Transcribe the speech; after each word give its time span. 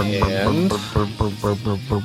And- 0.00 0.70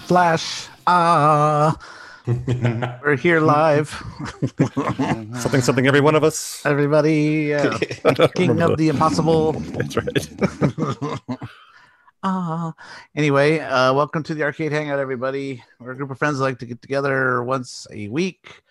Flash. 0.07 0.67
Ah, 0.87 1.77
we're 2.25 3.15
here 3.15 3.39
live. 3.39 3.89
Something, 5.39 5.61
something, 5.61 5.87
every 5.87 6.01
one 6.01 6.15
of 6.15 6.23
us. 6.23 6.65
Everybody, 6.65 7.53
uh, 7.53 7.77
king 8.35 8.61
of 8.61 8.77
the 8.77 8.89
impossible. 8.89 9.53
That's 9.53 9.95
right. 9.97 11.39
Ah. 12.25 12.73
Anyway, 13.17 13.59
uh, 13.59 13.93
welcome 13.93 14.23
to 14.23 14.33
the 14.33 14.43
Arcade 14.43 14.71
Hangout, 14.71 14.97
everybody. 14.97 15.61
We're 15.77 15.91
a 15.91 15.95
group 15.97 16.09
of 16.09 16.17
friends 16.17 16.37
that 16.37 16.45
like 16.45 16.59
to 16.59 16.65
get 16.65 16.81
together 16.81 17.43
once 17.43 17.85
a 17.91 18.07
week 18.07 18.63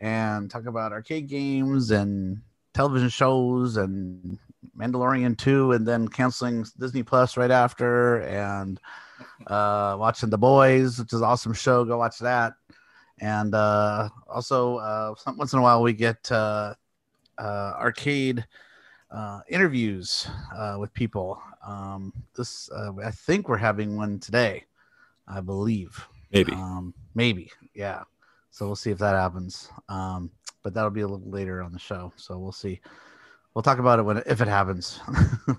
and 0.00 0.50
talk 0.50 0.66
about 0.66 0.90
arcade 0.90 1.28
games 1.28 1.92
and 1.92 2.42
television 2.74 3.08
shows 3.08 3.76
and 3.76 4.40
Mandalorian 4.78 5.36
2 5.36 5.72
and 5.72 5.86
then 5.86 6.08
canceling 6.08 6.64
Disney 6.78 7.02
Plus 7.02 7.36
right 7.36 7.50
after 7.50 8.22
and 8.22 8.80
uh, 9.46 9.96
watching 9.98 10.30
The 10.30 10.38
Boys, 10.38 10.98
which 10.98 11.12
is 11.12 11.20
an 11.20 11.26
awesome 11.26 11.54
show. 11.54 11.84
Go 11.84 11.98
watch 11.98 12.18
that. 12.18 12.54
And 13.18 13.54
uh, 13.54 14.10
also, 14.28 14.76
uh, 14.76 15.14
some, 15.14 15.38
once 15.38 15.52
in 15.52 15.58
a 15.58 15.62
while, 15.62 15.82
we 15.82 15.92
get 15.94 16.30
uh, 16.30 16.74
uh, 17.38 17.72
arcade 17.78 18.44
uh, 19.10 19.40
interviews 19.48 20.28
uh, 20.54 20.76
with 20.78 20.92
people. 20.92 21.40
Um, 21.66 22.12
this, 22.36 22.70
uh, 22.70 22.92
I 23.04 23.10
think 23.10 23.48
we're 23.48 23.56
having 23.56 23.96
one 23.96 24.18
today, 24.18 24.64
I 25.26 25.40
believe. 25.40 26.06
Maybe. 26.32 26.52
Um, 26.52 26.92
maybe, 27.14 27.50
yeah. 27.74 28.02
So 28.50 28.66
we'll 28.66 28.76
see 28.76 28.90
if 28.90 28.98
that 28.98 29.14
happens. 29.14 29.70
Um, 29.88 30.30
but 30.62 30.74
that'll 30.74 30.90
be 30.90 31.02
a 31.02 31.08
little 31.08 31.30
later 31.30 31.62
on 31.62 31.72
the 31.72 31.78
show. 31.78 32.12
So 32.16 32.38
we'll 32.38 32.52
see. 32.52 32.80
We'll 33.56 33.62
talk 33.62 33.78
about 33.78 33.98
it 33.98 34.02
when 34.02 34.18
if 34.26 34.42
it 34.42 34.48
happens. 34.48 35.00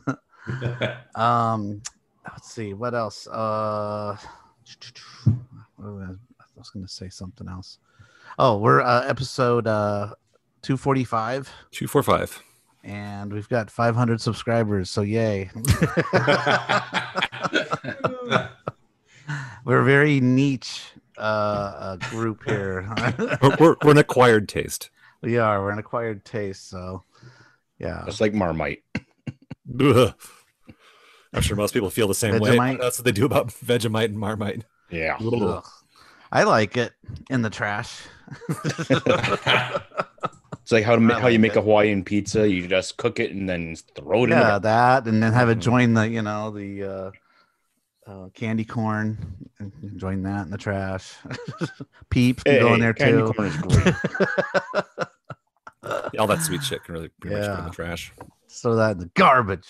um, 1.15 1.81
let's 2.29 2.51
see 2.53 2.75
what 2.75 2.93
else. 2.93 3.25
Uh, 3.25 4.15
I 4.15 5.87
was 6.55 6.69
going 6.71 6.85
to 6.85 6.91
say 6.93 7.09
something 7.09 7.49
else. 7.49 7.79
Oh, 8.37 8.59
we're 8.59 8.81
uh, 8.81 9.03
episode 9.07 9.65
uh, 9.65 10.13
two 10.61 10.77
forty 10.77 11.05
five, 11.05 11.51
Two, 11.71 11.87
four, 11.87 12.03
five. 12.03 12.39
and 12.83 13.33
we've 13.33 13.49
got 13.49 13.71
five 13.71 13.95
hundred 13.95 14.21
subscribers. 14.21 14.91
So 14.91 15.01
yay! 15.01 15.49
we're 19.65 19.79
a 19.79 19.83
very 19.83 20.19
niche 20.19 20.83
uh, 21.17 21.21
uh, 21.21 21.95
group 22.11 22.43
here. 22.45 22.87
We're, 23.41 23.55
we're, 23.59 23.75
we're 23.83 23.91
an 23.93 23.97
acquired 23.97 24.47
taste. 24.47 24.91
we 25.23 25.39
are. 25.39 25.63
We're 25.63 25.71
an 25.71 25.79
acquired 25.79 26.25
taste. 26.25 26.69
So 26.69 27.03
yeah. 27.79 28.03
Just 28.05 28.21
like 28.21 28.33
Marmite. 28.33 28.83
I'm 31.33 31.41
sure 31.41 31.57
most 31.57 31.73
people 31.73 31.89
feel 31.89 32.07
the 32.07 32.15
same 32.15 32.39
way. 32.39 32.57
That's 32.79 32.97
what 32.99 33.05
they 33.05 33.11
do 33.11 33.25
about 33.25 33.47
Vegemite 33.49 34.05
and 34.05 34.17
Marmite. 34.19 34.63
Yeah. 34.89 35.17
Ugh. 35.19 35.33
Ugh. 35.41 35.65
I 36.31 36.43
like 36.43 36.77
it 36.77 36.93
in 37.29 37.41
the 37.41 37.49
trash. 37.49 38.01
It's 40.63 40.71
like 40.73 40.83
how 40.83 40.95
to 40.95 40.99
ma- 41.01 41.15
I 41.15 41.19
how 41.21 41.27
you 41.29 41.39
make 41.39 41.55
a 41.55 41.61
Hawaiian 41.61 42.03
pizza. 42.03 42.45
You 42.49 42.67
just 42.67 42.97
cook 42.97 43.21
it 43.21 43.31
and 43.31 43.47
then 43.47 43.77
throw 43.95 44.23
it 44.25 44.31
in. 44.31 44.37
yeah, 44.37 44.53
The- 44.55 44.59
that, 44.59 45.07
and 45.07 45.23
then 45.23 45.31
have 45.31 45.47
it 45.47 45.59
Mhm. 45.59 45.61
join 45.61 45.93
the, 45.93 46.09
you 46.09 46.21
know, 46.21 46.51
the 46.51 46.83
uh, 46.83 47.11
uh, 48.05 48.27
candy 48.33 48.65
corn, 48.65 49.17
and 49.59 49.71
join 49.95 50.23
that 50.23 50.43
in 50.43 50.51
the 50.51 50.57
trash. 50.57 51.13
Peeps 52.09 52.43
can 52.43 52.55
hey, 52.55 52.59
go 52.59 52.73
in 52.73 52.81
there 52.81 52.93
candy 52.93 53.21
too. 53.21 53.31
corn 53.31 53.47
is 53.47 53.55
great. 53.55 53.95
Yeah, 56.13 56.21
all 56.21 56.27
that 56.27 56.41
sweet 56.41 56.63
shit 56.63 56.83
can 56.83 56.93
really 56.95 57.09
pretty 57.19 57.35
much 57.37 57.45
go 57.45 57.55
in 57.57 57.65
the 57.65 57.71
trash. 57.71 58.11
Throw 58.49 58.75
that 58.75 58.91
in 58.93 58.99
the 58.99 59.11
garbage. 59.15 59.67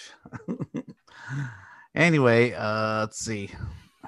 anyway, 1.96 2.54
uh, 2.54 3.02
let's 3.02 3.20
see. 3.20 3.52
Uh, 4.04 4.08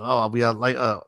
oh, 0.00 0.28
we 0.28 0.40
got 0.40 0.58
like 0.58 0.76
uh, 0.76 1.00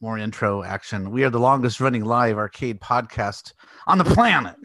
more 0.00 0.18
intro 0.18 0.62
action. 0.62 1.10
We 1.10 1.24
are 1.24 1.30
the 1.30 1.40
longest 1.40 1.80
running 1.80 2.04
live 2.04 2.38
arcade 2.38 2.80
podcast 2.80 3.52
on 3.86 3.98
the 3.98 4.04
planet. 4.04 4.56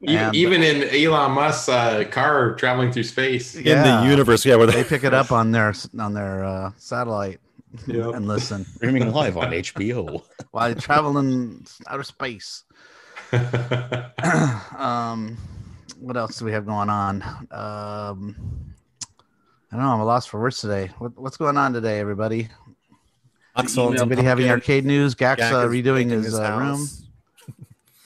even, 0.00 0.16
And- 0.18 0.34
even 0.34 0.62
in 0.62 1.04
Elon 1.04 1.32
Musk's 1.32 1.68
uh, 1.68 2.04
car 2.10 2.54
traveling 2.54 2.92
through 2.92 3.04
space. 3.04 3.54
In 3.54 3.64
the 3.64 4.04
universe, 4.08 4.44
yeah, 4.44 4.56
where 4.56 4.66
They 4.66 4.82
they, 4.82 4.84
pick 4.84 5.04
it 5.04 5.14
up 5.14 5.32
on 5.32 5.50
their 5.50 5.74
on 5.98 6.14
their 6.14 6.44
uh, 6.44 6.72
satellite 6.76 7.40
Yep. 7.86 8.14
and 8.14 8.28
listen 8.28 8.64
Streaming 8.76 9.12
live 9.12 9.36
on 9.36 9.50
HBO. 9.50 10.22
while 10.52 10.74
traveling 10.74 10.80
travel 10.80 11.18
in 11.18 11.64
outer 11.86 12.02
space. 12.02 12.64
um, 14.78 15.36
what 15.98 16.16
else 16.16 16.38
do 16.38 16.44
we 16.44 16.52
have 16.52 16.66
going 16.66 16.90
on? 16.90 17.22
Um, 17.50 18.36
I 19.72 19.76
don't 19.76 19.80
know. 19.80 19.92
I'm 19.92 20.00
a 20.00 20.04
loss 20.04 20.26
for 20.26 20.40
words 20.40 20.60
today. 20.60 20.90
What, 20.98 21.18
what's 21.18 21.36
going 21.36 21.56
on 21.56 21.72
today, 21.72 21.98
everybody? 21.98 22.48
Axel 23.56 23.88
and 23.88 23.98
Anybody 23.98 24.22
having 24.22 24.48
arcade 24.48 24.84
news? 24.84 25.14
Gax 25.14 25.40
Gak 25.40 25.52
uh, 25.52 25.68
is 25.68 25.72
redoing 25.72 26.06
making 26.06 26.22
his, 26.22 26.34
uh, 26.38 26.56
room. 26.58 26.78
house. 26.78 27.02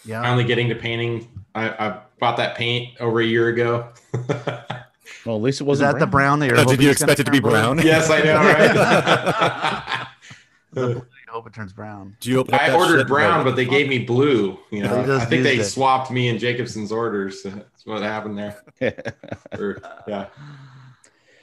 Yeah. 0.04 0.22
Finally 0.22 0.44
getting 0.44 0.68
to 0.68 0.74
painting. 0.74 1.28
I, 1.54 1.68
I 1.68 2.00
bought 2.18 2.36
that 2.38 2.56
paint 2.56 2.98
over 3.00 3.20
a 3.20 3.26
year 3.26 3.48
ago. 3.48 3.90
Well, 5.28 5.36
at 5.36 5.42
least 5.42 5.60
it 5.60 5.64
Is 5.64 5.68
wasn't. 5.68 5.88
Is 5.88 5.92
that 5.94 6.00
the 6.00 6.06
brown 6.06 6.38
that 6.38 6.46
you're 6.46 6.58
Oh, 6.58 6.64
did 6.64 6.82
you 6.82 6.90
expect 6.90 7.20
it 7.20 7.24
to 7.24 7.30
be 7.30 7.36
turn 7.38 7.42
blue? 7.42 7.50
brown? 7.50 7.78
yes, 7.84 8.08
I 8.08 8.22
know, 8.22 8.36
right? 8.36 10.08
I 10.76 11.30
hope 11.30 11.46
it 11.46 11.52
turns 11.52 11.74
brown. 11.74 12.16
Do 12.20 12.30
you 12.30 12.46
I 12.50 12.72
ordered 12.72 13.06
brown, 13.06 13.40
and 13.40 13.44
but 13.44 13.54
they 13.54 13.66
gave 13.66 13.88
me 13.90 13.98
blue. 13.98 14.58
You 14.70 14.84
know, 14.84 15.16
I 15.18 15.24
think 15.26 15.42
they 15.42 15.58
it. 15.58 15.64
swapped 15.64 16.10
me 16.10 16.28
and 16.30 16.40
Jacobson's 16.40 16.90
orders. 16.92 17.42
That's 17.42 17.84
what 17.84 18.00
happened 18.02 18.38
there. 18.38 18.62
Or, 19.58 19.82
yeah. 20.06 20.26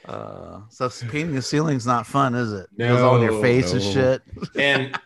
Uh, 0.04 0.60
so 0.68 0.88
painting 1.08 1.34
the 1.36 1.42
ceiling's 1.42 1.86
not 1.86 2.06
fun, 2.08 2.34
is 2.34 2.52
it? 2.52 2.66
It 2.76 2.88
goes 2.88 3.00
all 3.02 3.16
in 3.16 3.22
your 3.22 3.32
No, 3.32 3.40
face 3.42 3.72
and 3.72 3.82
shit. 3.82 4.22
And 4.56 4.98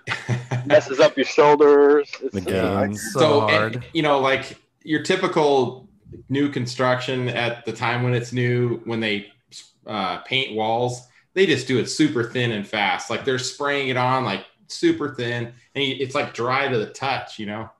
messes 0.65 1.01
up 1.01 1.17
your 1.19 1.27
shoulders. 1.27 2.11
It's, 2.23 2.47
Yeah, 2.47 2.85
it's 2.85 3.13
so, 3.13 3.21
so, 3.21 3.41
hard. 3.41 3.75
and, 3.77 3.85
you 3.93 4.03
know, 4.03 4.21
like 4.21 4.59
your 4.85 5.03
typical 5.03 5.89
new 6.29 6.49
construction 6.49 7.29
at 7.29 7.65
the 7.65 7.73
time 7.73 8.03
when 8.03 8.15
it's 8.15 8.33
new, 8.33 8.79
when 8.85 9.01
they 9.01 9.33
uh, 9.87 10.19
paint 10.19 10.55
walls, 10.55 11.09
they 11.35 11.47
just 11.47 11.67
do 11.67 11.79
it 11.79 11.87
super 11.87 12.25
thin 12.25 12.53
and 12.53 12.67
fast. 12.67 13.11
Like 13.11 13.25
they're 13.25 13.39
spraying 13.39 13.89
it 13.89 13.97
on 13.97 14.25
like 14.25 14.45
super 14.69 15.15
thin, 15.15 15.47
and 15.47 15.85
it's 15.85 16.15
like 16.15 16.35
dry 16.35 16.69
to 16.69 16.79
the 16.79 16.91
touch, 16.91 17.39
you 17.39 17.47
know. 17.47 17.71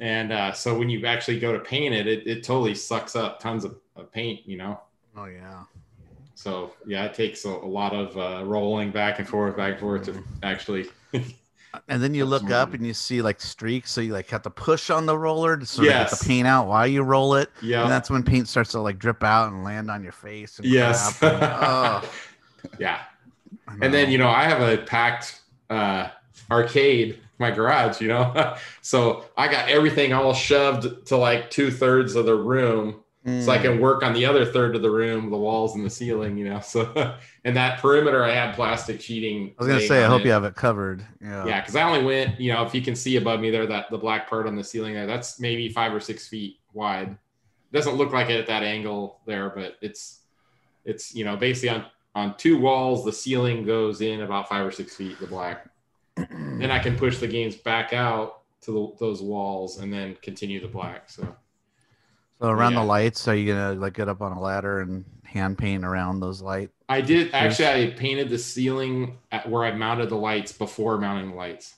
And 0.00 0.32
uh, 0.32 0.52
so 0.52 0.78
when 0.78 0.88
you 0.88 1.04
actually 1.06 1.40
go 1.40 1.52
to 1.52 1.58
paint 1.58 1.94
it, 1.94 2.06
it, 2.06 2.26
it 2.26 2.44
totally 2.44 2.74
sucks 2.74 3.16
up 3.16 3.40
tons 3.40 3.64
of, 3.64 3.76
of 3.96 4.12
paint, 4.12 4.46
you 4.46 4.56
know. 4.56 4.80
oh 5.16 5.24
yeah. 5.24 5.64
So 6.34 6.72
yeah, 6.86 7.04
it 7.04 7.14
takes 7.14 7.44
a, 7.44 7.48
a 7.48 7.66
lot 7.66 7.92
of 7.92 8.16
uh, 8.16 8.44
rolling 8.44 8.92
back 8.92 9.18
and 9.18 9.28
forth, 9.28 9.56
back 9.56 9.72
and 9.72 9.80
forth 9.80 10.04
to 10.04 10.22
actually. 10.42 10.88
And 11.88 12.02
then 12.02 12.14
you 12.14 12.26
That's 12.26 12.42
look 12.42 12.50
up 12.50 12.74
and 12.74 12.86
you 12.86 12.94
see 12.94 13.22
like 13.22 13.40
streaks, 13.40 13.90
so 13.90 14.00
you 14.00 14.12
like 14.12 14.28
have 14.30 14.42
to 14.42 14.50
push 14.50 14.90
on 14.90 15.06
the 15.06 15.18
roller 15.18 15.56
to 15.56 15.66
sort 15.66 15.88
of 15.88 15.92
get 15.92 16.10
the 16.10 16.24
paint 16.26 16.46
out 16.46 16.66
while 16.66 16.86
you 16.86 17.02
roll 17.02 17.34
it. 17.34 17.50
yeah 17.60 17.82
And 17.82 17.90
that's 17.90 18.10
when 18.10 18.22
paint 18.22 18.48
starts 18.48 18.72
to 18.72 18.80
like 18.80 18.98
drip 18.98 19.22
out 19.22 19.52
and 19.52 19.64
land 19.64 19.90
on 19.90 20.02
your 20.02 20.12
face. 20.12 20.58
And 20.58 20.66
Yes. 20.66 21.22
And, 21.22 21.38
oh, 21.42 22.10
yeah. 22.78 23.00
And 23.80 23.92
then 23.92 24.10
you 24.10 24.18
know 24.18 24.28
I 24.28 24.44
have 24.44 24.60
a 24.60 24.78
packed 24.78 25.40
uh, 25.70 26.08
arcade 26.50 27.20
my 27.38 27.50
garage, 27.50 28.00
you 28.00 28.08
know, 28.08 28.56
so 28.82 29.24
I 29.36 29.48
got 29.48 29.68
everything 29.68 30.12
all 30.12 30.34
shoved 30.34 31.06
to 31.06 31.16
like 31.16 31.50
two 31.50 31.70
thirds 31.70 32.14
of 32.14 32.26
the 32.26 32.34
room, 32.34 33.00
so 33.24 33.52
I 33.52 33.58
Mm. 33.58 33.62
can 33.62 33.80
work 33.80 34.02
on 34.02 34.14
the 34.14 34.24
other 34.24 34.44
third 34.46 34.74
of 34.76 34.80
the 34.82 34.90
room, 34.90 35.28
the 35.30 35.36
walls 35.36 35.74
and 35.74 35.84
the 35.84 35.90
ceiling, 35.90 36.38
you 36.38 36.48
know. 36.48 36.60
So 36.62 37.14
and 37.44 37.56
that 37.56 37.80
perimeter, 37.80 38.24
I 38.24 38.30
had 38.32 38.54
plastic 38.54 39.00
sheeting. 39.00 39.54
I 39.58 39.62
was 39.62 39.68
gonna 39.68 39.80
say, 39.80 40.04
I 40.04 40.06
hope 40.06 40.22
it. 40.22 40.26
you 40.26 40.32
have 40.32 40.44
it 40.44 40.54
covered. 40.54 41.04
Yeah. 41.20 41.46
Yeah, 41.46 41.60
because 41.60 41.76
I 41.76 41.82
only 41.82 42.04
went, 42.04 42.40
you 42.40 42.52
know, 42.52 42.64
if 42.64 42.74
you 42.74 42.80
can 42.80 42.94
see 42.94 43.16
above 43.16 43.40
me 43.40 43.50
there, 43.50 43.66
that 43.66 43.90
the 43.90 43.98
black 43.98 44.28
part 44.30 44.46
on 44.46 44.56
the 44.56 44.64
ceiling 44.64 44.94
there, 44.94 45.06
that's 45.06 45.38
maybe 45.40 45.68
five 45.68 45.92
or 45.92 46.00
six 46.00 46.26
feet 46.28 46.58
wide. 46.72 47.08
It 47.10 47.76
Doesn't 47.76 47.96
look 47.96 48.12
like 48.12 48.30
it 48.30 48.38
at 48.40 48.46
that 48.46 48.62
angle 48.62 49.20
there, 49.26 49.50
but 49.50 49.76
it's 49.82 50.20
it's 50.84 51.14
you 51.14 51.24
know 51.24 51.36
basically 51.36 51.70
on 51.70 51.86
on 52.14 52.36
two 52.38 52.58
walls, 52.58 53.04
the 53.04 53.12
ceiling 53.12 53.64
goes 53.64 54.00
in 54.00 54.22
about 54.22 54.48
five 54.48 54.64
or 54.66 54.70
six 54.72 54.96
feet, 54.96 55.18
the 55.20 55.26
black. 55.26 55.68
then 56.16 56.70
I 56.70 56.78
can 56.78 56.96
push 56.96 57.18
the 57.18 57.28
games 57.28 57.54
back 57.56 57.92
out 57.92 58.42
to 58.62 58.72
the, 58.72 59.04
those 59.04 59.22
walls 59.22 59.78
and 59.78 59.92
then 59.92 60.16
continue 60.22 60.60
the 60.60 60.66
black. 60.66 61.10
So 61.10 61.36
So 62.40 62.48
around 62.48 62.74
Yeah. 62.74 62.80
the 62.80 62.84
lights, 62.84 63.26
are 63.28 63.34
you 63.34 63.52
gonna 63.52 63.74
like 63.74 63.94
get 63.94 64.08
up 64.08 64.20
on 64.22 64.32
a 64.32 64.40
ladder 64.40 64.80
and 64.80 65.04
hand 65.24 65.58
paint 65.58 65.84
around 65.84 66.20
those 66.20 66.40
lights? 66.40 66.72
I 66.88 67.00
did 67.00 67.34
actually. 67.34 67.88
I 67.88 67.90
painted 67.90 68.28
the 68.28 68.38
ceiling 68.38 69.18
at 69.32 69.48
where 69.48 69.64
I 69.64 69.72
mounted 69.72 70.08
the 70.08 70.16
lights 70.16 70.52
before 70.52 70.98
mounting 70.98 71.30
the 71.30 71.36
lights 71.36 71.74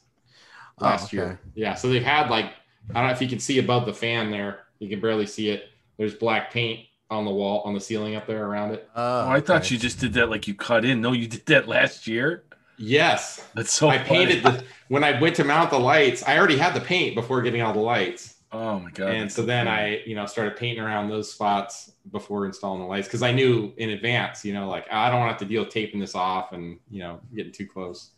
Oh, 0.81 0.85
last 0.85 1.13
okay. 1.15 1.17
year. 1.17 1.41
Yeah, 1.55 1.75
so 1.75 1.89
they've 1.89 2.03
had 2.05 2.31
like 2.31 2.53
I 2.95 3.01
don't 3.01 3.07
know 3.09 3.13
if 3.13 3.23
you 3.23 3.29
can 3.29 3.39
see 3.41 3.59
above 3.59 3.87
the 3.87 3.95
fan 3.95 4.31
there. 4.31 4.61
You 4.79 4.89
can 4.89 5.01
barely 5.01 5.27
see 5.27 5.51
it. 5.51 5.71
There's 5.99 6.15
black 6.15 6.53
paint 6.53 6.87
on 7.11 7.25
the 7.25 7.31
wall 7.31 7.63
on 7.65 7.75
the 7.75 7.81
ceiling 7.81 8.15
up 8.15 8.27
there 8.27 8.45
around 8.47 8.73
it. 8.73 8.89
Oh, 8.95 9.27
Oh, 9.27 9.29
I 9.31 9.41
thought 9.41 9.71
you 9.71 9.79
just 9.79 9.99
did 10.01 10.13
that 10.15 10.31
like 10.31 10.47
you 10.49 10.55
cut 10.55 10.85
in. 10.85 11.01
No, 11.01 11.13
you 11.13 11.27
did 11.27 11.47
that 11.47 11.69
last 11.69 12.07
year. 12.07 12.45
Yes, 12.77 13.47
That's 13.55 13.73
so 13.73 13.89
I 13.91 13.99
painted 13.99 14.43
the 14.43 14.65
when 14.89 15.05
I 15.05 15.21
went 15.21 15.37
to 15.37 15.45
mount 15.45 15.71
the 15.71 15.79
lights. 15.79 16.23
I 16.23 16.39
already 16.39 16.57
had 16.57 16.75
the 16.75 16.81
paint 16.81 17.15
before 17.15 17.43
getting 17.43 17.61
all 17.63 17.75
the 17.75 17.81
lights. 17.81 18.37
Oh 18.53 18.81
my 18.81 18.91
god. 18.91 19.11
and 19.15 19.31
so 19.31 19.43
then 19.43 19.69
I, 19.69 20.03
you 20.05 20.17
know, 20.17 20.27
started 20.27 20.57
painting 20.57 20.83
around 20.83 21.09
those 21.09 21.31
spots 21.33 21.93
before 22.11 22.47
installing 22.47 22.81
the 22.81 22.87
lights 22.87 23.07
because 23.07 23.23
I 23.23 23.31
knew 23.31 23.73
in 23.77 23.91
advance, 23.91 24.45
you 24.45 24.53
know, 24.53 24.69
like 24.69 24.87
I 24.93 25.09
don't 25.09 25.21
want 25.21 25.29
to 25.29 25.33
have 25.35 25.39
to 25.41 25.45
deal 25.45 25.63
with 25.63 25.73
taping 25.73 26.01
this 26.01 26.15
off 26.17 26.53
and 26.53 26.79
you 26.91 26.99
know 27.01 27.21
getting 27.35 27.53
too 27.53 27.67
close, 27.67 28.11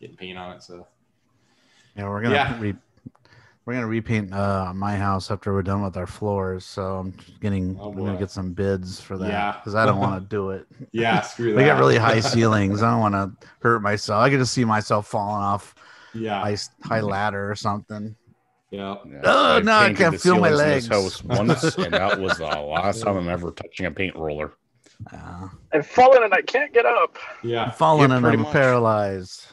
getting 0.00 0.16
paint 0.16 0.38
on 0.38 0.56
it. 0.56 0.62
So 0.62 0.86
Yeah, 1.96 2.08
we're 2.08 2.22
gonna 2.22 2.34
Yeah. 2.36 2.58
re- 2.60 2.74
we're 3.66 3.74
gonna 3.74 3.86
repaint 3.86 4.32
uh 4.32 4.72
my 4.74 4.96
house 4.96 5.30
after 5.30 5.52
we're 5.52 5.60
done 5.62 5.82
with 5.82 5.98
our 5.98 6.06
floors. 6.06 6.64
So 6.64 6.96
I'm 6.96 7.12
just 7.12 7.38
getting 7.40 7.76
Oh, 7.78 7.90
I'm 7.92 7.98
gonna 7.98 8.16
get 8.16 8.30
some 8.30 8.52
bids 8.54 8.98
for 9.00 9.18
that 9.18 9.28
Yeah. 9.28 9.52
because 9.58 9.74
I 9.74 9.84
don't 9.84 9.98
want 9.98 10.22
to 10.22 10.26
do 10.34 10.50
it. 10.52 10.66
yeah, 10.92 11.20
screw 11.32 11.50
that. 11.52 11.56
We 11.58 11.64
got 11.64 11.78
really 11.78 11.98
high 11.98 12.20
ceilings. 12.34 12.82
I 12.82 12.90
don't 12.92 13.00
want 13.00 13.14
to 13.14 13.46
hurt 13.60 13.82
myself. 13.82 14.22
I 14.22 14.30
could 14.30 14.38
just 14.38 14.54
see 14.54 14.64
myself 14.64 15.06
falling 15.08 15.42
off 15.42 15.74
yeah, 16.14 16.40
high 16.40 16.56
high 16.82 17.00
ladder 17.00 17.50
or 17.50 17.54
something. 17.54 18.16
Yeah. 18.76 18.96
Yeah, 19.10 19.20
Oh, 19.24 19.60
no, 19.64 19.72
I 19.72 19.92
can't 19.94 20.20
feel 20.20 20.38
my 20.38 20.50
ceilings 20.50 20.88
this 20.88 20.90
legs. 20.90 21.22
House 21.22 21.24
once, 21.24 21.78
and 21.78 21.92
that 21.92 22.20
was 22.20 22.38
the 22.38 22.44
last 22.44 23.02
time 23.02 23.16
I'm 23.16 23.28
ever 23.28 23.50
touching 23.50 23.86
a 23.86 23.90
paint 23.90 24.14
roller. 24.16 24.52
Uh, 25.12 25.48
I've 25.72 25.86
fallen 25.86 26.22
and 26.22 26.32
I 26.32 26.42
can't 26.42 26.72
get 26.72 26.86
up. 26.86 27.18
Yeah. 27.42 27.64
I'm 27.64 27.70
falling 27.72 28.10
Yeah, 28.10 28.16
and 28.16 28.26
I'm 28.26 28.40
much. 28.40 28.52
paralyzed. 28.52 29.44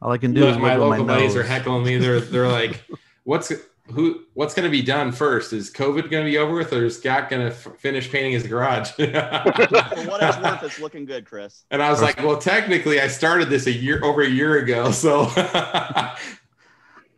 All 0.00 0.10
I 0.12 0.18
can 0.18 0.32
do 0.34 0.40
Look, 0.40 0.50
is 0.50 0.56
my 0.58 0.70
wiggle 0.74 0.88
my 0.90 0.96
local 0.98 1.06
buddies 1.06 1.36
are 1.36 1.42
heckling 1.44 1.84
me. 1.84 1.96
They're 1.96 2.20
they're 2.20 2.48
like, 2.48 2.84
"What's 3.24 3.52
who? 3.92 4.22
What's 4.34 4.52
going 4.54 4.64
to 4.64 4.70
be 4.70 4.82
done 4.82 5.12
first? 5.12 5.52
Is 5.52 5.70
COVID 5.72 6.10
going 6.10 6.24
to 6.24 6.30
be 6.30 6.38
over 6.38 6.54
with, 6.54 6.72
or 6.72 6.84
is 6.86 6.98
Scott 6.98 7.28
going 7.30 7.42
to 7.42 7.52
f- 7.52 7.68
finish 7.78 8.10
painting 8.10 8.32
his 8.32 8.44
garage?" 8.44 8.90
For 8.96 9.06
what 9.06 10.20
it's 10.22 10.38
worth, 10.38 10.62
it's 10.64 10.80
looking 10.80 11.04
good, 11.04 11.24
Chris. 11.24 11.64
and 11.70 11.80
I 11.82 11.88
was 11.90 12.02
like, 12.02 12.16
"Well, 12.18 12.36
technically, 12.38 13.00
I 13.00 13.06
started 13.06 13.48
this 13.48 13.66
a 13.66 13.72
year 13.72 14.04
over 14.04 14.22
a 14.22 14.28
year 14.28 14.58
ago, 14.58 14.90
so 14.90 15.26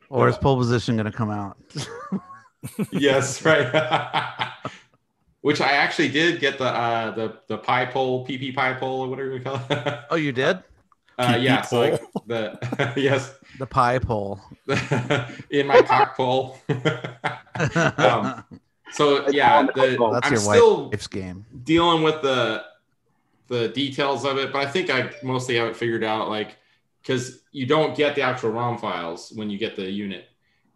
Or 0.08 0.28
is 0.28 0.36
pole 0.38 0.56
position 0.56 0.96
going 0.96 1.10
to 1.10 1.12
come 1.12 1.30
out? 1.30 1.56
yes, 2.92 3.44
right." 3.44 4.52
Which 5.40 5.60
I 5.60 5.72
actually 5.72 6.08
did 6.08 6.40
get 6.40 6.58
the 6.58 6.64
uh, 6.66 7.10
the 7.10 7.38
the 7.48 7.58
pie 7.58 7.84
pole, 7.86 8.26
PP 8.26 8.54
pie 8.54 8.74
pole, 8.74 9.02
or 9.02 9.08
whatever 9.08 9.32
you 9.34 9.40
call 9.40 9.60
it. 9.68 9.98
Oh, 10.10 10.16
you 10.16 10.32
did 10.32 10.62
uh, 11.18 11.38
yeah, 11.40 11.62
so 11.62 11.80
like 11.80 12.02
the 12.26 12.92
yes, 12.96 13.34
the 13.58 13.66
pie 13.66 13.98
pole. 13.98 14.40
in 15.50 15.66
my 15.66 15.80
cock 15.82 16.16
pole. 16.16 16.58
um, 17.96 18.44
so 18.92 19.28
yeah, 19.30 19.62
the, 19.74 19.96
That's 20.12 20.26
I'm 20.26 20.32
your 20.32 20.40
still 20.40 20.90
Wife's 20.90 21.06
game. 21.06 21.46
dealing 21.64 22.02
with 22.02 22.20
the 22.22 22.64
the 23.46 23.68
details 23.68 24.24
of 24.24 24.38
it, 24.38 24.52
but 24.52 24.66
I 24.66 24.70
think 24.70 24.90
I 24.90 25.10
mostly 25.22 25.56
have 25.56 25.68
it 25.68 25.76
figured 25.76 26.02
out. 26.02 26.28
Like, 26.28 26.56
because 27.04 27.40
you 27.52 27.66
don't 27.66 27.94
get 27.96 28.14
the 28.14 28.22
actual 28.22 28.50
ROM 28.50 28.78
files 28.78 29.30
when 29.36 29.50
you 29.50 29.58
get 29.58 29.76
the 29.76 29.88
unit, 29.90 30.24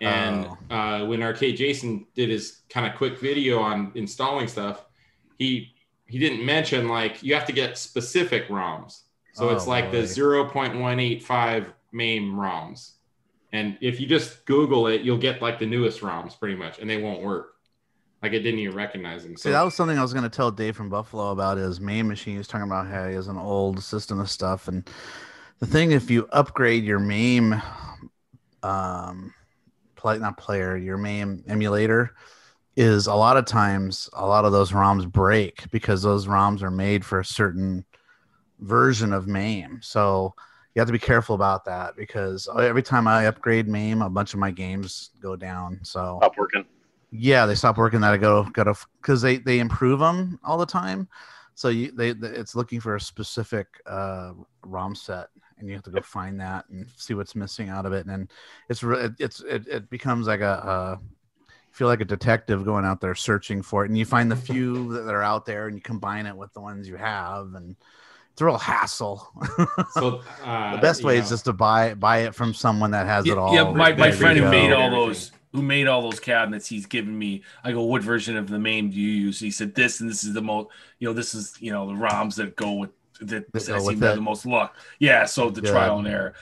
and 0.01 0.47
Oh. 0.71 0.75
uh, 0.75 1.07
when 1.07 1.23
Arcade 1.23 1.57
Jason 1.57 2.07
did 2.15 2.29
his 2.29 2.61
kind 2.69 2.87
of 2.87 2.95
quick 2.97 3.19
video 3.19 3.59
on 3.59 3.91
installing 3.95 4.47
stuff, 4.47 4.85
he 5.39 5.75
he 6.07 6.19
didn't 6.19 6.45
mention 6.45 6.89
like 6.89 7.23
you 7.23 7.35
have 7.35 7.45
to 7.47 7.53
get 7.53 7.77
specific 7.79 8.49
ROMs. 8.49 9.03
So 9.35 9.49
Oh, 9.51 9.55
it's 9.55 9.67
like 9.67 9.87
boy. 9.93 10.01
the 10.03 10.07
0.185 10.07 11.67
MAME 11.93 12.35
ROMs. 12.35 12.93
And 13.53 13.77
if 13.81 14.01
you 14.01 14.07
just 14.07 14.45
Google 14.47 14.87
it, 14.89 15.03
you'll 15.03 15.19
get 15.19 15.41
like 15.43 15.59
the 15.59 15.67
newest 15.67 16.01
ROMs 16.01 16.39
pretty 16.39 16.55
much, 16.57 16.79
and 16.79 16.89
they 16.89 17.01
won't 17.03 17.23
work. 17.23 17.55
Like 18.23 18.33
it 18.33 18.41
didn't 18.41 18.59
even 18.61 18.75
recognize 18.75 19.23
them. 19.23 19.37
See, 19.37 19.51
that 19.51 19.63
was 19.63 19.75
something 19.75 19.97
I 19.99 20.03
was 20.03 20.13
going 20.13 20.25
to 20.25 20.29
tell 20.37 20.51
Dave 20.51 20.77
from 20.77 20.89
Buffalo 20.91 21.31
about 21.31 21.57
his 21.57 21.81
MAME 21.81 22.09
machine. 22.09 22.35
He 22.35 22.39
was 22.39 22.49
talking 22.49 22.67
about 22.67 22.87
how 22.89 23.07
he 23.09 23.15
has 23.15 23.29
an 23.29 23.37
old 23.39 23.83
system 23.83 24.19
of 24.19 24.29
stuff, 24.31 24.67
and 24.69 24.89
the 25.59 25.67
thing 25.67 25.93
if 25.93 26.11
you 26.11 26.29
upgrade 26.33 26.85
your 26.85 26.99
MAME, 26.99 27.61
um, 28.63 29.35
play 29.97 30.19
not 30.19 30.37
player, 30.37 30.77
your 30.77 30.97
MAME 30.97 31.45
emulator, 31.49 32.15
is 32.77 33.09
a 33.09 33.15
lot 33.15 33.37
of 33.37 33.45
times 33.45 34.09
a 34.13 34.27
lot 34.27 34.45
of 34.45 34.53
those 34.53 34.71
ROMs 34.71 35.11
break 35.11 35.69
because 35.71 36.03
those 36.03 36.27
ROMs 36.27 36.63
are 36.63 36.71
made 36.71 37.05
for 37.05 37.19
a 37.21 37.25
certain 37.25 37.85
version 38.61 39.13
of 39.13 39.27
MAME. 39.27 39.81
So 39.83 40.33
you 40.75 40.81
have 40.81 40.87
to 40.87 40.93
be 40.93 40.99
careful 40.99 41.35
about 41.35 41.65
that 41.65 41.97
because 41.97 42.49
every 42.57 42.83
time 42.83 43.09
I 43.09 43.27
upgrade 43.27 43.67
MAME, 43.67 44.03
a 44.03 44.09
bunch 44.11 44.33
of 44.33 44.39
my 44.41 44.53
games 44.53 45.11
go 45.21 45.35
down. 45.35 45.81
So 45.83 46.19
Stop 46.21 46.37
working. 46.39 46.65
yeah, 47.11 47.47
they 47.47 47.57
stop 47.57 47.79
working. 47.79 48.01
That 48.01 48.13
I 48.13 48.17
go 48.17 48.45
gotta 48.53 48.75
because 49.03 49.21
they 49.21 49.39
they 49.39 49.59
improve 49.59 49.99
them 49.99 50.39
all 50.45 50.57
the 50.57 50.67
time. 50.67 51.09
So 51.57 51.69
you 51.71 51.91
they, 51.91 52.13
they 52.13 52.29
it's 52.29 52.55
looking 52.55 52.79
for 52.79 52.95
a 52.95 53.01
specific 53.01 53.67
uh, 53.87 54.35
ROM 54.65 54.95
set, 54.95 55.27
and 55.59 55.69
you 55.69 55.75
have 55.75 55.85
to 55.85 55.91
go 55.91 56.01
find 56.01 56.41
that 56.41 56.65
and 56.71 56.87
see 56.97 57.15
what's 57.15 57.35
missing 57.35 57.69
out 57.69 57.87
of 57.87 57.93
it. 57.93 58.07
And 58.07 58.31
it's 58.69 58.83
re- 58.83 59.11
it's 59.19 59.41
it, 59.41 59.67
it 59.69 59.91
becomes 59.91 60.27
like 60.27 60.41
a 60.41 60.45
uh, 60.45 60.97
feel 61.73 61.87
like 61.89 62.01
a 62.01 62.05
detective 62.05 62.65
going 62.65 62.85
out 62.85 63.01
there 63.01 63.15
searching 63.15 63.63
for 63.63 63.85
it, 63.85 63.89
and 63.89 63.99
you 63.99 64.05
find 64.05 64.31
the 64.31 64.37
few 64.37 64.93
that 65.05 65.15
are 65.15 65.23
out 65.23 65.47
there, 65.47 65.67
and 65.67 65.77
you 65.77 65.83
combine 65.83 66.27
it 66.27 66.37
with 66.37 66.53
the 66.53 66.61
ones 66.61 66.89
you 66.89 66.97
have, 66.97 67.55
and 67.55 67.77
it's 68.33 68.43
a 68.43 68.45
real 68.45 68.59
hassle. 68.59 69.29
so 69.93 70.23
uh, 70.45 70.77
the 70.77 70.83
best 70.83 71.03
way 71.03 71.17
know, 71.17 71.23
is 71.23 71.29
just 71.29 71.45
to 71.47 71.53
buy 71.53 71.95
buy 71.95 72.19
it 72.19 72.35
from 72.35 72.55
someone 72.55 72.91
that 72.93 73.07
has 73.07 73.27
yeah, 73.27 73.33
it 73.33 73.39
all. 73.39 73.55
yeah, 73.55 73.65
my, 73.65 73.93
my 73.95 74.11
friend 74.11 74.39
who 74.39 74.51
made 74.51 74.73
all 74.73 74.83
Everything. 74.83 75.09
those 75.09 75.33
who 75.53 75.63
made 75.63 75.87
all 75.87 76.03
those 76.03 76.21
cabinets, 76.21 76.69
he's 76.69 76.87
given 76.87 77.19
me. 77.19 77.43
I 77.65 77.73
go, 77.73 77.83
what 77.83 78.03
version 78.03 78.37
of 78.37 78.49
the 78.49 78.59
MAME 78.59 78.91
do 78.91 79.01
you 79.01 79.09
use? 79.09 79.41
He 79.41 79.51
said 79.51 79.75
this, 79.75 80.01
and 80.01 80.09
this 80.09 80.23
is 80.25 80.35
the 80.35 80.43
most. 80.43 80.69
You 80.99 81.09
know, 81.09 81.15
this 81.15 81.35
is 81.35 81.57
you 81.61 81.73
know 81.73 81.87
the 81.87 81.95
ROMs 81.95 82.37
that 82.37 82.57
go 82.57 82.73
with 82.73 82.91
that, 83.21 83.47
That 83.53 83.67
that 83.67 83.67
go 83.67 83.79
seem 83.79 83.85
with 83.85 84.01
to 84.01 84.07
have 84.07 84.15
the 84.15 84.21
most 84.21 84.47
luck. 84.47 84.77
Yeah, 84.99 85.25
so 85.27 85.51
the 85.51 85.63
Good. 85.63 85.71
trial 85.73 85.99
and 85.99 86.09
error. 86.09 86.35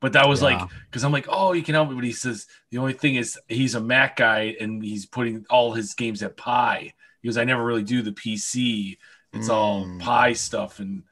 But 0.00 0.14
that 0.14 0.28
was 0.28 0.42
Yeah. 0.42 0.58
like 0.58 0.68
because 0.90 1.04
I'm 1.04 1.12
like, 1.12 1.26
oh, 1.28 1.52
you 1.52 1.62
can 1.62 1.74
help 1.74 1.88
me. 1.88 1.94
But 1.94 2.04
he 2.04 2.12
says 2.12 2.46
the 2.70 2.78
only 2.78 2.92
thing 2.92 3.14
is 3.16 3.38
he's 3.48 3.74
a 3.74 3.80
Mac 3.80 4.16
guy 4.16 4.56
and 4.60 4.82
he's 4.82 5.06
putting 5.06 5.44
all 5.50 5.72
his 5.72 5.94
games 5.94 6.22
at 6.22 6.36
Pi. 6.36 6.92
He 7.22 7.28
goes, 7.28 7.36
I 7.38 7.44
never 7.44 7.64
really 7.64 7.84
do 7.84 8.02
the 8.02 8.12
PC. 8.12 8.98
It's 9.32 9.48
all 9.48 9.86
Mm. 9.86 10.00
Pi 10.00 10.32
stuff, 10.34 10.80
and 10.80 11.04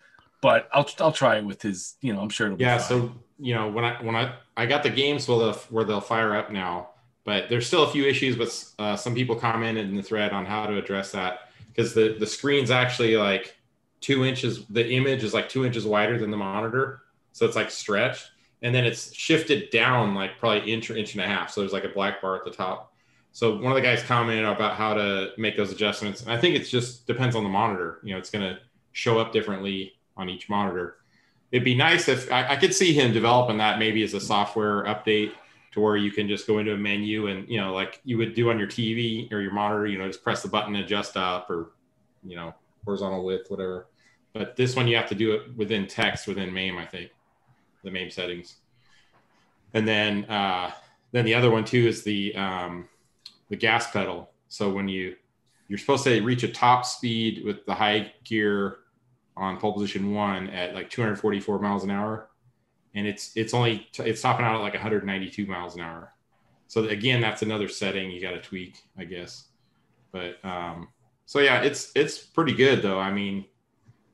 but 0.43 0.69
I'll 0.73 0.89
I'll 1.01 1.13
try 1.13 1.39
it 1.39 1.45
with 1.45 1.63
his. 1.63 1.97
You 2.01 2.13
know, 2.15 2.21
I'm 2.21 2.29
sure 2.31 2.47
it'll 2.49 2.59
be 2.59 2.65
yeah 2.65 2.79
fine. 2.79 2.81
so 2.81 3.13
you 3.39 3.55
know 3.55 3.69
when 3.69 3.85
i 3.85 4.03
when 4.03 4.15
i 4.17 4.35
i 4.57 4.67
got 4.67 4.83
the 4.83 4.91
games 4.91 5.27
where 5.29 5.39
they'll, 5.39 5.55
where 5.71 5.85
they'll 5.85 6.01
fire 6.01 6.37
up 6.37 6.51
now 6.53 6.91
but 7.25 7.49
there's 7.49 7.67
still 7.67 7.85
a 7.85 7.91
few 7.91 8.05
issues 8.07 8.37
But 8.37 8.83
uh, 8.83 8.97
some 8.97 9.15
people 9.15 9.37
commented 9.37 9.89
in 9.89 9.97
the 9.97 10.03
thread 10.03 10.33
on 10.33 10.45
how 10.47 10.67
to 10.67 10.77
address 10.77 11.13
that 11.13 11.49
because 11.69 11.95
the 11.95 12.17
the 12.19 12.27
screen's 12.27 12.71
actually 12.71 13.17
like 13.17 13.57
two 14.01 14.25
inches 14.25 14.67
the 14.67 14.89
image 14.91 15.25
is 15.25 15.35
like 15.35 15.49
two 15.49 15.65
inches 15.65 15.85
wider 15.85 16.19
than 16.19 16.31
the 16.31 16.37
monitor 16.37 17.03
so 17.33 17.47
it's 17.47 17.57
like 17.57 17.71
stretched 17.71 18.31
and 18.63 18.75
then 18.75 18.85
it's 18.85 19.15
shifted 19.15 19.71
down 19.71 20.15
like 20.15 20.39
probably 20.39 20.71
inch 20.71 20.91
or 20.91 20.97
inch 20.97 21.15
and 21.15 21.23
a 21.23 21.27
half 21.27 21.51
so 21.51 21.61
there's 21.61 21.73
like 21.73 21.85
a 21.85 21.89
black 21.89 22.21
bar 22.21 22.37
at 22.37 22.45
the 22.45 22.51
top. 22.51 22.93
So 23.33 23.57
one 23.57 23.67
of 23.67 23.77
the 23.77 23.81
guys 23.81 24.03
commented 24.03 24.45
about 24.45 24.75
how 24.75 24.93
to 24.95 25.31
make 25.39 25.57
those 25.57 25.71
adjustments 25.71 26.23
and 26.23 26.33
i 26.33 26.37
think 26.37 26.57
it's 26.57 26.69
just 26.69 27.07
depends 27.07 27.37
on 27.37 27.45
the 27.45 27.49
monitor 27.49 28.01
you 28.03 28.13
know 28.13 28.19
it's 28.19 28.31
going 28.31 28.43
to 28.43 28.61
show 28.93 29.19
up 29.19 29.33
differently 29.33 29.93
on 30.17 30.29
each 30.29 30.49
monitor. 30.49 30.97
It'd 31.53 31.65
be 31.65 31.75
nice 31.75 32.09
if 32.09 32.31
I, 32.31 32.51
I 32.51 32.57
could 32.57 32.75
see 32.75 32.93
him 32.93 33.13
developing 33.13 33.59
that 33.59 33.79
maybe 33.79 34.03
as 34.03 34.15
a 34.15 34.21
software 34.21 34.85
update 34.85 35.33
to 35.73 35.81
where 35.81 35.97
you 35.97 36.11
can 36.11 36.29
just 36.29 36.47
go 36.47 36.59
into 36.59 36.73
a 36.73 36.77
menu 36.77 37.29
and 37.29 37.49
you 37.49 37.61
know 37.61 37.73
like 37.73 38.01
you 38.05 38.19
would 38.19 38.35
do 38.35 38.51
on 38.51 38.59
your 38.59 38.67
tv 38.67 39.31
or 39.33 39.41
your 39.41 39.53
monitor 39.53 39.87
you 39.87 39.99
know 39.99 40.07
just 40.07 40.23
press 40.23 40.43
the 40.43 40.49
button 40.49 40.75
adjust 40.77 41.17
up 41.17 41.49
or 41.49 41.73
you 42.25 42.35
know 42.35 42.53
horizontal 42.85 43.25
width 43.25 43.51
whatever 43.51 43.87
but 44.33 44.57
this 44.57 44.77
one 44.77 44.89
you 44.89 44.97
have 44.97 45.09
to 45.09 45.15
do 45.15 45.33
it 45.33 45.57
within 45.57 45.87
text 45.87 46.27
within 46.27 46.53
mame 46.53 46.79
i 46.79 46.85
think 46.85 47.11
the 47.83 47.91
mame 47.91 48.11
settings. 48.11 48.57
And 49.75 49.87
then 49.87 50.25
uh 50.27 50.73
then 51.13 51.25
the 51.25 51.35
other 51.35 51.51
one 51.51 51.65
too 51.65 51.87
is 51.87 52.03
the 52.03 52.35
um 52.37 52.89
the 53.49 53.57
gas 53.57 53.91
pedal. 53.91 54.31
So 54.49 54.71
when 54.71 54.89
you 54.89 55.17
you're 55.69 55.79
supposed 55.79 56.05
to 56.05 56.21
reach 56.23 56.43
a 56.43 56.49
top 56.49 56.85
speed 56.85 57.45
with 57.45 57.65
the 57.67 57.75
high 57.75 58.13
gear 58.25 58.79
on 59.37 59.59
pole 59.59 59.73
position 59.73 60.13
one 60.13 60.51
at 60.51 60.75
like 60.75 60.91
244 60.91 61.61
miles 61.61 61.85
an 61.85 61.91
hour. 61.91 62.29
And 62.95 63.07
it's 63.07 63.33
it's 63.37 63.55
only 63.55 63.89
it's 63.99 64.21
topping 64.21 64.45
out 64.45 64.57
at 64.57 64.61
like 64.61 64.75
192 64.75 65.47
miles 65.47 65.77
an 65.77 65.83
hour. 65.83 66.13
So 66.67 66.85
again 66.85 67.21
that's 67.21 67.43
another 67.43 67.69
setting 67.69 68.11
you 68.11 68.21
got 68.21 68.33
to 68.33 68.41
tweak 68.41 68.83
i 68.99 69.05
guess. 69.05 69.49
But 70.13 70.45
um 70.45 70.89
so 71.27 71.39
yeah 71.39 71.63
it's 71.63 71.93
it's 71.95 72.19
pretty 72.19 72.55
good 72.55 72.83
though. 72.83 72.99
I 72.99 73.13
mean 73.13 73.45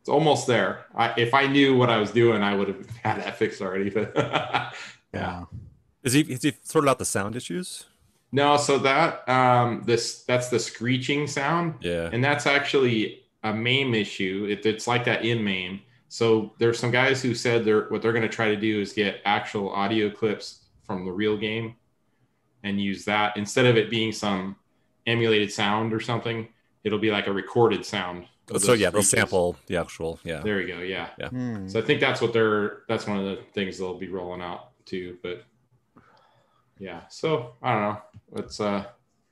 it's 0.06 0.12
almost 0.12 0.46
there 0.46 0.84
I, 0.94 1.12
if 1.16 1.34
i 1.34 1.48
knew 1.48 1.76
what 1.76 1.90
i 1.90 1.96
was 1.96 2.12
doing 2.12 2.40
i 2.40 2.54
would 2.54 2.68
have 2.68 2.88
had 3.02 3.16
that 3.24 3.36
fixed 3.36 3.60
already 3.60 3.90
but 3.90 4.14
Yeah. 5.12 5.44
Is 6.04 6.12
he 6.12 6.22
has 6.24 6.42
he 6.44 6.52
sorted 6.62 6.88
out 6.88 7.00
the 7.00 7.04
sound 7.04 7.34
issues? 7.34 7.86
no 8.30 8.56
so 8.56 8.78
that 8.78 9.28
um 9.28 9.82
this 9.84 10.22
that's 10.22 10.48
the 10.48 10.60
screeching 10.60 11.26
sound 11.26 11.74
Yeah. 11.80 12.08
and 12.12 12.22
that's 12.22 12.46
actually 12.46 13.24
a 13.42 13.52
MAME 13.52 13.94
issue. 13.94 14.46
It, 14.48 14.64
it's 14.66 14.86
like 14.86 15.04
that 15.06 15.24
in 15.24 15.42
MAME. 15.42 15.80
So 16.08 16.52
there's 16.58 16.78
some 16.78 16.90
guys 16.92 17.20
who 17.22 17.34
said 17.34 17.64
they're 17.64 17.88
what 17.88 18.00
they're 18.02 18.12
going 18.12 18.22
to 18.30 18.36
try 18.40 18.48
to 18.48 18.56
do 18.56 18.80
is 18.80 18.92
get 18.92 19.20
actual 19.24 19.70
audio 19.70 20.08
clips 20.10 20.66
from 20.84 21.04
the 21.04 21.12
real 21.12 21.36
game 21.36 21.74
and 22.62 22.80
use 22.80 23.04
that 23.06 23.36
instead 23.36 23.66
of 23.66 23.76
it 23.76 23.90
being 23.90 24.12
some 24.12 24.54
emulated 25.06 25.50
sound 25.52 25.92
or 25.92 26.00
something. 26.00 26.46
It'll 26.84 26.98
be 27.00 27.10
like 27.10 27.26
a 27.26 27.32
recorded 27.32 27.84
sound. 27.84 28.26
Of 28.50 28.62
so 28.62 28.74
yeah, 28.74 28.90
they'll 28.90 29.02
sample 29.02 29.56
the 29.66 29.76
actual. 29.76 30.20
Yeah. 30.22 30.40
There 30.40 30.56
we 30.58 30.66
go. 30.66 30.78
Yeah. 30.78 31.08
Hmm. 31.28 31.66
So 31.66 31.80
I 31.80 31.82
think 31.82 32.00
that's 32.00 32.20
what 32.20 32.32
they're. 32.32 32.82
That's 32.88 33.06
one 33.06 33.18
of 33.18 33.24
the 33.24 33.42
things 33.54 33.78
they'll 33.78 33.98
be 33.98 34.08
rolling 34.08 34.40
out 34.40 34.68
too. 34.84 35.18
But 35.22 35.44
yeah. 36.78 37.02
So 37.08 37.54
I 37.62 37.72
don't 37.72 37.82
know. 37.82 38.02
It's 38.36 38.60
uh 38.60 38.84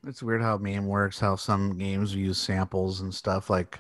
It's 0.07 0.23
weird 0.23 0.43
how 0.43 0.59
MAME 0.59 0.87
works. 0.87 1.21
How 1.21 1.37
some 1.37 1.79
games 1.79 2.15
use 2.15 2.39
samples 2.39 3.03
and 3.03 3.15
stuff 3.15 3.51
like, 3.51 3.79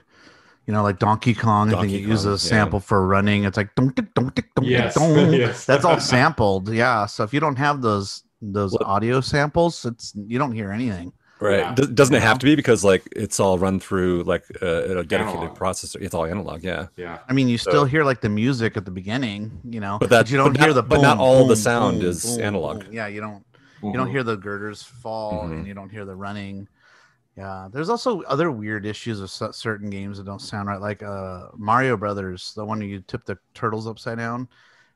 you 0.66 0.72
know, 0.72 0.82
like 0.84 0.98
Donkey 1.00 1.34
Kong. 1.34 1.68
I 1.68 1.80
think 1.80 1.82
Donkey 1.92 2.04
it 2.04 2.08
uses 2.08 2.24
Kong, 2.24 2.30
a 2.30 2.34
yeah. 2.34 2.38
sample 2.62 2.80
for 2.80 3.06
running. 3.06 3.44
It's 3.44 3.56
like 3.56 3.74
don't 3.74 3.94
tick, 3.96 4.14
don't 4.14 4.34
don't 4.54 4.66
Yes, 4.68 4.94
don't. 4.94 5.32
yes. 5.32 5.64
That's 5.66 5.84
all 5.84 5.98
sampled. 5.98 6.72
Yeah. 6.72 7.06
So 7.06 7.24
if 7.24 7.34
you 7.34 7.40
don't 7.40 7.56
have 7.56 7.82
those 7.82 8.22
those 8.40 8.72
Well- 8.78 8.88
audio 8.88 9.20
samples, 9.20 9.84
it's 9.84 10.12
you 10.14 10.38
don't 10.38 10.52
hear 10.52 10.70
anything. 10.70 11.12
Right. 11.40 11.58
Yeah. 11.58 11.74
D- 11.74 11.86
doesn't 11.92 12.14
it 12.14 12.22
have 12.22 12.38
to 12.38 12.46
be 12.46 12.54
because 12.54 12.84
like 12.84 13.02
it's 13.14 13.38
all 13.40 13.58
run 13.58 13.80
through 13.80 14.22
like 14.22 14.44
uh, 14.62 14.66
a 14.66 15.04
dedicated 15.04 15.20
Analog. 15.40 15.58
processor? 15.58 16.00
It's 16.00 16.14
all 16.14 16.24
analog. 16.24 16.62
Yeah. 16.62 16.86
yeah. 16.96 17.18
I 17.28 17.32
mean, 17.32 17.48
you 17.48 17.58
still 17.58 17.72
So- 17.72 17.84
hear 17.84 18.04
like 18.04 18.20
the 18.20 18.28
music 18.28 18.76
at 18.76 18.84
the 18.84 18.90
beginning, 18.90 19.60
you 19.64 19.80
know, 19.80 19.98
But 20.00 20.10
that- 20.10 20.30
you 20.30 20.36
don't 20.36 20.52
but 20.52 20.60
hear 20.60 20.68
not- 20.68 20.74
the. 20.74 20.82
but 20.82 21.00
not 21.02 21.16
boom, 21.16 21.20
all 21.26 21.46
the 21.46 21.56
sound 21.56 22.00
boom, 22.00 22.08
is 22.10 22.24
boom, 22.24 22.40
analog. 22.44 22.84
boom. 22.84 22.92
Yeah, 22.92 23.08
you 23.08 23.20
don't 23.20 23.44
you 23.82 23.92
don't 23.92 24.08
hear 24.10 24.22
the 24.22 24.36
girders 24.36 24.82
fall 24.82 25.42
Mhm. 25.44 25.52
and 25.52 25.66
you 25.66 25.74
don't 25.74 25.90
hear 25.90 26.06
the 26.06 26.14
running 26.16 26.66
yeah 27.36 27.68
there's 27.70 27.90
also 27.90 28.22
other 28.22 28.50
weird 28.50 28.86
issues 28.86 29.20
of 29.20 29.28
certain 29.54 29.90
games 29.90 30.16
that 30.16 30.24
don't 30.24 30.40
sound 30.40 30.68
right 30.68 30.80
like 30.80 31.02
uh 31.02 31.48
mario 31.56 31.94
brothers 31.96 32.54
the 32.56 32.64
one 32.64 32.78
where 32.78 32.86
you 32.88 33.00
tip 33.00 33.24
the 33.26 33.36
turtles 33.52 33.86
upside 33.86 34.16
down 34.16 34.48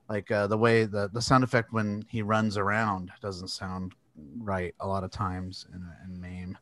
like 0.09 0.31
uh 0.31 0.47
the 0.47 0.57
way 0.57 0.85
the 0.85 1.11
the 1.13 1.21
sound 1.21 1.45
effect 1.45 1.71
when 1.73 2.03
he 2.09 2.23
runs 2.23 2.57
around 2.57 3.11
doesn't 3.21 3.49
sound 3.49 3.93
right 4.39 4.75
a 4.81 4.87
lot 4.87 5.05
of 5.05 5.11
times 5.11 5.67
in, 5.73 5.87
in 6.05 6.21
MAME. 6.21 6.59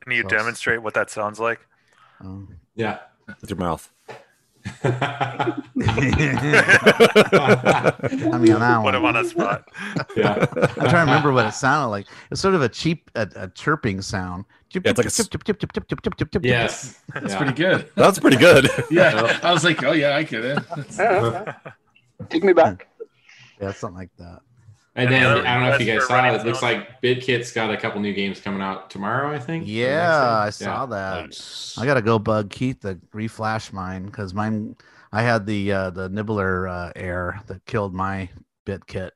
Can 0.00 0.12
you 0.12 0.22
so, 0.22 0.28
demonstrate 0.28 0.82
what 0.82 0.94
that 0.94 1.10
sounds 1.10 1.40
like? 1.40 1.60
Um, 2.20 2.56
yeah, 2.74 2.98
with 3.40 3.50
your 3.50 3.58
mouth. 3.58 3.90
I 4.84 5.62
mean, 5.74 5.88
on 8.52 8.60
that 8.60 8.82
Put 8.82 8.94
him 8.94 9.04
on 9.04 9.16
a 9.16 9.24
spot. 9.24 9.68
yeah, 10.16 10.46
I'm 10.52 10.68
trying 10.74 10.90
to 10.90 10.98
remember 10.98 11.32
what 11.32 11.46
it 11.46 11.52
sounded 11.52 11.88
like. 11.88 12.06
It's 12.30 12.40
sort 12.40 12.54
of 12.54 12.62
a 12.62 12.68
cheap, 12.68 13.10
a, 13.14 13.28
a 13.36 13.48
chirping 13.48 14.02
sound. 14.02 14.44
It's 14.90 14.98
like. 14.98 15.06
Yes, 16.50 17.00
that's 17.14 17.34
pretty 17.34 17.52
good. 17.52 17.90
That's 17.94 18.18
pretty 18.18 18.36
good. 18.36 18.68
yeah, 18.90 19.38
I 19.42 19.52
was 19.52 19.64
like, 19.64 19.82
oh 19.82 19.92
yeah, 19.92 20.16
I 20.16 20.22
get 20.24 20.44
it. 20.44 20.58
Take 22.28 22.44
me 22.44 22.52
back. 22.52 22.86
Yeah, 23.60 23.72
something 23.72 23.98
like 23.98 24.10
that. 24.18 24.40
And 24.98 25.06
And 25.06 25.12
then 25.14 25.42
the 25.44 25.48
I 25.48 25.54
don't 25.54 25.62
know 25.64 25.74
if 25.74 25.80
you 25.80 25.86
guys 25.86 26.06
saw 26.06 26.26
it. 26.32 26.40
It 26.40 26.44
looks 26.46 26.60
like 26.62 27.00
BitKit's 27.00 27.52
got 27.52 27.70
a 27.70 27.76
couple 27.76 28.00
new 28.00 28.12
games 28.12 28.40
coming 28.40 28.60
out 28.60 28.90
tomorrow. 28.90 29.32
I 29.32 29.38
think. 29.38 29.64
Yeah. 29.66 30.40
I 30.46 30.50
saw 30.50 30.86
that. 30.86 31.26
Nice. 31.26 31.76
I 31.78 31.86
gotta 31.86 32.02
go 32.02 32.18
bug 32.18 32.50
Keith 32.50 32.80
to 32.80 32.96
reflash 33.14 33.72
mine 33.72 34.06
because 34.06 34.34
mine 34.34 34.76
I 35.12 35.22
had 35.22 35.46
the 35.46 35.72
uh, 35.72 35.90
the 35.90 36.08
nibbler 36.08 36.68
uh, 36.68 36.92
air 36.96 37.40
that 37.46 37.64
killed 37.66 37.94
my 37.94 38.28
BitKit. 38.66 39.10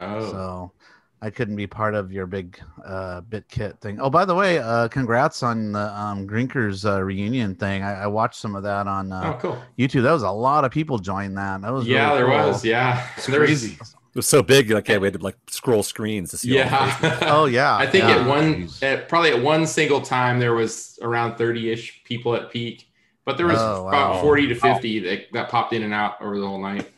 Oh. 0.00 0.30
so 0.30 0.72
I 1.20 1.30
couldn't 1.30 1.56
be 1.56 1.66
part 1.66 1.94
of 1.96 2.12
your 2.12 2.26
big 2.26 2.58
uh, 2.86 3.20
bit 3.22 3.48
kit 3.48 3.80
thing. 3.80 4.00
Oh, 4.00 4.08
by 4.08 4.24
the 4.24 4.34
way, 4.34 4.58
uh, 4.58 4.86
congrats 4.88 5.42
on 5.42 5.72
the 5.72 5.92
um, 6.00 6.26
Grinkers 6.28 6.84
uh, 6.88 7.02
reunion 7.02 7.56
thing. 7.56 7.82
I, 7.82 8.04
I 8.04 8.06
watched 8.06 8.36
some 8.40 8.54
of 8.54 8.62
that 8.62 8.86
on 8.86 9.12
uh, 9.12 9.34
oh, 9.34 9.38
cool. 9.40 9.62
YouTube. 9.78 10.02
That 10.04 10.12
was 10.12 10.22
a 10.22 10.30
lot 10.30 10.64
of 10.64 10.70
people 10.70 10.98
joined 10.98 11.36
that. 11.36 11.60
That 11.62 11.72
was 11.72 11.86
Yeah, 11.88 12.06
really 12.14 12.18
there 12.18 12.26
cool. 12.40 12.48
was. 12.52 12.64
Yeah, 12.64 13.06
It's 13.16 13.26
there 13.26 13.40
was- 13.40 13.48
crazy. 13.50 13.72
It 13.80 13.97
was 14.18 14.28
so 14.28 14.42
big, 14.42 14.70
like 14.70 14.86
yeah, 14.88 14.98
we 14.98 15.06
had 15.06 15.14
to 15.14 15.20
like 15.24 15.36
scroll 15.48 15.82
screens 15.82 16.30
to 16.32 16.36
see. 16.38 16.50
all. 16.58 16.66
Yeah. 16.66 17.18
Oh 17.22 17.44
yeah, 17.46 17.74
I 17.76 17.86
think 17.86 18.04
yeah. 18.04 18.16
at 18.18 18.26
one, 18.26 18.68
at, 18.82 19.08
probably 19.08 19.30
at 19.30 19.42
one 19.42 19.66
single 19.66 20.00
time, 20.02 20.38
there 20.38 20.54
was 20.54 20.98
around 21.02 21.36
30 21.36 21.70
ish 21.70 22.04
people 22.04 22.34
at 22.34 22.50
peak, 22.50 22.90
but 23.24 23.36
there 23.38 23.46
was 23.46 23.58
Oh, 23.58 23.88
about 23.88 24.20
40 24.20 24.48
to 24.48 24.54
50 24.54 24.98
that, 25.00 25.32
that 25.32 25.48
popped 25.48 25.72
in 25.72 25.82
and 25.82 25.94
out 25.94 26.20
over 26.20 26.38
the 26.38 26.46
whole 26.46 26.60
night. 26.60 26.90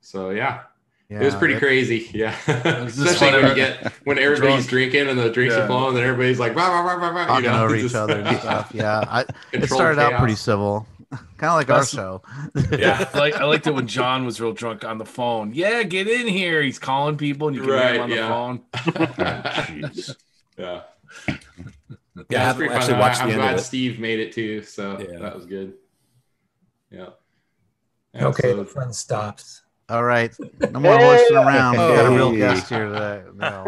So 0.00 0.30
yeah, 0.30 0.62
yeah, 1.08 1.20
it 1.20 1.24
was 1.24 1.34
pretty 1.34 1.54
that- 1.54 1.60
crazy. 1.60 2.10
Yeah. 2.14 2.34
Especially 2.48 3.30
when 3.40 3.48
you 3.50 3.54
get, 3.54 3.92
when 4.04 4.18
everybody's 4.26 4.66
Drunk. 4.66 4.68
drinking 4.68 5.08
and 5.08 5.18
the 5.18 5.30
drinks 5.30 5.54
Yeah. 5.54 5.62
are 5.62 5.66
flowing, 5.66 5.94
then 5.94 6.02
everybody's 6.04 6.40
like, 6.40 6.54
rah, 6.56 6.68
rah, 6.68 6.80
rah, 6.82 6.94
rah, 6.94 7.08
rah, 7.10 7.26
talking 7.26 7.44
you 7.44 7.50
know, 7.50 7.64
over 7.64 7.76
each 7.76 7.94
other 7.94 8.20
and 8.20 8.38
stuff. 8.38 8.70
Yeah, 8.74 9.04
I, 9.08 9.20
it 9.20 9.26
controlled 9.52 9.68
started 9.70 10.00
out 10.00 10.18
pretty 10.18 10.34
civil, 10.34 10.86
kind 11.38 11.50
of 11.50 11.54
like 11.54 11.70
our 11.70 11.84
show. 11.84 12.22
Yeah. 12.78 13.08
I 13.12 13.18
like 13.18 13.34
I 13.34 13.44
liked 13.44 13.66
it 13.66 13.74
when 13.74 13.86
John 13.86 14.24
was 14.24 14.40
real 14.40 14.52
drunk 14.52 14.84
on 14.84 14.98
the 14.98 15.04
phone. 15.04 15.52
Yeah, 15.54 15.82
get 15.82 16.08
in 16.08 16.26
here. 16.28 16.62
He's 16.62 16.78
calling 16.78 17.16
people 17.16 17.48
and 17.48 17.56
you 17.56 17.62
can 17.62 17.70
hear 17.70 17.94
him 17.94 18.00
on 18.02 18.10
the 18.10 18.16
phone. 18.16 18.60
Oh, 18.74 19.06
jeez. 19.66 20.16
yeah. 20.58 20.82
Yeah, 21.28 21.34
I 22.16 22.20
it's 22.28 22.34
haven't 22.36 22.56
pretty 22.58 22.74
actually 22.74 22.90
fun. 22.92 22.98
watched 23.00 23.20
I, 23.22 23.26
the 23.26 23.32
am 23.32 23.40
end 23.40 23.40
of 23.40 23.46
glad 23.50 23.58
it. 23.58 23.62
Steve 23.62 23.98
made 23.98 24.20
it 24.20 24.32
too, 24.32 24.62
so 24.62 24.98
Yeah. 24.98 25.18
that 25.20 25.34
was 25.34 25.46
good. 25.46 25.74
Yeah. 26.90 27.06
Yeah, 28.14 28.26
Okay, 28.26 28.50
so- 28.50 28.56
the 28.56 28.64
fun 28.66 28.92
stops. 28.92 29.62
All 29.88 30.04
right, 30.04 30.34
no 30.70 30.80
more 30.80 30.96
horsing 30.98 31.26
Hey! 31.36 31.42
around. 31.42 31.72
We 31.72 31.78
got 31.96 32.06
a 32.06 32.10
real 32.16 32.34
guest 32.34 32.68
here 32.68 32.88
today. 32.88 33.22
No. 33.34 33.66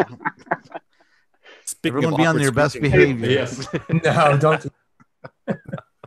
Speaking 1.66 1.96
Everyone 1.98 2.16
be 2.16 2.24
on 2.26 2.38
their 2.38 2.52
best 2.52 2.80
behavior. 2.80 3.28
Yes. 3.28 3.66
No, 3.90 4.36
don't. 4.38 4.66
Hang 5.46 5.56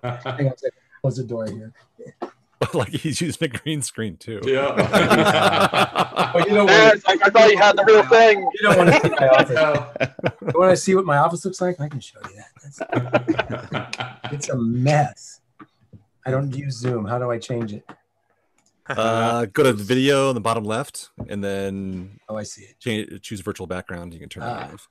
on 0.01 0.07
a 0.07 0.21
second. 0.57 0.71
Close 1.07 1.15
the 1.15 1.23
door 1.23 1.45
here. 1.49 1.71
like 2.73 2.89
he's 2.89 3.21
using 3.21 3.45
a 3.45 3.57
green 3.59 3.81
screen 3.81 4.17
too. 4.17 4.41
yeah. 4.43 6.03
Oh, 6.35 6.39
you 6.39 6.45
don't 6.53 6.67
want 6.67 7.07
like 7.07 7.25
I 7.25 7.29
thought 7.29 7.49
you 7.49 7.57
had 7.57 7.77
the 7.77 7.85
real 7.85 8.03
thing. 8.03 8.39
you 8.41 8.61
don't 8.63 8.77
want 8.77 8.89
to 8.89 8.99
see 9.01 9.09
my 9.17 9.27
office. 9.29 10.13
You 10.53 10.59
want 10.59 10.71
to 10.71 10.77
see 10.77 10.93
what 10.95 11.05
my 11.05 11.17
office 11.19 11.45
looks 11.45 11.61
like? 11.61 11.79
I 11.79 11.87
can 11.87 12.01
show 12.01 12.19
you 12.27 12.35
that. 12.35 13.89
That's, 14.21 14.33
it's 14.33 14.49
a 14.49 14.57
mess. 14.57 15.39
I 16.25 16.31
don't 16.31 16.53
use 16.53 16.75
Zoom. 16.77 17.05
How 17.05 17.17
do 17.19 17.31
I 17.31 17.37
change 17.39 17.71
it? 17.73 17.89
Uh, 18.89 19.45
go 19.45 19.63
to 19.63 19.71
the 19.73 19.83
video 19.83 20.27
on 20.29 20.35
the 20.35 20.41
bottom 20.41 20.65
left, 20.65 21.09
and 21.29 21.41
then 21.43 22.19
Oh, 22.27 22.35
I 22.35 22.43
see 22.43 22.63
it. 22.63 22.79
change, 22.79 23.21
choose 23.21 23.39
virtual 23.39 23.67
background. 23.67 24.13
You 24.13 24.19
can 24.19 24.27
turn 24.29 24.43
Ah. 24.43 24.67
it 24.69 24.73
off. 24.73 24.89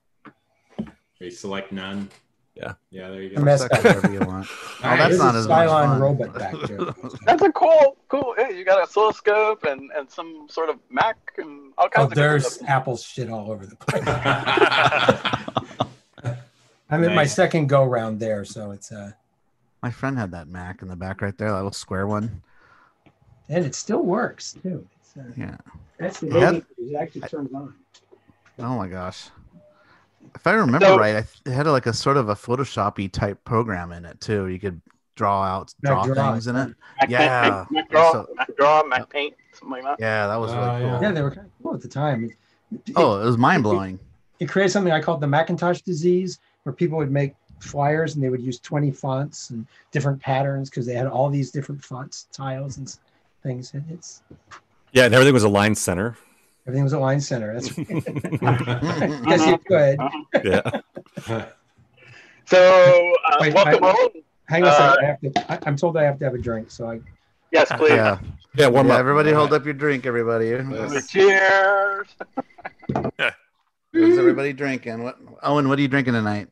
We 1.21 1.31
select 1.31 1.71
none. 1.73 2.09
Yeah. 2.57 2.73
Yeah, 2.91 3.11
there 3.11 3.23
you 3.23 3.37
go. 3.37 3.43
mess. 3.43 3.61
Second, 3.61 3.85
whatever 3.85 4.13
you 4.13 4.21
want. 4.21 4.47
Oh, 4.83 4.89
Nice. 4.89 4.99
that's 4.99 5.09
There's 5.09 5.19
not 5.19 5.35
a 5.35 5.39
as 5.39 5.49
much 5.49 5.69
Cylon 5.69 6.01
robot 6.01 6.35
back 6.39 6.55
there. 6.69 6.79
That's 7.27 7.43
a 7.43 7.51
cool, 7.53 7.97
cool. 8.09 8.35
Hey, 8.37 8.57
you 8.57 8.65
got 8.65 8.79
a 8.79 8.83
oscilloscope 8.83 9.65
and, 9.65 9.91
and 9.97 10.09
some 10.11 10.47
sort 10.51 10.69
of 10.69 10.79
Mac 10.91 11.17
and 11.39 11.73
all 11.79 11.87
Oh, 11.87 11.89
kinds 11.89 12.05
of 12.05 12.11
good 12.11 12.19
there's 12.23 12.53
stuff. 12.55 12.69
Apple 12.69 12.97
shit 12.97 13.31
all 13.31 13.51
over 13.51 13.67
the 13.67 13.77
place. 13.87 14.05
I'm 16.91 17.03
in 17.05 17.15
my 17.15 17.27
second 17.27 17.69
go 17.69 17.85
round 17.85 18.21
there, 18.21 18.45
so 18.45 18.71
it's 18.71 18.93
uh, 18.93 19.13
My 19.83 19.91
friend 19.91 20.17
had 20.19 20.31
that 20.33 20.49
Mac 20.49 20.83
in 20.83 20.89
the 20.89 20.97
back 20.97 21.21
right 21.21 21.37
there, 21.37 21.49
that 21.49 21.55
little 21.57 21.73
square 21.73 22.07
one. 22.07 22.43
and 23.49 23.65
it 23.65 23.75
still 23.75 24.03
works 24.03 24.55
too. 24.63 24.87
It's, 25.01 25.17
uh, 25.17 25.23
Yeah. 25.37 25.57
that's 25.99 26.21
the 26.21 26.37
I 26.37 26.41
had- 26.41 26.65
It 26.79 26.95
actually 26.97 27.23
turns 27.23 27.53
on. 27.55 27.75
Oh 28.61 28.77
my 28.77 28.89
gosh. 28.89 29.29
If 30.35 30.47
I 30.47 30.53
remember 30.53 30.87
So- 30.87 30.99
right, 30.99 31.17
I 31.17 31.25
it 31.49 31.53
had 31.53 31.67
like 31.67 31.87
a 31.87 31.93
sort 31.93 32.17
of 32.17 32.29
a 32.29 32.35
Photoshopy 32.35 33.11
type 33.11 33.43
program 33.45 33.93
in 33.93 34.05
it 34.05 34.21
too. 34.21 34.47
You 34.49 34.59
could 34.59 34.81
draw 35.15 35.43
out, 35.43 35.73
Yeah, 35.83 35.91
draw 35.91 36.05
draw, 36.07 36.33
things 36.33 36.47
in 36.47 36.57
it. 36.57 36.75
Mac, 37.01 37.11
yeah. 37.11 37.65
Mac, 37.65 37.71
Mac 37.71 37.91
draw, 37.91 38.13
So- 38.13 38.29
Mac 38.37 38.57
draw, 38.57 38.83
Mac 38.85 39.09
paint, 39.09 39.35
something 39.53 39.71
like 39.71 39.85
that. 39.85 39.97
Yeah, 40.01 40.27
that 40.27 40.37
was 40.37 40.53
really 40.53 40.65
Oh, 40.67 40.71
cool. 40.79 40.81
yeah. 40.89 41.01
Yeah, 41.01 41.13
they 41.13 41.23
were 41.23 41.31
kind 41.31 41.47
of 41.47 41.53
cool 41.63 41.75
at 41.75 41.81
the 41.81 41.89
time. 41.89 42.25
It, 42.25 42.93
Oh, 42.97 43.21
it 43.21 43.25
was 43.25 43.39
mind 43.39 43.63
blowing. 43.63 43.99
it 44.41 44.47
created 44.49 44.71
something 44.73 44.93
I 44.93 45.01
called 45.01 45.21
the 45.21 45.27
Macintosh 45.27 45.81
disease, 45.83 46.39
where 46.65 46.73
people 46.75 46.99
would 46.99 47.11
make 47.13 47.35
flyers 47.61 48.15
and 48.15 48.23
they 48.23 48.29
would 48.29 48.43
use 48.43 48.59
20 48.61 48.91
fonts 48.91 49.49
and 49.51 49.67
different 49.93 50.21
patterns 50.21 50.69
because 50.69 50.85
they 50.85 50.95
had 50.95 51.07
all 51.07 51.31
these 51.31 51.51
different 51.51 51.83
fonts, 51.83 52.27
tiles, 52.33 52.77
and 52.77 52.95
things. 53.43 53.73
And 53.73 53.85
it's 53.91 54.23
Yeah, 54.93 55.05
and 55.05 55.15
everything 55.15 55.33
was 55.33 55.45
aligned 55.45 55.79
center. 55.79 56.17
Everything 56.67 56.85
was 56.85 56.93
a 56.93 56.99
line 56.99 57.21
center. 57.21 57.55
That's 57.55 57.69
guess 57.73 59.47
you 59.47 59.59
could. 59.59 59.99
Yeah. 60.45 60.81
So, 62.49 63.13
uh, 63.29 63.37
Wait, 63.41 63.55
welcome 63.55 63.83
I- 63.83 63.91
home. 63.91 64.11
Hang 64.49 64.63
on 64.63 64.69
a 64.69 64.73
second. 64.73 64.87
Uh, 64.87 65.03
I 65.03 65.05
have 65.07 65.21
to. 65.21 65.53
I, 65.53 65.59
I'm 65.69 65.77
told 65.77 65.97
I 65.97 66.05
have 66.05 66.17
to 66.21 66.25
have 66.27 66.35
a 66.35 66.39
drink, 66.39 66.71
so 66.71 66.89
I. 66.89 67.01
Yes, 67.51 67.73
please. 67.77 67.91
yeah. 67.91 68.21
Yeah, 68.55 68.69
warm 68.69 68.87
yeah 68.87 68.95
up. 68.95 69.01
everybody 69.01 69.33
hold 69.33 69.53
up 69.53 69.65
your 69.65 69.75
drink, 69.75 70.07
everybody. 70.07 70.51
Cheers. 71.09 72.07
Who's 73.93 74.17
everybody 74.19 74.53
drinking? 74.53 75.03
What 75.03 75.19
Owen, 75.43 75.69
what 75.69 75.77
are 75.81 75.83
you 75.83 75.89
drinking 75.89 76.13
tonight? 76.15 76.47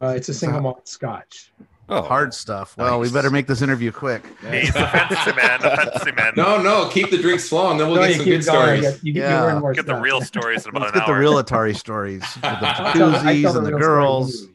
Uh, 0.00 0.14
it's 0.16 0.30
a 0.30 0.34
single 0.34 0.62
malt 0.62 0.88
Scotch. 0.88 1.52
Oh, 1.88 2.02
Hard 2.02 2.34
stuff. 2.34 2.76
Well, 2.76 2.98
we 2.98 3.10
better 3.12 3.30
make 3.30 3.46
this 3.46 3.62
interview 3.62 3.92
quick. 3.92 4.24
He's 4.50 4.72
the 4.72 4.86
fantasy 4.88 5.32
man, 5.36 5.60
the 5.60 5.70
fantasy 5.70 6.10
man. 6.12 6.32
no, 6.36 6.60
no, 6.60 6.88
keep 6.88 7.10
the 7.10 7.18
drinks 7.18 7.48
flowing, 7.48 7.78
then 7.78 7.86
we'll 7.88 8.00
No, 8.00 8.08
get 8.08 8.16
some 8.16 8.24
good 8.24 8.44
going. 8.44 8.82
stories. 8.82 9.04
You, 9.04 9.12
get, 9.12 9.20
you, 9.20 9.22
Yeah. 9.22 9.40
you 9.40 9.46
learn 9.46 9.60
more 9.60 9.72
Get 9.72 9.86
the 9.86 9.94
real 9.94 10.20
stories 10.20 10.64
in 10.64 10.70
about 10.70 10.82
Let's 10.82 10.94
an 10.94 11.00
get 11.00 11.06
the 11.06 11.14
real 11.14 11.34
Atari 11.34 11.76
stories. 11.76 12.22
With 12.34 12.42
the 12.42 12.48
I'll 12.48 12.60
tell- 12.92 13.14
I 13.14 13.40
tell 13.40 13.54
koozies 13.54 13.56
and 13.56 13.66
the 13.66 13.70
real 13.70 13.78
story 13.78 13.80
girls. 13.80 14.46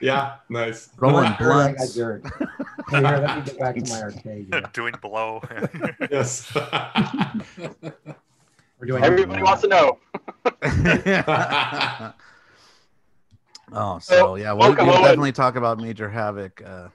Yeah, 0.00 0.36
nice. 0.48 0.90
rolling 0.98 1.32
blunts. 1.40 1.94
Hey, 1.94 2.00
here, 2.00 2.22
let 2.92 3.36
me 3.38 3.42
get 3.44 3.58
back 3.58 3.74
to 3.74 3.90
my 3.90 4.00
arcade. 4.02 4.46
here. 4.52 4.62
Doing 4.72 4.94
blow. 5.02 5.42
Yes. 6.08 6.54
We're 8.78 8.86
doing 8.86 9.02
Everybody 9.02 9.42
wants 9.42 9.62
to 9.62 9.66
know. 9.68 9.98
Oh, 13.72 13.98
so 13.98 14.34
yeah, 14.36 14.52
well, 14.52 14.68
welcome, 14.68 14.86
we'll 14.86 14.96
definitely 15.02 15.32
talk 15.32 15.56
about 15.56 15.78
Major 15.78 16.08
Havoc. 16.08 16.62
Uh, 16.64 16.88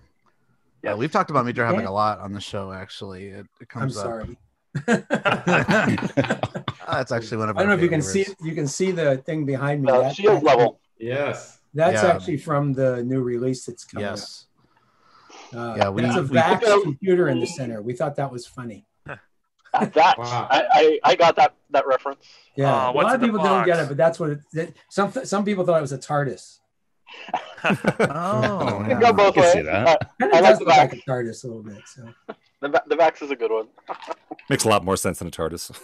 Yes. 0.83 0.95
uh, 0.95 0.97
we've 0.97 1.11
talked 1.13 1.29
about 1.29 1.45
Major 1.45 1.65
Havoc 1.65 1.83
Yeah. 1.83 1.89
a 1.89 1.91
lot 1.91 2.19
on 2.19 2.33
the 2.33 2.41
show. 2.41 2.71
Actually, 2.73 3.27
it, 3.27 3.45
it 3.61 3.67
I'm 3.73 3.79
comes 3.79 3.95
up. 3.97 4.03
sorry. 4.03 4.37
That's 6.87 7.11
actually 7.11 7.37
one 7.37 7.49
of 7.49 7.57
I 7.57 7.61
don't 7.61 7.69
know 7.69 7.73
our 7.73 7.77
if 7.77 7.81
you 7.83 7.89
can 7.89 8.01
see 8.01 8.23
favorites. 8.23 8.41
you 8.45 8.53
can 8.53 8.67
see 8.67 8.91
the 8.91 9.17
thing 9.17 9.45
behind 9.45 9.81
me. 9.81 9.91
Uh, 9.91 10.01
That- 10.01 10.15
shield 10.15 10.35
that's- 10.41 10.43
level. 10.57 10.79
Yes. 10.99 11.59
That's 11.73 12.03
Yeah. 12.03 12.09
actually 12.09 12.37
from 12.37 12.73
the 12.73 13.01
new 13.03 13.21
release 13.21 13.65
that's 13.65 13.83
coming 13.85 14.05
Yes. 14.05 14.47
up. 15.53 15.57
Uh, 15.57 15.75
Yeah, 15.77 15.89
we- 15.89 16.01
that's 16.01 16.17
a 16.17 16.21
we- 16.23 16.29
Vax 16.37 16.83
computer 16.83 17.29
in 17.29 17.39
the 17.39 17.47
center. 17.47 17.81
We 17.81 17.93
thought 17.93 18.15
that 18.17 18.31
was 18.31 18.45
funny. 18.45 18.85
Uh, 19.07 19.15
That 19.85 20.17
Wow. 20.19 20.47
I, 20.51 20.65
I 20.71 20.99
I 21.11 21.15
got 21.15 21.35
that 21.37 21.55
that 21.71 21.87
reference. 21.87 22.25
Yeah, 22.55 22.89
Oh, 22.89 22.91
a 22.91 22.93
lot 22.93 23.15
of 23.15 23.21
the 23.21 23.27
people 23.27 23.41
don't 23.43 23.65
get 23.65 23.79
it, 23.79 23.87
but 23.87 23.97
that's 23.97 24.19
what 24.19 24.29
it. 24.31 24.39
That, 24.53 24.73
some 24.89 25.11
some 25.23 25.43
people 25.45 25.65
thought 25.65 25.77
it 25.77 25.81
was 25.81 25.93
a 25.93 25.97
TARDIS. 25.97 26.59
Oh, 27.63 28.81
It 28.85 28.87
yeah. 28.87 28.87
can 28.89 28.99
go 28.99 29.13
both 29.13 29.37
I 29.37 29.41
see 29.51 29.57
ways. 29.59 29.65
that. 29.67 29.87
Uh, 29.87 29.97
I 30.33 30.39
like 30.41 30.57
the 30.59 30.65
look 30.65 30.67
like 30.77 30.91
Vax. 30.91 31.01
TARDIS 31.07 31.43
a 31.43 31.47
little 31.47 31.63
bit. 31.63 31.81
So 31.85 32.09
The, 32.61 32.69
Va- 32.69 32.83
the 32.87 32.95
Vax 32.95 33.21
is 33.21 33.31
a 33.31 33.35
good 33.35 33.51
one. 33.51 33.67
Makes 34.49 34.65
a 34.65 34.69
lot 34.69 34.83
more 34.83 34.97
sense 34.97 35.19
than 35.19 35.29
a 35.29 35.31
TARDIS. 35.31 35.77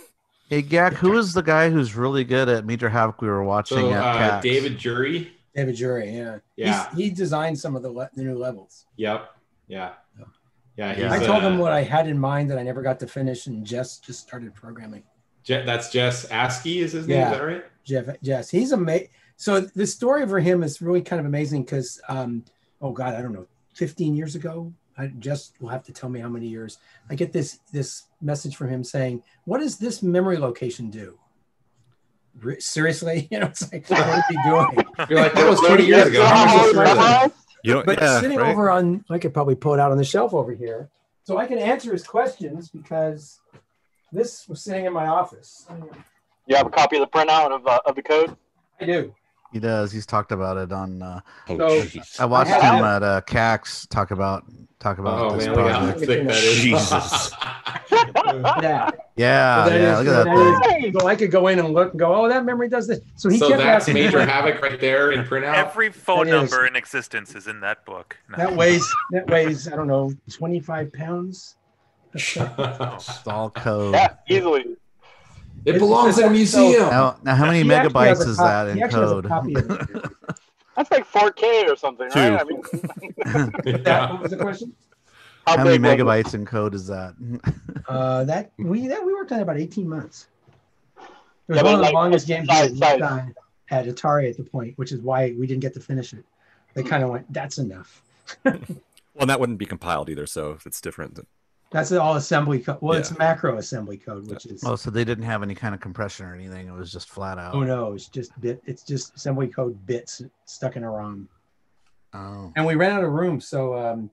Hey, 0.49 0.61
Gak, 0.61 0.93
who 0.93 1.17
is 1.17 1.33
the 1.33 1.41
guy 1.43 1.69
who's 1.69 1.95
really 1.95 2.23
good 2.23 2.49
at 2.49 2.65
Major 2.65 2.89
Havoc 2.89 3.21
we 3.21 3.27
were 3.27 3.43
watching 3.43 3.77
So 3.77 3.91
at 3.93 4.03
uh, 4.03 4.41
David 4.41 4.77
Jury. 4.77 5.31
David 5.55 5.75
Jury, 5.75 6.09
yeah, 6.15 6.39
Yeah. 6.55 6.89
He's, 6.89 6.97
he 6.97 7.09
designed 7.11 7.57
some 7.59 7.75
of 7.75 7.81
the, 7.83 7.89
le- 7.91 8.09
the 8.15 8.23
new 8.23 8.37
levels. 8.37 8.85
Yep. 8.97 9.29
Yeah. 9.67 9.91
Yeah. 10.77 10.93
He's, 10.93 11.03
Yeah. 11.03 11.11
I 11.13 11.19
told 11.19 11.43
uh, 11.43 11.47
him 11.49 11.57
what 11.59 11.71
I 11.71 11.83
had 11.83 12.07
in 12.07 12.17
mind 12.19 12.49
that 12.51 12.57
I 12.57 12.63
never 12.63 12.81
got 12.81 12.99
to 13.01 13.07
finish, 13.07 13.47
and 13.47 13.65
Jess 13.65 13.99
just 13.99 14.19
started 14.21 14.53
programming. 14.55 15.03
Je- 15.43 15.63
that's 15.65 15.91
Jess 15.91 16.25
Askey 16.27 16.77
is 16.77 16.91
his 16.93 17.07
name. 17.07 17.19
Yeah. 17.19 17.31
Is 17.31 17.37
that 17.37 17.43
right? 17.45 17.65
Jeff, 17.83 18.21
Jess, 18.21 18.49
he's 18.49 18.71
amazing. 18.71 19.09
So 19.39 19.61
the 19.61 19.87
story 19.87 20.27
for 20.27 20.41
him 20.41 20.63
is 20.63 20.81
really 20.81 21.01
kind 21.01 21.17
of 21.21 21.25
amazing 21.25 21.63
because, 21.63 22.01
um, 22.09 22.43
oh 22.81 22.91
God, 22.91 23.15
I 23.15 23.21
don't 23.21 23.31
know, 23.31 23.47
15 23.73 24.13
years 24.13 24.35
ago, 24.35 24.73
I 24.97 25.07
just 25.17 25.53
will 25.61 25.69
have 25.69 25.81
to 25.85 25.93
tell 25.93 26.09
me 26.09 26.19
how 26.19 26.27
many 26.27 26.45
years. 26.45 26.77
I 27.09 27.15
get 27.15 27.31
this 27.31 27.59
this 27.71 28.03
message 28.21 28.57
from 28.57 28.67
him 28.67 28.83
saying, 28.83 29.23
"What 29.45 29.59
does 29.59 29.77
this 29.77 30.03
memory 30.03 30.37
location 30.37 30.89
do?" 30.89 31.17
Re- 32.41 32.59
Seriously, 32.59 33.27
you 33.31 33.39
know, 33.39 33.45
it's 33.45 33.71
like, 33.71 33.89
what 33.89 34.17
is 34.17 34.25
he 34.29 34.37
doing? 34.43 34.67
You're 35.09 35.21
like, 35.21 35.33
that 35.35 35.49
was 35.49 35.61
20 35.61 35.85
years 35.85 36.07
ago. 36.07 36.25
How 36.25 36.35
am 36.35 36.47
I 36.49 36.51
supposed 36.51 36.73
to 36.73 36.79
remember 36.79 37.03
that? 37.03 37.31
You 37.63 37.73
know, 37.73 37.83
But 37.83 37.99
yeah, 37.99 38.21
sitting 38.21 38.37
right? 38.37 38.51
over 38.51 38.69
on, 38.69 39.03
I 39.09 39.19
could 39.19 39.33
probably 39.33 39.55
pull 39.55 39.73
it 39.73 39.81
out 39.81 39.91
on 39.91 39.97
the 39.97 40.03
shelf 40.05 40.33
over 40.33 40.53
here, 40.53 40.89
so 41.25 41.37
I 41.37 41.45
can 41.45 41.57
answer 41.57 41.91
his 41.91 42.03
questions 42.03 42.69
because 42.69 43.39
this 44.13 44.47
was 44.47 44.61
sitting 44.61 44.85
in 44.85 44.93
my 44.93 45.07
office. 45.07 45.67
You 46.47 46.55
have 46.55 46.67
a 46.67 46.69
copy 46.69 46.97
of 46.97 47.01
the 47.01 47.17
printout 47.17 47.53
of 47.53 47.65
uh, 47.67 47.79
of 47.85 47.95
the 47.95 48.01
code. 48.01 48.35
I 48.81 48.85
do. 48.85 49.13
He 49.51 49.59
does. 49.59 49.91
He's 49.91 50.05
talked 50.05 50.31
about 50.31 50.57
it 50.57 50.71
on. 50.71 51.01
Uh, 51.01 51.19
Oh, 51.49 51.57
So- 51.57 51.81
jeez. 51.81 52.19
I 52.19 52.25
watched 52.25 52.51
I 52.51 52.77
him 52.77 52.83
at 52.85 53.01
uh, 53.03 53.21
CAX 53.21 53.87
talk 53.87 54.11
about 54.11 54.43
talk 54.79 54.99
about 54.99 55.19
Oh 55.19 55.35
this 55.35 55.47
man, 55.47 55.55
look 55.55 55.65
at 55.65 55.71
how 55.75 55.79
project. 55.91 56.05
thick 56.05 56.27
that 56.27 56.37
is. 56.37 56.61
Jesus. 56.61 57.31
Yeah. 58.61 58.89
Yeah, 59.15 59.63
So 59.65 59.69
that 59.69 59.79
yeah. 59.81 59.99
is- 59.99 60.05
Look 60.05 60.07
at 60.07 60.25
that 60.25 60.25
that 60.25 60.63
thing. 60.69 60.85
is- 60.85 61.01
So 61.01 61.07
I 61.07 61.15
could 61.15 61.31
go 61.31 61.47
in 61.47 61.59
and 61.59 61.73
look 61.73 61.91
and 61.91 61.99
go, 61.99 62.15
oh, 62.25 62.29
that 62.29 62.45
memory 62.45 62.69
does 62.69 62.87
this. 62.87 62.99
So 63.15 63.27
he 63.29 63.37
so 63.37 63.49
kept 63.49 63.61
that's 63.61 63.87
Major 63.89 64.25
Havoc 64.25 64.61
right 64.61 64.79
there 64.79 65.11
in 65.11 65.25
printout. 65.25 65.55
Every 65.55 65.91
phone 65.91 66.27
That 66.27 66.43
is- 66.43 66.51
number 66.51 66.65
in 66.67 66.75
existence 66.75 67.35
is 67.35 67.47
in 67.47 67.59
that 67.61 67.85
book. 67.85 68.17
No. 68.29 68.37
That 68.37 68.55
weighs 68.55 68.87
that 69.11 69.27
weighs 69.27 69.67
I 69.67 69.75
don't 69.75 69.87
know 69.87 70.13
twenty 70.31 70.59
five 70.59 70.93
pounds. 70.93 71.55
It's 72.13 73.27
all 73.27 73.49
code. 73.49 73.93
Yeah, 73.95 74.13
easily. 74.29 74.65
It 75.65 75.79
belongs 75.79 76.17
in 76.17 76.25
a 76.25 76.27
So- 76.27 76.31
museum. 76.33 76.89
Now, 76.89 77.17
now, 77.23 77.35
how 77.35 77.45
many 77.45 77.63
megabytes 77.63 78.25
is 78.27 78.37
cop- 78.37 78.45
that 78.47 78.67
in 78.69 78.81
actually 78.83 79.01
has 79.01 79.11
a 79.11 79.13
code? 79.15 79.27
copy 79.27 79.53
of 79.55 79.69
it. 79.71 80.11
That's 80.75 80.91
like 80.91 81.05
4K 81.11 81.69
or 81.69 81.75
something, 81.75 82.09
Two. 82.09 82.19
right? 82.19 82.39
I 82.39 82.43
mean, 82.45 82.61
That 83.83 84.11
what 84.13 84.21
was 84.21 84.31
the 84.31 84.37
question? 84.37 84.73
how, 85.45 85.57
How 85.57 85.63
many 85.65 85.77
big 85.77 86.01
was 86.01 86.23
megabytes 86.25 86.33
in 86.35 86.45
code 86.45 86.73
is 86.73 86.87
that? 86.87 87.15
Uh, 87.87 88.23
that 88.25 88.51
we 88.59 88.87
that 88.87 89.03
we 89.03 89.11
worked 89.15 89.31
on 89.31 89.39
about 89.39 89.57
eighteen 89.57 89.89
months. 89.89 90.27
It 90.99 91.03
was 91.47 91.57
Yeah, 91.57 91.63
one 91.63 91.73
of 91.73 91.79
the 91.79 91.85
like, 91.85 91.93
longest 91.95 92.27
games 92.27 92.47
size- 92.47 92.69
we 92.71 92.77
size. 92.77 92.99
worked 92.99 93.11
on 93.11 93.35
at 93.71 93.85
Atari 93.87 94.29
at 94.29 94.37
the 94.37 94.43
point, 94.43 94.77
which 94.77 94.91
is 94.91 95.01
why 95.01 95.33
we 95.39 95.47
didn't 95.47 95.61
get 95.61 95.73
to 95.73 95.79
finish 95.79 96.13
it. 96.13 96.23
They 96.75 96.83
kind 96.83 97.03
of 97.03 97.09
went, 97.09 97.33
"That's 97.33 97.57
enough." 97.57 98.03
Well, 98.45 98.59
and 99.21 99.29
that 99.31 99.39
wouldn't 99.39 99.57
be 99.57 99.65
compiled 99.65 100.07
either, 100.11 100.27
so 100.27 100.59
it's 100.67 100.79
different. 100.79 101.19
That's 101.71 101.91
all 101.91 102.15
assembly 102.15 102.59
code. 102.59 102.79
Well, 102.81 102.97
it's 102.97 103.15
macro 103.17 103.57
assembly 103.59 103.97
code, 103.97 104.27
which 104.27 104.45
is 104.47 104.63
oh, 104.63 104.75
so 104.75 104.89
they 104.89 105.03
didn't 105.05 105.25
have 105.25 105.43
any 105.43 105.53
kind 105.53 105.75
of 105.75 105.81
compression 105.81 106.25
or 106.25 106.33
anything. 106.33 106.67
It 106.67 106.73
was 106.73 106.91
just 106.91 107.09
flat 107.09 107.37
out. 107.37 107.53
oh 107.53 107.63
no, 107.63 107.93
it's 107.93 108.07
just 108.07 108.39
bit. 108.41 108.61
It's 108.65 108.81
just 108.83 109.15
assembly 109.15 109.47
code 109.47 109.85
bits 109.85 110.21
stuck 110.45 110.75
in 110.77 110.83
a 110.83 110.89
ROM. 110.89 111.29
Oh. 112.11 112.51
and 112.55 112.65
we 112.65 112.73
ran 112.73 112.93
out 112.93 113.03
of 113.03 113.11
room 113.11 113.39
so 113.39 113.77
um, 113.77 114.09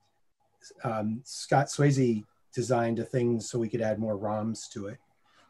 um, 0.85 1.23
scott 1.25 1.69
swayze 1.69 2.23
designed 2.53 2.99
a 2.99 3.05
thing 3.05 3.40
so 3.40 3.59
we 3.59 3.71
could 3.71 3.81
add 3.81 3.99
more 3.99 4.19
roms 4.19 4.69
to 4.75 4.88
it 4.88 4.99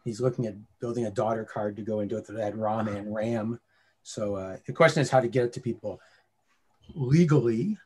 he's 0.04 0.20
looking 0.20 0.46
at 0.46 0.54
building 0.78 1.06
a 1.06 1.10
daughter 1.10 1.44
card 1.44 1.74
to 1.74 1.82
go 1.82 1.98
into 1.98 2.16
it 2.16 2.24
that 2.28 2.38
had 2.40 2.56
rom 2.56 2.86
and 2.86 3.12
ram 3.12 3.58
so 4.04 4.36
uh, 4.36 4.56
the 4.64 4.72
question 4.72 5.02
is 5.02 5.10
how 5.10 5.18
to 5.18 5.26
get 5.26 5.44
it 5.46 5.52
to 5.54 5.60
people 5.60 5.98
legally 6.94 7.76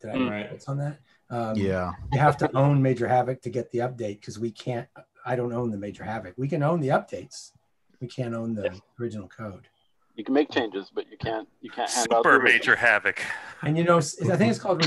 did 0.00 0.10
i 0.10 0.14
Mm. 0.14 0.30
write 0.30 0.50
notes 0.50 0.66
on 0.66 0.78
that 0.78 0.98
um, 1.30 1.56
Yeah. 1.56 1.92
you 2.12 2.18
have 2.18 2.36
to 2.38 2.56
own 2.56 2.82
major 2.82 3.06
havoc 3.08 3.40
to 3.42 3.50
get 3.50 3.70
the 3.70 3.78
update 3.80 4.20
because 4.20 4.38
we 4.38 4.50
can't 4.50 4.88
i 5.24 5.36
don't 5.36 5.52
own 5.52 5.70
the 5.70 5.76
major 5.78 6.04
havoc 6.04 6.34
we 6.36 6.48
can 6.48 6.62
own 6.62 6.80
the 6.80 6.88
updates 6.88 7.52
we 8.00 8.08
can't 8.08 8.34
own 8.34 8.54
the 8.54 8.70
original 9.00 9.28
code 9.28 9.68
You 10.16 10.24
can 10.24 10.34
make 10.34 10.50
changes, 10.50 10.90
but 10.94 11.04
you 11.10 11.16
can't 11.16 11.48
you 11.60 11.70
can't 11.70 11.88
hand 11.90 12.08
Super 12.10 12.36
original. 12.36 12.52
Major 12.52 12.76
Havoc. 12.76 13.18
And 13.62 13.78
you 13.78 13.84
know, 13.84 13.98
I 13.98 14.36
think 14.36 14.50
it's 14.50 14.58
called 14.58 14.84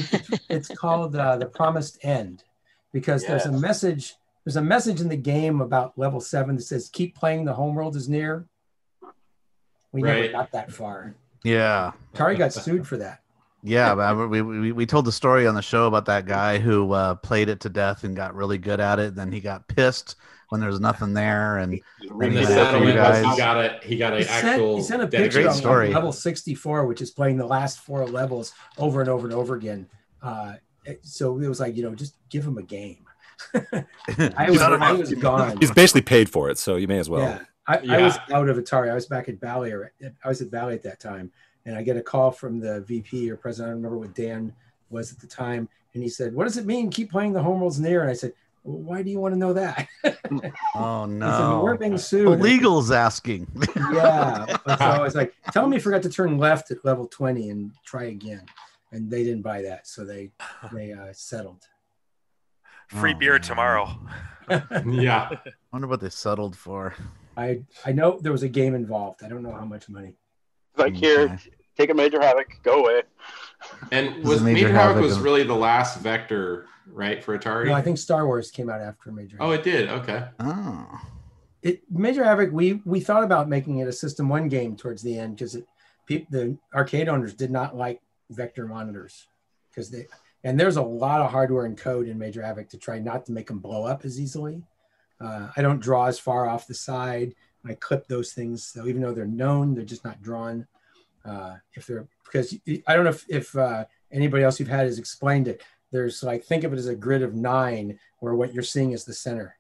it's 0.49 0.69
called 0.83 1.15
uh, 1.15 1.37
the 1.37 1.45
promised 1.47 1.97
end 2.03 2.43
because 2.91 3.23
there's 3.25 3.45
a 3.45 3.51
message 3.51 4.15
there's 4.43 4.57
a 4.57 4.61
message 4.75 4.99
in 5.01 5.07
the 5.09 5.17
game 5.35 5.61
about 5.61 5.97
level 5.97 6.19
seven 6.21 6.55
that 6.57 6.63
says 6.63 6.89
keep 6.89 7.15
playing 7.15 7.45
the 7.45 7.53
homeworld 7.53 7.95
is 7.95 8.07
near. 8.09 8.45
We 9.91 10.01
never 10.01 10.27
got 10.27 10.51
that 10.51 10.71
far. 10.71 11.15
Yeah. 11.43 11.93
Atari 12.13 12.37
got 12.37 12.53
sued 12.53 12.85
for 12.87 12.97
that. 12.97 13.22
Yeah, 13.63 13.95
but 13.95 14.01
I- 14.01 14.13
we, 14.25 14.41
we 14.41 14.71
we 14.73 14.85
told 14.85 15.05
the 15.05 15.11
story 15.11 15.47
on 15.47 15.55
the 15.55 15.61
show 15.61 15.87
about 15.87 16.05
that 16.05 16.25
guy 16.25 16.59
who 16.59 16.91
uh, 16.91 17.15
played 17.15 17.47
it 17.49 17.61
to 17.61 17.69
death 17.69 18.03
and 18.03 18.15
got 18.15 18.35
really 18.35 18.57
good 18.57 18.79
at 18.81 18.99
it. 18.99 19.15
Then 19.15 19.31
he 19.31 19.39
got 19.39 19.67
pissed 19.69 20.15
when 20.49 20.59
there 20.59 20.69
was 20.69 20.79
nothing 20.81 21.13
there, 21.13 21.57
and 21.57 21.79
And 22.01 22.35
the 22.37 22.45
settlement 22.45 22.95
guys- 22.95 23.23
he 23.25 23.37
got 23.37 23.57
a 23.57 23.79
he 23.83 23.95
got 23.97 24.13
He 24.13 24.19
an 24.19 24.25
sent, 24.27 24.45
actual 24.45 24.75
he 24.75 24.83
sent 24.83 25.01
a 25.01 25.07
picture 25.07 25.39
great 25.39 25.45
of 25.47 25.55
story. 25.55 25.93
level 25.93 26.11
64, 26.11 26.85
which 26.85 27.01
is 27.01 27.09
playing 27.11 27.37
the 27.37 27.45
last 27.47 27.79
four 27.79 28.05
levels 28.05 28.53
over 28.77 28.99
and 28.99 29.09
over 29.09 29.25
and 29.25 29.33
over 29.33 29.55
again. 29.55 29.87
Uh, 30.21 30.55
so 31.01 31.39
it 31.39 31.47
was 31.47 31.59
like, 31.61 31.77
you 31.77 31.83
know, 31.83 31.95
just 31.95 32.15
give 32.29 32.45
him 32.45 32.57
a 32.57 32.63
game. 32.63 33.05
I 33.53 34.49
was, 34.49 34.61
I 34.61 34.91
was 34.91 35.13
gone. 35.15 35.57
He's 35.57 35.71
basically 35.71 36.01
paid 36.01 36.29
for 36.29 36.49
it, 36.49 36.57
so 36.57 36.75
you 36.75 36.87
may 36.87 36.99
as 36.99 37.09
well. 37.09 37.21
Yeah, 37.21 37.39
I, 37.65 37.77
I 37.97 38.01
was 38.01 38.17
out 38.31 38.49
of 38.49 38.57
Atari. 38.57 38.91
I 38.91 38.93
was 38.93 39.05
back 39.05 39.29
at 39.29 39.39
Bally, 39.39 39.71
or 39.71 39.91
I 40.23 40.27
was 40.27 40.41
at 40.41 40.51
Bally 40.51 40.75
at 40.75 40.83
that 40.83 40.99
time, 40.99 41.31
and 41.65 41.75
I 41.77 41.81
get 41.83 41.97
a 41.97 42.01
call 42.01 42.31
from 42.31 42.59
the 42.59 42.81
VP 42.81 43.29
or 43.31 43.37
president. 43.37 43.69
I 43.69 43.71
don't 43.73 43.83
remember 43.83 43.97
what 43.99 44.13
Dan 44.15 44.53
was 44.89 45.11
at 45.11 45.19
the 45.19 45.27
time, 45.27 45.67
and 45.93 46.03
he 46.03 46.09
said, 46.09 46.33
"What 46.33 46.43
does 46.45 46.57
it 46.57 46.65
mean? 46.65 46.89
Keep 46.89 47.11
playing 47.11 47.33
the 47.33 47.41
home 47.41 47.53
homeworld's 47.53 47.79
near?" 47.79 48.01
And 48.01 48.09
I 48.09 48.13
said, 48.13 48.33
well, 48.63 48.77
"Why 48.77 49.01
do 49.01 49.09
you 49.09 49.19
want 49.19 49.33
to 49.33 49.37
know 49.39 49.53
that?" 49.53 49.87
oh 50.03 50.09
He 50.09 50.39
said, 50.41 50.51
well, 50.75 51.07
no, 51.07 51.61
"We're 51.63 51.77
being 51.77 51.97
sued." 51.97 52.39
legal's 52.39 52.91
asking. 52.91 53.47
yeah. 53.93 54.45
And 54.65 54.77
so 54.79 54.85
I 54.85 55.01
was 55.01 55.15
like, 55.15 55.33
"Tell 55.51 55.67
me, 55.67 55.77
you 55.77 55.81
forgot 55.81 56.01
to 56.03 56.09
turn 56.09 56.37
left 56.37 56.71
at 56.71 56.83
level 56.85 57.07
twenty 57.07 57.49
and 57.49 57.71
try 57.85 58.05
again." 58.05 58.45
And 58.91 59.09
they 59.09 59.23
didn't 59.23 59.41
buy 59.41 59.61
that, 59.63 59.87
so 59.87 60.05
they 60.05 60.31
they 60.71 60.91
uh, 60.93 61.07
settled. 61.13 61.63
Free 62.89 63.13
Oh, 63.15 63.17
beer 63.17 63.31
man. 63.33 63.41
tomorrow. 63.41 63.99
yeah. 64.87 65.29
wonder 65.71 65.87
what 65.87 65.99
they 66.01 66.09
settled 66.09 66.55
for. 66.55 66.93
I 67.35 67.63
I 67.85 67.91
know 67.91 68.19
there 68.21 68.31
was 68.31 68.43
a 68.43 68.49
game 68.49 68.75
involved. 68.75 69.23
I 69.23 69.29
don't 69.29 69.41
know 69.41 69.51
how 69.53 69.65
much 69.65 69.89
money. 69.89 70.15
Like 70.77 70.95
here, 70.95 71.37
take 71.77 71.89
a 71.89 71.93
major 71.93 72.21
havoc, 72.21 72.47
go 72.63 72.83
away. 72.83 73.03
And 73.91 74.23
was 74.23 74.41
Major 74.41 74.67
Major 74.67 74.73
Havoc 74.73 74.95
Havoc 74.95 75.03
was 75.03 75.15
and- 75.15 75.23
really 75.23 75.43
the 75.43 75.55
last 75.55 75.99
vector, 75.99 76.67
right, 76.87 77.23
for 77.23 77.37
Atari? 77.37 77.67
No, 77.67 77.73
I 77.73 77.81
think 77.81 77.97
Star 77.97 78.25
Wars 78.25 78.51
came 78.51 78.69
out 78.69 78.81
after 78.81 79.11
Major. 79.11 79.37
oh, 79.39 79.51
it 79.51 79.63
did. 79.63 79.89
Okay. 79.89 80.25
Oh, 80.39 80.99
it 81.61 81.81
Major 81.89 82.23
Havoc. 82.23 82.51
We 82.51 82.81
we 82.85 82.99
thought 82.99 83.23
about 83.23 83.47
making 83.49 83.79
it 83.79 83.87
a 83.87 83.93
System 83.93 84.29
One 84.29 84.49
game 84.49 84.75
towards 84.75 85.01
the 85.01 85.17
end 85.17 85.37
because 85.37 85.55
it 85.55 85.65
peop 86.05 86.29
the 86.29 86.57
arcade 86.75 87.07
owners 87.07 87.33
did 87.33 87.51
not 87.51 87.75
like 87.75 88.01
vector 88.29 88.67
monitors 88.67 89.27
because 89.69 89.89
they 89.89 90.07
and 90.43 90.59
there's 90.59 90.75
a 90.75 90.81
lot 90.81 91.21
of 91.21 91.31
hardware 91.31 91.65
and 91.65 91.77
code 91.77 92.07
in 92.07 92.17
Major 92.17 92.41
Havoc 92.41 92.67
to 92.69 92.77
try 92.77 92.99
not 92.99 93.25
to 93.27 93.31
make 93.31 93.47
them 93.47 93.59
blow 93.59 93.85
up 93.85 94.03
as 94.03 94.19
easily. 94.19 94.61
Uh, 95.21 95.47
I 95.55 95.61
don't 95.61 95.79
draw 95.79 96.07
as 96.07 96.19
far 96.19 96.49
off 96.49 96.67
the 96.67 96.73
side. 96.73 97.33
I 97.65 97.73
clip 97.75 98.07
those 98.07 98.33
things, 98.33 98.65
so 98.65 98.87
even 98.87 99.01
though 99.01 99.13
they're 99.13 99.25
known, 99.25 99.73
they're 99.73 99.85
just 99.85 100.03
not 100.03 100.21
drawn. 100.21 100.67
Uh, 101.25 101.55
if 101.73 101.87
they're 101.87 102.07
because 102.25 102.53
I 102.87 102.95
don't 102.95 103.05
know 103.05 103.11
if, 103.11 103.25
if 103.29 103.55
uh, 103.55 103.85
anybody 104.11 104.43
else 104.43 104.59
you've 104.59 104.69
had 104.69 104.85
has 104.85 104.99
explained 104.99 105.47
it. 105.47 105.63
There's 105.91 106.23
like 106.23 106.43
think 106.43 106.63
of 106.63 106.73
it 106.73 106.79
as 106.79 106.87
a 106.87 106.95
grid 106.95 107.21
of 107.21 107.35
nine, 107.35 107.99
where 108.19 108.33
what 108.33 108.53
you're 108.53 108.63
seeing 108.63 108.91
is 108.91 109.05
the 109.05 109.13
center. 109.13 109.55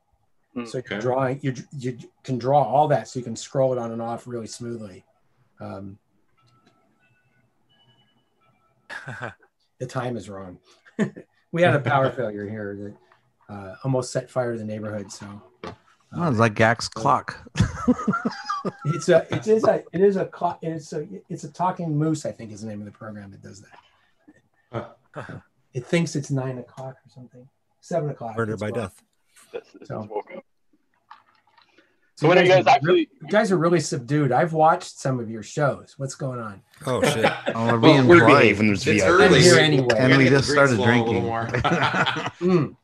Hmm, 0.53 0.65
So 0.65 0.79
okay. 0.79 0.95
you're 0.95 1.01
drawing, 1.01 1.39
you 1.41 1.53
you 1.77 1.97
can 2.23 2.37
draw 2.37 2.63
all 2.63 2.87
that, 2.89 3.07
so 3.07 3.19
you 3.19 3.23
can 3.23 3.35
scroll 3.35 3.71
it 3.71 3.77
on 3.77 3.91
and 3.91 4.01
off 4.01 4.27
really 4.27 4.47
smoothly. 4.47 5.05
Um, 5.61 5.97
the 9.79 9.85
time 9.85 10.17
is 10.17 10.29
wrong. 10.29 10.59
we 11.51 11.61
had 11.61 11.75
a 11.75 11.79
power 11.79 12.11
failure 12.11 12.49
here 12.49 12.75
that 13.49 13.53
uh, 13.53 13.75
almost 13.83 14.11
set 14.11 14.29
fire 14.29 14.53
to 14.53 14.57
the 14.57 14.65
neighborhood. 14.65 15.11
So 15.11 15.41
Oh, 16.15 16.29
it's 16.29 16.39
like 16.39 16.53
Gak's 16.55 16.87
clock. 16.89 17.37
It's 18.85 19.09
a 19.09 19.27
it 19.35 19.45
is 19.45 19.65
a 19.65 19.83
it 19.91 19.99
is 19.99 20.15
a 20.15 20.25
clock. 20.25 20.59
It's 20.61 20.93
a 20.93 21.05
it's 21.27 21.43
a 21.43 21.51
talking 21.51 21.97
moose. 21.97 22.25
I 22.25 22.31
think 22.31 22.49
is 22.53 22.61
the 22.61 22.67
name 22.67 22.79
of 22.79 22.85
the 22.85 22.91
program 22.91 23.31
that 23.31 23.41
does 23.41 23.61
that. 24.71 24.97
It 25.73 25.85
thinks 25.85 26.15
it's 26.15 26.29
nine 26.31 26.59
o'clock 26.59 26.95
or 26.95 27.09
something. 27.09 27.47
Seven 27.81 28.09
o'clock. 28.11 28.37
Murder 28.37 28.55
by 28.55 28.69
well. 28.69 28.83
death. 28.83 29.01
This, 29.51 29.63
this 29.79 29.87
So- 29.89 30.03
is 30.03 30.09
woke 30.09 30.31
up. 30.37 30.45
So 32.15 32.27
So 32.27 32.29
when 32.29 32.37
are 32.37 32.43
you 32.43 32.49
guys 32.49 32.65
are 32.67 32.69
actually? 32.69 32.99
you 33.21 33.27
guys 33.29 33.51
are 33.51 33.57
really 33.57 33.79
subdued. 33.79 34.31
I've 34.31 34.53
watched 34.53 34.97
some 34.99 35.19
of 35.19 35.29
your 35.31 35.41
shows. 35.43 35.95
What's 35.97 36.13
going 36.15 36.39
on? 36.39 36.61
Oh 36.85 37.01
shit. 37.03 37.25
Oh, 37.55 37.65
we're 37.73 37.79
Well, 37.79 37.81
being 37.81 38.07
we're 38.07 38.19
polite. 38.19 38.41
behaving. 38.43 38.67
There's 38.67 38.85
It's 38.87 39.01
VIP. 39.03 39.09
early. 39.11 39.41
here 39.41 39.55
anyway. 39.57 39.87
we 39.91 39.97
And 39.99 40.17
we 40.17 40.29
just 40.29 40.49
started 40.49 40.75
flowing 40.77 41.01
a 41.01 41.03
drinking. 41.03 41.13
little 41.15 41.29
more. 41.29 41.47
Mm. 42.39 42.75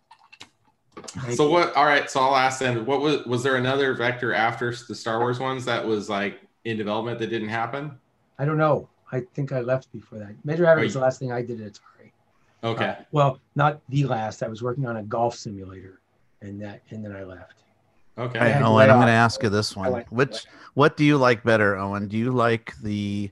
Thank 1.07 1.35
so 1.35 1.45
you. 1.45 1.51
what? 1.51 1.75
All 1.75 1.85
right. 1.85 2.09
So 2.09 2.19
I'll 2.19 2.35
ask 2.35 2.59
then. 2.59 2.85
What 2.85 3.01
was 3.01 3.25
was 3.25 3.43
there 3.43 3.55
another 3.55 3.93
vector 3.93 4.33
after 4.33 4.73
the 4.87 4.95
Star 4.95 5.19
Wars 5.19 5.39
ones 5.39 5.65
that 5.65 5.85
was 5.85 6.09
like 6.09 6.41
in 6.65 6.77
development 6.77 7.19
that 7.19 7.27
didn't 7.27 7.49
happen? 7.49 7.97
I 8.37 8.45
don't 8.45 8.57
know. 8.57 8.89
I 9.11 9.21
think 9.33 9.51
I 9.51 9.61
left 9.61 9.91
before 9.91 10.19
that. 10.19 10.33
Major 10.43 10.65
Havoc 10.65 10.83
was 10.83 10.93
the 10.93 10.99
last 10.99 11.19
thing 11.19 11.31
I 11.31 11.41
did 11.41 11.61
at 11.61 11.73
Atari. 11.73 12.11
Okay. 12.63 12.85
Uh, 12.85 12.95
well, 13.11 13.39
not 13.55 13.81
the 13.89 14.05
last. 14.05 14.43
I 14.43 14.47
was 14.47 14.61
working 14.61 14.85
on 14.85 14.97
a 14.97 15.03
golf 15.03 15.35
simulator, 15.35 15.99
and 16.41 16.61
that, 16.61 16.81
and 16.89 17.03
then 17.03 17.15
I 17.15 17.23
left. 17.23 17.63
Okay. 18.17 18.37
Hey, 18.37 18.51
had 18.51 18.59
to 18.59 18.65
Owen, 18.65 18.89
I'm 18.89 18.97
going 18.97 19.07
to 19.07 19.13
ask 19.13 19.41
you 19.41 19.49
this 19.49 19.75
one. 19.75 19.91
like- 19.91 20.09
Which, 20.09 20.45
what 20.73 20.97
do 20.97 21.05
you 21.05 21.17
like 21.17 21.43
better, 21.43 21.77
Owen? 21.77 22.07
Do 22.07 22.17
you 22.17 22.31
like 22.31 22.73
the 22.81 23.31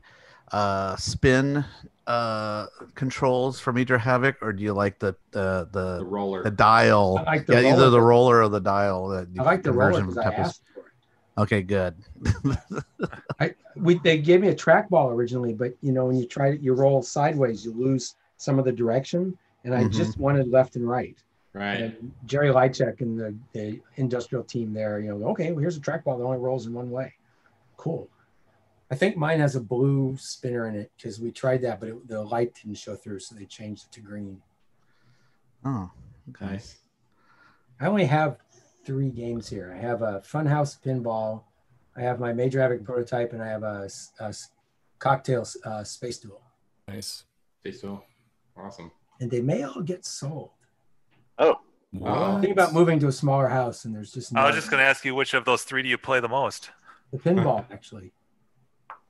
uh, 0.51 0.95
spin 0.95 1.65
uh, 2.07 2.67
controls 2.95 3.59
for 3.59 3.73
Major 3.73 3.97
Havoc, 3.97 4.37
or 4.41 4.53
do 4.53 4.63
you 4.63 4.73
like 4.73 4.97
the 4.99 5.15
the 5.31 5.67
The 5.71 5.97
the, 5.99 6.05
roller. 6.05 6.43
the 6.43 6.51
dial? 6.51 7.17
I 7.19 7.23
like 7.23 7.45
the 7.45 7.61
yeah, 7.61 7.71
either 7.73 7.89
the 7.89 8.01
roller 8.01 8.41
or 8.41 8.49
the 8.49 8.61
dial. 8.61 9.09
That 9.09 9.27
I 9.37 9.43
like 9.43 9.61
the 9.61 9.71
roller 9.73 9.91
version 9.91 10.09
because 10.09 10.25
I 10.25 10.33
asked 10.33 10.61
for 10.73 10.79
it. 10.87 11.41
Okay, 11.41 11.61
good. 11.61 11.95
I 13.39 13.53
we 13.75 13.99
they 13.99 14.17
gave 14.17 14.41
me 14.41 14.47
a 14.47 14.55
trackball 14.55 15.11
originally, 15.11 15.53
but 15.53 15.73
you 15.81 15.91
know 15.91 16.05
when 16.05 16.15
you 16.17 16.25
try 16.25 16.51
to 16.51 16.57
you 16.57 16.73
roll 16.73 17.03
sideways, 17.03 17.65
you 17.65 17.73
lose 17.73 18.15
some 18.37 18.57
of 18.57 18.65
the 18.65 18.71
direction, 18.71 19.37
and 19.65 19.75
I 19.75 19.83
Mhm. 19.83 19.91
just 19.91 20.17
wanted 20.17 20.47
left 20.49 20.75
and 20.75 20.87
right. 20.87 21.17
right. 21.53 21.81
And 21.81 22.11
Jerry 22.25 22.49
Lychek 22.49 23.01
and 23.01 23.19
the, 23.19 23.35
the 23.53 23.79
industrial 23.97 24.43
team 24.43 24.73
there, 24.73 24.99
you 24.99 25.09
know, 25.13 25.27
okay, 25.29 25.51
well 25.51 25.59
here's 25.59 25.77
a 25.77 25.81
trackball 25.81 26.17
that 26.17 26.23
only 26.23 26.37
rolls 26.37 26.65
in 26.65 26.73
one 26.73 26.89
way. 26.89 27.13
Cool. 27.75 28.07
I 28.89 28.95
think 28.95 29.17
mine 29.17 29.39
has 29.39 29.55
a 29.55 29.61
blue 29.61 30.15
spinner 30.17 30.67
in 30.67 30.75
it 30.75 30.91
because 30.97 31.19
we 31.19 31.31
tried 31.31 31.61
that, 31.63 31.79
but 31.79 31.89
it, 31.89 32.07
the 32.07 32.23
light 32.23 32.55
didn't 32.55 32.77
show 32.77 32.95
through, 32.95 33.19
so 33.19 33.35
they 33.35 33.45
changed 33.45 33.85
it 33.85 33.91
to 33.93 34.01
green. 34.01 34.41
Oh, 35.65 35.91
okay. 36.29 36.53
Nice. 36.53 36.77
I 37.81 37.87
only 37.87 38.05
have 38.05 38.37
three 38.85 39.09
games 39.09 39.49
here. 39.49 39.75
I 39.77 39.81
have 39.81 40.01
a 40.01 40.21
Funhouse 40.21 40.81
pinball, 40.81 41.43
I 41.97 42.01
have 42.01 42.19
my 42.19 42.31
Major 42.31 42.61
Havoc 42.61 42.85
prototype, 42.85 43.33
and 43.33 43.41
I 43.41 43.47
have 43.47 43.63
a 43.63 43.89
cocktail 44.99 45.45
uh, 45.65 45.83
space 45.83 46.19
duel. 46.19 46.41
Nice. 46.87 47.25
Space 47.61 47.81
Duel. 47.81 48.03
awesome. 48.55 48.91
And 49.19 49.29
they 49.29 49.41
may 49.41 49.63
all 49.63 49.81
get 49.81 50.05
sold. 50.05 50.51
Oh, 51.37 51.57
Wow. 51.93 52.39
Think 52.41 52.51
about 52.51 52.73
moving 52.73 52.99
to 52.99 53.07
a 53.07 53.11
smaller 53.11 53.47
house, 53.47 53.85
and 53.85 53.95
there's 53.95 54.11
just 54.11 54.35
I 54.35 54.45
was 54.47 54.55
just 54.55 54.69
going 54.69 54.81
to 54.81 54.85
ask 54.85 55.05
you 55.05 55.15
which 55.15 55.33
of 55.33 55.45
those 55.45 55.63
three 55.63 55.81
do 55.81 55.89
you 55.89 55.97
play 55.97 56.19
the 56.19 56.27
most? 56.27 56.69
the 57.11 57.17
pinball 57.17 57.65
actually. 57.71 58.11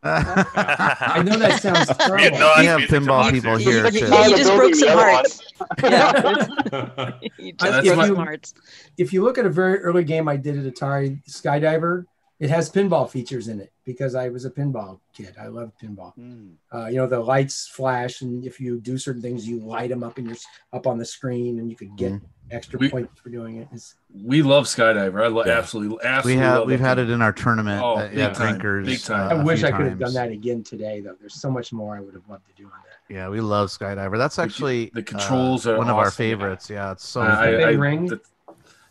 I 0.04 0.96
I 1.18 1.24
know 1.24 1.38
that 1.38 1.62
sounds 1.62 1.88
terrible. 1.98 2.38
No, 2.40 2.54
we 2.60 2.66
have 2.66 2.82
pinball 2.82 3.32
people 3.32 3.58
here. 3.58 3.90
here 3.90 3.92
You- 3.92 4.00
too. 4.00 4.06
you 4.16 4.24
You 4.30 4.38
just 4.38 4.56
broke 4.56 4.76
some 4.76 4.90
hearts. 4.90 5.42
Yeah. 5.84 7.12
you 7.40 7.54
just 7.54 7.84
broke 7.96 8.06
some 8.06 8.16
hearts. 8.16 8.54
if 8.98 9.12
you 9.12 9.24
look 9.24 9.38
at 9.38 9.46
a 9.46 9.50
very 9.50 9.80
early 9.80 10.04
game 10.04 10.28
I 10.28 10.38
did 10.38 10.58
at 10.66 10.72
Atari 10.74 11.20
Skydiver, 11.28 12.06
it 12.40 12.50
has 12.52 12.70
pinball 12.70 13.10
features 13.10 13.48
in 13.48 13.60
it 13.60 13.72
because 13.84 14.14
I 14.14 14.30
was 14.30 14.46
a 14.46 14.52
pinball 14.52 15.00
kid. 15.14 15.34
I 15.42 15.48
love 15.48 15.72
pinball. 15.82 16.14
Mm. 16.18 16.54
Uh, 16.72 16.86
you 16.86 16.98
know, 16.98 17.08
the 17.08 17.20
lights 17.20 17.68
flash, 17.68 18.22
and 18.22 18.46
if 18.46 18.60
you 18.60 18.80
do 18.80 18.98
certain 19.00 19.22
things, 19.24 19.48
you 19.48 19.60
light 19.60 19.90
them 19.90 20.04
up 20.04 20.20
in 20.20 20.28
your 20.28 20.36
up 20.72 20.86
on 20.86 21.00
the 21.00 21.06
screen, 21.06 21.58
and 21.58 21.70
you 21.72 21.76
could 21.76 21.96
get 21.98 22.12
Mhm. 22.14 22.22
Extra 22.52 22.80
We- 22.80 22.90
points 22.90 23.20
for 23.20 23.30
doing 23.30 23.58
it. 23.58 23.68
It's, 23.74 23.96
We 24.24 24.42
love 24.42 24.66
Skydiver. 24.66 25.24
I 25.24 25.28
lo- 25.28 25.44
Yeah. 25.46 25.58
absolutely, 25.58 25.98
we 25.98 26.04
absolutely. 26.04 26.42
have 26.44 26.60
love 26.60 26.68
we've 26.68 26.80
that 26.80 26.86
had 26.88 26.98
game. 26.98 27.10
it 27.10 27.14
in 27.14 27.22
our 27.22 27.34
tournament 27.34 27.84
Oh, 27.84 28.00
at, 28.00 28.12
big 28.12 28.20
at 28.20 28.34
time, 28.36 28.58
Drinkers. 28.58 28.86
big 28.88 29.02
time. 29.02 29.32
uh, 29.32 29.36
I 29.36 29.42
a 29.42 29.46
wish 29.46 29.64
I 29.64 29.72
could 29.72 29.86
have 29.88 30.00
done 30.00 30.14
that 30.14 30.30
again 30.32 30.64
today, 30.64 31.02
though. 31.02 31.16
There's 31.20 31.36
so 31.36 31.50
much 31.52 31.74
more 31.74 31.96
I 31.96 32.00
would 32.00 32.14
have 32.14 32.28
loved 32.30 32.46
to 32.48 32.54
do 32.54 32.66
on 32.66 32.72
that. 32.72 33.14
Yeah, 33.14 33.30
we 33.30 33.40
love 33.42 33.70
Skydiver. 33.70 34.18
That's 34.18 34.40
actually 34.40 34.92
the 34.94 35.04
controls 35.04 35.66
uh, 35.68 35.74
are 35.74 35.78
one 35.78 35.90
of 35.90 35.98
our 35.98 36.12
favorites. 36.12 36.70
Yeah, 36.70 36.92
it's 36.94 37.06
so. 37.08 37.22
I- 37.22 37.28
fun. 37.36 37.52
The 37.52 37.58
big 37.58 37.66
I- 37.66 37.70
ring. 37.72 38.06
the- 38.08 38.22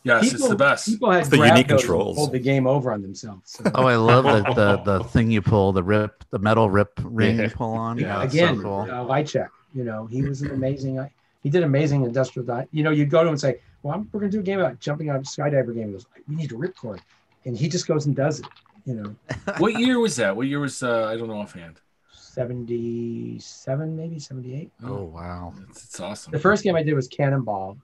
yes, 0.04 0.32
it's 0.32 0.48
the 0.48 0.54
best. 0.56 0.86
People 0.86 1.10
had 1.10 1.20
It's 1.20 1.28
the 1.30 1.36
unique 1.38 1.68
controls. 1.68 2.16
pulled 2.16 2.32
the 2.32 2.38
game 2.38 2.66
over 2.66 2.92
on 2.92 3.02
themselves. 3.02 3.52
So, 3.52 3.70
Oh, 3.74 3.86
I 3.86 3.96
love 3.96 4.24
the, 4.24 4.52
the 4.54 4.98
the 4.98 5.04
thing 5.08 5.30
you 5.30 5.42
pull, 5.42 5.72
the 5.72 5.82
rip, 5.82 6.24
the 6.30 6.38
metal 6.38 6.70
rip 6.70 6.98
ring 7.02 7.36
Yeah. 7.38 7.44
you 7.44 7.50
pull 7.50 7.72
on. 7.72 7.98
Yeah, 7.98 8.22
it's 8.22 8.32
again, 8.34 8.56
so 8.56 8.62
cool. 8.62 8.80
uh, 8.82 9.04
Lychek, 9.04 9.48
you 9.74 9.84
know, 9.84 10.06
he 10.06 10.22
was 10.22 10.42
an 10.42 10.50
amazing. 10.52 10.98
I- 11.46 11.48
He 11.48 11.50
did 11.50 11.62
amazing 11.62 12.02
industrial. 12.04 12.44
Di- 12.46 12.66
you 12.72 12.82
know, 12.82 12.90
you'd 12.90 13.10
go 13.10 13.18
to 13.22 13.28
him 13.28 13.32
and 13.34 13.40
say, 13.40 13.60
"Well, 13.82 13.94
I'm, 13.94 14.08
we're 14.12 14.20
going 14.20 14.30
to 14.32 14.36
do 14.36 14.40
a 14.40 14.42
game 14.44 14.58
about 14.60 14.80
jumping 14.80 15.08
out 15.10 15.16
of 15.16 15.22
a 15.22 15.24
skydiver 15.24 15.74
game." 15.74 15.86
He 15.88 15.92
goes, 15.92 16.06
"We 16.28 16.34
need 16.36 16.50
a 16.52 16.56
ripcord," 16.56 17.00
and 17.44 17.56
he 17.56 17.68
just 17.68 17.86
goes 17.86 18.06
and 18.06 18.16
does 18.16 18.40
it. 18.40 18.46
You 18.84 18.94
know, 18.94 19.16
what 19.58 19.78
year 19.78 19.98
was 20.00 20.16
that? 20.16 20.36
What 20.36 20.46
year 20.48 20.60
was? 20.60 20.82
Uh, 20.82 21.06
I 21.06 21.16
don't 21.16 21.28
know 21.28 21.38
offhand. 21.40 21.80
seventy-seven, 22.12 23.96
maybe 23.96 24.18
seventy-eight. 24.18 24.70
Oh 24.84 25.04
wow. 25.04 25.54
It's, 25.70 25.84
it's 25.84 26.00
awesome. 26.00 26.32
The 26.32 26.38
first 26.38 26.64
game 26.64 26.76
I 26.76 26.82
did 26.82 26.94
was 26.94 27.08
Cannonball, 27.08 27.78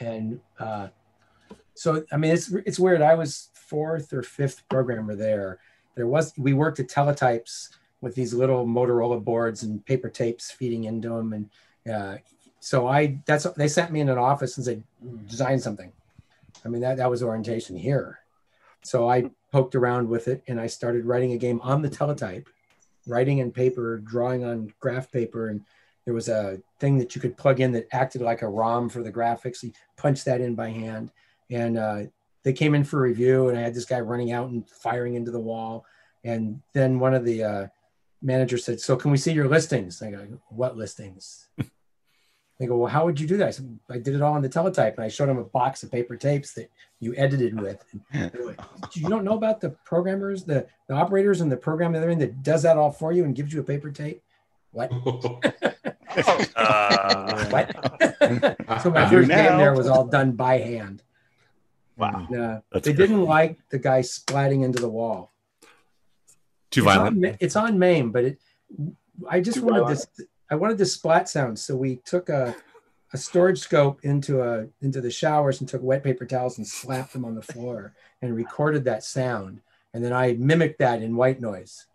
and 0.00 0.40
uh, 0.58 0.88
so 1.74 2.04
I 2.12 2.16
mean, 2.16 2.32
it's 2.32 2.52
it's 2.52 2.78
weird. 2.78 3.02
I 3.02 3.14
was 3.14 3.50
fourth 3.54 4.12
or 4.12 4.22
fifth 4.22 4.68
programmer 4.68 5.14
there. 5.14 5.58
There 5.94 6.06
was 6.06 6.32
we 6.38 6.52
worked 6.52 6.80
at 6.80 6.88
teletypes 6.88 7.68
with 8.00 8.14
these 8.14 8.32
little 8.32 8.66
Motorola 8.66 9.22
boards 9.22 9.62
and 9.62 9.84
paper 9.84 10.08
tapes 10.08 10.50
feeding 10.50 10.84
into 10.84 11.08
them, 11.10 11.32
and 11.32 11.50
uh, 11.92 12.16
so 12.60 12.86
I 12.86 13.18
that's 13.26 13.44
they 13.54 13.68
sent 13.68 13.90
me 13.90 14.00
in 14.00 14.08
an 14.08 14.18
office 14.18 14.56
and 14.56 14.64
said 14.64 14.84
design 15.26 15.58
something. 15.58 15.90
I 16.64 16.68
mean 16.68 16.82
that 16.82 16.98
that 16.98 17.10
was 17.10 17.22
orientation 17.22 17.76
here. 17.76 18.20
So 18.82 19.08
I 19.08 19.30
poked 19.50 19.74
around 19.74 20.08
with 20.08 20.28
it 20.28 20.42
and 20.46 20.60
I 20.60 20.66
started 20.66 21.04
writing 21.04 21.32
a 21.32 21.38
game 21.38 21.60
on 21.62 21.82
the 21.82 21.88
teletype, 21.90 22.48
writing 23.06 23.38
in 23.38 23.50
paper, 23.50 23.98
drawing 23.98 24.44
on 24.44 24.72
graph 24.78 25.10
paper, 25.10 25.48
and 25.48 25.62
there 26.04 26.14
was 26.14 26.28
a 26.28 26.60
thing 26.78 26.98
that 26.98 27.14
you 27.14 27.20
could 27.20 27.36
plug 27.36 27.60
in 27.60 27.72
that 27.72 27.88
acted 27.92 28.22
like 28.22 28.42
a 28.42 28.48
ROM 28.48 28.88
for 28.88 29.02
the 29.02 29.12
graphics. 29.12 29.62
You 29.62 29.72
punch 29.96 30.24
that 30.24 30.40
in 30.40 30.54
by 30.54 30.70
hand, 30.70 31.12
and 31.50 31.78
uh, 31.78 32.02
they 32.42 32.52
came 32.52 32.74
in 32.74 32.84
for 32.84 33.00
review, 33.00 33.48
and 33.48 33.58
I 33.58 33.62
had 33.62 33.74
this 33.74 33.84
guy 33.84 34.00
running 34.00 34.32
out 34.32 34.48
and 34.48 34.68
firing 34.68 35.14
into 35.14 35.30
the 35.30 35.40
wall. 35.40 35.84
And 36.24 36.60
then 36.72 36.98
one 36.98 37.14
of 37.14 37.24
the 37.24 37.42
uh, 37.42 37.66
managers 38.22 38.64
said, 38.64 38.80
"So 38.80 38.96
can 38.96 39.10
we 39.10 39.18
see 39.18 39.32
your 39.32 39.48
listings?" 39.48 40.02
I 40.02 40.10
go, 40.10 40.26
"What 40.48 40.76
listings?" 40.76 41.48
they 42.60 42.66
go, 42.66 42.76
"Well, 42.76 42.92
how 42.92 43.06
would 43.06 43.18
you 43.18 43.26
do 43.26 43.36
that?" 43.38 43.48
I 43.48 43.50
said, 43.50 43.78
"I 43.90 43.98
did 43.98 44.14
it 44.14 44.20
all 44.22 44.34
on 44.34 44.42
the 44.42 44.48
teletype," 44.48 44.96
and 44.96 45.04
I 45.04 45.08
showed 45.08 45.28
them 45.30 45.38
a 45.38 45.44
box 45.44 45.82
of 45.82 45.90
paper 45.90 46.14
tapes 46.14 46.52
that 46.54 46.70
you 47.00 47.14
edited 47.16 47.58
with. 47.58 47.82
And 48.12 48.30
like, 48.44 48.60
you 48.94 49.08
don't 49.08 49.24
know 49.24 49.32
about 49.32 49.60
the 49.60 49.70
programmers, 49.86 50.44
the, 50.44 50.66
the 50.86 50.94
operators, 50.94 51.40
and 51.40 51.50
the 51.50 51.56
program 51.56 51.92
that 51.94 52.00
they're 52.00 52.10
in 52.10 52.18
that 52.18 52.42
does 52.42 52.62
that 52.62 52.76
all 52.76 52.92
for 52.92 53.12
you 53.12 53.24
and 53.24 53.34
gives 53.34 53.52
you 53.52 53.60
a 53.60 53.64
paper 53.64 53.90
tape. 53.90 54.22
What? 54.72 54.92
Uh, 56.54 57.44
what? 57.50 57.76
so 58.82 58.90
my 58.90 59.08
first 59.08 59.28
game 59.28 59.58
there 59.58 59.74
was 59.74 59.88
all 59.88 60.04
done 60.06 60.32
by 60.32 60.58
hand. 60.58 61.02
Wow. 61.96 62.26
And, 62.30 62.40
uh, 62.40 62.60
they 62.72 62.80
great. 62.80 62.96
didn't 62.96 63.24
like 63.24 63.58
the 63.70 63.78
guy 63.78 64.00
splatting 64.00 64.64
into 64.64 64.80
the 64.80 64.88
wall. 64.88 65.32
Too 66.70 66.80
It's 66.80 66.84
violent. 66.84 67.26
on, 67.26 67.36
it's 67.40 67.56
on 67.56 67.78
MAME, 67.78 68.10
but 68.12 68.24
it. 68.24 68.38
I 69.28 69.40
just 69.40 69.58
Too 69.58 69.64
wanted 69.64 69.80
violent. 69.80 70.06
this. 70.16 70.26
I 70.50 70.56
wanted 70.56 70.78
this 70.78 70.92
splat 70.94 71.28
sound, 71.28 71.58
so 71.58 71.76
we 71.76 71.96
took 72.04 72.28
a, 72.28 72.54
a 73.12 73.16
storage 73.18 73.60
scope 73.60 74.00
into 74.02 74.42
a 74.42 74.66
into 74.82 75.00
the 75.00 75.10
showers 75.10 75.60
and 75.60 75.68
took 75.68 75.82
wet 75.82 76.02
paper 76.02 76.26
towels 76.26 76.58
and 76.58 76.66
slapped 76.66 77.12
them 77.12 77.24
on 77.24 77.34
the 77.34 77.42
floor 77.42 77.94
and 78.20 78.34
recorded 78.34 78.84
that 78.84 79.04
sound, 79.04 79.60
and 79.94 80.04
then 80.04 80.12
I 80.12 80.34
mimicked 80.34 80.80
that 80.80 81.02
in 81.02 81.14
white 81.14 81.40
noise, 81.40 81.86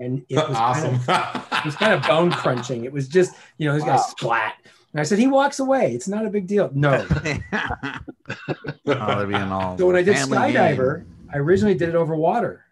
and 0.00 0.24
it 0.28 0.36
was 0.36 0.56
awesome. 0.56 0.98
Kind 1.00 1.36
of, 1.36 1.58
it 1.58 1.64
was 1.64 1.76
kind 1.76 1.94
of 1.94 2.02
bone 2.02 2.32
crunching. 2.32 2.84
It 2.84 2.92
was 2.92 3.08
just 3.08 3.34
you 3.58 3.68
know 3.68 3.74
this 3.74 3.84
guy 3.84 3.96
Wow. 3.96 4.02
splat, 4.02 4.54
and 4.92 5.00
I 5.00 5.04
said 5.04 5.18
he 5.18 5.28
walks 5.28 5.60
away. 5.60 5.94
It's 5.94 6.08
not 6.08 6.26
a 6.26 6.30
big 6.30 6.48
deal. 6.48 6.70
No. 6.74 7.06
oh, 7.14 8.48
they're 8.84 9.26
being 9.26 9.42
all. 9.52 9.78
So 9.78 9.86
when 9.86 9.96
I 9.96 10.02
did 10.02 10.16
Skydiver, 10.16 10.98
game. 11.04 11.28
I 11.32 11.38
originally 11.38 11.74
did 11.74 11.88
it 11.88 11.94
over 11.94 12.16
water 12.16 12.65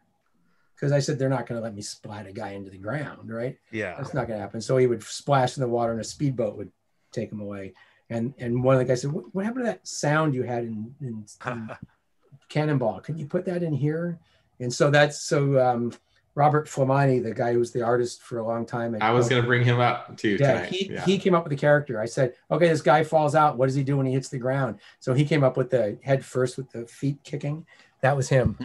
because 0.85 0.93
I 0.93 0.99
said 0.99 1.19
they're 1.19 1.31
not 1.31 1.47
going 1.47 1.59
to 1.59 1.65
let 1.65 1.75
me 1.75 1.81
splat 1.81 2.27
a 2.27 2.33
guy 2.33 2.51
into 2.51 2.69
the 2.69 2.77
ground, 2.77 3.33
right? 3.33 3.57
Yeah. 3.71 3.95
That's 3.97 4.13
not 4.13 4.27
going 4.27 4.37
to 4.37 4.43
happen. 4.43 4.61
So 4.61 4.77
he 4.77 4.87
would 4.87 5.03
splash 5.03 5.57
in 5.57 5.63
the 5.63 5.69
water, 5.69 5.93
and 5.93 6.01
a 6.03 6.05
speedboat 6.05 6.59
would 6.59 6.71
take 7.11 7.33
him 7.33 7.41
away. 7.41 7.73
And 8.11 8.35
and 8.37 8.63
one 8.63 8.75
of 8.75 8.81
the 8.81 8.85
guys 8.85 9.01
said, 9.01 9.11
"What, 9.11 9.35
what 9.35 9.47
happened 9.47 9.65
to 9.65 9.71
that 9.71 9.89
sound 9.89 10.35
you 10.35 10.43
had 10.43 10.65
in, 10.65 10.95
in, 11.01 11.25
in 11.47 11.71
Cannonball? 12.51 13.01
Can 13.01 13.17
you 13.17 13.25
put 13.25 13.47
that 13.47 13.63
in 13.63 13.73
here?" 13.73 14.19
And 14.61 14.71
so 14.71 14.91
that's 14.91 15.23
so 15.23 15.59
um, 15.59 15.91
Robert 16.35 16.69
Flemate, 16.69 17.23
the 17.23 17.33
guy 17.33 17.55
who 17.55 17.61
was 17.61 17.73
the 17.73 17.81
artist 17.81 18.21
for 18.21 18.37
a 18.37 18.47
long 18.47 18.67
time. 18.67 18.95
I 19.01 19.13
was 19.13 19.27
gonna 19.27 19.43
bring 19.43 19.65
him 19.65 19.81
up 19.81 20.19
too 20.19 20.37
yeah, 20.39 20.53
tonight. 20.53 20.69
he, 20.69 20.93
yeah. 20.93 21.05
he 21.07 21.19
came 21.19 21.35
up 21.35 21.45
with 21.45 21.51
the 21.51 21.57
character. 21.57 21.99
I 21.99 22.05
said, 22.05 22.35
okay, 22.51 22.69
this 22.69 22.83
guy 22.83 23.05
falls 23.05 23.35
out. 23.35 23.57
What 23.57 23.67
does 23.69 23.75
he 23.75 23.85
do 23.85 23.97
when 23.97 24.05
he 24.05 24.13
hits 24.13 24.29
the 24.29 24.37
ground? 24.37 24.81
So 25.01 25.15
he 25.15 25.25
came 25.25 25.43
up 25.43 25.57
with 25.57 25.71
the 25.71 25.97
head 26.03 26.23
first 26.23 26.59
with 26.59 26.71
the 26.73 26.87
feet 26.87 27.25
kicking. 27.25 27.65
That 28.03 28.19
was 28.19 28.29
him. 28.29 28.59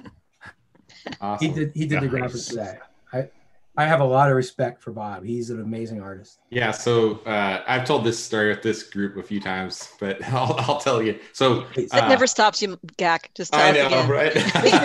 Awesome. 1.22 1.48
He 1.48 1.54
did 1.54 1.72
he 1.76 1.86
did 1.86 2.02
the 2.02 2.08
Nice. 2.08 2.32
graphics 2.34 2.50
for 2.50 2.56
that. 2.56 2.80
I 3.14 3.30
I 3.78 3.86
have 3.86 4.02
a 4.02 4.06
lot 4.06 4.30
of 4.30 4.36
respect 4.36 4.82
for 4.84 4.92
Bob. 4.92 5.24
He's 5.24 5.50
an 5.52 5.62
amazing 5.62 6.02
artist. 6.02 6.40
Yeah, 6.50 6.72
so 6.72 7.20
uh, 7.26 7.64
I've 7.66 7.86
told 7.86 8.04
this 8.04 8.22
story 8.22 8.50
with 8.50 8.62
this 8.62 8.84
group 8.84 9.16
a 9.16 9.24
few 9.24 9.40
times, 9.40 9.94
but 10.02 10.22
I'll, 10.34 10.54
I'll 10.60 10.80
tell 10.80 11.02
you. 11.02 11.18
So 11.34 11.62
Please. 11.74 11.90
That 11.92 12.04
uh, 12.04 12.10
never 12.10 12.28
stops 12.28 12.62
you, 12.62 12.78
Gak. 12.98 13.34
Just 13.36 13.54
tell 13.54 13.62
I 13.62 13.70
us 13.70 13.76
know, 13.92 14.00
again. 14.00 14.10
right? 14.10 14.36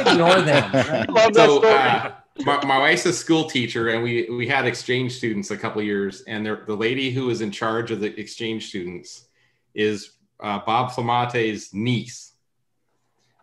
Ignore 0.06 0.42
them. 0.42 0.72
right? 0.72 1.08
Love 1.10 1.32
that 1.34 1.48
so 1.48 1.58
story. 1.58 1.74
uh, 1.74 2.12
my, 2.44 2.64
my 2.64 2.78
wife's 2.78 3.06
a 3.06 3.12
school 3.12 3.44
teacher 3.50 3.88
and 3.90 4.02
we 4.02 4.28
we 4.30 4.46
had 4.46 4.64
exchange 4.66 5.16
students 5.16 5.50
a 5.50 5.56
couple 5.56 5.80
years 5.82 6.22
and 6.28 6.44
the 6.46 6.60
the 6.66 6.76
lady 6.76 7.10
who 7.10 7.26
was 7.26 7.40
in 7.40 7.50
charge 7.50 7.90
of 7.92 8.00
the 8.00 8.16
exchange 8.20 8.66
students 8.68 9.28
is 9.74 10.14
uh, 10.40 10.58
bob 10.66 10.90
flemate's 10.90 11.72
niece 11.72 12.32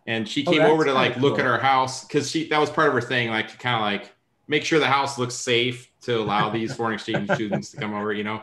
and 0.06 0.28
she 0.28 0.44
Oh, 0.46 0.50
came 0.50 0.60
that's 0.60 0.72
over 0.72 0.84
to 0.84 0.92
like 0.92 1.16
look 1.16 1.38
at 1.38 1.44
cool. 1.44 1.52
our 1.52 1.58
house 1.58 2.04
because 2.04 2.30
she 2.30 2.48
that 2.48 2.58
was 2.58 2.70
part 2.70 2.88
of 2.88 2.94
her 2.94 3.00
thing 3.00 3.28
like 3.30 3.48
to 3.50 3.56
kind 3.56 3.76
of 3.76 3.82
like 3.82 4.12
make 4.48 4.64
sure 4.64 4.78
the 4.78 4.86
house 4.86 5.18
looks 5.18 5.34
safe 5.34 5.90
to 6.02 6.18
allow 6.20 6.50
these 6.56 6.74
foreign 6.74 6.94
exchange 6.94 7.30
students 7.30 7.70
to 7.70 7.76
come 7.76 7.94
over 7.94 8.12
you 8.12 8.24
know? 8.24 8.42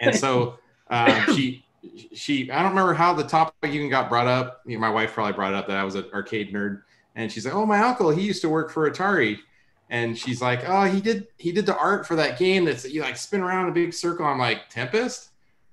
And 0.00 0.14
so 0.14 0.58
um, 0.88 1.24
she 1.34 1.64
she 2.12 2.50
i 2.50 2.62
don't 2.62 2.70
remember 2.72 2.92
how 2.94 3.14
the 3.14 3.24
topic 3.24 3.70
even 3.72 3.88
got 3.88 4.08
brought 4.08 4.26
up. 4.26 4.60
You 4.66 4.76
know, 4.76 4.80
my 4.80 4.90
wife 4.90 5.12
probably 5.14 5.32
brought 5.32 5.52
it 5.52 5.56
up 5.56 5.66
that 5.68 5.76
i 5.76 5.84
was 5.84 5.94
an 5.94 6.04
arcade 6.12 6.52
nerd. 6.52 6.82
And 7.16 7.30
she's 7.32 7.44
like 7.44 7.54
oh 7.54 7.66
my 7.66 7.78
uncle 7.80 8.10
he 8.10 8.22
used 8.22 8.42
to 8.42 8.48
work 8.48 8.70
for 8.70 8.88
atari. 8.90 9.38
And 9.88 10.16
she's 10.16 10.40
like 10.40 10.68
oh 10.68 10.84
he 10.84 11.00
did 11.00 11.26
he 11.38 11.50
did 11.52 11.66
the 11.66 11.76
art 11.76 12.06
for 12.06 12.14
that 12.16 12.38
game 12.38 12.64
that's 12.64 12.84
you 12.88 13.00
like 13.02 13.16
spin 13.16 13.40
around 13.40 13.68
a 13.68 13.72
big 13.72 13.92
circle 13.94 14.24
i'm 14.26 14.38
like 14.38 14.68
tempest? 14.68 15.30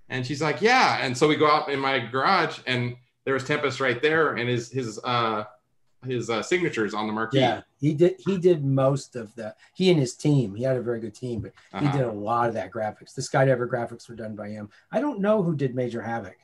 And 0.10 0.26
she's 0.26 0.42
like 0.42 0.62
yeah. 0.62 1.00
And 1.02 1.16
so 1.18 1.28
we 1.28 1.36
go 1.36 1.48
out 1.48 1.70
in 1.70 1.80
my 1.80 2.00
garage 2.00 2.60
and 2.66 2.96
there 3.28 3.34
was 3.34 3.44
tempest 3.44 3.82
right 3.82 4.02
there 4.02 4.36
and 4.38 4.48
his 4.48 4.72
his 4.72 5.00
uh 5.04 5.44
his 6.06 6.30
uh, 6.30 6.42
signatures 6.42 6.94
on 6.94 7.08
the 7.08 7.12
marquee 7.12 7.40
Yeah, 7.40 7.62
he 7.82 7.94
did. 7.94 8.16
He 8.26 8.38
did 8.38 8.64
most 8.64 9.16
of 9.18 9.34
the. 9.36 9.54
He 9.74 9.90
and 9.90 10.00
his 10.00 10.14
team. 10.16 10.54
He 10.56 10.64
had 10.64 10.78
a 10.78 10.82
very 10.82 11.00
good 11.02 11.16
team, 11.16 11.42
but 11.42 11.52
he 11.82 11.88
Uh-huh. 11.88 11.98
did 11.98 12.06
a 12.06 12.12
lot 12.12 12.48
of 12.48 12.54
that 12.54 12.72
graphics. 12.72 13.14
The 13.16 13.22
Skydiver 13.22 13.68
graphics 13.68 14.08
were 14.08 14.16
done 14.16 14.36
by 14.36 14.48
him. 14.50 14.70
I 14.92 15.02
don't 15.02 15.20
know 15.20 15.42
who 15.44 15.56
did 15.56 15.76
Major 15.76 16.02
Havoc. 16.02 16.38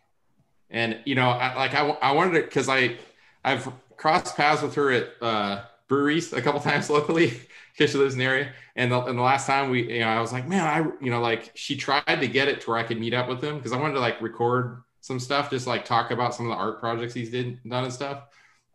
and 0.69 0.99
you 1.05 1.15
know 1.15 1.29
I, 1.29 1.55
like 1.55 1.73
i, 1.75 1.87
I 1.87 2.11
wanted 2.11 2.33
to 2.33 2.41
because 2.41 2.67
i 2.67 2.97
i've 3.45 3.71
crossed 3.95 4.35
paths 4.35 4.61
with 4.61 4.75
her 4.75 4.91
at 4.91 5.09
uh 5.21 5.61
breweries 5.87 6.33
a 6.33 6.41
couple 6.41 6.59
times 6.71 6.89
locally 6.89 7.39
because 7.71 7.91
she 7.91 7.97
lives 7.97 8.13
in 8.15 8.19
the 8.19 8.25
area 8.25 8.51
and 8.75 8.91
the, 8.91 8.99
and 9.03 9.17
the 9.17 9.21
last 9.21 9.45
time 9.45 9.69
we 9.69 9.79
you 9.93 9.99
know 9.99 10.07
i 10.07 10.19
was 10.19 10.33
like 10.33 10.47
man 10.47 10.65
i 10.65 10.79
you 11.03 11.11
know 11.11 11.21
like 11.21 11.51
she 11.55 11.75
tried 11.77 12.19
to 12.19 12.27
get 12.27 12.47
it 12.47 12.59
to 12.61 12.69
where 12.71 12.79
i 12.79 12.83
could 12.83 12.99
meet 12.99 13.13
up 13.13 13.29
with 13.29 13.41
him 13.43 13.57
because 13.57 13.71
i 13.71 13.77
wanted 13.77 13.93
to 13.93 13.99
like 13.99 14.19
record 14.21 14.81
some 15.03 15.19
stuff 15.19 15.49
just 15.49 15.67
like 15.67 15.83
talk 15.83 16.11
about 16.11 16.33
some 16.33 16.45
of 16.49 16.51
the 16.51 16.57
art 16.57 16.79
projects 16.79 17.13
he's 17.13 17.29
did 17.29 17.59
done 17.67 17.83
and 17.83 17.91
stuff 17.93 18.23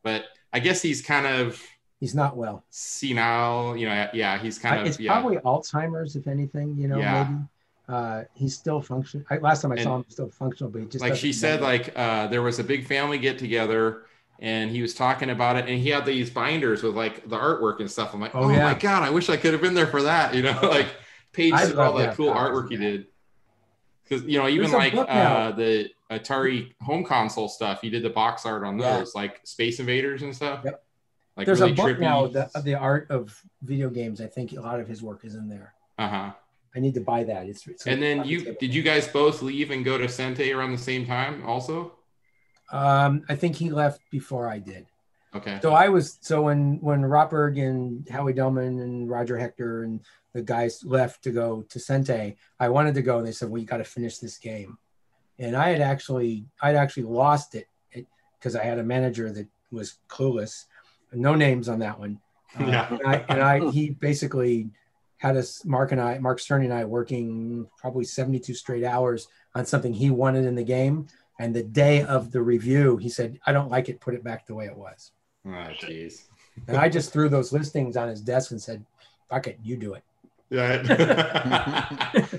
but 0.02 0.24
i 0.52 0.58
guess 0.58 0.82
he's 0.82 1.00
kind 1.02 1.26
of 1.26 1.60
He's 2.00 2.14
not 2.14 2.36
well. 2.36 2.64
senile 2.70 3.76
you 3.76 3.86
know 3.88 4.08
yeah 4.12 4.38
he's 4.38 4.58
kind 4.58 4.76
I- 4.76 4.82
of 4.82 4.86
it's 4.86 5.00
yeah 5.00 5.12
probably 5.12 5.38
Alzheimer's, 5.38 6.14
if 6.14 6.28
anything. 6.28 6.76
You 6.76 6.86
know, 6.88 6.98
Yeah. 6.98 7.24
maybe. 7.24 7.40
Uh, 7.88 8.22
he's 8.34 8.54
still 8.54 8.80
functional. 8.82 9.26
Last 9.40 9.62
time 9.62 9.72
I 9.72 9.82
saw 9.82 9.96
him, 9.96 10.04
still 10.08 10.28
functional, 10.28 10.70
but 10.70 10.82
he 10.82 10.86
just 10.88 11.02
like 11.02 11.16
she 11.16 11.32
said 11.32 11.60
like 11.60 11.92
uh 11.98 12.26
there 12.28 12.42
was 12.42 12.58
a 12.60 12.64
big 12.64 12.86
family 12.86 13.18
get 13.18 13.36
together 13.38 14.02
and 14.38 14.70
he 14.70 14.80
was 14.82 14.94
talking 14.94 15.30
about 15.30 15.56
it 15.56 15.68
and 15.68 15.80
he 15.80 15.88
had 15.88 16.04
these 16.06 16.30
binders 16.30 16.84
with 16.84 16.94
like 16.94 17.28
the 17.28 17.36
artwork 17.36 17.80
and 17.80 17.90
stuff 17.90 18.14
i'm 18.14 18.20
like 18.20 18.32
Oh, 18.36 18.44
oh, 18.44 18.48
yeah. 18.50 18.62
my 18.62 18.74
god 18.78 19.02
i 19.02 19.10
wish 19.10 19.28
i 19.28 19.36
could 19.36 19.52
have 19.52 19.60
been 19.62 19.74
there 19.74 19.88
for 19.88 20.02
that 20.02 20.34
you 20.34 20.42
know 20.42 20.56
like 20.62 20.86
pages 21.32 21.70
of 21.70 21.78
all 21.80 21.94
that 21.94 22.14
cool 22.14 22.30
artwork 22.32 22.68
he 22.70 22.76
did 22.76 23.06
because 24.04 24.22
you 24.24 24.38
know 24.38 24.46
even 24.46 24.70
like 24.70 24.94
uh 24.94 25.50
the 25.52 25.90
atari 26.10 26.72
home 26.80 27.04
console 27.04 27.48
stuff 27.48 27.80
he 27.82 27.90
did 27.90 28.02
the 28.02 28.10
box 28.10 28.46
art 28.46 28.64
on 28.64 28.78
Yeah. 28.78 28.98
those 28.98 29.14
like 29.14 29.40
space 29.44 29.78
invaders 29.80 30.22
and 30.22 30.34
stuff 30.34 30.62
Yep. 30.64 30.82
like 31.36 31.46
There's 31.46 31.60
really 31.60 31.72
a 31.72 31.74
book 31.74 31.86
trippy. 31.86 32.00
now 32.00 32.26
the, 32.26 32.50
the 32.64 32.74
art 32.74 33.10
of 33.10 33.40
video 33.62 33.90
games. 33.90 34.20
I 34.20 34.26
think 34.26 34.52
a 34.52 34.60
lot 34.60 34.80
of 34.80 34.88
his 34.88 35.02
work 35.02 35.24
is 35.24 35.34
in 35.34 35.48
there. 35.48 35.74
uh-huh 35.98 36.32
I 36.76 36.80
need 36.80 36.94
to 36.94 37.00
buy 37.00 37.24
that. 37.24 37.46
It's, 37.46 37.66
it's 37.66 37.86
and 37.86 38.00
then 38.02 38.24
you 38.24 38.54
did 38.54 38.74
you 38.74 38.82
guys 38.82 39.08
both 39.08 39.42
leave 39.42 39.70
and 39.70 39.84
go 39.84 39.96
to 39.98 40.08
sente 40.08 40.50
around 40.52 40.72
the 40.72 40.78
same 40.78 41.04
time 41.06 41.44
also 41.46 41.92
Um, 42.70 43.24
I 43.28 43.34
think 43.36 43.56
he 43.56 43.70
left 43.70 44.00
before 44.10 44.48
I 44.48 44.58
did. 44.58 44.86
okay 45.34 45.58
So 45.62 45.72
I 45.72 45.88
was 45.88 46.18
so 46.20 46.42
when 46.42 46.78
when 46.80 47.02
Rotberg 47.02 47.60
and 47.60 48.08
Howie 48.08 48.32
Delman 48.34 48.80
and 48.80 49.10
Roger 49.10 49.36
Hector 49.38 49.82
and 49.84 50.00
the 50.34 50.42
guys 50.42 50.84
left 50.84 51.24
to 51.24 51.30
go 51.30 51.62
to 51.72 51.78
Sente, 51.78 52.36
I 52.60 52.68
wanted 52.68 52.94
to 52.94 53.02
go 53.02 53.18
and 53.18 53.26
they 53.26 53.32
said, 53.32 53.48
"Well, 53.50 53.60
you 53.60 53.66
got 53.66 53.78
to 53.78 53.84
finish 53.84 54.18
this 54.18 54.36
game." 54.38 54.76
And 55.38 55.57
I 55.57 55.68
had 55.70 55.81
actually 55.81 56.46
I'd 56.61 56.77
actually 56.77 57.05
lost 57.05 57.55
it 57.55 57.68
because 58.38 58.57
I 58.57 58.64
had 58.64 58.79
a 58.79 58.83
manager 58.83 59.31
that 59.33 59.46
was 59.70 59.98
clueless. 60.09 60.64
No 61.12 61.35
names 61.35 61.68
on 61.68 61.79
that 61.81 61.98
one. 61.98 62.20
Uh, 62.59 62.64
Yeah. 62.64 62.88
And 62.90 63.07
I, 63.07 63.24
and 63.29 63.42
I 63.42 63.70
he 63.70 63.90
basically 63.90 64.70
had 65.18 65.37
us 65.37 65.64
Mark 65.64 65.92
and 65.92 66.01
I 66.01 66.18
Mark 66.18 66.38
Stern 66.38 66.64
and 66.64 66.72
I 66.72 66.85
working 66.85 67.66
probably 67.79 68.05
72 68.05 68.55
straight 68.55 68.85
hours 68.85 69.29
on 69.55 69.66
something 69.66 69.92
he 69.92 70.11
wanted 70.11 70.44
in 70.44 70.55
the 70.55 70.64
game. 70.64 71.07
And 71.40 71.55
the 71.55 71.62
day 71.62 72.03
of 72.03 72.33
the 72.33 72.42
review, 72.42 72.96
he 72.96 73.09
said, 73.09 73.38
"I 73.46 73.53
don't 73.53 73.70
like 73.70 73.88
it. 73.88 74.01
Put 74.01 74.14
it 74.14 74.24
back 74.24 74.46
the 74.46 74.55
way 74.55 74.66
it 74.66 74.77
was." 74.77 75.12
oh 75.46 75.51
jeez 75.81 76.24
And 76.66 76.77
I 76.77 76.88
just 76.88 77.12
threw 77.12 77.29
those 77.29 77.53
listings 77.53 77.96
on 77.96 78.09
his 78.09 78.20
desk 78.20 78.51
and 78.51 78.61
said, 78.61 78.85
"Fuck 79.31 79.46
it, 79.46 79.59
you 79.62 79.77
do 79.77 79.94
it." 79.94 80.03
Yeah 80.50 81.88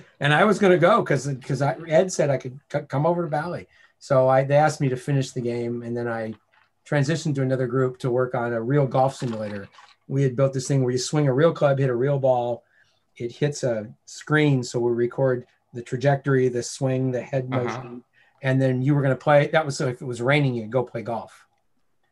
And 0.19 0.33
I 0.33 0.43
was 0.43 0.59
going 0.59 0.73
to 0.73 0.77
go 0.79 1.01
because 1.01 1.27
because 1.27 1.61
Ed 1.61 2.11
said 2.11 2.29
I 2.29 2.37
could 2.37 2.59
c- 2.71 2.79
come 2.87 3.05
over 3.05 3.23
to 3.23 3.29
Bally. 3.29 3.67
So 3.99 4.27
I 4.27 4.43
they 4.43 4.55
asked 4.55 4.81
me 4.81 4.89
to 4.89 4.97
finish 4.97 5.31
the 5.31 5.41
game, 5.41 5.81
and 5.83 5.95
then 5.95 6.07
I 6.07 6.33
transitioned 6.89 7.35
to 7.35 7.41
another 7.41 7.67
group 7.67 7.99
to 7.99 8.09
work 8.11 8.35
on 8.35 8.51
a 8.53 8.61
real 8.61 8.85
golf 8.87 9.15
simulator. 9.15 9.69
We 10.07 10.23
had 10.23 10.35
built 10.35 10.53
this 10.53 10.67
thing 10.67 10.81
where 10.83 10.91
you 10.91 10.97
swing 10.97 11.27
a 11.27 11.33
real 11.33 11.53
club, 11.53 11.79
hit 11.79 11.89
a 11.89 11.95
real 11.95 12.19
ball, 12.19 12.63
it 13.17 13.31
hits 13.31 13.63
a 13.63 13.93
screen, 14.05 14.63
so 14.63 14.79
we 14.79 14.91
record 14.91 15.45
the 15.73 15.83
trajectory, 15.83 16.49
the 16.49 16.63
swing, 16.63 17.11
the 17.11 17.21
head 17.21 17.47
Uh-huh. 17.51 17.63
motion, 17.63 18.03
and 18.41 18.59
then 18.61 18.81
you 18.81 18.95
were 18.95 19.01
going 19.01 19.13
to 19.15 19.23
play. 19.23 19.47
That 19.47 19.65
was 19.65 19.77
so 19.77 19.87
if 19.87 20.01
it 20.01 20.05
was 20.05 20.21
raining, 20.21 20.55
you 20.55 20.63
could 20.63 20.71
go 20.71 20.83
play 20.83 21.03
golf. 21.03 21.45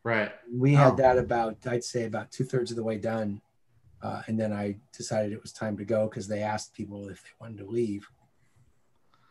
right 0.04 0.30
We 0.54 0.74
had 0.74 0.92
Oh. 0.94 0.96
that 0.96 1.18
about, 1.18 1.56
I'd 1.66 1.84
say, 1.84 2.04
about 2.04 2.30
two 2.30 2.44
thirds 2.44 2.70
of 2.70 2.76
the 2.76 2.84
way 2.84 2.98
done. 2.98 3.40
Uh, 4.02 4.22
and 4.26 4.38
then 4.38 4.52
I 4.52 4.76
decided 4.96 5.32
it 5.32 5.42
was 5.42 5.52
time 5.52 5.76
to 5.78 5.84
go 5.84 6.08
because 6.08 6.28
they 6.28 6.42
asked 6.42 6.72
people 6.74 7.08
if 7.08 7.22
they 7.22 7.30
wanted 7.40 7.58
to 7.58 7.66
leave. 7.66 8.06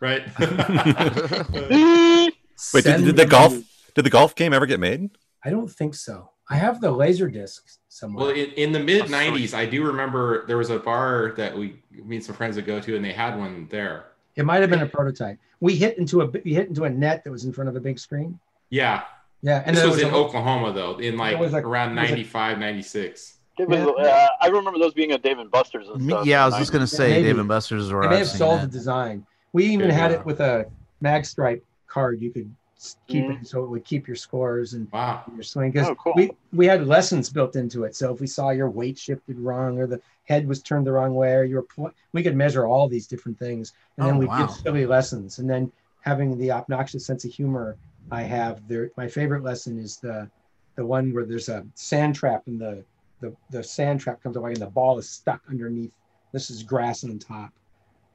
right 0.01 0.23
Wait, 2.73 2.83
did, 2.83 2.97
did 3.03 3.05
the 3.05 3.13
them- 3.13 3.29
golf 3.29 3.53
did 3.95 4.03
the 4.05 4.09
golf 4.09 4.35
game 4.35 4.53
ever 4.53 4.65
get 4.65 4.79
made? 4.79 5.09
I 5.43 5.49
don't 5.49 5.69
think 5.71 5.95
so. 5.95 6.31
I 6.49 6.55
have 6.55 6.81
the 6.81 6.91
laser 6.91 7.27
discs 7.29 7.79
somewhere. 7.89 8.27
Well, 8.27 8.35
in, 8.35 8.51
in 8.51 8.71
the 8.71 8.79
mid 8.79 9.05
'90s, 9.05 9.53
I 9.53 9.65
do 9.65 9.83
remember 9.85 10.45
there 10.47 10.57
was 10.57 10.69
a 10.69 10.79
bar 10.79 11.33
that 11.37 11.55
we, 11.57 11.81
me 11.91 12.17
and 12.17 12.25
some 12.25 12.35
friends 12.35 12.55
would 12.55 12.65
go 12.65 12.79
to, 12.79 12.95
and 12.95 13.03
they 13.03 13.11
had 13.13 13.37
one 13.37 13.67
there. 13.69 14.05
it 14.35 14.45
might 14.45 14.61
have 14.61 14.69
been 14.69 14.81
a 14.81 14.87
prototype. 14.87 15.39
We 15.59 15.75
hit 15.75 15.97
into 15.97 16.21
a 16.21 16.25
we 16.45 16.53
hit 16.53 16.67
into 16.69 16.83
a 16.85 16.89
net 16.89 17.23
that 17.23 17.31
was 17.31 17.43
in 17.45 17.53
front 17.53 17.69
of 17.69 17.75
a 17.75 17.79
big 17.79 17.99
screen. 17.99 18.39
Yeah, 18.69 19.03
Yeah, 19.41 19.63
and 19.65 19.75
this 19.75 19.83
there 19.83 19.91
was, 19.91 20.01
in 20.01 20.09
a- 20.09 20.17
Oklahoma 20.17 20.73
though, 20.73 20.97
in 20.97 21.17
like 21.17 21.39
was 21.39 21.53
a- 21.53 21.57
around 21.57 21.97
it 21.97 22.01
was 22.01 22.09
a- 22.09 22.13
95, 22.13 22.59
96. 22.59 23.36
It 23.57 23.67
was, 23.67 23.79
Yeah. 23.79 24.03
uh, 24.05 24.27
I 24.41 24.47
remember 24.47 24.79
those 24.79 24.93
being 24.93 25.11
at 25.11 25.21
Dave 25.23 25.39
and 25.39 25.49
Buster's 25.49 25.87
and 25.89 26.01
stuff. 26.03 26.25
yeah, 26.25 26.43
I 26.43 26.45
was 26.45 26.55
just 26.57 26.71
gonna 26.71 26.85
say 26.87 27.09
Maybe. 27.11 27.27
Dave 27.27 27.39
and 27.39 27.47
Buster's 27.47 27.85
is 27.85 27.91
where 27.93 28.03
They 28.03 28.09
may 28.09 28.13
I've 28.15 28.19
have 28.27 28.27
sold 28.37 28.61
the 28.61 28.67
design. 28.67 29.25
We 29.53 29.65
even 29.65 29.87
Yeah. 29.89 29.95
had 29.95 30.11
it 30.11 30.25
with 30.25 30.39
a 30.41 30.65
mag 31.01 31.25
stripe 31.25 31.63
card. 31.87 32.21
You 32.21 32.31
could 32.31 32.53
s- 32.77 32.97
keep 33.07 33.25
Mhm. 33.25 33.41
it 33.41 33.47
so 33.47 33.63
it 33.63 33.69
would 33.69 33.83
keep 33.83 34.07
your 34.07 34.15
scores 34.15 34.73
and 34.73 34.87
Wow. 34.91 35.23
your 35.33 35.41
swing. 35.43 35.71
Because 35.71 35.89
Oh, 35.89 35.95
cool. 35.95 36.13
we 36.15 36.31
we 36.53 36.65
had 36.67 36.85
lessons 36.87 37.29
built 37.29 37.55
into 37.55 37.83
it. 37.83 37.95
So 37.95 38.13
if 38.13 38.19
we 38.21 38.27
saw 38.27 38.49
your 38.51 38.69
weight 38.69 38.97
shifted 38.99 39.39
wrong 39.39 39.79
or 39.79 39.87
the 39.87 39.99
head 40.25 40.47
was 40.47 40.61
turned 40.61 40.85
the 40.85 40.91
wrong 40.91 41.15
way, 41.15 41.33
or 41.33 41.43
you 41.43 41.55
were 41.55 41.63
pl- 41.63 41.91
we 42.13 42.21
could 42.21 42.35
measure 42.35 42.67
all 42.67 42.87
these 42.87 43.07
different 43.07 43.39
things, 43.39 43.73
and 43.97 44.05
then 44.05 44.15
Oh, 44.15 44.19
we 44.19 44.25
wow. 44.27 44.45
give 44.45 44.51
silly 44.51 44.85
lessons. 44.85 45.39
And 45.39 45.49
then 45.49 45.71
having 46.01 46.37
the 46.37 46.51
obnoxious 46.51 47.05
sense 47.05 47.25
of 47.25 47.31
humor, 47.31 47.75
I 48.11 48.21
have 48.23 48.67
there. 48.67 48.91
My 48.97 49.07
favorite 49.07 49.43
lesson 49.43 49.79
is 49.79 49.97
the 49.97 50.29
the 50.75 50.85
one 50.85 51.11
where 51.11 51.25
there's 51.25 51.49
a 51.49 51.65
sand 51.73 52.13
trap 52.13 52.43
and 52.45 52.61
the 52.61 52.83
the, 53.21 53.35
the 53.49 53.63
sand 53.63 53.99
trap 53.99 54.21
comes 54.21 54.35
away 54.35 54.51
and 54.51 54.61
the 54.61 54.67
ball 54.67 54.97
is 54.97 55.09
stuck 55.09 55.41
underneath. 55.49 55.91
This 56.33 56.49
is 56.49 56.63
grass 56.63 57.03
on 57.03 57.17
top. 57.19 57.51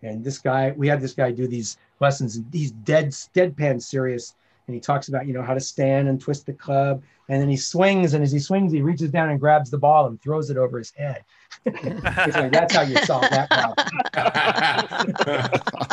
And 0.03 0.25
this 0.25 0.39
guy, 0.39 0.73
we 0.77 0.89
had 0.89 1.01
this 1.01 1.13
guy 1.13 1.31
do 1.31 1.47
these 1.47 1.77
lessons, 2.01 2.37
and 2.37 2.47
he's 2.53 2.73
dead, 2.73 3.11
deadpan 3.11 3.81
serious. 3.81 4.35
And 4.67 4.75
he 4.75 4.81
talks 4.81 5.09
about, 5.09 5.27
you 5.27 5.33
know, 5.33 5.43
how 5.43 5.55
to 5.55 5.61
stand 5.61 6.09
and 6.09 6.21
twist 6.21 6.47
the 6.47 6.53
club. 6.53 7.03
And 7.29 7.41
then 7.41 7.49
he 7.49 7.57
swings, 7.57 8.15
and 8.15 8.23
as 8.23 8.31
he 8.33 8.39
swings, 8.39 8.73
he 8.73 8.81
reaches 8.83 9.11
down 9.11 9.31
and 9.31 9.39
grabs 9.41 9.71
the 9.71 9.79
ball 9.79 10.07
and 10.07 10.21
throws 10.21 10.51
it 10.51 10.57
over 10.57 10.79
his 10.79 10.93
head. 10.93 11.25
He's 11.65 12.35
like, 12.37 12.53
That's 12.53 12.75
how 12.75 12.83
you 12.83 12.97
solve 12.99 13.23
that 13.31 13.49
problem. 13.51 13.89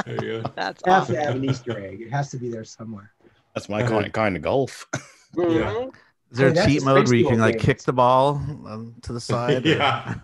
there 0.06 0.24
you. 0.24 0.43
That's 0.56 0.82
You 0.86 0.91
have 0.91 1.08
to 1.08 1.15
have 1.19 1.36
an 1.36 1.45
Easter 1.45 1.80
egg. 1.80 2.02
It 2.02 2.12
has 2.12 2.30
to 2.32 2.38
be 2.38 2.50
there 2.50 2.63
somewhere. 2.63 3.12
That's 3.56 3.69
my 3.69 3.84
kind, 3.84 4.12
kind 4.13 4.36
of 4.36 4.41
golf. 4.43 4.88
Mhm. 5.36 5.93
Is 6.32 6.38
there 6.38 6.54
Hey, 6.54 6.60
a 6.62 6.65
cheat 6.68 6.84
mode 6.84 7.08
where 7.08 7.15
you 7.15 7.24
space 7.26 7.32
can 7.34 7.39
like 7.42 7.56
game. 7.58 7.62
kick 7.65 7.82
the 7.84 7.94
ball 7.94 8.36
um, 8.68 8.96
to 9.04 9.13
the 9.13 9.20
side? 9.32 9.65
Yeah. 9.65 10.15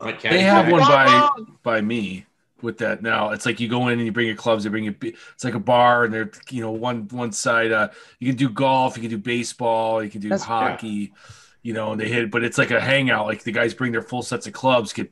Like 0.00 0.20
They 0.20 0.40
have 0.42 0.70
one 0.70 0.80
by 0.82 1.30
by 1.62 1.80
me 1.80 2.26
with 2.60 2.78
that 2.78 3.02
now. 3.02 3.30
It's 3.30 3.46
like 3.46 3.60
you 3.60 3.68
go 3.68 3.88
in 3.88 3.98
and 3.98 4.04
you 4.04 4.12
bring 4.12 4.26
your 4.26 4.36
clubs. 4.36 4.64
They 4.64 4.70
bring 4.70 4.84
you. 4.84 4.94
It's 5.02 5.42
like 5.44 5.54
a 5.54 5.58
bar, 5.60 6.04
and 6.04 6.12
they're 6.12 6.30
you 6.50 6.60
know 6.60 6.70
one 6.72 7.08
one 7.10 7.32
side. 7.32 7.72
Uh, 7.72 7.88
you 8.20 8.28
can 8.28 8.36
do 8.36 8.50
golf, 8.50 8.96
you 8.96 9.02
can 9.02 9.10
do 9.10 9.18
baseball, 9.18 10.02
you 10.02 10.10
can 10.10 10.20
do 10.20 10.28
That's- 10.28 10.46
hockey. 10.46 11.12
You 11.62 11.72
know, 11.72 11.90
and 11.90 12.00
they 12.00 12.08
hit, 12.08 12.30
but 12.30 12.44
it's 12.44 12.58
like 12.58 12.70
a 12.70 12.80
hangout. 12.80 13.26
Like 13.26 13.42
the 13.42 13.50
guys 13.50 13.74
bring 13.74 13.90
their 13.90 14.02
full 14.02 14.22
sets 14.22 14.46
of 14.46 14.52
clubs, 14.52 14.92
get 14.92 15.10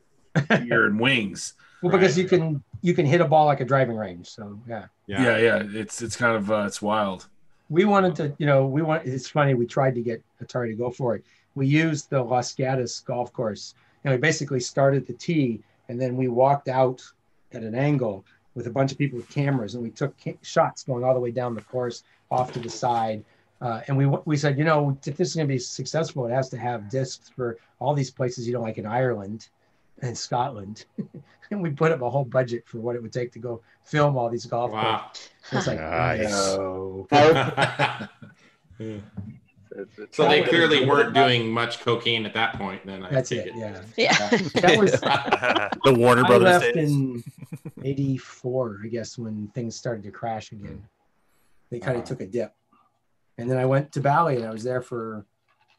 beer 0.49 0.87
and 0.87 1.01
wings. 1.01 1.55
Well, 1.83 1.93
because 1.93 2.17
you 2.17 2.27
can 2.27 2.63
you 2.81 2.95
can 2.95 3.05
hit 3.05 3.21
a 3.21 3.27
ball 3.27 3.45
like 3.45 3.61
a 3.61 3.65
driving 3.67 3.97
range. 3.97 4.29
So 4.31 4.59
yeah. 4.67 4.87
Yeah, 5.07 5.37
yeah. 5.37 5.63
It's 5.67 6.01
it's 6.01 6.17
kind 6.17 6.35
of 6.35 6.51
uh, 6.51 6.65
it's 6.67 6.81
wild. 6.81 7.29
We 7.71 7.85
wanted 7.85 8.15
to, 8.17 8.35
you 8.39 8.47
know, 8.47 8.67
we 8.67 8.83
want. 8.83 9.07
It's 9.07 9.29
funny. 9.29 9.55
We 9.55 9.67
tried 9.67 9.95
to 9.95 10.03
get 10.03 10.23
Atari 10.43 10.69
to 10.69 10.75
go 10.75 10.91
for 10.91 11.17
it. 11.17 11.25
We 11.55 11.67
used 11.67 12.11
the 12.11 12.23
Los 12.23 12.55
Gatos 12.55 13.01
golf 13.01 13.33
course. 13.33 13.75
and 14.05 14.13
we 14.13 14.19
basically 14.19 14.61
started 14.61 15.07
the 15.07 15.15
tee, 15.15 15.63
and 15.89 16.01
then 16.01 16.17
we 16.17 16.29
walked 16.29 16.69
out 16.69 17.03
at 17.53 17.63
an 17.63 17.75
angle 17.75 18.25
with 18.55 18.67
a 18.67 18.71
bunch 18.71 18.93
of 18.93 18.99
people 18.99 19.17
with 19.17 19.29
cameras, 19.31 19.75
and 19.75 19.83
we 19.83 19.91
took 19.91 20.15
ca- 20.23 20.39
shots 20.43 20.85
going 20.85 21.05
all 21.05 21.15
the 21.15 21.21
way 21.21 21.31
down 21.31 21.55
the 21.55 21.63
course, 21.63 22.05
off 22.31 22.53
to 22.53 22.59
the 22.59 22.69
side. 22.71 23.25
Uh, 23.61 23.81
and 23.89 23.97
we 23.97 24.07
we 24.25 24.37
said, 24.37 24.59
you 24.59 24.65
know, 24.65 24.97
if 25.07 25.17
this 25.17 25.29
is 25.29 25.35
going 25.35 25.49
to 25.49 25.55
be 25.55 25.59
successful, 25.59 26.27
it 26.27 26.33
has 26.33 26.49
to 26.51 26.59
have 26.59 26.91
discs 26.91 27.31
for 27.31 27.57
all 27.79 27.95
these 27.95 28.11
places, 28.11 28.47
you 28.47 28.53
know, 28.53 28.61
like 28.61 28.79
in 28.79 28.87
Ireland 28.87 29.49
and 30.03 30.17
Scotland. 30.17 30.85
and 31.51 31.63
we 31.63 31.71
put 31.71 31.93
up 31.93 32.03
a 32.03 32.11
whole 32.11 32.25
budget 32.25 32.65
for 32.67 32.79
what 32.79 32.97
it 32.97 33.03
would 33.03 33.13
take 33.13 33.33
to 33.33 33.39
go 33.39 33.61
film 33.85 34.17
all 34.17 34.29
these 34.31 34.47
golf 34.47 34.71
Wow. 34.73 35.11
courses. 35.13 35.31
It's 35.53 35.67
like, 35.67 35.81
Nice. 35.81 36.31
no. 36.31 37.07
Yeah. 38.79 38.97
It's- 39.77 39.89
it's 39.99 40.17
So 40.17 40.29
they 40.29 40.43
clearly 40.43 40.85
weren't 40.87 41.15
doing 41.15 41.51
much 41.51 41.81
cocaine 41.81 42.27
at 42.27 42.35
that 42.35 42.55
point. 42.59 42.85
Then 42.87 43.03
I 43.05 43.11
That's 43.11 43.29
take 43.29 43.47
it. 43.47 43.55
Yeah. 43.57 43.83
Yeah. 43.97 44.17
That 44.61 44.79
was 44.79 44.93
The 44.93 45.95
Warner 45.99 46.25
Brothers. 46.25 46.47
I 46.49 46.59
Brothers 46.59 46.63
left 46.63 46.75
days. 46.75 46.93
in 46.93 47.25
'84, 47.83 48.81
I 48.85 48.87
guess, 48.89 49.19
when 49.19 49.49
things 49.49 49.75
started 49.77 50.05
to 50.05 50.11
crash 50.13 50.53
again. 50.53 50.83
They 51.71 51.81
kind 51.81 51.97
of 51.97 52.03
uh-huh. 52.03 52.03
Wow. 52.03 52.05
took 52.07 52.21
a 52.21 52.27
dip, 52.27 52.55
and 53.39 53.51
then 53.51 53.59
I 53.59 53.65
went 53.65 53.91
to 53.93 54.01
Bally, 54.01 54.37
and 54.37 54.45
I 54.47 54.51
was 54.51 54.63
there 54.63 54.81
for 54.83 55.25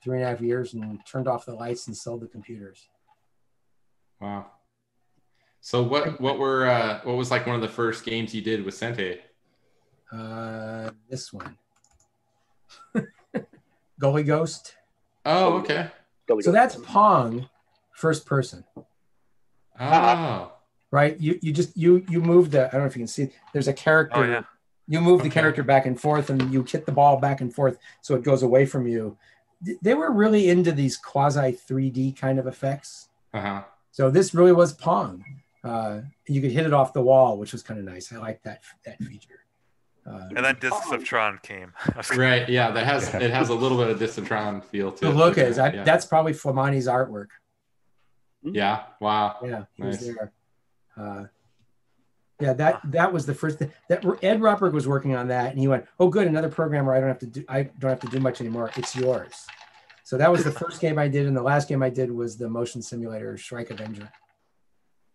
three 0.03 0.17
and 0.17 0.25
a 0.25 0.29
half 0.29 0.41
years, 0.41 0.73
and 0.73 0.99
turned 1.05 1.27
off 1.29 1.45
the 1.45 1.53
lights 1.53 1.87
and 1.87 1.95
sold 1.95 2.19
the 2.21 2.27
computers. 2.27 2.87
Wow. 4.19 4.47
So 5.61 5.81
what 5.83 6.19
what 6.21 6.37
were 6.39 6.67
uh, 6.67 7.01
what 7.03 7.15
was 7.17 7.31
like 7.31 7.45
one 7.45 7.55
of 7.55 7.61
the 7.61 7.67
first 7.67 8.05
games 8.05 8.33
you 8.35 8.41
did 8.41 8.63
with 8.63 8.75
Sente? 8.75 9.19
Uh, 10.11 10.91
this 11.09 11.33
one, 11.33 11.57
Goalie 14.01 14.25
Ghost. 14.25 14.75
Oh, 15.25 15.53
okay. 15.59 15.89
Billy 16.27 16.43
So 16.43 16.51
Goat. 16.51 16.53
that's 16.57 16.75
Pong, 16.77 17.49
first 17.93 18.25
person, 18.25 18.63
Oh, 19.79 20.53
right? 20.91 21.19
You 21.19 21.39
you 21.41 21.51
just 21.51 21.75
you 21.75 22.05
you 22.09 22.21
move 22.21 22.51
the. 22.51 22.67
I 22.67 22.71
don't 22.71 22.81
know 22.81 22.85
if 22.87 22.95
you 22.95 23.01
can 23.01 23.07
see. 23.07 23.29
There's 23.53 23.67
a 23.67 23.73
character. 23.73 24.19
Oh 24.19 24.23
yeah. 24.23 24.43
you 24.87 25.01
move 25.01 25.23
the 25.23 25.29
character 25.29 25.63
back 25.63 25.85
and 25.87 25.99
forth 25.99 26.29
and 26.29 26.53
you 26.53 26.63
hit 26.63 26.85
the 26.85 26.91
ball 26.91 27.17
back 27.19 27.41
and 27.41 27.51
forth 27.53 27.79
so 28.01 28.13
it 28.13 28.21
goes 28.23 28.43
away 28.43 28.67
from 28.67 28.85
you 28.85 29.17
they 29.81 29.95
were 29.95 30.11
really 30.11 30.47
into 30.47 30.71
these 30.71 30.95
quasi 30.95 31.53
3d 31.53 32.15
kind 32.15 32.37
of 32.37 32.45
effects 32.45 33.09
uh 33.33 33.41
huh. 33.41 33.63
So 33.95 34.11
this 34.11 34.33
really 34.33 34.51
was 34.51 34.73
pong 34.73 35.23
uh, 35.63 36.01
you 36.27 36.41
could 36.41 36.51
hit 36.51 36.65
it 36.65 36.73
off 36.73 36.91
the 36.91 37.01
wall 37.01 37.37
which 37.37 37.53
was 37.53 37.63
kind 37.63 37.79
of 37.79 37.85
nice 37.85 38.11
i 38.11 38.17
like 38.17 38.41
that 38.43 38.59
that 38.85 38.97
feature 39.01 39.39
uh, 40.05 40.27
And 40.35 40.45
then 40.45 40.55
Discs 40.59 40.91
of 40.91 41.03
Tron 41.03 41.39
came. 41.41 41.71
Right. 42.15 42.47
Yeah. 42.47 42.69
That 42.71 42.85
has 42.85 43.11
it 43.15 43.31
has 43.31 43.49
a 43.49 43.55
little 43.55 43.77
bit 43.79 43.87
of 43.89 43.97
Discitron 43.97 44.61
feel 44.63 44.91
to 44.91 45.05
the 45.05 45.11
it. 45.11 45.15
look 45.15 45.37
is 45.39 45.57
I- 45.57 45.69
I, 45.69 45.73
yeah. 45.73 45.83
that's 45.83 46.05
probably 46.05 46.33
flemate's 46.33 46.87
artwork 46.87 47.29
yeah. 48.43 48.83
Wow. 48.99 49.37
yeah 49.43 49.63
Nice. 49.79 50.07
uh, 50.99 51.23
yeah 52.41 52.53
that 52.53 52.81
that 52.91 53.13
was 53.13 53.25
the 53.25 53.33
first 53.33 53.59
thing 53.59 53.71
that 53.89 54.03
ed 54.21 54.39
Rotberg 54.41 54.73
was 54.73 54.87
working 54.87 55.15
on 55.15 55.29
that 55.29 55.51
and 55.51 55.59
he 55.59 55.67
went 55.69 55.85
oh 56.01 56.09
good 56.09 56.27
another 56.27 56.49
programmer 56.49 56.93
i 56.93 56.99
don't 56.99 57.07
have 57.15 57.19
to 57.19 57.31
do 57.37 57.45
i 57.47 57.63
don't 57.79 57.89
have 57.91 58.01
to 58.01 58.07
do 58.15 58.19
much 58.19 58.41
anymore 58.41 58.69
it's 58.75 58.93
yours 58.95 59.47
so 60.05 60.17
that 60.17 60.31
was 60.31 60.43
the 60.45 60.51
first 60.51 60.79
game 60.79 60.97
i 60.97 61.07
did 61.07 61.25
and 61.27 61.35
the 61.35 61.41
last 61.41 61.67
game 61.67 61.81
i 61.83 61.89
did 61.89 62.09
was 62.11 62.37
the 62.37 62.47
motion 62.49 62.81
simulator 62.81 63.35
shrike 63.37 63.69
avenger 63.71 64.09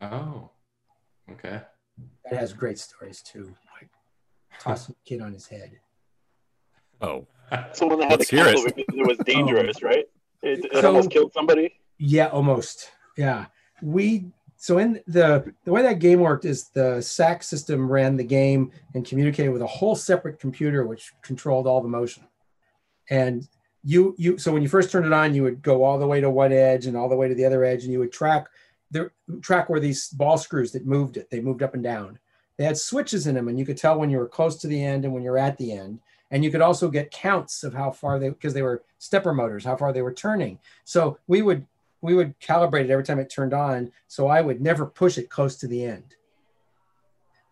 Oh. 0.02 0.50
Okay. 1.30 1.60
that 2.24 2.38
has 2.38 2.52
great 2.52 2.78
stories 2.78 3.22
too 3.22 3.54
like 3.80 3.88
tossing 4.58 4.94
a 4.98 5.08
kid 5.08 5.20
on 5.22 5.32
his 5.32 5.46
head 5.46 5.72
Oh, 7.02 7.26
That's 7.50 7.78
the 7.80 7.86
one 7.86 7.98
that 8.00 8.10
had 8.10 8.18
Let's 8.18 8.30
the 8.30 8.36
hear 8.36 8.46
it. 8.48 8.76
because 8.76 8.94
it 8.98 9.06
was 9.08 9.16
oh. 9.20 9.24
dangerous, 9.24 9.82
right? 9.82 10.04
It, 10.42 10.66
it 10.66 10.72
So- 10.82 10.88
almost 10.88 11.10
killed 11.10 11.32
somebody. 11.32 11.72
Yeah, 11.98 12.26
almost. 12.26 12.90
Yeah. 13.16 13.46
We 13.82 14.26
so 14.56 14.76
in 14.76 15.00
the 15.06 15.50
the 15.64 15.72
way 15.72 15.80
that 15.80 15.98
game 15.98 16.20
worked 16.20 16.44
is 16.44 16.68
the 16.68 17.00
SAC 17.00 17.42
system 17.42 17.90
ran 17.90 18.16
the 18.16 18.24
game 18.24 18.70
and 18.94 19.06
communicated 19.06 19.48
with 19.50 19.62
a 19.62 19.66
whole 19.66 19.94
separate 19.96 20.38
computer 20.38 20.86
which 20.86 21.10
controlled 21.22 21.66
all 21.66 21.80
the 21.80 21.88
motion. 21.88 22.24
And 23.08 23.48
you 23.82 24.14
you 24.18 24.38
so 24.38 24.52
when 24.52 24.62
you 24.62 24.68
first 24.68 24.90
turned 24.90 25.06
it 25.06 25.12
on, 25.12 25.34
you 25.34 25.42
would 25.42 25.62
go 25.62 25.84
all 25.84 25.98
the 25.98 26.06
way 26.06 26.20
to 26.20 26.30
one 26.30 26.52
edge 26.52 26.86
and 26.86 26.96
all 26.96 27.08
the 27.08 27.16
way 27.16 27.28
to 27.28 27.34
the 27.34 27.44
other 27.44 27.64
edge, 27.64 27.84
and 27.84 27.92
you 27.92 27.98
would 27.98 28.12
track 28.12 28.48
the 28.90 29.10
track 29.40 29.68
where 29.68 29.80
these 29.80 30.08
ball 30.10 30.36
screws 30.36 30.72
that 30.72 30.86
moved 30.86 31.16
it. 31.16 31.30
They 31.30 31.40
moved 31.40 31.62
up 31.62 31.74
and 31.74 31.82
down. 31.82 32.18
They 32.56 32.64
had 32.64 32.76
switches 32.76 33.26
in 33.26 33.34
them, 33.34 33.48
and 33.48 33.58
you 33.58 33.64
could 33.64 33.78
tell 33.78 33.98
when 33.98 34.10
you 34.10 34.18
were 34.18 34.28
close 34.28 34.56
to 34.56 34.66
the 34.66 34.82
end 34.82 35.04
and 35.04 35.14
when 35.14 35.22
you're 35.22 35.38
at 35.38 35.56
the 35.56 35.72
end. 35.72 36.00
And 36.32 36.44
you 36.44 36.50
could 36.50 36.60
also 36.60 36.88
get 36.88 37.10
counts 37.10 37.64
of 37.64 37.74
how 37.74 37.90
far 37.90 38.18
they 38.18 38.28
because 38.28 38.54
they 38.54 38.62
were 38.62 38.84
stepper 38.98 39.32
motors, 39.32 39.64
how 39.64 39.76
far 39.76 39.92
they 39.92 40.02
were 40.02 40.12
turning. 40.12 40.58
So 40.84 41.18
we 41.26 41.42
would 41.42 41.66
we 42.02 42.14
would 42.14 42.38
calibrate 42.40 42.84
it 42.84 42.90
every 42.90 43.04
time 43.04 43.18
it 43.18 43.30
turned 43.30 43.54
on. 43.54 43.92
So 44.08 44.28
I 44.28 44.40
would 44.40 44.60
never 44.60 44.86
push 44.86 45.18
it 45.18 45.30
close 45.30 45.56
to 45.56 45.66
the 45.66 45.84
end. 45.84 46.16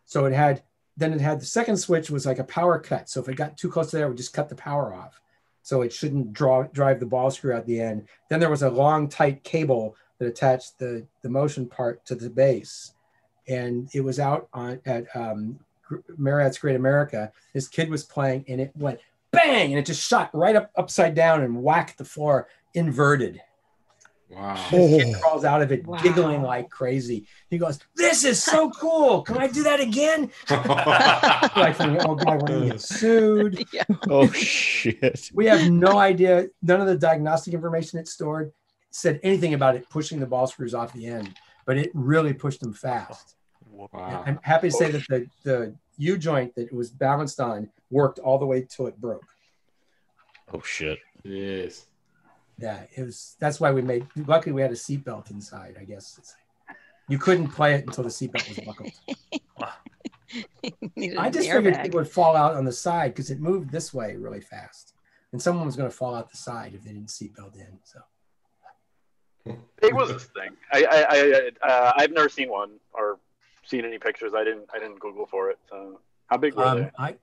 So 0.05 0.27
it 0.27 0.33
had 0.33 0.63
then 0.97 1.13
it 1.13 1.21
had 1.21 1.41
the 1.41 1.47
second 1.47 1.77
switch 1.77 2.11
was 2.11 2.27
like 2.27 2.39
a 2.39 2.45
power 2.45 2.79
cut. 2.79 3.09
So 3.09 3.21
if 3.21 3.29
it 3.29 3.37
got 3.37 3.57
too 3.57 3.71
close 3.71 3.91
to 3.91 3.97
there, 3.97 4.07
it 4.07 4.09
would 4.11 4.17
just 4.17 4.35
cut 4.35 4.49
the 4.49 4.55
power 4.55 4.93
off. 4.93 5.21
So 5.69 5.83
it 5.83 5.93
shouldn't 5.93 6.33
draw 6.33 6.63
drive 6.63 6.99
the 6.99 7.05
ball 7.05 7.31
screw 7.31 7.53
out 7.53 7.67
the 7.67 7.79
end. 7.79 8.09
Then 8.31 8.41
there 8.41 8.49
was 8.49 8.63
a 8.63 8.71
long 8.71 9.07
tight 9.07 9.45
cable 9.45 9.97
that 10.19 10.27
attached 10.27 10.79
the 10.79 11.07
the 11.21 11.29
motion 11.29 11.67
part 11.67 12.07
to 12.07 12.15
the 12.15 12.31
base, 12.31 12.95
and 13.49 13.87
it 13.93 14.01
was 14.01 14.19
out 14.19 14.49
on 14.55 14.81
at 14.87 15.15
um, 15.15 15.59
Marriott's 16.17 16.57
Great 16.57 16.77
America. 16.77 17.31
This 17.53 17.69
kid 17.69 17.91
was 17.91 18.03
playing, 18.03 18.47
and 18.49 18.63
it 18.63 18.73
went 18.77 19.01
bang, 19.31 19.71
and 19.71 19.79
it 19.79 19.85
just 19.85 20.09
shot 20.09 20.31
right 20.33 20.57
up 20.57 20.71
upside 20.75 21.15
down 21.15 21.43
and 21.43 21.63
whacked 21.63 21.99
the 21.99 22.05
floor 22.07 22.49
inverted. 22.73 23.39
Wow. 24.31 24.69
This 24.71 25.03
kid 25.03 25.15
oh. 25.15 25.21
crawls 25.21 25.45
out 25.45 25.63
of 25.63 25.73
it 25.73 25.87
Wow. 25.87 25.99
giggling 26.03 26.43
like 26.43 26.69
crazy. 26.69 27.27
He 27.49 27.57
goes, 27.57 27.79
"This 27.97 28.25
is 28.25 28.43
so 28.43 28.71
cool! 28.71 29.23
Can 29.23 29.39
I 29.39 29.47
do 29.47 29.63
that 29.63 29.81
again?" 29.81 30.31
like, 30.51 31.81
"Oh 31.81 32.15
God, 32.15 32.43
we're 32.43 32.49
gonna 32.49 32.67
get 32.67 32.81
sued." 32.81 33.65
yeah. 33.73 33.85
Oh 34.09 34.31
shit. 34.31 35.31
We 35.33 35.47
have 35.47 35.71
no 35.71 35.99
idea. 35.99 36.49
None 36.63 36.81
of 36.81 36.87
the 36.87 36.97
diagnostic 36.97 37.55
information 37.55 37.99
it 37.99 38.09
stored 38.09 38.53
said 38.91 39.21
anything 39.23 39.55
about 39.55 39.77
it 39.77 39.89
pushing 39.89 40.19
the 40.21 40.27
ball 40.27 40.47
screws 40.47 40.75
off 40.75 40.93
the 40.93 41.07
end, 41.07 41.35
but 41.65 41.79
it 41.79 41.91
really 41.95 42.35
pushed 42.35 42.61
them 42.61 42.73
fast. 42.73 43.37
Wow. 43.71 44.25
I'm 44.27 44.39
happy 44.43 44.69
to 44.69 44.75
say 44.75 44.87
oh, 44.87 44.93
that 44.93 45.07
the 45.09 45.27
the 45.45 45.75
U 45.99 46.19
joint 46.19 46.55
that 46.55 46.67
it 46.67 46.73
was 46.73 46.91
balanced 46.91 47.41
on 47.41 47.71
worked 47.91 48.19
all 48.19 48.39
the 48.39 48.47
way 48.47 48.67
till 48.69 48.87
it 48.89 49.01
broke. 49.01 49.25
Oh 50.53 50.61
shit. 50.61 50.99
Yes. 51.23 51.87
Yeah, 52.59 52.83
it 52.97 53.03
was. 53.03 53.37
That's 53.39 53.61
why 53.61 53.71
we 53.71 53.83
made. 53.83 54.07
Luckily, 54.27 54.53
we 54.53 54.63
had 54.63 54.73
a 54.73 54.75
seatbelt 54.75 55.31
inside. 55.31 55.77
I 55.81 55.85
guess 55.85 56.17
it's, 56.19 56.35
you 57.09 57.19
couldn't 57.19 57.49
play 57.49 57.75
it 57.75 57.87
until 57.87 58.05
the 58.05 58.11
seatbelt 58.11 58.49
was 58.49 58.61
buckled. 58.67 58.91
Needed 60.97 61.17
I 61.17 61.31
just 61.31 61.51
figured 61.51 61.75
airbag. 61.75 61.87
it 61.87 61.95
would 61.95 62.09
fall 62.09 62.37
out 62.37 62.55
on 62.55 62.65
the 62.65 62.73
side 62.73 63.15
because 63.15 63.31
it 63.31 63.41
moved 63.41 63.71
this 63.71 63.95
way 63.95 64.17
really 64.17 64.41
fast, 64.41 64.95
and 65.33 65.41
someone 65.41 65.67
was 65.67 65.77
going 65.77 65.89
to 65.89 65.97
fall 65.97 66.15
out 66.15 66.31
the 66.31 66.37
side 66.37 66.75
if 66.75 66.83
they 66.83 66.91
didn't 66.91 67.09
seatbelt 67.09 67.55
in. 67.55 67.79
So 67.85 68.01
it 69.83 69.95
was 69.95 70.13
this 70.13 70.25
thing. 70.25 70.51
I, 70.73 70.85
I, 70.85 71.07
I 71.11 71.51
uh, 71.67 71.93
I've 71.97 72.13
never 72.13 72.29
seen 72.29 72.51
one 72.51 72.73
or 72.93 73.19
seen 73.65 73.85
any 73.85 73.99
pictures. 73.99 74.33
I 74.35 74.45
didn't, 74.45 74.69
I 74.75 74.79
didn't 74.79 74.99
Google 74.99 75.27
for 75.27 75.51
it. 75.51 75.59
So 75.71 76.01
how 76.27 76.39
big 76.39 76.55
were 76.55 76.65
um, 76.65 76.79
they? 76.79 76.91
I, 76.99 77.15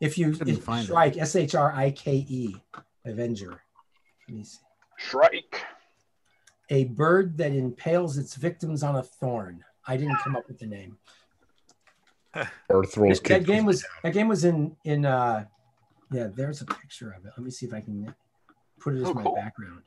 if 0.00 0.18
you 0.18 0.32
Couldn't 0.32 0.58
if 0.58 0.64
find 0.64 0.88
it. 0.88 1.18
S 1.18 1.34
H 1.34 1.54
R 1.54 1.72
I 1.72 1.90
K 1.90 2.26
E 2.28 2.56
Avenger, 3.04 3.60
let 4.28 4.36
me 4.36 4.44
see. 4.44 4.58
Shrike. 4.96 5.62
a 6.70 6.84
bird 6.84 7.36
that 7.38 7.52
impales 7.52 8.16
its 8.16 8.34
victims 8.36 8.82
on 8.82 8.96
a 8.96 9.02
thorn. 9.02 9.62
I 9.86 9.96
didn't 9.96 10.16
come 10.18 10.34
up 10.36 10.46
with 10.48 10.58
the 10.58 10.66
name. 10.66 10.96
Or 12.68 12.84
throws 12.84 13.20
That, 13.20 13.28
that 13.28 13.44
game 13.44 13.64
was 13.64 13.84
that 14.02 14.12
game 14.12 14.26
was 14.28 14.44
in 14.44 14.74
in 14.84 15.04
uh 15.06 15.44
yeah, 16.10 16.28
there's 16.34 16.62
a 16.62 16.66
picture 16.66 17.10
of 17.16 17.24
it. 17.24 17.32
Let 17.36 17.44
me 17.44 17.50
see 17.50 17.64
if 17.66 17.72
I 17.72 17.80
can 17.80 18.12
put 18.80 18.94
it 18.94 19.02
as 19.02 19.08
Oh, 19.08 19.14
my 19.14 19.22
cool. 19.22 19.34
background. 19.36 19.82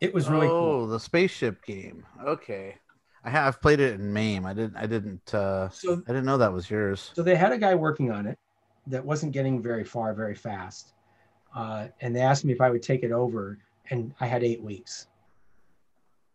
It 0.00 0.12
was 0.14 0.28
really 0.30 0.46
oh, 0.46 0.50
cool. 0.50 0.86
the 0.86 0.98
spaceship 0.98 1.62
game. 1.64 2.04
Okay, 2.24 2.76
I 3.24 3.30
have 3.30 3.60
played 3.60 3.78
it 3.80 4.00
in 4.00 4.12
MAME. 4.12 4.46
I 4.46 4.54
didn't. 4.54 4.76
I 4.76 4.86
didn't. 4.86 5.34
uh 5.34 5.68
So 5.68 6.02
I 6.08 6.12
didn't 6.12 6.24
know 6.24 6.38
that 6.38 6.52
was 6.52 6.70
yours. 6.70 7.10
so 7.14 7.22
they 7.22 7.36
had 7.36 7.52
a 7.52 7.58
guy 7.58 7.74
working 7.74 8.10
on 8.10 8.26
it 8.26 8.38
that 8.86 9.04
wasn't 9.04 9.32
getting 9.32 9.62
very 9.62 9.84
far 9.84 10.14
very 10.14 10.34
fast. 10.34 10.91
Uh, 11.54 11.88
and 12.00 12.14
they 12.14 12.20
asked 12.20 12.44
me 12.44 12.52
if 12.52 12.60
I 12.60 12.70
would 12.70 12.82
take 12.82 13.02
it 13.02 13.12
over, 13.12 13.58
and 13.90 14.14
I 14.20 14.26
had 14.26 14.42
eight 14.42 14.62
weeks. 14.62 15.06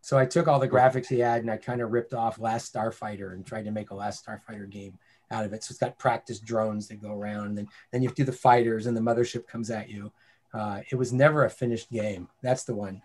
So 0.08 0.18
I 0.18 0.26
took 0.26 0.48
all 0.48 0.58
the 0.58 0.70
graphics 0.70 1.08
he 1.08 1.20
had 1.20 1.42
and 1.42 1.52
I 1.52 1.58
kind 1.58 1.82
of 1.82 1.92
ripped 1.92 2.14
off 2.14 2.40
Last 2.40 2.74
Starfighter 2.74 3.34
and 3.34 3.46
tried 3.46 3.66
to 3.66 3.72
make 3.72 3.90
a 3.90 3.94
Last 3.94 4.26
Starfighter 4.26 4.70
game 4.70 4.98
out 5.32 5.44
of 5.44 5.52
it. 5.52 5.66
So 5.66 5.74
it's 5.74 5.80
got 5.80 5.98
practice 5.98 6.40
drones 6.40 6.88
that 6.88 7.02
go 7.02 7.12
around, 7.12 7.48
and 7.48 7.58
then 7.58 7.68
then 7.92 8.02
you 8.02 8.10
do 8.10 8.24
the 8.24 8.32
fighters, 8.32 8.86
and 8.86 8.96
the 8.96 9.02
mothership 9.02 9.48
comes 9.48 9.70
at 9.70 9.90
you. 9.90 10.12
Uh, 10.54 10.80
it 10.90 10.96
was 10.96 11.12
never 11.12 11.44
a 11.44 11.50
finished 11.50 11.92
game. 11.92 12.30
That's 12.42 12.64
the 12.64 12.74
one. 12.74 13.02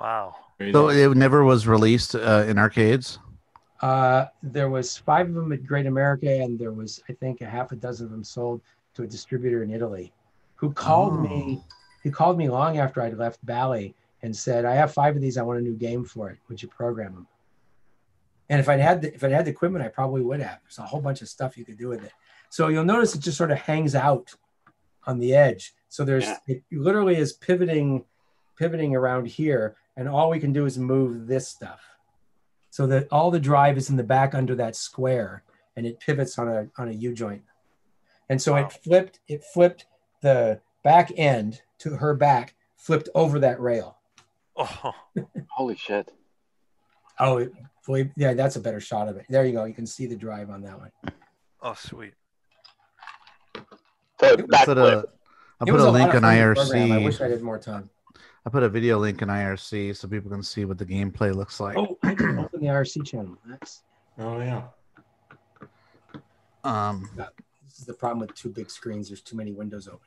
Wow. 0.00 0.36
So 0.72 0.90
it 0.90 1.16
never 1.16 1.42
was 1.42 1.66
released 1.66 2.14
uh, 2.14 2.44
in 2.46 2.56
arcades. 2.56 3.18
Uh, 3.80 4.26
there 4.40 4.70
was 4.70 4.96
five 4.96 5.28
of 5.28 5.34
them 5.34 5.52
at 5.52 5.64
Great 5.64 5.86
America, 5.86 6.30
and 6.30 6.56
there 6.56 6.72
was 6.72 7.02
I 7.08 7.14
think 7.14 7.40
a 7.40 7.46
half 7.46 7.72
a 7.72 7.76
dozen 7.76 8.06
of 8.06 8.12
them 8.12 8.22
sold 8.22 8.60
to 8.94 9.02
a 9.02 9.06
distributor 9.06 9.64
in 9.64 9.72
Italy, 9.72 10.12
who 10.58 10.72
called 10.72 11.20
me. 11.22 11.60
Oh. 11.60 11.64
He 12.02 12.10
called 12.10 12.38
me 12.38 12.48
long 12.48 12.78
after 12.78 13.02
I'd 13.02 13.16
left 13.16 13.44
Bally 13.44 13.94
and 14.22 14.34
said, 14.36 14.64
"I 14.64 14.74
have 14.74 14.92
five 14.92 15.16
of 15.16 15.22
these. 15.22 15.36
I 15.38 15.42
want 15.42 15.58
a 15.58 15.62
new 15.62 15.74
game 15.76 16.04
for 16.04 16.30
it. 16.30 16.38
Would 16.48 16.62
you 16.62 16.68
program 16.68 17.14
them?" 17.14 17.26
And 18.48 18.60
if 18.60 18.68
I'd 18.68 18.80
had 18.80 19.02
the, 19.02 19.14
if 19.14 19.22
I'd 19.24 19.32
had 19.32 19.44
the 19.44 19.50
equipment, 19.50 19.84
I 19.84 19.88
probably 19.88 20.22
would 20.22 20.40
have. 20.40 20.60
There's 20.62 20.78
a 20.78 20.82
whole 20.82 21.00
bunch 21.00 21.22
of 21.22 21.28
stuff 21.28 21.56
you 21.58 21.64
could 21.64 21.76
do 21.78 21.88
with 21.88 22.02
it. 22.04 22.12
So 22.50 22.68
you'll 22.68 22.84
notice 22.84 23.14
it 23.14 23.20
just 23.20 23.36
sort 23.36 23.50
of 23.50 23.58
hangs 23.58 23.94
out 23.94 24.34
on 25.06 25.18
the 25.18 25.34
edge. 25.34 25.74
So 25.88 26.04
there's 26.04 26.24
Yeah. 26.24 26.38
it 26.46 26.62
literally 26.72 27.16
is 27.16 27.32
pivoting, 27.34 28.04
pivoting 28.56 28.96
around 28.96 29.26
here, 29.26 29.76
and 29.96 30.08
all 30.08 30.30
we 30.30 30.40
can 30.40 30.52
do 30.52 30.64
is 30.66 30.78
move 30.78 31.26
this 31.26 31.46
stuff. 31.48 31.80
So 32.70 32.86
that 32.86 33.08
all 33.10 33.30
the 33.30 33.40
drive 33.40 33.76
is 33.76 33.90
in 33.90 33.96
the 33.96 34.02
back 34.04 34.34
under 34.34 34.54
that 34.56 34.76
square, 34.76 35.42
and 35.76 35.86
it 35.86 36.00
pivots 36.00 36.38
on 36.38 36.48
a 36.48 36.68
on 36.78 36.88
a 36.88 36.92
U 36.92 37.12
joint. 37.14 37.42
And 38.30 38.40
so 38.40 38.52
Wow. 38.52 38.66
it 38.66 38.72
flipped 38.72 39.20
it 39.28 39.44
flipped 39.44 39.86
the 40.20 40.60
back 40.84 41.12
end 41.16 41.62
to 41.78 41.96
her 41.96 42.14
back, 42.14 42.54
flipped 42.76 43.08
over 43.14 43.38
that 43.40 43.60
rail. 43.60 43.98
Oh, 44.56 44.92
Holy 45.50 45.76
shit. 45.76 46.10
Oh, 47.18 47.38
it, 47.38 47.52
boy, 47.86 48.10
yeah, 48.16 48.34
that's 48.34 48.56
a 48.56 48.60
better 48.60 48.80
shot 48.80 49.08
of 49.08 49.16
it. 49.16 49.26
There 49.28 49.44
you 49.44 49.52
go. 49.52 49.64
You 49.64 49.74
can 49.74 49.86
see 49.86 50.06
the 50.06 50.16
drive 50.16 50.50
on 50.50 50.62
that 50.62 50.78
one. 50.78 50.90
oh, 51.62 51.74
sweet. 51.74 52.14
So 54.20 54.36
I 54.52 54.64
put 54.64 54.78
a, 54.78 55.04
I 55.60 55.64
put 55.64 55.74
was 55.74 55.84
a 55.84 55.90
link 55.90 56.10
of 56.10 56.16
in 56.16 56.22
fun 56.22 56.36
to 56.36 56.54
program. 56.54 56.92
I 56.92 56.98
wish 56.98 57.20
I 57.20 57.28
had 57.28 57.42
more 57.42 57.58
time. 57.58 57.90
I 58.44 58.50
put 58.50 58.62
a 58.62 58.68
video 58.68 58.98
link 58.98 59.22
in 59.22 59.28
IRC 59.28 59.96
so 59.96 60.08
people 60.08 60.30
can 60.30 60.42
see 60.42 60.64
what 60.64 60.78
the 60.78 60.86
gameplay 60.86 61.34
looks 61.34 61.60
like. 61.60 61.76
Oh, 61.76 61.98
I 62.02 62.14
can 62.14 62.38
open 62.38 62.60
the 62.60 62.66
IRC 62.66 63.06
channel. 63.06 63.36
That's 63.46 63.82
Oh 64.18 64.40
yeah. 64.40 64.62
Um, 66.64 67.08
this 67.78 67.82
is 67.82 67.86
the 67.86 67.94
problem 67.94 68.18
with 68.18 68.34
two 68.34 68.48
big 68.48 68.68
screens. 68.70 69.08
There's 69.08 69.20
too 69.22 69.36
many 69.36 69.52
windows 69.52 69.88
open. 69.88 70.00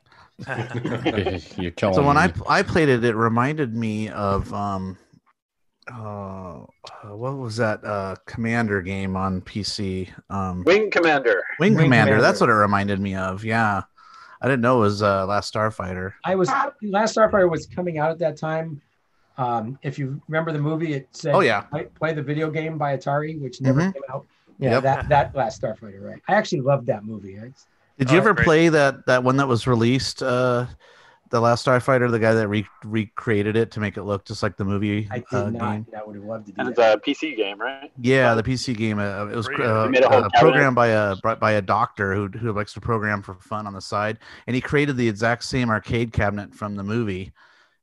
You're 1.57 1.72
killing 1.72 1.95
so 1.95 2.03
when 2.05 2.17
I 2.17 2.28
me. 2.28 2.34
I 2.49 2.63
played 2.63 2.89
it, 2.89 3.01
it 3.05 3.15
reminded 3.15 3.74
me 3.74 4.09
of 4.09 4.53
um, 4.53 4.97
uh, 5.89 6.65
what 7.05 7.38
was 7.38 7.55
that 7.57 7.84
uh 7.86 8.15
Commander 8.26 8.82
game 8.82 9.15
on 9.15 9.39
PC? 9.41 10.09
Um, 10.30 10.63
Wing 10.65 10.91
Commander. 10.91 11.41
Wing, 11.59 11.76
Wing 11.76 11.86
Commander. 11.86 12.09
Commander. 12.15 12.22
That's 12.22 12.41
what 12.41 12.49
it 12.49 12.53
reminded 12.53 12.99
me 12.99 13.15
of. 13.15 13.45
Yeah, 13.45 13.84
I 14.41 14.47
didn't 14.47 14.61
know 14.61 14.80
it 14.80 14.82
was 14.82 15.01
uh, 15.01 15.26
Last 15.26 15.53
Starfighter. 15.53 16.11
I 16.26 16.36
was 16.36 16.49
Last 16.82 17.15
Starfighter 17.15 17.49
was 17.49 17.67
coming 17.67 17.99
out 17.99 18.11
at 18.11 18.19
that 18.19 18.36
time. 18.36 18.82
Um, 19.38 19.80
if 19.82 19.97
you 19.97 20.22
remember 20.28 20.51
the 20.51 20.59
movie, 20.59 20.93
it 20.93 21.07
said 21.11 21.34
Oh, 21.34 21.39
yeah. 21.39 21.61
play, 21.61 21.86
play 21.86 22.13
the 22.13 22.22
video 22.22 22.51
game 22.51 22.78
by 22.78 22.97
Atari, 22.97 23.39
which 23.39 23.61
never 23.61 23.80
Mhm. 23.80 23.93
came 23.93 24.03
out. 24.09 24.28
Yeah, 24.62 24.74
Yep. 24.74 24.84
that 24.84 25.09
that 25.09 25.36
Last 25.36 25.62
Starfighter, 25.62 26.01
right? 26.01 26.22
I 26.28 26.36
actually 26.36 26.62
loved 26.62 26.86
that 26.88 27.03
movie. 27.03 27.38
I, 27.39 27.51
Did 27.97 28.12
you 28.12 28.18
Oh, 28.18 28.22
ever 28.22 28.34
great. 28.34 28.45
play 28.45 28.70
that 28.70 29.05
that 29.07 29.24
one 29.24 29.38
that 29.38 29.47
was 29.47 29.66
released? 29.68 30.22
Uh, 30.24 30.68
the 31.32 31.39
Last 31.41 31.66
Starfighter, 31.66 32.12
the 32.12 32.20
guy 32.20 32.34
that 32.34 32.47
re- 32.49 32.68
recreated 32.84 33.55
it 33.55 33.72
to 33.72 33.80
make 33.80 33.95
it 33.95 34.03
look 34.03 34.26
just 34.26 34.43
like 34.43 34.57
the 34.57 34.66
movie 34.66 35.07
I 35.09 35.20
did 35.20 35.26
uh, 35.32 35.49
not. 35.49 35.72
game. 35.72 35.86
I 35.97 36.03
would 36.03 36.16
have 36.18 36.26
loved 36.26 36.45
to 36.47 36.51
do 36.51 36.59
And 36.59 36.70
it's 36.70 36.78
a 36.78 36.99
PC 37.03 37.38
game, 37.38 37.59
right? 37.59 37.89
Yeah, 38.01 38.36
the 38.36 38.43
PC 38.43 38.76
game. 38.76 38.99
Uh, 38.99 39.28
it 39.28 39.36
was 39.36 39.47
uh, 39.47 39.88
made 39.89 40.03
a 40.03 40.09
whole 40.09 40.26
uh, 40.26 40.30
programmed 40.36 40.76
by 40.76 40.88
a 40.88 41.16
by 41.38 41.53
a 41.53 41.62
doctor 41.62 42.14
who 42.14 42.28
who 42.28 42.51
likes 42.51 42.74
to 42.74 42.82
program 42.82 43.22
for 43.24 43.34
fun 43.36 43.66
on 43.66 43.74
the 43.74 43.82
side, 43.82 44.20
and 44.45 44.55
he 44.55 44.62
created 44.62 44.95
the 44.97 45.07
exact 45.07 45.43
same 45.45 45.70
arcade 45.70 46.12
cabinet 46.14 46.53
from 46.53 46.76
the 46.76 46.84
movie. 46.84 47.32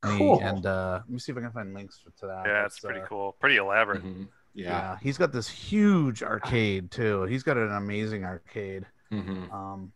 And, 0.04 0.12
he- 0.12 0.18
Cool. 0.18 0.40
and 0.42 0.64
uh, 0.66 1.00
let 1.02 1.10
me 1.10 1.18
see 1.18 1.32
if 1.32 1.38
I 1.38 1.40
can 1.40 1.50
find 1.50 1.74
links 1.74 2.00
to 2.20 2.26
that. 2.26 2.42
Yeah, 2.46 2.66
it's 2.66 2.78
pretty 2.78 3.00
uh, 3.00 3.06
cool. 3.06 3.34
Pretty 3.40 3.56
elaborate. 3.56 4.04
Mhm. 4.04 4.28
Yeah. 4.58 4.68
Yeah. 4.70 4.96
he's 5.02 5.16
got 5.18 5.32
this 5.32 5.48
huge 5.48 6.22
arcade 6.22 6.90
too. 6.90 7.22
He's 7.24 7.42
got 7.42 7.56
an 7.56 7.72
amazing 7.72 8.24
arcade. 8.24 8.86
Mhm. 9.12 9.52
Um, 9.52 9.92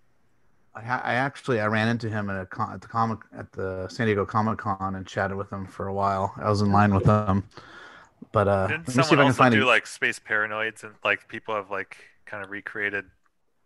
I, 0.74 0.80
I 0.80 1.14
actually 1.14 1.60
I 1.60 1.66
ran 1.66 1.88
into 1.88 2.08
him 2.08 2.30
at 2.30 2.40
a 2.40 2.46
con- 2.46 2.72
at 2.72 2.80
the 2.80 2.88
comic 2.88 3.18
at 3.36 3.52
the 3.52 3.88
San 3.88 4.06
Diego 4.06 4.24
Comic 4.24 4.58
Con 4.58 4.94
and 4.94 5.06
chatted 5.06 5.36
with 5.36 5.52
him 5.52 5.66
for 5.66 5.88
a 5.88 5.92
while. 5.92 6.32
I 6.40 6.48
was 6.48 6.62
in 6.62 6.72
line 6.72 6.94
with 6.94 7.04
him, 7.04 7.44
but 8.32 8.48
uh, 8.48 8.68
Didn't 8.68 8.88
let 8.88 8.88
me 8.88 8.94
see 8.94 9.00
if 9.00 9.06
someone 9.06 9.18
I 9.18 9.22
can 9.22 9.26
also 9.28 9.36
find 9.38 9.54
do 9.54 9.62
it. 9.62 9.66
like 9.66 9.86
space 9.86 10.18
paranoids 10.18 10.82
and 10.84 10.94
like 11.04 11.28
people 11.28 11.54
have 11.54 11.70
like 11.70 11.96
kind 12.24 12.42
of 12.44 12.50
recreated 12.50 13.04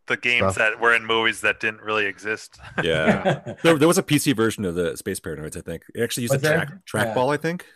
the 0.06 0.16
games 0.16 0.54
Stuff. 0.54 0.56
that 0.56 0.80
were 0.80 0.94
in 0.94 1.04
movies 1.04 1.40
that 1.42 1.60
didn't 1.60 1.82
really 1.82 2.06
exist? 2.06 2.58
Yeah. 2.82 3.54
there, 3.62 3.76
there 3.78 3.88
was 3.88 3.98
a 3.98 4.02
PC 4.02 4.34
version 4.34 4.64
of 4.64 4.74
the 4.76 4.96
Space 4.96 5.18
Paranoids, 5.20 5.56
I 5.56 5.60
think. 5.60 5.82
It 5.94 6.00
actually 6.02 6.22
used 6.22 6.34
Was 6.34 6.42
a 6.42 6.48
there? 6.48 6.58
track 6.86 7.04
Yeah. 7.06 7.14
trackball, 7.14 7.32
I 7.34 7.36
think. 7.36 7.66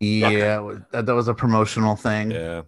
Yeah, 0.00 0.68
it 0.70 0.90
that, 0.92 1.06
that 1.06 1.14
was 1.14 1.28
a 1.28 1.34
promotional 1.34 1.96
thing. 1.96 2.30
Yeah. 2.30 2.62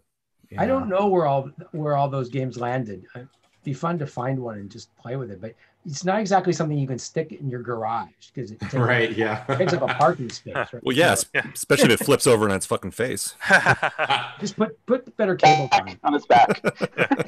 I 0.57 0.65
don't 0.67 0.89
know 0.89 1.07
where 1.09 1.27
all 1.27 1.51
where 1.73 1.95
all 1.97 2.09
those 2.09 2.29
games 2.31 2.57
landed. 2.59 3.05
It'd 3.15 3.29
be 3.65 3.75
fun 3.75 3.99
to 3.99 4.07
find 4.07 4.39
one 4.39 4.59
and 4.59 4.71
just 4.71 4.95
play 4.97 5.17
with 5.17 5.31
it, 5.31 5.41
but 5.43 5.55
it's 5.85 6.05
not 6.05 6.21
exactly 6.21 6.53
something 6.55 6.77
you 6.79 6.87
can 6.87 6.99
stick 6.99 7.33
in 7.33 7.49
your 7.51 7.63
garage 7.63 8.09
because 8.35 8.51
it 8.51 8.61
takes, 8.61 8.75
Right. 8.93 9.13
Yeah. 9.17 9.45
takes 9.57 9.73
up 9.75 9.83
a 9.83 9.89
parking 9.95 10.31
space. 10.31 10.55
Right? 10.73 10.83
Well, 10.83 10.97
yeah, 10.97 11.15
Yeah. 11.35 11.47
especially 11.55 11.93
if 11.93 12.01
it 12.01 12.05
flips 12.05 12.27
over 12.27 12.47
on 12.49 12.55
its 12.55 12.65
fucking 12.67 12.93
face. 12.93 13.35
Just 14.41 14.57
put 14.57 14.85
put 14.87 15.15
better 15.19 15.37
cable 15.37 15.69
time. 15.69 15.99
On 16.05 16.15
its 16.15 16.27
back. 16.27 16.63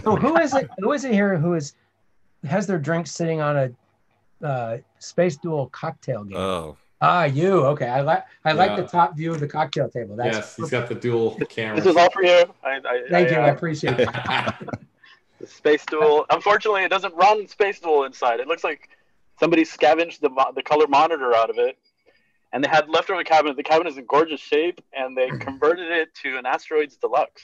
So 0.03 0.16
who 0.16 0.36
is 0.38 0.55
it? 0.55 0.70
Who 0.78 0.92
is 0.92 1.05
it 1.05 1.12
here? 1.12 1.36
Who 1.36 1.55
is 1.55 1.74
has 2.44 2.66
their 2.66 2.78
drink 2.78 3.07
sitting 3.07 3.42
on 3.42 3.57
a 4.42 4.46
uh, 4.46 4.78
space 4.98 5.36
duel 5.36 5.66
cocktail 5.68 6.24
game? 6.24 6.38
Oh, 6.38 6.78
ah, 7.01 7.24
you 7.24 7.64
okay? 7.66 7.88
I 7.88 8.01
like 8.01 8.24
I 8.44 8.53
like 8.53 8.76
the 8.76 8.86
top 8.86 9.16
view 9.16 9.32
of 9.32 9.40
the 9.40 9.48
cocktail 9.48 9.88
table. 9.88 10.16
That's 10.16 10.36
yes, 10.36 10.57
he's 10.57 10.70
got 10.70 10.88
the 10.88 10.94
dual 10.94 11.36
camera. 11.48 11.76
This 11.76 11.86
is 11.86 11.96
all 11.96 12.11
for 12.11 12.22
you. 12.22 12.44
I, 12.62 12.76
I, 12.76 13.03
thank 13.11 13.28
I, 13.28 13.30
you. 13.30 13.36
I 13.36 13.51
uh, 13.51 13.53
appreciate 13.55 13.98
it. 14.01 14.09
the 15.40 15.46
Space 15.46 15.84
Duel. 15.86 16.26
Unfortunately, 16.30 16.84
it 16.84 16.90
doesn't 16.90 17.14
run 17.14 17.46
Space 17.48 17.80
Duel 17.80 18.05
inside. 18.05 18.40
It 18.40 18.46
looks 18.48 18.64
like 18.64 18.90
somebody 19.38 19.64
scavenged 19.64 20.20
the 20.20 20.30
the 20.55 20.62
color 20.62 20.86
monitor 20.86 21.34
out 21.34 21.51
of 21.51 21.59
it, 21.59 21.78
and 22.53 22.62
they 22.62 22.68
had 22.68 22.88
leftover 22.88 23.22
cabinet. 23.24 23.57
The 23.57 23.62
cabinet 23.62 23.90
is 23.90 23.98
in 23.98 24.07
gorgeous 24.07 24.40
shape, 24.40 24.80
and 24.92 25.16
they 25.16 25.28
converted 25.38 25.90
it 25.90 26.14
to 26.22 26.36
an 26.36 26.46
Asteroids 26.46 26.96
Deluxe. 26.96 27.42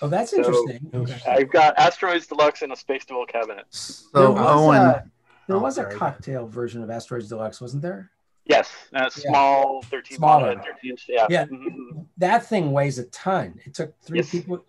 Oh, 0.00 0.08
that's 0.08 0.30
So- 0.30 0.38
interesting. 0.38 0.90
Okay. 0.94 1.20
I've 1.28 1.50
got 1.50 1.78
Asteroids 1.78 2.26
Deluxe 2.26 2.62
in 2.62 2.72
a 2.72 2.76
Space 2.76 3.04
Duel 3.04 3.26
cabinet. 3.26 3.66
So 3.70 4.08
There 4.14 4.30
was 4.30 4.40
Owen, 4.40 4.80
a- 4.80 5.10
There 5.48 5.56
Oh, 5.56 5.60
was 5.60 5.78
a 5.78 5.84
cocktail 5.84 6.46
version 6.46 6.82
of 6.82 6.90
Asteroids 6.90 7.28
Deluxe, 7.28 7.60
wasn't 7.60 7.82
there? 7.82 8.10
Yes, 8.46 8.72
and 8.92 9.02
a 9.02 9.04
Yeah. 9.04 9.08
small 9.30 9.82
13 9.82 10.16
Smaller. 10.18 10.54
13 10.54 10.90
inch. 10.92 11.06
Yeah. 11.08 11.26
Yeah. 11.28 11.44
Mhm. 11.46 12.06
That 12.16 12.46
thing 12.46 12.72
weighs 12.72 12.98
a 12.98 13.04
ton. 13.06 13.60
It 13.64 13.74
took 13.74 13.98
three 14.00 14.18
Yes. 14.18 14.30
people. 14.30 14.64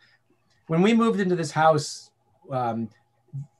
When 0.68 0.82
we 0.82 0.94
moved 0.94 1.20
into 1.20 1.36
this 1.36 1.52
house, 1.52 2.12
um, 2.52 2.90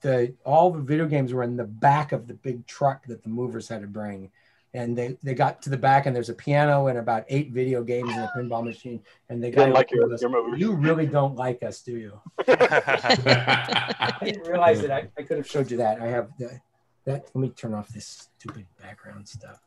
the 0.02 0.34
all 0.44 0.72
the 0.72 0.82
video 0.82 1.06
games 1.06 1.34
were 1.34 1.44
in 1.44 1.56
the 1.56 1.64
back 1.66 2.12
of 2.14 2.28
the 2.28 2.34
big 2.34 2.66
truck 2.66 3.06
that 3.06 3.22
the 3.24 3.30
movers 3.30 3.68
had 3.70 3.82
to 3.82 3.88
bring. 3.88 4.32
And 4.74 4.98
they, 4.98 5.18
they 5.24 5.34
got 5.34 5.62
to 5.64 5.70
the 5.70 5.78
back, 5.78 6.06
and 6.06 6.16
there's 6.16 6.30
a 6.30 6.34
piano 6.36 6.88
and 6.88 7.00
about 7.00 7.24
eight 7.30 7.52
video 7.52 7.84
games 7.84 8.12
and 8.12 8.26
a 8.26 8.32
pinball 8.36 8.64
machine. 8.64 9.02
And 9.30 9.42
they 9.42 9.48
You 9.48 9.54
didn't 9.54 9.70
got 9.70 9.76
like 9.76 9.92
your, 9.92 10.16
your 10.20 10.30
movers. 10.30 10.60
You 10.60 10.74
really 10.74 11.08
don't 11.08 11.36
like 11.36 11.64
us, 11.64 11.82
do 11.82 11.98
you? 11.98 12.20
I 12.48 14.18
didn't 14.24 14.46
realize 14.48 14.82
that 14.82 14.92
I, 14.92 15.08
I 15.18 15.24
could 15.24 15.38
have 15.38 15.48
showed 15.48 15.72
you 15.72 15.78
that. 15.78 16.02
I 16.02 16.08
have 16.08 16.30
the, 16.38 16.60
that. 17.06 17.26
Let 17.34 17.36
me 17.36 17.50
turn 17.50 17.74
off 17.74 17.88
this 17.90 18.30
stupid 18.40 18.68
background 18.80 19.28
stuff. 19.28 19.60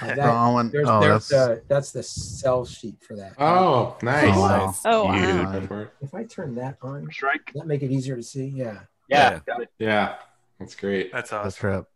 So 0.00 0.06
that- 0.06 0.18
Owen, 0.20 0.70
there's 0.70 0.88
oh, 0.88 1.00
there's 1.00 1.28
that's 1.28 1.28
the 1.28 1.62
that's 1.68 1.92
the 1.92 2.02
sell 2.02 2.64
sheet 2.64 2.96
for 3.06 3.14
that. 3.16 3.34
oh, 3.38 3.96
nice. 4.02 4.34
Oh, 4.34 4.40
wow. 4.40 4.74
Oh, 4.84 5.04
wow. 5.04 5.14
Yeah, 5.14 5.52
go 5.60 5.66
for 5.66 5.82
it. 5.82 5.94
If 6.00 6.14
I 6.14 6.24
turn 6.24 6.54
that 6.54 6.78
on, 6.82 7.04
does 7.04 7.14
Shrike. 7.14 7.52
that 7.54 7.66
make 7.66 7.82
it 7.82 7.90
easier 7.90 8.16
to 8.16 8.22
see? 8.22 8.46
Yeah. 8.46 8.80
Yeah. 9.08 9.32
Yeah. 9.32 9.40
got 9.46 9.62
it. 9.62 9.70
Yeah, 9.78 10.16
that's 10.58 10.74
great. 10.74 11.12
That's 11.12 11.30
the 11.30 11.36
awesome. 11.38 11.50
trip. 11.52 11.86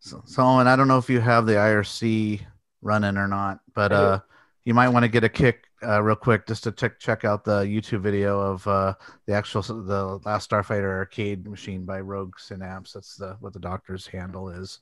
So, 0.00 0.22
so 0.26 0.42
Owen, 0.42 0.66
I 0.66 0.74
don't 0.76 0.88
know 0.88 0.98
if 0.98 1.08
you 1.10 1.20
have 1.20 1.46
the 1.46 1.52
IRC 1.54 2.40
running 2.80 3.16
or 3.16 3.28
not, 3.28 3.60
but 3.74 3.92
uh, 3.92 4.20
you 4.64 4.74
might 4.74 4.88
want 4.88 5.04
to 5.04 5.08
get 5.08 5.22
a 5.24 5.28
kick 5.28 5.64
uh, 5.86 6.02
real 6.02 6.16
quick 6.16 6.46
just 6.46 6.64
to 6.64 6.72
check 6.72 6.98
check 6.98 7.24
out 7.24 7.44
the 7.44 7.60
YouTube 7.62 8.00
video 8.00 8.40
of 8.40 8.66
uh, 8.66 8.94
the 9.26 9.34
actual 9.34 9.62
the 9.62 10.20
Last 10.24 10.50
Starfighter 10.50 10.90
arcade 10.90 11.46
machine 11.46 11.84
by 11.84 12.00
Rogue 12.00 12.34
Synapse. 12.38 12.92
That's 12.92 13.16
the 13.16 13.36
what 13.40 13.52
the 13.52 13.60
doctor's 13.60 14.06
handle 14.06 14.48
is. 14.48 14.80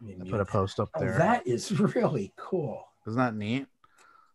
Let 0.00 0.18
me 0.18 0.26
I 0.26 0.30
put 0.30 0.40
a 0.40 0.44
post 0.44 0.80
up 0.80 0.90
Oh, 0.94 1.00
there. 1.00 1.16
that 1.18 1.46
is 1.46 1.70
really 1.94 2.32
cool. 2.36 2.84
Isn't 3.06 3.18
that 3.18 3.34
neat? 3.34 3.66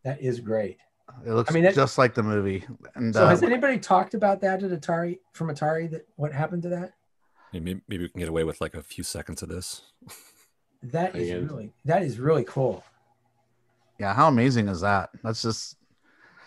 That 0.04 0.22
is 0.22 0.40
great. 0.40 0.78
It 1.26 1.32
looks 1.32 1.50
I 1.50 1.54
mean, 1.54 1.64
that- 1.64 1.76
just 1.76 1.98
like 1.98 2.14
the 2.14 2.24
movie. 2.24 2.64
And 2.96 3.14
So 3.14 3.26
uh, 3.26 3.30
has 3.30 3.44
anybody 3.44 3.80
talked 3.80 4.14
about 4.14 4.42
that 4.42 4.64
at 4.64 4.72
Atari 4.72 5.20
from 5.34 5.50
Atari? 5.50 5.90
That 5.92 6.08
what 6.16 6.32
happened 6.34 6.64
to 6.64 6.70
that? 6.70 6.94
maybe, 7.52 7.82
maybe 7.88 8.04
we 8.04 8.10
can 8.10 8.20
get 8.20 8.30
away 8.30 8.44
with 8.44 8.62
like 8.62 8.76
a 8.76 8.84
few 8.84 9.04
seconds 9.04 9.42
of 9.44 9.50
this. 9.50 9.82
That 10.82 11.14
is 11.14 11.30
Again. 11.30 11.48
really 11.48 11.74
that 11.84 12.04
is 12.04 12.20
really 12.22 12.46
cool. 12.46 12.86
yeah, 14.00 14.14
how 14.14 14.30
amazing 14.30 14.70
is 14.70 14.80
that? 14.80 15.10
That's 15.26 15.42
just 15.42 15.76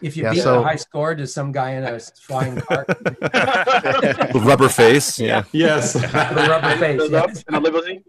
If 0.01 0.17
you 0.17 0.23
Yeah, 0.23 0.33
beat 0.33 0.41
so- 0.43 0.61
the 0.61 0.63
high 0.63 0.77
score, 0.77 1.15
does 1.15 1.35
some 1.35 1.53
guy 1.53 1.73
in 1.73 1.85
a 1.85 2.01
flying 2.01 2.59
car 2.63 2.87
rubber 4.35 4.71
face. 4.71 5.19
Yeah. 5.19 5.43
Yes. 5.53 5.95
with 5.95 6.05
a 6.15 6.47
rubber 6.49 6.77
face? 6.79 6.99
Goes 6.99 7.11
yeah. 7.11 7.21
up 7.21 7.31
in 7.47 7.55
a 7.55 7.61
limousine. 7.61 8.05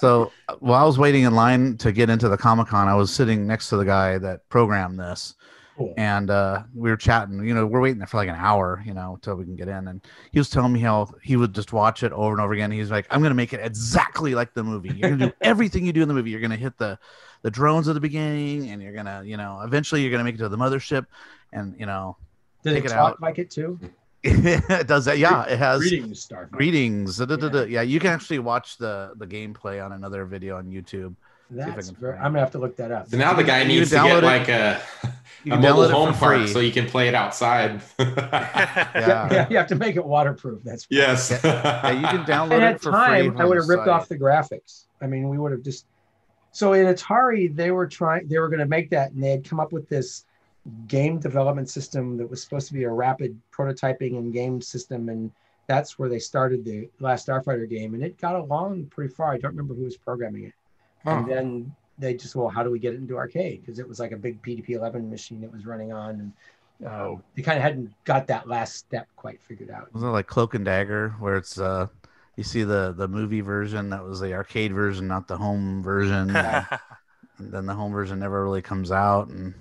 So 0.00 0.32
while 0.60 0.82
I 0.82 0.86
was 0.86 0.98
waiting 0.98 1.22
in 1.24 1.34
line 1.34 1.76
to 1.78 1.92
get 1.92 2.10
into 2.10 2.28
the 2.28 2.36
Comic 2.36 2.68
Con, 2.68 2.88
I 2.88 2.94
was 2.94 3.12
sitting 3.12 3.46
next 3.46 3.68
to 3.70 3.76
the 3.76 3.84
guy 3.84 4.18
that 4.18 4.48
programmed 4.48 4.98
this, 4.98 5.34
Cool. 5.76 5.94
and 5.96 6.30
uh, 6.30 6.62
we 6.74 6.90
were 6.90 6.96
chatting. 6.96 7.42
You 7.46 7.54
know, 7.54 7.66
we're 7.66 7.80
waiting 7.80 7.98
there 7.98 8.06
for 8.06 8.16
like 8.18 8.28
an 8.28 8.34
hour, 8.36 8.82
you 8.84 8.92
know, 8.94 9.18
till 9.22 9.36
we 9.36 9.44
can 9.44 9.56
get 9.56 9.68
in. 9.68 9.88
And 9.88 10.00
he 10.32 10.38
was 10.38 10.50
telling 10.50 10.72
me 10.72 10.80
how 10.80 11.08
he 11.22 11.36
would 11.36 11.54
just 11.54 11.72
watch 11.72 12.02
it 12.02 12.12
over 12.12 12.32
and 12.32 12.40
over 12.40 12.52
again. 12.52 12.70
He's 12.70 12.90
like, 12.90 13.06
"I'm 13.10 13.22
gonna 13.22 13.34
make 13.34 13.52
it 13.52 13.60
exactly 13.62 14.34
like 14.34 14.52
the 14.54 14.62
movie. 14.64 14.90
You're 14.90 15.10
gonna 15.10 15.26
do 15.28 15.32
everything 15.40 15.86
you 15.86 15.92
do 15.92 16.02
in 16.02 16.08
the 16.08 16.14
movie. 16.14 16.30
You're 16.30 16.40
gonna 16.40 16.56
hit 16.56 16.76
the 16.78 16.98
the 17.42 17.50
drones 17.50 17.88
at 17.88 17.94
the 17.94 18.00
beginning, 18.00 18.68
and 18.70 18.82
you're 18.82 18.92
gonna, 18.92 19.22
you 19.24 19.36
know, 19.38 19.60
eventually 19.62 20.02
you're 20.02 20.10
gonna 20.10 20.24
make 20.24 20.34
it 20.34 20.38
to 20.38 20.48
the 20.50 20.58
mothership, 20.58 21.06
and 21.52 21.74
you 21.80 21.86
know, 21.86 22.16
Did 22.62 22.74
Take 22.74 22.84
it 22.84 22.90
it 22.90 22.94
talk 22.94 23.12
out. 23.12 23.22
like 23.22 23.38
it 23.38 23.50
too? 23.50 23.78
It 24.22 24.86
does 24.86 25.04
that. 25.06 25.18
Yeah, 25.18 25.44
it 25.44 25.58
has 25.58 25.80
Greetings, 25.80 26.26
Starfighter. 26.26 26.50
greetings. 26.50 27.16
da, 27.18 27.24
da, 27.24 27.36
da, 27.36 27.48
da. 27.48 27.58
Yeah. 27.60 27.64
Yeah, 27.66 27.82
you 27.82 28.00
can 28.00 28.10
actually 28.10 28.38
watch 28.40 28.76
the 28.78 29.12
the 29.16 29.26
gameplay 29.26 29.84
on 29.84 29.92
another 29.92 30.24
video 30.24 30.56
on 30.58 30.66
YouTube. 30.66 31.14
I 31.52 31.54
That's 31.70 31.88
can 31.88 31.96
very, 31.96 32.12
find 32.12 32.24
I'm 32.26 32.32
gonna 32.32 32.40
have 32.40 32.52
to 32.52 32.58
look 32.58 32.76
that 32.76 32.92
up. 32.92 33.08
So 33.08 33.16
now 33.16 33.32
the 33.32 33.42
guy 33.42 33.62
You 33.62 33.68
needs 33.68 33.90
to 33.90 33.96
get 33.96 34.18
it- 34.18 34.22
like 34.24 34.48
a, 34.48 34.80
a 35.50 35.56
mobile 35.56 35.88
home 35.88 36.14
park 36.14 36.36
free. 36.38 36.46
so 36.46 36.60
you 36.60 36.70
can 36.70 36.86
play 36.86 37.08
it 37.08 37.14
outside. 37.14 37.80
yeah, 37.98 38.06
Yeah. 38.94 39.28
yeah, 39.32 39.46
you 39.50 39.56
have 39.56 39.66
to 39.68 39.74
make 39.74 39.96
it 39.96 40.04
waterproof. 40.04 40.62
That's 40.62 40.86
yes. 40.90 41.30
Yeah, 41.42 41.90
you 41.90 42.06
can 42.06 42.24
download 42.24 42.52
and 42.52 42.62
it 42.62 42.74
at 42.74 42.80
for 42.80 42.92
time 42.92 43.32
free. 43.32 43.40
I 43.40 43.44
would 43.46 43.56
have 43.56 43.66
from 43.66 43.72
the 43.72 43.76
ripped 43.78 43.88
off 43.88 44.08
the 44.08 44.18
graphics. 44.18 44.84
I 45.02 45.06
mean, 45.08 45.28
we 45.28 45.38
would 45.38 45.50
have 45.52 45.62
just 45.62 45.86
so 46.52 46.72
in 46.74 46.86
Atari 46.86 47.54
they 47.54 47.70
were 47.72 47.86
trying 47.88 48.28
they 48.28 48.38
were 48.38 48.48
going 48.48 48.60
to 48.60 48.66
make 48.66 48.90
that 48.90 49.10
and 49.12 49.22
they 49.22 49.30
had 49.30 49.44
come 49.48 49.58
up 49.58 49.72
with 49.72 49.88
this 49.88 50.24
game 50.86 51.18
development 51.18 51.68
system 51.68 52.16
that 52.16 52.28
was 52.28 52.42
supposed 52.42 52.68
to 52.68 52.74
be 52.74 52.84
a 52.84 52.90
rapid 52.90 53.38
prototyping 53.52 54.18
and 54.18 54.32
game 54.32 54.60
system 54.60 55.08
and 55.08 55.30
that's 55.66 55.98
where 55.98 56.08
they 56.08 56.18
started 56.18 56.64
the 56.64 56.88
last 56.98 57.28
Starfighter 57.28 57.68
game 57.68 57.94
and 57.94 58.02
it 58.02 58.18
got 58.18 58.34
along 58.34 58.86
pretty 58.86 59.12
far. 59.12 59.32
I 59.32 59.38
don't 59.38 59.52
remember 59.52 59.74
who 59.74 59.84
was 59.84 59.96
programming 59.96 60.44
it. 60.44 60.52
And 61.04 61.30
then 61.30 61.74
they 61.98 62.14
just 62.14 62.34
well, 62.34 62.48
how 62.48 62.62
do 62.62 62.70
we 62.70 62.78
get 62.78 62.94
it 62.94 62.96
into 62.96 63.16
arcade? 63.16 63.60
Because 63.60 63.78
it 63.78 63.88
was 63.88 64.00
like 64.00 64.12
a 64.12 64.16
big 64.16 64.42
PDP-11 64.42 65.08
machine 65.08 65.40
that 65.42 65.52
was 65.52 65.66
running 65.66 65.92
on, 65.92 66.32
and 66.80 66.88
uh, 66.88 67.16
they 67.34 67.42
kind 67.42 67.58
of 67.58 67.62
hadn't 67.62 67.92
got 68.04 68.26
that 68.26 68.48
last 68.48 68.76
step 68.76 69.06
quite 69.16 69.40
figured 69.42 69.70
out. 69.70 69.92
Was 69.94 70.02
it 70.02 70.06
like 70.06 70.26
Cloak 70.26 70.54
and 70.54 70.64
Dagger, 70.64 71.10
where 71.20 71.36
it's 71.36 71.58
uh, 71.58 71.86
you 72.36 72.44
see 72.44 72.64
the 72.64 72.94
the 72.96 73.06
movie 73.06 73.42
version 73.42 73.90
that 73.90 74.02
was 74.02 74.20
the 74.20 74.32
arcade 74.34 74.72
version, 74.72 75.06
not 75.06 75.28
the 75.28 75.36
home 75.36 75.82
version. 75.82 76.34
and 76.36 76.68
then 77.38 77.66
the 77.66 77.74
home 77.74 77.92
version 77.92 78.18
never 78.18 78.42
really 78.42 78.62
comes 78.62 78.90
out, 78.90 79.28
and 79.28 79.54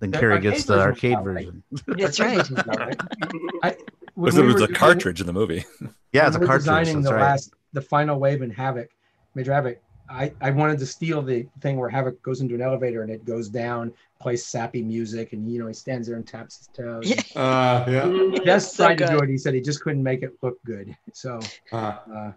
then 0.00 0.10
The 0.10 0.18
Carrie 0.18 0.34
arcade 0.34 0.52
gets 0.52 0.64
the 0.64 0.80
arcade 0.80 1.12
about 1.12 1.26
right. 1.26 1.46
version. 1.46 1.62
That's 1.86 2.20
right. 2.20 2.38
I, 3.62 3.76
when 4.14 4.26
Because 4.26 4.38
it 4.38 4.44
was 4.44 4.62
a 4.62 4.68
cartridge 4.68 5.20
in 5.20 5.26
the 5.26 5.32
movie. 5.32 5.64
Yeah, 6.12 6.26
it's 6.26 6.34
a 6.34 6.40
cartridge. 6.40 6.62
Designing 6.62 7.02
the 7.02 7.14
right. 7.14 7.20
last, 7.20 7.54
the 7.72 7.80
final 7.80 8.18
wave 8.18 8.42
in 8.42 8.50
Havoc, 8.50 8.90
Major 9.36 9.54
Havoc. 9.54 9.78
I, 10.08 10.32
I 10.40 10.50
wanted 10.50 10.80
to 10.80 10.86
steal 10.86 11.22
the 11.22 11.46
thing 11.60 11.76
where 11.76 11.88
Havoc 11.88 12.20
goes 12.20 12.40
into 12.40 12.56
an 12.56 12.60
elevator 12.62 13.02
and 13.04 13.12
it 13.12 13.24
goes 13.24 13.48
down, 13.48 13.92
plays 14.20 14.44
sappy 14.44 14.82
music, 14.82 15.32
and 15.32 15.48
you 15.48 15.60
know 15.60 15.68
he 15.68 15.72
stands 15.72 16.08
there 16.08 16.16
and 16.16 16.26
taps 16.26 16.58
his 16.58 16.66
toes. 16.76 17.08
Yeah. 17.08 17.40
Uh, 17.40 17.84
yeah. 17.88 18.08
He 18.32 18.40
just 18.40 18.74
So 18.74 18.86
tried 18.86 18.98
to 18.98 19.06
do 19.06 19.18
it. 19.18 19.28
He 19.28 19.38
said 19.38 19.54
he 19.54 19.60
just 19.60 19.82
couldn't 19.82 20.02
make 20.02 20.24
it 20.24 20.36
look 20.42 20.60
good. 20.64 20.96
So 21.12 21.38
Uh, 21.70 21.76
uh, 22.12 22.32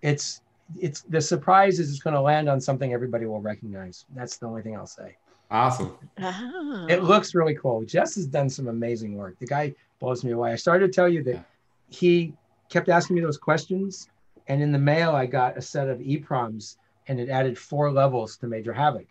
it's 0.00 0.40
it's 0.80 1.02
the 1.02 1.20
surprise 1.20 1.78
is 1.78 1.90
it's 1.90 2.00
going 2.00 2.14
to 2.14 2.20
land 2.22 2.48
on 2.48 2.62
something 2.62 2.94
everybody 2.94 3.26
will 3.26 3.42
recognize. 3.42 4.06
That's 4.14 4.38
the 4.38 4.46
only 4.46 4.62
thing 4.62 4.74
I'll 4.74 4.86
say. 4.86 5.18
Awesome. 5.50 5.96
Ah. 6.18 6.86
It 6.88 7.02
looks 7.02 7.34
really 7.34 7.54
cool. 7.54 7.84
Jess 7.84 8.14
has 8.16 8.26
done 8.26 8.48
some 8.48 8.68
amazing 8.68 9.14
work. 9.14 9.38
The 9.38 9.46
guy 9.46 9.74
blows 10.00 10.24
me 10.24 10.32
away. 10.32 10.52
I 10.52 10.56
started 10.56 10.86
to 10.86 10.92
tell 10.92 11.08
you 11.08 11.22
that 11.24 11.44
he 11.88 12.34
kept 12.68 12.88
asking 12.88 13.16
me 13.16 13.22
those 13.22 13.38
questions, 13.38 14.08
and 14.48 14.62
in 14.62 14.72
the 14.72 14.78
mail 14.78 15.14
I 15.14 15.26
got 15.26 15.56
a 15.56 15.62
set 15.62 15.88
of 15.88 15.98
EPROMs, 15.98 16.76
and 17.08 17.20
it 17.20 17.28
added 17.28 17.56
four 17.58 17.90
levels 17.92 18.36
to 18.38 18.46
Major 18.46 18.72
Havoc. 18.72 19.06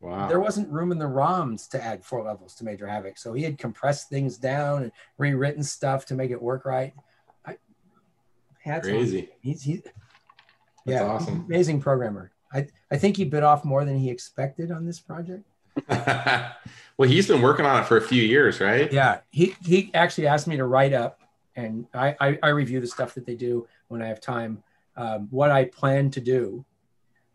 Wow. 0.00 0.28
There 0.28 0.40
wasn't 0.40 0.70
room 0.70 0.92
in 0.92 0.98
the 0.98 1.06
ROMs 1.06 1.68
to 1.70 1.82
add 1.82 2.04
four 2.04 2.22
levels 2.22 2.54
to 2.56 2.64
Major 2.64 2.86
Havoc, 2.86 3.18
so 3.18 3.32
he 3.32 3.42
had 3.42 3.58
compressed 3.58 4.08
things 4.08 4.38
down 4.38 4.84
and 4.84 4.92
rewritten 5.18 5.62
stuff 5.62 6.06
to 6.06 6.14
make 6.14 6.30
it 6.30 6.40
work 6.40 6.64
right. 6.64 6.94
I, 7.44 7.56
hats 8.62 8.86
off. 8.86 8.92
Crazy. 8.94 9.30
He's 9.40 9.62
he, 9.62 9.76
That's 9.76 9.92
yeah, 10.86 11.02
awesome. 11.04 11.44
amazing 11.46 11.80
programmer. 11.80 12.30
I 12.52 12.68
I 12.90 12.96
think 12.96 13.16
he 13.16 13.24
bit 13.24 13.42
off 13.42 13.64
more 13.64 13.84
than 13.84 13.98
he 13.98 14.08
expected 14.08 14.70
on 14.70 14.86
this 14.86 15.00
project. 15.00 15.44
well, 16.96 17.08
he's 17.08 17.28
been 17.28 17.42
working 17.42 17.64
on 17.66 17.82
it 17.82 17.86
for 17.86 17.96
a 17.96 18.02
few 18.02 18.22
years, 18.22 18.60
right? 18.60 18.92
Yeah, 18.92 19.20
he 19.30 19.54
he 19.64 19.90
actually 19.94 20.26
asked 20.26 20.46
me 20.46 20.56
to 20.56 20.64
write 20.64 20.92
up, 20.92 21.20
and 21.56 21.86
I 21.94 22.16
I, 22.20 22.38
I 22.42 22.48
review 22.48 22.80
the 22.80 22.86
stuff 22.86 23.14
that 23.14 23.26
they 23.26 23.34
do 23.34 23.66
when 23.88 24.02
I 24.02 24.06
have 24.08 24.20
time, 24.20 24.62
um, 24.96 25.28
what 25.30 25.50
I 25.50 25.64
plan 25.66 26.10
to 26.12 26.20
do, 26.20 26.64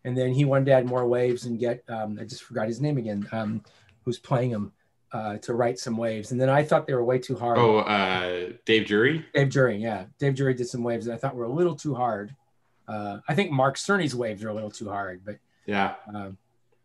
and 0.04 0.18
then 0.18 0.34
he 0.34 0.46
wanted 0.46 0.66
to 0.66 0.72
add 0.74 0.86
more 0.86 1.08
waves 1.08 1.46
and 1.46 1.60
get 1.60 1.84
um, 1.90 2.18
I 2.20 2.26
just 2.26 2.44
forgot 2.44 2.68
his 2.68 2.82
name 2.82 2.98
again, 2.98 3.28
um, 3.32 3.64
who's 4.06 4.20
playing 4.20 4.52
them, 4.52 4.72
uh, 5.14 5.38
to 5.38 5.54
write 5.54 5.80
some 5.80 5.98
waves, 5.98 6.32
and 6.32 6.40
then 6.42 6.50
I 6.50 6.64
thought 6.64 6.86
they 6.88 6.94
were 6.94 7.04
way 7.04 7.20
too 7.20 7.36
hard. 7.36 7.58
Oh, 7.58 7.80
uh, 7.80 8.52
Dave 8.66 8.86
Jury. 8.86 9.26
Dave 9.34 9.50
Jury, 9.50 9.78
yeah, 9.78 10.06
Dave 10.20 10.36
Jury 10.36 10.54
did 10.54 10.68
some 10.68 10.84
waves 10.84 11.06
that 11.06 11.14
I 11.14 11.18
thought 11.18 11.36
were 11.36 11.46
a 11.46 11.52
little 11.52 11.76
too 11.76 11.96
hard. 11.96 12.36
Uh, 12.88 13.20
I 13.30 13.34
think 13.36 13.50
Mark 13.52 13.78
Cerny's 13.78 14.14
waves 14.14 14.44
are 14.44 14.50
a 14.50 14.54
little 14.54 14.70
too 14.72 14.90
hard, 14.90 15.22
but 15.26 15.38
Yeah. 15.66 15.96
um, 16.14 16.38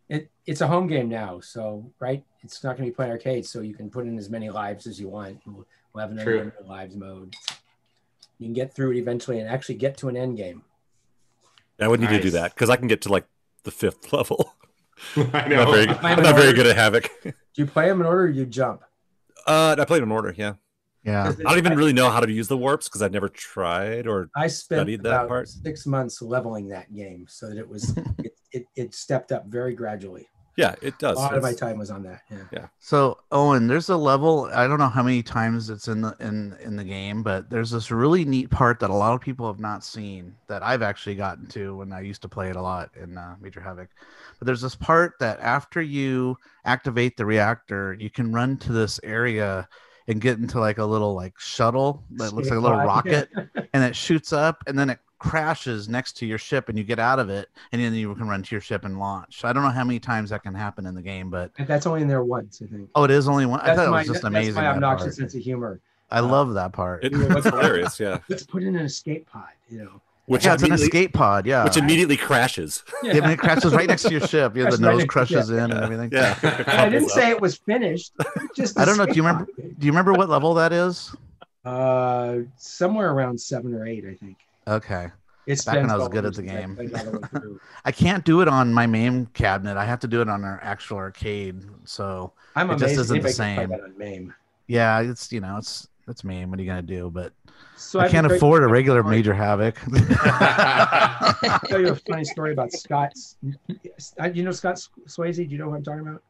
it 0.09 0.31
it's 0.47 0.61
a 0.61 0.67
home 0.67 0.87
game 0.87 1.09
now, 1.09 1.41
so 1.41 1.91
right, 2.01 2.25
it's 2.43 2.63
not 2.65 2.77
going 2.77 2.87
to 2.87 2.93
be 2.93 2.95
playing 2.95 3.13
arcade, 3.13 3.45
so 3.47 3.61
you 3.61 3.75
can 3.75 3.91
put 3.91 4.07
in 4.07 4.17
as 4.19 4.31
many 4.31 4.49
lives 4.51 4.87
as 4.87 4.99
you 5.01 5.09
want. 5.09 5.41
We'll, 5.47 5.67
we'll 5.93 6.01
have 6.03 6.11
an 6.11 6.19
True. 6.23 6.35
unlimited 6.39 6.67
lives 6.67 6.97
mode. 6.97 7.35
You 8.39 8.47
can 8.47 8.55
get 8.55 8.73
through 8.75 8.93
it 8.93 8.99
eventually 8.99 9.41
and 9.41 9.49
actually 9.49 9.75
get 9.77 9.97
to 9.99 10.09
an 10.09 10.17
end 10.17 10.37
game. 10.37 10.63
I 11.81 11.89
would 11.89 12.01
need 12.01 12.11
to 12.11 12.21
do 12.21 12.31
that 12.31 12.55
because 12.55 12.71
I 12.71 12.77
can 12.77 12.89
get 12.89 13.03
to 13.03 13.09
like 13.09 13.27
the 13.65 13.71
fifth 13.71 14.13
level. 14.13 14.55
I 15.17 15.21
I'm 15.33 15.49
know. 15.51 15.65
not 15.65 15.71
very, 15.75 15.89
I'm 15.89 16.23
not 16.23 16.35
very 16.37 16.53
good 16.53 16.67
at 16.67 16.77
Havoc. 16.77 17.09
Do 17.23 17.33
you 17.55 17.67
play 17.67 17.89
them 17.89 18.01
in 18.01 18.07
order 18.07 18.23
or 18.23 18.29
you 18.29 18.47
jump? 18.47 18.83
Uh, 19.47 19.77
I 19.79 19.85
played 19.85 20.03
them 20.03 20.09
in 20.11 20.13
order. 20.13 20.35
Yeah, 20.37 20.55
Yeah, 21.05 21.29
I 21.39 21.43
don't 21.43 21.59
even 21.59 21.77
really 21.77 21.93
know 21.93 22.11
how 22.11 22.19
to 22.21 22.31
use 22.31 22.49
the 22.49 22.57
warps 22.57 22.89
because 22.89 23.01
I've 23.03 23.13
never 23.13 23.29
tried 23.29 24.07
or 24.09 24.29
I 24.37 24.49
spent 24.49 24.79
studied 24.81 25.03
that 25.05 25.09
about 25.11 25.29
part. 25.29 25.49
six 25.49 25.87
months 25.87 26.21
leveling 26.21 26.69
that 26.69 26.93
game 26.95 27.27
so 27.29 27.49
that 27.49 27.59
it 27.59 27.69
was 27.69 27.95
it, 28.53 28.61
it, 28.61 28.67
it 28.77 28.95
stepped 28.95 29.33
up 29.33 29.47
very 29.47 29.75
gradually. 29.75 30.29
yeah, 30.57 30.75
it 30.83 30.99
does. 30.99 31.13
A 31.13 31.15
does. 31.15 31.19
lot 31.19 31.35
of 31.35 31.43
my 31.43 31.53
time 31.53 31.79
was 31.79 31.91
on 31.91 32.03
that. 32.03 32.23
Yeah. 32.53 32.67
So 32.81 33.19
Owen, 33.31 33.69
there's 33.69 33.89
a 33.91 33.97
level. 33.97 34.51
I 34.53 34.67
don't 34.67 34.79
know 34.79 34.89
how 34.89 35.03
many 35.05 35.23
times 35.23 35.71
it's 35.71 35.87
in 35.87 36.01
the 36.03 36.17
in 36.19 36.57
in 36.61 36.75
the 36.77 36.85
game, 36.85 37.23
but 37.23 37.49
there's 37.49 37.71
this 37.71 37.91
really 37.91 38.25
neat 38.25 38.51
part 38.51 38.81
that 38.81 38.91
a 38.91 38.95
lot 38.95 39.15
of 39.15 39.21
people 39.21 39.47
have 39.47 39.61
not 39.61 39.85
seen 39.85 40.35
that 40.49 40.63
I've 40.63 40.83
actually 40.83 41.15
gotten 41.15 41.47
to 41.49 41.77
when 41.77 41.93
I 41.93 42.01
used 42.01 42.23
to 42.23 42.29
play 42.29 42.51
it 42.51 42.57
a 42.57 42.63
lot 42.63 42.91
in 43.01 43.17
uh, 43.17 43.37
Major 43.41 43.61
Havoc. 43.61 43.89
But 44.39 44.47
there's 44.47 44.63
this 44.63 44.75
part 44.75 45.15
that 45.21 45.39
after 45.41 45.81
you 45.81 46.37
activate 46.65 47.17
the 47.17 47.27
reactor, 47.27 47.97
you 47.99 48.11
can 48.11 48.33
run 48.33 48.57
to 48.59 48.73
this 48.73 48.99
area 49.05 49.69
and 50.09 50.21
get 50.21 50.39
into 50.39 50.59
like 50.59 50.79
a 50.79 50.85
little 50.85 51.15
like 51.15 51.39
shuttle 51.39 52.03
that 52.13 52.33
looks 52.33 52.49
like 52.49 52.59
a 52.59 52.63
little 52.63 52.79
rocket, 52.79 53.29
and 53.73 53.85
it 53.85 53.95
shoots 53.95 54.33
up, 54.33 54.65
and 54.67 54.77
then 54.77 54.91
it 54.91 54.99
crashes 55.19 55.89
next 55.89 56.17
to 56.19 56.27
your 56.27 56.39
ship, 56.39 56.69
and 56.69 56.79
you 56.79 56.85
get 56.85 56.99
out 56.99 57.19
of 57.19 57.29
it, 57.31 57.49
and 57.73 57.83
then 57.83 57.93
you 57.95 58.15
can 58.15 58.29
run 58.29 58.43
to 58.43 58.55
your 58.55 58.61
ship 58.61 58.85
and 58.85 58.99
launch. 58.99 59.45
I 59.45 59.53
don't 59.53 59.63
know 59.63 59.71
how 59.71 59.85
many 59.85 59.99
times 60.01 60.31
that 60.31 60.43
can 60.43 60.55
happen 60.55 60.87
in 60.87 60.95
the 60.95 61.03
game, 61.03 61.31
but 61.31 61.51
And 61.59 61.67
that's 61.67 61.87
only 61.87 62.03
in 62.03 62.09
there 62.09 62.23
once, 62.25 62.63
I 62.63 62.67
think. 62.67 62.89
Oh, 62.95 63.05
it 63.05 63.11
is 63.11 63.29
only 63.29 63.47
one. 63.47 63.61
I 63.61 63.67
That's 63.67 63.79
thought 63.79 63.89
it 63.89 63.91
my, 63.91 63.99
was 63.99 64.07
just 64.09 64.23
that's 64.23 64.29
amazing. 64.29 64.55
my 64.55 64.63
that 64.63 64.75
obnoxious 64.77 65.05
part. 65.05 65.15
sense 65.17 65.35
of 65.35 65.41
humor. 65.43 65.81
I 66.11 66.21
love 66.21 66.55
that 66.55 66.73
part. 66.73 67.05
It, 67.05 67.13
it's 67.15 67.45
hilarious. 67.51 68.01
Yeah, 68.01 68.19
Let's 68.29 68.45
put 68.45 68.63
in 68.63 68.77
an 68.77 68.85
escape 68.87 69.29
pod, 69.31 69.49
you 69.71 69.79
know. 69.85 70.01
which 70.27 70.45
yeah, 70.47 70.55
it's 70.55 70.63
an 70.63 70.73
escape 70.73 71.13
pod. 71.13 71.45
Yeah, 71.47 71.65
which 71.65 71.77
immediately 71.77 72.17
crashes. 72.17 72.83
yeah, 73.03 73.17
and 73.17 73.31
it 73.33 73.39
crashes 73.39 73.75
right 73.75 73.87
next 73.89 74.05
to 74.05 74.11
your 74.11 74.21
ship. 74.27 74.57
Yeah, 74.57 74.71
the 74.71 74.77
Crashes 74.79 74.81
right 74.81 74.91
nose 74.91 74.99
next 75.01 75.03
to- 75.03 75.09
crushes 75.09 75.51
yeah. 75.51 75.65
in 75.65 75.71
and 75.73 75.85
everything. 75.85 76.11
Yeah, 76.13 76.39
And 76.67 76.69
I 76.81 76.89
didn't 76.89 77.11
say 77.11 77.29
it 77.31 77.41
was 77.41 77.57
finished. 77.57 78.13
Just 78.57 78.79
I 78.79 78.85
don't 78.87 78.97
know. 78.97 79.05
Do 79.07 79.15
you 79.15 79.23
remember? 79.23 79.45
pod. 79.47 79.79
Do 79.79 79.87
you 79.87 79.93
remember 79.93 80.13
what 80.15 80.31
level 80.31 80.55
that 80.55 80.73
is? 80.73 81.15
Uh, 81.65 82.39
somewhere 82.57 83.11
around 83.13 83.39
seven 83.39 83.75
or 83.75 83.87
eight, 83.87 84.05
I 84.07 84.15
think. 84.15 84.39
Okay, 84.69 85.09
It's 85.47 85.65
Back 85.65 85.77
when 85.77 85.91
I 85.91 85.97
was 85.97 86.09
good 86.09 86.27
at 86.27 86.35
the 86.35 86.43
game. 86.43 86.75
the. 86.77 87.59
I 87.85 87.91
can't 87.93 88.23
do 88.25 88.43
it 88.43 88.49
on 88.49 88.73
my 88.73 88.87
MAME 88.87 89.27
cabinet. 89.33 89.77
I 89.79 89.85
have 89.87 89.99
to 90.01 90.07
do 90.09 90.21
it 90.21 90.29
on 90.29 90.45
our 90.45 90.61
actual 90.63 90.99
arcade. 90.99 91.63
So 91.85 92.33
I'm 92.55 92.71
It 92.71 92.75
just 92.75 92.83
amazed 92.95 93.01
isn't 93.01 93.23
the 93.23 93.29
anybody 93.29 93.35
can 93.35 93.69
play 93.69 93.77
same. 93.79 93.85
on 93.85 93.99
MAME. 93.99 94.35
yeah, 94.67 95.01
it's 95.01 95.33
you 95.33 95.41
know 95.41 95.57
it's 95.57 95.89
it's 96.07 96.23
MAME. 96.23 96.51
What 96.51 96.59
are 96.59 96.63
you 96.63 96.69
gonna 96.69 96.83
do? 96.83 97.11
But 97.11 97.33
So 97.77 97.99
I 97.99 98.03
have 98.03 98.11
can't 98.13 98.31
afford 98.31 98.63
a 98.63 98.67
regular 98.69 99.03
Major 99.03 99.33
Havoc. 99.33 99.79
I'll 100.43 101.61
tell 101.61 101.81
you 101.81 101.89
a 101.93 101.97
funny 101.97 102.25
story 102.25 102.53
about 102.53 102.73
Scott. 102.73 103.13
Uh, 104.21 104.27
You 104.29 104.43
know 104.45 104.51
Scott 104.53 104.77
Swayze? 105.07 105.37
Do 105.37 105.43
you 105.45 105.59
know 105.59 105.69
what 105.71 105.77
I'm 105.77 105.85
talking 105.85 106.07
about? 106.07 106.23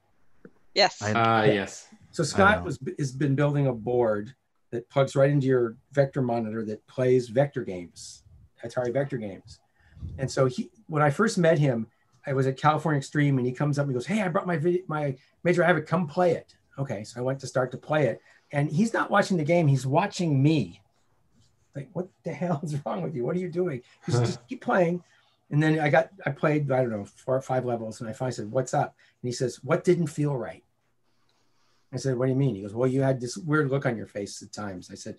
Yes. 0.75 1.03
I- 1.03 1.13
Uh, 1.13 1.45
yes. 1.45 1.89
So. 2.13 2.23
Scott 2.23 2.65
was 2.65 2.79
has 2.99 3.11
been 3.13 3.35
building 3.35 3.67
a 3.67 3.73
board 3.73 4.35
that 4.71 4.89
plugs 4.91 5.17
right 5.17 5.31
into 5.31 5.47
your 5.47 5.77
vector 5.93 6.21
monitor 6.23 6.65
that 6.65 6.87
plays 6.87 7.29
vector 7.29 7.65
games, 7.65 8.23
Atari 8.65 8.93
vector 8.93 9.17
games. 9.17 9.61
And 10.19 10.31
so 10.31 10.47
he, 10.47 10.71
when 10.87 11.03
I 11.03 11.11
first 11.11 11.39
met 11.39 11.59
him, 11.59 11.87
I 12.27 12.33
was 12.33 12.47
at 12.47 12.57
California 12.57 12.99
Extreme, 12.99 13.39
and 13.39 13.47
he 13.47 13.53
comes 13.53 13.79
up 13.79 13.85
and 13.85 13.93
he 13.93 13.95
goes, 13.95 14.07
"Hey, 14.07 14.23
I 14.23 14.29
brought 14.29 14.47
my 14.47 14.57
video, 14.57 14.83
my 14.87 15.17
Major 15.45 15.63
Havoc. 15.63 15.87
Come 15.87 16.07
play 16.07 16.33
it." 16.33 16.55
okay. 16.79 17.05
So 17.05 17.21
I 17.21 17.23
went 17.23 17.41
to 17.41 17.47
start 17.47 17.71
to 17.73 17.77
play 17.77 18.07
it, 18.07 18.21
and 18.53 18.71
he's 18.71 18.93
not 18.93 19.11
watching 19.11 19.37
the 19.37 19.45
game. 19.45 19.67
He's 19.67 19.87
watching 19.87 20.43
me. 20.43 20.81
Like, 21.75 21.89
what 21.93 22.09
the 22.25 22.33
hell 22.33 22.61
is 22.63 22.77
wrong 22.87 23.03
with 23.03 23.15
you? 23.15 23.25
What 23.25 23.37
are 23.37 23.41
you 23.41 23.51
doing? 23.51 23.83
Just 24.09 24.47
keep 24.49 24.63
playing. 24.63 25.03
And 25.51 25.63
then 25.63 25.81
I 25.81 25.89
got, 25.89 26.11
I 26.27 26.31
played, 26.31 26.71
I 26.71 26.83
don't 26.83 26.91
know, 26.91 27.05
four 27.05 27.35
or 27.35 27.41
five 27.41 27.65
levels, 27.65 28.01
and 28.01 28.09
I 28.09 28.13
finally 28.13 28.35
said, 28.35 28.51
"What's 28.51 28.75
up?" 28.75 28.95
And 29.23 29.29
he 29.29 29.33
says, 29.33 29.63
"What 29.65 29.85
didn't 29.85 30.09
feel 30.09 30.37
right?" 30.37 30.63
I 31.93 31.97
said, 31.97 32.19
"What 32.19 32.27
do 32.27 32.33
you 32.33 32.39
mean?" 32.39 32.55
He 32.55 32.63
goes, 32.63 32.75
"Well, 32.75 32.89
you 32.89 33.03
had 33.03 33.21
this 33.21 33.37
weird 33.37 33.71
look 33.71 33.87
on 33.87 33.97
your 33.97 34.07
face 34.07 34.43
at 34.43 34.53
times." 34.53 34.91
I 34.91 34.95
said, 34.95 35.17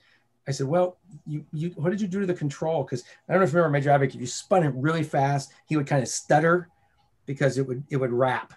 "I 0.49 0.51
said, 0.51 0.65
well, 0.67 0.97
you, 1.27 1.45
you, 1.53 1.69
what 1.75 1.91
did 1.91 2.01
you 2.01 2.07
do 2.07 2.21
to 2.21 2.25
the 2.25 2.33
control? 2.33 2.83
Because 2.83 3.03
I 3.27 3.33
don't 3.33 3.41
know 3.41 3.45
if 3.45 3.51
you 3.53 3.57
remember 3.59 3.77
Major 3.77 3.91
Havoc. 3.91 4.15
If 4.15 4.19
you 4.19 4.25
spun 4.25 4.63
it 4.63 4.73
really 4.75 5.03
fast, 5.03 5.53
he 5.67 5.77
would 5.77 5.85
kind 5.85 6.01
of 6.01 6.09
stutter 6.09 6.69
because 7.27 7.59
it 7.59 7.67
would, 7.67 7.83
it 7.91 7.97
would 7.97 8.11
wrap. 8.11 8.53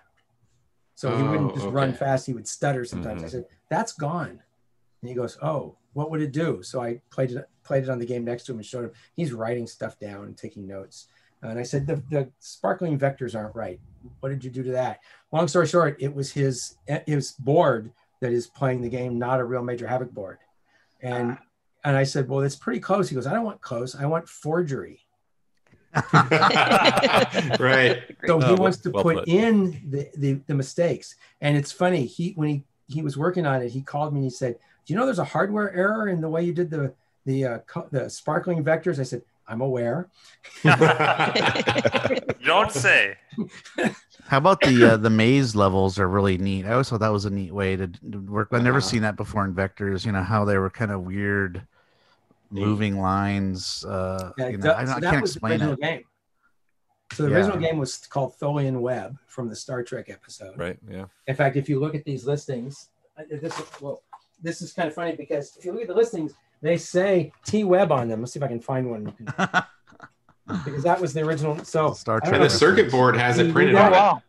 So 0.95 1.14
he 1.14 1.22
wouldn't 1.22 1.53
Oh, 1.53 1.55
just 1.55 1.66
run 1.66 1.93
fast. 1.93 2.24
He 2.24 2.32
would 2.32 2.49
stutter 2.49 2.86
sometimes. 2.86 3.22
I 3.22 3.26
Mhm. 3.26 3.30
said, 3.30 3.45
"That's 3.68 3.93
gone." 3.93 4.43
And 5.03 5.09
he 5.09 5.14
goes, 5.14 5.36
"Oh, 5.43 5.76
what 5.93 6.11
would 6.11 6.22
it 6.22 6.32
do?" 6.32 6.62
So 6.62 6.80
I 6.80 7.03
played 7.11 7.32
it, 7.32 7.47
played 7.62 7.82
it 7.84 7.90
on 7.90 7.99
the 7.99 8.07
game 8.07 8.24
next 8.24 8.45
to 8.45 8.53
him 8.53 8.59
and 8.59 8.66
showed 8.66 8.84
him. 8.86 8.93
He's 9.14 9.34
writing 9.34 9.66
stuff 9.66 9.99
down 9.99 10.24
and 10.24 10.36
taking 10.36 10.66
notes. 10.66 11.09
And 11.43 11.59
I 11.59 11.64
said, 11.64 11.86
the, 11.88 11.97
the 12.09 12.30
sparkling 12.38 12.99
vectors 12.99 13.34
aren't 13.34 13.57
right. 13.57 13.80
What 14.20 14.28
did 14.30 14.45
you 14.45 14.51
do 14.51 14.62
to 14.62 14.72
that? 14.72 15.01
Long 15.32 15.49
story 15.49 15.66
short, 15.66 15.97
it 16.01 16.14
was 16.14 16.32
his 16.32 16.76
his 17.07 17.32
board 17.32 17.93
that 18.20 18.32
is 18.32 18.47
playing 18.47 18.80
the 18.80 18.88
game, 18.88 19.18
not 19.18 19.40
a 19.40 19.45
real 19.45 19.62
Major 19.62 19.88
Havoc 19.88 20.12
board. 20.12 20.38
And 21.01 21.36
and 21.85 21.97
I 21.97 22.05
said, 22.05 22.28
well, 22.28 22.41
it's 22.41 22.57
pretty 22.57 22.80
close. 22.80 23.09
He 23.09 23.14
goes, 23.14 23.26
I 23.26 23.33
don't 23.35 23.45
want 23.45 23.61
close. 23.61 23.95
I 23.95 24.07
want 24.07 24.28
forgery. 24.28 25.01
right. 26.14 28.03
So 28.26 28.39
he 28.39 28.45
Oh, 28.47 28.57
wants 28.57 28.78
to 28.78 28.91
well 28.91 29.03
put 29.03 29.16
put. 29.16 29.28
in 29.28 29.80
the, 29.91 30.09
the 30.16 30.41
the 30.47 30.55
mistakes. 30.55 31.16
And 31.41 31.57
it's 31.57 31.72
funny. 31.72 32.07
He 32.07 32.33
when 32.33 32.49
he 32.49 32.64
he 32.89 33.03
was 33.03 33.16
working 33.18 33.47
on 33.47 33.62
it, 33.62 33.70
he 33.70 33.83
called 33.83 34.12
me 34.12 34.18
and 34.18 34.24
he 34.24 34.30
said, 34.30 34.55
"Do 34.87 34.93
you 34.93 34.99
know 34.99 35.05
there's 35.07 35.18
a 35.18 35.24
hardware 35.24 35.72
error 35.74 36.09
in 36.09 36.20
the 36.20 36.28
way 36.28 36.43
you 36.45 36.53
did 36.55 36.70
the 36.70 36.95
the 37.26 37.45
uh, 37.45 37.59
co- 37.66 37.89
the 37.91 38.09
sparkling 38.09 38.64
vectors?" 38.64 38.99
I 38.99 39.03
said, 39.03 39.22
"I'm 39.47 39.61
aware." 39.61 40.09
Don't 42.45 42.72
say. 42.72 43.16
How 44.28 44.39
about 44.39 44.61
the 44.62 44.93
uh, 44.93 44.97
the 44.97 45.11
maze 45.11 45.55
levels 45.55 45.99
are 45.99 46.09
really 46.09 46.39
neat. 46.39 46.64
I 46.66 46.72
always 46.72 46.89
thought 46.89 47.01
that 47.01 47.12
was 47.12 47.24
a 47.26 47.30
neat 47.30 47.53
way 47.53 47.76
to 47.76 47.87
to 47.89 48.18
work. 48.18 48.49
I've 48.53 48.62
never 48.62 48.78
Uh-huh. 48.78 48.87
seen 48.89 49.03
that 49.03 49.16
before 49.16 49.45
in 49.45 49.55
vectors. 49.55 50.05
You 50.07 50.12
know 50.12 50.22
how 50.22 50.45
they 50.45 50.57
were 50.59 50.70
kind 50.70 50.91
of 50.91 51.03
weird, 51.03 51.55
Neat. 51.55 51.62
Moving 52.53 53.00
lines. 53.00 53.84
Uh, 53.84 54.32
Yeah, 54.38 54.48
you 54.48 54.57
know, 54.59 54.62
that- 54.64 54.76
I, 54.76 54.84
don't- 54.84 54.88
so 55.03 55.09
I 55.09 55.11
can't 55.11 55.22
was 55.22 55.32
the 55.34 55.38
explain 55.38 55.53
original 55.53 55.72
it. 55.74 55.80
game. 55.80 56.03
So 57.12 57.22
the 57.24 57.30
Yeah. 57.30 57.36
original 57.36 57.59
game 57.59 57.78
was 57.78 57.98
called 57.98 58.34
Tholian 58.38 58.80
Web 58.80 59.18
from 59.26 59.48
the 59.48 59.57
Star 59.57 59.82
Trek 59.82 60.09
episode. 60.09 60.59
Right. 60.59 60.78
Yeah. 60.88 61.07
In 61.26 61.36
fact, 61.36 61.57
if 61.57 61.68
you 61.68 61.78
look 61.78 61.94
at 61.94 62.05
these 62.05 62.24
listings, 62.26 62.88
uh, 63.18 63.22
this 63.30 63.59
is, 63.59 63.66
well, 63.80 64.03
this 64.42 64.62
is 64.62 64.72
kind 64.72 64.88
of 64.88 64.94
funny 64.94 65.14
because 65.14 65.57
if 65.59 65.64
you 65.64 65.72
look 65.72 65.82
at 65.82 65.88
the 65.88 65.94
listings, 65.94 66.32
they 66.62 66.76
say 66.78 67.32
T 67.44 67.64
Web 67.64 67.92
on 67.92 68.09
them. 68.09 68.20
Let's 68.20 68.32
see 68.32 68.38
if 68.38 68.42
I 68.44 68.48
can 68.48 68.61
find 68.61 68.88
one 68.90 69.14
because 70.64 70.82
that 70.84 71.00
was 71.00 71.12
the 71.12 71.20
original. 71.22 71.62
So 71.64 71.92
Star 71.92 72.20
Trek. 72.20 72.34
And 72.34 72.42
the 72.42 72.50
circuit 72.50 72.90
board 72.90 73.16
has 73.16 73.38
it 73.38 73.53
printed 73.53 73.74
Yeah, 73.74 73.86
on 73.86 73.92
wow. 73.92 74.16
it. 74.16 74.22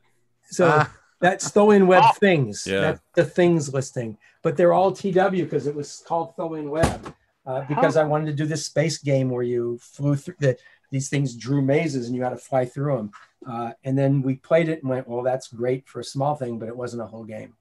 So 0.54 0.68
Ah. 0.80 0.92
that's 1.20 1.50
Tholian 1.52 1.88
Web 1.88 2.04
Oh. 2.06 2.12
things. 2.20 2.66
Yeah. 2.68 2.82
That's 2.82 3.02
the 3.16 3.24
things 3.26 3.74
listing, 3.74 4.18
but 4.42 4.58
they're 4.58 4.74
all 4.74 4.92
TW 4.92 5.44
because 5.44 5.68
it 5.68 5.76
was 5.76 6.04
called 6.06 6.36
Tholian 6.36 6.70
Web. 6.70 7.14
Uh, 7.46 7.62
because 7.68 7.98
I 7.98 8.04
wanted 8.04 8.28
to 8.28 8.34
do 8.34 8.46
this 8.46 8.66
space 8.66 8.98
game 9.00 9.30
where 9.30 9.44
you 9.44 9.78
flew 9.82 10.16
through 10.16 10.36
the, 10.40 10.58
these 10.92 11.10
things 11.10 11.36
drew 11.36 11.62
mazes 11.62 12.08
and 12.08 12.16
you 12.16 12.24
had 12.24 12.30
to 12.30 12.38
fly 12.38 12.64
through 12.66 12.96
them. 12.96 13.12
Uh, 13.46 13.72
and 13.84 13.98
then 13.98 14.22
we 14.22 14.36
played 14.36 14.70
it 14.70 14.82
and 14.82 14.90
went, 14.90 15.08
well, 15.08 15.22
that's 15.24 15.50
great 15.50 15.86
for 15.88 16.00
a 16.00 16.04
small 16.06 16.36
thing, 16.36 16.58
but 16.58 16.70
it 16.70 16.78
wasn't 16.78 17.02
a 17.02 17.06
whole 17.06 17.26
game. 17.26 17.54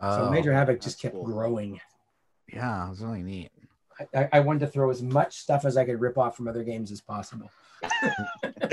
So 0.00 0.26
Oh, 0.26 0.30
Major 0.30 0.52
Havoc 0.52 0.80
just 0.80 1.00
kept 1.00 1.14
cool. 1.14 1.24
growing. 1.24 1.80
yeah, 2.52 2.86
it 2.86 2.90
was 2.90 3.00
really 3.00 3.22
neat. 3.22 3.50
I- 4.00 4.18
I, 4.20 4.28
I 4.34 4.40
wanted 4.40 4.60
to 4.60 4.66
throw 4.68 4.90
as 4.90 5.02
much 5.02 5.36
stuff 5.36 5.64
as 5.64 5.76
I 5.76 5.84
could 5.84 6.00
rip 6.00 6.18
off 6.18 6.36
from 6.36 6.46
other 6.48 6.62
games 6.64 6.90
as 6.90 7.00
possible. 7.00 7.50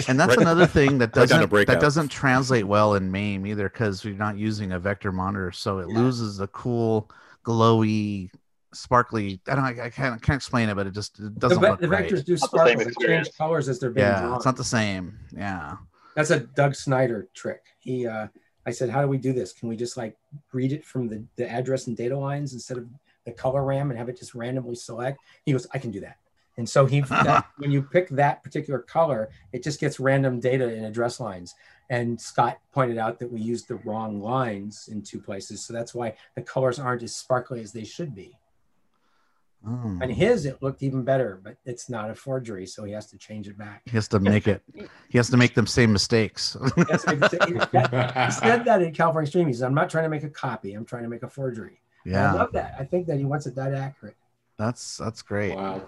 And 0.08 0.20
that's 0.20 0.30
Right- 0.36 0.40
another 0.40 0.66
thing 0.68 0.98
that 0.98 1.16
right 1.16 1.30
down 1.30 1.42
to 1.42 1.48
doesn't 1.48 1.68
that 1.68 1.80
doesn't 1.80 2.10
translate 2.10 2.66
well 2.68 2.96
in 2.96 3.12
MAME 3.12 3.46
either 3.46 3.70
because 3.70 4.04
you're 4.04 4.14
not 4.16 4.38
using 4.38 4.72
a 4.74 4.80
vector 4.80 5.12
monitor, 5.12 5.52
so 5.52 5.80
it 5.80 5.88
Yeah. 5.90 6.00
loses 6.00 6.38
the 6.38 6.48
cool, 6.48 7.10
glowy, 7.46 8.30
sparkly. 8.76 9.40
I 9.48 9.56
don't. 9.56 9.64
I 9.66 9.90
can't, 9.90 10.22
can't 10.22 10.36
explain 10.36 10.70
it, 10.70 10.76
but 10.76 10.88
it 10.88 10.94
just 10.94 11.20
it 11.20 11.38
doesn't 11.40 11.62
ve- 11.62 11.70
look 11.70 11.80
the 11.80 11.88
right. 11.88 12.06
vectors 12.10 12.24
do 12.26 12.34
Not 12.34 12.42
the 12.42 12.48
sparkle. 12.48 12.68
same 12.80 12.94
They 13.00 13.08
change 13.08 13.30
colors 13.38 13.70
as 13.70 13.80
they're 13.80 13.90
being 13.92 14.06
Yeah, 14.08 14.22
drawn. 14.22 14.36
it's 14.36 14.46
not 14.46 14.58
the 14.58 14.64
same. 14.64 15.18
Yeah. 15.36 15.78
That's 16.16 16.30
a 16.32 16.40
Doug 16.42 16.76
Snyder 16.76 17.28
trick. 17.34 17.62
He, 17.80 18.08
uh, 18.08 18.28
I 18.66 18.72
said, 18.72 18.90
how 18.90 19.02
do 19.02 19.08
we 19.08 19.18
do 19.18 19.34
this? 19.34 19.52
Can 19.54 19.68
we 19.70 19.76
just 19.76 19.98
like 19.98 20.16
read 20.54 20.72
it 20.72 20.86
from 20.86 21.08
the, 21.08 21.24
the 21.36 21.50
address 21.50 21.88
and 21.88 21.96
data 21.98 22.18
lines 22.18 22.54
instead 22.54 22.78
of 22.78 22.88
the 23.26 23.32
color 23.32 23.64
RAM 23.64 23.90
and 23.92 24.00
have 24.00 24.10
it 24.10 24.18
just 24.18 24.34
randomly 24.34 24.76
select? 24.76 25.20
He 25.46 25.52
goes, 25.52 25.68
I 25.74 25.78
can 25.78 25.92
do 25.92 26.00
that. 26.02 26.18
And 26.58 26.68
so 26.68 26.86
he, 26.86 27.02
that, 27.10 27.48
when 27.58 27.70
you 27.70 27.82
pick 27.82 28.08
that 28.10 28.42
particular 28.44 28.80
color, 28.80 29.30
it 29.52 29.62
just 29.62 29.80
gets 29.80 30.00
random 30.00 30.40
data 30.40 30.74
in 30.74 30.86
address 30.86 31.20
lines. 31.20 31.54
And 31.90 32.20
Scott 32.20 32.60
pointed 32.72 32.98
out 32.98 33.20
that 33.20 33.32
we 33.32 33.40
used 33.42 33.68
the 33.68 33.76
wrong 33.76 34.20
lines 34.22 34.88
in 34.92 35.02
two 35.04 35.20
places. 35.20 35.62
So 35.64 35.74
that's 35.74 35.94
why 35.94 36.16
the 36.36 36.42
colors 36.42 36.80
aren't 36.80 37.04
as 37.04 37.16
sparkly 37.16 37.62
as 37.62 37.72
they 37.74 37.84
should 37.84 38.16
be. 38.16 38.36
Oh. 39.68 39.98
And 40.02 40.12
his, 40.12 40.46
it 40.46 40.62
looked 40.62 40.84
even 40.84 41.04
better, 41.04 41.40
but 41.44 41.58
it's 41.66 41.90
not 41.90 42.12
a 42.12 42.16
forgery. 42.16 42.66
So 42.68 42.84
he 42.84 42.92
has 42.94 43.08
to 43.12 43.18
change 43.18 43.48
it 43.48 43.58
back. 43.58 43.82
He 43.86 43.92
has 43.92 44.08
to 44.10 44.20
make 44.20 44.48
it. 44.48 44.62
He 45.10 45.18
has 45.18 45.30
to 45.32 45.38
make 45.38 45.56
them 45.56 45.66
same 45.66 45.92
mistakes. 45.92 46.56
Yes, 46.90 47.08
I- 47.08 47.16
that- 47.16 48.26
he 48.26 48.32
said 48.32 48.66
that 48.66 48.82
in 48.82 48.94
California 48.94 49.26
Extreme. 49.26 49.48
He 49.48 49.54
said, 49.54 49.66
I'm 49.66 49.74
not 49.74 49.90
trying 49.90 50.04
to 50.04 50.10
make 50.10 50.24
a 50.24 50.30
copy. 50.30 50.74
I'm 50.74 50.86
trying 50.86 51.04
to 51.04 51.10
make 51.10 51.24
a 51.24 51.30
forgery. 51.30 51.82
And 52.06 52.16
I 52.16 52.34
love 52.34 52.52
that. 52.52 52.76
I 52.80 52.84
think 52.86 53.08
that 53.08 53.18
he 53.18 53.26
wants 53.26 53.48
it 53.48 53.56
that 53.56 53.74
accurate. 53.74 54.16
that's 54.58 54.98
that's 54.98 55.24
great. 55.24 55.56
Wow. 55.56 55.82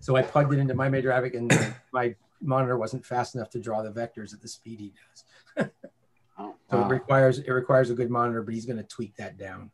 So 0.00 0.16
I 0.16 0.22
plugged 0.22 0.52
it 0.52 0.58
into 0.58 0.74
my 0.74 0.88
Major 0.88 1.12
Havoc 1.12 1.34
and 1.34 1.74
my 1.92 2.14
monitor 2.42 2.76
wasn't 2.76 3.06
fast 3.06 3.34
enough 3.36 3.48
to 3.50 3.60
draw 3.60 3.82
the 3.82 3.90
vectors 3.90 4.34
at 4.34 4.42
the 4.42 4.48
speed 4.48 4.80
he 4.80 4.92
does. 5.56 5.70
Oh, 6.38 6.54
So 6.70 6.78
Wow. 6.78 6.86
it 6.86 6.90
requires 6.90 7.38
it 7.38 7.50
requires 7.50 7.90
a 7.90 7.94
good 7.94 8.10
monitor, 8.10 8.42
but 8.42 8.52
he's 8.54 8.66
going 8.66 8.76
to 8.78 8.82
tweak 8.82 9.14
that 9.16 9.38
down. 9.38 9.70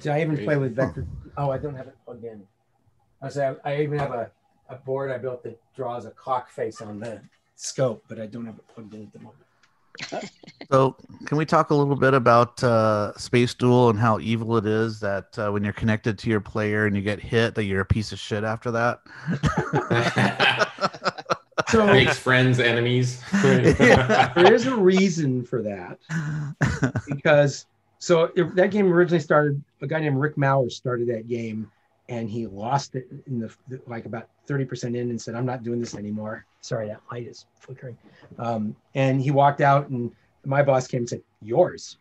So 0.00 0.12
I 0.12 0.20
even 0.20 0.36
play 0.36 0.56
with 0.56 0.74
vector. 0.74 1.06
Oh, 1.36 1.50
I 1.50 1.58
don't 1.58 1.74
have 1.74 1.86
it 1.86 1.96
plugged 2.04 2.24
in. 2.24 2.42
I 3.22 3.28
say 3.28 3.54
I, 3.64 3.70
I 3.72 3.82
even 3.82 3.98
have 3.98 4.12
a, 4.12 4.30
a 4.68 4.76
board 4.76 5.10
I 5.10 5.18
built 5.18 5.42
that 5.44 5.60
draws 5.74 6.06
a 6.06 6.10
clock 6.10 6.50
face 6.50 6.80
on 6.80 7.00
the 7.00 7.20
scope, 7.56 8.04
but 8.08 8.20
I 8.20 8.26
don't 8.26 8.46
have 8.46 8.56
it 8.56 8.66
plugged 8.74 8.94
in 8.94 9.02
at 9.02 9.12
the 9.12 9.18
moment. 9.18 9.44
So, 10.70 10.96
can 11.26 11.36
we 11.36 11.44
talk 11.44 11.70
a 11.70 11.74
little 11.74 11.96
bit 11.96 12.14
about 12.14 12.62
uh, 12.62 13.12
Space 13.18 13.52
Duel 13.54 13.90
and 13.90 13.98
how 13.98 14.18
evil 14.20 14.56
it 14.56 14.64
is 14.64 15.00
that 15.00 15.38
uh, 15.38 15.50
when 15.50 15.62
you're 15.64 15.72
connected 15.74 16.16
to 16.20 16.30
your 16.30 16.40
player 16.40 16.86
and 16.86 16.96
you 16.96 17.02
get 17.02 17.20
hit, 17.20 17.54
that 17.56 17.64
you're 17.64 17.82
a 17.82 17.86
piece 17.86 18.12
of 18.12 18.18
shit 18.18 18.44
after 18.44 18.70
that? 18.70 19.00
So 21.70 21.86
Makes 21.86 22.18
friends 22.18 22.58
enemies. 22.58 23.22
Yeah. 23.32 24.32
there 24.34 24.52
is 24.52 24.66
a 24.66 24.74
reason 24.74 25.44
for 25.44 25.62
that 25.62 25.98
because 27.06 27.66
so 28.00 28.32
if 28.34 28.52
that 28.54 28.72
game 28.72 28.92
originally 28.92 29.20
started 29.20 29.62
a 29.82 29.86
guy 29.86 30.00
named 30.00 30.16
rick 30.16 30.36
mauer 30.36 30.70
started 30.70 31.08
that 31.08 31.28
game 31.28 31.70
and 32.08 32.28
he 32.28 32.48
lost 32.48 32.96
it 32.96 33.06
in 33.28 33.38
the 33.38 33.80
like 33.86 34.04
about 34.04 34.28
30% 34.48 34.88
in 34.88 35.10
and 35.10 35.20
said 35.20 35.36
i'm 35.36 35.46
not 35.46 35.62
doing 35.62 35.78
this 35.78 35.94
anymore. 35.94 36.44
Sorry 36.60 36.88
that 36.88 37.00
light 37.10 37.28
is 37.28 37.46
flickering. 37.54 37.96
Um, 38.38 38.74
and 38.94 39.22
he 39.22 39.30
walked 39.30 39.60
out 39.60 39.88
and 39.88 40.10
my 40.44 40.62
boss 40.62 40.88
came 40.88 41.02
and 41.02 41.08
said 41.08 41.22
yours. 41.40 41.98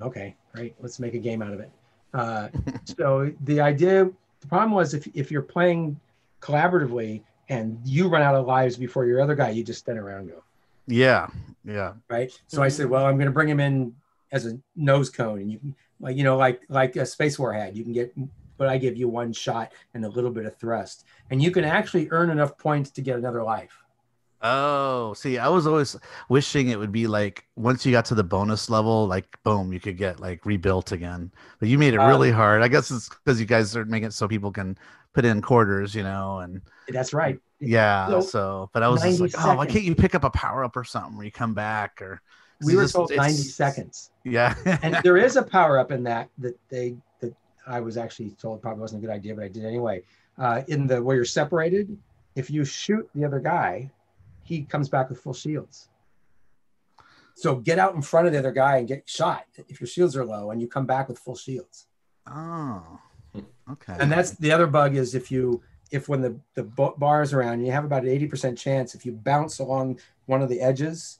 Okay 0.00 0.36
great. 0.54 0.74
Let's 0.80 0.98
make 0.98 1.14
a 1.14 1.18
game 1.18 1.42
out 1.42 1.52
of 1.52 1.60
it. 1.60 1.70
Uh, 2.12 2.48
so 2.98 3.32
the 3.42 3.60
idea 3.60 4.08
the 4.40 4.46
problem 4.46 4.72
was 4.72 4.94
if, 4.94 5.06
if 5.14 5.30
you're 5.30 5.42
playing 5.42 5.98
collaboratively 6.40 7.22
and 7.48 7.78
you 7.84 8.08
run 8.08 8.22
out 8.22 8.34
of 8.34 8.46
lives 8.46 8.76
before 8.76 9.04
your 9.04 9.20
other 9.20 9.34
guy 9.34 9.50
you 9.50 9.64
just 9.64 9.80
stand 9.80 9.98
around 9.98 10.20
and 10.20 10.30
go. 10.30 10.42
Yeah, 10.86 11.28
yeah, 11.64 11.94
right? 12.10 12.30
So 12.46 12.62
I 12.62 12.68
said, 12.68 12.86
well, 12.86 13.06
I'm 13.06 13.14
going 13.14 13.26
to 13.26 13.32
bring 13.32 13.48
him 13.48 13.58
in 13.58 13.94
as 14.34 14.46
a 14.46 14.58
nose 14.76 15.10
cone, 15.10 15.40
and 15.40 15.50
you 15.52 15.58
can, 15.60 15.76
like, 16.00 16.16
you 16.18 16.24
know, 16.24 16.36
like 16.36 16.62
like 16.68 16.96
a 16.96 17.06
Space 17.06 17.38
War 17.38 17.54
had, 17.54 17.76
you 17.78 17.84
can 17.84 17.94
get, 17.94 18.12
but 18.58 18.68
I 18.68 18.78
give 18.78 18.96
you 18.98 19.08
one 19.08 19.32
shot 19.32 19.72
and 19.94 20.04
a 20.04 20.10
little 20.10 20.30
bit 20.32 20.46
of 20.46 20.56
thrust, 20.58 21.06
and 21.30 21.42
you 21.42 21.52
can 21.52 21.64
actually 21.64 22.08
earn 22.10 22.30
enough 22.30 22.58
points 22.58 22.90
to 22.92 23.02
get 23.02 23.18
another 23.18 23.42
life. 23.42 23.84
Oh, 24.46 25.14
see, 25.14 25.38
I 25.38 25.48
was 25.48 25.66
always 25.66 25.96
wishing 26.28 26.68
it 26.68 26.78
would 26.78 26.92
be 26.92 27.06
like 27.06 27.46
once 27.56 27.86
you 27.86 27.92
got 27.92 28.04
to 28.06 28.14
the 28.14 28.22
bonus 28.24 28.68
level, 28.68 29.06
like 29.06 29.42
boom, 29.42 29.72
you 29.72 29.80
could 29.80 29.96
get 29.96 30.20
like 30.20 30.44
rebuilt 30.44 30.92
again. 30.92 31.32
But 31.60 31.68
you 31.70 31.78
made 31.78 31.94
it 31.94 31.98
Uh, 31.98 32.02
really 32.02 32.30
hard. 32.30 32.60
I 32.62 32.68
guess 32.68 32.90
it's 32.90 33.08
because 33.08 33.40
you 33.40 33.46
guys 33.46 33.74
are 33.74 33.86
making 33.86 34.08
it 34.08 34.12
so 34.12 34.28
people 34.28 34.52
can 34.52 34.76
put 35.14 35.24
in 35.24 35.40
quarters, 35.40 35.94
you 35.94 36.02
know, 36.02 36.40
and 36.40 36.60
That's 36.88 37.12
right. 37.12 37.38
yeah. 37.60 38.18
So, 38.18 38.20
So, 38.20 38.70
but 38.74 38.82
I 38.82 38.88
was 38.88 39.02
just 39.02 39.20
90 39.20 39.22
like, 39.22 39.32
oh, 39.38 39.54
why 39.54 39.66
can't 39.66 39.84
you 39.84 39.94
pick 39.94 40.14
up 40.14 40.24
a 40.24 40.30
power 40.30 40.64
up 40.64 40.76
or 40.76 40.84
something 40.84 41.16
where 41.16 41.26
you 41.26 41.32
come 41.32 41.54
back 41.54 42.02
or? 42.02 42.20
We 42.64 42.76
were 42.76 42.88
told 42.88 43.10
90 43.10 43.22
it's- 43.22 43.54
seconds, 43.54 44.10
Yeah, 44.24 44.54
and 44.82 44.94
there 45.04 45.16
is 45.16 45.36
a 45.36 45.42
power 45.42 45.78
up 45.78 45.90
in 45.92 46.02
that 46.04 46.28
that 46.38 46.58
they 46.68 46.96
that 47.20 47.34
I 47.66 47.80
was 47.80 47.96
actually 47.96 48.30
told 48.32 48.62
probably 48.62 48.80
wasn't 48.80 49.02
a 49.02 49.06
good 49.06 49.12
idea, 49.14 49.34
but 49.34 49.44
I 49.44 49.48
did 49.48 49.64
anyway. 49.64 50.02
Uh, 50.38 50.62
in 50.68 50.86
the 50.86 51.02
where 51.02 51.16
you're 51.16 51.24
separated, 51.24 51.96
if 52.34 52.50
you 52.50 52.64
shoot 52.64 53.08
the 53.14 53.24
other 53.24 53.38
guy, 53.40 53.90
he 54.42 54.62
comes 54.62 54.88
back 54.88 55.08
with 55.08 55.20
full 55.20 55.34
shields. 55.34 55.88
So 57.36 57.56
get 57.56 57.78
out 57.78 57.94
in 57.94 58.02
front 58.02 58.26
of 58.26 58.32
the 58.32 58.38
other 58.38 58.52
guy 58.52 58.78
and 58.78 58.86
get 58.86 59.08
shot 59.08 59.44
if 59.68 59.80
your 59.80 59.88
shields 59.88 60.16
are 60.16 60.24
low, 60.24 60.50
and 60.50 60.60
you 60.60 60.68
come 60.68 60.86
back 60.86 61.08
with 61.08 61.18
full 61.18 61.36
shields. 61.36 61.86
Oh, 62.26 63.00
okay. 63.70 63.96
And 63.98 64.10
that's 64.10 64.32
the 64.32 64.52
other 64.52 64.66
bug 64.66 64.94
is 64.96 65.14
if 65.14 65.30
you 65.30 65.62
if 65.90 66.08
when 66.08 66.20
the 66.20 66.36
the 66.54 66.62
bar 66.62 67.22
is 67.22 67.32
around, 67.32 67.64
you 67.64 67.72
have 67.72 67.84
about 67.84 68.02
an 68.04 68.08
eighty 68.08 68.26
percent 68.26 68.56
chance 68.58 68.94
if 68.94 69.04
you 69.04 69.12
bounce 69.12 69.58
along 69.58 69.98
one 70.26 70.42
of 70.42 70.48
the 70.48 70.60
edges, 70.60 71.18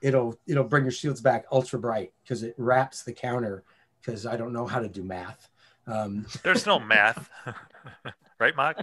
it'll 0.00 0.38
it'll 0.46 0.64
bring 0.64 0.84
your 0.84 0.92
shields 0.92 1.20
back 1.20 1.46
ultra 1.50 1.78
bright 1.78 2.12
because 2.22 2.42
it 2.42 2.54
wraps 2.58 3.02
the 3.02 3.12
counter. 3.12 3.64
Because 4.00 4.24
I 4.26 4.36
don't 4.36 4.52
know 4.52 4.66
how 4.66 4.78
to 4.78 4.88
do 4.88 5.02
math. 5.02 5.48
Um, 5.86 6.26
There's 6.42 6.66
no 6.66 6.78
math, 6.78 7.28
right, 8.38 8.54
Mark? 8.56 8.78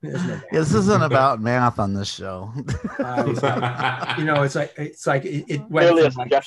there's 0.00 0.24
no 0.24 0.40
this 0.52 0.72
isn't 0.74 1.02
about 1.02 1.40
math 1.40 1.78
on 1.78 1.92
this 1.92 2.08
show. 2.08 2.52
Uh, 2.98 4.14
you 4.16 4.24
know, 4.24 4.42
it's 4.42 4.54
like 4.54 4.72
it's 4.76 5.06
like 5.06 5.24
it, 5.24 5.44
it 5.48 5.60
went 5.68 5.94
Merely 5.94 6.06
a 6.06 6.10
from 6.10 6.28
like, 6.28 6.44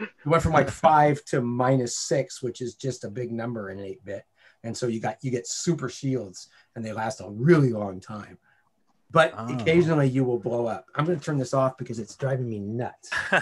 it 0.00 0.26
went 0.26 0.42
from 0.42 0.52
like 0.52 0.70
five 0.70 1.22
to 1.26 1.42
minus 1.42 1.98
six, 1.98 2.42
which 2.42 2.60
is 2.60 2.74
just 2.74 3.04
a 3.04 3.10
big 3.10 3.30
number 3.30 3.70
in 3.70 3.78
eight 3.78 4.02
bit. 4.04 4.24
And 4.64 4.76
so 4.76 4.86
you 4.86 5.00
got 5.00 5.18
you 5.22 5.30
get 5.30 5.46
super 5.46 5.88
shields, 5.88 6.48
and 6.74 6.84
they 6.84 6.92
last 6.92 7.20
a 7.20 7.28
really 7.28 7.72
long 7.72 8.00
time. 8.00 8.38
But 9.10 9.32
Oh. 9.36 9.54
occasionally 9.54 10.08
you 10.08 10.22
will 10.24 10.38
blow 10.38 10.66
up. 10.66 10.86
I'm 10.94 11.04
going 11.06 11.18
to 11.18 11.24
turn 11.24 11.38
this 11.38 11.54
off 11.54 11.78
because 11.78 11.98
it's 11.98 12.14
driving 12.16 12.48
me 12.48 12.58
nuts. 12.58 13.10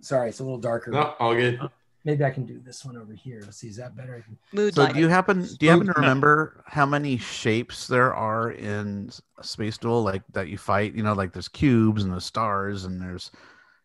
Sorry, 0.00 0.28
it's 0.28 0.40
a 0.40 0.44
little 0.44 0.58
darker. 0.58 0.90
no, 0.90 1.14
all 1.18 1.34
good. 1.34 1.60
Maybe 2.06 2.22
I 2.22 2.30
can 2.30 2.44
do 2.44 2.60
this 2.62 2.84
one 2.84 2.98
over 2.98 3.14
here. 3.14 3.40
Let's 3.42 3.56
see, 3.56 3.68
is 3.68 3.76
that 3.76 3.96
better? 3.96 4.16
I 4.16 4.20
can- 4.20 4.36
Mood 4.52 4.74
So 4.74 4.82
lighting. 4.82 4.96
do 4.96 5.00
you 5.00 5.08
happen 5.08 5.40
do 5.58 5.64
you 5.64 5.70
happen 5.70 5.86
to 5.86 5.94
remember 5.96 6.62
how 6.66 6.84
many 6.84 7.16
shapes 7.16 7.86
there 7.86 8.12
are 8.14 8.50
in 8.50 9.10
Space 9.40 9.78
Duel 9.78 10.02
like 10.02 10.22
that 10.34 10.48
you 10.48 10.58
fight? 10.58 10.94
You 10.94 11.02
know, 11.02 11.14
like 11.14 11.32
there's 11.32 11.48
cubes 11.48 12.02
and 12.02 12.12
there's 12.12 12.26
stars 12.26 12.84
and 12.84 13.00
there's 13.00 13.30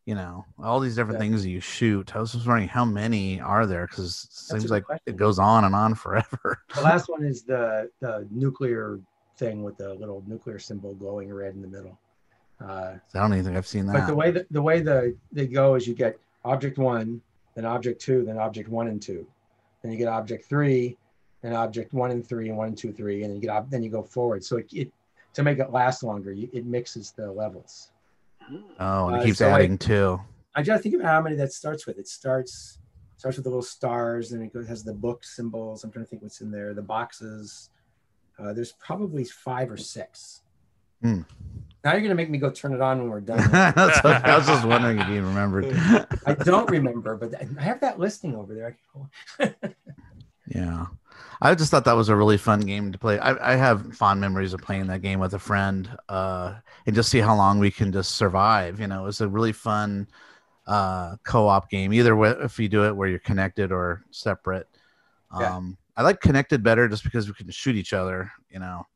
you 0.06 0.16
know 0.16 0.44
all 0.62 0.82
these 0.82 0.96
different 0.98 1.16
Yeah. 1.20 1.30
things 1.30 1.44
that 1.44 1.50
you 1.50 1.62
shoot. 1.62 2.14
I 2.14 2.20
was 2.20 2.34
just 2.34 2.46
wondering 2.46 2.68
how 2.68 2.84
many 2.84 3.40
are 3.40 3.66
there 3.66 3.88
because 3.88 4.26
it 4.50 4.56
a 4.56 4.60
seems 4.60 4.70
like 4.72 4.84
question. 4.84 5.04
it 5.06 5.16
goes 5.16 5.40
on 5.40 5.64
and 5.64 5.74
on 5.74 5.96
forever. 5.96 6.62
The 6.76 6.82
last 6.82 7.08
one 7.08 7.24
is 7.24 7.44
the 7.44 7.90
the 8.02 8.28
nuclear 8.30 9.00
thing 9.40 9.64
with 9.64 9.78
the 9.78 9.94
little 9.96 10.24
nuclear 10.28 10.60
symbol 10.60 10.94
glowing 10.94 11.34
red 11.34 11.56
in 11.56 11.62
the 11.62 11.68
middle. 11.68 11.98
Uh, 12.62 12.96
I 13.16 13.20
don't 13.20 13.34
even 13.34 13.46
think 13.46 13.58
I've 13.58 13.66
seen 13.66 13.88
that. 13.88 13.94
But 13.94 14.08
the 14.08 14.16
way 14.16 14.32
that 14.32 14.46
the 14.52 14.62
way 14.62 14.82
the 14.82 15.16
they 15.32 15.48
go 15.48 15.76
is 15.76 15.88
you 15.88 15.96
get 15.96 16.20
object 16.44 16.78
one, 16.78 17.22
then 17.56 17.66
object 17.66 18.02
two, 18.02 18.26
then 18.26 18.38
object 18.38 18.70
one 18.70 18.88
and 18.88 19.02
two, 19.02 19.26
then 19.82 19.92
you 19.92 19.98
get 19.98 20.10
object 20.10 20.46
three, 20.46 20.98
then 21.42 21.54
object 21.54 21.94
one 21.94 22.12
and 22.12 22.28
three, 22.28 22.50
and 22.50 22.58
one 22.58 22.68
and 22.68 22.78
two, 22.78 22.92
three, 22.92 23.24
and 23.24 23.32
then 23.32 23.42
you 23.42 23.42
get 23.42 23.70
then 23.72 23.82
you 23.82 23.90
go 23.90 24.04
forward. 24.04 24.44
So 24.44 24.58
it, 24.58 24.68
it 24.74 24.92
to 25.34 25.44
make 25.44 25.60
it 25.60 25.72
last 25.72 26.04
longer, 26.04 26.34
you, 26.34 26.50
it 26.52 26.66
mixes 26.66 27.14
the 27.14 27.32
levels. 27.32 27.92
oh, 28.80 29.08
and 29.08 29.16
it 29.16 29.20
uh, 29.20 29.24
keeps 29.24 29.38
so, 29.38 29.50
like- 29.50 29.64
adding 29.64 29.78
too. 29.78 30.20
I 30.56 30.64
just 30.64 30.84
think 30.84 30.96
about 30.96 31.08
how 31.08 31.22
many 31.22 31.36
that 31.38 31.54
starts 31.54 31.88
with. 31.88 31.98
It 31.98 32.08
starts 32.08 32.80
starts 33.16 33.38
with 33.38 33.44
the 33.44 33.50
little 33.50 33.62
stars, 33.62 34.34
and 34.34 34.44
it 34.44 34.52
goes 34.52 34.68
has 34.68 34.84
the 34.84 34.94
book 34.94 35.24
symbols. 35.24 35.84
I'm 35.84 35.92
trying 35.92 36.06
to 36.06 36.10
think 36.10 36.24
what's 36.24 36.42
in 36.42 36.52
there. 36.52 36.74
The 36.74 36.82
boxes. 36.82 37.70
Uh, 38.40 38.54
there's 38.54 38.72
probably 38.74 39.24
five 39.26 39.70
or 39.72 39.78
six. 39.78 40.42
Hmm. 41.02 41.22
Now 41.84 41.94
you're 41.94 42.02
gonna 42.02 42.16
make 42.16 42.30
me 42.30 42.38
go 42.38 42.50
turn 42.50 42.74
it 42.74 42.82
on 42.82 43.00
when 43.00 43.10
we're 43.10 43.22
done. 43.22 43.38
That's 43.52 44.04
what- 44.04 44.26
I 44.26 44.38
was 44.38 44.48
just 44.48 44.66
wondering 44.66 45.00
if 45.00 45.08
you 45.08 45.22
remembered. 45.26 45.66
I 46.26 46.34
don't 46.36 46.70
remember, 46.70 47.16
but 47.16 47.34
I 47.36 47.62
have 47.62 47.80
that 47.82 48.00
listing 48.00 48.36
over 48.36 48.54
there. 48.54 48.78
I 49.40 49.48
can 49.48 49.56
go- 49.72 49.76
Yeah. 50.48 50.86
I 51.42 51.56
just 51.56 51.72
thought 51.72 51.86
that 51.86 51.94
was 51.96 52.10
a 52.10 52.16
really 52.18 52.38
fun 52.38 52.60
game 52.60 52.92
to 52.92 52.98
play. 52.98 53.18
I, 53.18 53.54
I 53.54 53.56
have 53.56 53.96
fond 53.96 54.20
memories 54.20 54.52
of 54.54 54.62
playing 54.62 54.88
that 54.88 55.02
game 55.02 55.20
with 55.22 55.34
a 55.36 55.40
friend 55.40 55.90
uh, 56.10 56.56
and 56.86 56.94
just 56.94 57.10
see 57.10 57.20
how 57.20 57.34
long 57.36 57.60
we 57.60 57.72
can 57.72 57.94
just 57.94 58.16
survive. 58.16 58.82
You 58.82 58.88
know, 58.88 59.06
it's 59.06 59.22
a 59.22 59.28
really 59.28 59.54
fun 59.54 60.10
uh, 60.68 61.16
co 61.24 61.48
op 61.48 61.70
game, 61.70 61.94
either 61.94 62.14
way, 62.16 62.32
if 62.42 62.60
you 62.60 62.68
do 62.68 62.84
it 62.86 62.96
where 62.96 63.08
you're 63.08 63.20
connected 63.20 63.72
or 63.72 64.04
separate. 64.12 64.68
Yeah. 65.40 65.56
I 66.00 66.02
like 66.02 66.22
connected 66.22 66.64
better 66.64 66.88
just 66.88 67.04
because 67.04 67.28
we 67.28 67.34
can 67.34 67.50
shoot 67.52 67.76
each 67.76 67.92
other, 67.92 68.32
you 68.50 68.58
know. 68.58 68.88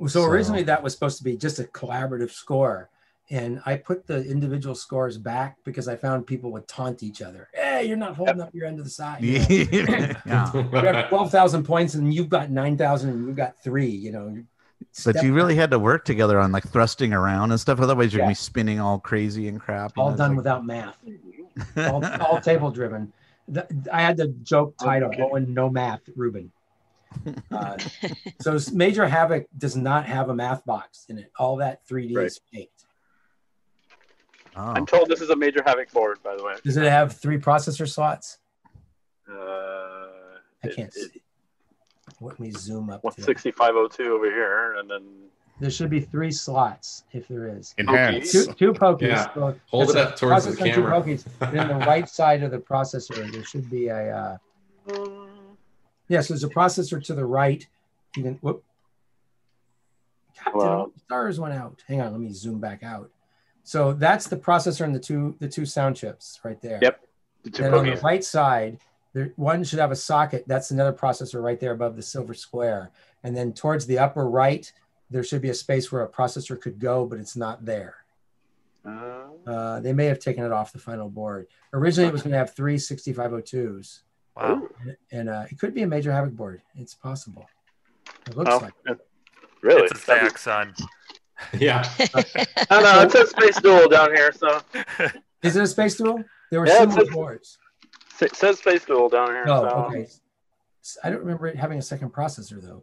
So, 0.00 0.06
So- 0.08 0.24
originally 0.26 0.62
that 0.64 0.82
was 0.82 0.92
supposed 0.92 1.16
to 1.16 1.24
be 1.24 1.38
just 1.38 1.58
a 1.58 1.64
collaborative 1.64 2.30
score. 2.30 2.90
And 3.30 3.62
I 3.64 3.76
put 3.76 4.06
the 4.06 4.22
individual 4.22 4.74
scores 4.74 5.16
back 5.16 5.56
because 5.64 5.88
I 5.88 5.96
found 5.96 6.26
people 6.26 6.52
would 6.52 6.68
taunt 6.68 7.02
each 7.02 7.22
other. 7.22 7.48
Hey, 7.54 7.84
you're 7.88 7.96
not 7.96 8.14
holding 8.14 8.42
up 8.42 8.50
your 8.54 8.66
end 8.66 8.78
of 8.78 8.84
the 8.84 8.90
side. 8.90 9.22
You 9.22 9.38
know? 9.38 10.12
yeah. 10.26 10.52
We 10.52 10.78
have 10.80 11.08
12,000 11.08 11.64
points 11.64 11.94
and 11.94 12.12
you've 12.12 12.28
got 12.28 12.50
9,000 12.50 13.08
and 13.08 13.26
you've 13.26 13.36
got 13.36 13.56
three, 13.64 13.86
you 13.88 14.12
know. 14.12 14.36
But 15.06 15.22
you 15.22 15.32
really 15.32 15.54
had 15.54 15.70
to 15.70 15.78
work 15.78 16.04
together 16.04 16.38
on 16.38 16.52
like 16.52 16.68
thrusting 16.68 17.14
around 17.14 17.52
and 17.52 17.58
stuff. 17.58 17.80
Otherwise, 17.80 18.12
you're 18.12 18.18
Yeah. 18.18 18.24
gonna 18.26 18.32
be 18.32 18.34
spinning 18.34 18.80
all 18.80 18.98
crazy 18.98 19.48
and 19.48 19.58
crap. 19.58 19.92
all 19.96 20.12
done 20.14 20.32
like- 20.32 20.36
without 20.36 20.66
math, 20.66 20.98
all, 21.78 22.04
all 22.20 22.38
table 22.42 22.70
driven. 22.70 23.10
The, 23.48 23.66
I 23.92 24.00
had 24.02 24.16
the 24.16 24.28
joke 24.42 24.76
title, 24.78 25.08
Okay. 25.10 25.22
Owen, 25.22 25.52
no 25.54 25.68
math, 25.70 26.02
Rubin. 26.16 26.50
Uh, 27.52 27.78
so 28.40 28.58
Major 28.72 29.06
Havoc 29.06 29.46
does 29.56 29.76
not 29.76 30.04
have 30.04 30.30
a 30.30 30.34
math 30.34 30.64
box 30.64 31.06
in 31.08 31.16
it. 31.18 31.30
All 31.38 31.56
that 31.58 31.86
3D 31.86 32.16
Right. 32.16 32.26
is 32.26 32.40
faked. 32.52 32.86
Oh. 34.56 34.62
I'm 34.62 34.84
told 34.84 35.08
this 35.08 35.20
is 35.20 35.30
a 35.30 35.36
major 35.36 35.62
havoc 35.64 35.92
board, 35.92 36.18
by 36.24 36.34
the 36.36 36.42
way. 36.42 36.54
Does 36.64 36.76
it 36.76 36.84
have 36.90 37.12
three 37.16 37.38
processor 37.38 37.88
slots? 37.88 38.38
Uh, 39.30 39.34
I 39.34 40.38
it- 40.64 40.74
can't 40.76 40.88
it- 40.96 41.12
see. 41.12 41.22
Let 42.20 42.38
me 42.40 42.50
zoom 42.50 42.90
up. 42.90 43.02
What's 43.04 43.16
to 43.16 43.22
it. 43.22 43.26
6502 43.26 44.12
over 44.12 44.26
here, 44.30 44.74
and 44.78 44.90
then 44.90 45.02
There 45.60 45.70
should 45.70 45.88
be 45.90 46.00
three 46.00 46.32
slots 46.32 47.04
if 47.12 47.28
there 47.28 47.48
is. 47.56 47.74
Enhance. 47.78 48.32
Two, 48.32 48.52
two 48.54 48.72
POKEYs. 48.72 49.02
Yeah. 49.02 49.34
So 49.34 49.54
Hold 49.70 49.90
it 49.90 49.96
up 49.96 50.16
towards 50.16 50.46
the 50.46 50.52
processor 50.52 50.64
and 50.64 50.74
two 50.74 50.82
POKEYs. 50.82 51.52
Then 51.52 51.68
the 51.68 51.74
right 51.86 52.08
side 52.08 52.42
of 52.42 52.50
the 52.50 52.58
processor, 52.58 53.30
there 53.32 53.44
should 53.44 53.70
be 53.70 53.88
a. 53.88 54.38
Uh, 54.88 55.16
yes, 56.08 56.28
there's 56.28 56.42
a 56.44 56.48
processor 56.48 57.02
to 57.04 57.14
the 57.14 57.24
right. 57.24 57.66
You 58.16 58.22
can. 58.24 58.34
Whoop. 58.36 58.64
God, 60.44 60.54
Wow. 60.56 60.90
the 60.92 61.00
stars 61.00 61.38
went 61.40 61.54
out. 61.54 61.82
Hang 61.86 62.00
on, 62.00 62.10
let 62.12 62.20
me 62.20 62.32
zoom 62.32 62.58
back 62.58 62.82
out. 62.82 63.10
So 63.62 63.92
that's 63.92 64.26
the 64.26 64.36
processor 64.36 64.84
and 64.84 64.94
the 64.94 64.98
two 65.00 65.36
the 65.38 65.48
two 65.48 65.64
sound 65.64 65.96
chips 65.96 66.40
right 66.44 66.60
there. 66.60 66.78
Yep. 66.82 67.00
the 67.44 67.50
two 67.50 67.62
Then 67.62 67.74
on 67.74 67.86
the 67.86 67.96
right 67.98 68.22
side, 68.24 68.78
there 69.12 69.32
one 69.36 69.62
should 69.64 69.78
have 69.78 69.92
a 69.92 69.96
socket. 69.96 70.44
That's 70.46 70.70
another 70.72 70.92
processor 70.92 71.42
right 71.42 71.58
there 71.60 71.72
above 71.72 71.96
the 71.96 72.02
silver 72.02 72.34
square. 72.34 72.90
And 73.22 73.34
then 73.36 73.52
towards 73.54 73.86
the 73.86 73.98
upper 73.98 74.28
right, 74.28 74.70
there 75.10 75.22
should 75.22 75.42
be 75.42 75.50
a 75.50 75.54
space 75.54 75.90
where 75.92 76.02
a 76.02 76.08
processor 76.08 76.60
could 76.60 76.78
go, 76.78 77.04
but 77.06 77.18
it's 77.18 77.36
not 77.36 77.64
there. 77.64 77.96
Uh, 78.86 79.20
Uh, 79.46 79.80
they 79.80 79.92
may 79.92 80.06
have 80.06 80.18
taken 80.18 80.42
it 80.44 80.52
off 80.52 80.72
the 80.72 80.78
final 80.78 81.08
board. 81.08 81.46
Originally, 81.72 82.08
it 82.08 82.12
was 82.12 82.22
going 82.22 82.32
to 82.32 82.38
have 82.38 82.54
three 82.54 82.76
6502s, 82.76 84.00
Wow. 84.36 84.68
and, 84.80 84.96
and 85.12 85.28
uh, 85.28 85.44
it 85.50 85.58
could 85.58 85.74
be 85.74 85.82
a 85.82 85.86
major 85.86 86.10
havoc 86.12 86.32
board. 86.34 86.62
It's 86.76 86.94
possible. 86.94 87.46
It 88.26 88.36
looks 88.36 88.50
oh, 88.52 88.58
like. 88.58 88.72
yeah. 88.86 88.94
really? 89.62 89.82
It's 89.82 89.92
a 89.92 89.96
fact, 89.96 90.40
son. 90.40 90.74
Yeah. 91.58 91.86
I 92.70 92.80
know 92.82 93.00
it 93.02 93.12
says 93.12 93.30
Space 93.30 93.60
Duel 93.60 93.88
down 93.88 94.14
here, 94.14 94.32
so 94.32 94.60
Is 95.42 95.56
it 95.56 95.62
a 95.62 95.66
space 95.66 95.96
duel? 95.96 96.24
There 96.50 96.60
were 96.60 96.66
Yeah, 96.66 96.74
it 96.84 96.90
similar 96.90 97.04
says- 97.04 97.14
boards. 97.14 97.58
it 98.22 98.34
says 98.36 98.58
Space 98.58 98.84
Duel 98.86 99.08
down 99.10 99.28
here. 99.28 99.44
Oh, 99.46 99.68
so. 99.68 99.74
okay. 99.86 100.02
S- 100.82 100.96
I 101.04 101.10
don't 101.10 101.20
remember 101.20 101.48
it 101.48 101.56
having 101.56 101.78
a 101.78 101.82
second 101.82 102.10
processor 102.14 102.62
though. 102.62 102.82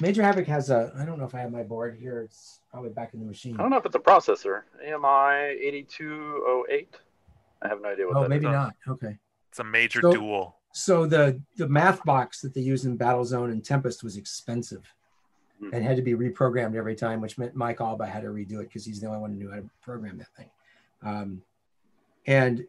Major 0.00 0.22
Havoc 0.22 0.46
has 0.46 0.70
a. 0.70 0.92
I 0.98 1.04
don't 1.04 1.18
know 1.18 1.24
if 1.24 1.34
I 1.34 1.40
have 1.40 1.52
my 1.52 1.62
board 1.62 1.96
here. 1.98 2.22
It's 2.22 2.60
probably 2.70 2.90
back 2.90 3.12
in 3.14 3.20
the 3.20 3.26
machine. 3.26 3.54
I 3.56 3.62
don't 3.62 3.70
know 3.70 3.76
if 3.76 3.84
it's 3.86 3.94
a 3.96 3.98
processor. 4.00 4.62
AMI 4.82 5.58
8208. 5.60 6.96
I 7.62 7.68
have 7.68 7.82
no 7.82 7.90
idea 7.90 8.06
what 8.06 8.16
Oh, 8.16 8.22
that 8.22 8.28
maybe 8.30 8.46
is. 8.46 8.52
not. 8.52 8.74
Okay. 8.88 9.18
It's 9.50 9.58
a 9.58 9.64
major 9.64 10.00
So- 10.00 10.12
duel. 10.12 10.56
So 10.72 11.04
the 11.04 11.40
the 11.56 11.68
math 11.68 12.04
box 12.04 12.40
that 12.42 12.54
they 12.54 12.60
used 12.60 12.86
in 12.86 12.96
Battlezone 12.96 13.50
and 13.50 13.64
Tempest 13.64 14.04
was 14.04 14.16
expensive, 14.16 14.94
Mhm. 15.60 15.72
and 15.72 15.84
had 15.84 15.96
to 15.96 16.02
be 16.02 16.14
reprogrammed 16.14 16.76
every 16.76 16.94
time, 16.94 17.20
which 17.20 17.36
meant 17.38 17.54
Mike 17.56 17.78
Albaugh 17.78 18.06
had 18.08 18.22
to 18.22 18.28
redo 18.28 18.60
it 18.60 18.68
because 18.68 18.84
he's 18.84 19.00
the 19.00 19.08
only 19.08 19.18
one 19.18 19.32
who 19.32 19.36
knew 19.38 19.50
how 19.50 19.56
to 19.56 19.68
program 19.82 20.16
that 20.18 20.28
thing. 20.36 20.48
Um, 21.02 21.42
and 22.26 22.66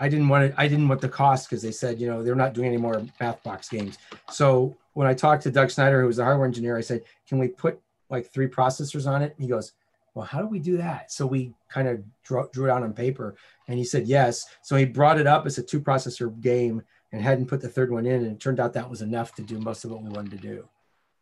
I 0.00 0.08
didn't 0.08 0.28
want 0.28 0.44
it. 0.46 0.54
I 0.56 0.66
didn't 0.66 0.88
want 0.88 1.00
the 1.00 1.08
cost 1.08 1.48
because 1.48 1.62
they 1.62 1.70
said, 1.70 2.00
you 2.00 2.08
know, 2.08 2.24
they're 2.24 2.34
not 2.34 2.54
doing 2.54 2.66
any 2.66 2.76
more 2.76 3.00
math 3.20 3.40
box 3.44 3.68
games. 3.68 3.96
So 4.30 4.76
when 4.94 5.06
I 5.06 5.14
talked 5.14 5.42
to 5.42 5.50
Doug 5.50 5.70
Snyder, 5.70 6.00
who 6.00 6.06
was 6.06 6.16
the 6.16 6.24
hardware 6.24 6.46
engineer, 6.46 6.76
I 6.76 6.80
said, 6.80 7.02
can 7.28 7.38
we 7.38 7.48
put 7.48 7.80
like 8.08 8.32
three 8.32 8.48
processors 8.48 9.06
on 9.06 9.22
it? 9.22 9.34
And 9.36 9.44
he 9.44 9.48
goes, 9.48 9.72
well, 10.14 10.24
how 10.24 10.40
do 10.40 10.46
we 10.46 10.60
do 10.60 10.76
that? 10.76 11.10
So 11.12 11.26
we 11.26 11.52
kind 11.68 11.88
of 11.88 12.02
drew, 12.22 12.48
drew 12.52 12.66
it 12.66 12.70
out 12.70 12.84
on 12.84 12.92
paper, 12.92 13.34
and 13.68 13.76
he 13.76 13.84
said 13.84 14.06
yes. 14.06 14.46
So 14.62 14.76
he 14.76 14.84
brought 14.84 15.18
it 15.18 15.26
up 15.26 15.44
as 15.44 15.58
a 15.58 15.62
two 15.62 15.80
processor 15.80 16.40
game 16.40 16.82
and 17.12 17.20
hadn't 17.20 17.46
put 17.46 17.60
the 17.60 17.68
third 17.68 17.90
one 17.90 18.06
in, 18.06 18.24
and 18.24 18.32
it 18.32 18.40
turned 18.40 18.60
out 18.60 18.72
that 18.74 18.88
was 18.88 19.02
enough 19.02 19.34
to 19.34 19.42
do 19.42 19.58
most 19.58 19.84
of 19.84 19.90
what 19.90 20.02
we 20.02 20.10
wanted 20.10 20.30
to 20.30 20.36
do. 20.36 20.68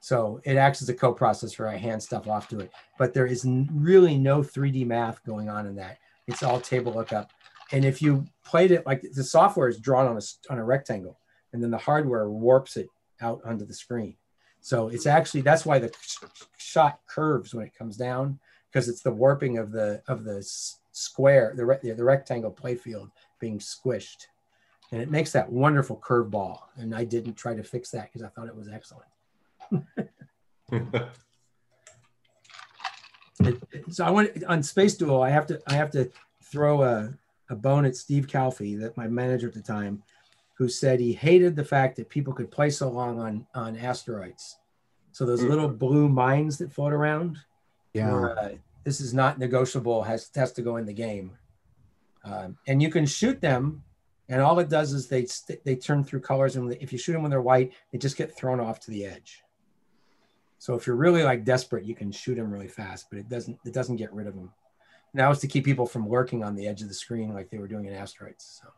So 0.00 0.40
it 0.44 0.56
acts 0.56 0.82
as 0.82 0.88
a 0.88 0.94
co-processor. 0.94 1.68
I 1.68 1.76
hand 1.76 2.02
stuff 2.02 2.26
off 2.26 2.48
to 2.48 2.60
it, 2.60 2.72
but 2.98 3.14
there 3.14 3.26
is 3.26 3.46
really 3.72 4.18
no 4.18 4.40
3D 4.40 4.86
math 4.86 5.24
going 5.24 5.48
on 5.48 5.66
in 5.66 5.76
that. 5.76 5.98
It's 6.26 6.42
all 6.42 6.60
table 6.60 6.92
lookup. 6.92 7.30
And 7.70 7.84
if 7.84 8.02
you 8.02 8.26
played 8.44 8.72
it 8.72 8.84
like 8.84 9.02
the 9.14 9.24
software 9.24 9.68
is 9.68 9.78
drawn 9.78 10.06
on 10.06 10.18
a 10.18 10.52
on 10.52 10.58
a 10.58 10.64
rectangle, 10.64 11.18
and 11.52 11.62
then 11.62 11.70
the 11.70 11.78
hardware 11.78 12.28
warps 12.28 12.76
it 12.76 12.88
out 13.22 13.40
onto 13.44 13.64
the 13.64 13.74
screen. 13.74 14.16
So 14.60 14.88
it's 14.88 15.06
actually 15.06 15.40
that's 15.40 15.64
why 15.66 15.78
the 15.78 15.92
shot 16.56 17.00
curves 17.06 17.54
when 17.54 17.66
it 17.66 17.74
comes 17.74 17.96
down 17.96 18.38
because 18.70 18.88
it's 18.88 19.02
the 19.02 19.10
warping 19.10 19.58
of 19.58 19.72
the 19.72 20.02
of 20.08 20.24
the 20.24 20.42
square, 20.92 21.52
the, 21.56 21.64
re- 21.64 21.78
the 21.82 22.04
rectangle 22.04 22.52
playfield 22.52 23.10
being 23.40 23.58
squished. 23.58 24.26
And 24.92 25.00
it 25.00 25.10
makes 25.10 25.32
that 25.32 25.50
wonderful 25.50 25.96
curve 25.96 26.30
ball. 26.30 26.68
And 26.76 26.94
I 26.94 27.04
didn't 27.04 27.34
try 27.34 27.54
to 27.54 27.62
fix 27.62 27.90
that 27.90 28.12
because 28.12 28.22
I 28.22 28.28
thought 28.28 28.46
it 28.46 28.54
was 28.56 28.68
excellent. 28.68 29.08
It- 30.70 30.96
it- 33.72 33.84
so 33.90 34.04
I 34.04 34.10
want 34.10 34.44
on 34.44 34.62
Space 34.62 34.94
Duel, 34.94 35.22
I 35.22 35.30
have 35.30 35.46
to 35.46 35.60
I 35.66 35.74
have 35.74 35.90
to 35.92 36.10
throw 36.42 36.82
a, 36.82 37.12
a 37.50 37.56
bone 37.56 37.84
at 37.84 37.96
Steve 37.96 38.26
Calfee, 38.26 38.78
that 38.80 38.96
my 38.96 39.08
manager 39.08 39.48
at 39.48 39.54
the 39.54 39.62
time, 39.62 40.02
who 40.62 40.68
said 40.68 41.00
he 41.00 41.12
hated 41.12 41.56
the 41.56 41.64
fact 41.64 41.96
that 41.96 42.08
people 42.08 42.32
could 42.32 42.48
play 42.48 42.70
so 42.70 42.88
long 42.88 43.18
on 43.18 43.44
on 43.52 43.76
asteroids. 43.76 44.58
So 45.10 45.26
those 45.26 45.42
little 45.42 45.68
blue 45.68 46.08
mines 46.08 46.56
that 46.58 46.72
float 46.72 46.92
around, 46.92 47.36
Yeah. 47.94 48.12
were, 48.12 48.38
uh, 48.38 48.50
this 48.84 49.00
is 49.00 49.12
not 49.12 49.40
negotiable. 49.40 50.04
Has 50.04 50.30
has 50.36 50.52
to 50.52 50.62
go 50.62 50.76
in 50.76 50.86
the 50.86 50.92
game, 50.92 51.36
um, 52.22 52.56
and 52.68 52.80
you 52.80 52.90
can 52.90 53.06
shoot 53.06 53.40
them, 53.40 53.82
and 54.28 54.40
all 54.40 54.60
it 54.60 54.68
does 54.68 54.92
is 54.92 55.08
they 55.08 55.24
st- 55.26 55.64
they 55.64 55.74
turn 55.74 56.04
through 56.04 56.20
colors, 56.20 56.54
and 56.54 56.72
if 56.74 56.92
you 56.92 56.98
shoot 56.98 57.14
them 57.14 57.22
when 57.22 57.30
they're 57.32 57.42
white, 57.42 57.72
they 57.90 57.98
just 57.98 58.16
get 58.16 58.36
thrown 58.36 58.60
off 58.60 58.78
to 58.82 58.92
the 58.92 59.04
edge. 59.04 59.42
So 60.58 60.74
if 60.76 60.86
you're 60.86 60.94
really 60.94 61.24
like 61.24 61.44
desperate, 61.44 61.84
you 61.84 61.96
can 61.96 62.12
shoot 62.12 62.36
them 62.36 62.52
really 62.52 62.68
fast, 62.68 63.06
but 63.10 63.18
it 63.18 63.28
doesn't 63.28 63.58
it 63.64 63.72
doesn't 63.74 63.96
get 63.96 64.12
rid 64.14 64.28
of 64.28 64.36
them. 64.36 64.52
Now 65.12 65.32
it's 65.32 65.40
to 65.40 65.48
keep 65.48 65.64
people 65.64 65.86
from 65.86 66.08
lurking 66.08 66.44
on 66.44 66.54
the 66.54 66.68
edge 66.68 66.82
of 66.82 66.88
the 66.88 66.94
screen 66.94 67.34
like 67.34 67.50
they 67.50 67.58
were 67.58 67.66
doing 67.66 67.86
in 67.86 67.94
asteroids. 67.94 68.60
So 68.62 68.68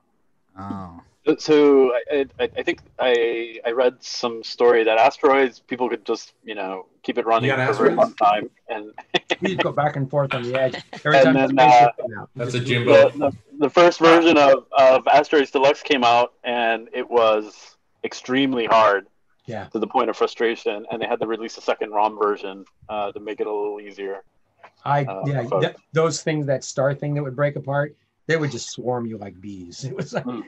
Oh. 0.58 1.00
So 1.38 1.90
I, 2.12 2.26
I, 2.38 2.50
I 2.58 2.62
think 2.62 2.80
I 2.98 3.58
I 3.64 3.70
read 3.70 3.96
some 4.00 4.44
story 4.44 4.84
that 4.84 4.98
asteroids 4.98 5.58
people 5.58 5.88
could 5.88 6.04
just 6.04 6.34
you 6.44 6.54
know 6.54 6.84
keep 7.02 7.16
it 7.16 7.24
running 7.24 7.48
You 7.48 7.72
for 7.72 7.86
a 7.86 7.94
long 7.94 8.14
time, 8.14 8.50
and 8.68 8.92
you 9.40 9.48
just 9.48 9.62
go 9.62 9.72
back 9.72 9.96
and 9.96 10.08
forth 10.10 10.34
on 10.34 10.42
the 10.42 10.54
edge 10.60 10.76
every 11.02 11.16
And 11.16 11.24
time 11.24 11.34
then, 11.34 11.56
the 11.56 11.62
uh, 11.62 11.90
out. 12.20 12.30
That's 12.36 12.52
a 12.54 12.58
Just- 12.58 12.68
Jimbo. 12.70 13.08
the, 13.10 13.18
the, 13.30 13.36
the 13.60 13.70
first 13.70 14.00
version 14.00 14.36
of, 14.36 14.66
of 14.76 15.06
Asteroids 15.08 15.50
Deluxe 15.50 15.82
came 15.82 16.04
out, 16.04 16.34
and 16.44 16.88
it 16.92 17.08
was 17.08 17.76
extremely 18.04 18.66
hard 18.66 19.06
Yeah. 19.46 19.64
to 19.68 19.78
the 19.78 19.86
point 19.86 20.10
of 20.10 20.16
frustration, 20.18 20.84
and 20.90 21.00
they 21.00 21.06
had 21.06 21.20
to 21.20 21.26
release 21.26 21.56
a 21.56 21.62
second 21.62 21.92
ROM 21.92 22.18
version 22.18 22.66
uh, 22.90 23.12
to 23.12 23.20
make 23.20 23.40
it 23.40 23.46
a 23.46 23.52
little 23.52 23.80
easier. 23.80 24.24
I 24.84 25.04
uh, 25.04 25.22
yeah, 25.26 25.42
th- 25.60 25.76
those 25.94 26.22
things 26.22 26.44
that 26.46 26.64
star 26.64 26.94
thing 26.94 27.14
that 27.14 27.22
would 27.22 27.34
break 27.36 27.56
apart, 27.56 27.96
they 28.26 28.36
would 28.36 28.50
just 28.50 28.70
swarm 28.70 29.06
you 29.06 29.18
like 29.18 29.40
bees. 29.40 29.84
It 29.88 29.94
was 29.96 30.12
like 30.14 30.24
Hmm. 30.24 30.40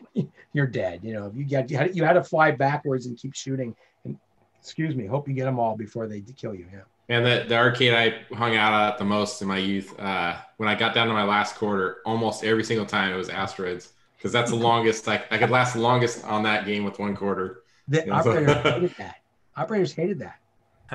you're 0.52 0.66
dead. 0.66 1.00
You 1.02 1.14
know, 1.14 1.32
you 1.34 1.44
got 1.44 1.70
you 1.70 1.76
had, 1.76 1.94
you 1.96 2.04
had 2.04 2.14
to 2.14 2.24
fly 2.24 2.50
backwards 2.50 3.06
and 3.06 3.16
keep 3.18 3.34
shooting. 3.34 3.74
And 4.04 4.18
excuse 4.60 4.94
me, 4.94 5.06
hope 5.06 5.28
you 5.28 5.34
get 5.34 5.44
them 5.44 5.58
all 5.58 5.76
before 5.76 6.06
they 6.06 6.20
kill 6.20 6.54
you. 6.54 6.66
Yeah. 6.72 6.80
And 7.08 7.24
the, 7.24 7.44
the 7.48 7.56
arcade 7.56 7.92
I 7.94 8.34
hung 8.34 8.56
out 8.56 8.92
at 8.92 8.98
the 8.98 9.04
most 9.04 9.40
in 9.40 9.46
my 9.46 9.58
youth, 9.58 9.96
uh, 10.00 10.36
when 10.56 10.68
I 10.68 10.74
got 10.74 10.92
down 10.94 11.06
to 11.06 11.12
my 11.12 11.22
last 11.22 11.54
quarter, 11.54 11.98
almost 12.04 12.42
every 12.42 12.64
single 12.64 12.84
time 12.86 13.12
it 13.12 13.16
was 13.16 13.28
asteroids 13.28 13.92
because 14.16 14.32
that's 14.32 14.50
the 14.50 14.56
longest 14.70 15.06
I, 15.08 15.22
I 15.30 15.38
could 15.38 15.50
last 15.50 15.74
the 15.74 15.80
longest 15.80 16.24
on 16.24 16.42
that 16.44 16.66
game 16.66 16.84
with 16.84 16.98
one 16.98 17.14
quarter. 17.14 17.62
The 17.88 18.04
Yeah, 18.06 18.20
so- 18.22 18.30
operators 18.30 18.62
hated 18.64 18.94
that. 18.98 19.16
Operators 19.56 19.92
hated 19.92 20.18
that. 20.18 20.38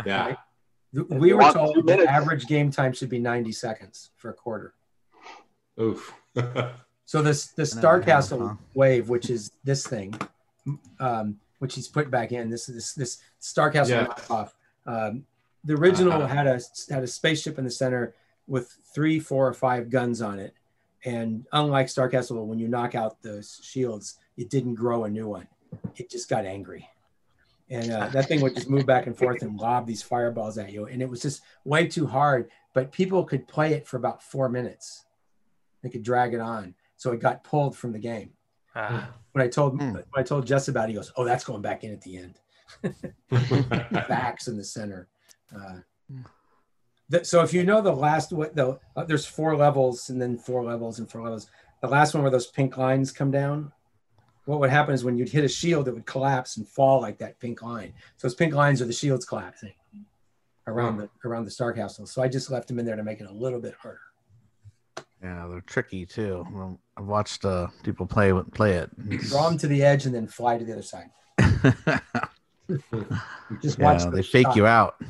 Yeah. 0.06 0.36
We 0.94 1.32
were 1.34 1.50
told 1.54 1.76
two 1.76 1.82
the 1.84 2.04
average 2.10 2.48
game 2.48 2.70
time 2.72 2.92
should 2.92 3.08
be 3.10 3.18
90 3.20 3.54
seconds 3.54 4.12
for 4.18 4.30
a 4.30 4.34
quarter. 4.34 4.74
Oof. 5.80 6.14
So 7.06 7.22
this 7.22 7.48
the 7.48 7.64
An 7.64 7.66
Star 7.68 7.92
hour 7.94 8.00
and 8.00 8.08
a 8.08 8.12
half, 8.12 8.24
Castle 8.24 8.48
huh? 8.50 8.56
wave, 8.74 9.10
which 9.10 9.30
is 9.30 9.52
this 9.64 9.86
thing, 9.86 10.14
um, 11.00 11.38
which 11.60 11.76
he's 11.76 11.88
put 11.88 12.10
back 12.10 12.32
in. 12.32 12.50
This 12.50 12.68
this 12.68 12.94
this 12.94 13.18
Star 13.40 13.70
Castle 13.70 13.98
Yeah. 13.98 14.06
knockoff. 14.08 14.52
Um, 14.86 15.26
the 15.64 15.74
original 15.74 16.14
Uh-huh. 16.14 16.28
had 16.34 16.48
a 16.48 16.60
had 16.90 17.04
a 17.04 17.08
spaceship 17.08 17.58
in 17.58 17.66
the 17.66 17.72
center 17.72 18.16
with 18.48 18.72
three, 18.94 19.20
four, 19.20 19.48
or 19.48 19.54
five 19.54 19.90
guns 19.90 20.22
on 20.22 20.40
it. 20.40 20.54
And 21.04 21.46
unlike 21.52 21.90
Star 21.90 22.08
Castle, 22.10 22.46
when 22.46 22.60
you 22.60 22.68
knock 22.68 22.96
out 22.96 23.22
those 23.24 23.60
shields, 23.64 24.18
it 24.38 24.50
didn't 24.50 24.76
grow 24.76 25.04
a 25.06 25.10
new 25.10 25.28
one. 25.28 25.48
It 25.96 26.10
just 26.10 26.30
got 26.30 26.46
angry. 26.46 26.88
And 27.70 27.92
uh, 27.92 28.08
that 28.10 28.28
thing 28.28 28.42
would 28.42 28.54
just 28.54 28.70
move 28.70 28.86
back 28.86 29.08
and 29.08 29.18
forth 29.18 29.42
and 29.42 29.58
lob 29.58 29.88
these 29.88 30.02
fireballs 30.04 30.58
at 30.58 30.72
you. 30.72 30.86
And 30.88 31.02
it 31.02 31.10
was 31.10 31.22
just 31.22 31.42
way 31.64 31.88
too 31.88 32.06
hard. 32.06 32.50
But 32.74 32.92
people 32.92 33.24
could 33.24 33.48
play 33.48 33.74
it 33.74 33.88
for 33.88 33.98
about 33.98 34.22
four 34.22 34.50
minutes. 34.50 35.06
They 35.82 35.90
could 35.90 36.04
drag 36.04 36.34
it 36.34 36.40
on. 36.40 36.76
So 36.98 37.12
it 37.12 37.20
got 37.20 37.44
pulled 37.44 37.76
from 37.78 37.92
the 37.92 38.00
game. 38.00 38.32
Ah, 38.76 39.14
When 39.34 39.44
I 39.44 39.48
told 39.48 39.80
Hmm. 39.82 39.94
when 39.94 40.04
I 40.16 40.24
told 40.24 40.46
Jess 40.48 40.68
about 40.68 40.86
it, 40.86 40.90
he 40.90 40.96
goes, 40.96 41.12
"Oh, 41.18 41.26
that's 41.26 41.44
going 41.44 41.62
back 41.62 41.84
in 41.84 41.92
at 41.92 42.02
the 42.02 42.18
end." 42.18 42.40
Backs 43.30 44.48
in 44.48 44.58
the 44.58 44.64
center. 44.64 45.08
Uh, 45.56 45.80
th- 47.12 47.26
so 47.26 47.42
if 47.42 47.54
you 47.54 47.64
know 47.64 47.82
the 47.82 47.92
last 47.92 48.32
what 48.32 48.56
the 48.56 48.80
uh, 48.96 49.04
there's 49.04 49.26
four 49.26 49.56
levels 49.56 50.10
and 50.10 50.22
then 50.22 50.38
four 50.38 50.64
levels 50.64 51.00
and 51.00 51.10
four 51.10 51.22
levels. 51.24 51.48
The 51.82 51.88
last 51.88 52.14
one 52.14 52.22
where 52.24 52.32
those 52.32 52.48
pink 52.48 52.78
lines 52.78 53.12
come 53.12 53.32
down. 53.32 53.72
What 54.46 54.60
would 54.60 54.70
happen 54.70 54.94
is 54.94 55.04
when 55.04 55.18
you'd 55.18 55.30
hit 55.30 55.44
a 55.44 55.48
shield, 55.48 55.88
it 55.88 55.94
would 55.94 56.06
collapse 56.06 56.58
and 56.58 56.68
fall 56.68 57.02
like 57.02 57.18
that 57.20 57.40
pink 57.40 57.62
line. 57.62 57.94
So 58.18 58.28
those 58.28 58.36
pink 58.36 58.54
lines 58.54 58.82
are 58.82 58.86
the 58.86 58.94
shields 58.94 59.26
collapsing 59.26 59.74
around 60.68 60.98
the 60.98 61.10
around 61.26 61.46
the 61.46 61.52
star 61.52 61.74
castle. 61.74 62.06
So 62.06 62.22
I 62.22 62.28
just 62.28 62.50
left 62.52 62.68
them 62.68 62.80
in 62.80 62.86
there 62.86 62.96
to 62.96 63.04
make 63.04 63.20
it 63.22 63.28
a 63.30 63.34
little 63.34 63.60
bit 63.60 63.74
harder. 63.82 64.00
Yeah, 65.24 65.48
they're 65.50 65.62
tricky 65.62 66.06
too. 66.06 66.78
I've 66.98 67.06
watched 67.06 67.46
uh, 67.46 67.68
people 67.84 68.06
play 68.08 68.34
play 68.54 68.74
it. 68.74 68.90
Draw 69.30 69.50
them 69.50 69.58
to 69.60 69.68
the 69.68 69.84
edge 69.84 70.06
and 70.06 70.16
then 70.16 70.28
fly 70.28 70.58
to 70.58 70.66
the 70.66 70.74
other 70.74 70.82
side. 70.82 71.10
Just 73.62 73.80
watch. 73.80 74.02
yeah, 74.04 74.10
they 74.10 74.24
fake 74.24 74.46
shots. 74.48 74.56
you 74.58 74.66
out. 74.66 74.96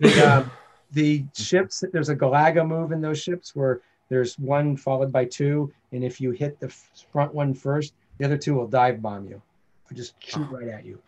the, 0.00 0.42
um, 0.44 0.50
the 0.92 1.24
ships 1.34 1.82
there's 1.92 2.08
a 2.08 2.16
galaga 2.16 2.66
move 2.66 2.92
in 2.92 3.00
those 3.00 3.20
ships 3.20 3.54
where 3.56 3.80
there's 4.08 4.38
one 4.38 4.76
followed 4.76 5.10
by 5.12 5.24
two 5.24 5.72
and 5.92 6.04
if 6.04 6.20
you 6.20 6.32
hit 6.32 6.58
the 6.60 6.68
front 7.12 7.32
one 7.32 7.54
first 7.54 7.94
the 8.18 8.24
other 8.24 8.36
two 8.36 8.54
will 8.54 8.66
dive 8.66 9.00
bomb 9.00 9.26
you 9.26 9.40
or 9.90 9.94
just 9.94 10.14
shoot 10.18 10.46
right 10.50 10.68
at 10.68 10.84
you 10.84 10.98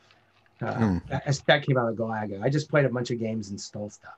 uh, 0.62 0.72
Hmm. 0.74 0.98
that, 1.10 1.40
that 1.46 1.66
came 1.66 1.76
out 1.76 1.88
of 1.88 1.96
galaga 1.96 2.40
i 2.42 2.48
just 2.48 2.70
played 2.70 2.84
a 2.86 2.88
bunch 2.88 3.10
of 3.10 3.18
games 3.18 3.50
and 3.50 3.60
stole 3.60 3.90
stuff 3.90 4.14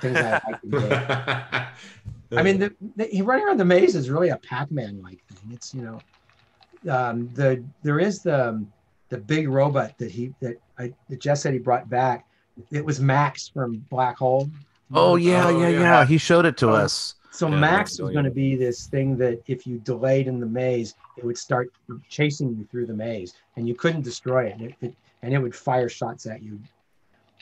things 0.00 0.18
I, 0.18 0.40
games. 0.68 1.66
I 2.32 2.42
mean, 2.42 2.58
the, 2.58 2.74
the, 2.96 3.22
running 3.22 3.46
around 3.46 3.58
the 3.58 3.64
maze 3.64 3.94
is 3.94 4.10
really 4.10 4.30
a 4.30 4.36
Pac-Man 4.38 5.00
like 5.02 5.22
thing. 5.28 5.52
It's 5.52 5.74
you 5.74 5.82
know, 5.82 6.92
um, 6.92 7.30
the 7.34 7.62
there 7.82 8.00
is 8.00 8.22
the 8.22 8.48
um, 8.48 8.72
the 9.08 9.18
big 9.18 9.48
robot 9.48 9.96
that 9.98 10.10
he 10.10 10.34
that 10.40 10.56
I 10.78 10.92
that 11.08 11.20
Jess 11.20 11.42
said 11.42 11.52
he 11.52 11.58
brought 11.58 11.88
back. 11.88 12.26
It 12.70 12.84
was 12.84 13.00
Max 13.00 13.48
from 13.48 13.84
Black 13.90 14.16
Hole. 14.16 14.50
oh 14.94 15.16
yeah, 15.16 15.46
Oh, 15.46 15.60
yeah, 15.60 15.68
yeah. 15.68 15.80
yeah. 15.80 16.04
He 16.06 16.18
showed 16.18 16.46
it 16.46 16.56
to 16.58 16.70
Oh. 16.70 16.74
us. 16.74 17.14
So 17.30 17.48
Yeah, 17.48 17.56
Max 17.56 18.00
was 18.00 18.12
going 18.12 18.24
to 18.24 18.30
be 18.30 18.56
this 18.56 18.86
thing 18.86 19.16
that 19.18 19.42
if 19.46 19.66
you 19.66 19.78
delayed 19.80 20.26
in 20.26 20.40
the 20.40 20.46
maze, 20.46 20.94
it 21.18 21.24
would 21.24 21.36
start 21.36 21.70
chasing 22.08 22.56
you 22.56 22.66
through 22.70 22.86
the 22.86 22.94
maze, 22.94 23.34
and 23.56 23.68
you 23.68 23.74
couldn't 23.74 24.02
destroy 24.02 24.46
it, 24.46 24.52
and 24.54 24.62
it, 24.62 24.74
it 24.80 24.94
and 25.22 25.34
it 25.34 25.38
would 25.38 25.54
fire 25.54 25.88
shots 25.88 26.26
at 26.26 26.42
you. 26.42 26.58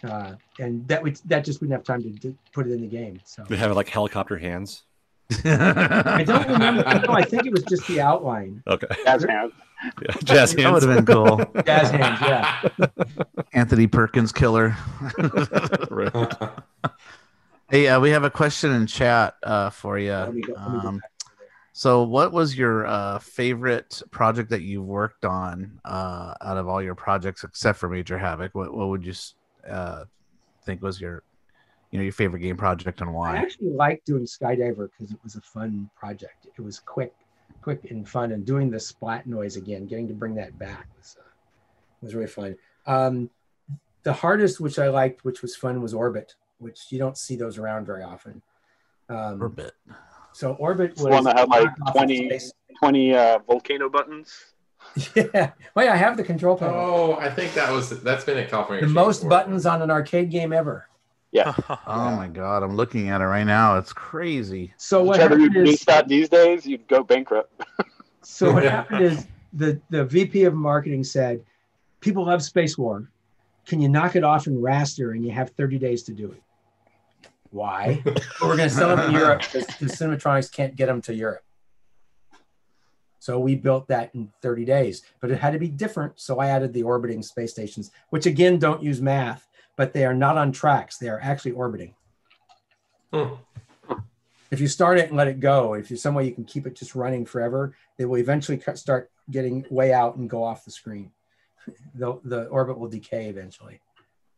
Uh, 0.05 0.35
and 0.59 0.87
that 0.89 1.03
would 1.03 1.17
that 1.27 1.45
just 1.45 1.61
wouldn't 1.61 1.77
have 1.77 1.85
time 1.85 2.03
to, 2.03 2.11
to 2.21 2.37
put 2.53 2.67
it 2.67 2.73
in 2.73 2.81
the 2.83 2.87
game. 2.87 3.19
So 3.25 3.45
They 3.49 3.57
have 3.57 3.75
like 3.75 3.89
helicopter 3.89 4.37
hands. 4.37 4.83
I 5.45 6.23
don't 6.27 6.47
remember. 6.49 6.83
no, 7.07 7.15
I 7.15 7.23
think 7.23 7.47
it 7.47 7.53
was 7.53 7.63
just 7.65 7.87
the 7.89 8.01
outline. 8.01 8.63
Okay. 8.67 8.87
Jazz 9.05 9.25
hands. 9.25 9.53
Yeah. 10.03 10.17
Jazz 10.25 10.55
That 10.55 10.63
hands. 10.63 10.85
would 10.85 10.97
have 10.97 11.07
been 11.07 11.15
cool. 11.15 11.63
Jazz 11.65 11.91
hands, 11.91 12.21
yeah. 12.21 12.87
Anthony 13.55 13.87
Perkins 13.87 14.33
killer. 14.33 14.77
Right. 15.91 16.33
hey, 17.71 17.89
uh, 17.89 18.01
we 18.01 18.11
have 18.11 18.25
a 18.25 18.31
question 18.31 18.73
in 18.73 18.87
chat 18.87 19.35
uh, 19.43 19.71
for 19.71 19.99
you. 19.99 20.09
Go- 20.11 20.25
let 20.25 20.35
me 20.35 20.43
go 20.43 20.55
Um, 20.57 20.73
back 20.99 21.19
to 21.21 21.27
there. 21.39 21.49
so, 21.73 22.03
what 22.03 22.33
was 22.33 22.57
your 22.57 22.87
uh, 22.87 23.19
favorite 23.19 24.03
project 24.11 24.51
that 24.51 24.63
you've 24.63 24.85
worked 24.87 25.25
on 25.25 25.81
uh, 25.85 26.35
out 26.43 26.57
of 26.57 26.69
all 26.69 26.83
your 26.83 26.95
projects, 26.95 27.45
except 27.45 27.79
for 27.79 27.89
Major 27.89 28.19
Havoc? 28.19 28.55
What, 28.55 28.75
what 28.75 28.89
would 28.89 29.05
you 29.05 29.13
s- 29.13 29.35
uh, 29.69 30.05
think 30.65 30.83
was 30.83 31.01
your, 31.01 31.23
you 31.91 31.99
know, 31.99 32.03
your 32.03 32.13
favorite 32.13 32.41
game 32.41 32.57
project 32.57 33.01
and 33.01 33.13
why? 33.13 33.37
I 33.37 33.39
actually 33.39 33.71
liked 33.71 34.07
doing 34.07 34.25
Skydiver 34.25 34.89
because 34.91 35.13
it 35.13 35.19
was 35.23 35.37
a 35.37 35.41
fun 35.41 35.91
project. 35.97 36.47
It 36.57 36.63
was 36.63 36.81
quick, 36.81 37.15
quick 37.63 37.91
and 37.91 38.09
fun, 38.09 38.33
and 38.33 38.45
doing 38.45 38.71
the 38.71 38.81
splat 38.81 39.27
noise 39.27 39.57
again, 39.57 39.87
getting 39.87 40.09
to 40.09 40.15
bring 40.15 40.35
that 40.37 40.59
back 40.59 40.89
was 40.97 41.17
uh, 41.21 41.29
was 42.03 42.15
really 42.15 42.27
fun. 42.27 42.57
Um, 42.87 43.31
the 44.03 44.13
hardest, 44.13 44.61
which 44.61 44.79
I 44.79 44.89
liked, 44.89 45.25
which 45.25 45.43
was 45.43 45.57
fun, 45.57 45.81
was 45.81 45.95
Orbit, 45.95 46.35
which 46.59 46.87
you 46.91 46.99
don't 46.99 47.17
see 47.17 47.37
those 47.37 47.59
around 47.59 47.87
very 47.87 48.03
often. 48.03 48.43
Um, 49.09 49.41
Orbit. 49.41 49.73
So 50.33 50.55
Orbit 50.55 50.93
It's 50.93 51.03
was 51.03 51.05
the 51.05 51.11
one 51.11 51.25
that 51.25 51.39
had 51.39 51.49
like 51.49 51.69
off 51.87 51.95
20, 51.95 52.41
20 52.79 53.15
uh, 53.15 53.39
volcano 53.47 53.89
buttons. 53.89 54.54
yeah. 55.15 55.53
Well, 55.75 55.85
yeah, 55.87 55.93
I 55.93 55.97
have 55.97 56.17
the 56.17 56.23
control 56.25 56.57
panel. 56.57 56.75
oh, 56.77 57.15
I 57.15 57.29
think 57.31 57.55
that 57.55 57.71
was 57.73 57.91
that's 58.03 58.25
been 58.25 58.39
a 58.39 58.47
California. 58.47 58.87
the 58.87 58.93
most 58.93 59.19
before. 59.19 59.31
buttons 59.31 59.67
on 59.67 59.83
an 59.83 59.91
arcade 59.91 60.31
game 60.31 60.53
ever. 60.53 60.89
Yeah. 61.33 61.55
Oh 61.87 62.15
my 62.17 62.29
god, 62.29 62.63
I'm 62.63 62.77
looking 62.77 63.09
at 63.09 63.21
it 63.21 63.25
right 63.25 63.45
now. 63.45 63.77
It's 63.77 63.93
crazy. 63.93 64.73
So 64.77 65.03
what 65.03 65.17
Try 65.17 65.29
to 65.29 65.39
happened 65.39 65.69
is 65.69 65.81
that 65.83 66.07
these 66.09 66.29
days, 66.29 66.65
you'd 66.67 66.87
go 66.89 67.03
bankrupt. 67.03 67.53
So 68.27 68.53
what 68.53 68.63
happened 68.63 69.03
is 69.05 69.27
the 69.53 69.79
the 69.91 70.05
VP 70.05 70.45
of 70.45 70.55
marketing 70.55 71.05
said, 71.05 71.45
"People 72.01 72.25
love 72.27 72.43
Space 72.43 72.79
War. 72.79 73.11
Can 73.67 73.81
you 73.83 73.89
knock 73.89 74.17
it 74.17 74.25
off 74.25 74.47
in 74.47 74.57
raster 74.61 75.13
and 75.13 75.25
you 75.25 75.31
have 75.33 75.51
30 75.51 75.79
days 75.79 76.05
to 76.05 76.13
do 76.13 76.31
it?" 76.33 76.43
Why? 77.51 78.03
Well, 78.05 78.15
we're 78.43 78.57
going 78.57 78.69
to 78.69 78.75
sell 78.75 78.97
them 78.97 79.11
in 79.11 79.13
Europe 79.15 79.43
because 79.43 79.67
the 79.79 79.87
Cinematronics 79.87 80.51
can't 80.51 80.75
get 80.75 80.87
them 80.87 81.01
to 81.03 81.15
Europe. 81.15 81.43
So 83.25 83.39
we 83.39 83.55
built 83.55 83.89
that 83.89 84.15
in 84.15 84.31
30 84.43 84.67
days, 84.67 85.03
but 85.23 85.31
it 85.31 85.41
had 85.41 85.55
to 85.55 85.59
be 85.59 85.69
different. 85.69 86.21
So 86.21 86.41
I 86.41 86.49
added 86.49 86.75
the 86.75 86.83
orbiting 86.83 87.23
space 87.23 87.53
stations, 87.53 87.91
which 88.11 88.27
again 88.27 88.59
don't 88.59 88.83
use 88.83 89.01
math, 89.01 89.49
but 89.79 89.95
they 89.95 90.05
are 90.05 90.13
not 90.13 90.37
on 90.37 90.53
tracks. 90.53 90.99
They 90.99 91.09
are 91.09 91.21
actually 91.23 91.53
orbiting. 91.53 91.95
Hmm. 93.15 93.37
If 94.51 94.61
you 94.61 94.69
start 94.69 94.99
it 94.99 95.09
and 95.09 95.17
let 95.17 95.27
it 95.27 95.41
go, 95.41 95.73
if 95.73 95.89
there's 95.89 96.03
some 96.03 96.15
way 96.15 96.27
you 96.27 96.35
can 96.35 96.45
keep 96.45 96.67
it 96.67 96.77
just 96.77 96.95
running 96.95 97.25
forever, 97.25 97.75
it 97.97 98.05
will 98.05 98.19
eventually 98.19 98.63
start 98.75 99.11
getting 99.31 99.65
way 99.71 99.95
out 99.95 100.17
and 100.17 100.29
go 100.29 100.45
off 100.45 100.67
the 100.67 100.71
screen. 100.71 101.11
The, 101.95 102.21
the 102.25 102.45
orbit 102.49 102.79
will 102.79 102.91
decay 102.91 103.31
eventually. 103.31 103.81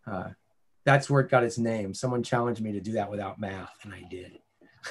Uh, 0.07 0.29
that's 0.85 1.11
where 1.11 1.23
it 1.23 1.29
got 1.29 1.43
its 1.43 1.59
name. 1.59 1.93
Someone 1.93 2.23
challenged 2.23 2.61
me 2.61 2.71
to 2.71 2.81
do 2.81 2.93
that 2.93 3.11
without 3.11 3.41
math, 3.41 3.77
and 3.83 3.93
I 3.93 4.05
did. 4.09 4.39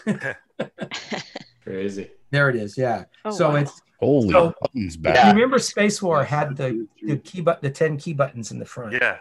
Crazy. 1.65 2.09
There 2.31 2.49
it 2.49 2.55
is. 2.55 2.77
Yeah. 2.77 3.05
Oh, 3.25 3.31
so 3.31 3.49
wow. 3.49 3.55
it's 3.55 3.81
Holy 3.99 4.29
So- 4.31 4.53
buttons 4.61 4.95
you 4.95 5.01
back. 5.01 5.33
remember 5.33 5.57
Space 5.59 6.01
War 6.01 6.23
had 6.23 6.55
the, 6.55 6.87
the 7.01 7.17
key 7.17 7.41
but 7.41 7.61
the 7.61 7.69
10 7.69 7.97
key 7.97 8.13
buttons 8.13 8.51
in 8.51 8.59
the 8.59 8.65
front. 8.65 8.93
Yeah. 8.93 9.17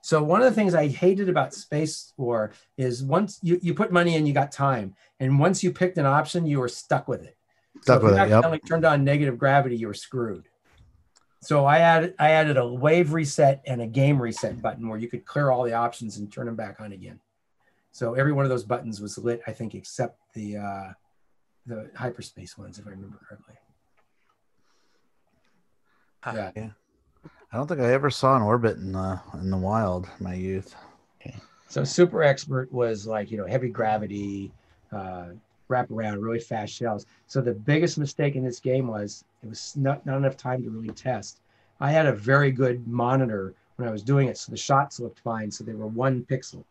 So 0.00 0.22
one 0.22 0.40
of 0.42 0.46
the 0.46 0.54
things 0.54 0.74
I 0.74 0.88
hated 0.88 1.28
about 1.28 1.54
Space 1.54 2.12
War 2.16 2.52
is 2.76 3.04
once 3.04 3.38
you, 3.42 3.58
you 3.62 3.72
put 3.74 3.92
money 3.92 4.16
in, 4.16 4.26
you 4.26 4.32
got 4.32 4.50
time. 4.50 4.94
And 5.20 5.38
once 5.38 5.62
you 5.62 5.70
picked 5.72 5.96
an 5.98 6.06
option, 6.06 6.44
you 6.46 6.58
were 6.58 6.68
stuck 6.68 7.06
with 7.06 7.22
it. 7.22 7.36
So 7.76 7.80
Stuck 7.82 7.96
if 7.98 8.02
with 8.04 8.12
you 8.14 8.16
it. 8.16 8.20
Yep. 8.20 8.32
accidentally 8.32 8.58
turned 8.60 8.84
on 8.84 9.04
negative 9.04 9.38
gravity, 9.38 9.76
you 9.76 9.86
were 9.86 9.94
screwed. 9.94 10.48
So 11.40 11.66
I 11.66 11.78
added 11.78 12.14
I 12.20 12.30
added 12.30 12.56
a 12.56 12.66
wave 12.66 13.12
reset 13.12 13.62
and 13.66 13.80
a 13.82 13.86
game 13.86 14.20
reset 14.22 14.62
button 14.62 14.88
where 14.88 14.98
you 14.98 15.08
could 15.08 15.24
clear 15.24 15.50
all 15.50 15.64
the 15.64 15.72
options 15.72 16.16
and 16.18 16.32
turn 16.32 16.46
them 16.46 16.54
back 16.56 16.80
on 16.80 16.92
again. 16.92 17.18
So 17.90 18.14
every 18.14 18.32
one 18.32 18.44
of 18.44 18.48
those 18.48 18.62
buttons 18.64 19.00
was 19.00 19.18
lit, 19.18 19.40
I 19.46 19.52
think, 19.52 19.74
except 19.74 20.18
the 20.34 20.56
uh, 20.58 20.92
the 21.66 21.90
hyperspace 21.94 22.58
ones, 22.58 22.78
if 22.78 22.86
I 22.86 22.90
remember 22.90 23.18
correctly. 23.28 23.54
Huh. 26.20 26.52
Yeah. 26.56 26.70
I 27.52 27.56
don't 27.56 27.66
think 27.66 27.80
I 27.80 27.92
ever 27.92 28.10
saw 28.10 28.36
an 28.36 28.42
orbit 28.42 28.78
in 28.78 28.92
the 28.92 29.20
in 29.34 29.50
the 29.50 29.56
wild 29.56 30.08
in 30.18 30.24
my 30.24 30.34
youth. 30.34 30.74
So 31.68 31.84
super 31.84 32.22
expert 32.22 32.70
was 32.72 33.06
like 33.06 33.30
you 33.30 33.38
know 33.38 33.46
heavy 33.46 33.68
gravity, 33.68 34.52
uh, 34.92 35.28
wrap 35.68 35.90
around, 35.90 36.20
really 36.20 36.38
fast 36.38 36.74
shells. 36.74 37.06
So 37.26 37.40
the 37.40 37.54
biggest 37.54 37.98
mistake 37.98 38.36
in 38.36 38.44
this 38.44 38.60
game 38.60 38.86
was 38.86 39.24
it 39.42 39.48
was 39.48 39.74
not, 39.76 40.04
not 40.04 40.18
enough 40.18 40.36
time 40.36 40.62
to 40.62 40.70
really 40.70 40.94
test. 40.94 41.40
I 41.80 41.90
had 41.90 42.06
a 42.06 42.12
very 42.12 42.52
good 42.52 42.86
monitor 42.86 43.54
when 43.76 43.88
I 43.88 43.90
was 43.90 44.02
doing 44.02 44.28
it, 44.28 44.36
so 44.38 44.52
the 44.52 44.58
shots 44.58 45.00
looked 45.00 45.20
fine. 45.20 45.50
So 45.50 45.64
they 45.64 45.72
were 45.72 45.86
one 45.86 46.24
pixel, 46.30 46.62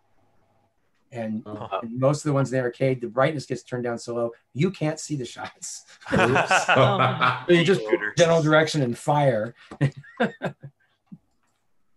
and, 1.12 1.44
Uh-huh. 1.46 1.80
and 1.84 2.00
most 2.00 2.20
of 2.20 2.24
the 2.30 2.34
ones 2.34 2.52
in 2.52 2.58
the 2.58 2.64
arcade, 2.64 3.02
the 3.02 3.08
brightness 3.08 3.46
gets 3.46 3.64
turned 3.64 3.84
down 3.84 3.98
so 4.00 4.16
low 4.16 4.32
you 4.54 4.72
can't 4.72 5.00
see 5.00 5.16
the 5.16 5.26
shots. 5.26 5.86
Oh. 6.12 7.44
You 7.50 7.64
just 7.64 7.82
Shooter. 7.82 8.14
general 8.18 8.42
direction 8.42 8.82
and 8.82 8.98
fire. 8.98 9.54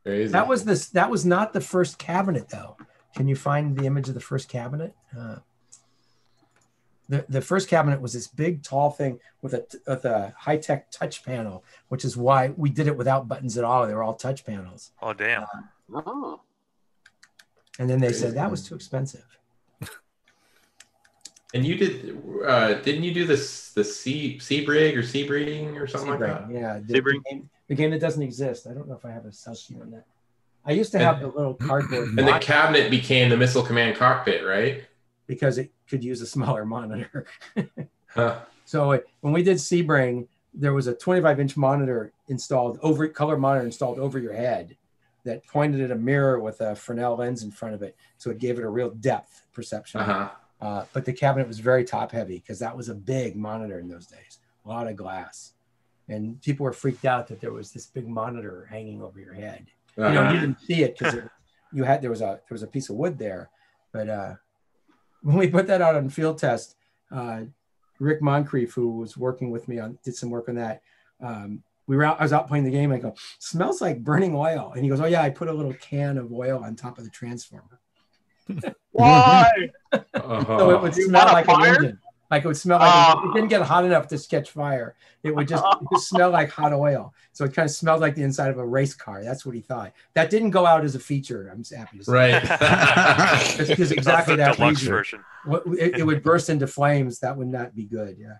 Crazy. 0.05 0.33
That 0.33 0.49
was 0.49 0.65
this. 0.65 0.89
That 0.91 1.11
was 1.11 1.25
not 1.25 1.53
the 1.53 1.61
first 1.61 1.99
cabinet, 1.99 2.49
though. 2.51 2.77
Can 3.17 3.27
you 3.29 3.37
find 3.37 3.77
the 3.77 3.87
image 3.87 4.09
of 4.09 4.15
the 4.15 4.21
first 4.21 4.49
cabinet? 4.51 4.95
Uh, 5.19 5.37
the 7.09 7.25
the 7.29 7.41
first 7.41 7.69
cabinet 7.69 8.01
was 8.03 8.13
this 8.13 8.27
big, 8.27 8.63
tall 8.63 8.91
thing 8.91 9.19
with 9.41 9.55
a 9.55 9.67
with 9.87 10.05
a 10.05 10.35
high 10.37 10.59
tech 10.59 10.91
touch 10.91 11.25
panel, 11.25 11.65
which 11.89 12.05
is 12.05 12.17
why 12.17 12.49
we 12.57 12.69
did 12.69 12.87
it 12.87 12.97
without 12.99 13.29
buttons 13.29 13.57
at 13.57 13.65
all. 13.65 13.87
They 13.87 13.95
were 13.95 14.03
all 14.03 14.15
touch 14.15 14.45
panels. 14.45 14.91
Oh 15.01 15.15
damn. 15.15 15.47
Oh. 15.95 16.41
And 17.79 17.91
then 17.91 18.01
they 18.01 18.13
said 18.13 18.35
that 18.35 18.51
was 18.51 18.67
too 18.67 18.75
expensive. 18.75 19.25
And 21.53 21.65
you 21.65 21.77
did? 21.77 22.21
Uh, 22.45 22.75
didn't 22.75 23.05
you 23.05 23.15
do 23.15 23.25
this 23.25 23.73
the 23.73 23.85
sea 23.85 24.41
sea 24.41 24.65
brig 24.65 24.99
or 24.99 25.05
sea 25.05 25.25
breeding 25.25 25.77
or 25.77 25.87
something 25.87 26.11
like 26.11 26.19
Sebring, 26.19 26.49
that? 26.49 26.53
Yeah, 26.53 26.79
the, 26.79 26.93
the, 26.95 27.01
Sebring. 27.01 27.25
game, 27.31 27.51
the 27.69 27.75
game 27.77 27.91
that 27.93 28.01
doesn't 28.01 28.23
exist. 28.23 28.67
I 28.67 28.75
don't 28.75 28.89
know 28.89 28.95
if 28.97 29.05
I 29.05 29.13
have 29.13 29.25
a 29.25 29.33
sell 29.33 29.55
sheet 29.55 29.81
on 29.81 29.93
that. 29.93 30.05
I 30.67 30.73
used 30.73 30.91
to 30.93 30.99
have 30.99 31.21
the 31.21 31.29
little 31.29 31.55
cardboard 31.55 32.09
And 32.09 32.27
the 32.27 32.39
cabinet 32.41 32.91
became 32.91 33.29
the 33.29 33.37
missile 33.37 33.63
command 33.63 33.97
cockpit, 33.97 34.45
right? 34.45 34.85
because 35.27 35.59
it 35.59 35.73
could 35.89 36.05
use 36.05 36.21
a 36.21 36.27
smaller 36.27 36.65
monitor. 36.77 37.27
Huh. 38.09 38.41
So 38.65 38.93
it, 38.93 39.09
when 39.21 39.33
we 39.33 39.43
did 39.43 39.57
Sebring, 39.57 40.27
there 40.53 40.73
was 40.73 40.87
a 40.87 40.95
25 40.95 41.41
inch 41.41 41.57
monitor 41.57 42.13
installed 42.29 42.79
over 42.83 43.09
color 43.09 43.37
monitor 43.37 43.67
installed 43.67 43.99
over 43.99 44.19
your 44.19 44.33
head 44.33 44.77
that 45.25 45.47
pointed 45.47 45.81
at 45.81 45.91
a 45.91 45.97
mirror 45.97 46.39
with 46.39 46.61
a 46.61 46.75
Fresnel 46.75 47.17
lens 47.17 47.43
in 47.43 47.51
front 47.51 47.75
of 47.75 47.83
it. 47.83 47.97
So 48.19 48.31
it 48.31 48.39
gave 48.39 48.59
it 48.59 48.65
a 48.65 48.69
real 48.69 48.91
depth 48.91 49.47
perception. 49.53 50.01
Uh-huh. 50.01 50.29
Uh, 50.61 50.85
but 50.93 51.05
the 51.05 51.13
cabinet 51.13 51.49
was 51.49 51.59
very 51.59 51.85
top 51.85 52.13
heavy 52.13 52.39
because 52.39 52.59
that 52.59 52.77
was 52.77 52.89
a 52.89 52.95
big 52.95 53.37
monitor 53.37 53.79
in 53.79 53.89
those 53.89 54.07
days, 54.07 54.39
a 54.65 54.69
lot 54.69 54.87
of 54.87 54.97
glass. 54.97 55.53
And 56.09 56.41
people 56.43 56.65
were 56.65 56.73
freaked 56.73 57.05
out 57.07 57.27
that 57.29 57.41
there 57.41 57.53
was 57.53 57.73
this 57.73 57.87
big 57.87 58.07
monitor 58.07 58.67
hanging 58.71 59.03
over 59.03 59.19
your 59.19 59.35
head. 59.35 59.67
You 59.97 60.05
know, 60.05 60.09
Uh-huh. 60.21 60.33
you 60.35 60.41
didn't 60.41 60.61
see 60.61 60.83
it 60.83 60.99
because 60.99 61.17
you 61.73 61.85
had 61.85 62.03
there 62.03 62.11
was 62.11 62.21
a 62.21 62.41
there 62.49 62.55
was 62.55 62.63
a 62.63 62.67
piece 62.67 62.91
of 62.91 62.97
wood 62.97 63.19
there. 63.19 63.51
But 63.93 64.09
uh, 64.09 64.35
when 65.23 65.37
we 65.37 65.49
put 65.49 65.67
that 65.69 65.81
out 65.81 65.97
on 65.97 66.09
field 66.11 66.39
test, 66.39 66.77
uh, 67.11 67.43
Rick 67.99 68.21
Moncrief, 68.21 68.75
who 68.75 68.91
was 68.99 69.17
working 69.17 69.51
with 69.51 69.69
me 69.69 69.79
on 69.79 69.99
did 70.05 70.15
some 70.17 70.31
work 70.31 70.49
on 70.49 70.57
that. 70.57 70.83
Um, 71.23 71.63
we 71.87 71.97
were 71.97 72.05
out, 72.05 72.19
I 72.21 72.23
was 72.23 72.33
out 72.33 72.49
playing 72.49 72.65
the 72.65 72.71
game. 72.71 72.93
I 72.93 72.99
go, 72.99 73.15
smells 73.39 73.81
like 73.81 74.03
burning 74.03 74.35
oil. 74.35 74.73
And 74.75 74.83
he 74.83 74.89
goes, 74.89 75.01
Oh 75.01 75.07
yeah, 75.07 75.23
I 75.23 75.31
put 75.31 75.49
a 75.49 75.53
little 75.53 75.75
can 75.75 76.19
of 76.19 76.33
oil 76.33 76.63
on 76.65 76.77
top 76.77 76.99
of 76.99 77.05
the 77.05 77.11
transformer. 77.11 77.81
Why? 78.93 79.51
Uh-huh. 79.93 80.59
So 80.59 80.71
it 80.71 80.83
would 80.83 80.95
smell 80.95 81.27
want 81.27 81.31
a 81.31 81.33
like 81.33 81.49
an 81.49 81.75
engine. 81.77 81.99
Like 82.31 82.45
it 82.45 82.49
would 82.49 82.57
smell 82.57 82.79
like 82.79 83.17
Oh. 83.17 83.31
it 83.31 83.35
didn't 83.35 83.49
get 83.49 83.63
hot 83.63 83.85
enough 83.85 84.09
to 84.09 84.19
catch 84.19 84.51
fire. 84.51 84.95
It 85.23 85.35
would 85.35 85.47
just, 85.49 85.63
it 85.65 85.87
just 85.93 86.09
smell 86.09 86.31
like 86.31 86.51
hot 86.51 86.73
oil. 86.73 87.13
So 87.33 87.45
it 87.45 87.55
kind 87.55 87.67
of 87.69 87.75
smelled 87.75 88.01
like 88.01 88.15
the 88.15 88.23
inside 88.23 88.51
of 88.51 88.59
a 88.59 88.65
race 88.67 88.95
car. 88.95 89.23
That's 89.23 89.45
what 89.47 89.55
he 89.55 89.61
thought. 89.61 89.93
That 90.15 90.31
didn't 90.31 90.51
go 90.51 90.67
out 90.67 90.85
as 90.85 90.95
a 90.95 90.99
feature. 91.01 91.51
I'm 91.53 91.63
happy 91.77 91.99
to 91.99 92.05
say. 92.05 92.13
Right. 92.13 92.43
It's 93.61 93.69
because 93.69 93.93
exactly 93.93 94.37
That's 94.37 94.57
that 94.57 94.63
deluxe 94.63 94.81
reason. 94.81 94.93
version. 94.95 95.25
What- 95.45 95.63
It, 95.79 95.99
it 96.01 96.07
would 96.07 96.23
burst 96.23 96.49
into 96.51 96.67
flames. 96.67 97.21
That 97.21 97.37
would 97.37 97.49
not 97.49 97.75
be 97.75 97.85
good. 97.85 98.17
Yeah. 98.19 98.37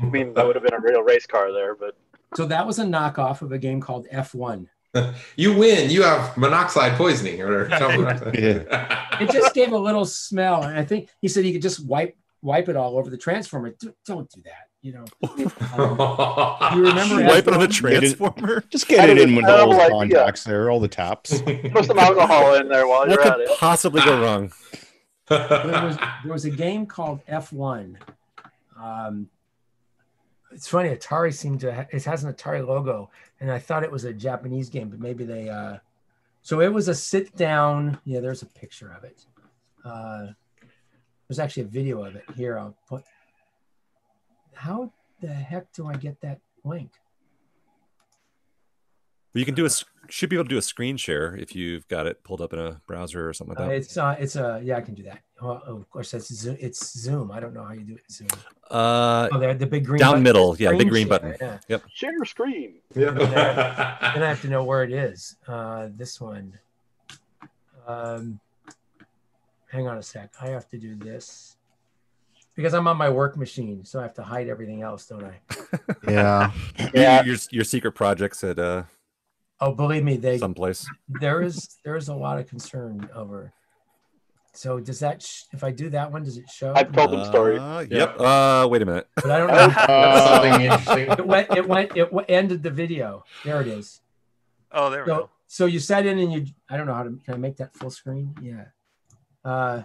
I 0.00 0.06
mean, 0.06 0.32
that 0.34 0.46
would 0.46 0.54
have 0.56 0.62
been 0.64 0.74
a 0.74 0.80
real 0.80 1.02
race 1.02 1.26
car 1.26 1.52
there, 1.52 1.74
but 1.74 1.96
So 2.36 2.46
that 2.46 2.66
was 2.66 2.78
a 2.78 2.84
knockoff 2.84 3.42
of 3.42 3.52
a 3.52 3.58
game 3.58 3.80
called 3.80 4.06
F1. 4.12 4.66
you 5.36 5.54
win. 5.56 5.90
You 5.90 6.02
have 6.02 6.36
monoxide 6.36 6.92
poisoning 6.96 7.40
or 7.42 7.68
something. 7.78 8.02
like. 8.02 8.22
It 9.20 9.30
just 9.32 9.52
gave 9.52 9.72
a 9.72 9.78
little 9.78 10.04
smell. 10.04 10.62
And 10.62 10.78
I 10.78 10.84
think 10.84 11.08
he 11.20 11.26
said 11.28 11.44
he 11.44 11.52
could 11.52 11.62
just 11.62 11.84
wipe 11.84 12.16
wipe 12.40 12.68
it 12.68 12.76
all 12.76 12.96
over 12.98 13.10
the 13.10 13.16
transformer. 13.18 13.70
D- 13.80 13.88
Don't 14.06 14.30
do 14.30 14.42
that. 14.42 14.68
You 14.80 14.92
know. 14.92 15.04
Um, 15.76 16.78
you 16.78 16.86
remember 16.86 17.16
Wipe 17.26 17.48
it 17.48 17.52
on 17.52 17.62
a 17.62 17.66
F1? 17.66 17.72
transformer. 17.72 18.62
Just 18.70 18.86
get 18.86 19.10
it 19.10 19.18
in 19.18 19.34
with 19.34 19.44
all 19.46 19.70
the 19.70 19.76
idea. 19.82 19.90
contacts 19.90 20.44
there, 20.44 20.70
all 20.70 20.78
the 20.78 20.86
taps. 20.86 21.40
put 21.42 21.84
some 21.84 21.98
alcohol 21.98 22.54
in 22.54 22.68
there 22.68 22.86
while 22.86 23.00
What 23.00 23.10
you're 23.10 23.20
at 23.22 23.32
could 23.38 23.40
it. 23.50 23.58
possibly 23.58 24.02
go 24.02 24.20
wrong? 24.22 24.52
there 25.28 25.84
was 25.84 25.96
there 26.22 26.32
was 26.32 26.44
a 26.44 26.50
game 26.50 26.86
called 26.86 27.20
F1. 27.26 27.96
Um, 28.80 29.28
it's 30.52 30.68
funny. 30.68 30.90
Atari 30.90 31.32
seemed 31.34 31.60
to 31.60 31.74
ha- 31.74 31.86
it 31.90 32.04
has 32.04 32.24
an 32.24 32.32
Atari 32.32 32.66
logo, 32.66 33.10
and 33.40 33.50
I 33.50 33.58
thought 33.58 33.82
it 33.82 33.90
was 33.90 34.04
a 34.04 34.12
Japanese 34.12 34.68
game, 34.68 34.88
but 34.88 35.00
maybe 35.00 35.24
they. 35.24 35.48
Uh, 35.48 35.78
so 36.42 36.60
it 36.60 36.72
was 36.72 36.88
a 36.88 36.94
sit 36.94 37.34
down. 37.36 37.98
Yeah, 38.04 38.20
there's 38.20 38.42
a 38.42 38.46
picture 38.46 38.92
of 38.96 39.04
it. 39.04 39.26
Uh, 39.84 40.28
there's 41.28 41.38
actually 41.38 41.64
a 41.64 41.66
video 41.66 42.04
of 42.04 42.16
it 42.16 42.24
here. 42.36 42.58
I'll 42.58 42.76
put. 42.88 43.04
How 44.54 44.92
the 45.20 45.28
heck 45.28 45.72
do 45.72 45.86
I 45.86 45.94
get 45.94 46.20
that 46.22 46.40
link? 46.64 46.90
But 49.32 49.40
you 49.40 49.44
can 49.44 49.54
do 49.54 49.66
a 49.66 49.70
should 50.10 50.30
be 50.30 50.36
able 50.36 50.44
to 50.44 50.48
do 50.48 50.56
a 50.56 50.62
screen 50.62 50.96
share 50.96 51.36
if 51.36 51.54
you've 51.54 51.86
got 51.88 52.06
it 52.06 52.24
pulled 52.24 52.40
up 52.40 52.54
in 52.54 52.58
a 52.58 52.80
browser 52.86 53.28
or 53.28 53.34
something 53.34 53.56
Uh, 53.58 53.60
like 53.60 53.68
that. 53.70 53.76
it's 53.76 53.96
uh, 53.98 54.16
it's 54.18 54.36
a 54.36 54.60
yeah, 54.64 54.76
I 54.78 54.80
can 54.80 54.94
do 54.94 55.02
that. 55.02 55.20
Well, 55.42 55.62
of 55.66 55.90
course, 55.90 56.12
that's 56.12 56.32
Zoom. 56.34 56.56
it's 56.58 56.98
Zoom. 56.98 57.30
I 57.30 57.38
don't 57.40 57.52
know 57.52 57.62
how 57.62 57.74
you 57.74 57.82
do 57.82 57.94
it. 57.94 58.00
in 58.08 58.14
Zoom. 58.14 58.28
Uh, 58.70 59.28
Oh, 59.30 59.38
the 59.54 59.66
big 59.66 59.84
green 59.84 59.98
down 60.00 60.12
button. 60.12 60.22
middle, 60.22 60.56
yeah, 60.58 60.72
big 60.72 60.88
green 60.88 61.06
share, 61.08 61.18
button. 61.18 61.36
yeah. 61.40 61.58
Yep. 61.68 61.82
Share 61.92 62.24
screen. 62.24 62.76
Yeah. 62.94 63.10
Then 64.14 64.22
I 64.22 64.28
have 64.32 64.40
to 64.42 64.48
know 64.48 64.64
where 64.64 64.82
it 64.82 64.92
is. 64.92 65.36
Uh, 65.46 65.88
this 65.94 66.20
one. 66.20 66.58
Um, 67.86 68.40
hang 69.70 69.86
on 69.88 69.98
a 69.98 70.02
sec. 70.02 70.30
I 70.40 70.48
have 70.48 70.68
to 70.70 70.78
do 70.78 70.94
this 70.96 71.56
because 72.54 72.72
I'm 72.74 72.86
on 72.88 72.96
my 72.96 73.08
work 73.10 73.36
machine, 73.36 73.84
so 73.84 73.98
I 74.00 74.02
have 74.02 74.14
to 74.14 74.22
hide 74.22 74.48
everything 74.48 74.82
else, 74.82 75.06
don't 75.06 75.24
I? 75.24 75.40
Yeah. 76.10 76.50
Yeah. 76.94 77.22
Your, 77.22 77.34
your 77.34 77.36
your 77.50 77.64
secret 77.64 77.92
projects 77.92 78.42
at 78.42 78.58
uh 78.58 78.84
Oh, 79.60 79.72
believe 79.72 80.04
me, 80.04 80.16
they 80.16 80.38
someplace. 80.38 80.86
there 81.08 81.42
is 81.42 81.76
there 81.84 81.96
is 81.96 82.08
a 82.08 82.14
lot 82.14 82.38
of 82.38 82.46
concern 82.48 83.08
over. 83.14 83.52
So 84.54 84.80
does 84.80 85.00
that 85.00 85.22
sh- 85.22 85.42
if 85.52 85.62
I 85.62 85.70
do 85.70 85.90
that 85.90 86.10
one, 86.10 86.22
does 86.24 86.36
it 86.36 86.48
show? 86.50 86.72
I've 86.74 86.92
told 86.92 87.10
them 87.12 87.24
stories. 87.24 87.60
Uh, 87.60 87.84
yep. 87.90 88.18
Uh, 88.18 88.66
wait 88.70 88.82
a 88.82 88.86
minute. 88.86 89.08
But 89.16 89.30
I 89.30 89.38
don't 89.38 89.48
know. 89.48 89.68
That's 89.68 90.26
something 90.28 90.60
interesting. 90.62 91.10
it 91.10 91.26
went. 91.26 91.56
It 91.56 91.68
went. 91.68 91.96
It 91.96 92.04
w- 92.06 92.24
ended 92.28 92.62
the 92.62 92.70
video. 92.70 93.24
There 93.44 93.60
it 93.60 93.68
is. 93.68 94.00
Oh, 94.72 94.90
there 94.90 95.04
we 95.04 95.08
So, 95.10 95.16
go. 95.16 95.30
so 95.46 95.66
you 95.66 95.78
sat 95.80 96.06
in 96.06 96.18
and 96.18 96.32
you. 96.32 96.46
I 96.68 96.76
don't 96.76 96.86
know 96.86 96.94
how 96.94 97.04
to. 97.04 97.18
Can 97.24 97.34
I 97.34 97.36
make 97.36 97.56
that 97.58 97.74
full 97.76 97.90
screen? 97.90 98.34
Yeah. 98.42 98.64
Uh, 99.44 99.82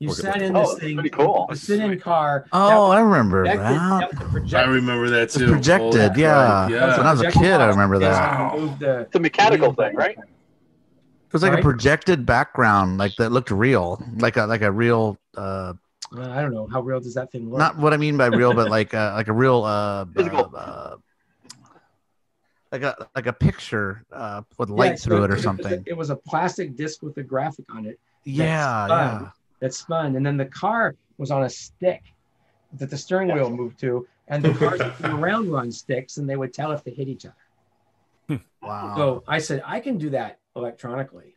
You 0.00 0.10
sat 0.14 0.40
in 0.40 0.56
Oh, 0.56 0.60
this 0.60 0.68
that's 0.70 0.80
thing. 0.80 0.94
pretty 0.94 1.10
cool. 1.10 1.46
A 1.50 1.54
sit-in 1.56 2.00
car. 2.00 2.46
Oh, 2.52 2.90
I 2.90 3.00
remember 3.00 3.44
that. 3.44 3.56
that 3.58 4.12
was 4.12 4.22
a 4.22 4.24
I 4.24 4.28
projected- 4.30 4.74
remember 4.74 5.10
that 5.10 5.22
It's 5.24 5.34
too. 5.36 5.46
projected, 5.46 5.88
Oh, 5.88 5.90
that's 5.92 6.18
yeah. 6.18 6.64
right, 6.72 6.96
When. 6.96 7.06
I 7.06 7.10
was 7.12 7.20
a 7.20 7.30
kid, 7.30 7.60
I 7.60 7.66
remember 7.68 7.98
that. 7.98 8.54
you 8.54 8.60
moved 8.62 8.78
the- 8.80 9.00
It's 9.00 9.14
a 9.14 9.20
mechanical 9.20 9.74
thing, 9.74 9.94
right? 9.94 10.16
It 10.16 11.32
was 11.34 11.42
like 11.42 11.52
a 11.52 11.60
projected 11.62 12.24
background, 12.24 12.96
like 12.96 13.14
that 13.16 13.30
looked 13.30 13.50
real, 13.50 14.02
like 14.16 14.38
a 14.38 14.46
like 14.46 14.62
a 14.62 14.72
real. 14.72 15.18
uh 15.36 15.74
Well, 16.12 16.30
I 16.32 16.40
don't 16.40 16.54
know 16.54 16.66
how 16.66 16.80
real 16.80 16.98
does 17.00 17.14
that 17.14 17.30
thing 17.30 17.50
look. 17.50 17.58
Not 17.58 17.76
what 17.76 17.92
I 17.92 17.98
mean 17.98 18.16
by 18.16 18.26
real, 18.26 18.54
but 18.54 18.70
like 18.70 18.94
uh, 18.94 19.12
like 19.14 19.28
a 19.28 19.32
real 19.34 19.62
uh, 19.64 20.06
Physical. 20.16 20.50
uh, 20.54 20.58
uh 20.58 20.96
like 22.72 22.82
a 22.82 23.06
like 23.14 23.26
a 23.26 23.32
picture 23.34 24.02
uh 24.12 24.42
with 24.58 24.70
light 24.70 24.98
so 24.98 25.10
through 25.10 25.24
it 25.24 25.30
or 25.30 25.34
was 25.34 25.40
a- 25.40 25.42
something. 25.42 25.82
It 25.86 25.96
was 25.96 26.08
a 26.10 26.16
plastic 26.16 26.74
disc 26.74 27.02
with 27.02 27.16
a 27.18 27.22
graphic 27.22 27.66
on 27.74 27.84
it 27.86 28.00
Yeah, 28.24 28.86
yeah. 28.88 29.28
That 29.60 29.72
spun, 29.74 30.16
and 30.16 30.24
then 30.26 30.36
the 30.36 30.46
car 30.46 30.94
was 31.18 31.30
on 31.30 31.44
a 31.44 31.50
stick 31.50 32.02
that 32.74 32.90
the 32.90 32.96
steering 32.96 33.28
Yeah. 33.28 33.34
wheel 33.36 33.50
moved 33.50 33.78
to, 33.80 34.06
and 34.28 34.42
the 34.44 34.54
cars 34.54 34.78
that 34.78 34.96
came 35.02 35.16
around 35.22 35.50
were 35.50 35.58
on 35.58 35.70
sticks, 35.70 36.16
and 36.16 36.28
they 36.28 36.36
would 36.36 36.52
tell 36.52 36.72
if 36.72 36.82
they 36.84 36.90
hit 36.92 37.08
each 37.08 37.26
other. 37.26 38.40
Wow. 38.62 38.94
So 38.96 39.24
I 39.26 39.38
said 39.38 39.62
I 39.66 39.80
can 39.80 39.96
do 39.98 40.10
that 40.10 40.38
electronically. 40.54 41.36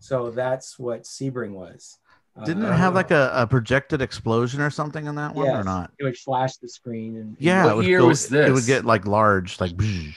So 0.00 0.30
that's 0.30 0.78
what 0.78 1.02
Sebring 1.04 1.52
was. 1.52 1.98
Didn't 2.44 2.64
Uh, 2.64 2.70
it 2.72 2.76
have 2.76 2.94
like 2.94 3.10
a, 3.10 3.30
a 3.34 3.46
projected 3.46 4.00
explosion 4.02 4.60
or 4.60 4.70
something 4.70 5.06
in 5.06 5.14
that 5.16 5.34
one 5.34 5.48
or 5.48 5.62
not? 5.64 5.92
It 5.98 6.04
would 6.04 6.16
flash 6.16 6.56
the 6.56 6.68
screen, 6.68 7.16
and 7.16 7.36
Yeah, 7.38 7.64
What 7.66 7.72
it 7.72 7.76
would 7.76 7.86
year 7.86 7.98
go- 8.00 8.06
was 8.08 8.32
It 8.32 8.52
would 8.52 8.66
get 8.66 8.84
like 8.84 9.06
large, 9.06 9.60
like. 9.60 9.72
bzz. 9.72 10.14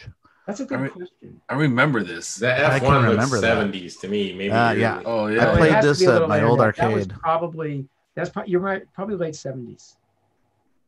That's 0.48 0.60
a 0.60 0.66
good 0.66 0.80
re- 0.80 0.90
question. 0.90 1.42
I 1.50 1.56
remember 1.56 2.04
this. 2.04 2.36
That 2.36 2.60
I 2.66 2.76
F 2.76 2.82
can 2.82 2.88
one 2.92 3.02
looks 3.04 3.12
remember 3.12 3.36
that. 3.42 3.48
seventies 3.48 3.98
to 3.98 4.08
me. 4.08 4.34
Maybe. 4.34 4.52
Uh, 4.52 4.70
you're- 4.72 4.82
yeah. 4.82 5.02
Oh 5.06 5.28
yeah. 5.28 5.52
I 5.52 5.58
played 5.58 5.82
this 5.84 6.06
at 6.08 6.28
my 6.28 6.42
old 6.44 6.60
than 6.60 6.68
that. 6.68 6.76
That 6.78 6.92
was 6.92 7.04
arcade. 7.04 7.20
probably 7.20 7.88
that's 8.16 8.30
pro- 8.30 8.44
you're 8.46 8.60
right. 8.62 8.84
Probably 8.94 9.16
late 9.16 9.36
seventies. 9.36 9.96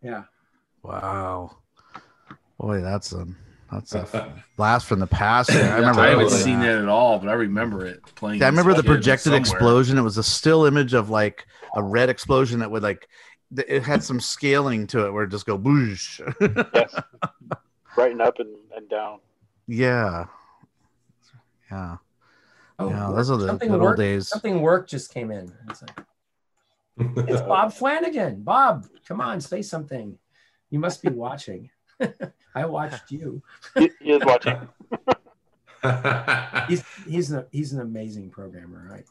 Yeah. 0.01 0.23
Wow. 0.83 1.57
Boy, 2.59 2.81
that's 2.81 3.11
a 3.13 3.25
that's 3.71 3.95
a 3.95 4.33
blast 4.57 4.85
from 4.85 4.99
the 4.99 5.07
past. 5.07 5.51
I 5.51 5.75
remember. 5.77 6.01
I 6.01 6.09
haven't 6.09 6.29
seen 6.29 6.59
that 6.59 6.77
at 6.77 6.87
all, 6.87 7.19
but 7.19 7.29
I 7.29 7.33
remember 7.33 7.85
it 7.85 8.01
playing. 8.15 8.39
Yeah, 8.39 8.45
I 8.45 8.49
remember 8.49 8.73
the 8.73 8.83
projected 8.83 9.23
somewhere. 9.23 9.39
explosion. 9.39 9.97
It 9.97 10.01
was 10.03 10.17
a 10.17 10.23
still 10.23 10.65
image 10.65 10.93
of 10.93 11.09
like 11.09 11.45
a 11.75 11.81
red 11.83 12.09
explosion 12.09 12.59
that 12.59 12.69
would 12.71 12.83
like 12.83 13.07
it 13.57 13.83
had 13.83 14.03
some 14.03 14.19
scaling 14.19 14.85
to 14.87 15.05
it 15.05 15.11
where 15.11 15.23
it 15.23 15.29
just 15.31 15.45
go 15.45 15.57
boosh. 15.57 16.19
Yes. 16.73 16.95
Brighten 17.95 18.21
up 18.21 18.39
and, 18.39 18.55
and 18.75 18.87
down. 18.89 19.19
Yeah. 19.67 20.25
Yeah. 21.71 21.97
Oh, 22.77 22.89
yeah, 22.89 23.11
those 23.15 23.31
are 23.31 23.37
the 23.37 23.47
something 23.47 23.69
good 23.69 23.81
old 23.81 23.97
days. 23.97 24.27
Something 24.27 24.61
work 24.61 24.87
just 24.87 25.13
came 25.13 25.31
in. 25.31 25.51
It's, 25.69 25.81
like, 25.81 26.05
it's 27.29 27.41
Bob 27.47 27.73
Flanagan. 27.73 28.43
Bob, 28.43 28.85
come 29.07 29.21
on, 29.21 29.39
say 29.39 29.61
something. 29.61 30.17
You 30.69 30.79
must 30.79 31.01
be 31.01 31.09
watching. 31.09 31.69
I 32.55 32.65
watched 32.65 33.11
you. 33.11 33.41
He, 33.77 33.89
he 34.01 34.11
is 34.11 34.21
watching. 34.25 34.67
He's 36.67 36.83
he's 37.07 37.31
an 37.31 37.45
he's 37.51 37.73
an 37.73 37.79
amazing 37.79 38.31
programmer. 38.31 38.91
I 38.91 39.03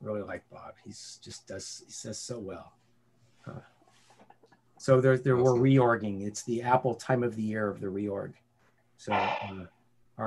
really 0.00 0.22
like 0.22 0.42
Bob. 0.50 0.74
He's 0.84 1.20
just 1.22 1.46
does 1.46 1.84
he 1.86 1.92
says 1.92 2.18
so 2.18 2.40
well. 2.40 2.72
Uh, 3.46 3.60
so 4.78 5.00
there 5.00 5.16
there 5.16 5.36
were 5.36 5.54
reorging. 5.54 6.26
It's 6.26 6.42
the 6.42 6.62
Apple 6.62 6.96
time 6.96 7.22
of 7.22 7.36
the 7.36 7.42
year 7.42 7.68
of 7.68 7.80
the 7.80 7.86
reorg. 7.86 8.32
So 8.96 9.12
uh, 9.12 9.36
our 9.42 9.68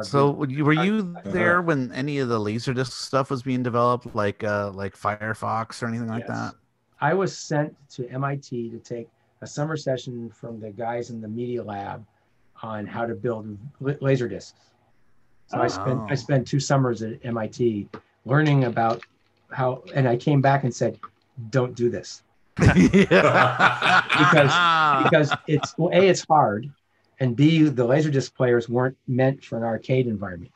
So 0.04 0.34
group- 0.34 0.66
were 0.66 0.74
you 0.74 1.14
Uh-huh. 1.18 1.32
there 1.32 1.62
when 1.62 1.92
any 1.92 2.20
of 2.20 2.30
the 2.30 2.39
Laserdisc 2.39 2.92
stuff 2.92 3.30
was 3.30 3.44
being 3.44 3.62
developed, 3.64 4.16
like 4.16 4.44
uh 4.44 4.72
like 4.74 4.96
Firefox 4.98 5.84
or 5.84 5.88
anything 5.88 6.08
like 6.08 6.26
Yes. 6.28 6.38
that? 6.38 6.56
I 7.02 7.14
was 7.14 7.38
sent 7.38 7.76
to 7.92 8.08
MIT 8.10 8.70
to 8.70 8.78
take 8.80 9.10
a 9.42 9.48
summer 9.48 9.76
session 9.76 10.30
from 10.30 10.60
the 10.60 10.70
guys 10.72 11.10
in 11.10 11.20
the 11.20 11.28
media 11.28 11.64
lab 11.64 12.06
on 12.64 12.86
how 12.86 13.06
to 13.06 13.16
build 13.16 13.58
la- 13.80 13.94
laser 14.02 14.28
discs. 14.30 14.60
So 15.48 15.60
I 15.60 15.68
spent 15.68 16.00
Oh. 16.00 16.08
I 16.10 16.16
spent 16.16 16.48
two 16.48 16.60
summers 16.60 17.02
at 17.02 17.20
MIT 17.26 17.89
learning 18.26 18.64
about 18.66 19.02
how, 19.52 19.84
and 19.94 20.08
I 20.08 20.16
came 20.16 20.39
back 20.42 20.64
and 20.64 20.74
said, 20.74 20.98
"Don't 21.50 21.76
do 21.76 21.89
this 21.89 22.24
because 22.56 24.54
because 25.04 25.34
it's 25.48 25.74
well, 25.78 25.89
a 25.94 26.08
it's 26.08 26.24
hard, 26.30 26.70
and 27.22 27.36
b 27.36 27.63
the 27.69 27.86
laserdisc 27.86 28.36
players 28.36 28.67
weren't 28.67 28.97
meant 29.07 29.43
for 29.45 29.57
an 29.57 29.63
arcade 29.63 30.07
environment. 30.07 30.51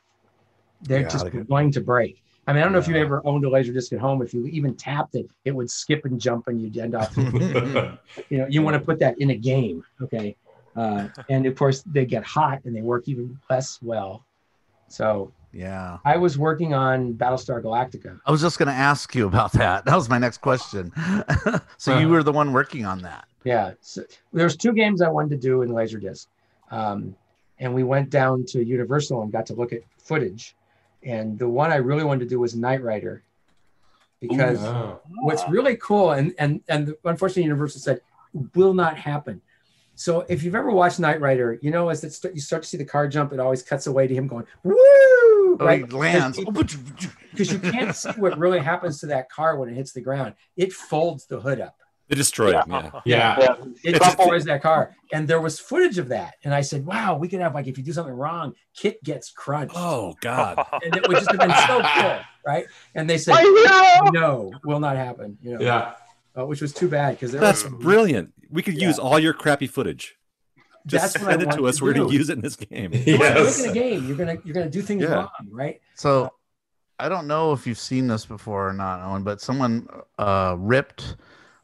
They're 0.81 1.01
Yeah, 1.01 1.07
just 1.07 1.27
going 1.47 1.71
to 1.71 1.81
break. 1.81 2.21
I 2.47 2.53
mean, 2.53 2.61
I 2.61 2.63
don't 2.65 2.73
know 2.73 2.79
if 2.79 2.87
you 2.87 2.95
ever 2.97 3.21
owned 3.25 3.43
a 3.45 3.49
laserdisc 3.49 3.91
at 3.93 3.99
home. 3.99 4.21
If 4.21 4.33
you 4.33 4.45
even 4.47 4.75
tapped 4.75 5.15
it, 5.15 5.27
it 5.45 5.51
would 5.55 5.69
skip 5.71 6.05
and 6.05 6.19
jump, 6.19 6.47
and 6.47 6.61
you'd 6.61 6.77
end 6.77 6.93
up. 6.93 7.15
you 8.29 8.37
know, 8.37 8.45
you 8.49 8.61
want 8.61 8.75
to 8.75 8.79
put 8.79 8.99
that 8.99 9.19
in 9.19 9.29
a 9.31 9.35
game, 9.35 9.83
okay? 10.01 10.35
Uh, 10.75 11.07
and 11.29 11.45
of 11.45 11.55
course, 11.55 11.81
they 11.83 12.05
get 12.05 12.23
hot 12.23 12.59
and 12.65 12.75
they 12.75 12.81
work 12.81 13.07
even 13.07 13.39
less 13.49 13.79
well. 13.81 14.25
So 14.89 15.31
yeah. 15.53 15.97
I 16.05 16.17
was 16.17 16.37
working 16.37 16.73
on 16.73 17.13
Battlestar 17.13 17.63
Galactica. 17.63 18.19
I 18.25 18.31
was 18.31 18.41
just 18.41 18.59
gonna 18.59 18.71
ask 18.71 19.15
you 19.15 19.25
about 19.25 19.53
that. 19.53 19.85
That 19.85 19.95
was 19.95 20.09
my 20.09 20.17
next 20.19 20.39
question. 20.41 20.91
so 21.77 21.97
you 21.97 22.07
Uh. 22.07 22.11
were 22.11 22.23
the 22.23 22.33
one 22.33 22.51
working 22.53 22.85
on 22.85 23.01
that. 23.03 23.25
Yeah, 23.43 23.73
so 23.81 24.03
there's 24.33 24.55
two 24.57 24.73
games 24.73 25.01
I 25.01 25.07
wanted 25.09 25.29
to 25.29 25.37
do 25.37 25.61
in 25.61 25.69
Laserdisc, 25.69 26.25
um, 26.71 27.15
and 27.59 27.73
we 27.73 27.83
went 27.83 28.09
down 28.09 28.45
to 28.47 28.63
Universal 28.63 29.21
and 29.21 29.31
got 29.31 29.45
to 29.47 29.53
look 29.53 29.71
at 29.73 29.81
footage. 29.97 30.55
And 31.03 31.37
the 31.39 31.47
one 31.47 31.71
I 31.71 31.75
really 31.77 32.03
wanted 32.03 32.21
to 32.21 32.29
do 32.29 32.39
was 32.39 32.55
Knight 32.55 32.81
Rider, 32.83 33.23
because 34.19 34.63
Oh. 34.63 34.99
what's 35.21 35.47
really 35.49 35.75
cool 35.77 36.11
and 36.11 36.33
and 36.39 36.61
and 36.67 36.95
unfortunately 37.05 37.43
Universal 37.43 37.81
said 37.81 38.01
will 38.55 38.73
not 38.73 38.97
happen. 38.97 39.41
So 39.97 40.25
if 40.27 40.43
you've 40.43 40.55
ever 40.55 40.71
watched 40.71 40.99
Knight 40.99 41.21
Rider, 41.21 41.57
you 41.61 41.71
know 41.71 41.89
as 41.89 42.03
it 42.03 42.11
st- 42.11 42.33
you 42.35 42.41
start 42.41 42.63
to 42.63 42.69
see 42.69 42.77
the 42.77 42.83
car 42.85 43.07
jump, 43.07 43.31
it 43.33 43.39
always 43.39 43.61
cuts 43.63 43.87
away 43.87 44.07
to 44.07 44.13
him 44.13 44.27
going 44.27 44.45
woo, 44.63 44.73
Oh, 44.77 45.57
right? 45.61 45.85
he 45.85 45.91
lands. 45.97 46.37
Because 46.39 47.51
you 47.51 47.59
can't 47.59 47.95
see 47.95 48.09
what 48.17 48.37
really 48.37 48.59
happens 48.59 48.99
to 49.01 49.05
that 49.07 49.29
car 49.29 49.57
when 49.57 49.69
it 49.69 49.75
hits 49.75 49.91
the 49.93 50.01
ground. 50.01 50.33
It 50.57 50.73
folds 50.73 51.27
the 51.27 51.39
hood 51.39 51.61
up. 51.61 51.79
They 52.07 52.15
destroy 52.15 52.57
it. 52.59 52.65
Yeah. 52.67 52.91
Yeah. 53.05 53.35
Yeah. 53.39 53.55
It 53.83 53.99
destroys 53.99 54.45
that 54.45 54.61
car. 54.61 54.95
And 55.11 55.27
there 55.27 55.41
was 55.41 55.59
footage 55.59 55.97
of 55.97 56.09
that. 56.09 56.35
And 56.43 56.53
I 56.53 56.61
said, 56.61 56.85
wow, 56.85 57.17
we 57.17 57.27
could 57.27 57.39
have 57.39 57.53
like 57.55 57.67
if 57.67 57.77
you 57.77 57.83
do 57.83 57.93
something 57.93 58.13
wrong, 58.13 58.53
KITT 58.77 59.03
gets 59.03 59.31
crunched. 59.31 59.75
Oh 59.77 60.13
God. 60.21 60.63
And 60.83 60.95
it 60.95 61.07
would 61.07 61.17
just 61.17 61.31
have 61.31 61.39
been 61.39 61.49
so 61.67 61.81
cool, 61.95 62.19
right? 62.45 62.65
And 62.93 63.09
they 63.09 63.17
said, 63.17 63.35
no, 64.13 64.51
will 64.63 64.79
not 64.79 64.97
happen. 64.97 65.37
You 65.41 65.55
know, 65.57 65.61
Yeah. 65.61 65.93
uh, 66.37 66.45
which 66.45 66.61
was 66.61 66.73
too 66.73 66.87
bad 66.87 67.11
because 67.15 67.31
That's 67.31 67.63
was 67.63 67.71
some, 67.71 67.79
brilliant. 67.79 68.33
We 68.49 68.61
could 68.61 68.75
Yeah. 68.75 68.87
use 68.87 68.99
all 68.99 69.17
your 69.17 69.33
crappy 69.33 69.67
footage. 69.67 70.15
Just 70.85 71.15
That's 71.15 71.25
send 71.25 71.41
it 71.41 71.51
to 71.53 71.65
us. 71.67 71.77
to 71.77 71.83
We're 71.83 71.93
going 71.93 72.09
to 72.09 72.13
use 72.13 72.29
it 72.29 72.33
in 72.33 72.41
this 72.41 72.55
game. 72.55 72.93
You're 72.93 73.17
Yes. 73.17 73.57
making 73.57 73.71
a 73.71 73.73
game. 73.73 74.07
You're 74.07 74.17
gonna 74.17 74.37
you're 74.45 74.53
gonna 74.53 74.69
do 74.69 74.83
things 74.83 75.01
Yeah. 75.01 75.13
wrong, 75.15 75.29
right? 75.51 75.81
So 75.95 76.31
I 76.99 77.09
don't 77.09 77.25
know 77.25 77.53
if 77.53 77.65
you've 77.65 77.79
seen 77.79 78.05
this 78.07 78.25
before 78.27 78.69
or 78.69 78.73
not, 78.73 79.01
Owen, 79.01 79.23
but 79.23 79.41
someone 79.41 79.87
uh, 80.19 80.55
ripped 80.59 81.15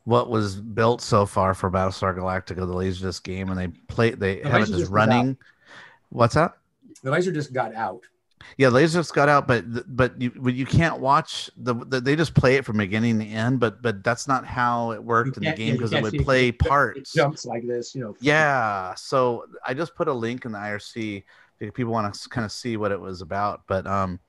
what 0.06 0.30
was 0.30 0.56
built 0.56 1.02
so 1.02 1.26
far 1.26 1.53
for 1.53 1.69
Battlestar 1.69 2.15
Galactica, 2.18 2.56
the 2.56 2.65
Laserdisc 2.68 3.23
game, 3.23 3.49
and 3.49 3.57
they 3.60 3.68
play 3.88 4.11
they 4.11 4.41
The 4.41 4.49
have 4.49 4.61
it 4.64 4.68
just 4.68 4.91
running. 4.91 5.38
What's 6.10 6.36
that? 6.36 6.53
The 7.03 7.11
laser 7.11 7.32
just 7.32 7.53
got 7.53 7.73
out. 7.76 8.02
Yeah, 8.57 8.69
laser 8.69 8.99
Laserdisc 8.99 9.14
got 9.14 9.30
out, 9.30 9.48
but 9.48 9.95
but 9.95 10.19
you 10.19 10.32
but 10.36 10.53
you 10.56 10.65
can't 10.65 10.99
watch 10.99 11.49
the, 11.57 11.76
the 11.76 12.02
they 12.02 12.15
just 12.15 12.34
play 12.34 12.56
it 12.56 12.65
from 12.65 12.78
beginning 12.78 13.19
to 13.19 13.26
end, 13.26 13.60
but 13.60 13.82
but 13.82 14.03
that's 14.03 14.28
not 14.28 14.45
how 14.45 14.91
it 14.91 15.03
worked 15.03 15.38
in 15.38 15.44
the 15.44 15.53
game 15.53 15.73
because 15.73 15.94
it 15.94 16.02
would 16.02 16.15
it. 16.15 16.23
play 16.23 16.48
It 16.48 16.60
parts. 16.60 17.14
jumps 17.14 17.45
like 17.45 17.65
this, 17.68 17.94
you 17.94 18.02
know. 18.02 18.15
Yeah, 18.19 18.95
so 18.95 19.45
I 19.65 19.73
just 19.73 19.95
put 19.95 20.07
a 20.07 20.14
link 20.14 20.45
in 20.45 20.52
the 20.52 20.57
IRC 20.57 21.23
if 21.60 21.73
people 21.73 21.94
want 21.94 22.11
to 22.14 22.30
kind 22.30 22.44
of 22.44 22.52
see 22.52 22.78
what 22.78 22.91
it 22.91 22.99
was 22.99 23.22
about. 23.22 23.61
But 23.68 23.86
um, 23.86 24.19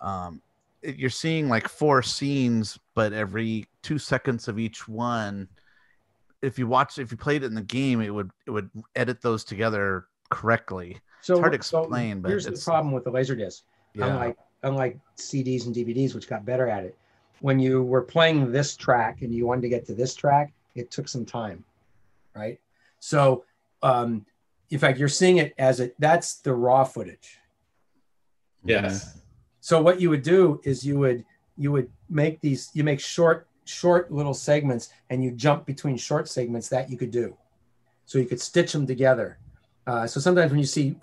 um, 0.00 0.42
it, 0.42 0.45
you're 0.86 1.10
seeing 1.10 1.48
like 1.48 1.68
four 1.68 2.02
scenes, 2.02 2.78
but 2.94 3.12
every 3.12 3.66
two 3.82 3.98
seconds 3.98 4.48
of 4.48 4.58
each 4.58 4.86
one. 4.88 5.48
If 6.42 6.58
you 6.58 6.66
watch, 6.66 6.98
if 6.98 7.10
you 7.10 7.16
played 7.16 7.42
it 7.42 7.46
in 7.46 7.54
the 7.54 7.62
game, 7.62 8.00
it 8.00 8.10
would 8.10 8.30
it 8.46 8.50
would 8.50 8.70
edit 8.94 9.20
those 9.22 9.42
together 9.42 10.06
correctly. 10.30 11.00
So 11.22 11.40
hard 11.40 11.52
to 11.52 11.62
so 11.62 11.80
explain, 11.80 12.20
but 12.20 12.28
here's 12.28 12.44
the 12.44 12.52
problem 12.52 12.92
with 12.92 13.04
the 13.04 13.10
laser 13.10 13.34
disc. 13.34 13.64
Yeah, 13.94 14.06
unlike 14.06 14.36
unlike 14.62 14.98
CDs 15.16 15.66
and 15.66 15.74
DVDs, 15.74 16.14
which 16.14 16.28
got 16.28 16.44
better 16.44 16.68
at 16.68 16.84
it. 16.84 16.96
When 17.40 17.58
you 17.58 17.82
were 17.82 18.02
playing 18.02 18.52
this 18.52 18.76
track 18.76 19.22
and 19.22 19.34
you 19.34 19.46
wanted 19.46 19.62
to 19.62 19.68
get 19.68 19.86
to 19.86 19.94
this 19.94 20.14
track, 20.14 20.52
it 20.74 20.90
took 20.90 21.08
some 21.08 21.24
time, 21.24 21.64
right? 22.34 22.58
So, 23.00 23.44
um, 23.82 24.24
in 24.70 24.78
fact, 24.78 24.98
you're 24.98 25.08
seeing 25.08 25.38
it 25.38 25.54
as 25.58 25.80
it 25.80 25.94
that's 25.98 26.36
the 26.36 26.54
raw 26.54 26.84
footage. 26.84 27.38
Yes. 28.64 29.18
So 29.66 29.82
what 29.82 30.00
you 30.00 30.10
would 30.10 30.22
do 30.22 30.60
is 30.62 30.86
you 30.86 30.96
would 31.00 31.24
you 31.58 31.72
would 31.72 31.90
make 32.08 32.40
these 32.40 32.70
you 32.72 32.84
make 32.84 33.00
short 33.00 33.48
short 33.64 34.12
little 34.12 34.32
segments 34.32 34.90
and 35.10 35.24
you 35.24 35.32
jump 35.32 35.66
between 35.66 35.96
short 35.96 36.28
segments 36.28 36.68
that 36.68 36.88
you 36.88 36.96
could 36.96 37.10
do, 37.10 37.36
so 38.04 38.18
you 38.18 38.26
could 38.26 38.40
stitch 38.40 38.70
them 38.70 38.86
together. 38.86 39.38
Uh, 39.88 40.06
so 40.06 40.20
sometimes 40.20 40.52
when 40.52 40.60
you 40.60 40.66
see 40.66 40.94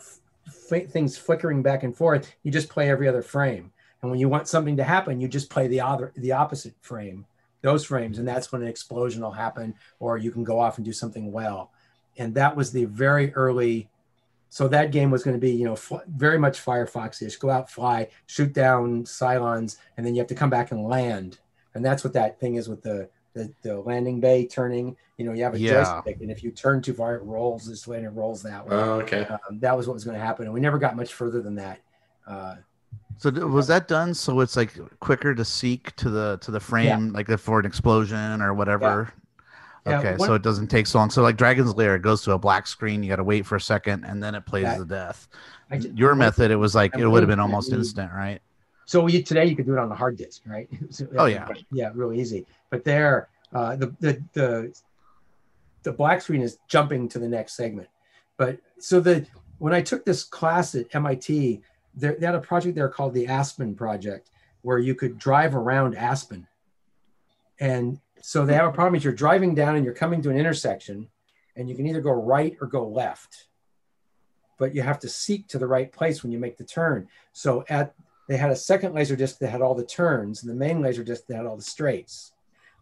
f- 0.47 0.87
things 0.87 1.17
flickering 1.17 1.61
back 1.61 1.83
and 1.83 1.93
forth, 1.93 2.33
you 2.43 2.53
just 2.53 2.69
play 2.69 2.89
every 2.89 3.05
other 3.05 3.21
frame, 3.21 3.69
and 4.01 4.09
when 4.09 4.17
you 4.17 4.29
want 4.29 4.47
something 4.47 4.77
to 4.77 4.83
happen, 4.85 5.19
you 5.19 5.27
just 5.27 5.49
play 5.49 5.67
the 5.67 5.81
other 5.81 6.13
the 6.15 6.31
opposite 6.31 6.73
frame 6.79 7.25
those 7.63 7.83
frames, 7.83 8.17
and 8.17 8.25
that's 8.25 8.53
when 8.53 8.61
an 8.61 8.69
explosion 8.69 9.21
will 9.21 9.31
happen, 9.31 9.75
or 9.99 10.17
you 10.17 10.31
can 10.31 10.45
go 10.45 10.57
off 10.57 10.77
and 10.77 10.85
do 10.85 10.93
something 10.93 11.33
well. 11.33 11.73
And 12.17 12.33
that 12.35 12.55
was 12.55 12.71
the 12.71 12.85
very 12.85 13.33
early. 13.33 13.89
So 14.53 14.67
that 14.67 14.91
game 14.91 15.09
was 15.09 15.23
going 15.23 15.35
to 15.35 15.41
be, 15.41 15.49
you 15.49 15.65
know, 15.65 15.75
fl- 15.75 16.05
very 16.07 16.37
much 16.37 16.63
Firefox-ish. 16.63 17.37
Go 17.37 17.49
out, 17.49 17.71
fly, 17.71 18.07
shoot 18.27 18.53
down 18.53 19.03
Cylons, 19.03 19.77
and 19.97 20.05
then 20.05 20.13
you 20.13 20.19
have 20.19 20.27
to 20.27 20.35
come 20.35 20.51
back 20.51 20.69
and 20.69 20.83
land. 20.83 21.39
And 21.73 21.83
that's 21.83 22.03
what 22.03 22.13
that 22.13 22.39
thing 22.39 22.53
is 22.53 22.69
with 22.69 22.83
the 22.83 23.09
the, 23.33 23.51
the 23.63 23.79
landing 23.79 24.19
bay 24.19 24.45
turning. 24.45 24.95
You 25.17 25.25
know, 25.25 25.33
you 25.33 25.43
have 25.43 25.55
a 25.55 25.59
Yeah. 25.59 25.71
joystick, 25.71 26.21
and 26.21 26.29
if 26.29 26.43
you 26.43 26.51
turn 26.51 26.83
too 26.83 26.93
far, 26.93 27.15
it 27.15 27.23
rolls 27.23 27.65
this 27.65 27.87
way 27.87 27.97
and 27.97 28.05
it 28.05 28.11
rolls 28.11 28.43
that 28.43 28.63
way. 28.63 28.75
Oh, 28.75 29.01
okay. 29.01 29.25
Um, 29.25 29.57
that 29.59 29.75
was 29.75 29.87
what 29.87 29.95
was 29.95 30.03
going 30.03 30.19
to 30.19 30.23
happen, 30.23 30.45
and 30.45 30.53
we 30.53 30.59
never 30.59 30.77
got 30.77 30.95
much 30.95 31.15
further 31.15 31.41
than 31.41 31.55
that. 31.55 31.79
Uh, 32.27 32.57
So 33.17 33.31
was 33.31 33.65
that 33.65 33.87
done 33.87 34.13
so 34.13 34.39
it's 34.41 34.55
like 34.55 34.77
quicker 34.99 35.33
to 35.33 35.43
seek 35.43 35.95
to 35.95 36.11
the 36.11 36.37
to 36.41 36.51
the 36.51 36.59
frame, 36.59 37.11
like 37.11 37.27
for 37.39 37.59
an 37.59 37.65
explosion 37.65 38.39
or 38.39 38.53
whatever? 38.53 39.11
Yeah, 39.85 39.99
Okay, 39.99 40.15
what- 40.15 40.27
so 40.27 40.33
it 40.33 40.41
doesn't 40.41 40.67
take 40.67 40.87
so 40.87 40.99
long. 40.99 41.09
So 41.09 41.21
like 41.21 41.35
Dragon's 41.35 41.75
Lair, 41.75 41.95
it 41.95 42.01
goes 42.01 42.21
to 42.23 42.31
a 42.31 42.39
black 42.39 42.67
screen. 42.67 43.03
You 43.03 43.09
got 43.09 43.17
to 43.17 43.23
wait 43.23 43.45
for 43.45 43.55
a 43.57 43.61
second, 43.61 44.05
and 44.05 44.23
then 44.23 44.33
it 44.35 44.45
plays 44.45 44.77
the 44.77 44.85
death. 44.85 45.27
I 45.69 45.75
Your 45.75 46.11
I'm 46.13 46.19
method, 46.19 46.51
it 46.51 46.55
was 46.55 46.73
like 46.73 46.95
it 46.97 47.05
would 47.05 47.21
have 47.21 47.29
been 47.29 47.39
almost 47.39 47.71
instant, 47.73 48.11
right? 48.13 48.41
So 48.85 49.07
you, 49.07 49.23
today 49.23 49.45
you 49.45 49.55
could 49.55 49.65
do 49.65 49.73
it 49.73 49.79
on 49.79 49.89
the 49.89 49.95
hard 49.95 50.17
disk, 50.17 50.41
right? 50.45 50.67
So, 50.89 51.07
Oh, 51.17 51.25
yeah. 51.25 51.47
yeah, 51.71 51.91
really 51.93 52.19
easy. 52.19 52.45
But 52.69 52.83
there, 52.83 53.29
uh, 53.53 53.75
the, 53.75 53.93
the 53.99 54.23
the 54.33 54.81
the 55.83 55.91
black 55.91 56.21
screen 56.21 56.41
is 56.41 56.59
jumping 56.69 57.09
to 57.09 57.19
the 57.19 57.27
next 57.27 57.53
segment. 57.55 57.89
But 58.37 58.59
so 58.79 58.99
the 58.99 59.25
when 59.57 59.73
I 59.73 59.81
took 59.81 60.05
this 60.05 60.23
class 60.23 60.75
at 60.75 60.93
MIT, 60.95 61.61
there, 61.95 62.15
they 62.19 62.25
had 62.25 62.35
a 62.35 62.39
project 62.39 62.75
there 62.75 62.89
called 62.89 63.13
the 63.13 63.27
Aspen 63.27 63.75
Project, 63.75 64.31
where 64.61 64.79
you 64.79 64.95
could 64.95 65.17
drive 65.17 65.55
around 65.55 65.95
Aspen. 65.95 66.47
And 67.59 67.99
so 68.25 68.45
they 68.45 68.53
have 68.53 68.67
a 68.67 68.71
problem 68.71 68.95
is 68.95 69.03
you're 69.03 69.13
driving 69.13 69.53
down 69.53 69.75
and 69.75 69.85
you're 69.85 69.93
coming 69.93 70.21
to 70.21 70.29
an 70.29 70.37
intersection, 70.37 71.07
and 71.55 71.69
you 71.69 71.75
can 71.75 71.85
either 71.85 72.01
go 72.01 72.11
right 72.11 72.57
or 72.61 72.67
go 72.67 72.87
left 72.87 73.47
but 74.57 74.73
you 74.73 74.81
have 74.81 74.99
to 74.99 75.09
seek 75.09 75.47
to 75.49 75.59
the 75.59 75.67
right 75.67 75.91
place 75.91 76.23
when 76.23 76.31
you 76.31 76.39
make 76.39 76.57
the 76.57 76.63
turn. 76.63 77.07
So 77.31 77.65
at 77.69 77.93
they 78.29 78.37
had 78.37 78.51
a 78.51 78.55
second 78.55 78.93
laser 78.93 79.17
disc 79.17 79.39
that 79.39 79.49
had 79.49 79.61
all 79.61 79.75
the 79.75 79.85
turns, 79.85 80.41
and 80.41 80.49
the 80.49 80.55
main 80.55 80.81
laser 80.81 81.03
disc 81.03 81.27
that 81.27 81.35
had 81.35 81.45
all 81.45 81.57
the 81.57 81.61
straights. 81.61 82.31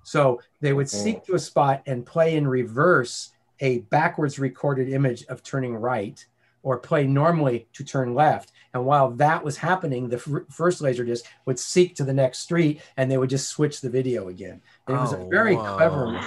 So 0.04 0.40
they 0.60 0.74
would 0.74 0.88
seek 0.88 1.24
to 1.26 1.34
a 1.34 1.40
spot 1.40 1.82
and 1.88 2.06
play 2.06 2.36
in 2.36 2.48
reverse 2.48 3.32
a 3.60 3.80
backwards 3.80 4.38
recorded 4.38 4.90
image 4.90 5.24
of 5.26 5.42
turning 5.42 5.76
right, 5.76 6.24
or 6.62 6.78
play 6.78 7.08
normally 7.08 7.68
to 7.74 7.84
turn 7.84 8.14
left. 8.14 8.52
And 8.74 8.86
while 8.86 9.12
that 9.12 9.44
was 9.44 9.58
happening, 9.58 10.08
the 10.08 10.16
f- 10.16 10.44
first 10.50 10.82
laser 10.82 11.04
disc 11.04 11.26
would 11.46 11.60
seek 11.60 11.94
to 11.96 12.06
the 12.06 12.14
next 12.14 12.40
street, 12.40 12.82
and 12.96 13.12
they 13.12 13.18
would 13.18 13.30
just 13.30 13.50
switch 13.50 13.82
the 13.82 13.90
video 13.90 14.30
again. 14.30 14.62
And 14.88 14.96
it 14.98 15.00
was 15.00 15.12
a 15.14 15.18
Oh, 15.18 15.28
very 15.30 15.56
whoa. 15.56 15.76
clever. 15.76 16.20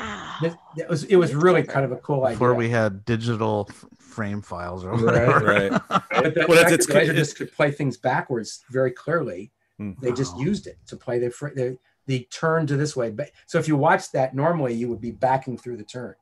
It, 0.42 0.54
it 0.76 0.88
was 0.88 1.04
it 1.04 1.16
was 1.16 1.34
really 1.34 1.62
kind 1.62 1.84
of 1.86 1.92
a 1.92 1.96
cool 1.96 2.24
idea. 2.24 2.34
Before 2.36 2.54
we 2.54 2.68
had 2.68 3.04
digital 3.06 3.66
f- 3.70 3.84
frame 3.98 4.42
files 4.42 4.84
or 4.84 4.90
Right, 4.92 5.02
whatever. 5.04 5.44
right. 5.44 5.72
But 6.10 6.34
the 6.34 6.44
Well, 6.48 6.58
fact 6.58 6.72
it's- 6.72 6.86
that 6.86 6.92
the 6.92 6.98
laser 6.98 7.12
it's- 7.12 7.28
disc 7.28 7.36
could 7.38 7.52
play 7.52 7.70
things 7.70 7.96
backwards 7.96 8.62
very 8.70 8.90
clearly. 8.90 9.50
Hmm. 9.78 9.92
They 10.02 10.12
just 10.12 10.34
Wow. 10.36 10.42
used 10.42 10.66
it 10.66 10.78
to 10.88 10.96
play 10.96 11.18
the, 11.18 11.30
fr- 11.30 11.48
the 11.54 11.78
the 12.06 12.28
turn 12.30 12.66
to 12.66 12.76
this 12.76 12.94
way. 12.94 13.10
But 13.10 13.30
so 13.46 13.58
if 13.58 13.66
you 13.66 13.76
watched 13.76 14.12
that 14.12 14.34
normally, 14.34 14.74
you 14.74 14.88
would 14.90 15.00
be 15.00 15.10
backing 15.12 15.56
through 15.56 15.78
the 15.78 15.84
turn, 15.84 16.14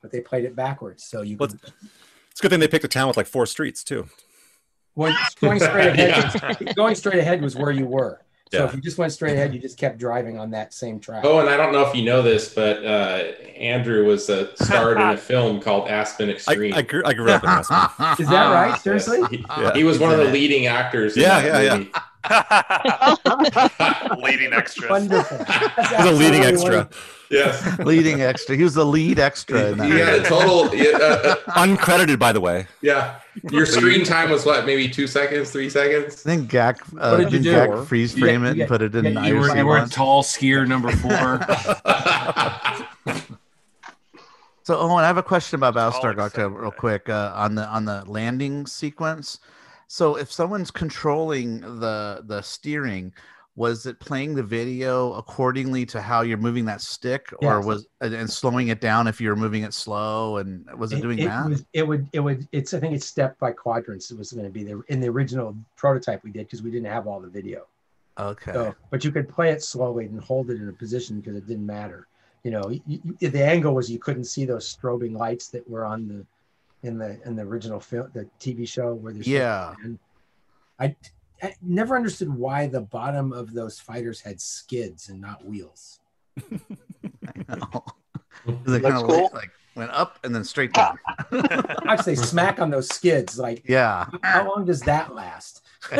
but 0.00 0.10
they 0.10 0.20
played 0.22 0.44
it 0.46 0.56
backwards. 0.56 1.04
So 1.04 1.20
you 1.20 1.36
Well, 1.36 1.50
could, 1.50 1.60
It's 2.30 2.40
a 2.40 2.42
good 2.42 2.50
thing 2.50 2.60
they 2.60 2.68
picked 2.68 2.84
a 2.86 2.88
town 2.88 3.06
with 3.08 3.18
like 3.18 3.26
four 3.26 3.44
streets 3.44 3.84
too. 3.84 4.08
When 4.96 5.14
going 5.40 5.60
straight 5.60 5.88
ahead, 5.98 6.74
going 6.74 6.94
straight 6.96 7.18
ahead 7.20 7.40
was 7.40 7.54
where 7.54 7.70
you 7.70 7.86
were. 7.86 8.20
So 8.52 8.58
Yeah. 8.60 8.64
if 8.66 8.74
you 8.74 8.80
just 8.80 8.96
went 8.96 9.12
straight 9.12 9.32
ahead, 9.34 9.52
you 9.54 9.60
just 9.60 9.76
kept 9.76 9.98
driving 9.98 10.38
on 10.38 10.50
that 10.52 10.72
same 10.72 11.00
track. 11.00 11.24
Oh, 11.24 11.40
and 11.40 11.48
I 11.48 11.56
don't 11.56 11.72
know 11.72 11.82
if 11.82 11.94
you 11.96 12.04
know 12.04 12.22
this, 12.22 12.54
but 12.54 12.84
uh, 12.84 13.32
Andrew 13.58 14.06
was 14.06 14.30
uh, 14.30 14.54
starred 14.54 14.98
in 14.98 15.02
a 15.08 15.16
film 15.32 15.60
called 15.60 15.88
Aspen 15.88 16.30
Extreme. 16.30 16.74
I, 16.74 16.82
grew, 16.82 17.02
I 17.04 17.12
grew 17.12 17.28
up 17.30 17.42
in 17.42 17.48
Aspen. 17.50 17.76
Is 18.24 18.30
that 18.30 18.52
right? 18.52 18.68
Yes, 18.70 18.82
Seriously? 18.82 19.20
he, 19.30 19.44
Yeah. 19.58 19.72
he 19.74 19.84
was 19.84 19.98
one 19.98 20.12
of 20.12 20.18
the 20.18 20.26
leading 20.32 20.66
actors. 20.66 21.16
in 21.16 21.22
Yeah, 21.22 21.40
that 21.42 21.64
yeah, 21.64 21.74
yeah. 21.76 22.00
Movie. 22.28 24.22
Leading 24.22 24.52
extras. 24.52 24.90
Wonderful. 24.90 25.38
He's 25.44 26.06
a 26.06 26.12
leading 26.12 26.42
extra. 26.42 26.88
Yes. 27.30 27.78
Leading 27.80 28.22
extra. 28.22 28.56
He 28.56 28.62
was 28.62 28.74
the 28.74 28.84
lead 28.84 29.18
extra 29.18 29.66
in 29.72 29.78
that. 29.78 29.86
He 29.86 29.98
had 29.98 30.20
a 30.20 30.22
total. 30.24 30.72
yeah, 30.74 30.90
uh, 30.96 31.34
uh, 31.46 31.66
Uncredited, 31.66 32.18
by 32.18 32.32
the 32.32 32.40
way. 32.40 32.66
yeah. 32.82 33.20
Your 33.50 33.66
screen 33.66 34.04
time 34.04 34.30
was 34.30 34.46
what? 34.46 34.64
Maybe 34.64 34.88
two 34.88 35.06
seconds, 35.06 35.50
three 35.50 35.68
seconds. 35.68 36.24
I 36.24 36.30
think 36.30 36.50
Gak, 36.50 36.78
uh, 36.98 37.16
did 37.18 37.32
you 37.32 37.38
didn't? 37.40 37.70
Gak 37.80 37.86
freeze 37.86 38.12
frame 38.16 38.42
get- 38.42 38.46
it 38.46 38.50
and 38.50 38.56
get- 38.58 38.68
put 38.68 38.80
it 38.82 38.94
in 38.94 39.04
you 39.04 39.10
the 39.14 39.20
get- 39.20 39.28
You 39.28 39.34
were, 39.36 39.48
IRC 39.48 39.56
you 39.58 39.66
were 39.66 39.78
one? 39.78 39.88
tall 39.88 40.22
skier 40.22 40.66
number 40.66 40.90
four. 40.92 41.40
So, 44.62 44.76
Owen, 44.80 45.04
I 45.04 45.06
have 45.06 45.16
a 45.16 45.22
question 45.22 45.54
about 45.60 45.76
All 45.76 45.92
Battlestar 45.92 46.12
excited 46.12 46.40
Galactica 46.40 46.60
real 46.60 46.72
quick 46.72 47.08
uh, 47.08 47.30
on 47.36 47.54
the 47.54 47.64
on 47.68 47.84
the 47.84 48.02
landing 48.08 48.66
sequence. 48.66 49.38
So, 49.88 50.16
if 50.16 50.32
someone's 50.32 50.70
controlling 50.70 51.60
the 51.60 52.22
the 52.26 52.42
steering, 52.42 53.12
was 53.54 53.86
it 53.86 53.98
playing 54.00 54.34
the 54.34 54.42
video 54.42 55.12
accordingly 55.14 55.86
to 55.86 56.00
how 56.00 56.20
you're 56.22 56.38
moving 56.38 56.64
that 56.66 56.80
stick, 56.82 57.32
or 57.38 57.56
Yes. 57.56 57.66
was 57.66 57.86
and, 58.00 58.30
slowing 58.30 58.68
it 58.68 58.80
down 58.80 59.06
if 59.06 59.20
you're 59.20 59.36
moving 59.36 59.62
it 59.62 59.72
slow? 59.72 60.36
And 60.38 60.66
was 60.78 60.92
it, 60.92 61.00
doing 61.00 61.18
that? 61.20 61.48
Was, 61.48 61.64
it 61.72 61.86
would 61.86 62.08
it 62.12 62.20
would 62.20 62.48
it's 62.52 62.74
I 62.74 62.80
think 62.80 62.94
it's 62.94 63.06
step 63.06 63.38
by 63.38 63.52
quadrants. 63.52 64.10
It 64.10 64.18
was 64.18 64.32
going 64.32 64.44
to 64.44 64.52
be 64.52 64.64
there 64.64 64.80
in 64.88 65.00
the 65.00 65.08
original 65.08 65.56
prototype 65.76 66.22
we 66.24 66.30
did 66.30 66.46
because 66.46 66.62
we 66.62 66.70
didn't 66.70 66.90
have 66.90 67.06
all 67.06 67.20
the 67.20 67.28
video. 67.28 67.66
okay. 68.18 68.52
So, 68.52 68.74
but 68.90 69.04
you 69.04 69.12
could 69.12 69.28
play 69.28 69.50
it 69.50 69.62
slowly 69.62 70.06
and 70.06 70.20
hold 70.20 70.50
it 70.50 70.60
in 70.60 70.68
a 70.68 70.72
position 70.72 71.20
because 71.20 71.36
it 71.36 71.46
didn't 71.46 71.66
matter. 71.66 72.08
You 72.44 72.50
know, 72.52 72.68
you, 72.68 73.00
you, 73.18 73.30
the 73.30 73.44
angle 73.44 73.74
was 73.74 73.90
you 73.90 73.98
couldn't 73.98 74.24
see 74.24 74.44
those 74.44 74.74
strobing 74.74 75.16
lights 75.16 75.48
that 75.48 75.68
were 75.68 75.84
on 75.84 76.06
the 76.06 76.24
in 76.82 76.98
the 76.98 77.20
in 77.26 77.36
the 77.36 77.42
original 77.42 77.80
film, 77.80 78.10
the 78.14 78.28
TV 78.40 78.66
show 78.68 78.94
where 78.94 79.12
there's 79.12 79.26
Yeah. 79.26 79.74
And 79.82 79.98
I, 80.78 80.94
I 81.42 81.54
never 81.62 81.96
understood 81.96 82.28
why 82.28 82.66
the 82.66 82.80
bottom 82.80 83.32
of 83.32 83.52
those 83.52 83.78
fighters 83.80 84.20
had 84.20 84.40
skids 84.40 85.08
and 85.08 85.20
not 85.20 85.44
wheels. 85.44 86.00
I 86.38 87.56
know. 87.56 87.84
'Cause 88.44 88.74
it 88.74 88.82
kind 88.82 88.96
of 88.96 89.04
cool. 89.06 89.30
like 89.32 89.50
went 89.74 89.90
up 89.90 90.18
and 90.24 90.34
then 90.34 90.44
straight 90.44 90.72
down. 90.72 90.98
Actually, 91.86 92.14
they 92.14 92.22
smack 92.22 92.60
on 92.60 92.70
those 92.70 92.88
skids. 92.88 93.38
Like, 93.38 93.62
yeah. 93.68 94.06
how 94.22 94.48
long 94.54 94.64
does 94.64 94.80
that 94.82 95.14
last? 95.14 95.64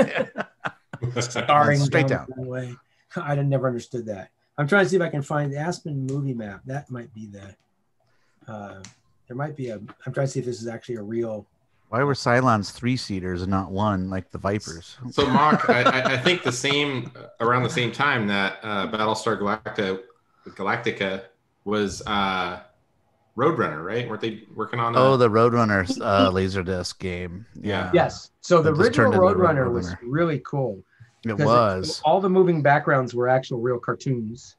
Starring 1.20 1.80
Straight 1.80 2.08
down, 2.08 2.26
the 2.28 2.34
runway. 2.36 2.74
I 3.16 3.34
did- 3.34 3.46
never 3.46 3.66
understood 3.66 4.06
that. 4.06 4.30
I'm 4.58 4.66
trying 4.66 4.84
to 4.84 4.88
see 4.88 4.96
if 4.96 5.02
I 5.02 5.08
can 5.10 5.20
find 5.22 5.52
the 5.52 5.58
Aspen 5.58 6.06
movie 6.06 6.32
map. 6.34 6.62
That 6.66 6.90
might 6.90 7.12
be 7.12 7.26
the. 7.26 7.54
Uh, 8.50 8.82
there 9.28 9.36
might 9.36 9.56
be 9.56 9.68
a. 9.68 9.76
I'm 9.76 10.12
trying 10.12 10.26
to 10.26 10.28
see 10.28 10.40
if 10.40 10.46
this 10.46 10.60
is 10.60 10.68
actually 10.68 10.96
a 10.96 11.02
real. 11.02 11.46
Why 11.88 12.02
were 12.02 12.14
Cylons 12.14 12.72
three 12.72 12.96
seaters 12.96 13.42
and 13.42 13.50
not 13.50 13.70
one 13.70 14.10
like 14.10 14.30
the 14.32 14.38
Vipers? 14.38 14.96
So, 15.12 15.24
Mock, 15.28 15.68
I, 15.70 15.82
I- 15.82 16.12
I 16.14 16.16
think 16.16 16.42
the 16.42 16.50
same 16.52 17.12
around 17.40 17.62
the 17.62 17.70
same 17.70 17.92
time 17.92 18.26
that 18.26 18.58
uh, 18.62 18.88
Battlestar 18.90 19.38
Galactica, 19.38 20.00
Galactica 20.48 21.22
was 21.64 22.02
uh, 22.06 22.60
Roadrunner, 23.36 23.84
right? 23.84 24.08
Weren't 24.08 24.20
they 24.20 24.42
working 24.54 24.80
on? 24.80 24.94
A, 24.96 24.98
Oh, 24.98 25.16
the 25.16 25.28
Roadrunner 25.30 25.88
uh, 26.00 26.30
Laserdisc 26.30 26.98
game. 26.98 27.46
Yeah. 27.60 27.90
Yes. 27.94 28.30
So 28.40 28.62
the 28.62 28.70
original 28.70 29.12
turned 29.12 29.14
into 29.14 29.20
Roadrunner 29.38 29.70
was 29.72 29.94
really 30.02 30.40
cool. 30.40 30.82
It 31.24 31.36
because 31.36 31.46
was. 31.88 32.00
all 32.04 32.20
the 32.20 32.30
moving 32.30 32.62
backgrounds 32.62 33.14
were 33.14 33.28
actual 33.28 33.60
real 33.60 33.78
cartoons 33.78 34.56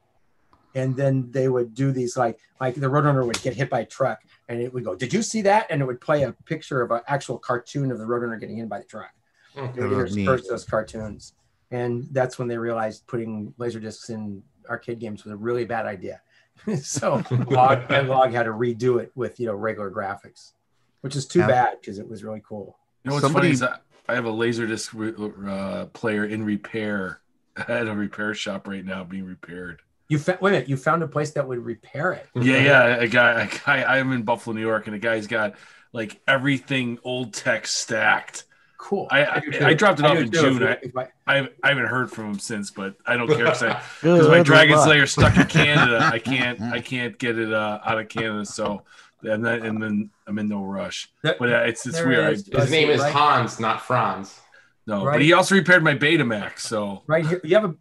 and 0.74 0.96
then 0.96 1.30
they 1.30 1.48
would 1.48 1.74
do 1.74 1.92
these 1.92 2.16
like 2.16 2.38
like 2.60 2.74
the 2.74 2.86
roadrunner 2.86 3.26
would 3.26 3.40
get 3.42 3.54
hit 3.54 3.70
by 3.70 3.80
a 3.80 3.86
truck 3.86 4.20
and 4.48 4.60
it 4.60 4.72
would 4.72 4.84
go 4.84 4.94
did 4.94 5.12
you 5.12 5.22
see 5.22 5.42
that 5.42 5.66
and 5.70 5.80
it 5.80 5.84
would 5.84 6.00
play 6.00 6.22
a 6.24 6.32
picture 6.44 6.82
of 6.82 6.90
an 6.90 7.00
actual 7.08 7.38
cartoon 7.38 7.90
of 7.90 7.98
the 7.98 8.04
roadrunner 8.04 8.38
getting 8.38 8.56
hit 8.58 8.68
by 8.68 8.78
the 8.78 8.84
truck. 8.84 9.10
They 9.54 9.62
would 9.62 9.74
That 9.74 9.88
was 9.88 10.16
intersperse 10.16 10.42
neat. 10.42 10.50
those 10.50 10.64
cartoons 10.64 11.34
and 11.70 12.06
that's 12.12 12.38
when 12.38 12.48
they 12.48 12.56
realized 12.58 13.06
putting 13.06 13.52
laser 13.58 13.80
discs 13.80 14.10
in 14.10 14.42
arcade 14.70 14.98
games 15.00 15.24
was 15.24 15.32
a 15.32 15.36
really 15.36 15.64
bad 15.64 15.86
idea 15.86 16.20
so 16.82 17.22
log 17.48 17.90
and 17.90 18.08
log 18.08 18.32
had 18.32 18.44
to 18.44 18.50
redo 18.52 19.00
it 19.00 19.10
with 19.14 19.40
you 19.40 19.46
know 19.46 19.54
regular 19.54 19.90
graphics 19.90 20.52
which 21.00 21.16
is 21.16 21.26
too 21.26 21.40
Yeah. 21.40 21.46
bad 21.46 21.80
because 21.80 21.98
it 21.98 22.08
was 22.08 22.22
really 22.24 22.42
cool 22.46 22.76
You 23.04 23.08
know 23.10 23.14
what's 23.14 23.24
Somebody- 23.24 23.54
funny 23.54 23.54
is 23.54 23.62
I, 23.62 23.78
I 24.10 24.14
have 24.14 24.24
a 24.26 24.32
Laserdisc 24.32 24.90
re- 24.94 25.50
uh, 25.50 25.86
player 25.86 26.24
in 26.24 26.44
repair 26.44 27.20
at 27.56 27.86
a 27.86 27.94
repair 27.94 28.32
shop 28.34 28.66
right 28.66 28.84
now 28.84 29.04
being 29.04 29.24
repaired. 29.26 29.82
You 30.08 30.18
fa- 30.18 30.38
wait 30.40 30.50
a 30.50 30.52
minute 30.54 30.68
you 30.68 30.76
found 30.76 31.02
a 31.02 31.08
place 31.08 31.32
that 31.32 31.46
would 31.46 31.58
repair 31.64 32.12
it 32.12 32.26
Yeah, 32.34 32.58
yeah. 32.62 32.84
A 32.96 33.08
guy, 33.08 33.42
a 33.42 33.48
guy. 33.66 33.84
I'm 33.98 34.12
in 34.12 34.22
Buffalo, 34.22 34.54
New 34.54 34.62
York, 34.62 34.86
and 34.86 34.96
a 34.96 34.98
guy's 34.98 35.26
got 35.26 35.54
like 35.92 36.20
everything 36.26 36.98
old 37.04 37.32
tech 37.34 37.66
stacked. 37.66 38.44
cool 38.78 39.06
I 39.10 39.24
I, 39.26 39.40
do 39.40 39.50
too. 39.52 39.64
I 39.64 39.74
dropped 39.74 39.98
it 40.00 40.06
off 40.06 40.16
in 40.18 40.30
too. 40.30 40.58
June. 40.58 40.62
If 40.62 40.68
I, 40.68 40.78
if 40.82 40.96
I- 40.96 41.08
I 41.40 41.48
I 41.62 41.68
haven't 41.68 41.86
heard 41.86 42.10
from 42.10 42.26
him 42.32 42.38
since, 42.38 42.70
but 42.70 42.94
I 43.06 43.16
don't 43.16 43.26
care 43.28 43.38
because 43.38 43.60
because 43.60 44.28
my 44.28 44.36
Good 44.38 44.46
Dragon. 44.46 44.78
Slayer 44.78 45.06
stuck 45.06 45.36
in 45.36 45.46
Canada. 45.46 46.00
I 46.12 46.18
can't 46.32 46.60
I 46.60 46.80
can't 46.80 47.18
get 47.18 47.38
it 47.38 47.52
uh, 47.52 47.80
out 47.84 47.98
of 47.98 48.08
Canada. 48.08 48.44
So 48.46 48.82
and 49.22 49.44
then 49.44 49.62
and 49.66 49.82
then 49.82 50.10
I'm 50.26 50.38
in 50.38 50.48
no 50.48 50.62
rush. 50.64 51.10
But 51.22 51.40
uh, 51.42 51.64
it's 51.66 51.84
it's 51.86 51.96
there 51.98 52.06
weird. 52.08 52.32
Is. 52.34 52.46
His 52.46 52.70
name 52.70 52.88
is 52.90 53.00
Right. 53.00 53.12
Hans, 53.12 53.58
not 53.60 53.82
Franz. 53.82 54.40
no, 54.86 55.04
Right. 55.04 55.14
but 55.14 55.22
he 55.22 55.32
also 55.32 55.54
repaired 55.54 55.82
my 55.82 55.94
Betamax. 55.94 56.60
So 56.60 57.02
right 57.06 57.26
here 57.26 57.40
you 57.44 57.54
have 57.56 57.64
a 57.64 57.74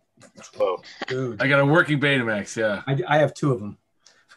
Whoa. 0.57 0.81
Dude, 1.07 1.41
I 1.41 1.47
got 1.47 1.59
a 1.59 1.65
working 1.65 1.99
Betamax. 1.99 2.55
Yeah, 2.55 2.81
I, 2.87 3.01
I 3.07 3.17
have 3.19 3.33
two 3.33 3.51
of 3.51 3.59
them. 3.59 3.77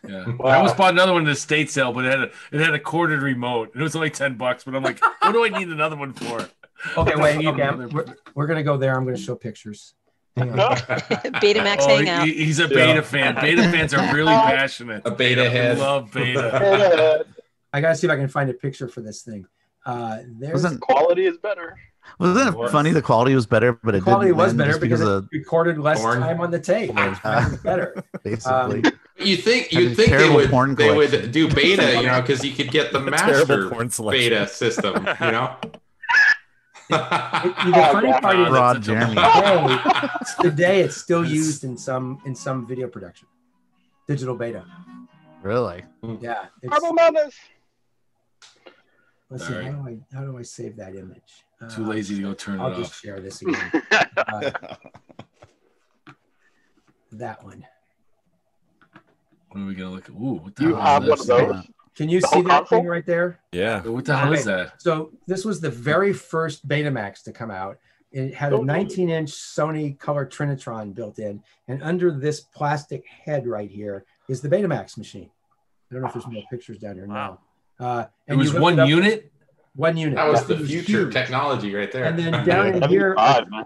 yeah. 0.09 0.25
Wow. 0.39 0.47
I 0.51 0.57
almost 0.57 0.77
bought 0.77 0.93
another 0.95 1.13
one 1.13 1.23
in 1.23 1.29
the 1.29 1.35
state 1.35 1.71
sale, 1.71 1.93
but 1.93 2.05
it 2.05 2.11
had 2.11 2.21
a 2.21 2.31
it 2.53 2.61
had 2.61 2.75
a 2.75 2.79
corded 2.79 3.21
remote. 3.23 3.73
It 3.75 3.81
was 3.81 3.95
only 3.97 4.11
ten 4.11 4.35
bucks, 4.37 4.65
but 4.65 4.75
I'm 4.75 4.83
like, 4.83 5.01
what 5.23 5.33
do 5.33 5.45
I 5.45 5.49
need 5.51 5.69
another 5.69 5.97
one 5.97 6.13
for? 6.15 6.49
Okay, 6.97 7.15
wait. 7.17 7.45
Okay, 7.47 7.71
we're, 7.93 8.07
we're 8.35 8.47
gonna 8.47 8.63
go 8.63 8.77
there. 8.79 8.97
I'm 8.97 9.05
gonna 9.05 9.17
show 9.19 9.35
pictures. 9.35 9.95
Hang 10.37 10.59
on. 10.59 10.77
Betamax 10.77 11.79
Oh, 11.81 11.89
Hangout. 11.97 12.27
he- 12.27 12.45
he's 12.45 12.59
a 12.61 12.69
beta 12.69 12.95
Yeah. 12.95 13.01
fan. 13.03 13.35
Beta 13.35 13.63
fans 13.65 13.93
are 13.93 14.15
really 14.15 14.33
passionate. 14.33 15.03
A 15.05 15.11
beta 15.11 15.45
I 15.45 15.49
head. 15.49 15.79
love 15.79 16.11
beta. 16.13 17.27
I 17.73 17.81
gotta 17.81 17.95
see 17.97 18.07
if 18.07 18.11
I 18.13 18.17
can 18.17 18.29
find 18.29 18.49
a 18.49 18.55
picture 18.55 18.89
for 18.89 19.01
this 19.03 19.23
thing. 19.23 19.45
Uh, 19.85 20.19
there's 20.27 20.53
Wasn't 20.63 20.81
Quality 20.81 21.27
is 21.27 21.37
better. 21.39 21.77
Wasn't 22.19 22.55
it 22.55 22.71
funny? 22.71 22.91
The 22.93 23.03
quality 23.03 23.35
was 23.35 23.47
better, 23.47 23.73
but 23.73 23.93
the 23.93 23.99
it 23.99 24.03
quality 24.05 24.27
didn't 24.29 24.39
was 24.39 24.55
better 24.55 24.79
because 24.79 25.01
because 25.01 25.25
it 25.25 25.29
recorded 25.33 25.79
less 25.79 26.01
porn. 26.01 26.21
time 26.21 26.41
on 26.41 26.51
the 26.51 26.59
tape. 26.61 26.91
It 26.91 26.95
was 26.95 27.59
better. 27.61 28.03
basically. 28.25 28.85
Um, 28.85 28.93
You 29.19 29.37
think 29.37 29.71
you'd 29.73 29.97
think 29.97 30.11
they 30.11 30.29
would 30.35 30.51
porn 30.51 30.75
they 30.75 30.95
would 30.95 31.31
do 31.33 31.49
beta, 31.53 31.97
you 32.01 32.07
know, 32.07 32.21
because 32.21 32.45
you 32.45 32.53
could 32.55 32.71
get 32.71 32.93
the 32.93 33.01
master 33.01 33.69
porn 33.69 33.91
selection. 33.91 34.31
beta 34.31 34.47
system, 34.63 34.95
you 34.97 35.31
know. 35.33 35.57
it- 35.63 35.81
the 36.91 37.89
funny 37.93 38.09
yeah. 38.09 38.21
part 38.21 38.37
is 38.39 38.51
Rod 38.51 38.77
that's 38.77 38.87
such 38.87 38.97
a 38.97 39.15
Jeremy. 39.15 39.77
today, 39.77 40.51
today 40.51 40.81
it's 40.81 40.97
still 40.97 41.25
used 41.25 41.65
in 41.65 41.77
some 41.77 42.21
in 42.25 42.35
some 42.35 42.67
video 42.67 42.89
production. 42.89 43.29
Digital 44.09 44.35
beta. 44.35 44.65
Really? 45.43 45.85
Yeah. 46.21 46.47
it's- 46.63 46.69
Marble 46.81 46.93
Madness. 46.95 47.35
let's 49.31 49.47
see. 49.47 49.53
Sorry. 49.53 49.67
How 49.67 49.73
do 49.73 49.89
I 49.89 49.99
how 50.17 50.25
do 50.25 50.39
I 50.39 50.43
save 50.43 50.77
that 50.77 50.97
image? 50.97 51.45
Too 51.69 51.85
Uh, 51.85 51.89
lazy 51.89 52.17
to 52.17 52.23
go 52.23 52.33
turn 52.35 52.59
it 52.59 52.63
I'll 52.63 52.75
just 52.75 52.91
off. 52.93 52.97
share 53.01 53.21
this 53.21 53.43
again. 53.43 53.71
Uh, 54.17 54.51
that 57.13 57.43
one. 57.45 57.67
What 59.51 59.61
are 59.61 59.67
we 59.67 59.75
gonna 59.75 59.91
look 59.91 60.05
at? 60.09 60.11
Ooh, 60.13 60.35
what 60.43 60.55
the 60.55 60.63
You 60.63 60.75
hell 60.77 60.85
have 60.85 61.05
is 61.05 61.09
one 61.09 61.19
of 61.21 61.27
this? 61.27 61.27
those? 61.67 61.67
Can 61.97 62.09
you 62.09 62.21
The 62.21 62.29
see 62.29 62.35
whole 62.37 62.43
that 62.45 62.69
thing 62.69 62.87
right 62.87 63.05
there? 63.05 63.41
Yeah. 63.53 63.83
What 63.83 64.05
the 64.05 64.17
hell 64.17 64.33
is 64.33 64.45
that? 64.45 64.81
So 64.81 65.11
this 65.27 65.45
was 65.45 65.61
the 65.61 65.71
very 65.71 66.13
first 66.13 66.67
Betamax 66.69 67.23
to 67.25 67.33
come 67.33 67.51
out. 67.51 67.79
It 68.13 68.35
had 68.35 68.53
a 68.53 68.57
Oh. 68.57 68.63
19-inch 68.63 69.31
Sony 69.31 69.99
Color 69.99 70.27
Trinitron 70.27 70.95
built 70.95 71.19
in, 71.19 71.43
and 71.69 71.83
under 71.83 72.11
this 72.13 72.41
plastic 72.41 73.05
head 73.07 73.47
right 73.47 73.71
here 73.71 74.05
is 74.29 74.41
the 74.41 74.49
Betamax 74.49 74.97
machine. 74.97 75.31
I 75.91 75.95
don't 75.95 76.03
know 76.03 76.09
if 76.09 76.15
there's 76.15 76.27
more 76.27 76.43
pictures 76.51 76.79
down 76.79 76.95
here 76.95 77.07
Wow. 77.07 77.39
now. 77.79 77.85
Uh, 77.87 78.01
It 78.27 78.33
and 78.33 78.39
you 78.39 78.45
was 78.45 78.53
lift 78.53 78.63
one 78.63 78.79
up- 78.79 78.89
unit. 78.89 79.33
One 79.81 79.97
unit. 79.97 80.17
That 80.17 80.29
was 80.29 80.41
Yeah, 80.43 80.57
the 80.57 80.63
it 80.65 80.67
future 80.67 80.93
huge. 81.05 81.13
technology 81.15 81.75
right 81.75 81.91
there. 81.91 82.05
And 82.05 82.19
then 82.19 82.33
down 82.47 82.67
in 82.75 82.83
here, 82.91 83.15
75, 83.17 83.51
man. 83.51 83.65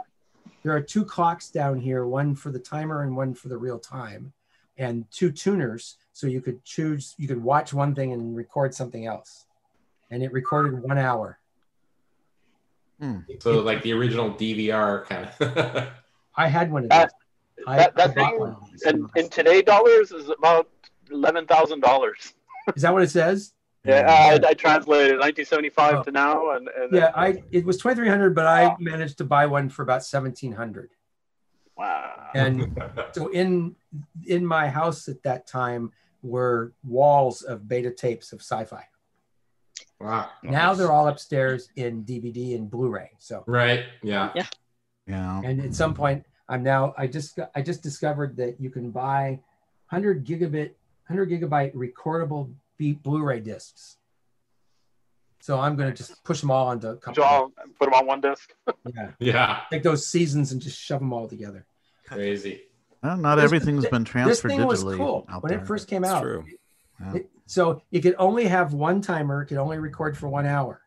there 0.62 0.72
are 0.76 0.80
two 0.80 1.04
clocks 1.04 1.50
down 1.50 1.80
here, 1.80 2.06
one 2.06 2.36
for 2.36 2.50
the 2.52 2.58
timer 2.60 3.02
and 3.02 3.16
one 3.16 3.34
for 3.34 3.48
the 3.48 3.56
real 3.56 3.80
time, 3.80 4.32
and 4.78 5.10
two 5.10 5.32
tuners. 5.32 5.96
So 6.12 6.28
you 6.28 6.40
could 6.40 6.64
choose, 6.64 7.16
you 7.18 7.26
could 7.26 7.42
watch 7.42 7.74
one 7.74 7.96
thing 7.96 8.12
and 8.12 8.36
record 8.36 8.72
something 8.74 9.06
else. 9.06 9.46
And 10.12 10.22
it 10.22 10.32
recorded 10.32 10.80
one 10.84 10.98
hour. 10.98 11.40
Hmm. 13.00 13.18
So 13.40 13.58
it- 13.58 13.64
like 13.64 13.82
the 13.82 13.92
original 13.92 14.30
DVR 14.30 15.04
kind 15.06 15.28
of. 15.40 15.88
I 16.36 16.46
had 16.48 16.70
one 16.70 16.84
of 16.84 16.90
That- 16.90 17.12
I, 17.66 17.76
that- 17.78 17.96
that 17.96 18.10
I 18.10 18.12
thing 18.14 18.38
one 18.38 18.50
of 18.50 18.70
these. 18.70 18.82
And 18.82 19.10
in 19.16 19.28
today 19.30 19.62
dollars 19.62 20.12
is 20.12 20.28
about 20.28 20.68
eleven 21.10 21.44
thousand 21.46 21.80
dollars. 21.80 22.34
Is 22.76 22.82
that 22.82 22.92
what 22.92 23.02
it 23.02 23.10
says? 23.10 23.52
Yeah, 23.85 24.06
I, 24.09 24.35
I 24.48 24.55
translated 24.55 25.19
1975 25.19 25.94
Oh. 25.94 26.02
to 26.05 26.11
now, 26.11 26.51
and, 26.52 26.69
and 26.69 26.93
Yeah, 26.93 27.12
I 27.15 27.43
it 27.51 27.65
was 27.66 27.77
twenty 27.77 27.97
three 27.97 28.09
hundred, 28.09 28.35
but 28.35 28.47
I 28.47 28.74
managed 28.81 29.19
to 29.19 29.24
buy 29.24 29.47
one 29.47 29.69
for 29.69 29.82
about 29.82 30.05
seventeen 30.05 30.52
hundred. 30.52 30.90
wow. 31.77 32.31
And 32.35 32.81
so 33.12 33.28
in 33.28 33.77
in 34.27 34.44
my 34.47 34.69
house 34.69 35.06
at 35.09 35.23
that 35.24 35.47
time 35.47 35.93
were 36.23 36.73
walls 36.82 37.43
of 37.43 37.69
beta 37.69 37.90
tapes 37.90 38.32
of 38.32 38.40
sci-fi. 38.40 38.85
wow. 40.01 40.31
Now 40.43 40.73
they're 40.74 40.90
all 40.90 41.09
upstairs 41.09 41.69
in 41.77 42.05
DVD 42.05 42.56
and 42.56 42.70
Blu-ray. 42.70 43.11
So 43.19 43.44
Right. 43.47 43.85
Yeah. 44.02 44.32
Yeah. 44.35 44.47
yeah. 45.06 45.43
and 45.44 45.61
at 45.61 45.74
some 45.74 45.93
point 45.94 46.24
I'm 46.48 46.62
now 46.62 46.94
I 46.97 47.06
just 47.06 47.39
I 47.55 47.61
just 47.62 47.82
discovered 47.82 48.36
that 48.39 48.59
you 48.61 48.70
can 48.70 48.90
buy 48.90 49.39
100 49.90 50.24
gigabit 50.27 50.70
100 51.06 51.28
gigabyte 51.31 51.74
recordable 51.74 52.51
B- 52.76 52.92
Blu-ray 52.92 53.40
discs. 53.40 53.96
So 55.40 55.60
I'm 55.60 55.76
going 55.76 55.90
to 55.90 55.96
just 55.96 56.22
push 56.24 56.40
them 56.40 56.51
all 56.51 56.68
onto 56.68 56.88
a 56.88 56.96
couple. 56.96 57.22
So 57.22 57.28
I'll 57.28 57.52
put 57.78 57.84
them 57.86 57.94
on 57.94 58.06
one 58.06 58.20
disc. 58.20 58.51
yeah, 58.94 59.10
Yeah. 59.18 59.60
take 59.70 59.82
those 59.82 60.06
seasons 60.06 60.52
and 60.52 60.60
just 60.62 60.78
shove 60.80 61.01
them 61.01 61.12
all 61.12 61.28
together. 61.28 61.66
Crazy. 62.06 62.62
Well, 63.02 63.16
not 63.18 63.36
This- 63.36 63.44
everything's 63.44 63.86
been 63.86 64.05
transferred 64.05 64.30
This 64.30 64.40
transferred 64.40 64.59
thing 64.59 64.66
was 64.66 64.82
cool 64.96 65.26
out 65.28 65.42
when 65.42 65.51
there. 65.51 65.60
it 65.60 65.66
first 65.66 65.86
came 65.88 66.05
It's 66.05 66.12
out. 66.12 66.22
true. 66.22 66.44
Yeah. 67.01 67.14
It- 67.16 67.30
so 67.46 67.82
it 67.92 68.01
could 68.01 68.14
only 68.18 68.46
have 68.46 68.72
one 68.72 69.02
timer. 69.02 69.42
It 69.42 69.46
could 69.46 69.59
only 69.59 69.78
record 69.78 70.16
for 70.16 70.28
one 70.28 70.46
hour. 70.46 70.80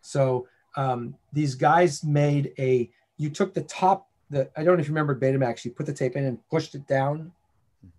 So 0.00 0.48
um, 0.76 1.14
these 1.34 1.54
guys 1.54 2.02
made 2.02 2.54
a. 2.58 2.90
You 3.18 3.28
took 3.28 3.52
the 3.52 3.60
top. 3.64 4.08
The 4.30 4.48
I 4.56 4.64
don't 4.64 4.76
know 4.76 4.80
if 4.80 4.88
you 4.88 4.94
remember 4.94 5.14
Betamax. 5.14 5.62
You 5.66 5.72
put 5.72 5.84
the 5.84 5.92
tape 5.92 6.16
in 6.16 6.24
and 6.24 6.38
pushed 6.48 6.74
it 6.74 6.86
down. 6.86 7.32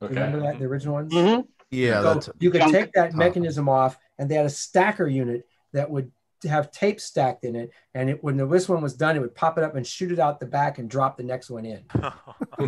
Okay. 0.01 0.15
Remember 0.15 0.39
that 0.39 0.57
the 0.57 0.65
original 0.65 0.95
ones. 0.95 1.13
Mm-hmm. 1.13 1.41
Yeah, 1.71 2.01
So 2.01 2.13
that's 2.13 2.29
you 2.39 2.51
could 2.51 2.61
take 2.71 2.91
that 2.93 3.11
top. 3.11 3.17
mechanism 3.17 3.69
off, 3.69 3.97
and 4.19 4.29
they 4.29 4.35
had 4.35 4.45
a 4.45 4.49
stacker 4.49 5.07
unit 5.07 5.47
that 5.73 5.89
would 5.89 6.11
have 6.43 6.69
tape 6.71 6.99
stacked 6.99 7.45
in 7.45 7.55
it. 7.55 7.71
And 7.93 8.09
it, 8.09 8.23
when 8.23 8.35
the 8.35 8.45
this 8.45 8.67
one 8.67 8.81
was 8.81 8.93
done, 8.93 9.15
it 9.15 9.19
would 9.19 9.33
pop 9.35 9.57
it 9.57 9.63
up 9.63 9.75
and 9.75 9.85
shoot 9.87 10.11
it 10.11 10.19
out 10.19 10.39
the 10.39 10.45
back 10.45 10.79
and 10.79 10.89
drop 10.89 11.15
the 11.17 11.23
next 11.23 11.49
one 11.49 11.65
in. 11.65 11.83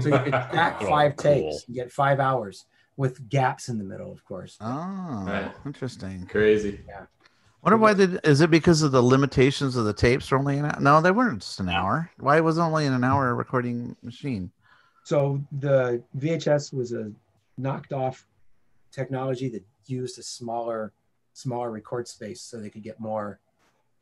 So 0.02 0.10
you 0.10 0.18
could 0.20 0.28
stack 0.50 0.78
Oh, 0.82 0.88
five 0.90 1.16
cool. 1.18 1.32
tapes 1.52 1.66
and 1.68 1.76
get 1.76 1.92
five 1.92 2.20
hours 2.20 2.66
with 2.98 3.28
gaps 3.30 3.70
in 3.70 3.78
the 3.78 3.84
middle, 3.84 4.12
of 4.12 4.24
course. 4.26 4.58
oh, 4.62 5.24
Right. 5.28 5.52
interesting. 5.66 6.26
Crazy. 6.26 6.80
Yeah. 6.88 7.06
Wonder 7.62 7.78
why 7.78 7.94
they 7.94 8.18
is 8.24 8.42
it 8.42 8.50
because 8.50 8.82
of 8.82 8.92
the 8.92 9.02
limitations 9.02 9.76
of 9.76 9.86
the 9.86 9.94
tapes 9.94 10.32
are 10.32 10.38
only 10.38 10.58
an 10.58 10.66
hour? 10.66 10.80
No, 10.80 11.02
they 11.02 11.12
weren't 11.12 11.42
just 11.42 11.60
an 11.60 11.70
hour. 11.70 12.10
Why 12.20 12.40
was 12.40 12.58
it 12.58 12.62
only 12.62 12.86
an 12.88 13.04
hour 13.04 13.36
recording 13.36 13.96
machine? 14.02 14.52
So 15.04 15.42
the 15.60 16.02
VHS 16.18 16.74
was 16.74 16.92
a 16.94 17.12
knocked 17.58 17.94
off 17.94 18.26
technology 19.04 19.50
that 19.50 19.66
used 19.86 20.18
a 20.20 20.24
smaller, 20.24 20.94
smaller 21.34 21.72
record 21.72 22.08
space 22.08 22.42
so 22.42 22.58
they 22.60 22.70
could 22.70 22.84
get 22.84 23.00
more, 23.00 23.40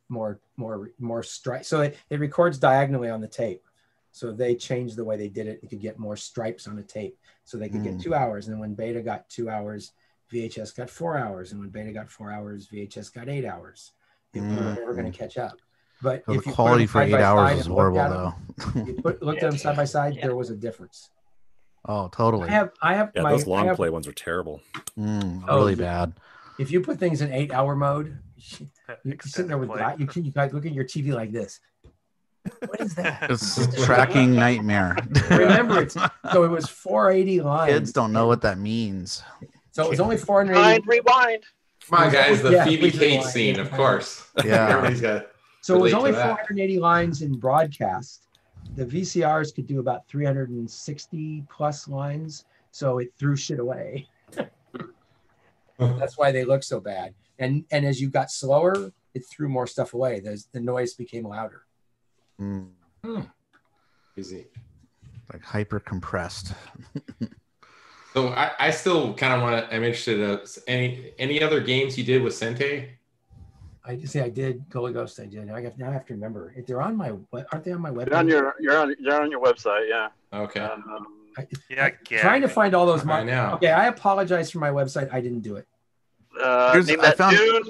more, 0.10 0.40
more, 0.58 0.92
more 1.00 1.24
stripes. 1.24 1.68
So 1.68 1.82
it, 1.82 1.98
it 2.10 2.20
records 2.20 2.58
diagonally 2.60 3.10
on 3.10 3.22
the 3.22 3.28
tape. 3.28 3.64
So 4.12 4.34
they 4.34 4.56
changed 4.56 4.98
the 4.98 5.06
way 5.06 5.16
they 5.16 5.30
did 5.30 5.48
it. 5.48 5.60
You 5.64 5.70
could 5.70 5.80
get 5.82 5.98
more 5.98 6.18
stripes 6.18 6.68
on 6.68 6.76
the 6.76 6.84
tape. 6.84 7.18
So 7.46 7.58
they 7.58 7.70
could 7.70 7.80
Mm. 7.82 7.86
get 7.86 8.00
two 8.02 8.14
hours. 8.14 8.50
And 8.50 8.60
when 8.60 8.74
Beta 8.74 9.02
got 9.02 9.30
two 9.30 9.50
hours, 9.50 9.94
VHS 10.30 10.76
got 10.76 10.90
four 10.90 11.18
hours. 11.18 11.54
And 11.54 11.62
when 11.62 11.70
Beta 11.70 11.94
got 11.94 12.10
four 12.12 12.30
hours, 12.30 12.68
VHS 12.68 13.10
got 13.10 13.30
eight 13.30 13.46
hours. 13.46 13.94
It, 14.34 14.42
We 14.42 14.56
were 14.58 14.72
Mm. 14.74 14.76
never 14.76 14.94
going 14.94 15.10
to 15.12 15.18
catch 15.18 15.38
up. 15.38 15.58
But 16.02 16.26
So 16.26 16.34
if 16.34 16.44
the 16.44 16.52
quality 16.52 16.84
them 16.84 16.88
for 16.90 17.02
eight 17.04 17.14
hours 17.14 17.60
is 17.60 17.68
horrible, 17.68 18.00
at 18.02 18.12
'em, 18.12 18.34
though. 18.76 18.84
You 18.86 18.94
put, 18.96 19.22
looked 19.24 19.44
at 19.44 19.50
them 19.52 19.58
side 19.58 19.78
by 19.78 19.86
side, 19.86 20.20
there 20.22 20.36
was 20.36 20.50
a 20.50 20.56
difference. 20.56 21.10
Oh, 21.86 22.08
totally. 22.10 22.50
I 22.50 22.52
have, 22.52 22.72
I 22.82 22.94
have 22.96 23.12
Yeah, 23.16 23.22
my, 23.24 23.32
those 23.32 23.48
long 23.48 23.68
have- 23.68 23.76
play 23.76 23.90
ones 23.90 24.08
are 24.08 24.14
terrible. 24.14 24.62
Mm, 24.98 25.44
Oh, 25.48 25.58
really 25.58 25.76
bad. 25.76 26.14
if 26.60 26.72
you 26.72 26.82
put 26.82 27.00
things 27.00 27.22
in 27.22 27.32
eight 27.32 27.52
hour 27.54 27.76
mode, 27.76 28.18
you- 28.36 28.68
you're 29.04 29.16
sitting 29.24 29.48
there 29.48 29.58
with 29.58 29.70
Extended 29.70 29.94
that. 29.94 30.00
You 30.00 30.08
can 30.08 30.26
you 30.26 30.32
guys 30.32 30.54
look 30.54 30.66
at 30.66 30.74
your 30.74 30.86
TV 30.86 31.14
like 31.14 31.32
this. 31.32 31.60
What 32.66 32.82
is 32.82 32.96
that? 32.96 33.24
It's 33.30 33.58
a 33.60 33.72
tracking 33.86 34.34
nightmare. 34.34 34.98
Remember, 35.30 35.82
it's 35.82 35.96
so 36.32 36.44
it 36.44 36.50
was 36.50 36.68
480 36.68 37.42
lines. 37.42 37.72
Kids 37.72 37.92
don't 37.94 38.12
know 38.12 38.26
what 38.28 38.42
that 38.42 38.58
means. 38.58 39.22
So 39.72 39.86
it 39.86 39.90
was 39.90 40.00
only 40.00 40.18
480. 40.18 40.60
Rewind, 40.60 40.88
rewind. 40.88 41.44
Come 41.88 42.00
on, 42.00 42.12
guys. 42.12 42.42
The 42.42 42.52
Yeah, 42.52 42.66
Phoebe 42.66 42.90
please 42.92 43.00
Kate 43.00 43.24
scene, 43.24 43.60
of 43.60 43.72
course. 43.72 44.28
Yeah. 44.44 44.70
Everybody's 44.70 45.02
got. 45.02 45.28
So 45.62 45.76
it 45.76 45.82
was 45.82 45.94
only 45.94 46.12
480 46.14 46.80
lines 46.80 47.22
in 47.22 47.38
broadcast. 47.38 48.26
The 48.76 48.86
VCRs 48.86 49.54
could 49.54 49.68
do 49.68 49.80
about 49.80 50.08
360 50.08 51.44
plus 51.50 51.88
lines, 51.88 52.46
so 52.72 53.00
it 53.00 53.14
threw 53.20 53.36
shit 53.36 53.60
away. 53.60 54.08
That's 55.78 56.18
why 56.18 56.32
they 56.32 56.46
look 56.46 56.64
so 56.64 56.80
bad. 56.80 57.14
And 57.40 57.66
and 57.72 57.86
as 57.86 58.00
you 58.00 58.10
got 58.10 58.32
slower, 58.32 58.92
it 59.14 59.26
threw 59.26 59.50
more 59.50 59.68
stuff 59.68 59.94
away. 59.94 60.20
The, 60.20 60.42
the 60.52 60.60
noise 60.60 60.94
became 60.94 61.28
louder. 61.28 61.64
Mm, 62.40 62.70
Easy. 64.18 64.48
like 65.32 65.44
hyper 65.44 65.80
compressed. 65.80 66.54
So 68.14 68.28
I, 68.30 68.52
I 68.60 68.72
still 68.72 69.14
kind 69.14 69.34
of 69.34 69.42
want 69.42 69.70
to. 69.70 69.74
I'm 69.74 69.84
interested. 69.84 70.22
Uh, 70.22 70.46
any 70.68 71.14
any 71.18 71.42
other 71.42 71.62
games 71.62 71.98
you 71.98 72.04
did 72.04 72.22
with 72.22 72.34
Sente? 72.34 72.90
I 73.84 73.96
just 73.96 74.14
say 74.14 74.22
I 74.22 74.30
did 74.30 74.70
Goalie 74.70 74.94
Ghost. 74.94 75.20
I 75.20 75.26
did. 75.26 75.50
I 75.50 75.62
have, 75.62 75.78
now 75.78 75.90
I 75.90 75.94
have 75.94 76.06
to 76.06 76.14
remember. 76.14 76.54
If 76.56 76.68
they're 76.68 76.82
on 76.82 76.96
my, 76.96 77.10
what 77.10 77.48
aren't 77.52 77.66
they 77.66 77.72
on 77.72 77.82
my 77.82 77.90
website? 77.90 78.10
You're 78.10 78.18
on 78.18 78.28
your 78.28 78.56
you're 78.60 78.78
on 78.78 78.96
you're 79.00 79.22
on 79.22 79.32
your 79.32 79.42
website, 79.42 79.90
yeah. 79.90 80.10
Okay. 80.34 80.60
Um, 80.60 81.08
Yeah, 81.70 81.90
trying 82.20 82.42
to 82.42 82.48
find 82.50 82.74
all 82.76 82.86
those. 82.86 83.02
I 83.02 83.06
Mar- 83.06 83.24
know. 83.26 83.52
okay, 83.56 83.72
I 83.72 83.88
apologize 83.88 84.52
for 84.52 84.60
my 84.60 84.70
website. 84.70 85.12
I 85.14 85.22
didn't 85.22 85.40
do 85.42 85.56
it. 85.56 85.68
uh, 86.42 86.72
Here's- 86.74 86.88
name 86.88 87.00
I 87.02 87.12
found- 87.12 87.38
tune. 87.38 87.64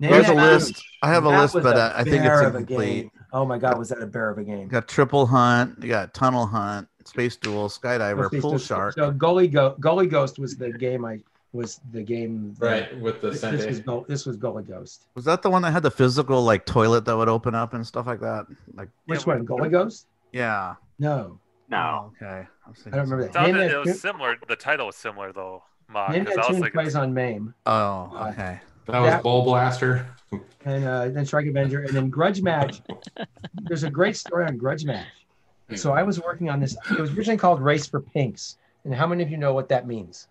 Name 0.00 0.12
There's 0.12 0.28
a 0.28 0.34
that- 0.34 0.52
list. 0.52 0.82
I 1.02 1.08
have 1.12 1.26
a 1.26 1.30
that 1.30 1.40
list, 1.40 1.54
but 1.54 1.76
a 1.76 1.80
I, 1.96 2.00
I 2.00 2.04
think 2.04 2.24
it's 2.24 2.40
of 2.40 2.54
incomplete. 2.54 3.10
Oh 3.32 3.44
my 3.44 3.58
god, 3.58 3.76
was 3.78 3.88
that 3.90 4.00
a 4.00 4.06
bear 4.06 4.30
of 4.30 4.38
a 4.38 4.44
game? 4.44 4.60
You 4.60 4.66
got 4.68 4.86
triple 4.88 5.26
hunt. 5.26 5.82
You 5.82 5.88
got 5.88 6.14
tunnel 6.14 6.46
hunt. 6.46 6.88
Space 7.04 7.36
Duel, 7.36 7.68
Skydiver, 7.68 8.26
Space 8.28 8.40
Pool 8.40 8.50
Duel. 8.50 8.58
Shark. 8.60 8.94
So 8.94 9.10
Gully 9.10 9.48
Go 9.48 9.74
Goalie 9.80 10.08
Ghost 10.08 10.38
was 10.38 10.56
the 10.56 10.70
game 10.72 11.04
I 11.04 11.18
was 11.52 11.80
the 11.92 12.02
game. 12.02 12.54
that- 12.58 12.66
Right, 12.92 13.00
with 13.00 13.20
the 13.20 13.30
This, 13.30 13.40
this 13.40 13.66
was 13.66 13.76
Sente. 13.80 13.84
Go, 13.86 14.04
this 14.08 14.26
was 14.26 14.36
Goalie 14.36 14.66
Ghost. 14.68 15.06
Was 15.14 15.24
that 15.24 15.42
the 15.42 15.50
one 15.50 15.62
that 15.62 15.70
had 15.72 15.82
the 15.82 15.90
physical 15.90 16.42
like 16.42 16.66
toilet 16.66 17.04
that 17.06 17.16
would 17.16 17.28
open 17.28 17.54
up 17.54 17.74
and 17.74 17.86
stuff 17.86 18.06
like 18.06 18.20
that? 18.20 18.46
Like, 18.74 18.88
Which 19.06 19.26
one? 19.26 19.46
Goalie 19.46 19.70
Ghost? 19.70 20.06
yeah. 20.32 20.74
No, 20.98 21.38
No. 21.70 22.12
Okay. 22.16 22.46
I, 22.66 22.70
was 22.70 22.86
I 22.86 22.90
don't 22.90 23.00
remember 23.08 23.24
that. 23.24 23.34
Name 23.34 23.54
sounded 23.54 23.70
that 23.70 23.74
it 23.76 23.86
was 23.86 24.00
similar. 24.00 24.36
The 24.48 24.56
title 24.56 24.86
was 24.86 24.96
similar 24.96 25.32
though, 25.32 25.62
Mock. 25.88 26.10
name 26.10 26.24
Because 26.24 26.36
that 26.36 26.44
I 26.46 26.48
was 26.52 26.60
tune 26.60 26.70
plays 26.72 26.94
on 26.96 27.14
MAME. 27.14 27.54
Oh, 27.66 28.12
Uh, 28.14 28.30
okay. 28.32 28.60
That 28.86 29.00
was 29.00 29.10
That- 29.10 29.22
Bull 29.22 29.44
Blaster. 29.44 30.06
and 30.64 30.84
uh, 30.84 31.08
then 31.08 31.24
Shrike 31.24 31.46
Avenger, 31.46 31.80
and 31.82 31.90
then 31.94 32.10
Grudge 32.10 32.42
Match. 32.42 32.80
There's 33.62 33.84
a 33.84 33.90
great 33.90 34.16
story 34.16 34.44
on 34.46 34.56
Grudge 34.58 34.84
Match. 34.84 35.06
So 35.76 35.92
I 35.92 36.02
was 36.02 36.20
working 36.20 36.48
on 36.50 36.60
this. 36.60 36.76
It 36.90 36.98
was 36.98 37.10
originally 37.12 37.36
called 37.38 37.60
Race 37.60 37.86
for 37.86 38.00
Pinks. 38.00 38.56
And 38.84 38.94
how 38.94 39.06
many 39.06 39.22
of 39.22 39.30
you 39.30 39.36
know 39.36 39.52
what 39.52 39.68
that 39.68 39.86
means? 39.86 40.28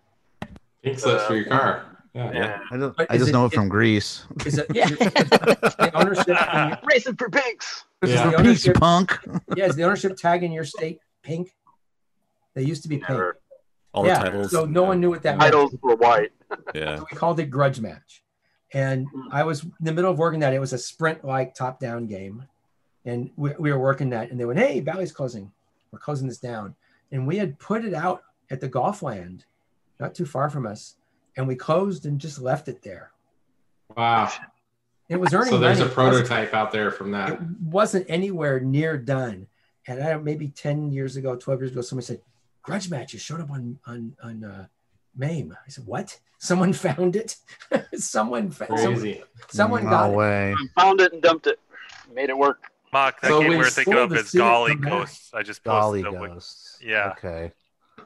Pink 0.82 0.98
slips 0.98 1.24
for 1.24 1.34
your 1.36 1.46
car. 1.46 1.98
Yeah. 2.14 2.32
Yeah. 2.32 2.60
I 2.70 2.76
just, 2.78 2.96
But 2.96 3.10
I 3.10 3.18
just 3.18 3.30
it- 3.30 3.32
know 3.32 3.44
it- 3.44 3.52
it 3.52 3.56
from 3.56 3.68
Grease. 3.68 4.24
Is 4.46 4.58
it 4.58 4.66
yeah. 4.74 4.88
the 4.88 5.90
ownership? 5.94 6.28
in 6.28 6.68
your- 6.68 6.78
Racing 6.84 7.16
for 7.16 7.30
pinks. 7.30 7.84
This 8.00 8.10
Yeah. 8.12 8.28
is 8.30 8.36
the 8.36 8.42
piece, 8.42 8.66
you 8.66 8.72
punk. 8.72 9.18
yeah, 9.56 9.66
is 9.66 9.76
the 9.76 9.82
ownership 9.84 10.16
tag 10.16 10.42
in 10.42 10.52
your 10.52 10.64
state 10.64 11.00
pink? 11.22 11.54
They 12.54 12.62
used 12.62 12.82
to 12.82 12.88
be 12.88 12.96
pink. 12.98 13.10
Never. 13.10 13.40
All 13.92 14.04
the 14.04 14.10
titles. 14.10 14.50
so 14.50 14.64
no 14.64 14.84
one 14.84 15.00
knew 15.00 15.10
what 15.10 15.22
that 15.22 15.38
meant. 15.38 15.52
Titles 15.52 15.74
were 15.82 15.96
white. 15.96 16.30
Yeah. 16.74 16.98
So 16.98 17.06
we 17.10 17.16
called 17.16 17.40
it 17.40 17.46
Grudge 17.46 17.80
Match. 17.80 18.22
And 18.72 19.06
hmm. 19.08 19.28
I 19.32 19.44
was 19.44 19.64
in 19.64 19.72
the 19.80 19.92
middle 19.92 20.10
of 20.10 20.18
working 20.18 20.40
that. 20.40 20.52
It 20.52 20.58
was 20.58 20.72
a 20.72 20.78
sprint 20.78 21.24
like 21.24 21.54
top 21.54 21.80
down 21.80 22.06
game. 22.06 22.44
And 23.04 23.30
we, 23.36 23.52
we 23.58 23.72
were 23.72 23.78
working 23.78 24.10
that. 24.10 24.30
And 24.30 24.38
they 24.38 24.44
went, 24.44 24.58
Hey, 24.58 24.80
Bally's 24.80 25.12
closing. 25.12 25.50
We're 25.90 25.98
closing 25.98 26.28
this 26.28 26.38
down. 26.38 26.74
And 27.10 27.26
we 27.26 27.38
had 27.38 27.58
put 27.58 27.84
it 27.84 27.94
out 27.94 28.22
at 28.50 28.60
the 28.60 28.68
golf 28.68 29.02
land, 29.02 29.44
not 30.00 30.14
too 30.14 30.26
far 30.26 30.50
from 30.50 30.66
us. 30.66 30.96
And 31.36 31.46
we 31.46 31.54
closed 31.54 32.06
and 32.06 32.20
just 32.20 32.40
left 32.40 32.68
it 32.68 32.82
there. 32.82 33.12
Wow. 33.96 34.30
It 35.08 35.16
was 35.16 35.32
earning 35.32 35.48
So 35.50 35.58
there's 35.58 35.78
a 35.80 35.84
money. 35.86 35.92
It 35.92 35.96
wasn't- 35.96 36.26
prototype 36.26 36.54
out 36.54 36.72
there 36.72 36.90
from 36.90 37.12
that. 37.12 37.32
It 37.34 37.40
wasn't 37.62 38.06
anywhere 38.08 38.60
near 38.60 38.98
done. 38.98 39.46
And 39.86 40.02
I 40.02 40.10
don't 40.10 40.24
maybe 40.24 40.48
10 40.48 40.90
years 40.92 41.16
ago, 41.16 41.34
12 41.36 41.60
years 41.60 41.72
ago, 41.72 41.80
somebody 41.80 42.06
said, 42.06 42.20
Grudge 42.62 42.90
Matches 42.90 43.22
showed 43.22 43.40
up 43.40 43.50
on 43.50 43.78
on 43.86 44.14
on 44.22 44.44
uh, 44.44 44.66
MAME. 45.16 45.56
I 45.66 45.70
said, 45.70 45.86
What? 45.86 46.20
Someone 46.38 46.72
found 46.74 47.16
it? 47.16 47.36
someone 47.94 48.50
found 48.50 48.78
someone, 48.78 49.00
Crazy. 49.00 49.22
someone 49.48 49.84
no 49.84 49.90
got 49.90 50.10
it. 50.10 50.16
way. 50.16 50.54
Found 50.76 51.00
it 51.00 51.12
and 51.14 51.22
dumped 51.22 51.46
it. 51.46 51.58
Made 52.12 52.28
it 52.28 52.36
work. 52.36 52.60
Mock. 52.92 53.20
That 53.22 53.28
So 53.28 53.40
game 53.40 53.48
when 53.50 53.58
we're 53.58 53.70
thinking 53.70 53.94
of 53.94 54.10
the 54.10 54.16
is 54.16 54.32
Golly. 54.32 54.74
Ghosts. 54.74 55.32
I 55.32 55.42
just 55.42 55.64
posted 55.64 56.04
them. 56.04 56.14
ghosts. 56.14 56.78
Yeah. 56.82 57.14
Okay. 57.16 57.52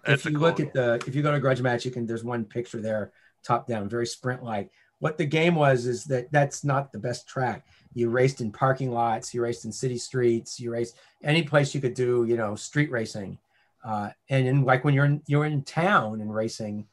That's 0.04 0.24
if 0.24 0.32
you 0.32 0.38
cool 0.38 0.48
look 0.48 0.60
at 0.60 0.72
the 0.72 1.02
if 1.06 1.14
you 1.14 1.22
go 1.22 1.32
to 1.32 1.40
grudge 1.40 1.60
match 1.60 1.84
you 1.84 1.90
can 1.90 2.06
there's 2.06 2.24
one 2.24 2.44
picture 2.44 2.80
there 2.80 3.12
top 3.42 3.66
down 3.66 3.88
very 3.88 4.06
sprint 4.06 4.42
like 4.42 4.70
what 4.98 5.18
the 5.18 5.24
game 5.24 5.56
was 5.56 5.86
is 5.86 6.04
that 6.04 6.30
that's 6.30 6.62
not 6.62 6.92
the 6.92 6.98
best 6.98 7.26
track. 7.26 7.66
You 7.92 8.08
raced 8.08 8.40
in 8.40 8.52
parking 8.52 8.92
lots 8.92 9.34
you 9.34 9.42
raced 9.42 9.64
in 9.64 9.72
city 9.72 9.98
streets 9.98 10.60
you 10.60 10.70
raced 10.70 10.96
any 11.24 11.42
place 11.42 11.74
you 11.74 11.80
could 11.80 11.94
do 11.94 12.24
you 12.28 12.36
know 12.36 12.54
street 12.54 12.90
racing. 12.90 13.38
Uh, 13.84 14.10
and 14.30 14.46
in 14.46 14.64
like 14.64 14.84
when 14.84 14.94
you're 14.94 15.04
in 15.04 15.20
you're 15.26 15.44
in 15.44 15.62
town 15.62 16.20
and 16.20 16.32
racing 16.32 16.86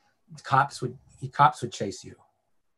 cops 0.44 0.82
would 0.82 0.98
cops 1.32 1.62
would 1.62 1.72
chase 1.72 2.04
you. 2.04 2.16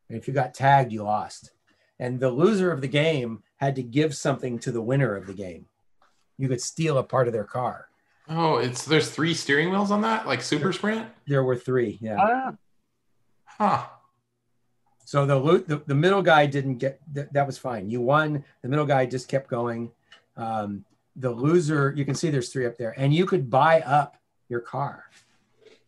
And 0.09 0.17
if 0.17 0.27
you 0.27 0.33
got 0.33 0.53
tagged 0.53 0.91
you 0.91 1.03
lost. 1.03 1.51
And 1.97 2.19
the 2.19 2.29
loser 2.29 2.71
of 2.71 2.81
the 2.81 2.87
game 2.87 3.43
had 3.57 3.75
to 3.75 3.83
give 3.83 4.15
something 4.15 4.59
to 4.59 4.71
the 4.71 4.81
winner 4.81 5.15
of 5.15 5.27
the 5.27 5.33
game. 5.33 5.67
You 6.37 6.49
could 6.49 6.61
steal 6.61 6.97
a 6.97 7.03
part 7.03 7.27
of 7.27 7.33
their 7.33 7.45
car 7.45 7.87
Oh, 8.29 8.57
it's 8.57 8.85
there's 8.85 9.09
three 9.09 9.33
steering 9.33 9.69
wheels 9.71 9.91
on 9.91 10.01
that, 10.01 10.25
like 10.27 10.41
Super 10.41 10.71
Sprint. 10.71 11.07
there 11.27 11.43
were 11.43 11.55
three 11.55 11.97
yeah 12.01 12.17
Ah, 12.19 12.53
Huh. 13.45 13.83
So 15.05 15.25
the, 15.25 15.35
lo- 15.35 15.57
the 15.57 15.81
the 15.87 15.95
middle 15.95 16.21
guy 16.21 16.45
didn't 16.45 16.77
get 16.77 17.01
that, 17.13 17.33
that 17.33 17.45
was 17.45 17.57
fine. 17.57 17.89
You 17.89 17.99
won. 18.01 18.45
The 18.61 18.69
middle 18.69 18.85
guy 18.85 19.05
just 19.05 19.27
kept 19.27 19.49
going. 19.49 19.91
Um, 20.37 20.85
the 21.17 21.29
loser, 21.29 21.93
you 21.97 22.05
can 22.05 22.15
see 22.15 22.29
there's 22.29 22.47
three 22.49 22.65
up 22.65 22.77
there, 22.77 22.93
and 22.97 23.13
you 23.13 23.25
could 23.25 23.49
buy 23.49 23.81
up 23.81 24.15
your 24.47 24.61
car. 24.61 25.05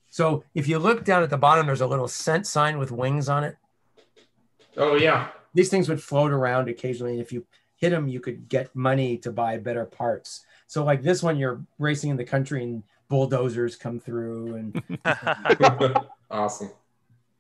So 0.10 0.44
if 0.54 0.68
you 0.68 0.78
look 0.78 1.06
down 1.06 1.24
at 1.24 1.30
the 1.30 1.38
bottom, 1.38 1.66
there's 1.66 1.80
a 1.82 1.88
little 1.88 2.08
scent 2.10 2.46
sign 2.46 2.78
with 2.78 2.92
wings 2.92 3.30
on 3.30 3.46
it. 3.46 3.56
Oh 4.76 4.96
yeah. 4.96 5.30
These 5.54 5.70
things 5.70 5.88
would 5.88 6.04
float 6.04 6.32
around 6.32 6.68
occasionally, 6.68 7.14
and 7.14 7.22
if 7.22 7.32
you 7.32 7.46
hit 7.78 7.92
them, 7.92 8.08
you 8.10 8.20
could 8.20 8.50
get 8.50 8.76
money 8.76 9.18
to 9.20 9.32
buy 9.32 9.58
better 9.58 9.86
parts. 9.86 10.46
So 10.74 10.84
like 10.84 11.04
this 11.04 11.22
one, 11.22 11.38
you're 11.38 11.64
racing 11.78 12.10
in 12.10 12.18
the 12.18 12.24
country, 12.26 12.64
and 12.64 12.82
bulldozers 13.08 13.76
come 13.76 14.00
through, 14.00 14.56
and 14.56 14.98
awesome. 16.32 16.72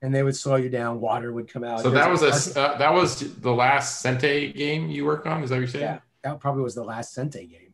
and 0.04 0.14
they 0.14 0.22
would 0.22 0.36
slow 0.36 0.58
you 0.58 0.70
down. 0.70 1.02
Water 1.02 1.34
would 1.34 1.52
come 1.52 1.64
out. 1.64 1.80
So 1.80 1.90
that 1.90 2.12
was 2.12 2.22
a 2.22 2.60
uh, 2.60 2.78
that 2.78 2.94
was 2.94 3.34
the 3.38 3.52
last 3.52 4.06
Sente 4.06 4.54
game 4.56 4.88
you 4.88 5.04
worked 5.06 5.26
on. 5.26 5.42
Is 5.42 5.50
that 5.50 5.56
what 5.56 5.60
you're 5.62 5.68
saying? 5.68 5.84
yeah. 5.84 6.00
That 6.24 6.40
probably 6.40 6.62
was 6.62 6.76
the 6.76 6.84
last 6.84 7.18
Sente 7.18 7.50
game. 7.50 7.74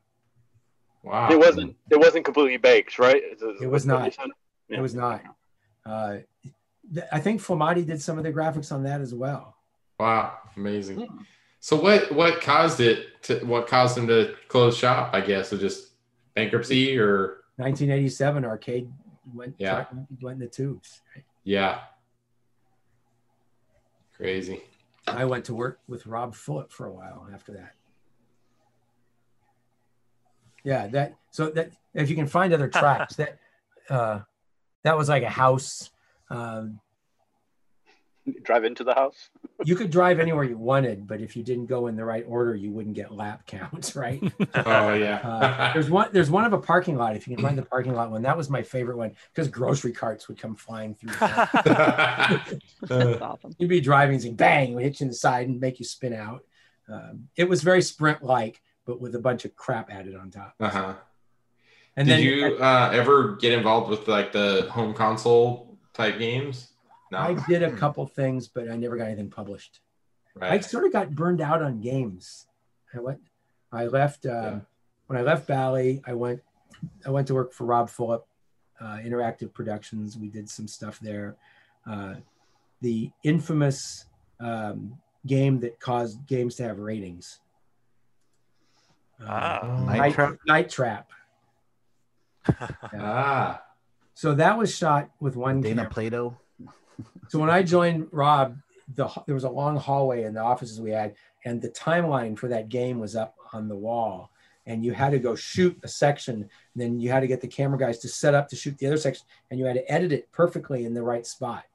Wow. 1.03 1.29
It 1.29 1.37
wasn't. 1.37 1.75
It 1.91 1.99
wasn't 1.99 2.23
completely 2.23 2.55
baked, 2.55 2.97
right? 2.97 3.21
Is- 3.21 3.41
is 3.41 3.61
It 3.61 3.67
was 3.69 3.85
not. 3.85 4.13
said? 4.13 4.27
It 4.69 4.79
was 4.79 4.95
not. 4.95 5.23
Uh, 5.85 6.19
th- 6.93 7.05
I 7.11 7.19
think 7.19 7.41
Flemate 7.41 7.85
did 7.85 8.01
some 8.01 8.17
of 8.17 8.23
the 8.23 8.31
graphics 8.31 8.71
on 8.71 8.83
that 8.83 9.01
as 9.01 9.13
well. 9.13 9.57
Wow, 9.99 10.37
amazing. 10.55 11.05
So 11.59 11.75
what 11.79 12.11
what 12.11 12.41
caused 12.41 12.79
it 12.79 13.21
to 13.23 13.39
what 13.45 13.67
caused 13.67 13.97
him 13.97 14.07
to 14.07 14.35
close 14.47 14.77
shop? 14.77 15.13
I 15.13 15.21
guess 15.21 15.51
was 15.51 15.59
just 15.59 15.89
bankruptcy 16.35 16.97
or 16.97 17.41
1987 17.57 18.45
arcade 18.45 18.89
went 19.33 19.55
Yeah. 19.57 19.85
went 20.21 20.35
in 20.35 20.39
the 20.39 20.47
tubes. 20.47 21.01
yeah. 21.43 21.81
Crazy. 24.15 24.61
I 25.07 25.25
went 25.25 25.45
to 25.45 25.55
work 25.55 25.79
with 25.87 26.05
Rob 26.05 26.33
Fulop 26.35 26.71
for 26.71 26.85
a 26.85 26.91
while 26.91 27.27
after 27.33 27.53
that. 27.53 27.73
Yeah, 30.63 30.87
that 30.87 31.15
so 31.31 31.49
that 31.51 31.71
if 31.93 32.09
you 32.09 32.15
can 32.15 32.27
find 32.27 32.53
other 32.53 32.67
tracks 32.67 33.15
that 33.17 33.39
uh, 33.89 34.19
that 34.83 34.97
was 34.97 35.09
like 35.09 35.23
a 35.23 35.29
house. 35.29 35.89
Um, 36.29 36.79
Drive 38.43 38.63
into 38.63 38.83
the 38.83 38.93
house. 38.93 39.29
you 39.63 39.75
could 39.75 39.89
drive 39.91 40.19
anywhere 40.19 40.43
you 40.43 40.57
wanted, 40.57 41.07
but 41.07 41.21
if 41.21 41.35
you 41.35 41.43
didn't 41.43 41.67
go 41.67 41.87
in 41.87 41.95
the 41.95 42.05
right 42.05 42.25
order, 42.27 42.55
you 42.55 42.71
wouldn't 42.71 42.95
get 42.95 43.13
lap 43.13 43.45
counts, 43.45 43.95
right? 43.95 44.21
Oh 44.55 44.93
yeah. 44.93 45.17
Uh, 45.17 45.73
there's 45.73 45.89
one. 45.89 46.09
There's 46.11 46.31
one 46.31 46.45
of 46.45 46.53
a 46.53 46.57
parking 46.57 46.97
lot. 46.97 47.15
If 47.15 47.27
you 47.27 47.35
can 47.35 47.43
find 47.43 47.57
the 47.57 47.63
parking 47.63 47.93
lot 47.93 48.11
one, 48.11 48.21
that 48.23 48.37
was 48.37 48.49
my 48.49 48.63
favorite 48.63 48.97
one 48.97 49.15
because 49.33 49.47
grocery 49.47 49.91
carts 49.91 50.27
would 50.27 50.37
come 50.39 50.55
flying 50.55 50.95
through. 50.95 51.11
That's 52.81 53.21
awesome. 53.21 53.55
You'd 53.57 53.69
be 53.69 53.81
driving, 53.81 54.15
and 54.15 54.23
say, 54.23 54.31
bang, 54.31 54.73
would 54.73 54.83
hit 54.83 54.99
you 54.99 55.05
in 55.05 55.09
the 55.09 55.15
side 55.15 55.47
and 55.47 55.59
make 55.59 55.79
you 55.79 55.85
spin 55.85 56.13
out. 56.13 56.43
Um, 56.87 57.27
it 57.35 57.47
was 57.47 57.61
very 57.61 57.81
sprint-like, 57.81 58.61
but 58.85 58.99
with 58.99 59.13
a 59.15 59.19
bunch 59.19 59.45
of 59.45 59.55
crap 59.55 59.91
added 59.91 60.15
on 60.15 60.31
top. 60.31 60.55
uh-huh. 60.59 60.95
And 61.95 62.07
Did 62.07 62.17
then 62.17 62.23
you 62.23 62.57
uh, 62.57 62.91
ever 62.93 63.35
get 63.35 63.51
involved 63.51 63.89
with 63.89 64.07
like 64.07 64.31
the 64.31 64.67
home 64.71 64.93
console 64.93 65.77
type 65.93 66.17
games? 66.17 66.68
No. 67.11 67.17
I 67.17 67.33
did 67.47 67.63
a 67.63 67.71
couple 67.71 68.05
things, 68.05 68.47
but 68.47 68.69
I 68.69 68.75
never 68.75 68.95
got 68.97 69.05
anything 69.05 69.29
published. 69.29 69.79
Right. 70.35 70.51
I 70.51 70.59
sort 70.59 70.85
of 70.85 70.93
got 70.93 71.11
burned 71.15 71.41
out 71.41 71.61
on 71.61 71.81
games. 71.81 72.45
I 72.93 72.99
went. 72.99 73.19
I 73.71 73.85
left 73.85 74.25
um, 74.25 74.31
Yeah. 74.31 74.59
when 75.07 75.17
I 75.19 75.21
left 75.23 75.47
Bally. 75.47 76.01
I 76.05 76.13
went. 76.13 76.41
I 77.05 77.09
went 77.09 77.27
to 77.27 77.33
work 77.33 77.51
for 77.51 77.65
Rob 77.65 77.89
Fulop, 77.89 78.21
uh, 78.79 78.97
Interactive 79.03 79.51
Productions. 79.53 80.17
We 80.17 80.29
did 80.29 80.49
some 80.49 80.67
stuff 80.67 80.99
there. 80.99 81.35
Uh, 81.85 82.15
the 82.81 83.11
infamous 83.23 84.05
um, 84.39 84.97
game 85.25 85.59
that 85.59 85.79
caused 85.79 86.25
games 86.27 86.55
to 86.55 86.63
have 86.63 86.79
ratings. 86.79 87.39
Uh. 89.19 89.83
Night 89.85 89.97
Night, 89.97 90.13
Trap? 90.13 90.37
Night 90.47 90.69
Trap. 90.69 91.09
Ah. 92.93 93.61
So 94.13 94.33
that 94.35 94.57
was 94.57 94.75
shot 94.75 95.11
with 95.19 95.35
one 95.35 95.61
Dana 95.61 95.75
camera. 95.83 95.91
Plato. 95.91 96.37
So 97.27 97.39
when 97.39 97.49
I 97.49 97.63
joined 97.63 98.07
Rob, 98.11 98.57
the 98.95 99.07
there 99.25 99.35
was 99.35 99.43
a 99.43 99.49
long 99.49 99.77
hallway 99.77 100.23
in 100.23 100.33
the 100.33 100.41
offices 100.41 100.81
we 100.81 100.91
had, 100.91 101.15
and 101.45 101.61
the 101.61 101.69
timeline 101.69 102.37
for 102.37 102.47
that 102.47 102.69
game 102.69 102.99
was 102.99 103.15
up 103.15 103.35
on 103.53 103.67
the 103.67 103.75
wall. 103.75 104.31
And 104.65 104.85
you 104.85 104.93
had 104.93 105.11
to 105.11 105.19
go 105.19 105.33
shoot 105.33 105.79
a 105.83 105.87
section, 105.87 106.47
then 106.75 106.99
you 106.99 107.09
had 107.09 107.21
to 107.21 107.27
get 107.27 107.41
the 107.41 107.47
camera 107.47 107.79
guys 107.79 107.97
to 107.99 108.07
set 108.07 108.35
up 108.35 108.47
to 108.49 108.55
shoot 108.55 108.77
the 108.77 108.87
other 108.87 108.97
section, 108.97 109.25
and 109.49 109.59
you 109.59 109.65
had 109.65 109.75
to 109.75 109.91
edit 109.91 110.11
it 110.11 110.31
perfectly 110.31 110.85
in 110.85 110.93
the 110.93 111.01
right 111.01 111.25
spot. 111.25 111.65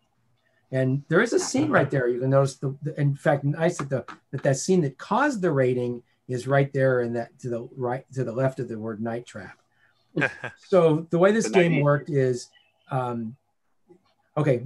And 0.70 1.02
there 1.08 1.20
is 1.20 1.32
a 1.32 1.38
scene 1.38 1.70
right 1.70 1.90
there. 1.90 2.08
You 2.08 2.20
can 2.20 2.30
notice 2.30 2.56
the, 2.56 2.76
the 2.82 3.00
in 3.00 3.14
fact, 3.14 3.44
nice 3.44 3.78
that 3.78 3.90
the 3.90 4.04
that 4.32 4.42
that 4.42 4.56
scene 4.56 4.80
that 4.82 4.98
caused 4.98 5.40
the 5.42 5.50
rating 5.50 6.02
is 6.28 6.46
right 6.46 6.72
there 6.72 7.00
in 7.00 7.12
that 7.14 7.38
to 7.40 7.48
the 7.48 7.68
right 7.76 8.04
to 8.12 8.24
the 8.24 8.32
left 8.32 8.60
of 8.60 8.68
the 8.68 8.78
word 8.78 9.00
night 9.00 9.26
trap. 9.26 9.58
so 10.68 11.06
the 11.10 11.18
way 11.18 11.32
this 11.32 11.46
The 11.46 11.50
game 11.50 11.72
90s. 11.72 11.82
worked 11.82 12.10
is 12.10 12.50
um, 12.90 13.36
okay 14.36 14.62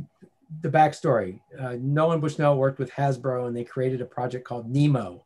the 0.63 0.69
backstory 0.69 1.41
uh, 1.59 1.77
nolan 1.79 2.21
bushnell 2.21 2.57
worked 2.57 2.79
with 2.79 2.91
hasbro 2.91 3.47
and 3.47 3.57
they 3.57 3.65
created 3.65 4.01
a 4.01 4.05
project 4.05 4.45
called 4.47 4.71
nemo 4.71 5.23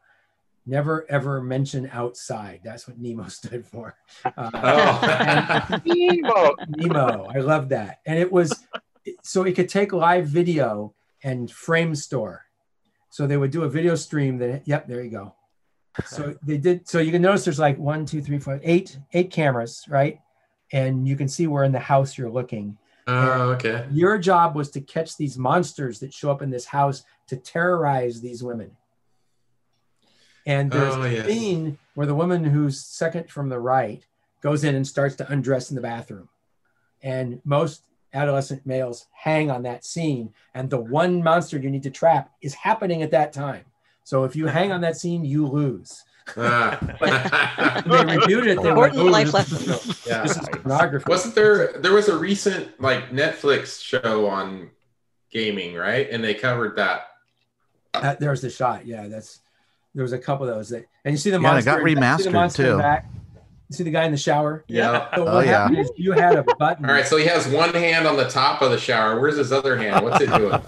never 0.67 1.07
ever 1.11 1.41
mention 1.41 1.89
outside. 1.93 2.61
That's 2.63 2.87
what 2.87 2.99
Nemo 2.99 3.29
stood 3.29 3.67
for. 3.67 3.97
Uh, 4.25 4.51
Oh. 4.55 5.79
Nemo. 5.85 6.55
Nemo. 6.69 7.31
I 7.35 7.39
love 7.39 7.69
that. 7.71 8.01
And 8.07 8.19
it 8.19 8.31
was 8.31 8.65
so 9.23 9.45
it 9.45 9.55
could 9.55 9.69
take 9.69 9.93
live 9.93 10.27
video 10.27 10.95
and 11.25 11.51
frame 11.51 11.95
store. 11.95 12.47
So 13.11 13.27
they 13.27 13.37
would 13.37 13.51
do 13.51 13.65
a 13.65 13.69
video 13.69 13.95
stream 13.95 14.39
that 14.39 14.67
yep, 14.67 14.87
there 14.87 15.03
you 15.03 15.11
go. 15.11 15.35
So 16.07 16.35
they 16.43 16.57
did 16.57 16.89
so 16.89 16.99
you 16.99 17.13
can 17.13 17.23
notice 17.23 17.45
there's 17.45 17.59
like 17.59 17.79
one, 17.79 18.07
two, 18.07 18.23
three, 18.23 18.39
four, 18.39 18.61
eight, 18.63 18.99
eight 19.13 19.31
cameras, 19.31 19.85
right? 19.89 20.21
And 20.73 21.07
you 21.07 21.17
can 21.17 21.29
see 21.29 21.47
where 21.47 21.65
in 21.65 21.73
the 21.73 21.79
house 21.79 22.17
you're 22.17 22.31
looking. 22.31 22.79
Oh, 23.07 23.51
okay. 23.53 23.87
Your 23.91 24.19
job 24.19 24.55
was 24.55 24.71
to 24.73 24.81
catch 24.81 25.17
these 25.17 25.37
monsters 25.37 25.99
that 26.01 26.15
show 26.15 26.31
up 26.31 26.43
in 26.43 26.51
this 26.51 26.67
house 26.67 27.03
to 27.29 27.37
terrorize 27.37 28.21
these 28.21 28.43
women. 28.43 28.77
And 30.47 30.71
there's 30.71 30.95
Oh, 30.95 31.03
a 31.03 31.11
yes. 31.13 31.27
scene 31.27 31.79
where 31.95 32.07
the 32.07 32.15
woman 32.15 32.45
who's 32.45 32.81
second 32.85 33.31
from 33.31 33.49
the 33.49 33.61
right 33.61 34.05
goes 34.41 34.65
in 34.65 34.75
and 34.75 34.87
starts 34.87 35.15
to 35.17 35.31
undress 35.33 35.71
in 35.71 35.77
the 35.77 35.83
bathroom. 35.83 36.29
And 37.03 37.41
most 37.45 37.85
adolescent 38.15 38.67
males 38.67 39.07
hang 39.13 39.51
on 39.51 39.63
that 39.63 39.85
scene. 39.85 40.33
And 40.55 40.69
the 40.69 40.81
one 40.81 41.23
monster 41.23 41.59
you 41.59 41.71
need 41.71 41.85
to 41.85 41.91
trap 41.91 42.31
is 42.41 42.55
happening 42.55 43.03
at 43.03 43.11
that 43.13 43.33
time. 43.33 43.65
So 44.05 44.25
if 44.25 44.35
you 44.35 44.47
hang 44.47 44.73
on 44.73 44.81
that 44.81 44.97
scene, 44.97 45.25
you 45.25 45.47
lose. 45.47 46.05
Ah. 46.37 46.79
They 47.87 48.17
reviewed 48.17 48.47
it. 48.47 48.63
They 48.63 48.71
were 48.71 48.77
like, 48.79 48.93
Important 48.95 48.99
"Oh, 48.99 49.05
life 49.05 49.33
this 49.33 49.53
is- 49.53 49.69
lessons. 49.69 50.07
Yeah. 50.07 50.23
This 50.23 50.37
is 50.37 50.49
pornography. 50.49 51.05
Wasn't 51.09 51.35
there 51.35 51.73
there 51.79 51.93
was 51.93 52.09
a 52.09 52.17
recent 52.17 52.81
like 52.81 53.11
Netflix 53.11 53.83
show 53.83 54.27
on 54.29 54.71
gaming, 55.31 55.75
right? 55.75 56.09
And 56.11 56.23
they 56.23 56.35
covered 56.35 56.77
that. 56.77 57.09
Uh, 57.95 58.15
there's 58.19 58.41
the 58.41 58.51
shot. 58.51 58.87
Yeah, 58.87 59.09
that's 59.09 59.41
there 59.95 60.03
was 60.03 60.13
a 60.13 60.19
couple 60.19 60.49
of 60.49 60.55
those 60.55 60.71
that, 60.71 60.87
and 61.05 61.13
you 61.13 61.19
see 61.19 61.31
the 61.31 61.37
Yeah, 61.37 61.43
monster. 61.43 61.71
it 61.71 61.73
got 61.75 61.83
you 61.83 61.89
see 61.89 61.95
the 61.95 62.01
remastered, 62.01 62.33
monster 62.33 62.63
too. 62.65 62.79
back. 62.79 63.07
You 63.69 63.77
see 63.77 63.85
the 63.85 63.91
guy 63.91 64.05
in 64.05 64.13
the 64.13 64.19
shower. 64.19 64.65
Yeah. 64.69 65.15
So 65.15 65.27
Oh, 65.29 65.41
yeah. 65.41 65.71
is 65.71 65.91
you 65.97 66.13
had 66.13 66.37
a 66.37 66.43
button. 66.59 66.85
All 66.87 66.93
right, 66.93 67.07
so 67.07 67.17
he 67.17 67.25
has 67.27 67.49
one 67.49 67.73
hand 67.73 68.07
on 68.07 68.17
the 68.17 68.29
top 68.29 68.61
of 68.63 68.71
the 68.71 68.79
shower. 68.79 69.19
Where's 69.21 69.37
his 69.39 69.51
other 69.53 69.77
hand? 69.79 70.05
What's 70.05 70.21
it 70.23 70.31
doing? 70.31 70.53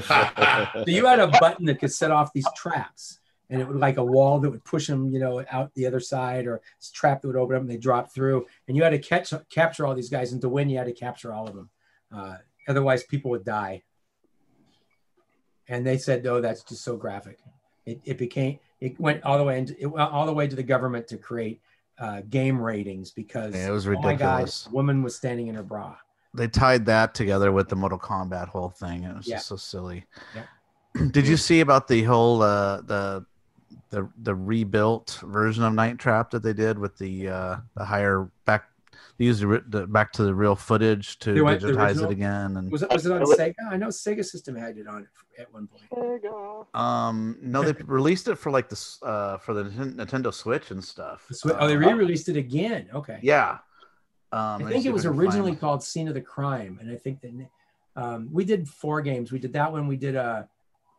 So 0.84 0.84
you 0.86 1.06
had 1.06 1.20
a 1.20 1.28
button 1.40 1.66
that 1.66 1.78
could 1.80 1.92
set 1.92 2.10
off 2.10 2.32
these 2.32 2.46
traps, 2.56 3.19
and 3.50 3.60
it 3.60 3.66
would 3.68 3.76
like 3.76 3.96
a 3.96 4.04
wall 4.04 4.38
that 4.40 4.48
would 4.50 4.64
push 4.64 4.86
them, 4.86 5.08
you 5.10 5.18
know, 5.18 5.44
out 5.50 5.74
the 5.74 5.86
other 5.86 6.00
side, 6.00 6.46
or 6.46 6.56
a 6.56 6.60
trap 6.94 7.20
that 7.20 7.28
would 7.28 7.36
open 7.36 7.56
up 7.56 7.62
and 7.62 7.70
they 7.70 7.76
drop 7.76 8.12
through. 8.12 8.46
And 8.68 8.76
you 8.76 8.82
had 8.82 8.90
to 8.90 8.98
catch 8.98 9.32
capture 9.50 9.84
all 9.84 9.94
these 9.94 10.08
guys, 10.08 10.32
and 10.32 10.40
to 10.40 10.48
win, 10.48 10.70
you 10.70 10.78
had 10.78 10.86
to 10.86 10.92
capture 10.92 11.32
all 11.32 11.48
of 11.48 11.54
them. 11.54 11.68
Uh, 12.14 12.36
otherwise, 12.68 13.02
people 13.02 13.30
would 13.32 13.44
die. 13.44 13.82
And 15.68 15.86
they 15.86 15.98
said, 15.98 16.24
no, 16.24 16.40
that's 16.40 16.62
just 16.62 16.82
so 16.82 16.96
graphic. 16.96 17.38
It, 17.86 18.00
it 18.04 18.18
became 18.18 18.58
it 18.80 18.98
went 19.00 19.22
all 19.24 19.38
the 19.38 19.44
way 19.44 19.58
into 19.58 19.74
it 19.80 19.86
went 19.86 20.10
all 20.10 20.26
the 20.26 20.32
way 20.32 20.46
to 20.46 20.54
the 20.56 20.62
government 20.62 21.08
to 21.08 21.16
create 21.16 21.60
uh, 21.98 22.22
game 22.28 22.60
ratings 22.60 23.10
because 23.10 23.54
Yeah, 23.54 23.68
it 23.68 23.72
was 23.72 23.86
oh 23.86 23.92
my 23.92 24.14
God, 24.14 24.32
ridiculous. 24.40 24.66
a 24.66 24.70
woman 24.70 25.02
was 25.02 25.16
standing 25.16 25.48
in 25.48 25.54
her 25.54 25.62
bra. 25.62 25.96
They 26.34 26.46
tied 26.46 26.86
that 26.86 27.14
together 27.14 27.50
with 27.52 27.68
the 27.68 27.76
Mortal 27.76 27.98
Kombat 27.98 28.48
whole 28.48 28.68
thing. 28.70 29.04
It 29.04 29.16
was 29.16 29.26
Yeah. 29.26 29.36
just 29.36 29.48
so 29.48 29.56
silly. 29.56 30.04
Yeah. 30.34 30.44
Did 31.10 31.26
you 31.26 31.36
see 31.36 31.60
about 31.60 31.88
the 31.88 32.02
whole 32.04 32.42
uh, 32.42 32.82
the 32.82 33.24
the 33.90 34.08
the 34.22 34.34
rebuilt 34.34 35.20
version 35.22 35.64
of 35.64 35.74
Night 35.74 35.98
Trap 35.98 36.30
that 36.30 36.42
they 36.42 36.52
did 36.52 36.78
with 36.78 36.96
the 36.98 37.28
uh, 37.28 37.56
the 37.76 37.84
higher 37.84 38.30
back? 38.44 38.64
They 39.18 39.26
used 39.26 39.42
the, 39.42 39.62
the 39.68 39.86
back 39.86 40.12
to 40.12 40.22
the 40.22 40.34
real 40.34 40.56
footage 40.56 41.18
to 41.20 41.42
went 41.42 41.60
digitize 41.60 42.02
it 42.02 42.10
again. 42.10 42.56
And 42.56 42.72
Was 42.72 42.82
it 42.82 42.90
was 42.90 43.04
it 43.04 43.12
on 43.12 43.22
Sega? 43.22 43.54
I 43.70 43.76
know 43.76 43.88
Sega 43.88 44.24
System 44.24 44.56
had 44.56 44.78
it 44.78 44.86
on 44.88 45.02
it 45.02 45.40
at 45.40 45.52
one 45.52 45.66
point. 45.66 45.82
There 45.94 46.14
you 46.16 46.20
go. 46.22 46.66
Um, 46.72 47.36
no, 47.42 47.62
they 47.62 47.72
released 47.84 48.28
it 48.28 48.36
for 48.36 48.50
like 48.50 48.68
this 48.70 48.98
uh, 49.02 49.36
for 49.38 49.52
the 49.52 49.64
Nintendo 49.64 50.32
Switch 50.32 50.70
and 50.70 50.82
stuff. 50.82 51.26
The 51.28 51.34
Swi- 51.34 51.56
oh, 51.58 51.66
they 51.68 51.74
Um, 51.74 51.80
re-released 51.80 52.28
it 52.30 52.36
again. 52.36 52.88
Okay. 52.94 53.18
Yeah. 53.22 53.58
Um, 54.32 54.64
I 54.64 54.70
think 54.70 54.86
it 54.86 54.92
was 54.92 55.02
can 55.02 55.10
find- 55.10 55.20
originally 55.22 55.56
called 55.56 55.82
Scene 55.82 56.08
of 56.08 56.14
the 56.14 56.20
Crime, 56.20 56.78
and 56.80 56.90
I 56.90 56.96
think 56.96 57.20
that 57.20 57.48
um, 57.96 58.28
we 58.32 58.44
did 58.44 58.68
four 58.68 59.02
games. 59.02 59.32
We 59.32 59.38
did 59.38 59.52
that 59.54 59.70
one. 59.70 59.86
We 59.86 59.96
did 59.96 60.16
uh, 60.16 60.44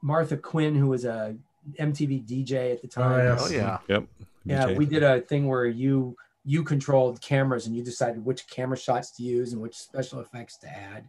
Martha 0.03 0.37
Quinn, 0.37 0.75
who 0.75 0.87
was 0.87 1.05
a 1.05 1.35
MTV 1.79 2.27
DJ 2.27 2.71
at 2.73 2.81
the 2.81 2.87
time. 2.87 3.25
yes. 3.25 3.41
Oh 3.43 3.53
yeah. 3.53 3.77
Yep. 3.87 4.07
Yeah, 4.43 4.65
DJ. 4.67 4.77
we 4.77 4.85
did 4.85 5.03
a 5.03 5.21
thing 5.21 5.47
where 5.47 5.65
you 5.65 6.15
you 6.43 6.63
controlled 6.63 7.21
cameras 7.21 7.67
and 7.67 7.75
you 7.75 7.83
decided 7.83 8.23
which 8.25 8.47
camera 8.49 8.77
shots 8.77 9.11
to 9.11 9.23
use 9.23 9.53
and 9.53 9.61
which 9.61 9.75
special 9.75 10.19
effects 10.19 10.57
to 10.57 10.67
add. 10.67 11.07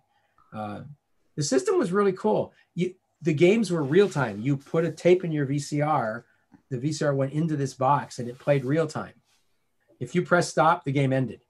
Uh, 0.52 0.82
the 1.36 1.42
system 1.42 1.78
was 1.78 1.92
really 1.92 2.12
cool. 2.12 2.52
You 2.74 2.94
the 3.22 3.32
games 3.32 3.70
were 3.70 3.82
real 3.82 4.08
time. 4.08 4.40
You 4.40 4.56
put 4.56 4.84
a 4.84 4.90
tape 4.90 5.24
in 5.24 5.32
your 5.32 5.46
VCR, 5.46 6.24
the 6.70 6.78
VCR 6.78 7.14
went 7.14 7.32
into 7.32 7.56
this 7.56 7.74
box 7.74 8.18
and 8.18 8.28
it 8.28 8.38
played 8.38 8.64
real 8.64 8.86
time. 8.86 9.14
If 10.00 10.14
you 10.14 10.22
press 10.22 10.48
stop, 10.48 10.84
the 10.84 10.92
game 10.92 11.12
ended. 11.12 11.40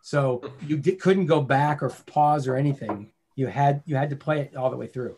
So 0.00 0.42
you 0.66 0.78
di- 0.78 0.96
couldn't 0.96 1.26
go 1.26 1.40
back 1.42 1.82
or 1.82 1.90
pause 2.06 2.46
or 2.48 2.56
anything. 2.56 3.10
You 3.34 3.48
had 3.48 3.82
you 3.84 3.96
had 3.96 4.10
to 4.10 4.16
play 4.16 4.40
it 4.40 4.56
all 4.56 4.70
the 4.70 4.76
way 4.76 4.86
through. 4.86 5.16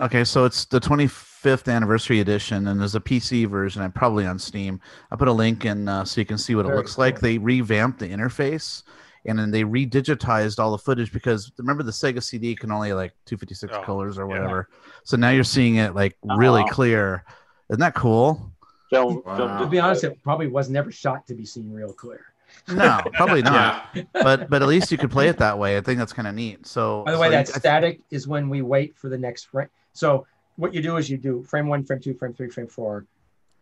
Okay, 0.00 0.24
so 0.24 0.44
it's 0.44 0.64
the 0.64 0.80
25th 0.80 1.35
anniversary 1.50 2.20
edition, 2.20 2.66
and 2.68 2.80
there's 2.80 2.94
a 2.94 3.00
PC 3.00 3.46
version. 3.48 3.82
I'm 3.82 3.92
probably 3.92 4.26
on 4.26 4.38
Steam. 4.38 4.80
I 5.10 5.16
put 5.16 5.28
a 5.28 5.32
link 5.32 5.64
in 5.64 5.88
uh, 5.88 6.04
so 6.04 6.20
you 6.20 6.24
can 6.26 6.38
see 6.38 6.54
what 6.54 6.64
it 6.64 6.68
Very 6.68 6.78
looks 6.78 6.98
like. 6.98 7.20
They 7.20 7.38
revamped 7.38 7.98
the 7.98 8.08
interface, 8.08 8.82
and 9.24 9.38
then 9.38 9.50
they 9.50 9.62
redigitized 9.64 10.58
all 10.58 10.70
the 10.72 10.78
footage 10.78 11.12
because 11.12 11.52
remember 11.58 11.82
the 11.82 11.90
Sega 11.92 12.22
CD 12.22 12.54
can 12.54 12.70
only 12.72 12.92
like 12.92 13.12
256 13.26 13.72
Oh, 13.74 13.82
colors 13.82 14.18
or 14.18 14.22
yeah. 14.22 14.26
whatever. 14.40 14.68
So 15.04 15.16
now 15.16 15.30
you're 15.30 15.44
seeing 15.44 15.76
it 15.76 15.94
like 15.94 16.16
really 16.22 16.62
Aw. 16.62 16.68
clear. 16.68 17.24
Isn't 17.70 17.80
that 17.80 17.94
cool? 17.94 18.52
Film, 18.90 19.22
Wow. 19.26 19.58
To 19.60 19.66
be 19.66 19.80
honest, 19.80 20.04
it 20.04 20.22
probably 20.22 20.46
was 20.46 20.68
never 20.68 20.92
shot 20.92 21.26
to 21.26 21.34
be 21.34 21.44
seen 21.44 21.72
real 21.72 21.92
clear. 21.92 22.20
No, 22.68 23.00
probably 23.14 23.42
not. 23.42 23.88
Yeah. 23.94 24.02
But 24.12 24.48
but 24.48 24.62
at 24.62 24.68
least 24.68 24.90
you 24.92 24.98
could 24.98 25.10
play 25.10 25.28
it 25.28 25.38
that 25.38 25.58
way. 25.58 25.76
I 25.76 25.80
think 25.80 25.98
that's 25.98 26.12
kind 26.12 26.28
of 26.28 26.34
neat. 26.34 26.66
So 26.66 27.02
By 27.04 27.12
the 27.12 27.18
way, 27.18 27.26
so 27.26 27.30
that 27.32 27.48
you- 27.48 27.54
I- 27.56 27.58
static 27.58 28.00
is 28.10 28.26
when 28.28 28.48
we 28.48 28.62
wait 28.62 28.96
for 28.96 29.08
the 29.08 29.18
next 29.18 29.44
frame. 29.44 29.68
So 29.92 30.26
what 30.56 30.74
you 30.74 30.82
do 30.82 30.96
is 30.96 31.08
you 31.08 31.16
do 31.16 31.42
frame 31.42 31.68
one, 31.68 31.84
frame 31.84 32.00
two, 32.00 32.14
frame 32.14 32.34
three, 32.34 32.50
frame 32.50 32.66
four, 32.66 33.06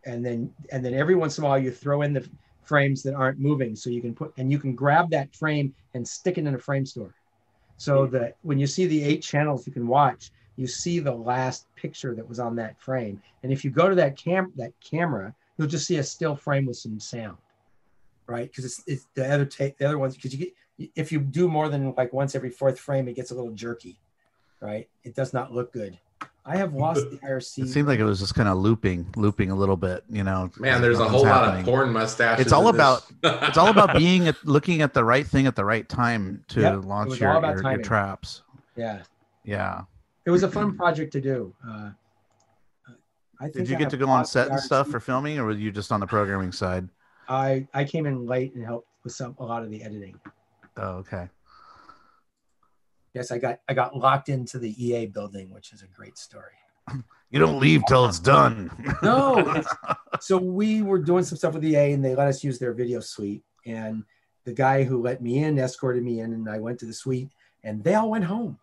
and 0.05 0.25
then 0.25 0.53
and 0.73 0.85
then 0.85 0.95
every 0.95 1.15
once 1.15 1.39
in 1.39 1.45
a 1.45 1.47
while 1.47 1.59
you 1.59 1.71
throw 1.71 2.03
in 2.03 2.13
the 2.13 2.29
frames 2.63 3.03
that 3.03 3.15
aren't 3.15 3.39
moving, 3.39 3.77
so 3.77 3.91
you 3.91 4.01
can 4.01 4.15
put 4.15 4.33
and 4.39 4.51
you 4.51 4.59
can 4.59 4.75
grab 4.75 5.11
that 5.11 5.35
frame 5.35 5.75
and 5.95 6.07
stick 6.07 6.39
it 6.39 6.47
in 6.47 6.55
a 6.55 6.59
frame 6.59 6.87
store. 6.87 7.15
So 7.77 8.07
hmm. 8.07 8.13
that 8.13 8.37
when 8.43 8.59
you 8.59 8.67
see 8.67 8.87
the 8.87 9.03
eight 9.03 9.23
channels 9.23 9.67
you 9.67 9.73
can 9.73 9.87
watch, 9.87 10.31
you 10.57 10.67
see 10.67 11.01
the 11.01 11.13
last 11.13 11.67
picture 11.75 12.15
that 12.15 12.29
was 12.29 12.39
on 12.39 12.57
that 12.57 12.81
frame. 12.81 13.21
And 13.43 13.53
if 13.53 13.65
you 13.65 13.71
go 13.71 13.89
to 13.89 13.95
that 13.97 14.17
cam 14.17 14.53
that 14.57 14.73
camera, 14.81 15.35
you'll 15.57 15.69
just 15.69 15.87
see 15.87 15.97
a 15.97 16.03
still 16.03 16.37
frame 16.37 16.67
with 16.67 16.77
some 16.77 17.01
sound, 17.01 17.39
right? 18.27 18.49
Because 18.49 18.65
it's, 18.65 18.83
it's 18.87 19.07
the 19.15 19.33
other 19.33 19.45
take 19.45 19.79
the 19.79 19.87
other 19.87 19.99
ones 19.99 20.15
because 20.15 20.33
you 20.33 20.39
get 20.39 20.55
if 20.97 21.13
you 21.13 21.21
do 21.21 21.49
more 21.49 21.69
than 21.69 21.95
like 21.97 22.13
once 22.13 22.35
every 22.35 22.51
fourth 22.51 22.79
frame, 22.79 23.09
it 23.09 23.15
gets 23.15 23.31
a 23.31 23.35
little 23.35 23.53
jerky, 23.53 23.99
right? 24.61 24.89
It 25.05 25.15
does 25.15 25.33
not 25.33 25.53
look 25.53 25.73
good. 25.73 25.99
I 26.47 26.57
have 26.59 26.75
lost 26.75 27.09
the 27.11 27.17
IRC. 27.19 27.65
it 27.65 27.69
seemed 27.69 27.89
like 27.89 27.99
it 27.99 28.05
was 28.05 28.21
just 28.21 28.35
kind 28.35 28.49
of 28.51 28.59
looping, 28.59 29.07
looping 29.17 29.51
a 29.51 29.55
little 29.55 29.77
bit. 29.79 30.05
You 30.11 30.25
know, 30.25 30.51
Man, 30.59 30.83
there's 30.83 30.99
a 30.99 31.05
nothing's 31.05 31.23
whole 31.23 31.31
lot 31.31 31.59
of 31.59 31.65
porn 31.65 31.91
mustaches. 31.93 32.45
It's 32.45 32.53
all 32.53 32.69
about 32.69 33.05
it's 33.23 33.57
all 33.57 33.69
about 33.69 33.97
being 33.97 34.29
at 34.29 34.37
looking 34.45 34.83
at 34.83 34.93
the 34.93 35.03
right 35.05 35.27
thing 35.27 35.47
at 35.47 35.57
the 35.57 35.65
right 35.65 35.89
time 35.89 36.45
to 36.49 36.61
Yep, 36.61 36.85
launch 36.85 37.19
your, 37.21 37.33
your, 37.41 37.63
your 37.73 37.79
traps. 37.83 38.43
yeah, 38.77 39.03
Yeah. 39.45 39.83
it 40.27 40.31
was 40.31 40.43
a 40.43 40.51
fun 40.51 40.77
project 40.77 41.13
to 41.15 41.21
do. 41.23 41.55
Uh, 41.67 41.91
I 43.41 43.45
think 43.45 43.55
Did 43.55 43.69
you 43.71 43.77
I 43.77 43.79
get 43.79 43.91
to 43.91 43.97
go 43.97 44.05
on 44.05 44.19
lost 44.19 44.33
set 44.33 44.49
and 44.51 44.61
stuff 44.61 44.89
for 44.89 45.01
filming, 45.01 45.39
or 45.39 45.45
were 45.47 45.53
you 45.53 45.73
just 45.73 45.91
on 45.93 46.01
the 46.01 46.07
programming 46.07 46.53
side? 46.53 46.89
I 47.29 47.67
I 47.73 47.85
came 47.85 48.05
in 48.07 48.27
late 48.27 48.55
and 48.55 48.65
helped 48.65 48.89
with 49.03 49.15
some 49.15 49.35
a 49.39 49.45
lot 49.45 49.63
of 49.65 49.71
the 49.71 49.83
editing. 49.83 50.21
Oh, 50.77 50.97
okay. 50.99 51.29
Yes, 53.15 53.31
I 53.31 53.39
got 53.39 53.61
I 53.69 53.75
got 53.75 53.97
locked 53.97 54.29
into 54.29 54.59
the 54.59 54.75
EA 54.85 55.07
building, 55.07 55.51
which 55.51 55.73
is 55.73 55.83
a 55.83 55.87
great 55.87 56.19
story. 56.19 56.53
You 57.31 57.41
don't 57.41 57.59
leave 57.59 57.83
till 57.89 58.05
it's 58.07 58.19
done. 58.19 58.71
No, 59.03 59.39
it's, 59.39 59.69
so 60.27 60.37
we 60.37 60.83
were 60.83 60.99
doing 60.99 61.25
some 61.25 61.39
stuff 61.39 61.55
with 61.55 61.65
EA, 61.65 61.93
and 61.93 62.05
they 62.05 62.15
let 62.15 62.29
us 62.29 62.45
use 62.45 62.59
their 62.59 62.75
video 62.75 63.01
suite. 63.01 63.43
And 63.67 64.05
the 64.45 64.53
guy 64.53 64.85
who 64.85 65.01
let 65.01 65.23
me 65.23 65.43
in 65.43 65.59
escorted 65.59 66.03
me 66.03 66.21
in, 66.21 66.33
and 66.33 66.49
I 66.49 66.59
went 66.59 66.79
to 66.81 66.87
the 66.87 66.93
suite, 66.93 67.31
and 67.63 67.83
they 67.83 67.95
all 67.95 68.11
went 68.11 68.25
home 68.25 68.59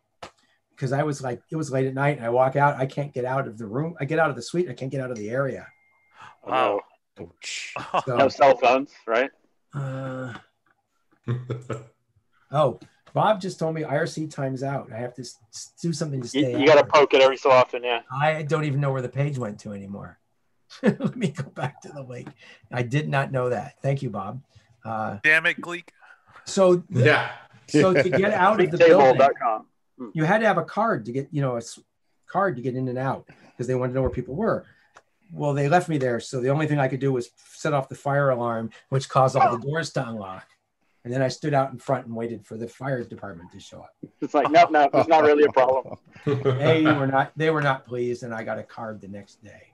because 0.76 0.94
I 0.94 1.04
was 1.04 1.22
like, 1.22 1.42
it 1.52 1.56
was 1.56 1.72
late 1.72 1.88
at 1.88 1.94
night, 1.94 2.18
and 2.18 2.26
I 2.26 2.30
walk 2.30 2.56
out, 2.56 2.76
I 2.78 2.86
can't 2.86 3.14
get 3.14 3.26
out 3.26 3.48
of 3.48 3.58
the 3.58 3.68
room, 3.68 3.96
I 4.00 4.06
get 4.06 4.20
out 4.20 4.30
of 4.30 4.36
the 4.36 4.42
suite, 4.42 4.70
I 4.70 4.74
can't 4.74 4.92
get 4.92 5.02
out 5.02 5.12
of 5.12 5.18
the 5.18 5.30
area. 5.30 5.68
Wow. 6.46 6.82
So, 7.18 7.34
No 8.08 8.30
cell 8.30 8.56
phones, 8.58 8.92
right? 9.06 9.30
uh, 9.76 10.34
oh, 12.52 12.80
Bob 13.14 13.42
just 13.42 13.60
told 13.60 13.76
me 13.76 13.82
IRC 13.84 14.32
times 14.32 14.64
out. 14.64 14.92
I 14.94 14.98
have 14.98 15.14
to 15.16 15.22
s- 15.22 15.38
s- 15.54 15.74
do 15.82 15.92
something 15.94 16.22
to 16.22 16.28
stay. 16.28 16.60
you 16.60 16.66
got 16.66 16.76
to 16.76 16.86
poke 16.86 17.14
it 17.14 17.22
every 17.22 17.38
so 17.38 17.52
often, 17.52 17.84
yeah. 17.84 18.02
I 18.12 18.44
don't 18.44 18.64
even 18.64 18.80
know 18.80 18.92
where 18.92 19.02
the 19.02 19.10
page 19.10 19.38
went 19.38 19.60
to 19.62 19.74
anymore. 19.74 20.18
Let 20.84 21.16
me 21.18 21.28
go 21.30 21.44
back 21.44 21.82
to 21.82 21.90
the 21.90 22.02
link. 22.04 22.30
I 22.72 22.84
did 22.84 23.10
not 23.10 23.32
know 23.32 23.50
that. 23.50 23.82
Thank 23.82 24.02
you, 24.02 24.10
Bob. 24.10 24.42
Uh, 24.86 25.18
Damn 25.24 25.46
it, 25.46 25.60
Gleek. 25.60 25.90
so, 26.46 26.84
yeah. 26.90 27.32
so 27.68 27.94
to 27.94 28.10
get 28.10 28.32
out 28.34 28.62
of 28.62 28.72
the 28.72 28.78
building, 28.78 29.20
Bigtable.com. 29.22 29.66
you 30.14 30.24
had 30.24 30.40
to 30.40 30.48
have 30.48 30.58
a 30.58 30.64
card 30.64 31.06
to 31.06 31.12
get, 31.12 31.28
you 31.32 31.42
know, 31.42 31.56
a 31.56 31.58
s- 31.58 31.80
card 32.28 32.56
to 32.56 32.62
get 32.62 32.76
in 32.76 32.88
and 32.88 32.98
out 32.98 33.28
because 33.52 33.68
they 33.68 33.76
wanted 33.76 33.90
to 33.92 33.96
know 33.96 34.02
where 34.02 34.10
people 34.10 34.36
were. 34.36 34.66
well, 35.34 35.54
they 35.54 35.68
left 35.70 35.88
me 35.90 35.98
there, 35.98 36.20
so 36.22 36.40
the 36.42 36.50
only 36.50 36.68
thing 36.68 36.80
I 36.80 36.88
could 36.88 37.00
do 37.02 37.12
was 37.12 37.30
set 37.54 37.74
off 37.74 37.90
the 37.90 37.96
fire 37.96 38.30
alarm, 38.30 38.70
which 38.90 39.08
caused 39.10 39.36
all 39.36 39.56
the 39.58 39.66
doors 39.66 39.92
to 39.94 40.08
unlock. 40.08 40.46
And 41.04 41.12
then 41.12 41.22
I 41.22 41.30
stood 41.30 41.54
out 41.54 41.72
in 41.72 41.80
front 41.80 42.06
and 42.06 42.16
waited 42.16 42.46
for 42.46 42.58
the 42.58 42.68
fire 42.68 43.04
department 43.04 43.52
to 43.54 43.60
show 43.60 43.80
up. 43.80 43.96
It's 44.22 44.36
like, 44.36 44.52
no, 44.52 44.66
no, 44.70 44.88
it's 44.94 45.10
not 45.10 45.24
really 45.24 45.44
a 45.44 45.52
problem. 45.52 45.98
They 46.26 46.84
were 46.84 47.08
not 47.08 47.32
they 47.36 47.50
were 47.50 47.62
not 47.62 47.88
pleased, 47.88 48.22
and 48.22 48.32
I 48.34 48.44
got 48.44 48.60
a 48.60 48.64
card 48.64 49.02
the 49.02 49.08
next 49.08 49.44
day. 49.44 49.74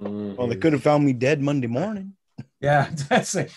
Mm. 0.00 0.36
Well, 0.36 0.46
they 0.46 0.56
could 0.56 0.74
have 0.74 0.82
found 0.82 1.04
me 1.04 1.12
dead 1.12 1.40
Monday 1.40 1.66
morning. 1.66 2.12
Yeah, 2.60 2.90
that's 3.08 3.34
like, 3.34 3.50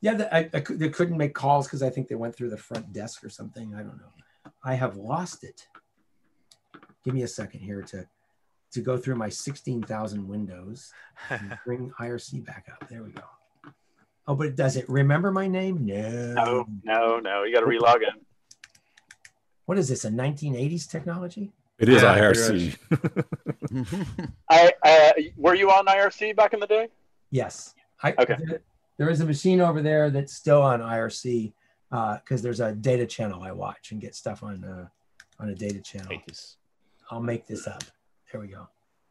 yeah. 0.00 0.14
The, 0.14 0.34
I, 0.34 0.50
I 0.54 0.62
they 0.68 0.88
couldn't 0.90 1.16
make 1.16 1.34
calls 1.34 1.66
because 1.66 1.82
I 1.82 1.90
think 1.90 2.08
they 2.08 2.14
went 2.14 2.36
through 2.36 2.50
the 2.50 2.56
front 2.56 2.92
desk 2.92 3.24
or 3.24 3.28
something. 3.28 3.74
I 3.74 3.78
don't 3.78 3.98
know. 3.98 4.52
I 4.62 4.74
have 4.74 4.96
lost 4.96 5.44
it. 5.44 5.66
Give 7.04 7.14
me 7.14 7.22
a 7.22 7.28
second 7.28 7.60
here 7.60 7.82
to 7.82 8.06
to 8.72 8.80
go 8.80 8.96
through 8.96 9.16
my 9.16 9.28
sixteen 9.28 9.82
thousand 9.82 10.26
windows 10.26 10.92
and 11.30 11.58
bring 11.64 11.90
IRC 12.00 12.44
back 12.44 12.66
up. 12.72 12.88
There 12.88 13.02
we 13.02 13.10
go. 13.10 13.22
Oh, 14.28 14.34
but 14.34 14.56
does 14.56 14.76
it 14.76 14.88
remember 14.88 15.30
my 15.30 15.46
name? 15.46 15.84
No. 15.86 16.34
No, 16.34 16.66
no, 16.84 17.18
no. 17.20 17.42
You 17.44 17.54
got 17.54 17.60
to 17.60 17.66
relog 17.66 17.96
in. 18.02 18.20
What 19.66 19.78
is 19.78 19.88
this? 19.88 20.04
A 20.04 20.10
1980s 20.10 20.88
technology? 20.90 21.52
It 21.78 21.88
is 21.88 22.02
Yeah, 22.02 22.18
IRC. 22.18 22.76
I, 24.50 24.72
uh, 24.82 25.12
were 25.36 25.54
you 25.54 25.70
on 25.70 25.86
IRC 25.86 26.34
back 26.36 26.54
in 26.54 26.60
the 26.60 26.66
day? 26.66 26.88
Yes. 27.30 27.74
I, 28.02 28.12
Okay. 28.18 28.36
there- 28.44 28.62
there 28.98 29.10
is 29.10 29.20
a 29.20 29.26
machine 29.26 29.60
over 29.60 29.82
there 29.82 30.08
that's 30.08 30.32
still 30.32 30.62
on 30.62 30.80
IRC 30.80 31.52
because 31.90 32.40
there's 32.40 32.60
a 32.60 32.72
data 32.72 33.04
channel 33.06 33.42
I 33.42 33.52
watch 33.52 33.92
and 33.92 34.00
get 34.00 34.14
stuff 34.14 34.42
on 34.42 34.64
uh, 34.64 34.86
on 35.38 35.50
a 35.50 35.54
data 35.54 35.80
channel. 35.82 36.18
I'll 37.10 37.20
make 37.20 37.46
this 37.46 37.66
up. 37.66 37.84
There 38.32 38.40
we 38.40 38.46
go. 38.48 38.66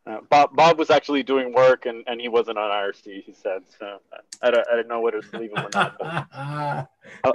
Uh, 0.07 0.19
Bob 0.29 0.55
Bob 0.55 0.77
was 0.77 0.89
actually 0.91 1.23
doing 1.23 1.51
work 1.51 1.85
and, 1.87 2.03
and 2.07 2.21
he 2.21 2.27
wasn't 2.27 2.57
on 2.57 2.69
IRC. 2.69 3.23
He 3.23 3.33
said 3.33 3.63
so. 3.79 3.99
I 4.41 4.51
don't, 4.51 4.67
I 4.71 4.75
don't 4.75 4.87
know 4.87 5.01
whether 5.01 5.21
to 5.21 5.27
believe 5.31 5.51
him 5.51 5.65
or 5.65 5.69
not. 5.73 5.97
But 5.99 6.27
I'll, 6.33 6.87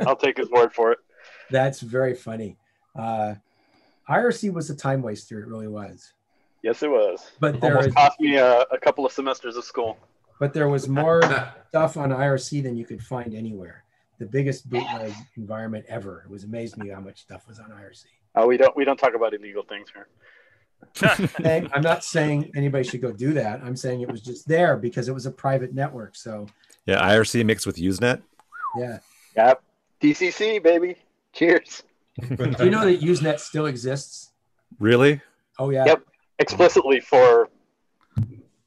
I'll 0.08 0.16
take 0.16 0.36
his 0.36 0.48
word 0.50 0.72
for 0.72 0.92
it. 0.92 0.98
That's 1.50 1.80
very 1.80 2.14
funny. 2.14 2.56
Uh, 2.96 3.34
IRC 4.08 4.52
was 4.52 4.70
a 4.70 4.76
time 4.76 5.02
waster. 5.02 5.40
It 5.40 5.48
really 5.48 5.68
was. 5.68 6.12
Yes, 6.62 6.82
it 6.82 6.90
was. 6.90 7.32
But 7.40 7.60
there 7.60 7.72
almost 7.72 7.88
is- 7.88 7.94
cost 7.94 8.20
me 8.20 8.36
a, 8.36 8.60
a 8.70 8.78
couple 8.78 9.04
of 9.04 9.12
semesters 9.12 9.56
of 9.56 9.64
school. 9.64 9.98
But 10.38 10.52
there 10.54 10.68
was 10.68 10.88
more 10.88 11.22
stuff 11.68 11.96
on 11.96 12.10
IRC 12.10 12.62
than 12.62 12.76
you 12.76 12.84
could 12.86 13.02
find 13.02 13.34
anywhere. 13.34 13.84
The 14.18 14.26
biggest 14.26 14.68
bootleg 14.68 15.12
environment 15.36 15.86
ever. 15.88 16.22
It 16.24 16.30
was 16.30 16.44
amazing 16.44 16.88
how 16.88 17.00
much 17.00 17.22
stuff 17.22 17.48
was 17.48 17.58
on 17.58 17.70
IRC. 17.70 18.04
Oh, 18.36 18.46
we 18.46 18.56
don't 18.56 18.76
we 18.76 18.84
don't 18.84 18.98
talk 18.98 19.14
about 19.14 19.34
illegal 19.34 19.62
things 19.64 19.88
here. 19.92 20.06
Hey, 21.38 21.66
I'm 21.72 21.82
not 21.82 22.04
saying 22.04 22.50
anybody 22.54 22.84
should 22.84 23.00
go 23.00 23.12
do 23.12 23.32
that. 23.34 23.62
I'm 23.62 23.76
saying 23.76 24.00
it 24.00 24.10
was 24.10 24.20
just 24.20 24.46
there 24.48 24.76
because 24.76 25.08
it 25.08 25.12
was 25.12 25.26
a 25.26 25.30
private 25.30 25.74
network. 25.74 26.16
So 26.16 26.46
Yeah, 26.86 27.00
IRC 27.00 27.44
mixed 27.44 27.66
with 27.66 27.76
Usenet. 27.76 28.22
yeah. 28.76 28.98
Yep. 29.36 29.62
DCC 30.02 30.62
baby. 30.62 30.96
Cheers. 31.32 31.82
Do 32.20 32.56
you 32.64 32.70
know 32.70 32.84
that 32.84 33.00
Usenet 33.00 33.38
still 33.38 33.66
exists? 33.66 34.30
Really? 34.78 35.20
Oh 35.58 35.70
yeah. 35.70 35.84
Yep. 35.86 36.02
Explicitly 36.38 37.00
for 37.00 37.48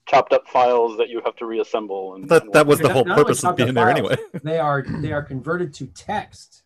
chopped 0.06 0.34
up 0.34 0.48
files 0.48 0.98
that 0.98 1.10
you 1.10 1.22
have 1.26 1.35
to 1.38 1.45
reassemble. 1.45 2.15
And, 2.15 2.30
That 2.30 2.44
and 2.44 2.53
that 2.53 2.68
was 2.68 2.80
the 2.80 2.90
whole 2.90 3.03
not 3.06 3.14
only 3.19 3.23
purpose 3.23 3.44
of 3.44 3.56
being 3.56 3.73
there 3.73 3.85
files, 3.85 3.98
anyway. 3.99 4.15
They 4.44 4.60
are 4.60 4.84
they 4.88 5.11
are 5.11 5.23
converted 5.23 5.73
to 5.76 5.88
text. 5.88 6.64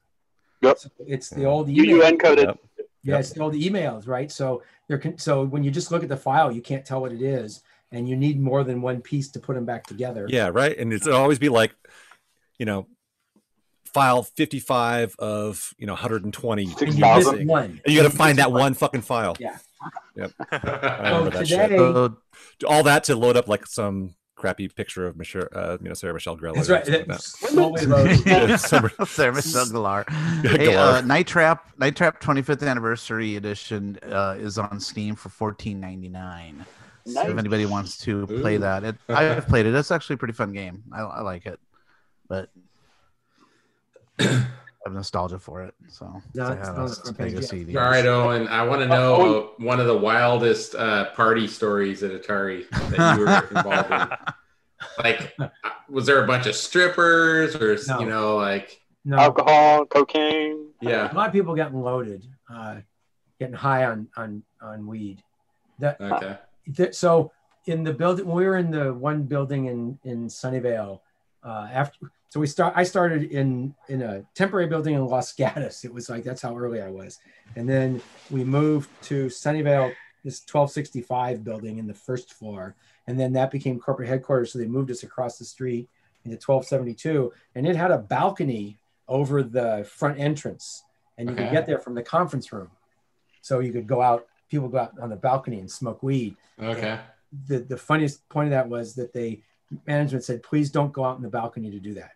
Yep. 0.61 0.77
So 0.79 0.89
it's 1.07 1.29
the 1.29 1.45
old 1.45 1.67
UU 1.69 1.83
email. 1.83 2.11
encoded. 2.11 2.45
Yep. 2.45 2.59
Yeah, 3.07 3.19
it's 3.19 3.38
all 3.38 3.49
the 3.49 3.69
emails, 3.69 4.07
right? 4.07 4.31
So 4.31 4.63
there 4.88 4.97
can 4.97 5.17
so 5.17 5.43
when 5.43 5.63
you 5.63 5.71
just 5.71 5.91
look 5.91 6.03
at 6.03 6.09
the 6.09 6.17
file, 6.17 6.51
you 6.51 6.61
can't 6.61 6.85
tell 6.85 7.01
what 7.01 7.11
it 7.11 7.21
is, 7.21 7.61
and 7.91 8.07
you 8.07 8.15
need 8.15 8.39
more 8.39 8.63
than 8.63 8.81
one 8.81 9.01
piece 9.01 9.29
to 9.29 9.39
put 9.39 9.55
them 9.55 9.65
back 9.65 9.85
together. 9.85 10.25
Yeah, 10.29 10.49
right. 10.51 10.77
And 10.77 10.91
it's, 10.93 11.07
it'll 11.07 11.19
always 11.19 11.39
be 11.39 11.49
like, 11.49 11.73
you 12.59 12.65
know, 12.65 12.88
file 13.85 14.23
55 14.23 15.15
of, 15.19 15.73
you 15.77 15.88
know, 15.88 15.93
120. 15.93 16.75
And 16.81 16.93
you 16.93 17.47
one. 17.47 17.81
And 17.85 17.93
you 17.93 18.01
got 18.01 18.11
to 18.11 18.15
find 18.15 18.38
that 18.39 18.51
one 18.51 18.73
fucking 18.73 19.01
file. 19.01 19.35
Yeah. 19.39 19.57
Yep. 20.15 20.31
I 20.51 20.57
So 20.59 21.03
remember 21.03 21.29
that 21.31 21.47
shit. 21.47 21.69
today, 21.69 21.77
So, 21.77 22.17
All 22.67 22.84
that 22.84 23.05
to 23.05 23.15
load 23.15 23.38
up 23.38 23.47
like 23.47 23.65
some 23.65 24.15
crappy 24.38 24.68
picture 24.69 25.05
of 25.05 25.18
Michelle, 25.18 25.47
uh, 25.53 25.77
you 25.81 25.89
know, 25.89 25.93
Sarah 25.93 26.14
Michelle 26.14 26.38
Gellar. 26.38 26.55
that's 26.55 26.69
right. 26.69 26.85
something 26.85 26.99
like 26.99 27.18
that. 27.18 27.22
slowly 27.23 27.85
loading. 27.85 28.22
Yeah, 28.26 28.55
some- 28.55 28.89
Sarah 29.05 29.34
Michelle 29.34 29.65
Gellar. 29.65 30.07
Hey, 30.57 30.76
uh, 30.76 31.01
Night 31.01 31.27
Trap, 31.27 31.68
Night 31.77 31.95
Trap 31.95 32.22
25th 32.22 32.65
Anniversary 32.68 33.35
Edition 33.35 33.97
uh, 34.03 34.35
is 34.38 34.57
on 34.57 34.80
Steam 34.80 35.15
for 35.15 35.30
14.99. 35.30 36.65
So 37.05 37.14
Nice. 37.14 37.30
if 37.30 37.38
anybody 37.38 37.65
wants 37.65 37.97
to 37.99 38.27
play 38.27 38.55
Ooh. 38.55 38.59
that, 38.59 38.84
it, 38.84 38.95
I've 39.09 39.47
played 39.47 39.65
it. 39.65 39.73
It's 39.73 39.91
actually 39.91 40.15
a 40.15 40.18
pretty 40.18 40.34
fun 40.34 40.51
game. 40.53 40.84
I, 40.91 41.01
I 41.01 41.22
like 41.22 41.45
it, 41.45 41.59
but 42.27 42.49
I 44.88 44.89
have 44.89 44.95
nostalgia 44.95 45.38
for 45.38 45.64
it. 45.64 45.73
So 45.89 46.05
No, 46.34 46.47
it's 46.53 46.65
not 46.65 46.77
a 46.77 46.80
on 46.80 46.88
the 46.88 46.95
front 46.95 47.05
Sega 47.05 47.18
page 47.18 47.34
yet. 47.34 47.43
CD. 47.43 47.77
All 47.77 47.89
right, 47.89 48.05
Owen. 48.05 48.47
I 48.47 48.65
want 48.65 48.80
to 48.84 48.88
know 48.88 49.39
uh, 49.41 49.47
one 49.57 49.81
of 49.81 49.88
the 49.88 49.97
wildest 49.97 50.76
uh, 50.76 51.09
party 51.11 51.45
stories 51.45 52.03
at 52.03 52.11
Atari 52.11 52.69
that 52.69 53.18
you 53.18 53.26
were 53.26 53.47
involved 53.57 53.91
in. 53.91 54.18
Like, 55.03 55.34
uh, 55.39 55.49
was 55.89 56.05
there 56.05 56.23
a 56.23 56.27
bunch 56.27 56.45
of 56.47 56.55
strippers, 56.55 57.53
or 57.57 57.77
No. 57.89 57.99
you 57.99 58.05
know, 58.07 58.38
like, 58.38 58.80
No, 59.03 59.18
Alcohol, 59.18 59.85
cocaine. 59.88 60.69
yeah, 60.81 61.11
a 61.11 61.14
lot 61.14 61.27
of 61.27 61.34
people 61.34 61.53
getting 61.53 61.81
loaded, 61.81 62.26
uh, 62.49 62.77
getting 63.38 63.55
high 63.55 63.84
on 63.85 64.07
on 64.15 64.43
on 64.61 64.88
weed. 64.88 65.22
That 65.80 65.99
okay, 65.99 66.38
th- 66.77 66.93
so 66.95 67.34
in 67.65 67.84
the 67.84 67.91
building 67.91 68.26
we 68.26 68.45
were 68.45 68.55
in 68.55 68.72
the 68.72 68.93
one 68.93 69.23
building 69.23 69.65
in 69.65 69.99
in 70.05 70.27
Sunnyvale 70.27 71.01
uh, 71.43 71.68
after 71.73 72.09
so 72.29 72.39
we 72.39 72.47
start 72.47 72.73
I 72.75 72.83
started 72.83 73.31
in 73.31 73.73
in 73.87 74.01
a 74.01 74.23
temporary 74.35 74.67
building 74.67 74.95
in 74.95 75.05
Los 75.05 75.31
Gatos. 75.33 75.85
It 75.85 75.93
was 75.93 76.09
like 76.09 76.23
that's 76.23 76.41
how 76.41 76.57
early 76.57 76.81
I 76.81 76.89
was. 76.89 77.19
And 77.55 77.67
then 77.67 78.01
we 78.29 78.43
moved 78.43 78.89
to 79.03 79.27
Sunnyvale 79.27 79.93
this 80.23 80.41
1265 80.41 81.43
building 81.43 81.77
in 81.77 81.87
the 81.87 81.93
first 81.93 82.33
floor. 82.33 82.75
And 83.07 83.17
then 83.17 83.31
that 83.33 83.49
became 83.49 83.79
corporate 83.79 84.09
headquarters. 84.09 84.51
So 84.51 84.59
they 84.59 84.65
moved 84.65 84.91
us 84.91 85.03
across 85.03 85.37
the 85.37 85.45
street 85.45 85.87
into 86.25 86.35
1272 86.35 87.31
and 87.55 87.65
it 87.65 87.77
had 87.77 87.91
a 87.91 87.97
balcony 87.97 88.77
over 89.07 89.41
the 89.41 89.87
front 89.89 90.19
entrance. 90.19 90.83
And 91.17 91.29
you 91.29 91.35
could 91.35 91.51
get 91.51 91.65
there 91.65 91.79
from 91.79 91.95
the 91.95 92.03
conference 92.03 92.51
room. 92.51 92.69
So 93.41 93.59
you 93.59 93.71
could 93.71 93.87
go 93.87 94.01
out 94.01 94.27
people 94.49 94.67
go 94.67 94.79
out 94.79 94.93
on 95.01 95.09
the 95.09 95.15
balcony 95.15 95.59
and 95.59 95.71
smoke 95.71 96.03
weed. 96.03 96.35
Okay. 96.59 96.99
the, 97.47 97.59
the 97.59 97.77
funniest 97.77 98.27
point 98.29 98.47
of 98.47 98.51
that 98.51 98.69
was 98.69 98.95
that 98.95 99.13
they 99.13 99.41
management 99.85 100.23
said, 100.23 100.43
please 100.43 100.71
don't 100.71 100.93
go 100.93 101.03
out 101.03 101.17
in 101.17 101.23
the 101.23 101.29
balcony 101.29 101.71
to 101.71 101.79
do 101.79 101.93
that. 101.95 102.11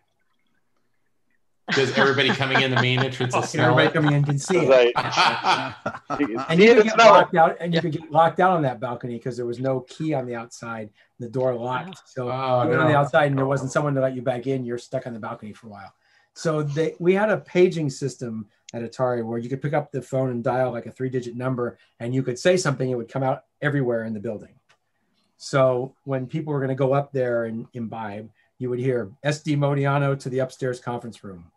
Does 1.70 1.96
everybody 1.96 2.28
coming 2.30 2.60
in 2.60 2.70
the 2.70 2.80
main 2.82 2.98
entrance 2.98 3.34
will 3.34 3.42
smell 3.42 3.78
Everybody 3.78 3.86
it? 3.88 3.92
coming 3.92 4.14
in 4.14 4.24
can 4.24 4.38
see 4.38 4.58
It's 4.58 4.94
it. 4.96 4.96
like, 4.96 5.76
And 6.50 6.60
you 6.60 6.70
it 6.72 6.76
could 6.76 6.84
get 6.86 6.98
locked 6.98 7.34
out, 7.36 7.56
and 7.60 7.72
you 7.72 7.80
could 7.80 7.92
get 7.92 8.10
locked 8.10 8.40
out 8.40 8.50
on 8.52 8.62
that 8.62 8.80
balcony 8.80 9.14
because 9.16 9.36
there 9.36 9.46
was 9.46 9.60
no 9.60 9.80
key 9.80 10.12
on 10.12 10.26
the 10.26 10.34
outside, 10.34 10.90
the 11.20 11.28
door 11.28 11.54
locked. 11.54 11.98
Oh, 11.98 12.02
so 12.04 12.30
Oh, 12.30 12.62
you 12.64 12.70
were 12.70 12.78
on 12.80 12.88
the 12.90 12.96
outside, 12.96 13.26
and 13.26 13.38
there 13.38 13.46
wasn't 13.46 13.70
someone 13.70 13.94
to 13.94 14.00
let 14.00 14.14
you 14.14 14.22
back 14.22 14.46
in. 14.46 14.64
You're 14.64 14.78
stuck 14.78 15.06
on 15.06 15.14
the 15.14 15.20
balcony 15.20 15.52
for 15.52 15.68
a 15.68 15.70
while. 15.70 15.94
So 16.34 16.62
they, 16.62 16.94
we 16.98 17.14
had 17.14 17.30
a 17.30 17.36
paging 17.38 17.90
system 17.90 18.46
at 18.74 18.82
Atari 18.82 19.24
where 19.24 19.38
you 19.38 19.48
could 19.48 19.60
pick 19.62 19.74
up 19.74 19.92
the 19.92 20.00
phone 20.02 20.30
and 20.30 20.42
dial 20.42 20.72
like 20.72 20.86
a 20.86 20.90
three-digit 20.90 21.36
number, 21.36 21.78
and 22.00 22.14
you 22.14 22.22
could 22.22 22.38
say 22.38 22.56
something. 22.56 22.90
It 22.90 22.96
would 22.96 23.08
come 23.10 23.22
out 23.22 23.44
everywhere 23.60 24.04
in 24.04 24.14
the 24.14 24.20
building. 24.20 24.54
So 25.36 25.94
when 26.04 26.26
people 26.26 26.52
were 26.52 26.58
going 26.60 26.70
to 26.70 26.74
go 26.74 26.92
up 26.92 27.12
there 27.12 27.44
and 27.44 27.66
imbibe, 27.74 28.30
you 28.58 28.70
would 28.70 28.78
hear 28.78 29.10
SD 29.24 29.56
Modiano 29.58 30.18
to 30.20 30.28
the 30.30 30.38
upstairs 30.40 30.78
conference 30.80 31.22
room. 31.24 31.50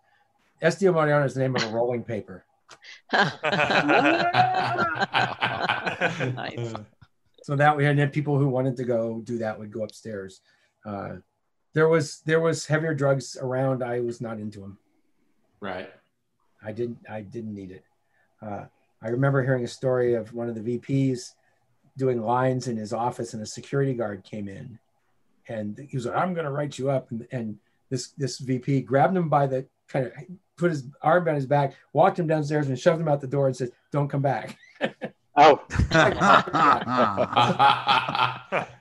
SD 0.65 0.93
Mariano 0.93 1.25
is 1.25 1.33
the 1.33 1.39
name 1.41 1.55
of 1.55 1.63
a 1.63 1.67
rolling 1.69 2.03
paper. 2.03 2.45
nice. 6.33 6.73
so 7.43 7.55
that 7.55 7.75
way 7.77 7.85
and 7.85 7.99
then 7.99 8.09
people 8.09 8.37
who 8.37 8.47
wanted 8.49 8.75
to 8.77 8.83
go 8.83 9.21
do 9.23 9.37
that 9.37 9.57
would 9.57 9.71
go 9.71 9.83
upstairs 9.83 10.41
uh, 10.85 11.15
there 11.73 11.87
was 11.87 12.21
there 12.25 12.39
was 12.39 12.65
heavier 12.65 12.93
drugs 12.95 13.37
around 13.39 13.83
i 13.83 13.99
was 13.99 14.19
not 14.21 14.39
into 14.39 14.59
them 14.59 14.77
Right. 15.59 15.89
i 16.63 16.71
didn't 16.71 16.97
i 17.09 17.21
didn't 17.21 17.53
need 17.53 17.71
it 17.71 17.83
uh, 18.41 18.65
i 19.01 19.07
remember 19.09 19.43
hearing 19.43 19.63
a 19.63 19.67
story 19.67 20.15
of 20.15 20.33
one 20.33 20.49
of 20.49 20.55
the 20.55 20.77
vps 20.79 21.33
doing 21.97 22.21
lines 22.21 22.67
in 22.67 22.75
his 22.77 22.91
office 22.93 23.33
and 23.35 23.43
a 23.43 23.45
security 23.45 23.93
guard 23.93 24.23
came 24.23 24.47
in 24.47 24.79
and 25.47 25.85
he 25.89 25.95
was 25.97 26.05
like 26.07 26.15
i'm 26.17 26.33
going 26.33 26.45
to 26.45 26.51
write 26.51 26.77
you 26.79 26.89
up 26.89 27.11
and, 27.11 27.27
and 27.31 27.57
this 27.89 28.09
this 28.17 28.39
vp 28.39 28.81
grabbed 28.81 29.15
him 29.15 29.29
by 29.29 29.45
the 29.45 29.65
kind 29.87 30.07
of 30.07 30.11
put 30.57 30.71
his 30.71 30.85
arm 31.01 31.27
on 31.27 31.35
his 31.35 31.45
back 31.45 31.75
walked 31.93 32.17
him 32.19 32.27
downstairs 32.27 32.67
and 32.67 32.79
shoved 32.79 33.01
him 33.01 33.07
out 33.07 33.21
the 33.21 33.27
door 33.27 33.47
and 33.47 33.55
said 33.55 33.69
don't 33.91 34.07
come 34.09 34.21
back 34.21 34.57
Oh, 35.37 35.61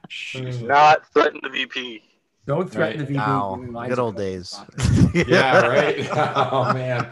Jeez. 0.09 0.63
not 0.69 1.07
threaten 1.13 1.41
the 1.43 1.49
VP. 1.49 2.03
don't 2.47 2.71
threaten 2.71 3.01
Right. 3.01 3.09
the 3.09 3.15
vp 3.15 3.19
Wow, 3.19 3.87
good 3.89 3.99
old 3.99 4.17
days. 4.17 4.57
yeah, 5.15 5.67
right. 5.67 6.09
Oh 6.13 6.73
man. 6.73 7.09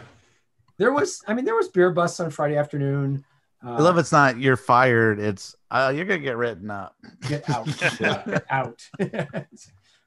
there 0.77 0.91
was 0.93 1.21
i 1.27 1.33
mean 1.33 1.43
there 1.45 1.55
was 1.55 1.67
beer 1.67 1.91
busts 1.91 2.19
on 2.19 2.29
friday 2.29 2.55
afternoon 2.55 3.23
I 3.65 3.79
love 3.81 3.97
it's 3.97 4.11
not 4.11 4.37
you're 4.37 4.57
fired. 4.57 5.19
It's 5.21 5.55
uh, 5.71 5.93
you're 5.95 6.03
gonna 6.03 6.19
get 6.19 6.35
written 6.35 6.69
up. 6.69 6.97
Get 7.29 7.49
out. 7.49 7.65
get 7.97 8.43
out. 8.49 8.81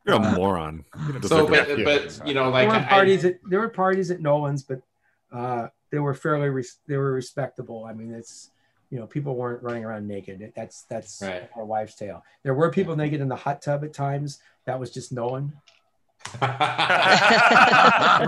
You're 0.07 0.17
a 0.17 0.33
moron. 0.37 0.85
So, 1.23 1.47
deserve 1.47 1.49
but, 1.51 1.85
but 1.85 2.23
you 2.27 2.35
know, 2.35 2.49
like 2.51 2.69
there 2.69 2.79
were 2.79 2.85
I- 2.85 2.89
parties 2.89 3.25
at 3.25 3.39
there 3.49 3.59
were 3.61 3.69
parties 3.69 4.11
at 4.11 4.21
Nolan's, 4.21 4.63
but 4.63 4.81
uh, 5.33 5.69
they 5.91 5.99
were 5.99 6.15
fairly 6.15 6.49
res- 6.49 6.79
they 6.87 6.97
were 6.97 7.13
respectable. 7.13 7.85
I 7.85 7.93
mean, 7.93 8.13
it's 8.13 8.51
you 8.91 8.99
know 9.01 9.07
people 9.07 9.35
weren't 9.35 9.63
running 9.63 9.85
around 9.85 10.07
naked. 10.07 10.53
That's 10.55 10.83
that's 10.83 11.21
Right. 11.23 11.49
our 11.57 11.65
wives' 11.65 11.95
tale. 11.97 12.23
There 12.45 12.55
were 12.55 12.71
people 12.71 12.95
naked 12.97 13.21
in 13.21 13.29
the 13.29 13.37
hot 13.37 13.61
tub 13.63 13.83
at 13.85 13.93
times. 13.93 14.39
That 14.65 14.79
was 14.79 14.91
just 14.91 15.13
Nolan. 15.13 15.53
Never 16.41 16.51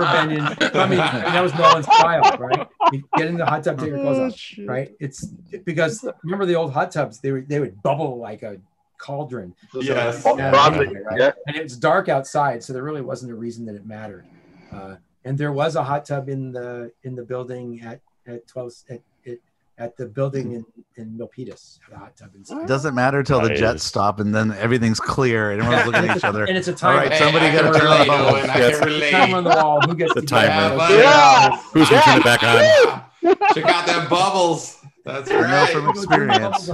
been 0.04 0.30
in. 0.32 0.42
I 0.76 0.86
mean, 0.86 0.98
that 0.98 1.40
was 1.42 1.54
Nolan's 1.54 1.86
style, 1.86 2.36
right? 2.38 2.66
You 2.92 3.02
get 3.16 3.26
in 3.26 3.36
the 3.36 3.46
hot 3.46 3.64
tub, 3.64 3.78
take 3.78 3.88
your 3.88 3.98
clothes 3.98 4.32
off, 4.34 4.66
right? 4.68 4.92
It's 5.00 5.26
because 5.64 6.04
remember 6.22 6.46
the 6.46 6.54
old 6.54 6.72
hot 6.72 6.90
tubs? 6.92 7.20
They 7.20 7.32
were 7.32 7.40
they 7.40 7.60
would 7.60 7.82
bubble 7.82 8.18
like 8.18 8.42
a 8.42 8.58
cauldron. 8.98 9.54
Yes. 9.74 10.22
Yeah, 10.26 10.50
Frothy, 10.50 10.86
right? 11.04 11.18
yeah. 11.18 11.32
And 11.46 11.56
it's 11.56 11.76
dark 11.76 12.08
outside, 12.08 12.62
so 12.62 12.72
there 12.72 12.82
really 12.82 13.00
wasn't 13.02 13.32
a 13.32 13.34
reason 13.34 13.64
that 13.66 13.74
it 13.74 13.86
mattered. 13.86 14.26
Uh, 14.72 14.96
and 15.24 15.36
there 15.38 15.52
was 15.52 15.76
a 15.76 15.82
hot 15.82 16.04
tub 16.04 16.28
in 16.28 16.52
the 16.52 16.92
in 17.04 17.14
the 17.14 17.22
building 17.24 17.80
at 17.82 18.00
at 18.26 18.46
twelve 18.46 18.72
at 18.90 19.00
at, 19.26 19.38
at 19.78 19.96
the 19.96 20.06
building 20.06 20.52
in 20.52 20.64
in 20.96 21.16
Milpitas. 21.18 21.78
The 21.90 21.96
hot 21.98 22.16
tub 22.16 22.34
inside. 22.34 22.66
Doesn't 22.66 22.94
matter 22.94 23.22
till 23.22 23.40
the 23.40 23.48
Nice. 23.50 23.58
jets 23.58 23.84
stop 23.84 24.20
and 24.20 24.34
then 24.34 24.52
everything's 24.52 25.00
clear 25.00 25.52
and 25.52 25.62
everyone's 25.62 25.86
looking 25.86 26.10
at 26.10 26.16
each 26.18 26.24
other. 26.24 26.44
And 26.44 26.56
it's 26.56 26.68
a 26.68 26.72
All 26.72 26.76
timer. 26.76 26.96
right, 26.98 27.12
Hey, 27.12 27.18
somebody 27.18 27.50
got 27.52 27.72
to 27.72 27.78
turn 27.78 27.86
on 27.88 27.98
the 27.98 28.04
relate, 28.04 28.08
bubbles. 28.08 28.46
Yes. 28.56 29.10
Timer 29.12 29.36
on 29.36 29.44
the 29.44 29.50
wall. 29.50 29.80
Who 29.82 29.94
gets 29.94 30.14
The 30.14 30.20
to 30.22 30.26
timer. 30.26 30.76
Yeah, 30.76 30.88
Get. 30.88 30.98
Yeah. 30.98 31.56
Who's 31.72 31.88
gonna 31.90 32.02
turn 32.02 32.18
it 32.18 32.24
back 32.24 32.42
on? 32.42 33.54
Check 33.54 33.64
out 33.66 33.86
them 33.86 34.08
bubbles. 34.08 34.78
That's 35.08 35.30
right. 35.30 35.44
I 35.44 35.50
know 35.50 35.66
from 35.72 35.88
experience. 35.88 36.68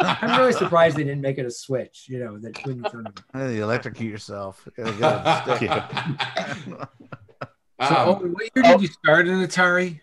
I'm 0.00 0.38
really 0.38 0.52
surprised 0.52 0.96
they 0.96 1.04
didn't 1.04 1.20
make 1.20 1.38
it 1.38 1.46
a 1.46 1.50
switch. 1.50 2.06
You 2.08 2.20
know 2.20 2.38
that 2.38 2.64
when 2.64 2.76
you 2.78 2.82
turn 2.84 3.06
it. 3.06 3.20
Hey, 3.32 3.56
you 3.56 3.62
electrocute 3.64 4.10
yourself. 4.10 4.66
Gotta 4.76 4.92
get 4.92 5.02
a 5.12 5.56
stick. 5.56 5.70
So, 6.68 7.96
Um, 7.96 8.08
oh, 8.08 8.14
what 8.28 8.44
year 8.54 8.62
did 8.62 8.80
you 8.82 8.86
start 8.88 9.26
in 9.26 9.34
Atari? 9.44 10.00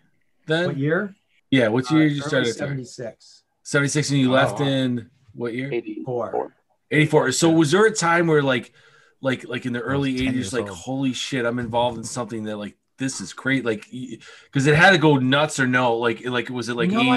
Then 0.47 0.65
What 0.67 0.77
year? 0.77 1.15
yeah, 1.49 1.69
what 1.69 1.89
year 1.89 2.09
did 2.09 2.17
you 2.17 2.23
Uh, 2.23 2.27
start 2.27 2.43
early 2.43 2.51
76. 2.51 3.43
76 3.63 4.09
and 4.09 4.19
you 4.19 4.29
Oh, 4.29 4.33
left 4.33 4.59
wow. 4.59 4.65
in 4.67 5.09
what 5.33 5.53
year? 5.53 5.71
84. 5.71 6.53
84 6.91 7.31
so 7.31 7.49
was 7.51 7.71
there 7.71 7.85
a 7.85 7.91
time 7.91 8.27
where 8.27 8.41
like 8.41 8.73
like 9.21 9.47
like 9.47 9.65
in 9.65 9.73
the 9.73 9.79
early 9.79 10.15
80s 10.17 10.51
like 10.51 10.67
old. 10.67 10.77
holy 10.77 11.13
shit 11.13 11.45
i'm 11.45 11.59
involved 11.59 11.97
in 11.99 12.03
something 12.03 12.43
that 12.45 12.57
like 12.57 12.75
this 12.99 13.19
is 13.21 13.33
great 13.33 13.65
like 13.65 13.87
because 13.91 14.67
it 14.67 14.75
had 14.75 14.91
to 14.91 14.97
go 14.97 15.15
nuts 15.17 15.59
or 15.59 15.65
no 15.65 15.95
like 15.95 16.23
like 16.25 16.49
was 16.49 16.69
it 16.69 16.75
like 16.75 16.91
No 16.91 16.99
81 17.13 17.15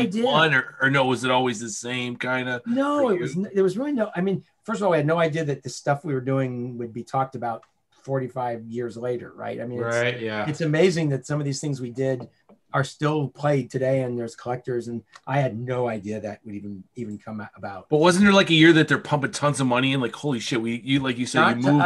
idea. 0.49 0.59
or, 0.59 0.77
or 0.81 0.91
no 0.91 1.05
was 1.07 1.25
it 1.25 1.31
always 1.31 1.61
the 1.61 1.69
same 1.69 2.17
kind 2.17 2.49
of 2.49 2.63
No, 2.67 3.11
it 3.11 3.21
was. 3.21 3.35
There 3.35 3.63
was 3.65 3.77
really 3.77 3.93
no. 3.93 4.11
I 4.17 4.21
mean, 4.21 4.45
first 4.65 4.81
of 4.81 4.85
all, 4.85 4.93
we 4.93 4.97
had 4.97 5.07
no 5.07 5.19
idea 5.19 5.45
that 5.45 5.63
the 5.63 5.69
stuff 5.69 6.05
we 6.05 6.15
were 6.15 6.21
doing 6.21 6.79
would 6.79 6.95
be 6.95 7.03
talked 7.05 7.35
about 7.35 7.63
45 8.05 8.65
years 8.67 8.97
later, 8.97 9.33
right? 9.35 9.61
I 9.61 9.67
mean, 9.67 9.79
it's, 9.81 9.97
right. 9.97 10.21
Yeah. 10.21 10.49
it's 10.49 10.61
amazing 10.61 11.11
that 11.11 11.27
some 11.27 11.39
of 11.41 11.45
these 11.45 11.61
things 11.61 11.81
we 11.81 11.91
did 11.91 12.29
are 12.75 12.85
still 12.85 13.29
played 13.29 13.71
today, 13.71 14.03
and 14.03 14.19
there's 14.19 14.35
collectors. 14.35 14.89
And 14.89 15.03
I 15.27 15.41
had 15.41 15.59
no 15.59 15.89
idea 15.89 16.21
that 16.21 16.41
would 16.45 16.55
even 16.55 16.85
even 16.97 17.19
come 17.19 17.47
about. 17.57 17.89
but 17.89 17.99
wasn't 17.99 18.25
there 18.25 18.33
like 18.33 18.51
a 18.51 18.55
year 18.55 18.73
that 18.73 18.89
they're 18.89 18.99
pumping 18.99 19.33
tons 19.33 19.61
of 19.61 19.67
money 19.67 19.93
in 19.93 20.01
like 20.01 20.15
holy 20.15 20.41
shit 20.41 20.61
we 20.63 20.81
you 20.85 21.01
like 21.01 21.19
you 21.19 21.27
said 21.27 21.41
Not 21.41 21.57
you 21.57 21.63
moved. 21.73 21.85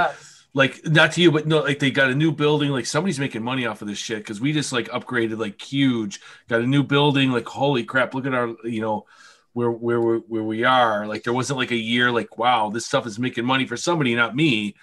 Like 0.56 0.74
not 0.86 1.12
to 1.12 1.20
you 1.20 1.30
but 1.30 1.46
no 1.46 1.60
like 1.60 1.78
they 1.78 1.90
got 1.90 2.08
a 2.10 2.14
new 2.14 2.32
building 2.32 2.70
like 2.70 2.86
somebody's 2.86 3.20
making 3.20 3.42
money 3.42 3.66
off 3.66 3.82
of 3.82 3.88
this 3.88 3.98
shit 3.98 4.18
because 4.18 4.40
we 4.40 4.52
just 4.52 4.72
like 4.72 4.88
upgraded 4.88 5.38
like 5.38 5.60
huge 5.60 6.20
got 6.48 6.60
a 6.62 6.66
new 6.66 6.82
building 6.82 7.30
like 7.30 7.46
holy 7.46 7.84
crap 7.84 8.14
look 8.14 8.24
at 8.26 8.32
our 8.34 8.48
you 8.64 8.80
know 8.80 9.04
where 9.52 9.70
where 9.70 10.00
we 10.00 10.16
where 10.32 10.42
we 10.52 10.64
are 10.64 11.06
like 11.06 11.22
there 11.24 11.32
wasn't 11.40 11.58
like 11.58 11.72
a 11.72 11.76
year 11.92 12.10
like 12.10 12.38
wow 12.38 12.70
this 12.70 12.86
stuff 12.86 13.06
is 13.06 13.18
making 13.18 13.44
money 13.44 13.66
for 13.66 13.76
somebody 13.76 14.14
not 14.14 14.34
me 14.34 14.74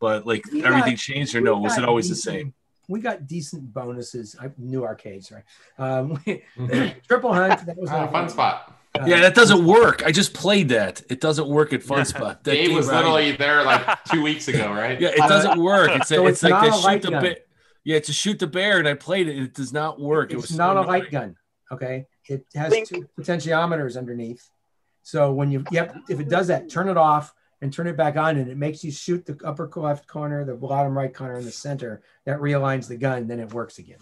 but 0.00 0.26
like 0.26 0.42
We 0.50 0.62
got- 0.62 0.68
everything 0.72 0.96
changed 0.96 1.34
or 1.34 1.40
no 1.42 1.58
was 1.58 1.76
it 1.76 1.84
always 1.84 2.08
the 2.08 2.14
same 2.30 2.54
We 2.88 3.00
got 3.02 3.26
decent 3.26 3.64
bonuses. 3.74 4.34
I 4.40 4.48
new 4.56 4.82
arcades, 4.82 5.30
right? 5.30 5.44
Um, 5.76 6.16
Triple 7.06 7.34
Hunt. 7.34 7.66
That 7.66 7.76
was 7.76 7.90
Ah, 7.90 7.96
like- 8.08 8.12
fun 8.12 8.28
spot. 8.30 8.77
Uh, 8.98 9.04
yeah 9.06 9.20
that 9.20 9.34
doesn't 9.34 9.64
work 9.66 10.02
i 10.04 10.10
just 10.12 10.32
played 10.34 10.68
that 10.70 11.02
it 11.10 11.20
doesn't 11.20 11.48
work 11.48 11.72
at 11.72 11.82
fun 11.82 12.04
spot 12.14 12.42
that 12.44 12.52
Dave 12.52 12.68
game, 12.68 12.76
was 12.76 12.88
right? 12.88 12.96
literally 12.96 13.32
there 13.36 13.62
like 13.64 14.04
two 14.10 14.22
weeks 14.22 14.48
ago, 14.48 14.72
right? 14.72 15.00
yeah 15.00 15.08
it 15.10 15.18
doesn't 15.28 15.60
work 15.60 15.90
it's, 15.94 16.08
So 16.08 16.26
it's 16.26 16.42
it's 16.42 16.42
like 16.44 16.50
not 16.50 16.62
they 16.62 16.68
a 16.68 16.72
shoot 16.72 16.84
light 16.84 17.02
the 17.02 17.10
gun. 17.10 17.22
bear 17.22 17.36
yeah 17.84 17.96
it's 17.96 18.08
a 18.08 18.12
shoot 18.12 18.38
the 18.38 18.46
bear 18.46 18.78
and 18.78 18.88
i 18.88 18.94
played 18.94 19.28
it 19.28 19.36
and 19.36 19.44
it 19.46 19.54
does 19.54 19.72
not 19.72 20.00
work 20.00 20.30
it 20.30 20.34
It's 20.36 20.48
was 20.48 20.56
not 20.58 20.74
so 20.74 20.82
a 20.82 20.84
light 20.86 21.10
gun. 21.10 21.36
Okay, 21.70 22.06
it 22.26 22.46
has 22.54 22.72
Think. 22.72 22.88
two 22.88 23.06
potentiometers 23.20 23.98
underneath. 23.98 24.48
So 25.02 25.32
when 25.34 25.50
you 25.50 25.64
yep, 25.70 25.94
if 26.08 26.18
it 26.18 26.30
does 26.30 26.46
that, 26.46 26.70
turn 26.70 26.88
it 26.88 26.96
off 26.96 27.34
and 27.60 27.70
turn 27.70 27.86
it 27.86 27.94
back 27.96 28.16
on, 28.16 28.38
and 28.38 28.48
it 28.50 28.56
makes 28.56 28.82
you 28.82 28.90
shoot 28.90 29.26
the 29.26 29.38
upper 29.44 29.70
left 29.76 30.06
corner, 30.06 30.46
the 30.46 30.54
bottom 30.54 30.96
right 30.96 31.12
corner, 31.12 31.34
and 31.34 31.46
the 31.46 31.52
center. 31.52 32.00
That 32.24 32.38
realigns 32.38 32.88
the 32.88 32.96
gun. 32.96 33.26
Then 33.26 33.38
it 33.38 33.52
works 33.52 33.78
again. 33.78 33.98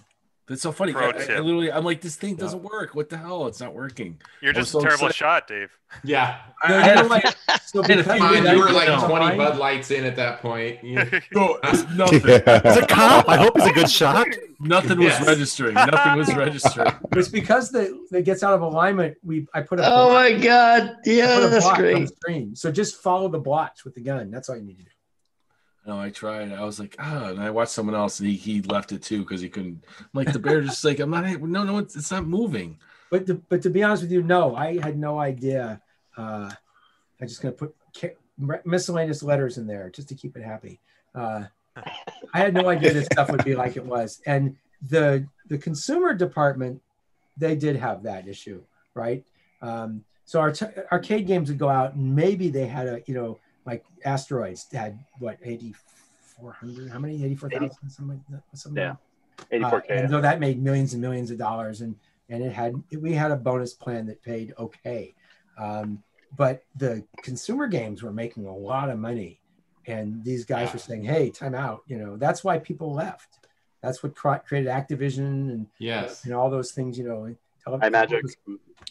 That's 0.48 0.62
so 0.62 0.70
funny. 0.70 0.94
I, 0.94 0.98
I- 1.00 1.08
I 1.08 1.38
literally, 1.40 1.72
I'm 1.72 1.84
like, 1.84 2.00
this 2.00 2.14
thing 2.14 2.36
doesn't 2.36 2.62
work. 2.62 2.94
What 2.94 3.08
the 3.08 3.16
hell? 3.16 3.48
It's 3.48 3.60
not 3.60 3.74
working. 3.74 4.18
You're 4.40 4.52
just 4.52 4.70
so 4.70 4.78
a 4.78 4.82
terrible 4.82 5.06
excited. 5.08 5.14
shot, 5.16 5.48
Dave. 5.48 5.76
Yeah. 6.04 6.38
I, 6.62 6.68
No, 6.68 6.74
I 6.74 6.78
you 6.78 6.84
had 6.84 6.94
know 6.96 7.04
a 7.04 7.08
what? 7.08 7.22
few- 7.22 7.32
So 7.66 7.82
had 7.82 7.90
a 7.90 7.96
because 7.96 8.04
few 8.04 8.28
we 8.30 8.36
Fine, 8.44 8.56
you 8.56 8.60
were 8.62 8.70
like 8.70 8.86
going 8.86 9.00
20 9.08 9.24
on- 9.24 9.36
Bud 9.36 9.58
Lights 9.58 9.90
in 9.90 10.04
at 10.04 10.14
that 10.16 10.40
point. 10.40 10.78
You- 10.84 11.04
No, 11.32 11.58
it's 11.64 11.88
nothing. 11.96 12.20
Yeah. 12.28 12.60
It's 12.64 12.76
a 12.76 12.86
cop. 12.86 13.28
I 13.28 13.36
hope 13.38 13.56
it's 13.56 13.66
a 13.66 13.72
good 13.72 13.90
shot. 13.90 14.28
Nothing 14.60 15.00
was 15.00 15.20
registering. 15.26 15.74
Nothing 15.74 16.16
was 16.16 16.32
registering. 16.34 16.92
It's 17.12 17.28
because 17.28 17.70
the 17.72 18.06
that 18.12 18.22
gets 18.22 18.42
out 18.44 18.54
of 18.54 18.62
alignment. 18.62 19.16
We 19.24 19.48
I 19.52 19.62
put 19.62 19.80
a 19.80 19.82
Oh 19.84 20.08
block- 20.10 20.12
my 20.12 20.32
god. 20.32 20.96
Yeah, 21.04 21.40
that's 21.40 21.64
block 21.64 21.78
on 21.78 21.84
the 21.84 21.92
great. 21.92 22.08
screen. 22.16 22.56
So 22.56 22.70
just 22.70 23.02
follow 23.02 23.28
the 23.28 23.40
blocks 23.40 23.84
with 23.84 23.94
the 23.96 24.00
gun. 24.00 24.30
That's 24.30 24.48
all 24.48 24.56
you 24.56 24.62
need 24.62 24.78
to 24.78 24.84
do. 24.84 24.90
No, 25.86 26.00
I 26.00 26.10
tried. 26.10 26.52
I 26.52 26.64
was 26.64 26.80
like, 26.80 26.96
ah, 26.98 27.28
and 27.28 27.40
I 27.40 27.50
watched 27.50 27.70
someone 27.70 27.94
else, 27.94 28.18
and 28.18 28.28
he, 28.28 28.34
he 28.34 28.60
left 28.62 28.90
it 28.90 29.02
too 29.02 29.20
because 29.20 29.40
he 29.40 29.48
couldn't. 29.48 29.84
I'm 30.00 30.06
like, 30.14 30.32
the 30.32 30.38
bear 30.38 30.60
just 30.60 30.84
like, 30.84 30.98
I'm 30.98 31.10
not. 31.10 31.24
No, 31.42 31.62
no, 31.62 31.78
it's, 31.78 31.94
it's 31.94 32.10
not 32.10 32.26
moving. 32.26 32.78
But 33.10 33.26
to, 33.26 33.34
but 33.34 33.62
to 33.62 33.70
be 33.70 33.84
honest 33.84 34.02
with 34.02 34.10
you, 34.10 34.22
no, 34.22 34.56
I 34.56 34.80
had 34.80 34.98
no 34.98 35.20
idea. 35.20 35.80
Uh, 36.16 36.50
I'm 37.20 37.28
just 37.28 37.40
gonna 37.40 37.52
put 37.52 37.74
miscellaneous 38.64 39.22
letters 39.22 39.58
in 39.58 39.66
there 39.66 39.90
just 39.90 40.08
to 40.08 40.14
keep 40.14 40.36
it 40.36 40.42
happy. 40.42 40.80
Uh, 41.14 41.44
I 42.34 42.38
had 42.38 42.54
no 42.54 42.68
idea 42.68 42.92
this 42.92 43.06
stuff 43.06 43.30
would 43.30 43.44
be 43.44 43.54
like 43.54 43.76
it 43.76 43.84
was, 43.84 44.20
and 44.26 44.56
the 44.88 45.26
the 45.48 45.58
consumer 45.58 46.14
department 46.14 46.82
they 47.36 47.54
did 47.54 47.76
have 47.76 48.02
that 48.02 48.26
issue, 48.26 48.62
right? 48.94 49.24
Um, 49.62 50.04
so 50.24 50.40
our 50.40 50.50
t- 50.50 50.66
arcade 50.90 51.26
games 51.26 51.48
would 51.48 51.58
go 51.58 51.68
out, 51.68 51.94
and 51.94 52.16
maybe 52.16 52.48
they 52.48 52.66
had 52.66 52.86
a 52.88 53.02
you 53.06 53.14
know 53.14 53.38
like 53.66 53.84
asteroids 54.04 54.66
had 54.72 54.98
what 55.18 55.36
eighty 55.42 55.74
four 56.20 56.52
hundred, 56.52 56.90
how 56.90 56.98
many 56.98 57.22
eighty 57.24 57.34
four 57.34 57.50
thousand 57.50 57.90
something 57.90 58.16
like 58.30 58.42
that, 58.50 58.58
something. 58.58 58.82
Yeah. 58.82 58.94
Uh, 59.52 59.70
84K. 59.70 59.82
and 59.90 60.10
so 60.10 60.20
that 60.22 60.40
made 60.40 60.62
millions 60.62 60.94
and 60.94 61.02
millions 61.02 61.30
of 61.30 61.36
dollars, 61.36 61.82
and 61.82 61.94
and 62.30 62.42
it 62.42 62.52
had 62.52 62.74
we 62.98 63.12
had 63.12 63.30
a 63.30 63.36
bonus 63.36 63.74
plan 63.74 64.06
that 64.06 64.22
paid 64.22 64.54
okay, 64.58 65.14
um, 65.58 66.02
but 66.36 66.64
the 66.76 67.04
consumer 67.22 67.66
games 67.66 68.02
were 68.02 68.12
making 68.12 68.46
a 68.46 68.56
lot 68.56 68.88
of 68.88 68.98
money, 68.98 69.40
and 69.86 70.24
these 70.24 70.44
guys 70.46 70.72
were 70.72 70.78
saying, 70.78 71.04
"Hey, 71.04 71.28
time 71.30 71.54
out!" 71.54 71.82
You 71.86 71.98
know, 71.98 72.16
that's 72.16 72.42
why 72.44 72.58
people 72.58 72.94
left. 72.94 73.40
That's 73.82 74.02
what 74.02 74.14
created 74.14 74.68
Activision 74.70 75.50
and 75.52 75.66
Yes. 75.78 76.24
and 76.24 76.32
all 76.32 76.48
those 76.50 76.72
things. 76.72 76.96
You 76.98 77.06
know, 77.08 77.36
tele- 77.62 77.78
Imagic. 77.80 78.22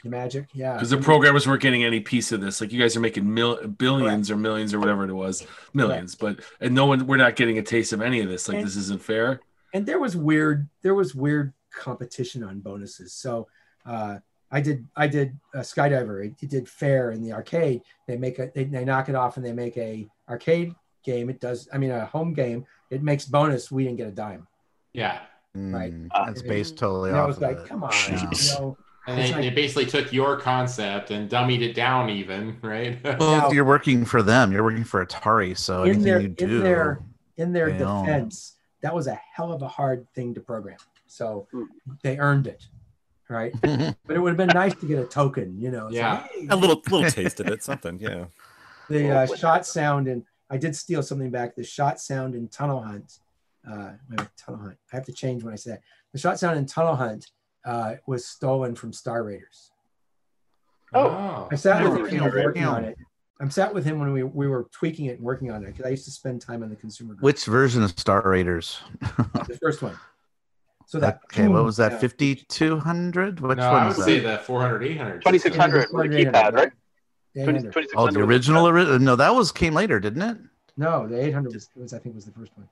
The 0.04 0.10
magic, 0.10 0.48
yeah. 0.54 0.74
Because 0.74 0.90
the 0.92 0.98
programmers 0.98 1.48
weren't 1.48 1.62
getting 1.62 1.84
any 1.84 2.00
piece 2.00 2.32
of 2.32 2.42
this. 2.42 2.62
Like 2.62 2.72
you 2.72 2.80
guys 2.80 2.96
are 2.96 3.00
making 3.00 3.32
mil- 3.34 3.66
billions 3.68 4.30
or 4.30 4.36
millions 4.38 4.74
or 4.74 4.80
whatever 4.80 5.04
it 5.08 5.14
was, 5.14 5.46
millions, 5.74 6.14
but 6.16 6.40
and 6.60 6.76
no 6.76 6.86
one, 6.86 7.08
we're 7.08 7.18
not 7.18 7.36
getting 7.36 7.58
a 7.58 7.64
taste 7.64 7.92
of 7.94 8.02
any 8.02 8.22
of 8.22 8.30
this. 8.30 8.48
Like 8.48 8.58
And- 8.58 8.68
this 8.68 8.76
isn't 8.76 9.02
fair. 9.02 9.40
and 9.74 9.86
there 9.86 10.00
was 10.00 10.16
weird 10.16 10.68
there 10.84 10.94
was 10.96 11.14
weird 11.16 11.52
competition 11.72 12.42
on 12.44 12.60
bonuses 12.62 13.12
so 13.12 13.46
uh 13.86 14.18
i 14.50 14.62
did 14.62 14.88
i 14.96 15.06
did 15.06 15.38
a 15.54 15.60
skydiver 15.60 16.26
it, 16.26 16.34
it 16.42 16.50
did 16.50 16.70
fair 16.70 17.12
in 17.12 17.22
the 17.22 17.34
arcade 17.34 17.82
they 18.08 18.16
make 18.16 18.40
a 18.40 18.50
they, 18.56 18.64
they 18.64 18.86
knock 18.86 19.10
it 19.10 19.16
off 19.16 19.36
and 19.36 19.46
they 19.46 19.52
make 19.52 19.76
a 19.76 20.08
arcade 20.30 20.74
game 21.04 21.30
it 21.30 21.42
does 21.42 21.68
i 21.74 21.78
mean 21.78 21.92
a 21.92 22.06
home 22.06 22.34
game 22.34 22.66
it 22.90 23.04
makes 23.04 23.26
bonus 23.26 23.70
we 23.70 23.84
didn't 23.84 23.98
get 23.98 24.08
a 24.08 24.12
dime 24.12 24.48
Yeah. 24.94 25.20
Right. 25.54 25.94
Mm, 25.94 26.08
That's 26.26 26.42
based 26.42 26.78
totally 26.78 27.10
and 27.10 27.20
i 27.20 27.26
was 27.26 27.36
of 27.36 27.42
like 27.44 27.58
it. 27.58 27.66
come 27.68 27.84
on 27.84 27.92
Yeah. 28.10 28.30
you 28.32 28.50
know 28.54 28.78
And 29.08 29.20
It's 29.20 29.30
they, 29.30 29.36
like- 29.36 29.42
they 29.44 29.50
basically 29.52 29.86
took 29.86 30.12
your 30.12 30.38
concept 30.40 31.12
and 31.12 31.30
dummied 31.30 31.62
it 31.62 31.74
down, 31.74 32.10
even, 32.10 32.58
right? 32.64 32.98
Well, 33.04 33.18
Now- 33.20 33.52
you're 33.52 33.66
working 33.66 34.04
for 34.06 34.24
them. 34.24 34.52
You're 34.52 34.64
working 34.64 34.84
for 34.84 35.06
Atari, 35.06 35.58
so 35.58 35.84
in 35.84 35.90
anything 35.90 36.04
their 36.04 36.20
you 36.22 36.28
do, 36.30 36.46
in 36.58 36.64
their 36.64 37.00
in 37.38 37.54
their 37.54 37.72
they 37.72 37.84
own. 37.84 38.06
defense 38.06 38.54
that 38.82 38.94
was 38.96 39.08
a 39.08 39.16
hell 39.16 39.52
of 39.52 39.62
a 39.62 39.68
hard 39.68 40.08
thing 40.14 40.34
to 40.36 40.40
program 40.40 40.78
so 41.08 41.48
Hmm. 41.52 41.64
they 42.04 42.18
earned 42.18 42.48
it 42.48 42.68
right 43.30 43.52
but 43.62 44.16
it 44.16 44.20
would 44.20 44.30
have 44.30 44.38
been 44.38 44.48
nice 44.54 44.74
to 44.76 44.86
get 44.88 45.00
a 45.00 45.04
token 45.06 45.60
you 45.60 45.70
know 45.72 45.90
Yeah. 45.90 46.14
like, 46.22 46.32
hey, 46.32 46.48
A 46.50 46.56
little 46.56 46.82
little 46.90 47.10
taste 47.12 47.40
of 47.42 47.48
it, 47.48 47.62
something. 47.64 48.00
Yeah. 48.00 48.26
the 48.90 49.10
uh, 49.12 49.36
shot 49.36 49.66
sound 49.66 50.08
and 50.08 50.24
I 50.50 50.58
did 50.58 50.76
steal 50.76 51.02
something 51.04 51.30
back. 51.32 51.56
The 51.56 51.64
shot 51.64 52.00
sound 52.00 52.36
in 52.36 52.48
Tunnel 52.48 52.82
Hunt. 52.84 53.20
Uh, 53.70 53.94
wait, 54.10 54.20
wait, 54.20 54.28
Tunnel 54.38 54.62
Hunt. 54.62 54.78
I 54.94 54.96
have 54.96 55.06
to 55.06 55.12
change 55.14 55.44
when 55.44 55.52
I 55.54 55.58
say 55.58 55.72
that. 55.72 55.82
The 56.14 56.20
shot 56.20 56.38
sound 56.40 56.58
in 56.60 56.66
Tunnel 56.68 56.96
Hunt 56.96 57.32
uh, 57.66 57.96
was 58.06 58.26
stolen 58.26 58.76
from 58.76 58.94
Star 58.94 59.24
Raiders. 59.24 59.72
Oh. 60.94 61.48
I 61.52 61.56
sat 61.56 61.84
with 61.84 61.94
him 61.94 62.04
when 62.04 62.12
we 62.12 62.20
were 62.20 62.46
working 62.46 62.64
on 62.64 62.86
it. 62.86 62.98
I'm 63.42 63.52
sat 63.52 63.74
with 63.74 63.84
him 63.84 64.00
when 64.00 64.14
we, 64.14 64.24
we 64.24 64.48
were 64.48 64.70
tweaking 64.72 65.08
it 65.08 65.18
and 65.18 65.22
working 65.22 65.52
on 65.52 65.64
it 65.64 65.68
because 65.68 65.86
I 65.86 65.90
used 65.90 66.06
to 66.06 66.12
spend 66.12 66.42
time 66.42 66.64
on 66.64 66.70
the 66.70 66.76
consumer 66.76 67.16
group. 67.16 67.24
Which 67.24 67.44
version 67.46 67.84
of 67.84 67.92
Star 68.00 68.22
Raiders? 68.22 68.80
the 69.02 69.58
first 69.62 69.82
one. 69.82 69.98
So 70.88 71.00
that 71.00 71.20
okay, 71.26 71.48
what 71.48 71.64
was 71.64 71.78
that? 71.78 71.94
Yeah. 71.94 71.98
5200? 72.00 73.40
Which 73.40 73.58
no, 73.58 73.72
one 73.72 73.84
I 73.84 73.88
was 73.88 73.98
would 73.98 74.04
that? 74.04 74.10
say 74.10 74.20
the 74.20 74.38
400, 74.38 74.84
800. 74.84 75.22
2600 75.22 75.88
with 75.92 76.06
a 76.06 76.10
keypad, 76.10 76.54
right? 76.54 76.72
The 77.34 77.44
20 77.44 77.60
800. 77.60 77.74
2600 77.74 77.90
Oh, 77.98 78.06
the 78.06 78.08
with 78.08 78.18
a 78.18 78.24
original. 78.24 79.00
No, 79.00 79.16
that 79.16 79.36
was 79.36 79.52
came 79.52 79.74
later, 79.74 80.00
didn't 80.00 80.22
it? 80.22 80.38
No, 80.78 81.08
the 81.08 81.20
800 81.20 81.54
was, 81.54 81.70
was 81.76 81.94
I 81.94 82.00
think 82.00 82.16
was 82.16 82.26
the 82.26 82.32
first 82.32 82.52
one. 82.56 82.70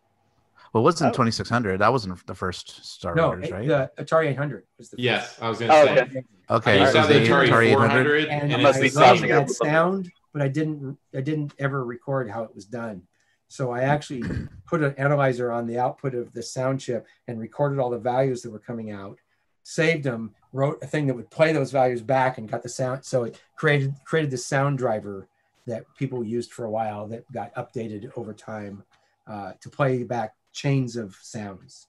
Well, 0.73 0.81
it 0.81 0.85
wasn't 0.85 1.09
Oh. 1.09 1.13
2600. 1.13 1.77
That 1.79 1.91
wasn't 1.91 2.25
the 2.25 2.33
first 2.33 2.83
Star 2.83 3.13
No, 3.13 3.33
Raiders, 3.33 3.51
right? 3.51 3.67
the 3.67 3.91
Atari 4.03 4.27
800 4.29 4.63
was 4.77 4.89
the 4.89 4.97
first. 4.97 5.03
Yes, 5.03 5.37
I 5.39 5.47
was 5.49 5.59
going 5.59 5.69
to 5.71 5.77
Oh, 5.77 5.85
say. 5.85 6.01
okay. 6.01 6.23
okay, 6.49 6.71
I 6.71 6.75
it 6.75 6.79
used 6.81 6.93
to 6.93 7.01
the 7.01 7.19
the 7.19 7.25
Atari, 7.27 7.47
Atari 7.49 7.73
400, 7.73 8.25
and 8.25 8.43
and 8.51 8.53
I 8.53 8.57
must 8.63 8.81
be 8.81 8.87
it's 8.87 8.95
loved 8.95 9.19
something 9.19 9.29
that 9.35 9.49
sound, 9.51 10.11
but 10.33 10.41
I 10.41 10.47
didn't 10.47 10.97
I 11.15 11.21
didn't 11.21 11.53
ever 11.59 11.85
record 11.85 12.29
how 12.29 12.43
it 12.43 12.55
was 12.55 12.65
done. 12.65 13.03
So 13.49 13.69
I 13.71 13.81
actually 13.81 14.23
put 14.67 14.81
an 14.81 14.95
analyzer 14.97 15.51
on 15.51 15.67
the 15.67 15.77
output 15.77 16.15
of 16.15 16.33
the 16.33 16.41
sound 16.41 16.79
chip 16.79 17.05
and 17.27 17.39
recorded 17.39 17.77
all 17.79 17.91
the 17.91 17.99
values 17.99 18.41
that 18.41 18.49
were 18.51 18.57
coming 18.57 18.89
out, 18.89 19.19
saved 19.61 20.03
them, 20.03 20.33
wrote 20.53 20.79
a 20.81 20.87
thing 20.87 21.05
that 21.05 21.13
would 21.13 21.29
play 21.29 21.53
those 21.53 21.69
values 21.71 22.01
back 22.01 22.39
and 22.39 22.49
got 22.49 22.63
the 22.63 22.69
sound. 22.69 23.05
So 23.05 23.25
it 23.25 23.39
created 23.57 23.93
created 24.05 24.31
this 24.31 24.47
sound 24.47 24.79
driver 24.79 25.27
that 25.67 25.85
people 25.95 26.23
used 26.23 26.51
for 26.51 26.65
a 26.65 26.71
while 26.71 27.07
that 27.09 27.31
got 27.31 27.53
updated 27.53 28.09
over 28.17 28.33
time 28.33 28.83
uh, 29.27 29.51
to 29.61 29.69
play 29.69 30.01
back 30.03 30.33
chains 30.53 30.95
of 30.95 31.15
sounds. 31.21 31.87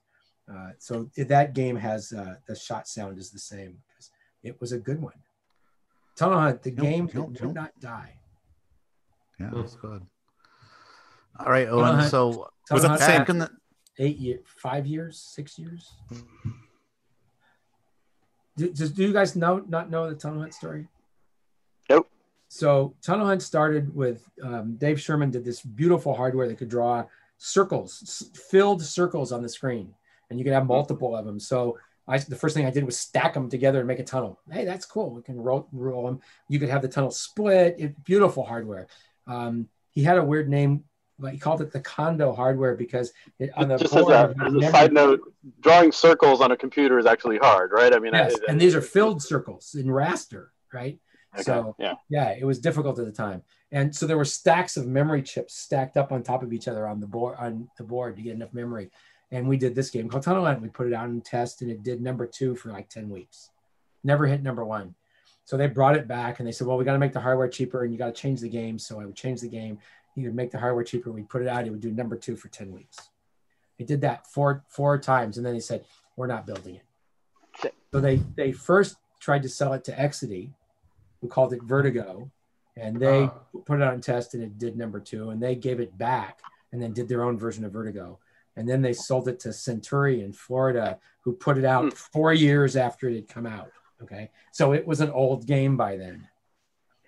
Uh, 0.51 0.71
so 0.79 1.09
that 1.17 1.55
game 1.55 1.77
has 1.77 2.13
uh, 2.13 2.35
the 2.49 2.55
shot 2.57 2.87
sound 2.89 3.19
is 3.19 3.31
the 3.31 3.39
same 3.39 3.79
because 3.89 4.11
it 4.43 4.61
was 4.61 4.73
a 4.73 4.79
good 4.79 5.01
one. 5.01 5.15
Tunnel 6.17 6.39
Hunt, 6.41 6.63
the 6.63 6.71
Yep, 6.71 6.79
game 6.83 7.05
yep, 7.07 7.15
that 7.15 7.33
yep. 7.33 7.43
would 7.43 7.55
not 7.55 7.73
die. 7.81 8.15
Yeah, 9.41 9.51
that's 9.55 9.75
good. 9.77 10.03
All 11.41 11.47
right, 11.51 11.65
Tunnel 11.67 11.81
Owen. 11.85 11.95
Hunt- 12.01 12.11
So 12.11 12.31
Tunnel 12.33 12.51
Was 12.71 12.83
that 12.83 12.99
the 12.99 13.07
same- 13.07 13.19
back 13.21 13.29
in 13.31 13.39
the 13.39 13.51
eight 13.99 14.19
year, 14.19 14.41
five 14.45 14.87
years, 14.87 15.19
six 15.19 15.59
years. 15.59 15.91
Do, 18.57 18.69
do 18.71 19.03
you 19.03 19.13
guys 19.13 19.35
know 19.35 19.65
not 19.69 19.91
know 19.91 20.09
the 20.09 20.15
Tunnel 20.17 20.41
Hunt 20.41 20.55
story? 20.55 20.87
Nope. 21.91 22.09
So 22.49 22.95
Tunnel 23.03 23.27
Hunt 23.27 23.43
started 23.43 23.95
with 23.95 24.29
um, 24.43 24.77
Dave 24.77 25.01
Sherman 25.01 25.31
did 25.31 25.45
this 25.45 25.61
beautiful 25.63 26.15
hardware 26.15 26.47
that 26.47 26.59
could 26.59 26.69
draw 26.69 27.05
circles, 27.39 28.31
filled 28.51 28.83
circles 28.83 29.33
on 29.33 29.43
the 29.43 29.49
screen, 29.49 29.95
and 30.31 30.39
you 30.39 30.45
could 30.45 30.55
have 30.55 30.67
multiple 30.67 31.17
of 31.17 31.25
them. 31.25 31.39
So 31.41 31.79
I, 32.07 32.19
the 32.19 32.37
first 32.37 32.55
thing 32.55 32.67
I 32.67 32.71
did 32.71 32.85
was 32.85 32.99
stack 32.99 33.35
them 33.35 33.49
together 33.49 33.79
and 33.79 33.89
make 33.89 33.99
a 33.99 34.05
tunnel. 34.05 34.41
Hey, 34.51 34.65
that's 34.65 34.87
cool. 34.87 35.11
We 35.11 35.23
can 35.23 35.41
roll, 35.41 35.69
roll 35.73 36.05
them. 36.07 36.21
You 36.49 36.59
could 36.59 36.69
have 36.69 36.83
the 36.83 36.89
tunnel 36.89 37.11
split. 37.11 37.77
It, 37.79 38.05
beautiful 38.05 38.45
hardware. 38.45 38.89
Um, 39.27 39.69
he 39.91 40.03
had 40.03 40.19
a 40.19 40.25
weird 40.25 40.49
name. 40.49 40.85
but 41.19 41.33
he 41.33 41.39
called 41.39 41.63
it 41.63 41.71
the 41.73 41.81
condo 41.81 42.33
hardware 42.33 42.75
because 42.75 43.13
it, 43.39 43.51
on 43.57 43.69
the 43.69 43.77
Just 43.79 43.95
as 43.95 44.09
a, 44.09 44.35
as 44.45 44.55
a 44.55 44.71
side 44.71 44.93
note, 44.93 45.21
drawing 45.61 45.93
circles 45.93 46.41
on 46.41 46.51
a 46.53 46.57
computer 46.57 46.99
is 46.99 47.07
actually 47.07 47.39
hard, 47.39 47.71
right? 47.73 47.95
I 47.95 47.99
mean, 47.99 48.13
Yes, 48.13 48.35
I, 48.35 48.51
and 48.51 48.61
these 48.61 48.75
are 48.75 48.83
filled 48.83 49.23
circles 49.23 49.75
in 49.75 49.87
raster, 49.87 50.49
right? 50.73 50.99
Okay, 51.35 51.43
So 51.43 51.75
yeah. 51.79 51.95
yeah, 52.11 52.31
it 52.31 52.45
was 52.45 52.59
difficult 52.59 52.99
at 52.99 53.07
the 53.07 53.13
time, 53.13 53.43
and 53.75 53.95
so 53.95 54.07
there 54.07 54.17
were 54.17 54.25
stacks 54.25 54.77
of 54.77 54.87
memory 54.87 55.21
chips 55.21 55.57
stacked 55.57 55.97
up 55.97 56.13
on 56.13 56.23
top 56.23 56.45
of 56.45 56.53
each 56.53 56.69
other 56.69 56.87
on 56.87 57.01
the 57.01 57.09
board 57.09 57.37
on 57.41 57.69
the 57.77 57.83
board 57.83 58.15
to 58.17 58.23
get 58.23 58.35
enough 58.35 58.55
memory. 58.55 58.89
And 59.33 59.49
we 59.49 59.57
did 59.57 59.75
this 59.75 59.91
game 59.91 60.09
called 60.09 60.23
Tunnel 60.23 60.45
Hunt. 60.45 60.63
We 60.63 60.69
put 60.69 60.87
it 60.87 60.93
out 60.93 61.09
in 61.09 61.21
test, 61.21 61.61
and 61.61 61.71
it 61.73 61.83
did 61.83 62.01
number 62.01 62.25
two 62.25 62.55
for 62.55 62.71
like 62.71 62.89
ten 62.89 63.09
weeks. 63.09 63.51
Never 64.05 64.29
hit 64.29 64.45
number 64.45 64.65
one. 64.65 64.95
So 65.45 65.57
they 65.57 65.67
brought 65.67 65.97
it 65.97 66.07
back, 66.07 66.39
and 66.39 66.47
they 66.47 66.53
said, 66.53 66.69
"Well, 66.69 66.77
we 66.77 66.85
got 66.85 66.93
to 66.93 67.01
make 67.01 67.13
the 67.13 67.21
hardware 67.21 67.49
cheaper, 67.49 67.83
and 67.83 67.93
you 67.93 67.99
got 67.99 68.15
to 68.15 68.21
change 68.23 68.41
the 68.41 68.49
game." 68.49 68.79
So 68.79 69.01
I 69.01 69.07
would 69.07 69.17
change 69.17 69.41
the 69.41 69.49
game. 69.49 69.79
He 70.15 70.23
would 70.23 70.37
make 70.37 70.53
the 70.53 70.61
hardware 70.61 70.85
cheaper. 70.85 71.11
We'd 71.11 71.29
put 71.29 71.43
it 71.43 71.49
out. 71.49 71.67
It 71.67 71.71
would 71.71 71.81
do 71.81 71.91
number 71.91 72.17
two 72.17 72.37
for 72.37 72.47
ten 72.49 72.71
weeks. 72.71 73.11
They 73.77 73.85
did 73.85 74.03
that 74.03 74.29
four 74.29 74.65
four 74.69 74.99
times, 74.99 75.37
and 75.37 75.45
then 75.45 75.53
they 75.53 75.61
said, 75.61 75.85
"We're 76.17 76.29
not 76.29 76.47
building 76.47 76.77
it." 76.77 77.75
So 77.93 78.01
they 78.01 78.17
they 78.37 78.53
first 78.53 78.99
tried 79.19 79.43
to 79.43 79.49
sell 79.49 79.73
it 79.73 79.83
to 79.85 79.93
Exidy, 79.93 80.53
who 81.21 81.27
called 81.27 81.53
it 81.53 81.63
Vertigo, 81.65 82.31
and 82.77 82.99
they 82.99 83.23
oh. 83.23 83.43
put 83.65 83.81
it 83.81 83.83
on 83.83 84.01
test 84.01 84.35
and 84.35 84.43
it 84.43 84.59
did 84.59 84.77
number 84.77 85.01
two, 85.01 85.31
and 85.31 85.43
they 85.43 85.55
gave 85.55 85.81
it 85.81 85.97
back 85.97 86.41
and 86.73 86.83
then 86.83 86.93
did 86.93 87.09
their 87.09 87.23
own 87.23 87.39
version 87.39 87.65
of 87.65 87.73
Vertigo, 87.73 88.19
and 88.57 88.69
then 88.69 88.83
they 88.83 88.93
sold 88.93 89.29
it 89.29 89.39
to 89.41 89.51
Centuri 89.51 90.25
in 90.25 90.33
Florida, 90.33 90.99
who 91.21 91.33
put 91.33 91.57
it 91.57 91.65
out 91.65 91.85
hmm. 91.85 91.91
four 91.91 92.33
years 92.33 92.77
after 92.77 93.09
it 93.09 93.15
had 93.15 93.29
come 93.29 93.47
out. 93.47 93.71
Okay, 94.03 94.31
so 94.51 94.73
it 94.73 94.87
was 94.87 95.01
an 95.01 95.11
old 95.11 95.47
game 95.47 95.77
by 95.77 95.97
then, 95.97 96.29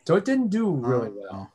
so 0.06 0.16
it 0.16 0.24
didn't 0.24 0.48
do 0.48 0.68
oh, 0.68 0.72
really 0.72 1.10
well. 1.10 1.52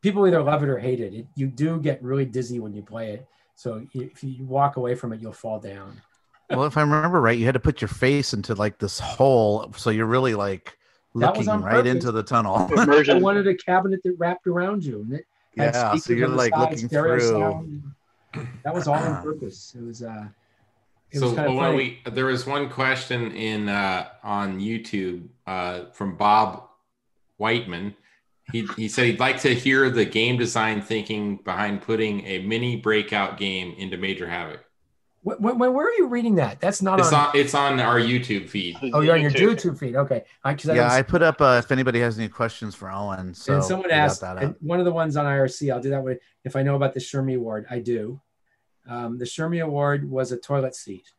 People 0.00 0.26
either 0.26 0.42
love 0.42 0.62
it 0.62 0.68
or 0.68 0.78
hate 0.78 1.00
it. 1.00 1.12
it. 1.12 1.26
You 1.34 1.48
do 1.48 1.80
get 1.80 2.02
really 2.02 2.24
dizzy 2.24 2.60
when 2.60 2.72
you 2.72 2.82
play 2.82 3.12
it, 3.12 3.26
so 3.56 3.84
if 3.92 4.22
you 4.22 4.44
walk 4.44 4.76
away 4.76 4.94
from 4.94 5.12
it, 5.12 5.20
you'll 5.20 5.32
fall 5.32 5.58
down. 5.58 6.00
well, 6.48 6.64
if 6.64 6.76
I 6.76 6.82
remember 6.82 7.20
right, 7.20 7.36
you 7.36 7.44
had 7.44 7.54
to 7.54 7.60
put 7.60 7.80
your 7.80 7.88
face 7.88 8.32
into 8.32 8.54
like 8.54 8.78
this 8.78 9.00
hole, 9.00 9.72
so 9.76 9.90
you're 9.90 10.06
really 10.06 10.36
like 10.36 10.78
looking 11.14 11.46
right 11.46 11.86
into 11.86 12.12
the 12.12 12.22
tunnel. 12.22 12.68
I 12.76 13.14
wanted 13.14 13.46
a 13.46 13.54
cabinet 13.66 14.00
that 14.04 14.14
wrapped 14.18 14.46
around 14.46 14.84
you, 14.84 15.00
and 15.00 15.14
it 15.14 15.26
Yeah, 15.54 15.96
so 15.96 16.12
you're, 16.12 16.28
like, 16.28 16.54
side, 16.54 16.70
looking 16.70 16.88
through. 16.88 17.20
sound. 17.20 17.82
That 18.62 18.74
was 18.74 18.86
all 18.88 18.96
on 18.96 19.22
purpose. 19.22 19.74
It 19.76 19.84
was 19.84 20.02
uh, 20.02 20.28
it 21.10 21.18
so 21.18 21.26
was 21.26 21.34
kind 21.34 21.48
of 21.48 21.54
when 21.56 21.76
we 21.76 22.00
there 22.04 22.26
was 22.26 22.46
one 22.46 22.68
question 22.68 23.32
in 23.32 23.68
uh, 23.68 24.08
on 24.22 24.60
YouTube 24.60 25.28
uh, 25.46 25.86
from 25.92 26.16
Bob 26.16 26.68
Whiteman. 27.38 27.94
He, 28.50 28.66
he 28.76 28.88
said 28.88 29.04
he'd 29.04 29.20
like 29.20 29.40
to 29.42 29.54
hear 29.54 29.90
the 29.90 30.06
game 30.06 30.38
design 30.38 30.80
thinking 30.80 31.36
behind 31.36 31.82
putting 31.82 32.24
a 32.24 32.38
mini 32.38 32.76
breakout 32.76 33.36
game 33.36 33.74
into 33.76 33.98
Major 33.98 34.26
Havoc. 34.26 34.64
Wh- 35.26 35.32
wh- 35.42 35.52
wh- 35.56 35.58
where 35.74 35.86
are 35.86 35.92
you 35.92 36.06
reading 36.06 36.36
that? 36.36 36.60
That's 36.60 36.80
not 36.80 37.00
It's 37.00 37.12
on. 37.12 37.26
on 37.28 37.36
it's 37.36 37.54
on 37.54 37.80
our 37.80 37.98
YouTube 38.00 38.48
feed. 38.48 38.76
oh, 38.92 39.00
you're 39.00 39.14
on 39.14 39.20
your 39.20 39.30
YouTube 39.30 39.78
feed. 39.78 39.96
Okay, 39.96 40.24
I, 40.44 40.50
yeah, 40.50 40.56
don't 40.74 40.78
I 40.90 41.02
put 41.02 41.22
up 41.22 41.40
uh, 41.40 41.60
if 41.62 41.70
anybody 41.72 42.00
has 42.00 42.18
any 42.18 42.28
questions 42.28 42.74
for 42.74 42.90
Owen. 42.90 43.34
So 43.34 43.54
and 43.54 43.64
someone 43.64 43.90
asked, 43.90 44.20
that 44.20 44.42
and 44.42 44.54
one 44.60 44.78
of 44.78 44.84
the 44.84 44.92
ones 44.92 45.16
on 45.16 45.24
IRC, 45.26 45.72
I'll 45.72 45.80
do 45.80 45.90
that 45.90 46.02
way. 46.02 46.18
If 46.44 46.54
I 46.56 46.62
know 46.62 46.76
about 46.76 46.94
the 46.94 47.00
Shermy 47.00 47.36
Award, 47.36 47.66
I 47.70 47.78
do. 47.80 48.20
Um, 48.88 49.18
the 49.18 49.24
Shermy 49.26 49.62
Award 49.62 50.08
was 50.08 50.32
a 50.32 50.36
toilet 50.38 50.74
seat. 50.74 51.12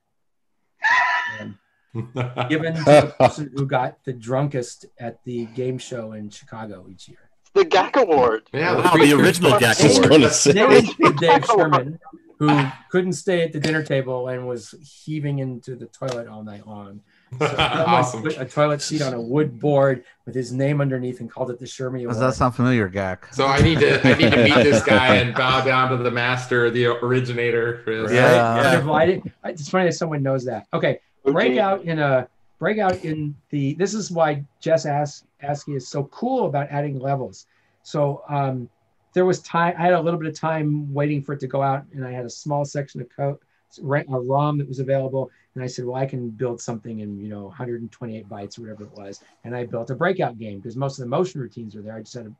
Um, 1.39 1.59
given 2.49 2.75
to 2.75 2.83
the 2.83 3.13
person 3.19 3.51
who 3.55 3.65
got 3.65 4.03
the 4.05 4.13
drunkest 4.13 4.85
at 4.99 5.23
the 5.25 5.45
game 5.47 5.77
show 5.77 6.13
in 6.13 6.29
Chicago 6.29 6.85
each 6.89 7.07
year. 7.07 7.29
The 7.53 7.65
GAC 7.65 7.95
Award. 7.95 8.43
Yeah, 8.53 8.75
Wow, 8.75 8.95
the 8.95 9.11
original 9.13 9.51
GAC 9.53 9.97
Award. 9.97 10.09
gonna 10.09 10.29
say. 10.29 10.53
Named 10.53 10.93
for 10.95 11.13
Dave 11.13 11.45
Sherman, 11.53 11.99
who 12.39 12.49
couldn't 12.89 13.13
stay 13.13 13.43
at 13.43 13.51
the 13.53 13.59
dinner 13.59 13.83
table 13.83 14.29
and 14.29 14.47
was 14.47 14.73
heaving 14.81 15.39
into 15.39 15.75
the 15.75 15.85
toilet 15.87 16.27
all 16.27 16.41
night 16.43 16.65
long. 16.65 17.01
So 17.37 17.45
Awesome. 17.59 18.23
Put 18.23 18.37
a 18.39 18.45
toilet 18.45 18.81
seat 18.81 19.01
on 19.03 19.13
a 19.13 19.21
wood 19.21 19.59
board 19.59 20.03
with 20.25 20.33
his 20.33 20.51
name 20.51 20.81
underneath 20.81 21.19
and 21.19 21.29
called 21.29 21.51
it 21.51 21.59
the 21.59 21.65
Shermy 21.65 22.07
Does 22.07 22.17
that 22.19 22.33
sound 22.33 22.55
familiar, 22.55 22.89
Gak? 22.89 23.31
So 23.35 23.45
I 23.45 23.59
need 23.61 23.79
to 23.81 23.99
I 24.07 24.17
need 24.17 24.31
to 24.31 24.43
meet 24.43 24.55
this 24.63 24.81
guy 24.83 25.17
and 25.17 25.35
bow 25.35 25.63
down 25.63 25.91
to 25.91 25.97
the 25.97 26.09
master, 26.09 26.71
the 26.71 26.87
originator. 26.87 27.81
For 27.83 28.03
this. 28.03 28.11
Yeah. 28.13 28.55
Wonderful. 28.63 28.93
I 28.95 29.05
didn't- 29.05 29.31
It's 29.45 29.69
funny 29.69 29.85
that 29.85 29.93
someone 29.93 30.23
knows 30.23 30.43
that. 30.45 30.65
Okay, 30.73 30.99
breakout 31.23 31.83
in 31.83 31.99
a 31.99 32.27
breakout 32.57 33.03
in 33.05 33.35
the. 33.51 33.73
This 33.75 33.93
is 33.93 34.09
why 34.11 34.43
Jess 34.59 34.85
As- 34.87 35.23
Askey 35.43 35.75
is 35.75 35.87
so 35.87 36.05
cool 36.05 36.47
about 36.47 36.67
adding 36.71 36.99
levels. 36.99 37.45
So 37.83 38.23
um, 38.27 38.69
there 39.13 39.25
was 39.25 39.41
time. 39.41 39.75
I 39.77 39.83
had 39.83 39.93
a 39.93 40.01
little 40.01 40.19
bit 40.19 40.29
of 40.29 40.35
time 40.35 40.93
waiting 40.93 41.21
for 41.21 41.33
it 41.33 41.39
to 41.41 41.47
go 41.47 41.61
out, 41.61 41.85
and 41.93 42.05
I 42.05 42.11
had 42.11 42.25
a 42.25 42.29
small 42.29 42.65
section 42.65 43.01
of 43.01 43.09
code, 43.09 43.37
a 43.77 43.81
ROM 43.81 44.57
that 44.57 44.67
was 44.67 44.79
available, 44.79 45.31
and 45.55 45.63
I 45.63 45.67
said, 45.67 45.85
well, 45.85 45.95
I 45.95 46.05
can 46.05 46.29
build 46.29 46.61
something 46.61 46.99
in 46.99 47.19
you 47.19 47.29
know 47.29 47.43
128 47.43 48.29
bytes 48.29 48.57
or 48.57 48.63
whatever 48.63 48.83
it 48.83 48.91
was, 48.91 49.23
and 49.43 49.55
I 49.55 49.65
built 49.65 49.89
a 49.89 49.95
breakout 49.95 50.37
game 50.37 50.59
because 50.59 50.75
most 50.75 50.99
of 50.99 51.05
the 51.05 51.09
motion 51.09 51.41
routines 51.41 51.75
are 51.75 51.81
there. 51.81 51.95
I 51.95 52.01
just 52.01 52.13
had 52.13 52.27
a 52.27 52.35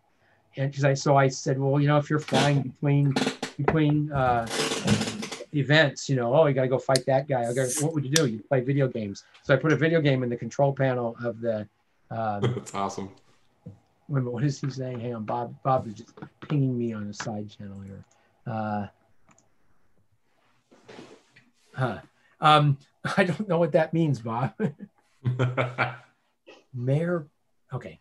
and 0.58 0.72
because 0.72 0.84
I 0.84 0.94
so 0.94 1.16
I 1.16 1.28
said, 1.28 1.60
well, 1.60 1.80
you 1.80 1.88
know, 1.88 1.98
if 1.98 2.10
you're 2.10 2.20
flying 2.20 2.62
between 2.62 3.14
between 3.58 4.12
uh, 4.12 4.48
events, 5.54 6.10
you 6.10 6.16
know, 6.16 6.34
oh, 6.34 6.48
you 6.48 6.54
got 6.54 6.64
to 6.64 6.68
go 6.68 6.80
fight 6.80 7.06
that 7.06 7.28
guy. 7.28 7.52
Got 7.54 7.70
what 7.82 7.94
would 7.94 8.04
you 8.04 8.12
do? 8.12 8.26
You 8.26 8.40
play 8.40 8.62
video 8.62 8.88
games. 8.88 9.24
So 9.44 9.54
I 9.54 9.58
put 9.58 9.72
a 9.72 9.76
video 9.76 10.02
game 10.02 10.24
in 10.24 10.30
the 10.30 10.38
control 10.38 10.74
panel 10.74 11.16
of 11.24 11.40
the. 11.40 11.68
Um, 12.12 12.42
That's 12.56 12.74
awesome. 12.74 13.12
Wait 14.10 14.18
a 14.18 14.22
minute, 14.22 14.34
what 14.34 14.44
is 14.44 14.60
he 14.60 14.70
saying? 14.70 15.00
Hang 15.00 15.16
on, 15.16 15.24
Bob. 15.24 15.56
Bob 15.64 15.88
is 15.88 15.94
just 15.94 16.14
pinging 16.42 16.78
me 16.78 16.94
on 16.94 17.08
a 17.08 17.14
side 17.14 17.50
channel 17.50 17.80
here. 17.82 18.04
Uh, 18.48 18.88
huh. 21.74 22.00
Um, 22.42 22.78
I 23.18 23.24
don't 23.24 23.48
know 23.48 23.60
what 23.60 23.74
that 23.74 23.94
means, 23.94 24.20
Bob. 24.20 24.54
Mayor. 26.74 27.28
Okay. 27.72 28.00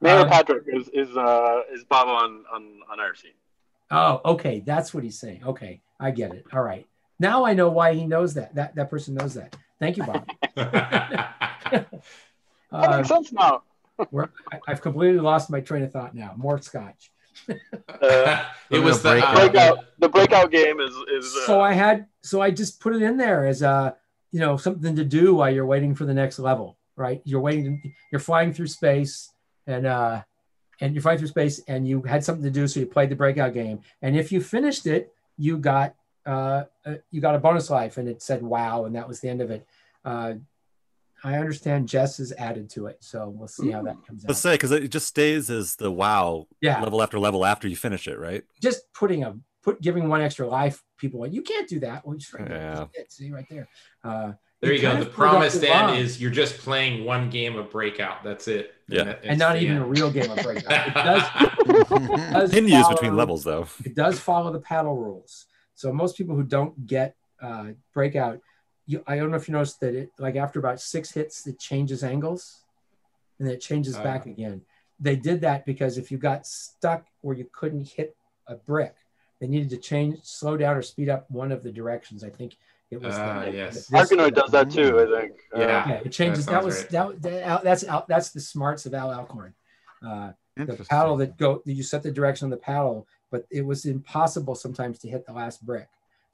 Mayor 0.00 0.20
Um, 0.20 0.28
Patrick 0.28 0.64
is 0.66 0.88
is 0.90 1.16
uh 1.16 1.62
is 1.72 1.84
Bob 1.84 2.08
on 2.08 2.44
on 2.52 2.80
on 2.90 2.98
IRC. 2.98 3.24
Oh, 3.90 4.20
okay. 4.32 4.60
That's 4.60 4.92
what 4.92 5.04
he's 5.04 5.18
saying. 5.18 5.42
Okay, 5.44 5.80
I 5.98 6.10
get 6.10 6.32
it. 6.32 6.44
All 6.52 6.62
right. 6.62 6.86
Now 7.18 7.46
I 7.46 7.54
know 7.54 7.70
why 7.70 7.94
he 7.94 8.06
knows 8.06 8.34
that. 8.34 8.54
That 8.54 8.74
that 8.74 8.90
person 8.90 9.14
knows 9.14 9.34
that. 9.34 9.56
Thank 9.78 9.96
you, 9.96 10.04
Bob. 10.04 10.28
That 12.72 12.90
makes 12.90 13.08
sense 13.08 13.32
now. 13.32 13.62
We're, 14.10 14.28
I, 14.52 14.60
I've 14.68 14.82
completely 14.82 15.20
lost 15.20 15.50
my 15.50 15.60
train 15.60 15.82
of 15.82 15.92
thought 15.92 16.14
now. 16.14 16.34
More 16.36 16.60
scotch. 16.60 17.10
Uh, 17.48 18.44
it 18.70 18.78
was 18.78 19.02
the, 19.02 19.10
breakout. 19.10 19.36
uh, 19.36 19.48
breakout. 19.48 19.84
The 19.98 20.08
breakout 20.08 20.50
game 20.50 20.80
is 20.80 20.94
is. 21.10 21.36
Uh, 21.36 21.46
so 21.46 21.60
I 21.60 21.72
had 21.72 22.06
so 22.22 22.40
I 22.40 22.50
just 22.50 22.80
put 22.80 22.94
it 22.94 23.02
in 23.02 23.16
there 23.16 23.46
as 23.46 23.62
a 23.62 23.96
you 24.32 24.40
know 24.40 24.56
something 24.56 24.96
to 24.96 25.04
do 25.04 25.34
while 25.34 25.50
you're 25.50 25.66
waiting 25.66 25.94
for 25.94 26.04
the 26.04 26.14
next 26.14 26.38
level, 26.38 26.76
right? 26.96 27.22
You're 27.24 27.40
waiting, 27.40 27.80
To, 27.82 27.90
you're 28.10 28.20
flying 28.20 28.52
through 28.52 28.66
space, 28.68 29.30
and 29.66 29.86
uh, 29.86 30.22
and 30.80 30.94
you're 30.94 31.02
flying 31.02 31.18
through 31.18 31.28
space, 31.28 31.60
and 31.68 31.86
you 31.86 32.02
had 32.02 32.24
something 32.24 32.44
to 32.44 32.50
do, 32.50 32.66
so 32.66 32.80
you 32.80 32.86
played 32.86 33.10
the 33.10 33.16
breakout 33.16 33.54
game, 33.54 33.80
and 34.02 34.16
if 34.16 34.32
you 34.32 34.40
finished 34.40 34.86
it, 34.86 35.12
you 35.36 35.58
got 35.58 35.94
uh, 36.26 36.64
uh 36.84 36.94
you 37.10 37.20
got 37.20 37.34
a 37.34 37.38
bonus 37.38 37.70
life, 37.70 37.96
and 37.96 38.08
it 38.08 38.22
said 38.22 38.42
wow, 38.42 38.84
and 38.84 38.94
that 38.96 39.08
was 39.08 39.20
the 39.20 39.28
end 39.28 39.40
of 39.40 39.50
it. 39.50 39.66
Uh, 40.04 40.34
I 41.26 41.38
understand 41.38 41.88
Jess 41.88 42.20
is 42.20 42.32
added 42.38 42.70
to 42.70 42.86
it, 42.86 42.98
so 43.00 43.28
we'll 43.28 43.48
see 43.48 43.70
how 43.70 43.82
that 43.82 43.96
comes 44.06 44.24
Let's 44.26 44.38
out. 44.40 44.50
say 44.50 44.54
because 44.54 44.70
it 44.72 44.88
just 44.88 45.06
stays 45.06 45.50
as 45.50 45.76
the 45.76 45.90
WoW 45.90 46.46
Yeah. 46.60 46.80
level 46.82 47.02
after 47.02 47.18
level 47.18 47.44
after 47.44 47.66
you 47.68 47.76
finish 47.76 48.06
it, 48.06 48.18
right? 48.18 48.44
Just 48.62 48.82
putting 48.94 49.24
a 49.24 49.36
put 49.62 49.80
giving 49.80 50.08
one 50.08 50.20
extra 50.20 50.46
life, 50.46 50.84
people 50.98 51.20
like 51.20 51.32
you 51.32 51.42
can't 51.42 51.68
do 51.68 51.80
that. 51.80 52.06
Well, 52.06 52.16
just 52.16 52.32
right 52.32 52.46
there. 52.48 52.56
Yeah. 52.60 52.74
That's 52.74 52.98
it. 52.98 53.12
See 53.12 53.30
right 53.32 53.46
there. 53.50 53.68
Uh, 54.04 54.32
There 54.60 54.72
you 54.72 54.80
go. 54.80 54.92
The 54.94 55.00
of 55.00 55.04
put 55.06 55.10
it 55.10 55.14
promised 55.14 55.60
to 55.62 55.68
end 55.68 55.98
is 55.98 56.20
you're 56.22 56.30
just 56.30 56.58
playing 56.58 57.04
one 57.04 57.28
game 57.28 57.56
of 57.56 57.70
Breakout. 57.70 58.22
That's 58.22 58.46
it. 58.48 58.74
Yeah. 58.88 59.02
that- 59.04 59.20
and 59.24 59.38
not 59.38 59.56
even 59.60 59.76
end. 59.76 59.84
a 59.84 59.86
real 59.88 60.10
game 60.12 60.30
of 60.30 60.38
breakout. 60.44 60.88
It 60.88 60.94
does, 60.94 61.22
it 61.66 61.88
does 62.32 62.50
Can 62.52 62.68
use 62.68 62.82
follow- 62.82 62.94
between 62.94 63.16
levels 63.16 63.42
though. 63.42 63.66
It 63.84 63.96
does 63.96 64.20
follow 64.20 64.52
the 64.52 64.60
paddle 64.60 64.96
rules. 64.96 65.46
So 65.74 65.92
most 65.92 66.16
people 66.16 66.36
who 66.36 66.44
don't 66.44 66.86
get 66.86 67.16
uh, 67.42 67.70
breakout, 67.92 68.38
you, 68.86 69.02
I 69.06 69.16
don't 69.16 69.30
know 69.30 69.36
if 69.36 69.48
you 69.48 69.52
noticed 69.52 69.80
that 69.80 69.94
it 69.94 70.12
like 70.18 70.36
after 70.36 70.58
about 70.58 70.80
six 70.80 71.10
hits, 71.12 71.46
it 71.46 71.58
changes 71.58 72.02
angles, 72.04 72.62
and 73.38 73.46
then 73.46 73.54
it 73.54 73.60
changes 73.60 73.96
Uh. 73.96 74.02
back 74.02 74.26
again. 74.26 74.62
They 74.98 75.16
did 75.16 75.42
that 75.42 75.66
because 75.66 75.98
if 75.98 76.10
you 76.10 76.16
got 76.18 76.46
stuck 76.46 77.04
where 77.20 77.36
you 77.36 77.46
couldn't 77.52 77.88
hit 77.88 78.16
a 78.46 78.54
brick, 78.54 78.94
they 79.40 79.46
needed 79.46 79.68
to 79.70 79.76
change, 79.76 80.20
slow 80.22 80.56
down, 80.56 80.76
or 80.76 80.82
speed 80.82 81.10
up 81.10 81.30
one 81.30 81.52
of 81.52 81.62
the 81.62 81.70
directions. 81.70 82.24
I 82.24 82.30
think 82.30 82.56
it 82.90 83.02
was. 83.02 83.14
Ah, 83.14 83.44
the, 83.44 83.50
yes. 83.52 83.88
this- 83.88 83.90
Arkanoid 83.90 84.34
does 84.34 84.50
that 84.52 84.70
too. 84.70 84.98
I 85.00 85.20
think. 85.20 85.32
Uh, 85.54 85.60
Yeah. 85.60 85.88
Yeah, 85.88 85.94
it 86.04 86.12
changes. 86.12 86.46
That 86.46 86.52
That, 86.52 86.64
was 86.64 86.80
right. 86.82 86.90
that, 86.90 87.22
that. 87.22 87.64
That's 87.64 87.84
Al, 87.84 88.06
that's 88.08 88.30
the 88.30 88.40
smarts 88.40 88.86
of 88.86 88.94
Al 88.94 89.12
Alcorn. 89.12 89.54
Uh, 90.06 90.32
the 90.56 90.86
paddle 90.88 91.16
that 91.18 91.36
go 91.36 91.60
you 91.66 91.82
set 91.82 92.02
the 92.02 92.10
direction 92.10 92.46
of 92.46 92.50
the 92.50 92.56
paddle 92.56 93.06
but 93.30 93.44
it 93.50 93.60
was 93.60 93.84
impossible 93.84 94.54
sometimes 94.54 94.98
to 94.98 95.06
hit 95.08 95.26
the 95.26 95.32
last 95.32 95.64
brick 95.66 95.86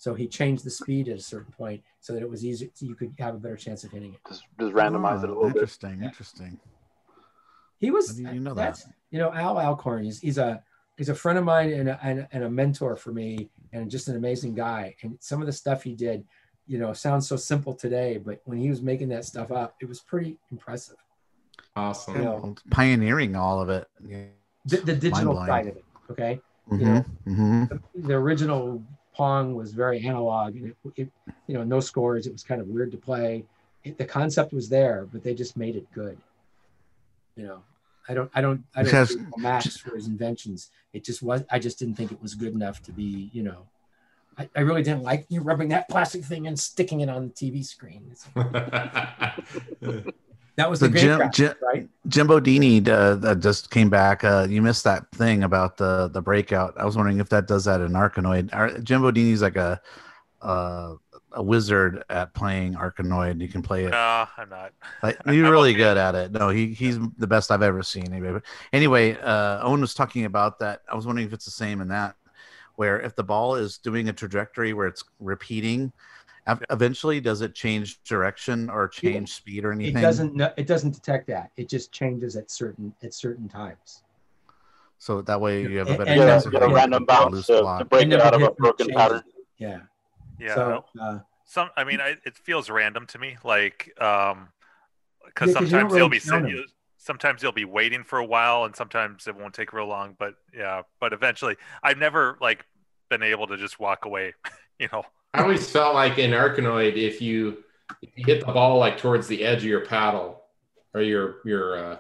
so 0.02 0.14
he 0.14 0.26
changed 0.26 0.64
the 0.64 0.70
speed 0.70 1.08
at 1.08 1.16
a 1.16 1.22
certain 1.22 1.52
point 1.52 1.80
so 2.00 2.12
that 2.12 2.22
it 2.22 2.28
was 2.28 2.44
easier 2.44 2.68
so 2.74 2.84
you 2.84 2.96
could 2.96 3.14
have 3.20 3.36
a 3.36 3.38
better 3.38 3.56
chance 3.56 3.84
of 3.84 3.92
hitting 3.92 4.12
it 4.14 4.20
Just, 4.28 4.42
just 4.58 4.74
randomize 4.74 5.22
it 5.22 5.30
a 5.30 5.32
Oh, 5.32 5.36
little 5.36 5.42
bit. 5.50 5.56
Interesting. 5.62 6.02
Interesting. 6.02 6.58
he 7.78 7.92
was 7.92 8.18
you 8.20 8.40
know 8.40 8.52
that's 8.52 8.86
you 9.12 9.18
know 9.20 9.32
al 9.32 9.58
alcorn 9.60 10.02
he's, 10.02 10.18
he's 10.20 10.38
a 10.38 10.60
he's 10.96 11.08
a 11.08 11.14
friend 11.14 11.38
of 11.38 11.44
mine 11.44 11.72
and 11.72 11.88
a, 11.88 11.98
and, 12.02 12.26
and 12.32 12.42
a 12.42 12.50
mentor 12.50 12.96
for 12.96 13.12
me 13.12 13.48
and 13.72 13.88
just 13.88 14.08
an 14.08 14.16
amazing 14.16 14.54
guy 14.54 14.94
and 15.02 15.16
some 15.20 15.40
of 15.40 15.46
the 15.46 15.52
stuff 15.52 15.84
he 15.84 15.94
did 15.94 16.24
you 16.66 16.78
know 16.78 16.92
sounds 16.92 17.28
so 17.28 17.36
simple 17.36 17.72
today 17.72 18.18
but 18.18 18.40
when 18.44 18.58
he 18.58 18.68
was 18.70 18.82
making 18.82 19.08
that 19.08 19.24
stuff 19.24 19.52
up 19.52 19.76
it 19.80 19.88
was 19.88 20.00
pretty 20.00 20.36
impressive 20.50 20.96
Awesome. 21.76 22.16
Yeah. 22.16 22.22
Well, 22.34 22.56
Pioneering 22.70 23.34
all 23.36 23.58
of 23.60 23.68
it. 23.70 23.86
Yeah. 24.04 24.24
the, 24.66 24.78
the 24.78 24.94
digital 24.96 25.36
side 25.46 25.68
of 25.68 25.76
it 25.76 25.84
okay 26.10 26.40
Mhm, 26.70 27.04
mhm. 27.26 27.68
the, 27.68 27.78
the 28.08 28.14
original 28.14 28.82
Pong 29.14 29.55
was 29.55 29.72
very 29.72 30.01
analog, 30.06 30.56
and 30.56 30.68
it, 30.68 30.76
it, 30.97 31.09
you 31.47 31.55
know, 31.55 31.64
no 31.64 31.80
scores. 31.80 32.26
It 32.26 32.32
was 32.32 32.43
kind 32.43 32.60
of 32.60 32.68
weird 32.68 32.90
to 32.93 32.98
play. 32.98 33.44
It, 33.84 33.98
the 33.98 34.05
concept 34.05 34.52
was 34.52 34.68
there, 34.68 35.06
but 35.12 35.22
they 35.22 35.34
just 35.34 35.56
made 35.56 35.76
it 35.76 35.86
good. 35.93 36.18
You 37.36 37.44
know, 37.47 37.62
I 38.09 38.14
don't, 38.14 38.30
I 38.34 38.40
don't, 38.40 38.64
I 38.74 38.82
don't 38.82 38.86
Because- 38.86 39.10
hate 39.14 39.26
Max 39.39 39.76
for 39.76 39.94
his 39.94 40.06
inventions. 40.06 40.70
It 40.93 41.05
just 41.05 41.22
was. 41.22 41.43
I 41.51 41.59
just 41.59 41.78
didn't 41.78 41.94
think 41.97 42.12
it 42.12 42.22
was 42.22 42.34
good 42.34 42.55
enough 42.55 42.82
to 42.84 42.93
be, 42.93 43.30
you 43.32 43.43
know. 43.43 43.66
I, 44.39 44.48
I 44.56 44.60
really 44.60 44.82
didn't 44.82 45.02
like 45.02 45.26
you 45.28 45.43
rubbing 45.43 45.68
that 45.68 45.90
plastic 45.90 46.24
thing 46.24 46.47
and 46.47 46.59
sticking 46.59 47.01
it 47.01 47.10
on 47.10 47.28
the 47.28 47.32
TV 47.34 47.62
screen. 47.64 48.14
It's- 50.52 50.56
that 50.56 50.70
was 50.70 50.80
the, 50.80 50.86
The 50.88 50.92
great 50.92 51.00
Jim, 51.02 51.20
graphics, 51.20 51.32
Jim, 51.34 51.54
right? 51.62 51.88
Jimbo 52.08 52.40
Dini 52.40 52.86
uh, 52.88 53.14
that 53.16 53.40
just 53.40 53.70
came 53.70 53.88
back. 53.88 54.22
Uh, 54.22 54.46
you 54.48 54.60
missed 54.60 54.84
that 54.84 55.10
thing 55.12 55.42
about 55.44 55.76
the 55.78 56.08
the 56.12 56.20
breakout. 56.20 56.74
I 56.76 56.84
was 56.84 56.94
wondering 56.96 57.20
if 57.20 57.28
that 57.30 57.46
does 57.48 57.64
that 57.64 57.80
in 57.80 57.92
Arkanoid. 57.92 58.50
Ar- 58.52 58.78
Jimbo 58.80 59.10
Dini's 59.12 59.40
like 59.42 59.56
a 59.56 59.80
uh, 60.42 60.94
a 61.34 61.42
wizard 61.42 62.04
at 62.10 62.34
playing 62.34 62.74
Arkanoid. 62.74 63.40
You 63.40 63.48
can 63.48 63.62
play 63.62 63.84
it. 63.84 63.90
No, 63.92 64.26
I'm 64.36 64.48
not. 64.50 64.72
Like, 65.02 65.18
you're 65.26 65.50
really 65.50 65.72
good 65.72 65.96
at 65.96 66.14
it. 66.14 66.32
No, 66.32 66.50
he 66.50 66.74
he's 66.74 66.98
the 67.16 67.26
best 67.26 67.50
I've 67.50 67.62
ever 67.62 67.82
seen. 67.82 68.12
Anyway, 68.12 68.32
but 68.32 68.42
anyway, 68.74 69.16
uh, 69.18 69.60
Owen 69.62 69.80
was 69.80 69.94
talking 69.94 70.26
about 70.26 70.58
that. 70.58 70.82
I 70.90 70.94
was 70.94 71.06
wondering 71.06 71.26
if 71.26 71.32
it's 71.32 71.44
the 71.46 71.50
same 71.50 71.80
in 71.80 71.88
that, 71.88 72.16
where 72.76 73.00
if 73.00 73.16
the 73.16 73.24
ball 73.24 73.54
is 73.54 73.78
doing 73.78 74.08
a 74.10 74.12
trajectory 74.12 74.74
where 74.74 74.86
it's 74.86 75.04
repeating, 75.20 75.84
ev- 75.84 75.92
eventually 76.70 77.20
does 77.20 77.40
it 77.40 77.55
change 77.55 78.02
direction 78.02 78.69
or 78.69 78.89
change 78.89 79.32
speed 79.32 79.64
or 79.64 79.73
anything? 79.73 79.86
It 79.94 79.97
anything? 79.97 80.02
doesn't. 80.02 80.39
kn- 80.39 80.52
It 80.56 80.66
doesn't 80.66 80.90
detect 80.93 81.27
that. 81.28 81.51
It 81.56 81.69
just 81.69 81.93
changes 81.93 82.36
at 82.36 82.51
certain 82.51 82.94
at 83.02 83.14
certain 83.14 83.48
times. 83.48 84.02
So 84.98 85.20
that 85.23 85.40
way 85.40 85.62
you 85.62 85.78
have 85.78 85.89
a 85.90 85.98
better 85.98 86.10
and 86.10 86.20
chance 86.20 86.44
a, 86.44 86.48
of 86.48 86.52
get 86.52 86.62
a 86.62 86.69
random 86.69 87.05
bounce 87.05 87.47
to, 87.47 87.77
to 87.78 87.85
break 87.85 88.09
it 88.12 88.20
out 88.20 88.35
of 88.35 88.43
a 88.43 88.51
broken 88.52 88.86
changes. 88.86 89.02
pattern. 89.02 89.23
Yeah. 89.59 89.81
Yeah. 90.39 90.55
So 90.55 90.85
uh, 91.01 91.19
Some, 91.44 91.70
I 91.77 91.85
mean, 91.85 92.01
I, 92.01 92.16
it 92.24 92.36
feels 92.36 92.70
random 92.70 93.06
to 93.09 93.19
me, 93.19 93.36
like, 93.44 93.93
um, 94.01 94.48
Yeah, 95.24 95.27
because 95.27 95.55
'cause 95.55 95.62
you 95.73 95.78
don't 95.78 95.90
sometimes 95.90 95.97
you'll 95.97 96.09
be 96.09 96.20
count 96.20 96.70
sometimes 96.98 97.43
you'll 97.43 97.51
be 97.52 97.64
waiting 97.64 98.05
for 98.05 98.19
a 98.20 98.24
while, 98.24 98.64
and 98.64 98.77
sometimes 98.77 99.27
it 99.27 99.35
won't 99.36 99.55
take 99.55 99.73
real 99.73 99.86
long. 99.86 100.14
But 100.19 100.35
yeah, 100.55 100.82
but 101.01 101.12
eventually, 101.12 101.56
I've 101.82 101.98
never 101.98 102.39
like 102.40 102.64
been 103.10 103.23
able 103.24 103.48
to 103.48 103.56
just 103.56 103.78
walk 103.81 104.05
away. 104.05 104.35
You 104.78 104.89
know, 104.93 105.05
I 105.34 105.42
always 105.42 105.68
felt 105.70 105.94
like 105.94 106.18
in 106.18 106.30
Arkanoid, 106.32 106.96
if 106.96 107.20
you 107.22 107.64
if 108.02 108.10
you 108.16 108.24
hit 108.24 108.40
the 108.44 108.52
ball 108.52 108.78
like 108.78 108.98
towards 108.98 109.26
the 109.26 109.44
edge 109.44 109.59
of 109.59 109.64
your 109.64 109.84
paddle 109.84 110.42
or 110.94 111.00
your 111.02 111.36
your 111.44 111.78
uh, 111.78 111.96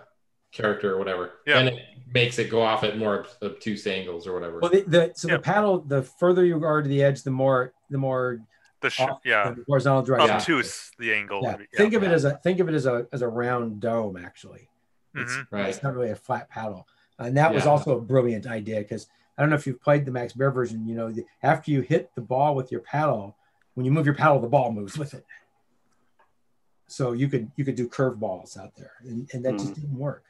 character 0.52 0.92
or 0.94 0.98
whatever, 0.98 1.32
Yeah. 1.46 1.62
then 1.62 1.68
it 1.68 1.80
makes 2.12 2.38
it 2.38 2.50
go 2.50 2.60
off 2.62 2.84
at 2.84 2.98
more 2.98 3.26
obtuse 3.42 3.86
angles 3.86 4.26
or 4.26 4.34
whatever. 4.34 4.58
well, 4.60 4.70
the, 4.70 4.82
the 4.82 5.12
so 5.14 5.28
Yeah. 5.28 5.36
the 5.36 5.42
paddle, 5.42 5.80
the 5.80 6.02
further 6.02 6.44
you 6.44 6.62
are 6.64 6.82
to 6.82 6.88
the 6.88 7.02
edge, 7.02 7.22
the 7.22 7.30
more 7.30 7.72
the 7.90 7.98
more 7.98 8.40
the 8.80 8.90
sh- 8.90 9.00
off 9.00 9.20
yeah, 9.24 9.50
the 9.52 9.64
horizontal 9.66 10.02
direction. 10.02 10.30
obtuse 10.36 10.90
the 10.98 11.14
angle. 11.14 11.40
Yeah. 11.42 11.56
would 11.56 11.68
Think 11.74 11.94
of 11.94 12.02
it 12.02 12.10
as 12.12 12.24
a 12.24 12.32
think 12.38 12.60
of 12.60 12.68
it 12.68 12.74
as 12.74 12.84
a 12.86 13.06
as 13.12 13.22
a 13.22 13.28
round 13.28 13.80
dome. 13.80 14.16
Actually, 14.18 14.68
it's, 15.14 15.32
Mhm. 15.32 15.46
Right. 15.50 15.68
it's 15.68 15.82
not 15.82 15.94
really 15.94 16.10
a 16.10 16.16
flat 16.16 16.50
paddle, 16.50 16.86
and 17.18 17.36
that 17.38 17.54
was 17.54 17.64
also 17.66 17.96
a 17.96 18.00
brilliant 18.00 18.46
idea 18.46 18.80
because 18.80 19.06
I 19.42 19.44
don't 19.44 19.50
know 19.50 19.56
if 19.56 19.66
you've 19.66 19.82
played 19.82 20.04
the 20.06 20.12
Max 20.12 20.34
Bear 20.34 20.52
version. 20.52 20.86
You 20.86 20.94
know, 20.94 21.10
the, 21.10 21.24
after 21.42 21.72
you 21.72 21.80
hit 21.80 22.12
the 22.14 22.20
ball 22.20 22.54
with 22.54 22.70
your 22.70 22.80
paddle, 22.80 23.36
when 23.74 23.84
you 23.84 23.90
move 23.90 24.06
your 24.06 24.14
paddle, 24.14 24.38
the 24.38 24.46
ball 24.46 24.70
moves 24.70 24.96
with 24.96 25.14
it. 25.14 25.26
So 26.86 27.10
you 27.10 27.26
could 27.28 27.50
you 27.56 27.64
could 27.64 27.74
do 27.74 27.88
curve 27.88 28.20
balls 28.20 28.56
out 28.56 28.76
there, 28.76 28.92
and, 29.02 29.28
and 29.32 29.44
that 29.44 29.58
just 29.58 29.74
didn't 29.74 29.98
work, 29.98 30.22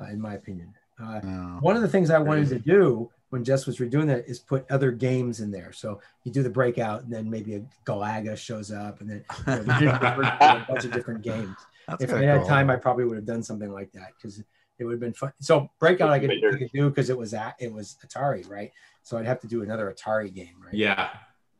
uh, 0.00 0.04
in 0.04 0.18
my 0.18 0.32
opinion. 0.32 0.72
Uh, 0.98 1.20
No. 1.22 1.58
one 1.60 1.76
of 1.76 1.82
the 1.82 1.88
things 1.88 2.08
I 2.08 2.18
wanted 2.20 2.48
to 2.48 2.58
do 2.58 3.10
when 3.28 3.44
Jess 3.44 3.66
was 3.66 3.76
redoing 3.76 4.06
that 4.06 4.26
is 4.26 4.38
put 4.38 4.64
other 4.70 4.90
games 4.92 5.40
in 5.40 5.50
there. 5.50 5.72
So 5.72 6.00
you 6.22 6.32
do 6.32 6.42
the 6.42 6.48
breakout, 6.48 7.02
and 7.02 7.12
then 7.12 7.28
maybe 7.28 7.56
a 7.56 7.64
Galaga 7.84 8.34
shows 8.38 8.72
up, 8.72 9.02
and 9.02 9.10
then 9.10 9.24
you 9.40 9.44
know, 9.46 9.62
the 9.62 9.72
digital 9.74 9.98
version 9.98 10.32
of 10.40 10.62
a 10.62 10.64
bunch 10.68 10.84
of 10.86 10.92
different 10.92 11.20
games. 11.32 11.56
That's 11.86 12.02
if 12.02 12.08
I 12.10 12.12
kinda 12.14 12.28
had 12.28 12.38
cool. 12.40 12.48
time, 12.48 12.70
I 12.70 12.76
probably 12.76 13.04
would 13.04 13.16
have 13.16 13.26
done 13.26 13.42
something 13.42 13.70
like 13.70 13.92
that 13.92 14.12
because 14.16 14.42
it 14.78 14.84
would 14.84 14.92
have 14.92 15.00
been 15.00 15.12
fun. 15.14 15.32
So 15.40 15.70
breakout, 15.78 16.10
I 16.10 16.18
could, 16.18 16.30
I 16.30 16.58
could 16.58 16.70
do 16.72 16.88
because 16.88 17.10
it 17.10 17.16
was 17.18 17.32
at, 17.34 17.54
it 17.60 17.72
was 17.72 17.96
Atari, 18.04 18.48
right? 18.50 18.72
So 19.02 19.16
I'd 19.18 19.26
have 19.26 19.40
to 19.40 19.46
do 19.46 19.62
another 19.62 19.92
Atari 19.92 20.32
game, 20.32 20.54
right? 20.64 20.74
yeah. 20.74 21.10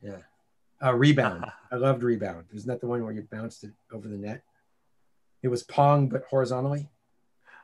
Yeah. 0.03 0.19
Uh, 0.85 0.93
rebound. 0.95 1.47
I 1.73 1.77
loved 1.77 2.03
rebound. 2.03 2.45
Isn't 2.53 2.69
that 2.69 2.81
the 2.81 2.87
one 2.87 3.03
where 3.03 3.13
you 3.13 3.23
bounced 3.31 3.65
it 3.65 3.71
over 3.93 4.07
the 4.09 4.17
net? 4.19 4.43
It 5.43 5.49
was 5.49 5.63
Pong, 5.63 6.09
but 6.09 6.25
horizontally. 6.29 6.91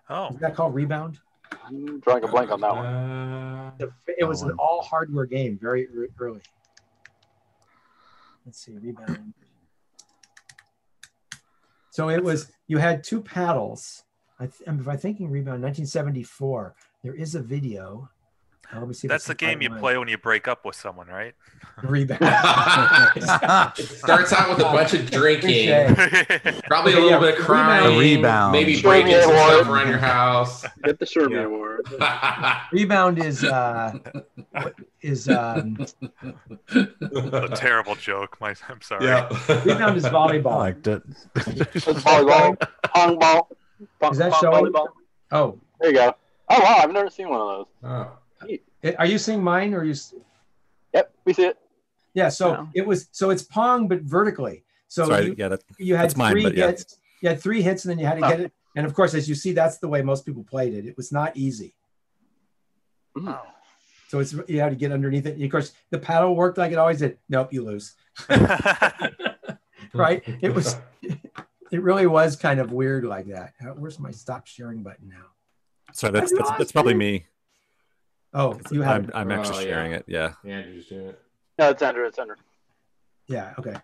Oh, 0.08 0.28
Is 0.34 0.40
that 0.40 0.54
called 0.54 0.74
rebound? 0.74 1.18
I'm 1.66 2.00
drawing 2.00 2.24
a 2.24 2.28
blank 2.28 2.50
on 2.50 2.60
that 2.60 2.74
one. 2.74 2.86
Uh, 2.86 3.72
It 4.18 4.24
was 4.24 4.42
an 4.42 4.52
all 4.52 4.82
hardware 4.82 5.26
game, 5.26 5.58
very 5.60 5.86
early. 6.18 6.40
Let's 8.46 8.58
see, 8.64 8.72
rebound. 8.72 9.34
So 11.90 12.08
it 12.08 12.22
was 12.22 12.50
you 12.68 12.78
had 12.78 13.02
two 13.04 13.20
paddles. 13.20 14.04
I 14.40 14.46
th- 14.46 14.62
if 14.66 14.88
I'm 14.88 14.98
thinking 14.98 15.30
rebound, 15.30 15.62
1974. 15.62 16.74
There 17.04 17.14
is 17.14 17.34
a 17.34 17.40
video. 17.40 18.08
Uh, 18.72 18.78
let 18.78 18.88
me 18.88 18.94
see. 18.94 19.08
that's 19.08 19.24
the 19.26 19.32
the 19.32 19.34
game 19.34 19.60
you 19.60 19.68
one. 19.68 19.80
play 19.80 19.98
when 19.98 20.06
you 20.06 20.16
break 20.16 20.46
up 20.46 20.64
with 20.64 20.76
someone, 20.76 21.08
right? 21.08 21.34
Rebound. 21.82 22.20
Starts 23.76 24.32
out 24.32 24.48
with 24.48 24.60
a 24.60 24.62
bunch 24.62 24.94
of 24.94 25.10
drinking, 25.10 25.66
Touche. 25.66 26.60
probably 26.68 26.92
a 26.92 26.96
little 26.96 27.10
yeah, 27.10 27.18
bit 27.18 27.38
of 27.40 27.44
crying, 27.44 27.98
rebound. 27.98 28.52
maybe 28.52 28.76
Sure, 28.76 28.92
breaking 28.92 29.10
yeah, 29.10 29.22
some 29.22 29.30
well, 29.32 29.58
stuff 29.58 29.68
around 29.72 29.88
your 29.88 29.98
house. 29.98 30.64
Get 30.84 30.98
the 31.00 31.06
Sherman 31.06 31.32
Yeah. 31.32 31.44
Award. 31.46 31.88
Rebound 32.72 33.18
is 33.18 33.42
uh, 33.42 33.92
what 34.52 34.74
is 35.02 35.28
um, 35.28 35.84
a 36.72 37.48
terrible 37.56 37.96
joke. 37.96 38.36
My, 38.40 38.54
I'm 38.68 38.80
sorry. 38.82 39.04
Yeah. 39.06 39.28
rebound 39.64 39.96
is 39.96 40.04
volleyball. 40.04 40.10
I 40.12 40.12
volleyball. 40.12 40.58
liked 40.58 40.86
it. 40.86 41.02
Volleyball, 41.34 42.68
pong 42.84 43.18
ball. 43.18 43.50
Pong, 44.00 44.12
Is 44.12 44.18
that 44.18 44.34
showing? 44.34 44.72
volleyball. 44.72 44.88
Oh, 45.32 45.58
There 45.80 45.90
you 45.90 45.96
go. 45.96 46.14
Oh 46.48 46.60
wow, 46.60 46.76
I've 46.82 46.92
never 46.92 47.10
seen 47.10 47.28
one 47.28 47.40
of 47.40 47.66
those. 47.82 48.16
Oh. 48.82 48.94
are 48.98 49.06
you 49.06 49.18
seeing 49.18 49.42
mine 49.42 49.72
or 49.74 49.80
are 49.80 49.84
you? 49.84 49.94
Yep, 50.92 51.14
we 51.24 51.32
see 51.32 51.44
it. 51.46 51.58
Yeah. 52.14 52.28
So 52.28 52.54
No. 52.54 52.68
it 52.74 52.86
was. 52.86 53.08
So 53.12 53.30
it's 53.30 53.42
Pong, 53.42 53.86
but 53.88 54.00
vertically. 54.02 54.64
So 54.88 55.06
Sorry, 55.06 55.26
you, 55.26 55.34
yeah, 55.38 55.48
that, 55.48 55.62
you 55.78 55.94
had 55.94 56.04
that's 56.06 56.16
mine, 56.16 56.32
three 56.32 56.42
but 56.42 56.56
yeah. 56.56 56.66
hits. 56.68 56.98
You 57.22 57.28
had 57.28 57.40
three 57.40 57.62
hits, 57.62 57.84
and 57.84 57.90
then 57.90 57.98
you 58.00 58.06
had 58.06 58.14
to 58.16 58.20
get 58.22 58.40
it. 58.40 58.52
And 58.76 58.84
of 58.86 58.94
course, 58.94 59.14
as 59.14 59.28
you 59.28 59.34
see, 59.36 59.52
that's 59.52 59.78
the 59.78 59.86
way 59.88 60.02
most 60.02 60.26
people 60.26 60.42
played 60.42 60.74
it. 60.74 60.86
It 60.86 60.96
was 60.96 61.12
not 61.12 61.36
easy. 61.36 61.74
Mm. 63.16 63.38
So 64.08 64.18
it's 64.18 64.34
you 64.48 64.58
had 64.60 64.70
to 64.70 64.76
get 64.76 64.90
underneath 64.90 65.26
it. 65.26 65.34
And 65.34 65.44
of 65.44 65.50
course, 65.50 65.72
the 65.90 65.98
paddle 65.98 66.34
worked 66.34 66.58
like 66.58 66.72
it 66.72 66.78
always 66.78 66.98
did. 66.98 67.18
Nope, 67.28 67.52
you 67.52 67.64
lose. 67.64 67.94
right? 69.94 70.22
It 70.40 70.52
was. 70.52 70.76
It 71.72 71.82
really 71.82 72.06
was 72.06 72.36
kind 72.36 72.58
of 72.60 72.72
weird 72.72 73.04
like 73.04 73.26
that. 73.28 73.54
Uh, 73.60 73.66
Where's 73.74 73.98
my 73.98 74.10
stop 74.10 74.46
sharing 74.46 74.82
button 74.82 75.08
now? 75.08 75.26
sorry, 75.92 76.12
that's 76.12 76.32
that's, 76.32 76.50
that's 76.52 76.72
probably 76.72 76.94
me. 76.94 77.26
Oh, 78.32 78.58
you 78.70 78.82
have. 78.82 79.10
I'm, 79.14 79.30
I'm 79.30 79.32
actually 79.32 79.56
Oh, 79.58 79.60
yeah. 79.60 79.66
sharing 79.74 79.92
it. 79.92 80.04
Yeah. 80.06 80.32
Andrew's 80.44 80.86
doing 80.86 81.06
it. 81.08 81.20
No, 81.58 81.70
it's 81.70 81.82
Andrew. 81.82 82.06
It's 82.06 82.18
Andrew. 82.18 82.36
Yeah. 83.26 83.54
Okay. 83.58 83.74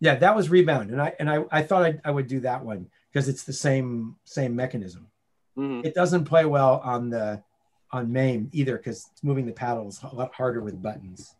Yeah, 0.00 0.14
that 0.16 0.36
was 0.36 0.48
rebound, 0.48 0.90
and 0.90 1.02
I 1.02 1.12
and 1.18 1.28
I 1.28 1.44
I 1.50 1.62
thought 1.62 1.82
I, 1.84 1.98
I 2.04 2.10
would 2.12 2.28
do 2.28 2.38
that 2.40 2.64
one 2.64 2.88
because 3.12 3.28
it's 3.28 3.42
the 3.42 3.52
same 3.52 4.14
same 4.24 4.54
mechanism. 4.54 5.08
Mhm. 5.56 5.84
It 5.84 5.92
doesn't 5.94 6.24
play 6.24 6.44
well 6.44 6.80
on 6.84 7.10
the 7.10 7.42
on 7.90 8.12
MAME 8.12 8.48
either 8.52 8.76
because 8.76 9.10
moving 9.24 9.44
the 9.46 9.52
paddle 9.52 9.88
is 9.88 10.00
a 10.04 10.14
lot 10.14 10.32
harder 10.34 10.60
with 10.60 10.80
buttons. 10.80 11.34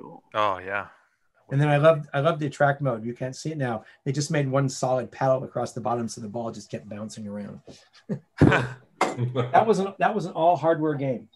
Cool. 0.00 0.22
oh 0.34 0.58
yeah. 0.58 0.86
And 1.52 1.60
then 1.60 1.68
I 1.68 1.76
love 1.76 2.08
I 2.14 2.20
love 2.20 2.38
the 2.38 2.46
attract 2.46 2.80
mode. 2.80 3.04
You 3.04 3.12
can't 3.12 3.36
see 3.36 3.52
it 3.52 3.58
now. 3.58 3.84
They 4.04 4.10
just 4.10 4.30
made 4.30 4.48
one 4.48 4.70
solid 4.70 5.12
paddle 5.12 5.44
across 5.44 5.72
the 5.72 5.82
bottom, 5.82 6.08
so 6.08 6.22
the 6.22 6.28
ball 6.28 6.50
just 6.50 6.70
kept 6.70 6.88
bouncing 6.88 7.28
around. 7.28 7.60
That 8.40 9.66
was 9.66 9.78
an 9.78 9.92
that 9.98 10.14
was 10.14 10.24
an 10.24 10.32
all 10.32 10.56
hardware 10.56 10.94
game. 10.94 11.28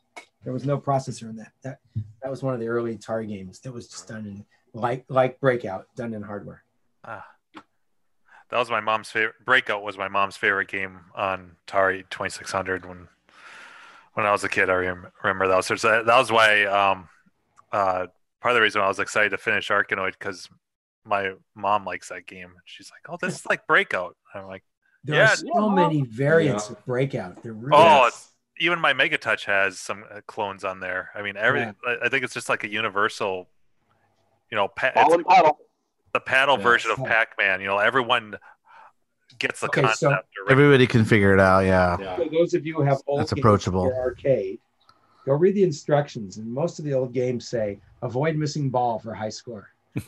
There 0.43 0.55
was 0.55 0.65
no 0.65 0.79
processor 0.79 1.29
in 1.29 1.37
that. 1.37 1.53
That 1.63 1.81
that 2.23 2.31
was 2.31 2.43
one 2.43 2.55
of 2.55 2.61
the 2.61 2.69
early 2.69 2.97
Atari 2.97 3.29
games 3.29 3.61
that 3.61 3.73
was 3.73 3.89
just 3.89 4.09
done 4.09 4.25
in 4.25 4.47
like 4.73 5.05
like 5.11 5.39
Breakout, 5.39 5.85
done 5.97 6.15
in 6.15 6.23
hardware. 6.23 6.63
Ah. 7.05 7.27
That 8.49 8.59
was 8.59 8.71
my 8.71 8.81
mom's 8.81 9.11
favorite. 9.11 9.35
Breakout 9.45 9.83
was 9.83 9.99
my 9.99 10.09
mom's 10.09 10.39
favorite 10.39 10.69
game 10.69 11.01
on 11.15 11.57
Atari 11.67 12.09
2600 12.09 12.87
when 12.87 13.09
when 14.15 14.25
I 14.25 14.33
was 14.33 14.45
a 14.45 14.49
kid. 14.49 14.71
I 14.71 14.77
rem- 14.77 15.09
remember 15.23 15.49
that. 15.49 15.65
So 15.67 15.75
that 15.75 16.07
was 16.07 16.33
why 16.33 16.65
um, 16.65 17.11
uh, 17.71 18.07
part 18.47 18.53
of 18.53 18.59
the 18.59 18.63
reason 18.63 18.81
I 18.81 18.87
was 18.87 19.01
excited 19.01 19.31
to 19.31 19.39
finish 19.39 19.69
Arkanoid 19.71 20.13
because 20.13 20.49
my 21.05 21.33
mom 21.57 21.85
likes 21.85 22.11
that 22.11 22.27
game. 22.29 22.53
She's 22.65 22.93
like, 22.93 23.01
"Oh, 23.13 23.19
this 23.21 23.41
is 23.41 23.47
like 23.47 23.67
Breakout." 23.67 24.17
I'm 24.35 24.47
like, 24.47 24.63
There 25.03 25.17
Yeah. 25.17 25.33
are 25.33 25.37
so 25.37 25.69
many 25.71 26.03
variants 26.03 26.71
of 26.71 26.85
Breakout. 26.87 27.43
There 27.43 27.53
really 27.55 27.73
"Oh, 27.77 28.03
are. 28.03 28.09
it's, 28.09 28.33
even 28.61 28.79
my 28.79 28.93
Megatouch 28.93 29.45
has 29.47 29.81
some 29.81 30.05
uh, 30.13 30.21
clones 30.29 30.63
on 30.65 30.79
there." 30.79 31.11
I 31.17 31.23
mean, 31.23 31.37
every 31.37 31.61
Yeah. 31.63 31.73
I- 31.85 31.99
I 32.05 32.09
think 32.09 32.23
it's 32.23 32.35
just 32.35 32.49
like 32.49 32.63
a 32.63 32.69
universal, 32.69 33.49
you 34.51 34.57
know, 34.57 34.69
pa- 34.69 34.93
Ball 34.95 35.05
it's 35.07 35.15
and 35.15 35.27
paddle. 35.27 35.59
the 36.13 36.21
paddle 36.21 36.57
Yeah. 36.57 36.63
version 36.63 36.91
of 36.93 36.99
Pac-Man. 36.99 37.61
You 37.61 37.67
know, 37.67 37.79
everyone 37.79 38.37
gets 39.41 39.59
the 39.61 39.67
Okay, 39.67 39.83
concept. 39.83 40.05
already. 40.39 40.53
Everybody 40.53 40.87
can 40.87 41.05
figure 41.05 41.33
it 41.35 41.41
out. 41.41 41.65
Yeah. 41.65 41.97
Yeah. 42.01 42.15
For 42.17 42.29
those 42.29 42.55
of 42.55 42.65
you 42.65 42.75
who 42.75 42.83
have 42.83 42.99
old 43.09 43.21
That's 43.21 43.33
games 43.33 43.41
approachable. 43.43 43.83
in 43.89 43.89
your 43.95 44.01
arcade, 44.03 44.61
go 45.25 45.35
read 45.35 45.55
the 45.57 45.63
instructions, 45.65 46.37
and 46.39 46.47
most 46.53 46.79
of 46.79 46.85
the 46.85 46.95
old 46.95 47.13
games 47.13 47.49
say 47.49 47.81
avoid 48.03 48.37
missing 48.37 48.71
ball 48.71 48.99
for 48.99 49.15
high 49.15 49.29
score. 49.31 49.71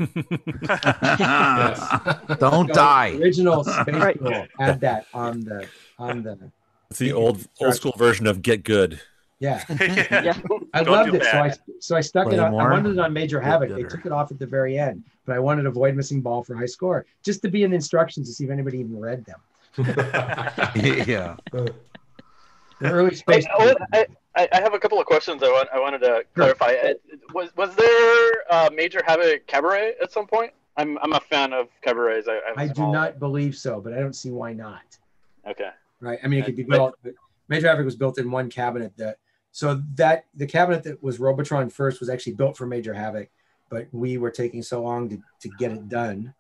Don't 2.39 2.69
So 2.69 2.75
die. 2.75 3.17
Original 3.21 3.65
Space 3.65 3.95
Right. 3.95 4.21
Rule 4.21 4.47
had 4.59 4.81
that 4.81 5.07
on 5.15 5.41
the 5.41 5.67
on 5.99 6.23
the 6.23 6.39
It's 6.91 6.99
the 6.99 7.13
old 7.13 7.47
old 7.61 7.75
school 7.75 7.95
version 7.97 8.27
of 8.27 8.43
Get 8.43 8.65
Good. 8.65 9.01
yeah. 9.39 9.65
yeah. 9.71 10.39
I 10.75 10.83
Don't 10.83 10.93
loved 10.93 11.13
do 11.13 11.17
it, 11.17 11.25
so 11.25 11.39
I 11.39 11.53
so 11.81 11.97
I 11.97 12.01
stuck 12.01 12.27
it 12.27 12.31
Play 12.31 12.39
on. 12.39 12.55
I 12.55 12.71
wanted 12.71 12.93
it 12.93 12.99
on 12.99 13.13
Major 13.13 13.39
Get 13.39 13.47
Havoc. 13.47 13.71
They 13.71 13.85
took 13.85 14.05
it 14.05 14.13
off 14.13 14.31
at 14.31 14.39
the 14.39 14.47
very 14.47 14.79
end, 14.79 15.05
but 15.25 15.35
I 15.35 15.39
wanted 15.39 15.63
to 15.63 15.69
avoid 15.69 15.95
missing 15.97 16.21
ball 16.21 16.43
for 16.43 16.55
high 16.55 16.67
score, 16.67 17.07
just 17.25 17.41
to 17.43 17.49
be 17.49 17.63
in 17.63 17.71
the 17.71 17.77
instructions 17.77 18.29
to 18.29 18.35
see 18.35 18.45
if 18.45 18.51
anybody 18.51 18.79
even 18.81 18.99
read 19.01 19.25
them. 19.25 19.41
yeah. 20.75 21.37
The 21.53 21.73
early 22.93 23.15
space. 23.15 23.45
Oh, 23.59 23.75
oh, 23.75 23.75
I, 23.93 24.01
I, 24.01 24.07
I 24.39 24.49
I 24.53 24.61
have 24.61 24.73
a 24.73 24.79
couple 24.79 25.01
of 25.01 25.07
questions 25.07 25.43
I 25.43 25.49
want 25.49 25.69
I 25.73 25.81
wanted 25.81 26.01
to 26.01 26.25
clarify. 26.35 26.75
Uh, 26.83 26.95
Was 27.35 27.55
was 27.57 27.75
there 27.75 28.33
uh, 28.51 28.71
Major 28.73 29.03
Havoc 29.05 29.47
Cabaret 29.47 29.95
at 30.01 30.13
some 30.13 30.27
point? 30.27 30.53
I'm 30.77 30.97
I'm 30.99 31.13
a 31.13 31.21
fan 31.21 31.53
of 31.53 31.69
cabarets. 31.83 32.29
I, 32.29 32.33
I, 32.33 32.49
have 32.49 32.57
a 32.57 32.61
I 32.61 32.69
do 32.69 32.93
not 32.93 33.19
believe 33.19 33.57
so, 33.57 33.81
but 33.81 33.93
I 33.93 33.99
don't 33.99 34.15
see 34.15 34.31
why 34.31 34.53
not. 34.53 34.97
Okay. 35.47 35.71
right? 36.01 36.19
I 36.23 36.29
mean, 36.29 36.41
it 36.41 36.47
could 36.47 36.57
be 36.57 36.63
built. 36.63 36.95
But 37.03 37.15
Major 37.49 37.69
Havoc 37.69 37.85
was 37.85 37.97
built 37.97 38.19
in 38.19 38.31
one 38.31 38.49
cabinet. 38.49 38.93
That 38.97 39.19
so 39.51 39.83
that 39.97 40.27
the 40.35 40.47
cabinet 40.47 40.85
that 40.85 41.03
was 41.03 41.19
Robotron 41.19 41.69
first 41.69 41.99
was 41.99 42.09
actually 42.09 42.35
built 42.35 42.57
for 42.57 42.67
Major 42.67 42.95
Havoc, 42.95 43.29
but 43.71 43.89
we 43.93 44.19
were 44.19 44.31
taking 44.31 44.63
so 44.63 44.83
long 44.83 45.09
to, 45.09 45.21
to 45.41 45.49
get 45.59 45.73
it 45.73 45.89
done 45.89 46.33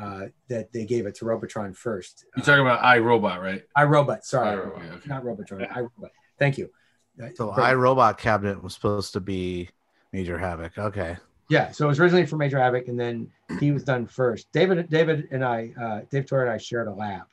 uh, 0.00 0.26
that 0.48 0.72
they 0.72 0.86
gave 0.86 1.04
it 1.06 1.14
to 1.16 1.26
Robotron 1.26 1.74
first. 1.74 2.24
You're 2.36 2.44
talking 2.44 2.62
about 2.62 2.80
iRobot, 2.82 3.42
right? 3.42 3.62
I 3.76 3.84
Robot, 3.84 4.24
sorry, 4.24 4.56
iRobot, 4.56 4.94
okay. 4.96 5.08
not 5.08 5.24
Robotron. 5.24 5.66
I 5.70 5.80
Robot. 5.80 6.10
Thank 6.38 6.56
you. 6.56 6.70
So 7.34 7.52
great. 7.52 7.64
iRobot 7.66 8.18
cabinet 8.18 8.62
was 8.62 8.74
supposed 8.74 9.12
to 9.12 9.20
be 9.20 9.68
Major 10.12 10.38
Havoc. 10.38 10.76
Okay. 10.78 11.16
Yeah, 11.50 11.70
so 11.70 11.84
it 11.84 11.88
was 11.88 12.00
originally 12.00 12.26
for 12.26 12.36
Major 12.36 12.58
Havoc, 12.58 12.88
and 12.88 12.98
then 12.98 13.30
he 13.60 13.70
was 13.70 13.84
done 13.84 14.06
first. 14.06 14.50
David, 14.52 14.88
David, 14.88 15.28
and 15.30 15.44
I, 15.44 15.72
uh, 15.80 16.00
Dave 16.10 16.24
Theurer 16.24 16.42
and 16.42 16.50
I 16.50 16.56
shared 16.56 16.88
a 16.88 16.92
lab, 16.92 17.24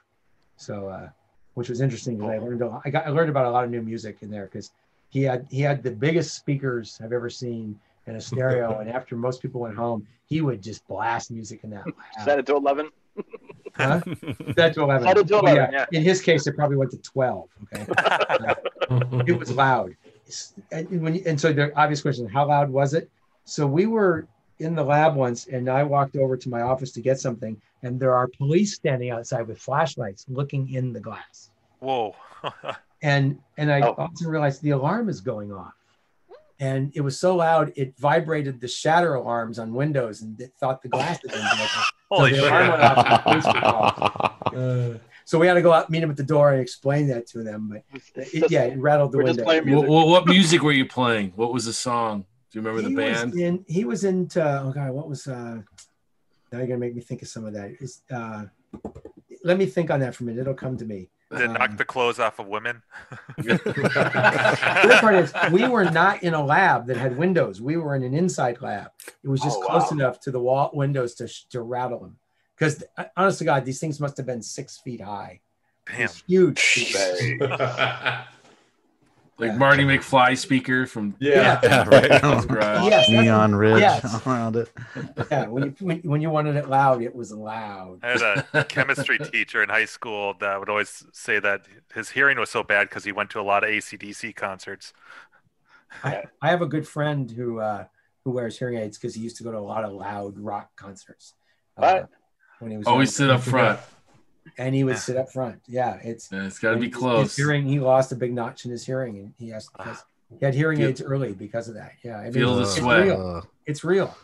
so 0.58 0.90
uh, 0.90 1.10
which 1.54 1.70
was 1.70 1.80
interesting 1.82 2.18
because 2.18 2.32
I 2.32 2.38
learned 2.38 2.62
a 2.62 2.68
lot, 2.68 2.82
I 2.84 2.90
got 2.90 3.08
I 3.08 3.10
learned 3.10 3.30
about 3.30 3.46
a 3.46 3.50
lot 3.50 3.64
of 3.64 3.70
new 3.70 3.82
music 3.82 4.18
in 4.22 4.30
there 4.30 4.46
because 4.46 4.72
he 5.10 5.24
had 5.24 5.48
he 5.50 5.62
had 5.62 5.82
the 5.82 5.92
biggest 5.92 6.36
speakers 6.36 7.00
I've 7.04 7.14
ever 7.14 7.30
seen 7.30 7.80
in 8.08 8.18
a 8.18 8.22
stereo, 8.22 8.80
and 8.82 8.90
after 8.90 9.16
most 9.16 9.42
people 9.42 9.62
went 9.62 9.76
home, 9.76 10.06
he 10.26 10.42
would 10.42 10.62
just 10.62 10.86
blast 10.88 11.32
music 11.32 11.64
in 11.64 11.70
that 11.70 11.86
Set 12.18 12.28
lab. 12.28 12.40
it 12.40 12.46
to 12.48 12.56
eleven. 12.56 12.90
Huh? 13.76 14.02
Set 14.58 14.74
to 14.76 14.82
eleven. 14.84 15.08
Set 15.08 15.18
it 15.18 15.28
to 15.30 15.36
Oh, 15.38 15.40
11, 15.40 15.74
yeah. 15.74 15.86
In 15.92 16.04
his 16.04 16.22
case, 16.22 16.46
it 16.48 16.56
probably 16.56 16.78
went 16.78 16.92
to 16.92 16.98
twelve. 16.98 17.50
Okay, 17.74 17.86
it 19.28 19.40
was 19.40 19.52
loud. 19.52 19.96
And, 20.72 21.02
when 21.02 21.16
you, 21.16 21.24
and 21.26 21.40
so 21.40 21.52
the 21.54 21.76
obvious 21.80 22.02
question, 22.02 22.28
how 22.28 22.48
loud 22.48 22.70
was 22.70 22.94
it? 22.94 23.10
So 23.46 23.66
we 23.68 23.86
were 23.86 24.28
in 24.60 24.76
the 24.76 24.84
lab 24.84 25.16
once, 25.16 25.48
and 25.48 25.70
I 25.70 25.84
walked 25.84 26.16
over 26.16 26.38
to 26.38 26.50
my 26.50 26.62
office 26.62 26.92
to 26.94 27.02
get 27.02 27.20
something, 27.20 27.60
and 27.84 28.00
there 28.00 28.14
are 28.14 28.28
police 28.28 28.76
standing 28.76 29.10
outside 29.10 29.48
with 29.48 29.58
flashlights 29.60 30.26
looking 30.30 30.70
in 30.74 30.94
the 30.94 31.00
glass. 31.00 31.50
Whoa. 31.80 32.16
And 33.04 33.40
and 33.58 33.72
I 33.72 33.82
Oh. 33.82 33.94
also 33.98 34.30
realized 34.30 34.62
the 34.62 34.70
alarm 34.72 35.10
is 35.10 35.22
going 35.22 35.52
off, 35.52 35.74
and 36.62 36.92
it 36.96 37.02
was 37.02 37.20
so 37.20 37.36
loud 37.36 37.74
it 37.76 37.98
vibrated 37.98 38.62
the 38.62 38.68
shatter 38.68 39.16
alarms 39.16 39.60
on 39.60 39.74
windows, 39.74 40.22
and 40.22 40.40
it 40.40 40.54
thought 40.60 40.82
the 40.82 40.88
glass 40.90 41.20
had 41.22 41.32
been 41.32 41.42
broken. 41.42 41.82
Holy 42.10 42.32
the 42.34 42.48
alarm 42.48 42.64
shit. 42.64 42.72
went 42.72 42.84
off 42.84 43.06
and 43.06 43.14
the 43.14 43.42
police 43.42 43.46
were 43.46 44.92
called. 44.94 45.00
So 45.26 45.40
we 45.40 45.48
had 45.48 45.54
to 45.54 45.62
go 45.62 45.72
out, 45.72 45.90
meet 45.90 46.04
him 46.04 46.12
at 46.12 46.18
the 46.18 46.24
door, 46.24 46.52
and 46.52 46.62
explain 46.62 47.08
that 47.08 47.26
to 47.28 47.44
them. 47.44 47.70
But 47.70 47.84
it, 48.16 48.52
yeah, 48.52 48.64
it 48.64 48.78
rattled 48.78 49.12
the 49.12 49.20
we're 49.20 49.24
window. 49.26 49.44
playing 49.44 49.62
What, 49.62 49.66
music. 49.66 49.90
what, 49.90 50.08
what 50.08 50.28
music 50.28 50.62
were 50.62 50.72
you 50.72 50.86
playing? 50.86 51.32
What 51.36 51.54
was 51.54 51.66
the 51.66 51.74
song? 51.74 52.26
Do 52.52 52.60
you 52.60 52.62
remember 52.62 52.82
the 52.82 52.90
he 52.90 52.96
band? 52.96 53.32
Was 53.32 53.42
in, 53.42 53.66
he 53.68 53.86
was 53.86 54.04
into 54.04 54.44
oh 54.44 54.72
god, 54.72 54.92
what 54.92 55.08
was 55.08 55.28
uh 55.28 55.62
now 56.52 56.58
you're 56.58 56.68
gonna 56.68 56.80
make 56.80 56.96
me 56.96 57.02
think 57.02 57.22
of 57.22 57.30
some 57.30 57.46
of 57.46 57.54
that. 57.54 57.72
Is 57.80 58.02
uh 58.12 58.46
let 59.44 59.58
me 59.58 59.66
think 59.66 59.90
on 59.90 60.02
that 60.02 60.16
for 60.16 60.24
a 60.24 60.28
minute. 60.28 60.42
It'll 60.42 60.54
come 60.54 60.78
to 60.78 60.86
me. 60.86 61.10
Did 61.32 61.42
it 61.42 61.46
Um, 61.48 61.54
knock 61.54 61.78
the 61.78 61.86
clothes 61.86 62.20
off 62.20 62.40
of 62.40 62.48
women? 62.48 62.82
the 63.38 64.98
part 65.00 65.16
is 65.16 65.34
we 65.52 65.68
were 65.68 65.86
not 65.86 66.24
in 66.24 66.34
a 66.34 66.44
lab 66.44 66.88
that 66.88 66.98
had 66.98 67.18
windows. 67.18 67.62
We 67.62 67.78
were 67.78 67.96
in 67.96 68.04
an 68.04 68.14
inside 68.14 68.62
lab. 68.62 68.92
It 69.24 69.28
was 69.30 69.42
just 69.42 69.58
Oh, 69.60 69.66
close 69.66 69.84
wow. 69.92 69.98
enough 69.98 70.20
to 70.22 70.32
the 70.32 70.40
wall 70.40 70.72
windows 70.74 71.16
to 71.16 71.28
to 71.50 71.62
rattle 71.62 72.00
them. 72.00 72.18
Because 72.58 72.84
honest 73.18 73.40
to 73.40 73.46
God, 73.46 73.66
these 73.66 73.80
things 73.80 74.00
must 74.00 74.18
have 74.18 74.26
been 74.26 74.42
six 74.42 74.78
feet 74.78 75.02
high. 75.02 75.40
Damn. 75.88 76.02
It's 76.02 76.24
huge. 76.28 76.96
like 79.38 79.58
Marty 79.58 79.84
McFly 79.84 80.38
speaker 80.38 80.86
from 80.86 81.16
yeah. 81.20 81.60
Yeah, 81.64 81.84
right. 81.88 82.12
His 82.12 82.46
garage. 82.46 82.86
Yes, 82.90 83.10
Neon 83.10 83.56
ridge 83.56 83.82
yes. 83.82 84.22
around 84.28 84.56
it. 84.56 84.70
Yeah, 85.32 85.48
when 85.48 85.64
you 85.64 85.76
when, 85.80 85.98
when 86.00 86.22
you 86.22 86.30
wanted 86.30 86.56
it 86.56 86.70
loud, 86.70 87.02
it 87.02 87.16
was 87.16 87.32
loud. 87.32 88.00
I 88.04 88.10
had 88.12 88.46
a 88.54 88.64
chemistry 88.64 89.18
teacher 89.18 89.64
in 89.64 89.70
high 89.70 89.86
school 89.86 90.36
that 90.40 90.60
would 90.60 90.70
always 90.70 91.04
say 91.12 91.40
that 91.40 91.66
his 91.94 92.12
hearing 92.12 92.38
was 92.40 92.50
so 92.50 92.62
bad 92.64 92.90
because 92.90 93.04
he 93.04 93.12
went 93.12 93.30
to 93.32 93.40
a 93.40 93.44
lot 93.44 93.64
of 93.64 93.70
ACDC 93.70 94.36
concerts. 94.36 94.94
I, 96.04 96.24
I 96.42 96.50
have 96.50 96.62
a 96.62 96.68
good 96.68 96.88
friend 96.88 97.30
who 97.30 97.60
uh, 97.60 97.86
who 98.24 98.32
wears 98.32 98.58
hearing 98.60 98.78
aids 98.78 98.98
because 98.98 99.16
he 99.16 99.22
used 99.22 99.38
to 99.38 99.44
go 99.44 99.52
to 99.52 99.58
a 99.58 99.60
lot 99.60 99.84
of 99.84 99.92
loud 99.94 100.38
rock 100.38 100.70
concerts. 100.76 101.34
Uh, 101.78 101.82
Right. 101.82 102.06
when 102.60 102.72
he 102.72 102.78
was 102.78 102.86
Always 102.88 103.16
sit 103.16 103.30
up 103.30 103.42
front. 103.42 103.80
And 104.58 104.74
he 104.76 104.84
would 104.84 104.98
sit 104.98 105.18
up 105.18 105.32
front. 105.32 105.62
Yeah, 105.68 105.96
it's 106.04 106.30
Yeah, 106.32 106.46
it's 106.46 106.60
got 106.60 106.72
to 106.72 106.78
be 106.78 106.90
close. 106.90 107.36
His 107.36 107.36
hearing, 107.38 107.66
he 107.66 107.80
lost 107.80 108.12
a 108.12 108.16
big 108.16 108.34
notch 108.34 108.66
in 108.66 108.72
his 108.72 108.86
hearing, 108.86 109.18
and 109.20 109.34
he 109.38 109.50
has 109.50 109.70
Ah. 109.80 110.04
he 110.40 110.44
had 110.46 110.54
hearing 110.54 110.78
Feel- 110.80 110.90
aids 110.90 111.02
early 111.02 111.34
because 111.34 111.68
of 111.68 111.76
that. 111.76 111.94
Yeah, 112.04 112.18
I 112.18 112.24
mean, 112.26 112.34
Feel 112.34 112.56
the 112.56 112.62
it's 112.64 112.76
sweat. 112.76 113.04
real. 113.06 113.36
Uh, 113.38 113.42
It's 113.66 113.84
real. 113.84 114.16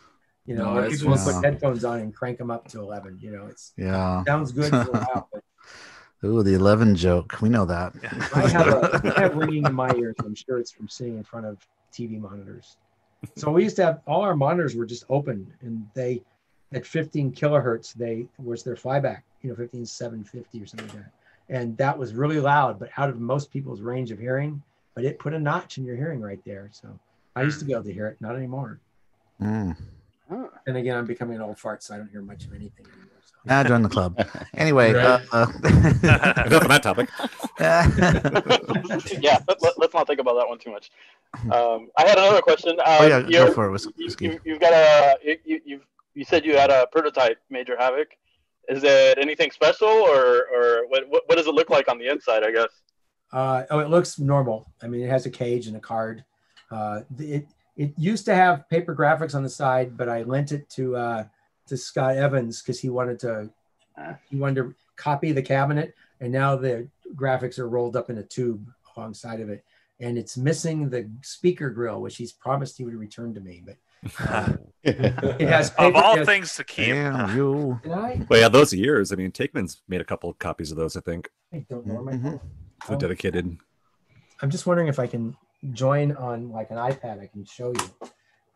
You 0.46 0.56
know, 0.56 0.66
No, 0.66 0.74
where 0.74 0.82
that's 0.84 0.96
people 0.96 1.10
would 1.14 1.20
what's- 1.20 1.36
put 1.36 1.46
headphones 1.46 1.84
on 1.86 2.00
and 2.00 2.16
crank 2.16 2.38
them 2.38 2.50
up 2.52 2.68
to 2.70 2.80
eleven. 2.80 3.18
You 3.22 3.32
know, 3.32 3.46
it's 3.48 3.74
yeah. 3.78 4.24
sounds 4.26 4.52
good 4.52 4.70
for 4.70 4.78
a 4.82 4.86
while, 5.06 5.30
but 5.32 5.44
Ooh, 6.24 6.42
the 6.42 6.56
11 6.56 6.96
joke. 6.96 7.40
We 7.42 7.50
know 7.50 7.66
that. 7.66 7.94
I 8.36 8.48
have, 8.50 8.68
a, 8.68 9.14
I 9.18 9.22
have 9.22 9.36
ringing 9.36 9.66
in 9.66 9.74
my 9.74 9.94
ears. 9.94 10.16
I'm 10.20 10.34
sure 10.34 10.58
it's 10.58 10.72
from 10.72 10.90
sitting 10.90 11.16
in 11.18 11.24
front 11.24 11.46
of 11.46 11.58
TV 11.94 12.20
monitors. 12.20 12.78
So 13.36 13.52
we 13.52 13.64
used 13.64 13.76
to 13.76 13.86
have 13.86 14.02
all 14.08 14.22
our 14.22 14.36
monitors 14.36 14.76
were 14.76 14.86
just 14.88 15.04
open, 15.10 15.54
and 15.62 15.86
they 15.94 16.24
at 16.74 16.86
15 16.88 17.34
kilohertz 17.34 17.94
they 17.94 18.28
was 18.40 18.64
their 18.64 18.76
flyback, 18.76 19.22
you 19.42 19.50
know, 19.50 19.56
15 19.56 19.86
750 19.86 20.62
or 20.62 20.66
something 20.66 20.88
like 20.88 20.98
that, 20.98 21.12
and 21.50 21.78
that 21.78 21.98
was 21.98 22.14
really 22.14 22.40
loud, 22.40 22.80
but 22.80 22.90
out 22.98 23.10
of 23.10 23.20
most 23.20 23.52
people's 23.52 23.82
range 23.82 24.12
of 24.12 24.20
hearing. 24.20 24.62
But 24.96 25.06
it 25.06 25.20
put 25.20 25.34
a 25.34 25.40
notch 25.40 25.78
in 25.78 25.86
your 25.86 25.96
hearing 25.96 26.22
right 26.22 26.40
there. 26.44 26.70
So 26.72 26.88
I 27.36 27.44
used 27.44 27.60
to 27.60 27.66
be 27.66 27.72
able 27.72 27.84
to 27.84 27.94
hear 27.94 28.08
it, 28.08 28.18
not 28.20 28.36
anymore. 28.36 28.80
Mm. 29.40 29.78
And 30.68 30.76
again, 30.76 30.98
I'm 30.98 31.06
becoming 31.06 31.38
an 31.38 31.42
old 31.42 31.58
fart, 31.58 31.84
so 31.84 31.94
I 31.94 31.98
don't 31.98 32.10
hear 32.10 32.22
much 32.22 32.46
of 32.46 32.54
anything 32.54 32.86
anymore. 32.88 33.22
So. 33.24 33.36
Ah, 33.48 33.64
join 33.64 33.82
the 33.82 33.90
club. 33.90 34.20
Anyway, 34.56 34.92
Right. 34.92 35.22
uh, 35.32 35.48
Enough 35.64 36.64
on 36.64 36.70
that 36.70 36.84
topic. 36.84 37.10
yeah, 39.22 39.40
let, 39.48 39.62
let, 39.62 39.88
us 39.90 39.94
not 39.94 40.08
think 40.08 40.20
about 40.20 40.36
that 40.36 40.48
one 40.50 40.58
too 40.58 40.72
much. 40.72 40.92
Um, 41.52 41.90
I 41.96 42.08
had 42.08 42.18
another 42.18 42.42
question. 42.42 42.78
Uh, 42.80 42.98
oh 43.02 43.08
yeah, 43.08 43.22
go 43.22 43.54
for 43.54 43.68
it. 43.68 43.72
Whis- 43.72 43.86
you, 43.96 44.06
whiskey. 44.06 44.26
you, 44.26 44.40
you've 44.44 44.60
got 44.60 44.74
a 44.74 45.18
you, 45.24 45.38
you 45.46 45.62
you've 45.66 45.86
you 46.16 46.26
said 46.26 46.44
you 46.44 46.58
had 46.58 46.72
a 46.72 46.88
prototype 46.88 47.38
Major 47.50 47.78
Havoc. 47.78 48.08
Is 48.68 48.84
it 48.84 49.18
anything 49.18 49.52
special, 49.52 49.88
or 49.88 50.48
or 50.54 50.88
what 50.90 51.04
what, 51.10 51.36
does 51.36 51.48
it 51.48 51.54
look 51.54 51.70
like 51.70 51.90
on 51.90 51.98
the 51.98 52.08
inside? 52.08 52.44
I 52.44 52.52
guess. 52.52 52.70
Uh, 53.32 53.64
oh, 53.70 53.80
it 53.80 53.90
looks 53.90 54.20
normal. 54.20 54.72
I 54.82 54.88
mean, 54.88 55.02
it 55.02 55.10
has 55.10 55.26
a 55.26 55.30
cage 55.30 55.68
and 55.68 55.78
a 55.78 55.80
card. 55.80 56.24
Uh, 56.72 57.02
it 57.18 57.48
it 57.78 57.94
used 57.98 58.26
to 58.26 58.36
have 58.36 58.68
paper 58.70 58.96
graphics 58.96 59.36
on 59.36 59.44
the 59.44 59.50
side, 59.50 59.96
but 59.96 60.10
I 60.10 60.24
lent 60.24 60.52
it 60.52 60.70
to 60.72 60.96
uh, 60.96 61.24
to 61.68 61.78
Scott 61.78 62.18
Evans 62.18 62.62
because 62.62 62.80
he 62.80 62.90
wanted 62.90 63.20
to 63.20 63.50
he 64.30 64.38
wanted 64.38 64.56
to 64.56 64.76
copy 64.96 65.32
the 65.32 65.42
cabinet, 65.42 65.96
and 66.20 66.32
now 66.32 66.56
the 66.56 66.88
graphics 67.16 67.60
are 67.60 67.70
rolled 67.70 67.96
up 67.96 68.10
in 68.10 68.18
a 68.18 68.24
tube 68.24 68.68
alongside 68.96 69.40
of 69.40 69.50
it, 69.50 69.64
and 70.00 70.18
it's 70.18 70.38
missing 70.38 70.90
the 70.90 71.10
speaker 71.22 71.70
grill, 71.70 72.02
which 72.02 72.18
he's 72.18 72.32
promised 72.32 72.78
he 72.78 72.84
would 72.84 72.96
return 72.96 73.34
to 73.34 73.40
me. 73.40 73.64
But 73.66 73.78
it 74.84 75.42
has 75.48 75.72
Of 75.78 75.96
all 75.96 76.14
it 76.14 76.20
has- 76.20 76.26
things 76.28 76.56
to 76.56 76.64
keep. 76.64 76.88
Damn 76.88 77.36
you. 77.38 77.80
I? 77.86 78.26
Well, 78.30 78.40
yeah, 78.40 78.50
those 78.50 78.74
years. 78.74 79.12
I 79.12 79.16
mean, 79.16 79.32
Takeman's 79.32 79.82
made 79.88 80.02
a 80.02 80.06
couple 80.06 80.30
of 80.30 80.40
copies 80.40 80.72
of 80.72 80.78
those. 80.78 80.96
I 80.96 81.02
think 81.02 81.30
I 81.54 81.66
don't 81.70 81.86
know. 81.86 81.96
where 81.96 82.04
my 82.04 82.12
Mhm. 82.14 82.24
phone- 82.24 82.40
the 82.88 82.94
Oh. 82.94 82.98
dedicated. 82.98 83.58
I'm 84.42 84.50
just 84.50 84.66
wondering 84.68 84.88
if 84.88 85.00
I 85.00 85.08
can 85.08 85.36
join 85.74 86.12
on 86.14 86.52
like 86.52 86.70
an 86.70 86.78
iPad. 86.78 87.20
I 87.22 87.28
can 87.28 87.44
show 87.46 87.74
you. 87.74 88.10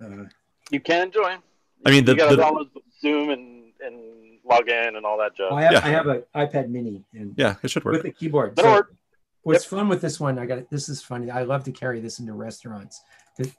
Uh, 0.04 0.26
You 0.70 0.80
can 0.80 1.12
join. 1.12 1.38
I 1.86 1.90
mean, 1.90 2.06
the, 2.06 2.12
you 2.12 2.18
gotta 2.20 2.38
download 2.38 2.70
Zoom 3.02 3.30
and 3.32 3.58
and 3.84 4.40
log 4.46 4.70
in 4.70 4.96
and 4.96 5.06
all 5.06 5.18
that 5.18 5.36
jazz. 5.36 5.52
I 5.52 5.62
have, 5.64 5.72
Yeah. 5.74 5.80
I 5.84 5.90
have 5.90 6.08
an 6.08 6.24
iPad 6.36 6.70
Mini 6.70 7.04
and 7.14 7.34
yeah, 7.36 7.56
it 7.64 7.70
should 7.72 7.84
work. 7.84 7.96
with 7.96 8.06
a 8.06 8.12
keyboard. 8.12 8.56
That'll 8.56 8.72
So 8.72 8.76
work. 8.78 8.96
what's 9.42 9.66
fun 9.66 9.90
with 9.90 10.02
this 10.02 10.20
one, 10.20 10.38
I 10.38 10.46
got 10.46 10.70
this 10.70 10.88
is 10.88 11.02
funny. 11.02 11.32
I 11.32 11.42
love 11.44 11.64
to 11.64 11.72
carry 11.72 12.00
this 12.00 12.20
into 12.20 12.34
restaurants, 12.34 13.02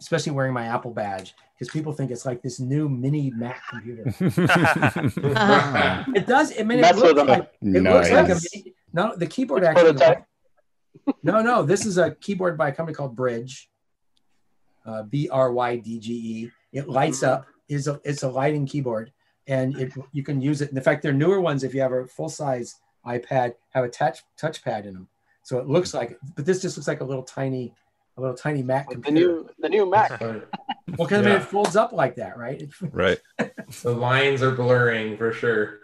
especially 0.00 0.30
wearing 0.32 0.52
my 0.52 0.66
Apple 0.66 0.92
badge, 0.92 1.34
because 1.62 1.72
people 1.72 1.92
think 1.92 2.10
it's 2.10 2.26
like 2.26 2.42
this 2.42 2.58
new 2.58 2.88
mini 2.88 3.30
Mac 3.30 3.62
computer. 3.68 4.02
It 6.16 6.26
does. 6.26 6.52
I 6.58 6.64
mean, 6.64 6.78
it 6.78 6.82
Mess 6.82 6.96
looks 6.96 7.14
them. 7.14 7.26
like 7.28 7.52
it 7.62 7.82
looks 7.84 8.10
like 8.10 8.28
a 8.30 8.34
mini, 8.34 8.74
no. 8.92 9.14
The 9.16 9.26
keyboard 9.28 9.62
It's 9.62 9.68
actually. 9.68 9.92
prototype. 9.92 10.24
No, 11.22 11.40
no. 11.40 11.62
This 11.62 11.86
is 11.86 11.98
a 11.98 12.16
keyboard 12.16 12.58
by 12.58 12.68
a 12.70 12.72
company 12.72 12.96
called 12.96 13.14
Brydge. 13.16 13.66
Uh, 14.84 15.04
B 15.04 15.28
R 15.30 15.52
Y 15.52 15.76
D 15.76 16.00
G 16.00 16.12
E. 16.12 16.50
It 16.72 16.88
lights 16.88 17.22
up. 17.22 17.46
is 17.68 17.86
a 17.86 18.00
It's 18.02 18.24
a 18.24 18.28
lighting 18.28 18.66
keyboard, 18.66 19.12
and 19.46 19.76
it 19.78 19.92
you 20.10 20.24
can 20.24 20.40
use 20.40 20.62
it. 20.62 20.72
In 20.72 20.80
fact, 20.82 21.02
they're 21.02 21.12
newer 21.12 21.40
ones, 21.40 21.62
if 21.62 21.72
you 21.74 21.80
have 21.80 21.92
a 21.92 22.06
full 22.08 22.28
size 22.28 22.74
iPad, 23.06 23.54
have 23.70 23.84
a 23.84 23.88
touch 23.88 24.24
touchpad 24.36 24.86
in 24.86 24.94
them. 24.94 25.08
So 25.44 25.58
it 25.60 25.68
looks 25.68 25.94
like, 25.94 26.18
but 26.34 26.44
this 26.44 26.60
just 26.60 26.76
looks 26.76 26.88
like 26.88 27.00
a 27.00 27.04
little 27.04 27.22
tiny, 27.22 27.72
a 28.16 28.20
little 28.20 28.36
tiny 28.36 28.62
Mac 28.62 28.88
The 28.90 29.10
new 29.10 29.48
the 29.58 29.68
new 29.68 29.88
Mac. 29.88 30.20
well, 30.20 30.42
because 30.96 31.26
I 31.26 31.30
mean, 31.30 31.40
it 31.40 31.44
folds 31.44 31.76
up 31.76 31.92
like 31.92 32.16
that, 32.16 32.36
right? 32.36 32.68
Right. 32.92 33.18
The 33.38 33.94
lines 33.94 34.42
are 34.42 34.50
blurring 34.50 35.16
for 35.16 35.32
sure. 35.32 35.80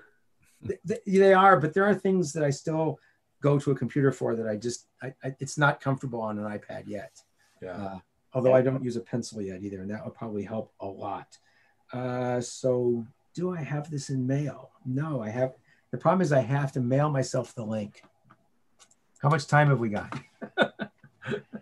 th- 0.66 1.00
they 1.06 1.32
are, 1.32 1.58
but 1.58 1.72
there 1.72 1.84
are 1.84 1.94
things 1.94 2.32
that 2.34 2.44
I 2.44 2.50
still 2.50 2.98
go 3.40 3.58
to 3.58 3.70
a 3.70 3.74
computer 3.74 4.12
for 4.12 4.34
that 4.36 4.48
I 4.48 4.56
just, 4.56 4.88
I, 5.02 5.14
I, 5.24 5.34
it's 5.38 5.56
not 5.56 5.80
comfortable 5.80 6.20
on 6.20 6.38
an 6.38 6.44
iPad 6.44 6.84
yet. 6.86 7.22
Yeah. 7.62 7.70
Uh, 7.70 7.98
although 8.34 8.52
I 8.52 8.62
don't 8.62 8.82
use 8.82 8.96
a 8.96 9.00
pencil 9.00 9.40
yet 9.40 9.62
either, 9.62 9.80
and 9.80 9.90
that 9.90 10.04
would 10.04 10.14
probably 10.14 10.42
help 10.42 10.72
a 10.80 10.86
lot. 10.86 11.38
Uh, 11.92 12.40
so, 12.40 13.06
do 13.34 13.54
I 13.54 13.62
have 13.62 13.90
this 13.90 14.10
in 14.10 14.26
mail? 14.26 14.70
No, 14.84 15.22
I 15.22 15.30
have. 15.30 15.54
The 15.90 15.98
problem 15.98 16.20
is 16.20 16.32
I 16.32 16.40
have 16.40 16.72
to 16.72 16.80
mail 16.80 17.08
myself 17.08 17.54
the 17.54 17.64
link. 17.64 18.02
How 19.22 19.30
much 19.30 19.46
time 19.46 19.68
have 19.68 19.80
we 19.80 19.88
got? 19.88 20.18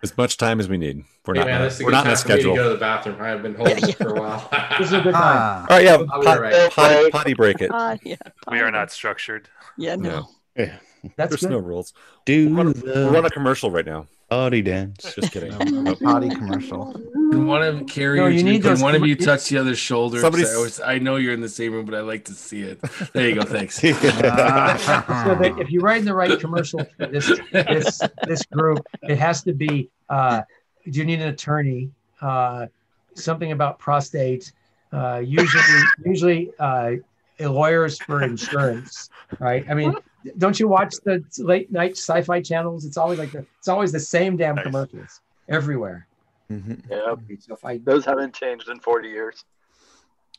As 0.03 0.17
much 0.17 0.37
time 0.37 0.61
as 0.61 0.69
we 0.69 0.77
need. 0.79 1.05
We're 1.27 1.35
Hey, 1.35 1.41
not. 1.41 1.47
man, 1.47 1.63
this 1.63 1.75
is 1.77 1.81
we're 1.81 1.87
good 1.91 1.93
not 1.93 2.07
in 2.07 2.13
a 2.13 2.17
time 2.17 2.23
for 2.23 2.29
me 2.29 2.35
to 2.35 2.41
schedule. 2.43 2.57
go 2.57 2.63
to 2.65 2.69
the 2.71 2.81
bathroom. 2.81 3.17
I've 3.21 3.43
been 3.43 3.55
holding 3.55 3.89
it 3.89 3.97
for 3.97 4.15
a 4.17 4.21
while. 4.21 4.49
This 4.79 4.89
is 4.89 4.93
a 4.93 5.01
good 5.01 5.13
time. 5.15 5.23
Ah, 5.25 5.67
All 5.71 5.77
right, 5.77 5.85
yeah. 5.85 5.93
I'll 6.11 6.21
be 6.21 6.27
pot- 6.27 6.41
right. 6.41 6.71
potty, 6.73 7.11
potty 7.11 7.35
break 7.35 7.61
it. 7.61 7.71
Uh, 7.73 7.97
yeah. 8.03 8.17
We 8.51 8.61
are 8.61 8.71
not 8.71 8.91
structured. 8.93 9.49
Yeah, 9.79 9.97
no. 9.97 10.09
No, 10.11 10.29
Yeah. 10.57 10.77
That's 11.17 11.31
there's 11.31 11.41
good. 11.43 11.51
no 11.51 11.59
rules. 11.59 11.93
Do 12.25 12.55
We're 12.55 12.61
on, 12.61 12.75
we're 12.85 13.17
on 13.19 13.25
a 13.25 13.31
commercial 13.31 13.71
right 13.71 13.87
now. 13.87 14.07
Body 14.29 14.63
dance. 14.63 15.15
Just 15.15 15.33
kidding. 15.33 15.53
potty 15.97 16.29
commercial. 16.29 16.93
Can 16.93 17.47
one 17.47 17.63
of 17.63 17.87
carry 17.87 18.19
No, 18.19 18.27
you 18.27 18.43
need 18.43 18.63
can 18.63 18.71
those- 18.73 18.83
one 18.83 18.95
of 18.95 19.07
you 19.07 19.17
touch 19.17 19.49
the 19.49 19.59
other's 19.59 19.79
shoulder? 19.79 20.21
Somebody's- 20.21 20.53
I, 20.53 20.55
always, 20.57 20.81
I 20.81 20.99
know 20.99 21.17
you're 21.17 21.33
in 21.35 21.41
the 21.41 21.49
same 21.49 21.73
room, 21.73 21.87
but 21.87 21.95
I 21.95 22.01
like 22.01 22.25
to 22.27 22.33
see 22.33 22.63
it. 22.63 22.81
There 23.13 23.29
you 23.29 23.35
go. 23.37 23.43
Thanks. 23.43 23.77
so 23.81 23.91
that 23.93 25.57
if 25.61 25.71
you're 25.71 25.83
writing 25.83 26.05
the 26.05 26.15
right 26.15 26.39
commercial 26.39 26.85
for 26.97 27.07
this 27.07 27.31
this 27.53 28.01
this 28.27 28.43
group, 28.47 28.87
it 29.03 29.19
has 29.19 29.43
to 29.45 29.53
be 29.53 29.89
uh, 30.09 30.43
do 30.91 30.99
you 30.99 31.05
need 31.05 31.21
an 31.21 31.29
attorney? 31.29 31.91
Uh, 32.21 32.67
something 33.15 33.53
about 33.53 33.79
prostate. 33.79 34.53
Uh, 34.93 35.19
usually, 35.25 35.63
usually 36.05 36.51
uh, 36.59 36.93
lawyers 37.41 37.99
for 37.99 38.23
insurance, 38.23 39.11
right? 39.41 39.67
I 39.69 39.75
mean, 39.75 39.95
don't 40.39 40.59
you 40.61 40.69
watch 40.69 40.95
the 41.05 41.23
late 41.39 41.71
night 41.73 41.93
sci-fi 41.93 42.41
channels? 42.43 42.85
It's 42.85 42.97
always 42.97 43.19
like 43.19 43.33
the 43.33 43.45
it's 43.59 43.69
always 43.69 43.93
the 43.93 44.01
same 44.01 44.37
damn 44.37 44.55
Nice. 44.57 44.65
commercials 44.65 45.21
everywhere. 45.49 46.07
Mm-hmm. 46.51 46.75
Yeah, 46.91 47.15
So 47.41 47.55
if 47.55 47.65
I 47.65 47.79
those 47.79 48.05
haven't 48.05 48.35
changed 48.35 48.69
in 48.69 48.79
40 48.81 49.09
years. 49.09 49.45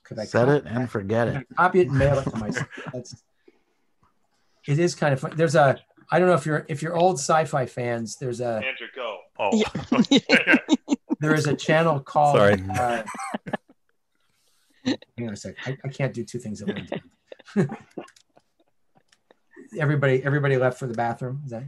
could 0.03 0.19
I 0.19 0.25
Set 0.25 0.47
it 0.49 0.65
and 0.65 0.89
forget 0.89 1.27
it. 1.27 1.47
copy 1.57 1.81
it 1.81 1.89
and 1.89 1.97
mail 1.99 2.17
it 2.19 2.23
to 2.23 2.35
myself. 2.37 2.67
That's 2.93 3.23
it 4.67 4.79
is 4.79 4.95
kind 4.95 5.13
of 5.13 5.19
fun. 5.19 5.33
There's 5.35 5.55
a 5.55 5.79
I 6.09 6.19
don't 6.19 6.27
know 6.29 6.33
if 6.35 6.45
you're 6.45 6.65
if 6.69 6.81
you're 6.81 6.95
old 6.95 7.17
sci-fi 7.19 7.65
fans. 7.65 8.15
There's 8.17 8.39
a 8.41 8.61
Andrew, 8.65 8.87
go. 8.95 9.17
Oh, 9.39 9.63
there 11.19 11.33
is 11.33 11.47
a 11.47 11.55
channel 11.55 11.99
called. 11.99 12.37
Sorry. 12.37 12.63
Uh, 12.69 13.03
hang 14.85 15.27
on 15.27 15.33
a 15.33 15.35
sec. 15.35 15.55
I, 15.65 15.77
I 15.83 15.87
can't 15.89 16.13
do 16.13 16.23
two 16.23 16.39
things 16.39 16.61
at 16.61 16.67
one 16.69 16.87
time. 16.87 17.69
everybody, 19.77 20.23
everybody 20.23 20.57
left 20.57 20.79
for 20.79 20.87
the 20.87 20.93
bathroom. 20.93 21.41
Is 21.45 21.51
that? 21.51 21.63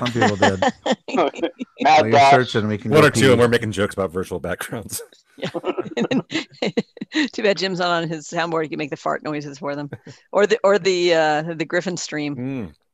Some 0.00 0.12
people 0.12 0.36
did. 0.36 0.60
While 1.14 1.30
Mad 1.80 2.06
you're 2.06 2.44
searching, 2.44 2.68
we 2.68 2.76
can 2.78 2.90
One 2.90 3.00
go 3.00 3.06
or 3.06 3.10
two, 3.10 3.32
and 3.32 3.40
we're 3.40 3.48
making 3.48 3.72
jokes 3.72 3.94
about 3.94 4.10
virtual 4.10 4.38
backgrounds. 4.40 5.00
Too 7.32 7.42
bad 7.42 7.56
Jim's 7.56 7.78
not 7.78 7.90
on 8.02 8.08
his 8.08 8.28
soundboard. 8.28 8.64
He 8.64 8.68
can 8.68 8.78
make 8.78 8.90
the 8.90 8.96
fart 8.96 9.22
noises 9.22 9.58
for 9.58 9.74
them, 9.76 9.88
or 10.32 10.46
the 10.46 10.58
or 10.64 10.78
the 10.78 11.14
uh, 11.14 11.42
the 11.54 11.64
Griffin 11.64 11.96
stream. 11.96 12.36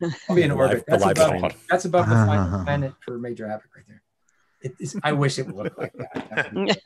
Mm. 0.03 0.13
I'll 0.29 0.37
be 0.37 0.43
in 0.43 0.51
orbit. 0.51 0.77
live- 0.79 0.85
the 0.87 0.91
That's 0.93 1.03
live 1.05 1.17
above, 1.17 1.29
stream. 1.51 1.63
that's 1.71 1.85
above 1.87 2.09
the 2.09 2.15
final 2.15 2.65
planet 2.65 2.93
for 3.05 3.19
Major 3.19 3.49
Havoc 3.49 3.67
right 3.75 3.85
there. 3.89 4.03
It 4.63 4.75
is, 4.79 4.97
I 5.03 5.13
wish 5.13 5.39
it 5.39 5.47
would 5.47 5.57
look 5.57 5.79
like 5.79 5.93
that. 5.95 6.21
That 6.45 6.77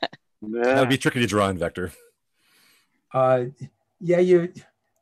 Yeah. 0.41 0.79
would 0.79 0.89
be 0.89 0.97
tricky 0.97 1.19
to 1.19 1.27
draw 1.27 1.49
in 1.49 1.57
vector. 1.57 1.91
Uh, 3.13 3.45
yeah, 3.99 4.19
you. 4.19 4.51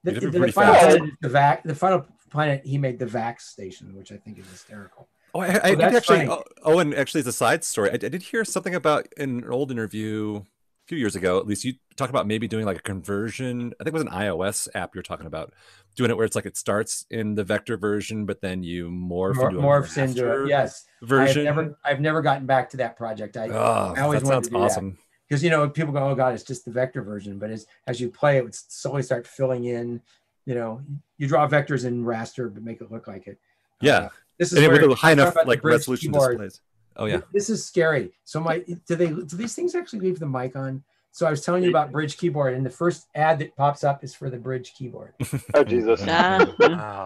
The, 0.03 0.14
You 0.14 0.19
the, 0.32 0.40
the 0.40 0.52
final 0.52 0.74
fast. 0.74 0.86
planet, 0.88 1.03
is 1.10 1.18
the 1.22 1.30
vac, 1.30 1.64
the 1.64 1.76
final 1.76 2.06
planet, 2.30 2.66
he 2.66 2.78
made 2.78 2.99
the 2.99 3.06
Vax 3.06 3.41
station, 3.41 3.95
which 3.95 4.12
I 4.12 4.18
think 4.18 4.38
is 4.40 4.49
hysterical. 4.49 5.08
Oh, 5.34 5.41
I, 5.41 5.48
I 5.48 5.60
Oh, 5.72 5.76
did 5.76 5.82
actually. 5.95 6.28
Oh, 6.28 6.44
oh, 6.64 6.80
and 6.80 6.94
actually, 6.95 7.22
as 7.22 7.28
a 7.28 7.34
side 7.34 7.64
story, 7.64 7.90
I, 7.91 7.94
I 7.94 7.98
did 7.98 8.24
hear 8.24 8.44
something 8.45 8.74
about 8.76 9.08
in 9.18 9.44
an 9.44 9.49
old 9.52 9.72
interview 9.72 10.38
a 10.38 10.88
few 10.88 10.98
years 10.98 11.16
ago. 11.16 11.38
At 11.38 11.45
least 11.45 11.66
you 11.66 11.74
talked 11.98 12.10
about 12.10 12.28
maybe 12.28 12.48
doing 12.48 12.66
like 12.66 12.78
a 12.78 12.82
conversion. 12.82 13.74
I 13.80 13.84
think 13.84 13.88
it 13.90 13.94
was 13.94 14.04
an 14.04 14.10
iOS 14.10 14.68
app 14.74 14.95
you're 14.95 15.04
talking 15.04 15.26
about 15.26 15.54
doing 15.95 16.10
it 16.12 16.16
where 16.18 16.26
it's 16.26 16.36
like 16.36 16.45
it 16.45 16.56
starts 16.56 17.06
in 17.10 17.36
the 17.36 17.44
vector 17.44 17.76
version, 17.76 18.26
but 18.26 18.40
then 18.41 18.64
you 18.64 18.90
morph 18.90 19.36
Mor- 19.36 19.49
into 19.49 19.60
a 19.60 19.62
morphs 19.64 19.98
into 19.98 20.44
it. 20.44 20.48
Yes, 20.49 20.86
version. 21.02 21.40
I've 21.48 21.56
never, 21.56 21.78
I've 21.84 21.99
never 21.99 22.22
gotten 22.22 22.45
back 22.45 22.70
to 22.72 22.78
that 22.78 22.95
project. 22.95 23.36
I, 23.36 23.49
oh, 23.49 23.94
I 23.98 24.02
always 24.02 24.22
that 24.22 24.28
wanted 24.28 24.28
sounds 24.28 24.48
to 24.48 24.52
do 24.54 24.58
that. 24.60 24.64
awesome. 24.64 24.98
because 25.28 25.44
you 25.44 25.49
know 25.49 25.68
people 25.70 25.91
go, 25.94 26.08
oh 26.10 26.16
god, 26.16 26.34
it's 26.36 26.44
just 26.44 26.64
the 26.66 26.72
vector 26.72 27.02
version. 27.02 27.38
But 27.38 27.49
as 27.52 27.66
as 27.86 27.99
you 27.99 28.10
play, 28.10 28.38
it 28.38 28.44
would 28.45 28.56
slowly 28.56 29.04
start 29.04 29.28
filling 29.28 29.66
in. 29.66 30.02
You 30.48 30.56
know, 30.56 30.82
you 31.18 31.28
draw 31.28 31.45
vectors 31.48 31.84
in 31.86 32.03
raster, 32.06 32.52
but 32.52 32.64
make 32.64 32.80
it 32.82 32.90
look 32.90 33.06
like 33.06 33.28
it. 33.28 33.38
Yeah, 33.82 33.98
Uh, 33.98 34.10
this 34.40 34.53
is 34.53 34.60
where 34.65 34.72
with 34.72 34.91
a 34.91 34.95
high 34.95 35.11
enough 35.11 35.36
like 35.45 35.61
resolution 35.64 36.11
keyboard. 36.14 36.32
displays. 36.40 36.61
Oh 36.95 37.06
yeah. 37.06 37.19
This 37.34 37.49
is 37.49 37.64
scary. 37.64 38.14
So 38.24 38.40
my 38.40 38.60
do 38.88 38.95
they 38.95 39.07
do 39.07 39.24
these 39.44 39.53
things 39.53 39.76
actually 39.76 39.99
leave 39.99 40.19
the 40.19 40.26
mic 40.26 40.56
on? 40.56 40.84
So 41.11 41.28
I 41.28 41.32
was 41.32 41.44
telling 41.44 41.64
you 41.64 41.69
about 41.69 41.91
Brydge 41.91 42.15
keyboard, 42.18 42.53
and 42.53 42.65
the 42.65 42.69
first 42.69 43.07
ad 43.15 43.40
that 43.40 43.56
pops 43.57 43.84
up 43.84 44.03
is 44.06 44.15
for 44.15 44.30
the 44.30 44.38
Brydge 44.38 44.74
keyboard. 44.74 45.14
Oh 45.53 45.64
Jesus. 45.65 46.02
Ah, 46.07 46.45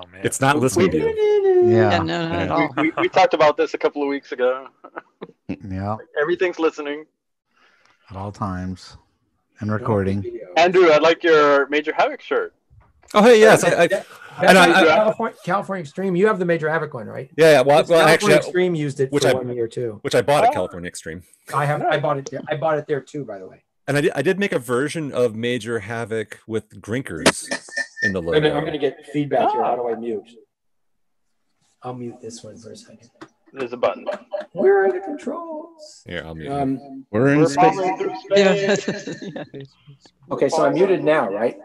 Oh 0.04 0.08
man. 0.12 0.22
It's 0.24 0.40
not 0.40 0.60
listening 0.60 0.92
to 0.92 0.98
you. 0.98 1.64
yeah, 1.66 1.92
Yeah. 1.92 1.98
no, 2.04 2.28
not 2.30 2.40
at 2.44 2.52
all. 2.52 2.70
we, 2.78 2.84
we, 2.84 2.92
we 3.02 3.10
talked 3.10 3.34
about 3.34 3.58
this 3.58 3.74
a 3.74 3.78
couple 3.80 4.04
of 4.04 4.08
weeks 4.08 4.32
ago. 4.32 4.68
Yeah. 5.68 5.98
Everything's 6.22 6.60
listening. 6.60 7.06
At 8.10 8.16
all 8.16 8.32
times. 8.32 8.98
And 9.60 9.72
recording. 9.72 10.40
Andrew, 10.58 10.90
I 10.92 10.98
like 10.98 11.24
your 11.24 11.68
Major 11.68 11.94
Havoc 11.94 12.22
shirt. 12.22 12.54
Oh, 13.14 13.22
hey, 13.24 13.40
yes. 13.40 13.64
I, 13.64 13.84
I, 13.84 13.88
That- 13.88 14.06
I 14.38 14.54
know, 14.54 14.62
I- 14.62 14.84
California, 14.86 15.38
California 15.44 15.82
Extreme. 15.82 16.16
You 16.16 16.28
have 16.28 16.40
the 16.40 16.46
Major 16.46 16.70
Havoc 16.70 16.94
one, 16.94 17.08
right? 17.08 17.30
yeah, 17.38 17.52
yeah. 17.52 17.62
Well, 17.62 17.76
well 17.78 17.84
California 17.86 18.14
actually, 18.14 18.34
I- 18.34 18.38
Extreme 18.38 18.76
used 18.76 19.00
it 19.02 19.12
which 19.12 19.24
for 19.24 19.30
I- 19.30 19.34
one 19.34 19.54
year 19.54 19.68
too. 19.68 20.00
which 20.04 20.16
I 20.16 20.22
bought 20.22 20.44
at 20.46 20.52
Oh. 20.52 20.54
California 20.54 20.88
Extreme. 20.88 21.24
I 21.54 21.66
have. 21.66 21.82
I 21.84 22.00
bought 22.00 22.18
it. 22.18 22.30
There. 22.32 22.42
I 22.50 22.56
bought 22.56 22.78
it 22.78 22.88
there 22.88 23.02
too. 23.02 23.26
By 23.26 23.40
the 23.40 23.48
way. 23.48 23.64
And 23.88 23.98
I 23.98 24.02
did, 24.02 24.12
I 24.16 24.22
did 24.22 24.40
make 24.40 24.54
a 24.54 24.60
version 24.60 25.12
of 25.12 25.36
Major 25.36 25.80
Havoc 25.80 26.40
with 26.48 26.82
Grinkers 26.82 27.48
in 28.04 28.14
the 28.14 28.22
Wait 28.22 28.38
a 28.38 28.42
minute, 28.42 28.56
I'm 28.56 28.62
going 28.64 28.74
to 28.74 28.80
get 28.80 29.06
feedback 29.12 29.52
here. 29.52 29.62
How 29.64 29.76
do 29.76 29.90
I 29.90 29.96
mute? 29.96 30.30
I'll 31.84 31.94
mute 31.96 32.22
this 32.22 32.44
one 32.44 32.58
for 32.58 32.72
a 32.72 32.76
second. 32.78 33.10
There's 33.54 33.74
a 33.74 33.78
button. 33.78 34.06
Where 34.54 34.86
are 34.86 34.92
the 34.94 35.00
controls? 35.02 36.04
Here, 36.06 36.24
I'll 36.26 36.36
mute. 36.36 36.52
Um, 36.52 37.06
We're 37.12 37.30
in 37.30 37.40
We're 37.40 37.48
space. 37.48 37.76
falling 37.76 37.98
through 37.98 38.14
Yeah. 38.38 38.76
space. 38.76 39.24
Yeah. 39.24 39.44
okay, 40.32 40.48
so 40.48 40.64
I'm 40.64 40.74
muted 40.76 41.04
now, 41.04 41.28
right? 41.30 41.58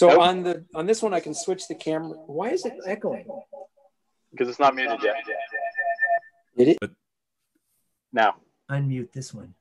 So 0.00 0.08
Nope. 0.08 0.18
on 0.20 0.42
the 0.42 0.64
on 0.74 0.86
this 0.86 1.02
one, 1.02 1.12
I 1.12 1.20
can 1.20 1.34
switch 1.34 1.68
the 1.68 1.74
camera. 1.74 2.16
Why 2.26 2.48
is 2.52 2.64
it 2.64 2.72
echoing? 2.86 3.26
Because 4.30 4.48
it's 4.48 4.58
not 4.58 4.74
muted 4.74 4.98
yet. 5.02 5.16
Did 6.56 6.68
it? 6.68 6.90
Now, 8.10 8.36
Unmute 8.70 9.12
this 9.12 9.34
one. 9.34 9.52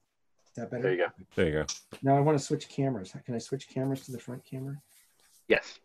Is 0.47 0.55
that 0.55 0.71
better? 0.71 0.83
there 0.83 0.91
you 0.93 0.97
go. 0.97 1.07
There 1.35 1.45
you 1.47 1.51
go. 1.51 1.65
Now 2.03 2.15
I 2.15 2.21
want 2.21 2.37
to 2.39 2.43
switch 2.43 2.69
cameras. 2.69 3.13
Can 3.25 3.35
I 3.35 3.37
switch 3.37 3.67
cameras 3.67 4.05
to 4.05 4.13
the 4.13 4.17
front 4.17 4.45
camera? 4.45 4.81
Yes. 5.49 5.77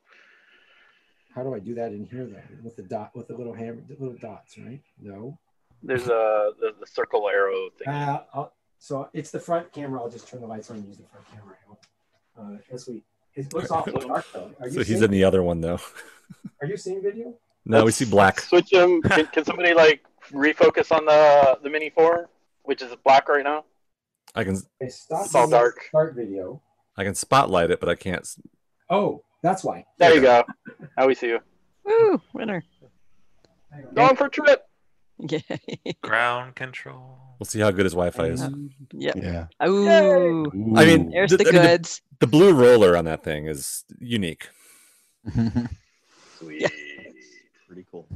How 1.35 1.43
do 1.43 1.53
I 1.53 1.59
do 1.59 1.75
that 1.75 1.91
in 1.91 2.05
here 2.05 2.25
though? 2.25 2.57
With 2.63 2.77
the 2.77 2.85
dot, 2.85 3.11
with 3.17 3.27
the 3.27 3.37
little 3.37 3.55
hammer, 3.55 3.83
the 3.89 3.97
little 3.99 4.17
dots, 4.19 4.57
right? 4.57 4.81
No. 5.03 5.37
There's 5.83 6.07
a 6.07 6.53
the, 6.61 6.77
the 6.79 6.87
circle 6.87 7.29
arrow 7.29 7.71
thing. 7.77 7.93
Uh, 7.93 8.23
I'll, 8.33 8.53
so 8.79 9.09
it's 9.15 9.33
the 9.33 9.41
front 9.41 9.73
camera. 9.73 10.01
I'll 10.01 10.11
just 10.11 10.29
turn 10.29 10.43
the 10.43 10.47
lights 10.47 10.71
on 10.71 10.77
and 10.77 10.87
use 10.87 10.99
the 10.99 11.09
front 11.09 11.27
camera. 11.33 11.57
Uh, 12.39 12.59
as 12.73 12.87
we, 12.87 13.03
it 13.37 13.53
looks 13.53 13.71
awful 13.71 14.01
dark 14.01 14.27
though. 14.33 14.51
Are 14.61 14.69
you, 14.69 14.73
So 14.75 14.85
he's 14.85 15.03
in 15.03 15.11
the 15.11 15.25
other 15.25 15.43
one, 15.43 15.61
though. 15.61 15.79
are 16.61 16.67
you 16.67 16.77
seeing 16.77 17.03
video? 17.03 17.35
No, 17.65 17.79
we 17.79 17.85
Let's 17.87 17.97
see 17.97 18.05
black. 18.05 18.41
Switch 18.41 18.71
them. 18.71 19.01
Can, 19.03 19.27
can 19.27 19.45
somebody 19.45 19.73
like 19.75 20.05
refocus 20.31 20.95
on 20.95 21.05
the 21.07 21.59
the 21.63 21.71
Mini 21.71 21.91
Four, 21.91 22.29
which 22.63 22.83
is 22.83 22.95
black 23.05 23.29
right 23.29 23.45
now? 23.45 23.65
I 24.35 24.45
can 24.45 24.57
Okay, 24.81 24.91
stop. 24.91 25.25
It's 25.27 25.35
all 25.35 25.47
video, 25.47 25.59
dark. 25.59 25.83
Start 25.89 26.15
video. 26.15 26.63
I 26.97 27.05
can 27.05 27.15
spotlight 27.15 27.71
it, 27.71 27.81
but 27.81 27.89
I 27.89 27.95
can't. 27.95 28.27
Oh, 28.91 29.25
that's 29.43 29.65
why. 29.65 29.85
There 29.99 30.15
you 30.15 30.21
go. 30.21 30.45
Now 30.97 31.09
we 31.09 31.15
see 31.17 31.29
you. 31.29 31.41
Woo, 31.85 32.21
winner. 32.35 32.63
Going 33.95 34.15
for 34.15 34.27
a 34.27 34.31
trip. 34.31 34.65
Yeah. 35.19 35.39
Ground 36.03 36.55
control. 36.57 37.19
We'll 37.39 37.47
see 37.47 37.61
how 37.61 37.71
good 37.71 37.85
his 37.87 37.93
Wi-Fi 37.95 38.27
is. 38.27 38.49
Yep. 38.93 39.15
Yeah. 39.17 39.47
Ooh. 39.67 40.47
I 40.77 40.85
mean, 40.87 41.11
There's 41.11 41.31
the- 41.31 41.39
the 41.39 41.49
I 41.49 41.53
mean, 41.53 41.63
the- 41.63 41.69
goods. 41.69 42.03
The 42.21 42.27
blue 42.27 42.53
roller 42.53 42.97
on 42.97 43.05
that 43.07 43.23
thing 43.25 43.47
is 43.47 43.85
unique. 44.01 44.49
Sweet. 46.39 46.71
Pretty 47.67 47.85
cool. 47.91 48.07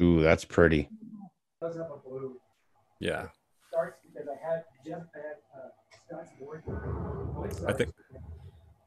Ooh, 0.00 0.22
that's 0.22 0.44
pretty. 0.44 0.88
does 1.60 1.76
have 1.76 1.86
a 1.90 2.08
blue. 2.08 2.36
Yeah, 3.00 3.28
Starts 3.70 3.98
because 4.02 4.28
I 4.28 4.46
had 4.46 4.64
Jeff 4.86 5.02
had 5.14 5.36
uh, 5.54 5.68
Scott's 6.06 6.30
board. 6.40 6.62
I 7.66 7.72
think 7.72 7.92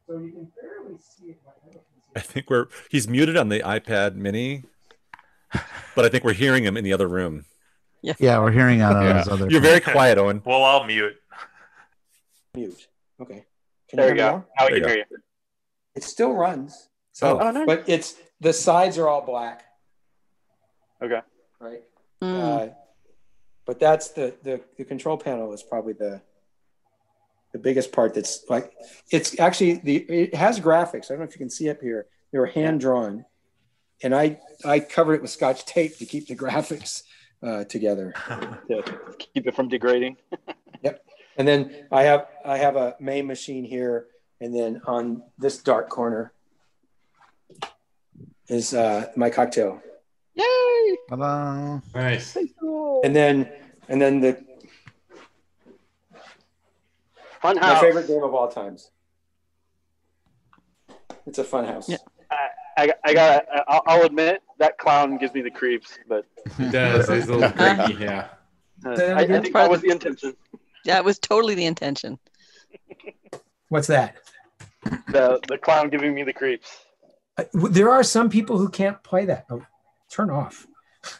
So 0.07 0.17
you 0.17 0.31
can 0.31 0.51
barely 0.61 0.97
see 0.99 1.27
it. 1.31 1.39
but 1.45 1.55
I 1.61 1.65
don't 1.65 1.75
know 1.75 1.81
if 1.81 1.85
you 1.95 2.01
I 2.15 2.19
can 2.19 2.23
see 2.23 2.29
it. 2.29 2.33
think 2.33 2.49
we're 2.49 2.65
he's 2.89 3.07
muted 3.07 3.37
on 3.37 3.49
the 3.49 3.59
iPad 3.59 4.15
Mini, 4.15 4.63
but 5.95 6.05
I 6.05 6.09
think 6.09 6.23
we're 6.23 6.33
hearing 6.33 6.63
him 6.63 6.77
in 6.77 6.83
the 6.83 6.93
other 6.93 7.07
room. 7.07 7.45
yeah, 8.01 8.13
yeah 8.19 8.39
we're 8.39 8.51
hearing 8.51 8.81
out 8.81 8.95
of 8.95 9.03
Yeah. 9.03 9.17
his 9.19 9.27
other. 9.27 9.49
You're 9.49 9.61
very 9.61 9.79
quiet, 9.81 10.17
Owen. 10.17 10.41
Well, 10.45 10.63
I'll 10.63 10.83
mute. 10.83 11.15
Mute. 12.55 12.87
Okay. 13.21 13.45
Can 13.89 13.97
There 13.97 14.07
you 14.07 14.13
me 14.13 14.17
go. 14.19 14.27
now? 14.29 14.45
Now 14.59 14.65
we 14.67 14.79
can 14.79 14.89
hear 14.89 14.97
you. 15.09 15.17
It 15.95 16.03
still 16.03 16.33
runs. 16.33 16.87
So, 17.11 17.39
Oh. 17.39 17.47
Oh, 17.47 17.51
nice. 17.51 17.65
but 17.65 17.89
it's 17.89 18.15
the 18.39 18.53
sides 18.53 18.97
are 18.97 19.07
all 19.07 19.21
black, 19.21 19.63
Okay. 21.01 21.21
right? 21.59 21.81
Mm. 22.21 22.69
Uh, 22.69 22.73
but 23.65 23.79
that's 23.79 24.09
the, 24.09 24.33
the 24.43 24.61
the 24.77 24.85
control 24.85 25.17
panel 25.17 25.53
is 25.53 25.61
probably 25.63 25.93
the 25.93 26.21
the 27.51 27.59
biggest 27.59 27.91
part. 27.91 28.13
That's 28.13 28.45
like 28.49 28.73
it's 29.11 29.37
actually 29.39 29.73
the 29.75 29.97
it 29.97 30.35
has 30.35 30.59
graphics. 30.59 31.05
I 31.05 31.09
don't 31.09 31.19
know 31.19 31.25
if 31.25 31.33
you 31.35 31.39
can 31.39 31.49
see 31.49 31.69
up 31.69 31.81
here. 31.81 32.07
They 32.31 32.39
were 32.39 32.45
hand 32.47 32.79
drawn, 32.79 33.25
and 34.03 34.13
I 34.15 34.39
I 34.65 34.79
covered 34.79 35.15
it 35.15 35.21
with 35.21 35.31
Scotch 35.31 35.65
tape 35.65 35.97
to 35.97 36.05
keep 36.05 36.27
the 36.27 36.35
graphics 36.35 37.03
uh, 37.43 37.63
together. 37.65 38.13
To 38.67 38.83
keep 39.17 39.47
it 39.47 39.55
from 39.55 39.67
degrading. 39.69 40.17
Yep. 40.83 41.05
And 41.37 41.47
then 41.47 41.85
I 41.91 42.03
have 42.03 42.25
I 42.43 42.57
have 42.57 42.75
a 42.75 42.95
main 42.99 43.27
machine 43.27 43.63
here, 43.63 44.07
and 44.39 44.55
then 44.55 44.81
on 44.87 45.21
this 45.37 45.59
dark 45.59 45.89
corner 45.89 46.33
is 48.47 48.73
uh, 48.73 49.11
my 49.15 49.29
cocktail, 49.29 49.79
Yay. 50.33 50.97
Ta-da. 51.07 51.79
Nice. 51.93 52.35
and 53.03 53.15
then 53.15 53.47
and 53.89 54.01
then 54.01 54.21
the 54.21 54.43
Fun 57.41 57.57
house. 57.57 57.75
my 57.75 57.79
favorite 57.81 58.07
game 58.07 58.23
of 58.23 58.33
all 58.33 58.47
times. 58.47 58.89
It's 61.27 61.37
a 61.37 61.43
fun 61.43 61.65
house. 61.65 61.87
Yeah. 61.89 61.97
I, 62.31 62.47
I 62.77 63.13
got. 63.13 63.45
I'll, 63.67 63.81
I'll 63.87 64.03
admit 64.05 64.41
that 64.59 64.77
clown 64.77 65.17
gives 65.17 65.33
me 65.33 65.41
the 65.41 65.51
creeps, 65.51 65.97
but 66.07 66.25
It 66.59 66.71
does. 66.71 67.09
It's 67.09 67.27
a 67.27 67.33
little 67.33 67.51
creepy. 67.87 68.03
Yeah. 68.03 68.29
uh, 68.85 68.95
that 68.95 69.17
I, 69.17 69.21
I 69.21 69.41
think 69.41 69.53
that 69.53 69.69
was 69.69 69.81
the 69.81 69.89
intention. 69.89 70.33
Yeah, 70.85 70.97
it 70.97 71.05
was 71.05 71.19
totally 71.19 71.53
the 71.55 71.65
intention. 71.65 72.17
What's 73.69 73.87
that? 73.87 74.15
The 74.83 75.39
the 75.47 75.57
clown 75.57 75.89
giving 75.89 76.13
me 76.13 76.23
the 76.23 76.33
creeps. 76.33 76.85
Uh, 77.37 77.43
There 77.53 77.89
are 77.89 78.03
some 78.03 78.29
people 78.29 78.57
who 78.57 78.67
can't 78.69 79.01
play 79.03 79.25
that. 79.25 79.45
Oh, 79.49 79.63
turn 80.09 80.29
off. 80.29 80.67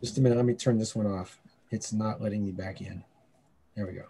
Just 0.00 0.18
a 0.18 0.20
minute. 0.20 0.36
Let 0.36 0.44
me 0.44 0.54
turn 0.54 0.78
this 0.78 0.94
one 0.94 1.06
off. 1.06 1.40
It's 1.70 1.92
not 1.92 2.22
letting 2.22 2.44
me 2.44 2.52
back 2.52 2.80
in. 2.80 3.02
There 3.76 3.86
we 3.86 3.92
go. 3.92 4.04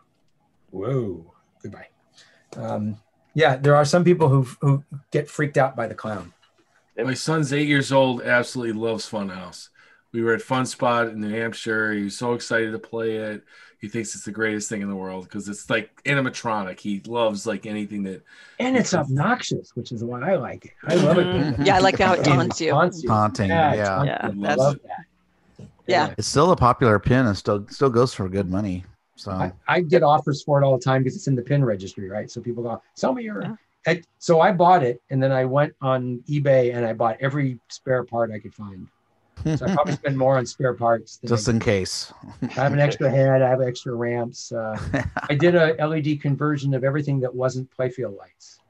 Whoa. 0.70 1.32
Goodbye. 1.62 1.88
Um, 2.56 2.98
yeah, 3.38 3.56
there 3.56 3.76
are 3.76 3.84
some 3.84 4.02
people 4.04 4.28
who 4.28 4.42
who 4.60 4.82
get 5.12 5.30
freaked 5.30 5.56
out 5.56 5.76
by 5.76 5.86
the 5.86 5.94
clown. 5.94 6.32
My 6.96 7.14
son's 7.14 7.52
eight 7.52 7.68
years 7.68 7.92
old, 7.92 8.22
absolutely 8.22 8.72
loves 8.72 9.08
Funhouse. 9.08 9.68
We 10.10 10.22
were 10.22 10.34
at 10.34 10.42
Fun 10.42 10.66
Spot 10.66 11.06
in 11.08 11.20
New 11.20 11.30
Hampshire. 11.30 11.92
He 11.92 12.02
was 12.02 12.18
so 12.18 12.34
excited 12.34 12.72
to 12.72 12.78
play 12.80 13.16
it. 13.16 13.44
He 13.80 13.86
thinks 13.88 14.16
it's 14.16 14.24
the 14.24 14.32
greatest 14.32 14.68
thing 14.68 14.82
in 14.82 14.88
the 14.88 14.96
world 14.96 15.22
because 15.24 15.48
it's 15.48 15.70
like 15.70 16.02
animatronic. 16.02 16.80
He 16.80 17.00
loves 17.06 17.46
like 17.46 17.64
anything 17.66 18.02
that 18.04 18.24
And 18.58 18.76
it's 18.76 18.92
obnoxious, 18.94 19.76
which 19.76 19.92
is 19.92 20.02
why 20.02 20.32
I 20.32 20.34
like 20.34 20.64
it. 20.64 20.72
I 20.88 20.94
love 20.96 21.18
it. 21.18 21.26
Mhm. 21.26 21.64
Yeah, 21.64 21.76
I 21.76 21.78
like 21.78 22.00
how 22.00 22.14
it 22.14 22.24
taunts 22.24 22.60
you. 22.60 22.70
Taunts 22.72 23.02
you. 23.04 23.08
Taunting, 23.08 23.50
Yeah, 23.50 23.74
yeah. 23.74 23.84
taunts 23.84 24.06
Yeah, 24.08 24.28
that's- 24.40 24.58
love 24.58 24.78
that. 24.82 25.66
Yeah. 25.86 26.14
It's 26.18 26.26
still 26.26 26.50
a 26.50 26.56
popular 26.56 26.98
pin 26.98 27.26
and 27.26 27.36
still 27.36 27.64
still 27.70 27.90
goes 27.90 28.12
for 28.12 28.28
good 28.28 28.50
money. 28.50 28.84
So 29.18 29.32
I, 29.32 29.52
I 29.66 29.80
get 29.80 30.04
offers 30.04 30.44
for 30.44 30.62
it 30.62 30.64
all 30.64 30.78
the 30.78 30.84
time 30.84 31.02
because 31.02 31.16
it's 31.16 31.26
in 31.26 31.34
the 31.34 31.42
pin 31.42 31.64
registry, 31.64 32.08
right? 32.08 32.30
So 32.30 32.40
people 32.40 32.62
go, 32.62 32.80
sell 32.94 33.12
me 33.12 33.24
your. 33.24 33.42
Yeah. 33.42 33.54
And 33.86 34.06
so 34.18 34.40
I 34.40 34.52
bought 34.52 34.84
it 34.84 35.02
and 35.10 35.20
then 35.20 35.32
I 35.32 35.44
went 35.44 35.74
on 35.80 36.22
eBay 36.28 36.74
and 36.74 36.86
I 36.86 36.92
bought 36.92 37.16
every 37.20 37.58
spare 37.68 38.04
part 38.04 38.30
I 38.30 38.38
could 38.38 38.54
find. 38.54 38.86
So 39.56 39.66
I 39.66 39.74
probably 39.74 39.92
spend 40.02 40.16
more 40.16 40.38
on 40.38 40.46
spare 40.46 40.74
parts. 40.74 41.16
Than 41.16 41.28
just 41.30 41.48
I, 41.48 41.52
in 41.52 41.58
case. 41.58 42.12
I 42.56 42.62
have 42.62 42.72
an 42.72 42.78
extra 42.88 43.10
head, 43.10 43.42
I 43.42 43.48
have 43.48 43.60
extra 43.60 43.92
ramps. 43.94 44.52
Uh, 44.52 44.78
I 45.28 45.34
did 45.34 45.56
a 45.56 45.74
LED 45.84 46.20
conversion 46.22 46.72
of 46.74 46.84
everything 46.84 47.18
that 47.20 47.34
wasn't 47.34 47.68
playfield 47.76 48.16
lights. 48.16 48.60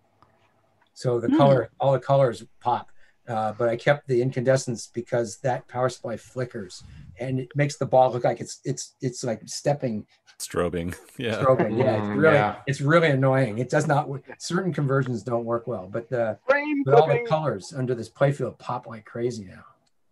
So 0.95 1.21
the 1.21 1.29
Hmm. 1.29 1.37
color, 1.37 1.71
all 1.79 1.93
the 1.93 2.01
colors 2.01 2.43
pop. 2.61 2.91
Uh, 3.29 3.53
but 3.53 3.69
I 3.69 3.77
kept 3.77 4.09
the 4.09 4.23
incandescence 4.23 4.87
because 4.87 5.39
that 5.43 5.69
power 5.69 5.91
supply 5.91 6.17
flickers 6.17 6.83
and 7.21 7.41
it 7.41 7.49
makes 7.55 7.77
the 7.77 7.85
ball 7.85 8.11
look 8.11 8.25
like 8.25 8.41
it's 8.41 8.61
it's 8.65 8.95
it's 9.03 9.23
like 9.23 9.43
stepping 9.45 10.07
Strobing. 10.39 10.95
Yeah. 11.19 11.43
strobing. 11.43 11.77
Yeah, 11.77 11.97
it's 11.99 12.07
Mm, 12.07 12.17
really 12.23 12.35
yeah. 12.37 12.57
it's 12.67 12.81
really 12.81 13.09
annoying. 13.09 13.59
It 13.59 13.69
does 13.69 13.87
not 13.89 14.09
work. 14.09 14.23
Certain 14.39 14.73
conversions 14.73 15.23
don't 15.25 15.45
work 15.45 15.67
well, 15.67 15.89
but 15.91 16.09
the 16.09 16.39
Frame 16.49 16.83
but 16.85 16.95
all 16.95 17.09
the 17.09 17.25
colors 17.29 17.75
under 17.77 17.95
this 17.95 18.09
playfield 18.09 18.57
pop 18.59 18.87
like 18.87 19.05
crazy 19.05 19.45
now. 19.47 19.65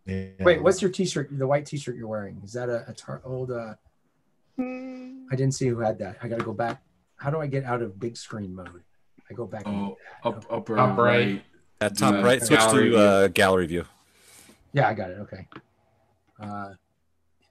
Yeah. 0.05 0.31
Wait, 0.40 0.62
what's 0.62 0.82
your 0.82 0.90
T-shirt? 0.90 1.28
The 1.39 1.47
white 1.47 1.65
T-shirt 1.66 1.97
you're 1.97 2.09
wearing 2.09 2.40
is 2.44 2.53
that 2.55 2.69
a, 2.69 2.85
a 2.89 2.93
tar- 2.93 3.23
old? 3.24 3.51
Uh, 3.53 3.74
Hmm. 4.57 5.27
I 5.31 5.36
didn't 5.36 5.53
see 5.55 5.66
who 5.69 5.78
had 5.81 5.98
that. 5.98 6.16
I 6.23 6.28
got 6.28 6.39
to 6.39 6.44
go 6.44 6.55
back. 6.55 6.81
How 7.16 7.28
do 7.31 7.39
I 7.40 7.47
get 7.47 7.65
out 7.65 7.82
of 7.82 8.01
big 8.01 8.16
screen 8.16 8.55
mode? 8.55 8.82
I 9.31 9.35
go 9.35 9.47
back. 9.47 9.66
and- 9.66 9.77
oh 9.77 9.98
up 10.24 10.44
upper 10.51 10.77
Top 10.77 10.97
right. 10.98 11.27
right. 11.27 11.44
At 11.81 11.98
top 11.98 12.15
Uh, 12.15 12.23
right, 12.23 12.43
switch 12.43 12.59
gallery 12.59 12.90
to 12.90 12.98
uh, 12.98 13.28
gallery 13.28 13.66
view. 13.66 13.85
Yeah, 14.73 14.89
I 14.89 14.94
got 14.94 15.11
it. 15.11 15.19
Okay. 15.20 15.47
Uh, 16.40 16.70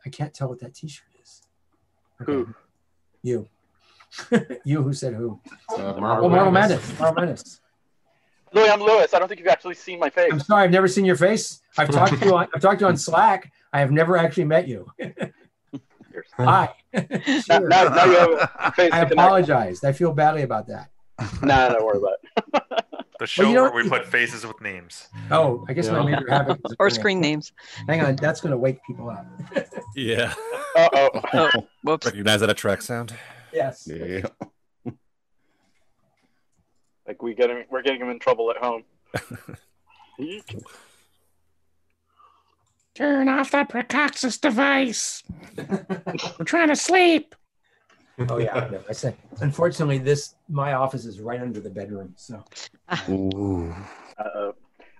I 0.06 0.10
can't 0.10 0.34
tell 0.34 0.50
what 0.50 0.60
that 0.62 0.74
T-shirt 0.74 1.06
is. 1.22 1.44
Okay. 2.22 2.32
Who? 2.34 2.56
You. 3.26 3.48
you 4.64 4.84
who 4.84 4.94
said 4.94 5.16
who? 5.16 5.40
Uh, 5.72 5.76
Oh, 5.78 6.00
Marble 6.00 6.30
Marble 6.30 6.52
Madness. 6.52 6.80
Madness. 6.82 7.00
Marble 7.00 7.22
Madness. 7.22 7.62
Louis, 8.54 8.70
I'm 8.70 8.80
Lewis. 8.80 9.14
I 9.16 9.20
don't 9.20 9.28
think 9.28 9.40
you've 9.40 9.50
actually 9.50 9.74
seen 9.74 10.00
my 10.00 10.12
face. 10.12 10.30
I'm 10.32 10.40
sorry, 10.40 10.64
I've 10.64 10.72
never 10.72 10.88
seen 10.88 11.06
your 11.06 11.16
face. 11.16 11.62
I've 11.78 11.90
talked 11.90 12.20
to 12.20 12.26
you. 12.26 12.36
On, 12.36 12.48
I've 12.54 12.62
talked 12.62 12.80
to 12.80 12.86
you 12.86 12.90
on 12.90 12.98
Slack. 12.98 13.52
I 13.74 13.80
have 13.80 13.92
never 13.92 14.16
actually 14.16 14.44
met 14.46 14.68
you. 14.68 14.90
Hi. 16.38 16.70
Now, 16.94 17.02
now, 17.50 17.84
now 17.90 18.06
you 18.06 18.18
have 18.18 18.52
a 18.60 18.72
face 18.72 18.92
I 18.94 19.00
to 19.00 19.06
connect. 19.08 19.12
apologize. 19.14 19.84
I 19.84 19.92
feel 19.92 20.14
badly 20.14 20.44
about 20.44 20.68
that. 20.68 20.90
no, 21.42 21.48
Nah, 21.48 21.70
don't 21.70 21.84
worry 21.86 21.98
about 21.98 22.14
it. 22.80 22.86
The 23.20 23.28
show 23.28 23.50
you 23.50 23.56
where 23.62 23.72
we 23.72 23.88
put 23.88 24.06
faces 24.06 24.46
with 24.46 24.60
names. 24.62 25.08
Oh, 25.32 25.66
I 25.70 25.74
guess 25.74 25.88
my 25.90 26.00
Yeah. 26.00 26.16
major 26.18 26.30
havoc 26.30 26.60
is 26.66 26.76
or 26.80 26.90
screen 26.90 27.22
names. 27.22 27.54
Hang 27.88 28.02
on, 28.02 28.16
that's 28.18 28.42
going 28.42 28.52
to 28.52 28.58
wake 28.58 28.80
people 28.86 29.10
up. 29.10 29.26
Yeah. 29.96 30.34
Uh 30.76 30.90
oh. 31.34 31.50
Whoops. 31.84 32.06
Recognize 32.08 32.42
that 32.42 32.50
a 32.50 32.54
track 32.54 32.82
sound? 32.82 33.14
yes. 33.54 33.88
Yeah. 33.92 34.28
Like 37.08 37.22
we 37.22 37.36
get 37.36 37.52
him, 37.52 37.64
we're 37.70 37.84
getting 37.84 38.02
him 38.02 38.10
in 38.10 38.18
trouble 38.18 38.50
at 38.50 38.58
home. 38.58 38.84
Turn 42.96 43.30
off 43.30 43.52
that 43.52 43.70
Pracoxis 43.70 44.42
device. 44.42 45.22
We're 45.58 46.46
trying 46.46 46.70
to 46.70 46.76
sleep. 46.76 47.36
Oh 48.30 48.38
yeah, 48.38 48.56
I 48.56 48.70
know. 48.70 48.82
I 48.88 48.94
say. 48.94 49.14
Unfortunately, 49.42 49.98
this 49.98 50.36
my 50.48 50.74
office 50.74 51.06
is 51.06 51.20
right 51.20 51.42
under 51.42 51.60
the 51.60 51.70
bedroom, 51.70 52.14
so 52.16 52.44
Ooh. 53.10 53.76
Uh, 54.18 54.52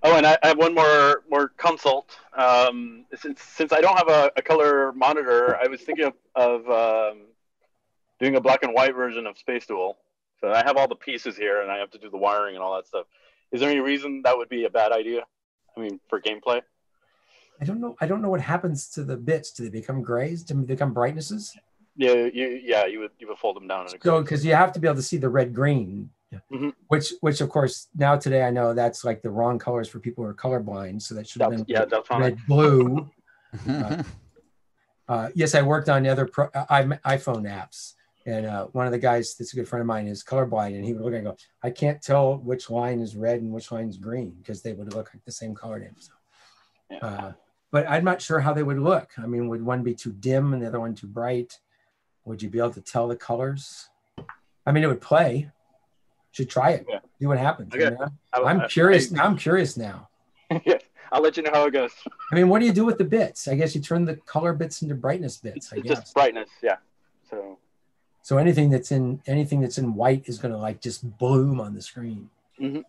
oh, 0.04 0.18
and 0.18 0.26
I, 0.26 0.38
I 0.44 0.48
have 0.50 0.58
one 0.58 0.74
more 0.74 1.24
more 1.30 1.48
consult. 1.58 2.18
Um, 2.38 3.06
since 3.16 3.42
since 3.42 3.72
I 3.72 3.80
don't 3.80 3.98
have 3.98 4.10
a, 4.10 4.32
a 4.36 4.42
color 4.42 4.92
monitor, 4.94 5.56
I 5.56 5.68
was 5.68 5.82
thinking 5.82 6.06
of, 6.06 6.14
of 6.36 6.70
um, 6.70 7.22
doing 8.20 8.36
a 8.36 8.42
black 8.42 8.64
and 8.64 8.74
white 8.74 8.94
version 8.94 9.26
of 9.28 9.38
Space 9.38 9.66
Duel. 9.66 9.98
So 10.42 10.52
I 10.52 10.64
have 10.66 10.76
all 10.76 10.88
the 10.88 10.96
pieces 10.96 11.38
here, 11.38 11.62
and 11.62 11.72
I 11.72 11.78
have 11.78 11.92
to 11.92 11.98
do 11.98 12.10
the 12.10 12.18
wiring 12.18 12.56
and 12.56 12.64
all 12.64 12.76
that 12.76 12.86
stuff. 12.86 13.06
Is 13.52 13.62
there 13.62 13.70
any 13.70 13.80
reason 13.80 14.22
that 14.26 14.38
would 14.38 14.50
be 14.50 14.66
a 14.66 14.70
bad 14.70 14.92
idea? 14.92 15.22
I 15.78 15.80
mean, 15.80 16.00
for 16.10 16.20
gameplay. 16.20 16.62
I 17.62 17.66
don't 17.66 17.80
know. 17.80 17.96
I 18.02 18.08
don't 18.08 18.22
know 18.22 18.30
what 18.30 18.42
happens 18.42 18.90
to 18.90 19.04
the 19.04 19.16
bits. 19.16 19.52
Do 19.52 19.64
they 19.64 19.70
become 19.70 20.02
grays? 20.02 20.44
Do 20.44 20.56
they 20.56 20.66
become 20.66 20.94
brightnesses? 20.94 21.58
Yeah, 21.96 22.14
you 22.14 22.60
yeah 22.64 22.86
you 22.86 23.00
would 23.00 23.12
you 23.20 23.28
would 23.28 23.38
fold 23.38 23.56
them 23.56 23.68
down. 23.68 23.82
In 23.88 23.96
a 23.96 24.02
So 24.04 24.22
because 24.22 24.46
you 24.46 24.54
have 24.54 24.72
to 24.74 24.80
be 24.80 24.88
able 24.88 24.98
to 24.98 25.02
see 25.02 25.18
the 25.18 25.30
red 25.30 25.54
green, 25.54 26.10
Mhm. 26.52 26.74
which 26.88 27.14
which 27.22 27.40
of 27.42 27.50
course 27.50 27.88
now 27.96 28.18
today 28.18 28.44
I 28.44 28.52
know 28.52 28.74
that's 28.74 29.06
like 29.06 29.22
the 29.22 29.30
wrong 29.30 29.58
colors 29.60 29.88
for 29.88 30.00
people 30.00 30.24
who 30.24 30.30
are 30.30 30.34
colorblind. 30.34 31.02
So 31.02 31.16
that 31.16 31.28
should 31.28 31.42
have 31.42 31.52
been 31.52 31.66
yeah, 31.68 31.86
Deltonic. 31.86 32.20
red 32.20 32.38
blue. 32.48 33.10
Uh, 35.08 35.30
yes, 35.36 35.54
I 35.54 35.62
worked 35.62 35.88
on 35.88 36.02
the 36.02 36.10
other 36.10 36.26
pro, 36.26 36.46
uh, 36.46 36.66
iPhone 37.06 37.44
apps, 37.44 37.94
and 38.26 38.48
uh, 38.48 38.66
one 38.72 38.88
of 38.88 38.92
the 38.92 38.98
guys 38.98 39.36
that's 39.36 39.54
a 39.54 39.56
good 39.56 39.68
friend 39.68 39.82
of 39.82 39.86
mine 39.86 40.08
is 40.08 40.24
colorblind, 40.24 40.76
and 40.76 40.84
he 40.84 40.94
would 40.94 41.04
look 41.04 41.14
and 41.14 41.24
go, 41.26 41.38
"I 41.62 41.70
can't 41.70 42.02
tell 42.02 42.38
which 42.40 42.72
line 42.72 43.00
is 43.00 43.16
red 43.16 43.40
and 43.40 43.52
which 43.52 43.72
line 43.72 43.88
is 43.88 43.98
green 43.98 44.32
because 44.32 44.64
they 44.64 44.74
would 44.74 44.96
look 44.96 45.14
like 45.14 45.24
the 45.24 45.32
same 45.32 45.54
color 45.54 45.78
to 45.78 45.86
him." 45.86 45.96
So, 46.00 46.14
Yeah. 46.90 46.98
uh, 47.04 47.34
but 47.72 47.88
I'm 47.88 48.04
not 48.04 48.20
sure 48.20 48.40
how 48.40 48.52
they 48.54 48.64
would 48.64 48.80
look. 48.80 49.12
I 49.20 49.28
mean, 49.28 49.48
would 49.48 49.62
one 49.64 49.84
be 49.84 49.94
too 49.94 50.12
dim 50.12 50.54
and 50.54 50.64
the 50.64 50.68
other 50.68 50.80
one 50.80 50.96
too 50.96 51.06
bright? 51.08 51.60
Would 52.26 52.42
you 52.42 52.50
be 52.50 52.60
able 52.60 52.72
to 52.72 52.82
tell 52.82 53.08
the 53.08 53.16
colors? 53.16 53.90
I 54.66 54.72
mean, 54.72 54.84
it 54.84 54.88
would 54.88 55.02
play. 55.02 55.50
Should 56.32 56.50
try 56.50 56.72
it. 56.72 56.86
Yeah. 56.90 57.00
See 57.20 57.28
what 57.28 57.38
happens. 57.38 57.74
Okay. 57.74 57.84
you 57.86 57.92
know? 57.92 58.08
I- 58.34 58.42
I'm 58.42 58.62
uh, 58.62 58.64
I- 58.64 58.68
curious. 58.68 59.12
now 59.12 59.26
I'm 59.26 59.38
curious 59.38 59.78
now. 59.78 60.10
yeah, 60.66 60.78
I'll 61.12 61.22
let 61.22 61.38
you 61.38 61.44
know 61.44 61.52
how 61.54 61.66
it 61.66 61.72
goes. 61.72 61.92
I 62.32 62.36
mean, 62.36 62.50
what 62.50 62.60
do 62.60 62.66
you 62.66 62.74
do 62.74 62.86
with 62.86 62.98
the 62.98 63.04
bits? 63.04 63.48
I 63.48 63.56
guess 63.56 63.74
you 63.74 63.82
turn 63.82 64.06
the 64.06 64.16
color 64.18 64.54
bits 64.54 64.82
into 64.82 64.94
brightness 64.96 65.38
bits. 65.38 65.72
I 65.74 65.78
It's 65.78 65.88
guess. 65.88 66.00
just 66.00 66.14
brightness, 66.14 66.50
yeah. 66.62 66.76
So 67.30 67.58
So 68.22 68.38
anything 68.38 68.70
that's 68.70 68.92
in 68.92 69.22
anything 69.26 69.62
that's 69.62 69.78
in 69.78 69.96
white 69.96 70.24
is 70.26 70.38
going 70.38 70.52
to 70.52 70.58
like 70.60 70.82
just 70.82 71.18
bloom 71.18 71.60
on 71.60 71.74
the 71.74 71.82
screen. 71.82 72.30
that's, 72.60 72.80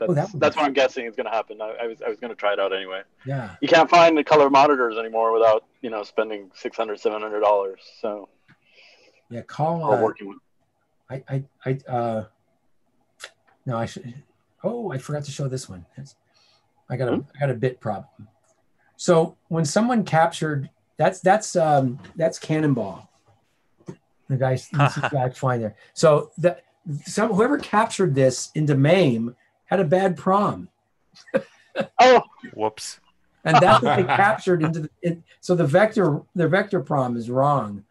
Oh, 0.00 0.12
that 0.14 0.28
that's 0.34 0.56
be- 0.56 0.60
what 0.60 0.66
I'm 0.66 0.72
guessing 0.72 1.06
is 1.06 1.14
going 1.16 1.26
to 1.26 1.30
happen. 1.32 1.60
I, 1.62 1.74
I 1.82 1.86
was 1.86 2.02
I 2.02 2.08
was 2.08 2.18
going 2.18 2.30
to 2.30 2.34
try 2.36 2.52
it 2.52 2.58
out 2.60 2.72
anyway. 2.72 3.02
Yeah. 3.24 3.54
You 3.60 3.68
can't 3.68 3.88
find 3.88 4.16
the 4.16 4.24
color 4.24 4.50
monitors 4.50 4.96
anymore 4.98 5.32
without 5.32 5.64
you 5.82 5.90
know 5.90 6.02
spending 6.02 6.50
600 6.54 6.98
700 7.00 7.40
dollars. 7.40 7.80
So 8.00 8.28
Yeah. 9.30 9.42
Call. 9.42 9.82
or 9.82 9.96
Uh, 9.96 10.02
working 10.02 10.28
with. 10.28 10.38
I. 11.10 11.22
I. 11.28 11.44
I. 11.64 11.78
Uh, 11.90 12.24
no, 13.64 13.76
I 13.76 13.86
should. 13.86 14.14
Oh, 14.62 14.90
I 14.92 14.98
forgot 14.98 15.24
to 15.24 15.30
show 15.30 15.48
this 15.48 15.68
one. 15.68 15.84
It's- 15.92 16.16
I 16.88 16.96
got 16.96 17.08
a. 17.08 17.24
I 17.34 17.40
got 17.40 17.50
a 17.50 17.54
bit 17.54 17.80
problem. 17.80 18.28
So 18.96 19.36
when 19.48 19.64
someone 19.64 20.04
captured, 20.04 20.70
that's 20.96 21.20
that's 21.20 21.56
um 21.56 21.98
that's 22.14 22.38
Cannonball. 22.38 23.10
The 24.28 24.36
guy, 24.36 24.52
this 24.54 24.70
guy 25.12 25.28
flying 25.30 25.60
there. 25.62 25.76
So 25.94 26.30
the 26.38 26.58
some 27.04 27.32
whoever 27.32 27.58
captured 27.58 28.14
this 28.14 28.50
into 28.54 28.76
MAME 28.76 29.34
had 29.66 29.80
a 29.80 29.84
bad 29.84 30.16
prom. 30.16 30.68
Oh, 32.00 32.22
Whoops. 32.54 33.00
and 33.44 33.54
that's 33.58 33.82
what 33.82 33.96
they 33.96 34.02
captured 34.16 34.62
into 34.62 34.80
the 34.80 34.90
it, 35.02 35.20
so 35.42 35.54
the 35.54 35.66
vector 35.66 36.22
the 36.34 36.48
vector 36.48 36.80
prom 36.80 37.18
is 37.18 37.28
wrong 37.28 37.84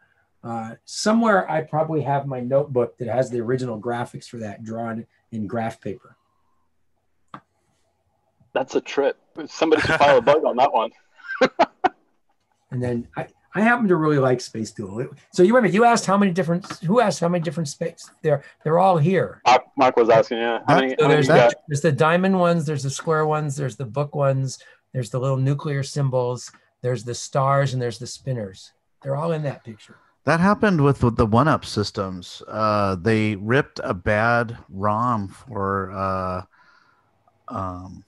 uh, 0.46 0.70
somewhere 0.84 1.50
i 1.50 1.60
probably 1.60 2.02
have 2.02 2.26
my 2.26 2.40
notebook 2.40 2.96
that 2.98 3.08
has 3.08 3.30
the 3.30 3.40
original 3.40 3.80
graphics 3.80 4.26
for 4.26 4.38
that 4.38 4.62
drawn 4.62 5.04
in 5.32 5.46
graph 5.46 5.80
paper 5.80 6.16
that's 8.56 8.74
a 8.74 8.80
trip. 8.80 9.18
Somebody 9.48 9.82
should 9.82 9.98
file 9.98 10.16
a 10.16 10.22
bug 10.22 10.46
on 10.46 10.56
that 10.56 10.72
one. 10.72 10.90
and 12.70 12.82
then 12.82 13.06
i 13.16 13.26
i 13.54 13.60
happen 13.60 13.86
to 13.86 13.94
really 13.96 14.18
like 14.18 14.40
space 14.40 14.70
duel 14.70 15.06
so 15.30 15.42
you 15.42 15.54
remember 15.54 15.72
you 15.72 15.84
asked 15.84 16.06
how 16.06 16.16
many 16.16 16.32
different 16.32 16.66
who 16.78 16.98
asked 16.98 17.20
how 17.20 17.28
many 17.28 17.44
different 17.44 17.68
space 17.68 18.10
they're 18.22 18.42
they're 18.64 18.78
all 18.78 18.96
here 18.96 19.42
Mark, 19.76 19.96
was 19.96 20.08
asking, 20.08 20.38
yeah. 20.38 20.60
How 20.66 20.76
many? 20.76 20.96
so 20.98 21.04
How 21.04 21.08
there's 21.08 21.28
got? 21.28 21.54
there's 21.68 21.82
the 21.82 21.92
diamond 21.92 22.40
ones 22.40 22.64
there's 22.64 22.82
the 22.82 22.90
square 22.90 23.26
ones 23.26 23.54
there's 23.54 23.76
the 23.76 23.84
book 23.84 24.14
ones 24.14 24.58
there's 24.94 25.10
the 25.10 25.20
little 25.20 25.36
nuclear 25.36 25.82
symbols 25.82 26.50
there's 26.80 27.04
the 27.04 27.14
stars 27.14 27.74
and 27.74 27.82
there's 27.82 27.98
the 27.98 28.06
spinners 28.06 28.72
they're 29.02 29.16
all 29.16 29.32
in 29.32 29.42
that 29.42 29.62
picture 29.62 29.98
That 30.26 30.40
happened 30.40 30.82
with, 30.82 31.04
with 31.04 31.16
the 31.16 31.24
one 31.24 31.46
up 31.46 31.64
systems. 31.64 32.42
Uh, 32.48 32.96
they 32.96 33.36
ripped 33.36 33.80
a 33.84 33.94
bad 33.94 34.58
ROM 34.68 35.28
for 35.28 35.92
uh, 35.92 36.42
um, 37.46 38.04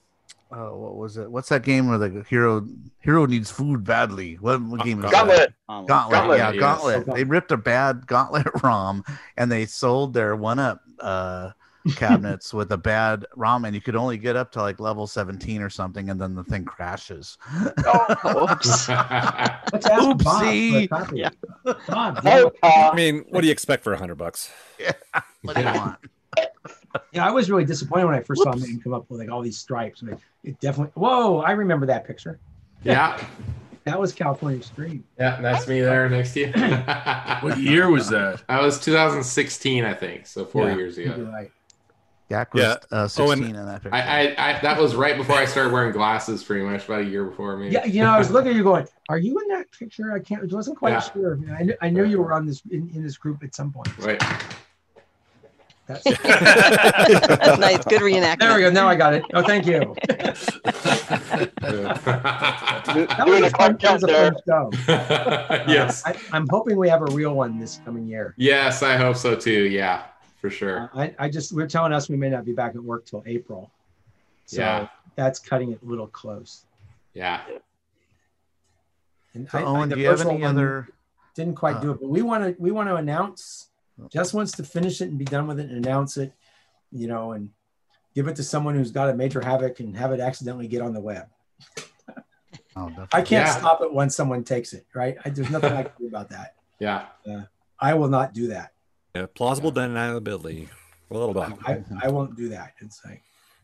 uh, 0.51 0.67
what 0.67 0.97
was 0.97 1.15
it? 1.15 1.31
What's 1.31 1.47
that 1.47 1.63
game 1.63 1.87
where 1.87 1.97
the 1.97 2.25
hero 2.27 2.67
hero 2.99 3.25
needs 3.25 3.49
food 3.49 3.85
badly? 3.85 4.35
What, 4.35 4.61
what 4.63 4.83
game 4.83 4.99
is 4.99 5.05
that? 5.05 5.11
Gauntlet. 5.13 5.53
Um, 5.69 5.85
Gauntlet, 5.85 6.19
Gauntlet, 6.19 6.37
yeah, 6.39 6.51
yes. 6.51 6.59
Gauntlet. 6.59 7.15
They 7.15 7.23
ripped 7.23 7.53
a 7.53 7.57
bad 7.57 8.05
Gauntlet 8.05 8.47
ROM 8.63 9.05
and 9.37 9.49
they 9.49 9.65
sold 9.65 10.13
their 10.13 10.35
one 10.35 10.59
up 10.59 10.81
uh, 10.99 11.51
cabinets 11.95 12.53
with 12.53 12.71
a 12.71 12.77
bad 12.77 13.25
ROM, 13.35 13.65
and 13.65 13.73
you 13.75 13.81
could 13.81 13.95
only 13.95 14.17
get 14.17 14.35
up 14.35 14.51
to 14.53 14.61
like 14.61 14.79
level 14.79 15.07
17 15.07 15.61
or 15.61 15.69
something, 15.69 16.09
and 16.09 16.19
then 16.19 16.35
the 16.35 16.43
thing 16.43 16.65
crashes. 16.65 17.37
Whoops. 18.23 18.87
let's 18.89 19.85
ask 19.85 20.17
Bob 20.17 20.17
Oopsie. 20.19 21.17
Yeah. 21.17 21.29
Bob, 21.87 22.19
Oh, 22.25 22.51
I 22.63 22.87
uh, 22.89 22.93
mean, 22.95 23.25
what 23.29 23.41
do 23.41 23.47
you 23.47 23.51
expect 23.53 23.83
for 23.83 23.93
a 23.93 23.97
hundred 23.97 24.15
bucks? 24.15 24.51
what 25.43 25.55
do 25.55 25.61
you 25.61 25.67
want? 25.67 25.97
Yeah, 27.11 27.27
I 27.27 27.31
was 27.31 27.49
really 27.51 27.65
disappointed 27.65 28.05
when 28.05 28.15
I 28.15 28.21
first 28.21 28.41
saw 28.43 28.51
him 28.53 28.79
come 28.81 28.93
up 28.93 29.05
with 29.09 29.19
like 29.19 29.29
all 29.29 29.41
these 29.41 29.57
stripes. 29.57 30.01
Like, 30.03 30.17
it 30.43 30.59
definitely. 30.59 30.91
Whoa, 30.95 31.39
I 31.41 31.51
remember 31.51 31.85
that 31.85 32.05
picture. 32.05 32.39
yeah, 32.83 33.21
That 33.83 33.99
was 33.99 34.11
California 34.13 34.57
Extreme. 34.57 35.03
yeah, 35.19 35.39
that's 35.41 35.67
me 35.67 35.81
there 35.81 36.09
next 36.09 36.33
to 36.33 36.39
you. 36.41 36.51
What 37.47 37.57
year 37.59 37.89
was 37.89 38.09
that? 38.09 38.43
That 38.47 38.61
was 38.61 38.79
2016, 38.79 39.85
I 39.85 39.93
think. 39.93 40.25
So 40.27 40.45
four 40.45 40.69
Yeah, 40.69 40.75
years 40.77 40.97
ago. 40.97 41.29
right. 41.31 41.51
Yak 42.29 42.53
was 42.53 42.61
Yeah. 42.63 42.69
uh, 42.91 43.03
Oh, 43.03 43.07
16 43.07 43.43
and 43.43 43.55
in 43.57 43.65
that 43.65 43.81
picture. 43.81 43.95
I, 43.95 44.01
I, 44.35 44.35
I, 44.57 44.59
that 44.61 44.79
was 44.79 44.95
right 44.95 45.17
before 45.17 45.35
I 45.35 45.45
started 45.45 45.73
wearing 45.73 45.91
glasses, 45.91 46.43
pretty 46.43 46.63
much 46.63 46.85
about 46.85 47.01
a 47.01 47.05
year 47.05 47.25
before 47.25 47.57
me. 47.57 47.69
Yeah, 47.69 47.85
you 47.85 48.03
know, 48.03 48.11
I 48.11 48.19
was 48.19 48.29
looking 48.29 48.51
at 48.51 48.55
you 48.55 48.63
going, 48.63 48.87
"Are 49.09 49.17
you 49.17 49.37
in 49.39 49.47
that 49.47 49.71
picture?" 49.71 50.13
I 50.13 50.19
can't. 50.19 50.43
I 50.43 50.55
wasn't 50.55 50.77
quite 50.77 50.91
Yeah. 50.91 50.99
sure. 50.99 51.39
I 51.57 51.63
knew, 51.63 51.73
I 51.81 51.89
knew 51.89 52.03
you 52.05 52.19
were 52.21 52.33
on 52.33 52.45
this 52.45 52.61
in, 52.69 52.89
in 52.93 53.01
this 53.03 53.17
group 53.17 53.43
at 53.43 53.55
some 53.55 53.71
point. 53.71 53.97
Right. 53.97 54.21
That's, 55.87 56.03
That's 56.21 57.57
nice. 57.59 57.83
Good 57.85 58.01
reenactment. 58.01 58.39
there 58.41 58.53
we 58.55 58.61
go. 58.61 58.69
Now 58.69 58.87
I 58.87 58.95
got 58.95 59.15
it. 59.15 59.23
Oh, 59.33 59.41
thank 59.41 59.65
you. 59.65 59.95
That 61.61 63.23
was 63.25 63.41
a 63.41 63.45
a 63.45 63.49
fun, 63.49 63.77
that 63.81 63.93
was 63.93 64.03
a 64.03 64.05
there. 64.05 64.31
fun 64.31 64.41
show. 64.47 64.69
yes. 65.67 66.03
I, 66.05 66.15
I'm 66.31 66.45
hoping 66.51 66.77
we 66.77 66.89
have 66.89 67.01
a 67.01 67.11
real 67.11 67.33
one 67.33 67.57
this 67.59 67.81
coming 67.83 68.05
year. 68.07 68.35
Yes, 68.37 68.83
I 68.83 68.97
hope 68.97 69.15
so 69.15 69.35
too. 69.35 69.63
Yeah, 69.63 70.03
for 70.39 70.49
sure. 70.49 70.89
Uh, 70.93 70.99
I, 70.99 71.15
I 71.19 71.29
just 71.29 71.51
we're 71.53 71.67
telling 71.67 71.93
us 71.93 72.09
we 72.09 72.17
may 72.17 72.29
not 72.29 72.45
be 72.45 72.53
back 72.53 72.75
at 72.75 72.81
work 72.83 73.05
till 73.05 73.23
April, 73.25 73.71
so 74.45 74.61
Yeah. 74.61 74.87
that's 75.15 75.39
cutting 75.39 75.71
it 75.71 75.79
a 75.81 75.85
little 75.85 76.07
close. 76.07 76.65
Yeah. 77.13 77.41
And 79.33 79.49
So, 79.49 79.57
I- 79.59 79.61
I- 79.61 79.65
Owen, 79.65 79.89
the 79.89 79.95
do 79.95 80.01
you 80.01 80.07
have 80.09 80.21
any 80.21 80.43
other? 80.43 80.87
Didn't 81.35 81.55
quite 81.55 81.77
uh, 81.77 81.79
do 81.81 81.91
it, 81.91 81.99
but 82.01 82.09
we 82.09 82.21
want 82.21 82.43
to 82.43 82.61
we 82.61 82.71
want 82.71 82.89
to 82.89 82.95
announce. 82.95 83.69
Jess 84.09 84.33
wants 84.33 84.53
to 84.53 84.63
finish 84.63 85.01
it 85.01 85.09
and 85.09 85.17
be 85.17 85.25
done 85.25 85.45
with 85.47 85.59
it 85.59 85.69
and 85.69 85.85
announce 85.85 86.15
it, 86.17 86.31
you 86.91 87.07
know, 87.07 87.33
and 87.33 87.49
give 88.15 88.27
it 88.29 88.35
to 88.37 88.43
someone 88.43 88.73
who's 88.75 88.91
got 88.91 89.09
a 89.09 89.13
major 89.13 89.41
havoc 89.41 89.81
and 89.81 89.95
have 89.97 90.11
it 90.13 90.19
accidentally 90.21 90.67
get 90.69 90.81
on 90.81 90.93
the 90.93 91.01
web. 91.01 91.27
Oh. 92.77 92.89
I 93.11 93.21
can't 93.21 93.45
Yeah. 93.45 93.57
stop 93.57 93.81
it 93.81 93.91
once 93.93 94.15
someone 94.15 94.43
takes 94.45 94.71
it, 94.71 94.85
right? 94.93 95.17
I, 95.25 95.29
there's 95.31 95.49
nothing 95.49 95.73
I 95.73 95.83
can 95.83 95.91
do 95.99 96.07
about 96.07 96.29
that. 96.29 96.55
Yeah. 96.79 97.07
I 97.77 97.93
will 97.93 98.07
not 98.07 98.33
do 98.33 98.47
that. 98.47 98.71
Yeah, 99.19 99.25
plausible 99.35 99.71
deniability. 99.73 100.69
A 101.11 101.13
little 101.13 101.33
bit. 101.33 101.51
I, 101.65 101.83
I 102.01 102.07
won't 102.07 102.37
do 102.37 102.47
that. 102.49 102.75
It's 102.79 103.03
like 103.03 103.21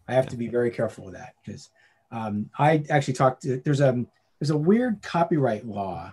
I 0.09 0.13
have 0.13 0.27
to 0.27 0.35
be 0.35 0.49
very 0.49 0.69
careful 0.69 1.05
with 1.05 1.13
that 1.13 1.35
because 1.43 1.69
um, 2.11 2.49
I 2.59 2.83
actually 2.89 3.13
talked 3.13 3.43
to 3.43 3.61
there's 3.63 3.79
a 3.79 4.05
there's 4.39 4.49
a 4.49 4.57
weird 4.57 5.01
copyright 5.01 5.65
law 5.65 6.11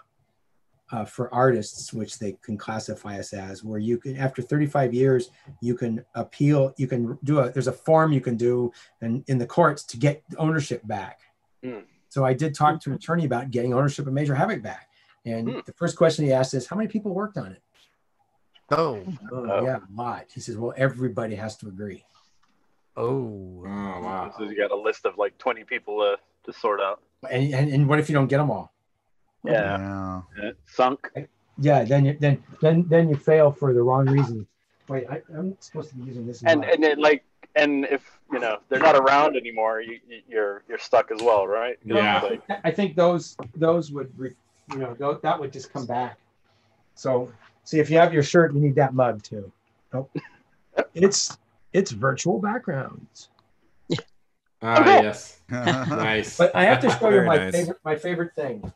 uh, 0.93 1.05
for 1.05 1.33
artists 1.35 1.93
which 1.93 2.21
they 2.21 2.37
can 2.43 2.57
classify 2.57 3.19
us 3.19 3.33
as 3.33 3.65
where 3.65 3.81
you 3.81 3.99
can 3.99 4.17
after 4.17 4.43
35 4.43 4.95
years 4.95 5.31
you 5.61 5.75
can 5.75 6.05
appeal 6.15 6.73
you 6.77 6.87
can 6.87 7.19
do 7.25 7.41
a 7.41 7.51
there's 7.51 7.67
a 7.67 7.73
form 7.73 8.13
you 8.13 8.21
can 8.21 8.37
do 8.37 8.71
and 9.01 9.25
in 9.27 9.39
the 9.39 9.47
courts 9.47 9.83
to 9.85 9.97
get 9.97 10.23
ownership 10.39 10.87
back. 10.87 11.19
Hmm. 11.65 11.81
So 12.11 12.25
I 12.25 12.33
did 12.33 12.55
talk 12.55 12.81
to 12.83 12.91
an 12.91 12.97
attorney 12.97 13.25
about 13.25 13.51
getting 13.51 13.75
ownership 13.75 14.07
of 14.07 14.13
Major 14.13 14.37
Havoc 14.37 14.63
back. 14.63 14.89
And 15.25 15.49
Hmm. 15.51 15.61
the 15.67 15.73
first 15.73 15.97
question 15.97 16.25
he 16.25 16.33
asked 16.33 16.55
is, 16.55 16.67
how 16.67 16.77
many 16.77 16.89
people 16.89 17.13
worked 17.13 17.39
on 17.39 17.53
it? 17.53 17.63
Oh, 18.73 19.05
Oh, 19.33 19.65
yeah, 19.65 19.79
a 19.79 20.01
lot. 20.01 20.27
He 20.35 20.41
says, 20.41 20.57
well, 20.57 20.75
everybody 20.77 21.35
has 21.37 21.57
to 21.59 21.69
agree. 21.69 22.05
oh, 22.97 23.63
Oh 23.65 23.67
wow. 23.67 24.33
So 24.37 24.45
you 24.45 24.57
got 24.57 24.71
a 24.71 24.77
list 24.77 25.07
of 25.07 25.17
like 25.19 25.37
20 25.39 25.65
people 25.65 26.01
uh, 26.01 26.17
to 26.45 26.53
sort 26.59 26.81
out. 26.81 27.01
And, 27.31 27.55
and, 27.55 27.71
and 27.73 27.89
what 27.89 27.99
if 27.99 28.09
you 28.09 28.15
don't 28.15 28.27
get 28.29 28.39
them 28.39 28.51
all? 28.51 28.73
Yeah. 29.45 29.53
yeah. 29.79 30.21
yeah. 30.43 30.51
Sunk. 30.67 31.11
Yeah, 31.59 31.85
then 31.85 32.07
you 32.07 32.17
then 32.19 32.43
then 32.63 32.87
then 32.89 33.09
you 33.11 33.17
fail 33.17 33.53
for 33.53 33.75
the 33.75 33.83
wrong 33.83 34.09
reason. 34.09 34.47
Wait, 34.89 35.05
I, 35.09 35.21
I'm 35.37 35.55
supposed 35.61 35.91
to 35.91 35.97
be 35.97 36.05
using 36.05 36.27
this. 36.27 36.43
And 36.45 36.65
and 36.65 36.83
it, 36.83 36.99
like 36.99 37.25
and 37.55 37.85
if 37.85 38.19
you 38.33 38.39
know 38.39 38.59
they're 38.69 38.81
not 38.81 38.97
around 38.97 39.37
anymore, 39.37 39.81
you, 39.83 39.99
you- 40.09 40.23
you're 40.29 40.65
you're 40.69 40.79
stuck 40.79 41.11
as 41.11 41.21
well, 41.23 41.47
right? 41.47 41.79
Yeah. 41.85 42.21
Like, 42.23 42.43
I 42.65 42.71
think 42.71 42.97
those 42.97 43.37
those 43.55 43.93
would 43.93 44.11
re, 44.19 44.31
you 44.73 44.79
know 44.79 44.95
tho- 44.95 45.21
that 45.23 45.39
would 45.39 45.53
just 45.53 45.73
come 45.73 45.85
back. 45.87 46.17
So 46.95 47.31
see 47.65 47.79
if 47.79 47.91
you 47.91 47.99
have 47.99 48.13
your 48.13 48.23
shirt, 48.23 48.55
you 48.55 48.61
need 48.61 48.75
that 48.77 48.95
mug 48.95 49.23
too. 49.23 49.51
Nope. 49.93 50.15
it's 50.95 51.37
it's 51.73 51.91
virtual 51.91 52.39
backgrounds. 52.39 53.29
Ah 54.61 55.03
yes. 55.03 55.41
Nice. 55.51 56.39
But 56.39 56.55
I 56.55 56.65
have 56.65 56.81
to 56.81 56.91
show 56.91 57.11
you 57.11 57.23
my 57.23 57.37
nice. 57.37 57.55
favorite 57.55 57.79
my 57.85 57.97
favorite 57.97 58.35
thing. 58.35 58.73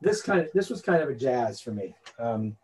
This 0.00 0.22
kind 0.22 0.40
of 0.40 0.50
this 0.52 0.70
was 0.70 0.82
kind 0.82 1.02
of 1.02 1.08
a 1.08 1.14
jazz 1.14 1.60
for 1.60 1.70
me. 1.70 1.94
Um, 2.18 2.56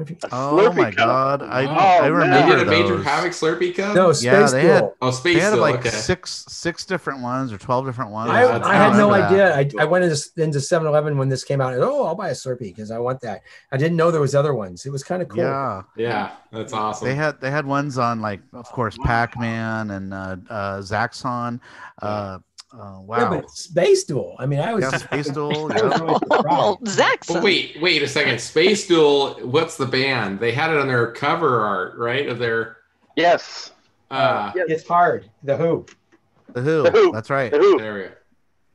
if 0.00 0.10
Oh 0.32 0.58
Slurpee 0.70 0.76
my 0.76 0.90
cup. 0.90 0.96
god, 0.96 1.42
I 1.42 1.64
Oh, 1.64 1.68
I 1.68 1.74
man. 1.74 2.02
They 2.02 2.10
remember 2.10 2.56
did 2.58 2.66
a 2.66 2.70
major 2.70 2.96
those. 2.96 3.04
havoc 3.04 3.32
Slurpee 3.32 3.74
cup. 3.76 3.94
no, 3.94 4.12
Yeah, 4.20 4.46
they 4.48 4.62
had- 4.66 4.78
Duel. 4.80 4.96
Oh, 5.02 5.10
They 5.10 5.34
had 5.34 5.48
still. 5.50 5.60
like 5.60 5.76
okay. 5.80 5.90
six 5.90 6.44
six 6.48 6.84
different 6.84 7.20
ones 7.22 7.52
or 7.52 7.58
twelve 7.58 7.86
different 7.86 8.10
ones. 8.10 8.30
I, 8.30 8.42
Yeah, 8.44 8.58
that's 8.58 8.66
I 8.68 8.74
had 8.74 8.96
no 8.96 9.10
that. 9.12 9.30
idea. 9.30 9.56
I, 9.56 9.70
I 9.82 9.84
went 9.84 10.04
into 10.04 10.16
into 10.36 10.58
7-Eleven 10.58 11.18
when 11.18 11.28
this 11.28 11.44
came 11.44 11.60
out. 11.60 11.74
And, 11.74 11.82
oh, 11.82 12.06
I'll 12.06 12.14
buy 12.14 12.28
a 12.28 12.32
Slurpee 12.32 12.58
because 12.74 12.90
I 12.90 12.98
want 12.98 13.20
that. 13.22 13.42
I 13.72 13.76
didn't 13.76 13.96
know 13.96 14.10
there 14.10 14.20
was 14.20 14.34
other 14.34 14.54
ones. 14.54 14.86
It 14.86 14.90
was 14.90 15.02
kind 15.04 15.22
of 15.22 15.28
cool. 15.28 15.40
Yeah, 15.44 15.82
Yeah, 15.96 16.30
that's 16.52 16.72
awesome. 16.72 17.06
they 17.08 17.14
had 17.14 17.40
they 17.40 17.50
had 17.50 17.66
ones 17.66 17.98
on 17.98 18.20
like 18.20 18.40
of 18.52 18.66
course 18.66 18.96
Pac 19.04 19.38
Man 19.38 19.90
and 19.90 20.12
uh, 20.14 20.36
uh, 20.48 20.78
Zaxxon. 20.80 21.60
Uh, 22.02 22.38
uh, 22.72 23.00
wow. 23.00 23.18
Yeah, 23.18 23.28
but 23.40 23.50
Space 23.50 24.04
Duel. 24.04 24.36
I 24.38 24.46
mean, 24.46 24.60
I 24.60 24.72
was 24.74 24.82
Yeah, 24.84 24.90
just 24.92 25.04
Space 25.04 25.28
Duel. 25.28 25.72
I 25.72 25.74
was 25.74 25.82
yeah. 25.82 25.98
really 25.98 26.14
Oh, 26.30 26.78
surprised. 26.86 27.42
Wait, 27.44 27.76
wait 27.80 28.02
a 28.02 28.08
second. 28.08 28.40
Space 28.40 28.86
Duel. 28.86 29.34
What's 29.42 29.76
the 29.76 29.86
band? 29.86 30.38
They 30.40 30.52
had 30.52 30.70
it 30.70 30.78
on 30.78 30.86
their 30.86 31.12
cover 31.12 31.60
art, 31.64 31.96
right? 31.98 32.28
Of 32.28 32.38
their. 32.38 32.76
Yes. 33.16 33.72
Uh, 34.10 34.52
Yes. 34.54 34.66
It's 34.68 34.88
hard. 34.88 35.30
The 35.44 35.56
Who. 35.56 35.86
The 36.52 36.60
Who. 36.62 36.82
The 36.84 36.90
Who. 36.90 37.12
That's 37.12 37.30
right. 37.30 37.50
The 37.50 37.58
Who. 37.58 37.78
there 37.78 37.94
we 37.94 38.00
go. 38.02 38.10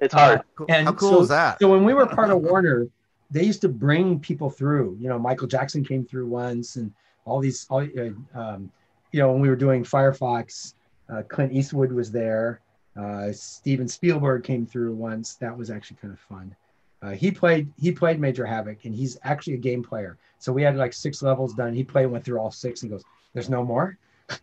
It's 0.01 0.13
hard. 0.13 0.41
Cool- 0.55 0.65
And 0.69 0.87
How 0.87 0.93
cool 0.93 1.09
so- 1.11 1.21
is 1.21 1.29
that? 1.29 1.59
So 1.59 1.69
when 1.71 1.83
we 1.85 1.93
were 1.93 2.05
part 2.05 2.29
of 2.29 2.41
Warner, 2.41 2.87
they 3.31 3.43
used 3.43 3.61
to 3.61 3.69
bring 3.69 4.19
people 4.19 4.49
through. 4.49 4.97
You 4.99 5.07
know, 5.09 5.17
Michael 5.17 5.47
Jackson 5.47 5.83
came 5.83 6.05
through 6.05 6.27
once, 6.27 6.75
and 6.75 6.91
all 7.25 7.39
these, 7.39 7.65
all 7.69 7.79
uh, 7.81 8.39
um, 8.39 8.71
you 9.11 9.19
know, 9.19 9.31
when 9.31 9.41
we 9.41 9.49
were 9.49 9.55
doing 9.55 9.83
Firefox, 9.83 10.73
uh, 11.09 11.21
Clint 11.29 11.53
Eastwood 11.53 11.91
was 11.91 12.11
there. 12.11 12.59
Uh, 12.97 13.31
Steven 13.31 13.87
Spielberg 13.87 14.43
came 14.43 14.65
through 14.65 14.93
once. 14.93 15.35
That 15.35 15.57
was 15.57 15.69
actually 15.69 15.97
kind 16.01 16.13
of 16.13 16.19
fun. 16.19 16.55
Uh, 17.01 17.11
he 17.11 17.29
played 17.29 17.71
he 17.77 17.91
played 17.91 18.19
Major 18.19 18.45
Havoc, 18.45 18.85
and 18.85 18.95
he's 18.95 19.17
actually 19.23 19.53
a 19.53 19.57
game 19.57 19.83
player. 19.83 20.17
So 20.39 20.53
we 20.53 20.63
had 20.63 20.75
like 20.75 20.93
six 20.93 21.21
levels 21.21 21.53
done. 21.53 21.73
He 21.73 21.83
played, 21.83 22.07
went 22.07 22.23
through 22.23 22.39
all 22.39 22.51
six, 22.51 22.81
and 22.81 22.91
goes, 22.91 23.03
"There's 23.33 23.49
no 23.49 23.63
more." 23.63 23.97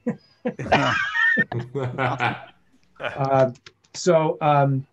Uh, 3.01 3.51
so 3.95 4.39
um, 4.41 4.87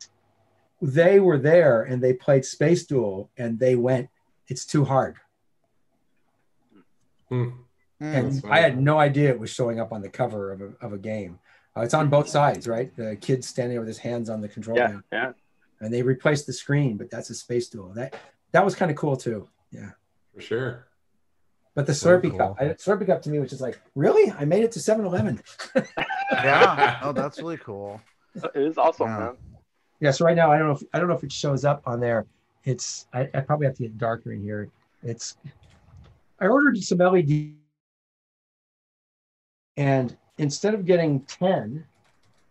they 0.82 1.20
were 1.20 1.38
there 1.38 1.84
and 1.84 2.02
they 2.02 2.14
played 2.14 2.46
Space 2.46 2.86
Duel 2.86 3.30
and 3.38 3.60
they 3.60 3.76
went, 3.76 4.10
it's 4.48 4.66
too 4.66 4.86
hard. 4.86 5.18
Hmm. 7.30 7.50
And 8.00 8.42
I 8.50 8.62
had 8.62 8.82
no 8.82 8.98
idea 8.98 9.30
it 9.30 9.40
was 9.40 9.50
showing 9.50 9.80
up 9.80 9.92
on 9.92 10.02
the 10.02 10.10
cover 10.10 10.54
of 10.54 10.62
a, 10.62 10.72
of 10.82 10.94
a 10.94 10.98
game. 10.98 11.40
Uh, 11.80 11.84
it's 11.84 11.94
on 11.94 12.10
both 12.10 12.28
sides, 12.28 12.68
right? 12.68 12.94
The 12.96 13.16
kid 13.22 13.44
standing 13.44 13.78
with 13.80 13.88
his 13.88 13.98
hands 13.98 14.30
on 14.30 14.42
the 14.42 14.50
control 14.50 14.78
Yeah. 14.78 14.88
panel. 14.88 15.02
Yeah. 15.12 15.32
And 15.82 15.94
they 15.94 16.02
replaced 16.02 16.46
the 16.46 16.54
screen, 16.54 16.98
but 16.98 17.10
that's 17.10 17.30
a 17.30 17.34
Space 17.36 17.70
Duel. 17.70 17.94
That 17.94 18.16
that 18.52 18.66
was 18.66 18.76
kind 18.76 18.92
of 18.92 18.98
cool 18.98 19.16
too. 19.16 19.48
Yeah. 19.72 19.92
For 20.34 20.42
sure. 20.42 20.88
But 21.76 21.86
the 21.86 21.94
Very 21.94 22.20
Slurpee 22.20 22.30
cool. 22.32 22.40
cup, 22.40 22.58
I, 22.60 22.64
Slurpee 22.74 23.06
cup 23.06 23.22
to 23.22 23.30
me 23.30 23.40
was 23.40 23.50
just 23.52 23.62
like, 23.62 23.80
really? 23.96 24.32
I 24.32 24.44
made 24.44 24.64
it 24.64 24.72
to 24.74 24.80
7 24.82 25.06
Eleven. 25.06 25.42
yeah. 26.34 27.00
Oh, 27.04 27.14
that's 27.14 27.38
really 27.40 27.58
cool. 27.58 28.02
It 28.36 28.52
is 28.56 28.78
awesome, 28.78 29.08
Yeah. 29.08 29.18
man. 29.20 29.38
Yeah, 30.02 30.12
so 30.12 30.26
right 30.26 30.36
now 30.36 30.52
I 30.52 30.58
don't 30.58 30.68
know 30.68 30.74
if 30.76 30.84
I 30.94 31.00
don't 31.00 31.08
know 31.08 31.16
if 31.16 31.24
it 31.24 31.32
shows 31.32 31.64
up 31.66 31.82
on 31.86 32.00
there. 32.00 32.26
It's 32.66 33.08
I, 33.14 33.30
I 33.34 33.40
probably 33.42 33.68
have 33.68 33.76
to 33.76 33.84
get 33.84 33.98
darker 33.98 34.34
in 34.34 34.42
here. 34.42 34.70
It's 35.04 35.38
I 36.40 36.48
ordered 36.48 36.78
some 36.78 36.98
LED 37.00 37.56
and 39.78 40.18
instead 40.40 40.74
of 40.74 40.86
getting 40.86 41.22
10, 41.22 41.86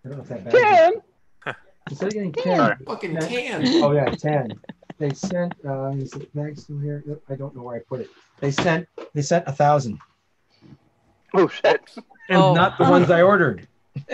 I 0.05 0.09
don't 0.09 0.19
know 0.19 0.23
if 0.23 0.29
that 0.29 0.45
bad. 0.45 0.53
Ten. 0.53 1.55
Instead 1.91 2.09
of 2.09 2.15
getting 2.15 2.33
10, 2.33 2.57
Sorry. 2.57 2.77
Fucking 2.87 3.13
Yeah. 3.15 3.21
tan. 3.21 3.67
oh 3.83 3.93
yeah, 3.93 4.05
10. 4.11 4.61
They 4.99 5.11
sent 5.15 5.55
uh 5.67 5.89
is 5.91 6.13
it 6.15 6.35
bag 6.35 6.59
still 6.59 6.79
here? 6.79 7.03
I 7.29 7.35
don't 7.35 7.55
know 7.57 7.63
where 7.63 7.77
I 7.77 7.81
put 7.81 8.01
it. 8.01 8.11
They 8.41 8.51
sent 8.51 8.87
they 9.15 9.23
sent 9.23 9.47
a 9.49 9.53
thousand 9.53 9.99
Oh 11.35 11.49
shit. 11.49 11.81
and 12.29 12.39
Oh. 12.43 12.55
not 12.55 12.79
the 12.79 12.85
ones 12.85 13.11
I 13.11 13.23
ordered. 13.23 13.67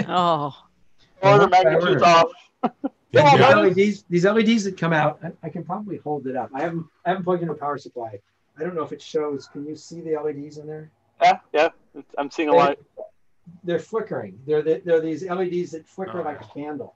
Oh, 0.07 0.55
Order 1.23 1.39
ones 1.49 1.51
magnitudes 1.51 2.03
off. 2.03 2.31
These 2.63 2.73
Yeah. 3.13 3.55
LEDs, 3.57 4.05
these 4.11 4.25
LEDs 4.25 4.65
that 4.65 4.77
come 4.77 4.93
out, 4.93 5.19
I, 5.25 5.33
I 5.45 5.49
can 5.49 5.65
probably 5.65 5.99
hold 5.99 6.27
it 6.27 6.37
up. 6.37 6.51
I 6.55 6.61
haven't, 6.63 6.87
I 7.07 7.11
haven't 7.11 7.25
plugged 7.25 7.43
in 7.43 7.49
a 7.49 7.55
power 7.55 7.79
supply. 7.79 8.19
I 8.59 8.63
don't 8.63 8.75
know 8.75 8.83
if 8.83 8.93
it 8.93 9.01
shows. 9.03 9.47
Can 9.49 9.65
you 9.67 9.75
see 9.77 10.01
the 10.01 10.17
LEDs 10.21 10.59
in 10.59 10.67
there? 10.67 10.91
Yeah, 11.23 11.39
yeah. 11.53 11.69
I'm 12.19 12.31
seeing 12.31 12.49
a 12.51 12.55
light. 12.55 12.79
They're 13.63 13.79
flickering. 13.79 14.39
They're 14.47 14.63
the, 14.63 14.83
they're 14.85 15.01
these 15.01 15.23
LEDs 15.23 15.73
that 15.73 15.87
flicker 15.87 16.21
Oh. 16.21 16.25
like 16.25 16.41
a 16.41 16.45
candle. 16.45 16.95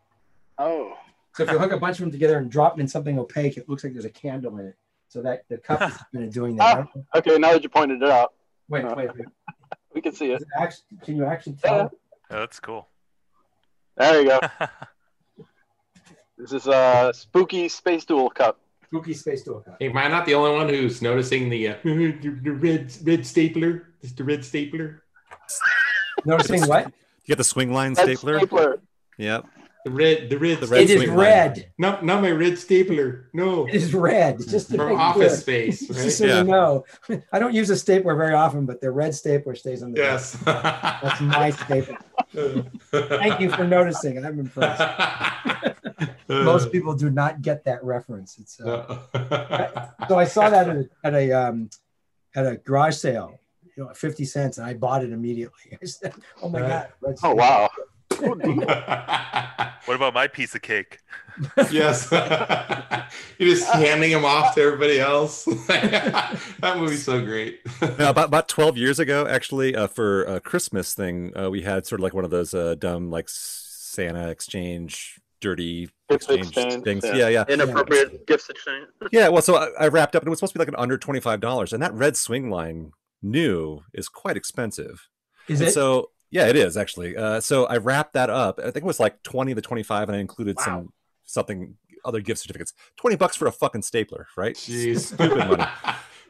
Oh. 0.59 0.95
So 1.35 1.45
if 1.45 1.51
you 1.51 1.59
hook 1.59 1.73
a 1.73 1.79
bunch 1.79 1.97
of 1.99 2.01
them 2.03 2.11
together 2.11 2.39
and 2.39 2.51
drop 2.51 2.75
them 2.75 2.81
in 2.81 2.89
something 2.89 3.19
opaque, 3.19 3.57
it 3.57 3.69
looks 3.69 3.85
like 3.85 3.93
there's 3.93 4.05
a 4.05 4.11
candle 4.11 4.59
in 4.59 4.67
it. 4.67 4.77
So 5.09 5.23
that 5.23 5.45
the 5.49 5.59
cup 5.59 5.81
is 5.83 5.97
kind 6.13 6.25
of 6.27 6.33
doing 6.33 6.57
that. 6.57 6.87
Okay, 7.15 7.39
now 7.39 7.53
that 7.53 7.63
you 7.63 7.69
pointed 7.69 8.03
it 8.03 8.11
out, 8.11 8.35
Wait, 8.69 8.85
wait, 8.85 8.97
wait. 9.15 9.27
we 9.95 10.01
can 10.03 10.13
see 10.13 10.33
it. 10.33 10.43
it 10.43 10.49
actually, 10.59 10.99
can 11.03 11.17
you 11.17 11.25
actually 11.25 11.55
tell? 11.55 11.77
Yeah. 11.77 11.89
Yeah, 12.31 12.39
that's 12.41 12.61
cool. 12.61 12.89
There 13.97 14.21
you 14.23 14.29
go. 14.29 14.41
This 16.37 16.53
is 16.53 16.69
a 16.69 17.11
spooky 17.15 17.69
space 17.69 18.05
duel 18.05 18.31
cup. 18.31 18.61
Spooky 18.85 19.13
Space 19.13 19.43
Duel 19.43 19.61
cup. 19.61 19.77
Hey, 19.81 19.89
am 19.91 19.97
I 19.99 20.07
not 20.09 20.25
the 20.25 20.35
only 20.35 20.53
one 20.53 20.69
who's 20.69 21.03
noticing 21.03 21.51
the 21.51 21.69
uh, 21.69 21.75
the, 21.85 22.13
the 22.43 22.53
red 22.53 22.93
red 23.03 23.27
stapler? 23.27 23.89
It's 24.03 24.13
the 24.13 24.23
red 24.25 24.45
stapler. 24.45 25.03
Noticing 26.29 26.67
what? 26.69 26.87
You 27.25 27.35
get 27.37 27.39
the 27.39 27.45
Swingline 27.45 27.97
Red 27.97 28.05
stapler. 28.17 28.39
stapler. 28.39 28.81
Yep. 29.17 29.47
The 29.85 29.91
red, 29.93 30.29
the 30.29 30.39
red. 30.39 30.61
The 30.61 30.67
red 30.67 30.83
It 30.83 30.91
is 30.91 31.03
Swingline. 31.05 31.17
red. 31.17 31.71
Not, 31.79 32.05
not 32.05 32.21
my 32.21 32.31
red 32.31 32.59
stapler. 32.59 33.31
No, 33.33 33.67
It 33.67 33.75
is 33.77 33.95
red. 33.95 34.39
Just 34.47 34.71
to 34.71 34.77
from 34.77 34.97
Office 35.01 35.43
clear. 35.45 35.71
Space, 35.73 35.87
Just 36.05 36.19
so 36.19 36.27
Yeah. 36.27 36.39
you 36.39 36.45
know, 36.45 36.85
I 37.33 37.39
don't 37.39 37.55
use 37.55 37.71
a 37.71 37.77
stapler 37.77 38.15
very 38.17 38.35
often, 38.35 38.67
but 38.67 38.81
the 38.81 38.91
red 38.91 39.15
stapler 39.15 39.55
stays 39.55 39.83
on 39.83 39.93
the 39.93 40.01
back. 40.01 40.11
Yes. 40.11 40.33
That's 40.45 41.21
my 41.21 41.51
stapler. 41.63 41.97
Thank 43.19 43.41
you 43.41 43.51
for 43.51 43.65
noticing. 43.65 44.23
I'm 44.25 44.39
impressed. 44.41 44.83
Most 46.29 46.71
people 46.73 46.95
do 46.95 47.09
not 47.11 47.41
get 47.41 47.65
that 47.65 47.83
reference. 47.83 48.39
It's 48.39 48.61
uh, 48.61 49.87
so 50.09 50.19
I 50.19 50.25
saw 50.25 50.51
that 50.51 50.69
at 50.69 50.77
a, 50.77 50.89
at 51.05 51.15
a 51.15 51.33
um, 51.33 51.71
at 52.35 52.47
a 52.47 52.57
garage 52.59 52.97
sale, 52.97 53.41
you 53.79 53.85
know, 53.85 53.95
fifty 53.95 54.25
cents, 54.25 54.59
and 54.59 54.67
I 54.67 54.75
bought 54.75 55.05
it 55.05 55.13
immediately. 55.13 55.79
I 55.83 55.87
said, 55.87 56.13
"Oh 56.43 56.49
my 56.49 56.59
god!" 56.61 56.89
red 57.01 57.17
Oh 57.23 57.35
wow. 57.35 57.71
What 59.85 59.95
about 59.95 60.13
my 60.13 60.27
piece 60.27 60.55
of 60.55 60.61
cake? 60.61 60.99
yes. 61.71 62.09
You're 63.39 63.55
just 63.55 63.71
handing 63.73 64.11
them 64.11 64.25
off 64.25 64.55
to 64.57 64.61
everybody 64.61 64.99
else. 64.99 65.45
that 65.45 66.75
movie's 66.77 67.05
so 67.05 67.25
great. 67.25 67.61
Now, 67.99 68.11
about 68.11 68.27
about 68.27 68.49
twelve 68.49 68.77
years 68.77 68.99
ago, 68.99 69.27
actually, 69.27 69.75
uh, 69.77 69.87
for 69.87 70.25
a 70.25 70.41
Christmas 70.41 70.95
thing, 70.95 71.33
uh, 71.39 71.49
we 71.49 71.63
had 71.63 71.87
sort 71.87 72.01
of 72.01 72.03
like 72.03 72.13
one 72.13 72.25
of 72.25 72.31
those 72.31 72.53
uh, 72.53 72.75
dumb 72.75 73.11
like 73.11 73.29
Santa 73.29 74.29
exchange, 74.29 75.21
dirty 75.41 75.89
exchange, 76.11 76.49
exchange, 76.49 76.85
things. 76.85 77.05
yeah. 77.05 77.15
Yeah, 77.15 77.29
yeah, 77.29 77.45
Inappropriate 77.49 78.27
gifts 78.27 78.51
exchange. 78.51 78.89
yeah. 79.13 79.29
Well, 79.29 79.43
so 79.43 79.57
I, 79.57 79.69
I 79.85 79.89
wrapped 79.89 80.17
up, 80.17 80.23
and 80.23 80.27
it 80.27 80.31
was 80.31 80.41
supposed 80.41 80.55
to 80.55 80.59
be 80.59 80.63
like 80.63 80.69
an 80.69 80.77
under 80.77 80.99
twenty 80.99 81.21
five 81.21 81.41
dollars, 81.41 81.73
and 81.73 81.81
that 81.83 81.95
red 81.95 82.15
Swingline 82.15 82.91
new 83.23 83.81
is 83.95 84.09
quite 84.09 84.37
expensive. 84.37 85.09
Is 85.49 85.61
And 85.61 85.69
it? 85.69 85.73
So 85.73 86.11
yeah, 86.31 86.47
it 86.47 86.57
is 86.57 86.77
actually. 86.77 87.17
Uh, 87.17 87.41
so 87.41 87.67
I 87.67 87.79
wrapped 87.79 88.13
that 88.15 88.31
up. 88.31 88.59
I 88.59 88.65
think 88.71 88.77
it 88.79 88.85
was 88.85 89.01
like 89.01 89.23
twenty 89.23 89.55
to 89.55 89.61
twenty-five, 89.63 90.09
and 90.09 90.17
I 90.17 90.21
included 90.21 90.59
some 90.61 90.93
something 91.25 91.77
other 92.05 92.21
gift 92.21 92.41
certificates. 92.41 92.75
Twenty 92.97 93.17
bucks 93.17 93.37
for 93.37 93.47
a 93.47 93.53
fucking 93.53 93.83
stapler, 93.83 94.27
right? 94.37 94.55
Jeez. 94.55 95.01
Stupid 95.15 95.39
money. 95.39 95.65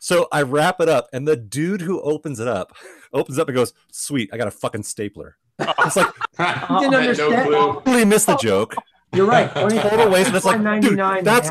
So 0.00 0.28
I 0.30 0.42
wrap 0.42 0.80
it 0.80 0.88
up, 0.88 1.08
and 1.12 1.26
the 1.26 1.36
dude 1.36 1.80
who 1.80 2.00
opens 2.02 2.38
it 2.38 2.46
up 2.48 2.76
opens 3.12 3.38
up 3.38 3.48
and 3.48 3.56
goes, 3.56 3.72
"Sweet, 3.90 4.30
I 4.32 4.36
got 4.36 4.46
a 4.46 4.52
fucking 4.52 4.84
stapler." 4.84 5.36
It's 5.58 5.96
like 5.96 6.06
You 6.38 6.80
didn't 6.80 6.94
understand. 6.94 7.50
totally 7.50 8.04
missed 8.04 8.26
the 8.26 8.36
joke. 8.36 8.74
You're 9.14 9.26
right. 9.26 9.50
Total 9.52 10.10
waste. 10.10 10.28
And 10.28 10.36
it's 10.36 10.44
like, 10.44 10.60
dude, 10.82 10.98
that's 11.24 11.48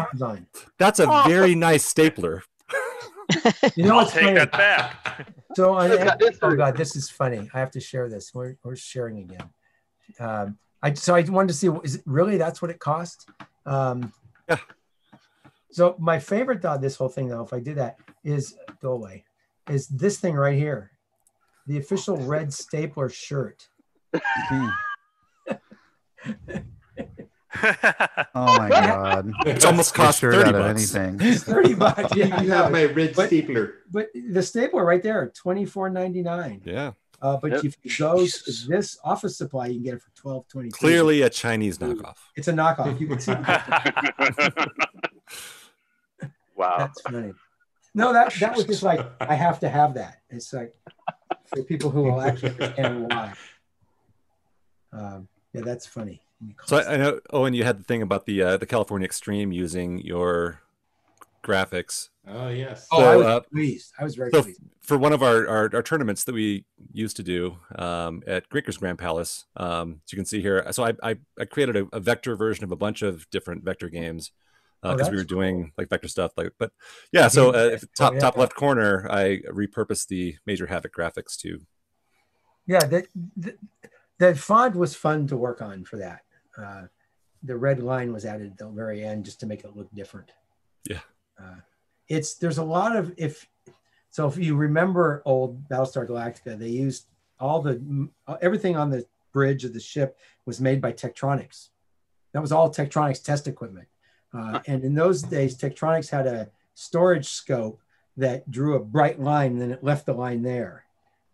that's 0.77 0.99
a 0.99 1.23
very 1.27 1.55
nice 1.55 1.83
stapler. 1.83 2.43
You 3.75 3.83
know 3.83 3.91
I'll 3.91 3.95
what's 3.97 4.13
take 4.13 4.23
funny? 4.23 4.35
that 4.35 4.51
back. 4.51 5.27
So 5.55 5.73
on 5.73 5.89
It's 5.91 6.37
oh 6.43 6.55
god, 6.55 6.77
this 6.77 6.95
is 6.95 7.09
funny. 7.09 7.49
I 7.51 7.59
have 7.59 7.71
to 7.71 7.79
share 7.79 8.09
this. 8.09 8.31
We're, 8.31 8.55
we're 8.63 8.75
sharing 8.75 9.17
again. 9.19 9.49
Um, 10.19 10.59
I 10.83 10.93
so 10.93 11.15
I 11.15 11.21
wanted 11.21 11.47
to 11.47 11.53
see 11.55 11.67
is 11.83 11.95
it 11.95 12.03
really 12.05 12.37
that's 12.37 12.61
what 12.61 12.69
it 12.69 12.79
cost? 12.79 13.27
Um, 13.65 14.13
Yeah. 14.47 14.57
So 15.71 15.95
my 15.99 16.19
favorite 16.19 16.61
thought 16.61 16.79
this 16.81 16.95
whole 16.95 17.09
thing 17.09 17.27
though, 17.27 17.41
if 17.43 17.53
I 17.53 17.59
did 17.59 17.77
that, 17.77 17.97
is 18.23 18.55
go 18.81 18.91
away, 18.93 19.25
is 19.67 19.87
this 19.87 20.19
thing 20.19 20.35
right 20.35 20.57
here, 20.57 20.91
the 21.65 21.77
official 21.79 22.17
red 22.17 22.53
stapler 22.53 23.09
shirt. 23.09 23.67
Hmm. 24.49 24.67
Oh 27.55 28.57
my 28.57 28.69
god. 28.69 29.31
It's 29.45 29.65
almost 29.65 29.93
cost 29.93 30.19
Shirt 30.19 30.33
30 30.35 30.49
out 30.49 30.55
of 30.55 30.61
bucks. 30.75 30.95
anything. 30.95 31.27
It's 31.31 31.43
thirty 31.43 31.73
bucks. 31.73 32.15
Yeah, 32.15 32.35
I 32.37 32.43
have 32.43 32.71
my 32.71 32.85
red 32.85 33.15
But- 33.15 33.27
stapler. 33.27 33.75
But 33.91 34.09
the 34.13 34.43
stapler 34.43 34.83
right 34.85 35.01
there, 35.01 35.31
twenty 35.35 35.65
four 35.65 35.89
ninety 35.89 36.21
nine. 36.21 36.61
Yeah, 36.65 36.91
Uh, 37.21 37.37
but 37.37 37.51
Yep. 37.51 37.63
if 37.65 37.77
you 37.83 37.91
go 37.97 38.25
to 38.27 38.67
this 38.67 38.97
office 39.03 39.37
supply, 39.37 39.67
you 39.67 39.75
can 39.75 39.83
get 39.83 39.93
it 39.95 40.01
for 40.01 40.11
twelve 40.15 40.47
twenty. 40.49 40.69
clearly 40.69 41.21
a 41.21 41.29
Chinese 41.29 41.77
knockoff. 41.77 42.17
it's 42.35 42.47
a 42.49 42.53
knockoff. 42.53 42.99
You 42.99 43.07
can 43.07 43.19
see. 43.19 43.31
wow. 46.55 46.77
That's 46.79 47.01
funny. 47.01 47.33
No, 47.93 48.13
that 48.13 48.33
that 48.35 48.55
was 48.55 48.65
just 48.65 48.83
like 48.83 48.99
I 49.21 49.33
have 49.35 49.59
to 49.61 49.69
have 49.69 49.93
that. 49.95 50.19
It's 50.29 50.53
like 50.53 50.73
for 51.47 51.63
people 51.63 51.89
who 51.89 52.03
will 52.03 52.21
actually 52.21 52.51
understand 52.51 53.09
why. 53.11 53.33
Um, 54.93 55.27
yeah, 55.53 55.61
that's 55.61 55.85
funny. 55.87 56.21
So 56.65 56.77
I, 56.77 56.93
I 56.93 56.97
know, 56.97 57.19
Owen, 57.31 57.53
you 57.53 57.63
had 57.63 57.79
the 57.79 57.83
thing 57.83 58.01
about 58.01 58.25
the 58.25 58.41
uh, 58.41 58.57
the 58.57 58.65
California 58.65 59.05
Extreme 59.05 59.51
using 59.51 59.99
your 59.99 60.61
graphics. 61.43 62.09
Oh 62.27 62.49
yes. 62.49 62.87
oh, 62.91 63.03
I 63.03 63.15
was 63.15 63.25
uh, 63.25 63.39
pleased. 63.41 63.93
I 63.99 64.03
was 64.03 64.15
very 64.15 64.31
So 64.31 64.43
pleased. 64.43 64.59
for 64.81 64.97
one 64.97 65.13
of 65.13 65.23
our, 65.23 65.47
our, 65.47 65.69
our 65.73 65.81
tournaments 65.81 66.25
that 66.25 66.33
we 66.33 66.65
used 66.91 67.15
to 67.17 67.23
do 67.23 67.57
um, 67.75 68.21
at 68.27 68.49
Grinker's 68.49 68.77
Grand 68.77 68.99
Palace, 68.99 69.45
um, 69.55 70.01
as 70.05 70.11
you 70.11 70.17
can 70.17 70.25
see 70.25 70.41
here, 70.41 70.65
so 70.71 70.83
I, 70.83 70.93
I, 71.01 71.15
I 71.39 71.45
created 71.45 71.77
a, 71.77 71.87
a 71.93 71.99
vector 72.01 72.35
version 72.35 72.65
of 72.65 72.71
a 72.71 72.75
bunch 72.75 73.01
of 73.01 73.29
different 73.29 73.63
vector 73.63 73.89
games 73.89 74.31
Oh, 74.83 74.91
because 74.91 75.09
we 75.09 75.15
that's 75.17 75.23
were 75.23 75.27
doing 75.27 75.71
like 75.77 75.89
vector 75.89 76.07
stuff. 76.07 76.33
Like, 76.37 76.51
but 76.59 76.71
yeah, 77.11 77.29
so 77.29 77.51
uh, 77.51 77.77
top 77.97 78.11
Oh, 78.11 78.15
yeah. 78.15 78.19
top 78.19 78.37
left 78.37 78.53
corner, 78.53 79.07
I 79.09 79.41
repurposed 79.49 80.07
the 80.07 80.35
Major 80.45 80.67
Havoc 80.67 80.93
graphics 80.93 81.35
to 81.37 81.61
Yeah, 82.67 82.85
that 82.85 83.07
the, 83.35 83.57
the 84.19 84.35
font 84.35 84.75
was 84.75 84.95
fun 84.95 85.27
to 85.27 85.37
work 85.37 85.61
on 85.61 85.83
for 85.83 85.97
that. 85.97 86.21
Uh, 86.61 86.83
the 87.43 87.55
red 87.55 87.81
line 87.81 88.11
was 88.11 88.25
added 88.25 88.51
at 88.51 88.57
the 88.57 88.67
very 88.67 89.03
end 89.03 89.25
just 89.25 89.39
to 89.39 89.45
make 89.45 89.63
it 89.63 89.75
look 89.75 89.93
different. 89.93 90.31
Yeah. 90.89 91.01
Uh, 91.39 91.57
it's 92.07 92.35
there's 92.35 92.57
a 92.57 92.63
lot 92.63 92.95
of 92.95 93.13
if 93.17 93.47
so 94.09 94.27
if 94.27 94.37
you 94.37 94.55
remember 94.55 95.21
old 95.25 95.67
Battlestar 95.69 96.07
Galactica, 96.07 96.57
they 96.57 96.69
used 96.69 97.05
all 97.39 97.61
the 97.61 98.09
everything 98.41 98.75
on 98.75 98.89
the 98.89 99.05
bridge 99.31 99.63
of 99.65 99.73
the 99.73 99.79
ship 99.79 100.17
was 100.45 100.59
made 100.59 100.81
by 100.81 100.91
Tektronix. 100.91 101.69
That 102.33 102.41
was 102.41 102.51
all 102.51 102.69
Tektronix 102.69 103.23
test 103.23 103.47
equipment. 103.47 103.87
Uh, 104.33 104.59
and 104.67 104.83
in 104.83 104.95
those 104.95 105.21
days, 105.21 105.57
Tektronix 105.57 106.09
had 106.09 106.27
a 106.27 106.49
storage 106.73 107.27
scope 107.27 107.81
that 108.17 108.49
drew 108.49 108.75
a 108.75 108.79
bright 108.79 109.19
line 109.19 109.53
and 109.53 109.61
then 109.61 109.71
it 109.71 109.83
left 109.83 110.05
the 110.05 110.13
line 110.13 110.41
there. 110.41 110.83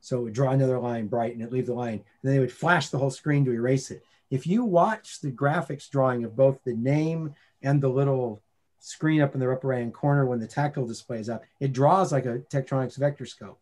So 0.01 0.19
it 0.19 0.23
would 0.23 0.33
draw 0.33 0.51
another 0.51 0.79
line 0.79 1.07
bright 1.07 1.33
and 1.33 1.41
it 1.41 1.51
leave 1.51 1.65
the 1.65 1.73
line. 1.73 1.93
And 1.93 2.03
then 2.23 2.33
they 2.33 2.39
would 2.39 2.51
flash 2.51 2.89
the 2.89 2.97
whole 2.97 3.09
screen 3.09 3.45
to 3.45 3.51
erase 3.53 3.89
it. 3.89 4.03
If 4.33 4.47
you 4.47 4.65
watch 4.65 5.21
the 5.21 5.31
graphics 5.31 5.87
drawing 5.87 6.23
of 6.23 6.35
both 6.35 6.63
the 6.63 6.73
name 6.73 7.35
and 7.61 7.79
the 7.79 7.87
little 7.87 8.41
screen 8.79 9.21
up 9.21 9.35
in 9.35 9.39
the 9.39 9.51
upper 9.51 9.67
right 9.67 9.81
hand 9.81 9.93
corner 9.93 10.25
when 10.25 10.39
the 10.39 10.47
tactile 10.47 10.87
display 10.87 11.19
is 11.19 11.29
up, 11.29 11.43
it 11.59 11.71
draws 11.71 12.11
like 12.11 12.25
a 12.25 12.39
Tektronix 12.39 12.97
vector 12.97 13.27
scope. 13.27 13.59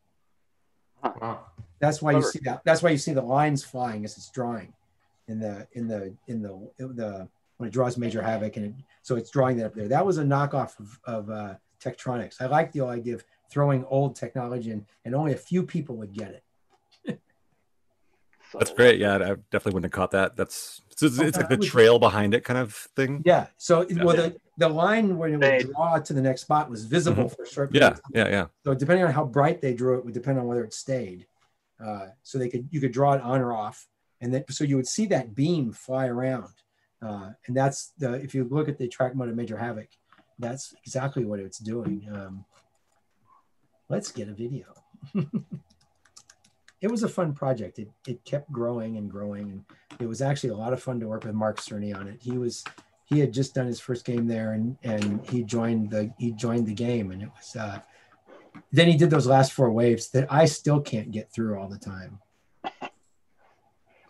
Wow. 1.04 1.42
That's 1.80 2.02
why 2.02 2.14
you 2.14 2.22
see 2.22 2.40
that. 2.46 2.62
That's 2.64 2.82
why 2.82 2.92
you 2.92 2.98
see 2.98 3.12
the 3.12 3.22
lines 3.22 3.66
flying 3.66 4.06
as 4.06 4.16
it's 4.16 4.30
drawing 4.30 4.72
in 5.28 5.42
the 5.42 5.68
in 5.74 5.90
the 5.90 6.16
in 6.28 6.42
the 6.42 6.72
the 6.78 7.28
when 7.58 7.68
it 7.68 7.74
draws 7.74 7.98
major 7.98 8.22
havoc 8.22 8.56
and 8.56 8.68
it, 8.68 8.74
so 9.02 9.18
it's 9.18 9.30
drawing 9.30 9.58
that 9.58 9.66
up 9.66 9.76
there. 9.76 9.90
That 9.90 10.06
was 10.06 10.20
a 10.20 10.24
knockoff 10.24 10.80
of, 10.80 11.00
of 11.04 11.30
uh, 11.30 11.56
Tektronix. 11.84 12.36
I 12.40 12.46
like 12.46 12.72
the 12.72 12.86
idea 12.86 13.16
of 13.16 13.26
throwing 13.50 13.84
old 13.90 14.16
technology 14.16 14.72
in, 14.72 14.86
and 15.04 15.16
only 15.16 15.34
a 15.34 15.38
few 15.38 15.64
people 15.64 15.98
would 15.98 16.14
get 16.14 16.30
it. 16.30 16.46
So- 18.52 18.58
That's 18.60 18.72
great. 18.74 19.00
Yeah, 19.00 19.16
I 19.16 19.36
definitely 19.50 19.74
wouldn't 19.74 19.94
have 19.94 19.98
caught 20.00 20.12
that. 20.12 20.36
That's 20.36 20.82
it's, 20.92 21.02
it's, 21.04 21.20
it's 21.20 21.38
like 21.38 21.48
the 21.48 21.58
trail 21.58 22.00
behind 22.00 22.34
it 22.34 22.44
kind 22.44 22.60
of 22.60 22.74
thing. 22.96 23.22
Yeah. 23.26 23.48
So 23.58 23.86
well, 24.04 24.16
the, 24.16 24.36
the 24.58 24.68
line 24.68 25.18
when 25.18 25.34
it 25.34 25.38
would 25.38 25.72
draw 25.74 25.98
to 26.00 26.14
the 26.14 26.22
next 26.22 26.42
spot 26.42 26.70
was 26.70 26.84
visible 26.84 27.30
for 27.30 27.44
a 27.44 27.48
short 27.48 27.72
period 27.72 27.86
Yeah, 27.86 27.92
of 27.92 27.96
time. 27.96 28.12
yeah, 28.14 28.28
yeah. 28.30 28.46
So 28.66 28.74
depending 28.74 29.06
on 29.06 29.14
how 29.14 29.24
bright 29.24 29.62
they 29.62 29.74
drew 29.74 29.98
it 29.98 30.04
would 30.06 30.14
depend 30.14 30.38
on 30.38 30.46
whether 30.48 30.64
it 30.66 30.74
stayed. 30.74 31.28
Uh, 31.84 32.08
so 32.24 32.38
they 32.38 32.50
could 32.50 32.68
you 32.72 32.80
could 32.82 32.92
draw 32.92 33.14
it 33.14 33.22
on 33.22 33.40
or 33.42 33.54
off, 33.54 33.88
and 34.20 34.34
then 34.34 34.44
so 34.50 34.64
you 34.64 34.76
would 34.76 34.88
see 34.88 35.06
that 35.08 35.34
beam 35.34 35.72
fly 35.72 36.06
around, 36.08 36.54
uh, 37.02 37.32
and 37.48 37.58
that's 37.58 37.94
the 37.98 38.14
if 38.16 38.36
you 38.36 38.44
look 38.52 38.70
at 38.70 38.78
the 38.78 38.88
track 38.88 39.16
mode 39.16 39.30
of 39.30 39.36
Major 39.36 39.58
Havoc, 39.58 39.88
that's 40.38 40.76
exactly 40.86 41.26
what 41.26 41.40
it's 41.40 41.58
doing. 41.58 42.08
Um, 42.14 42.46
let's 43.90 44.12
get 44.12 44.28
a 44.28 44.34
video. 44.34 44.66
it 46.82 46.90
was 46.90 47.04
a 47.04 47.10
fun 47.10 47.34
project. 47.34 47.80
It 47.80 47.90
it 48.08 48.26
kept 48.26 48.52
growing 48.52 48.98
and 48.98 49.10
growing, 49.10 49.52
and 49.52 49.66
it 50.00 50.08
was 50.08 50.22
actually 50.22 50.50
a 50.50 50.58
lot 50.58 50.74
of 50.74 50.82
fun 50.82 51.00
to 51.00 51.08
work 51.08 51.24
with 51.24 51.36
Mark 51.36 51.60
Cerny 51.60 51.96
on 51.96 52.08
it. 52.08 52.18
He 52.22 52.38
was 52.38 52.64
he 53.06 53.20
had 53.20 53.32
just 53.32 53.54
done 53.54 53.68
his 53.68 53.80
first 53.80 54.04
game 54.04 54.28
there, 54.28 54.54
and 54.54 54.78
and 54.84 55.26
he 55.28 55.44
joined 55.44 55.92
the 55.92 56.12
he 56.18 56.32
joined 56.32 56.68
the 56.68 56.74
game, 56.74 57.12
and 57.12 57.22
it 57.22 57.30
was. 57.38 57.56
Uh, 57.56 57.80
then 58.74 58.88
he 58.88 58.98
did 58.98 59.10
those 59.10 59.28
last 59.28 59.54
four 59.54 59.72
waves 59.72 60.10
that 60.10 60.32
I 60.32 60.46
still 60.46 60.82
can't 60.82 61.12
get 61.12 61.32
through 61.32 61.58
all 61.58 61.70
the 61.70 61.78
time. 61.78 62.20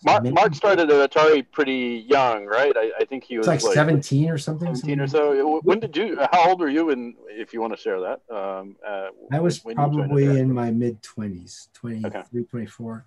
Mark, 0.03 0.23
Mark 0.31 0.55
started 0.55 0.89
at 0.89 1.11
Atari 1.11 1.45
pretty 1.51 2.05
young, 2.07 2.45
right? 2.45 2.73
I, 2.75 2.91
I 3.01 3.05
think 3.05 3.23
he 3.23 3.37
was 3.37 3.47
It's 3.47 3.63
like 3.63 3.73
17 3.73 4.29
or 4.29 4.37
something. 4.37 4.73
17 4.73 4.99
or 4.99 5.07
so. 5.07 5.59
When 5.61 5.79
did 5.79 5.95
you? 5.95 6.17
How 6.31 6.49
old 6.49 6.59
were 6.59 6.69
you? 6.69 6.89
And 6.89 7.13
if 7.29 7.53
you 7.53 7.61
want 7.61 7.75
to 7.75 7.79
share 7.81 7.99
that, 7.99 8.21
um, 8.35 8.75
uh, 8.87 9.09
I 9.31 9.39
was 9.39 9.63
when 9.63 9.77
you 9.77 9.83
joined 9.85 9.95
probably 9.97 10.39
in 10.39 10.51
my 10.51 10.71
mid 10.71 11.01
20s, 11.03 11.67
23, 11.73 12.09
Okay. 12.09 12.43
24. 12.49 13.05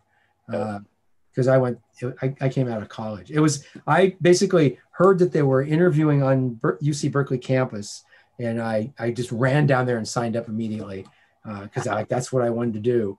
Because 1.31 1.49
I 1.49 1.59
went, 1.59 1.81
I, 2.23 2.35
I 2.41 2.49
came 2.49 2.69
out 2.69 2.81
of 2.81 2.89
college. 2.89 3.33
It 3.33 3.41
was, 3.41 3.65
I 3.89 4.17
basically 4.23 4.79
heard 4.93 5.19
that 5.19 5.33
they 5.33 5.43
were 5.43 5.63
interviewing 5.63 6.23
on 6.23 6.61
UC 6.63 7.11
Berkeley 7.11 7.39
campus. 7.39 8.05
And 8.39 8.61
I, 8.63 8.93
I 8.99 9.11
just 9.11 9.33
ran 9.33 9.67
down 9.67 9.87
there 9.87 9.97
and 9.97 10.07
signed 10.07 10.37
up 10.37 10.49
immediately 10.49 11.07
because 11.45 11.89
I 11.89 11.95
like 11.95 12.09
that's 12.09 12.33
what 12.33 12.45
I 12.45 12.51
wanted 12.51 12.75
to 12.75 12.81
do. 12.81 13.19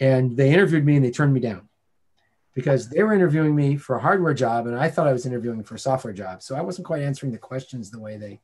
And 0.00 0.36
they 0.36 0.52
interviewed 0.52 0.86
me 0.86 0.96
and 0.96 1.04
they 1.04 1.10
turned 1.10 1.34
me 1.34 1.40
down 1.40 1.68
because 2.54 2.88
they 2.88 3.02
were 3.02 3.12
interviewing 3.12 3.54
me 3.54 3.76
for 3.76 3.96
a 3.96 4.00
hardware 4.00 4.32
job 4.34 4.66
and 4.66 4.76
I 4.78 4.88
thought 4.88 5.06
I 5.08 5.12
was 5.12 5.26
interviewing 5.26 5.62
for 5.64 5.74
a 5.74 5.78
software 5.78 6.12
job. 6.12 6.42
So 6.42 6.54
I 6.56 6.60
wasn't 6.60 6.86
quite 6.86 7.02
answering 7.02 7.32
the 7.32 7.38
questions 7.38 7.90
the 7.90 8.00
way 8.00 8.16
they. 8.16 8.40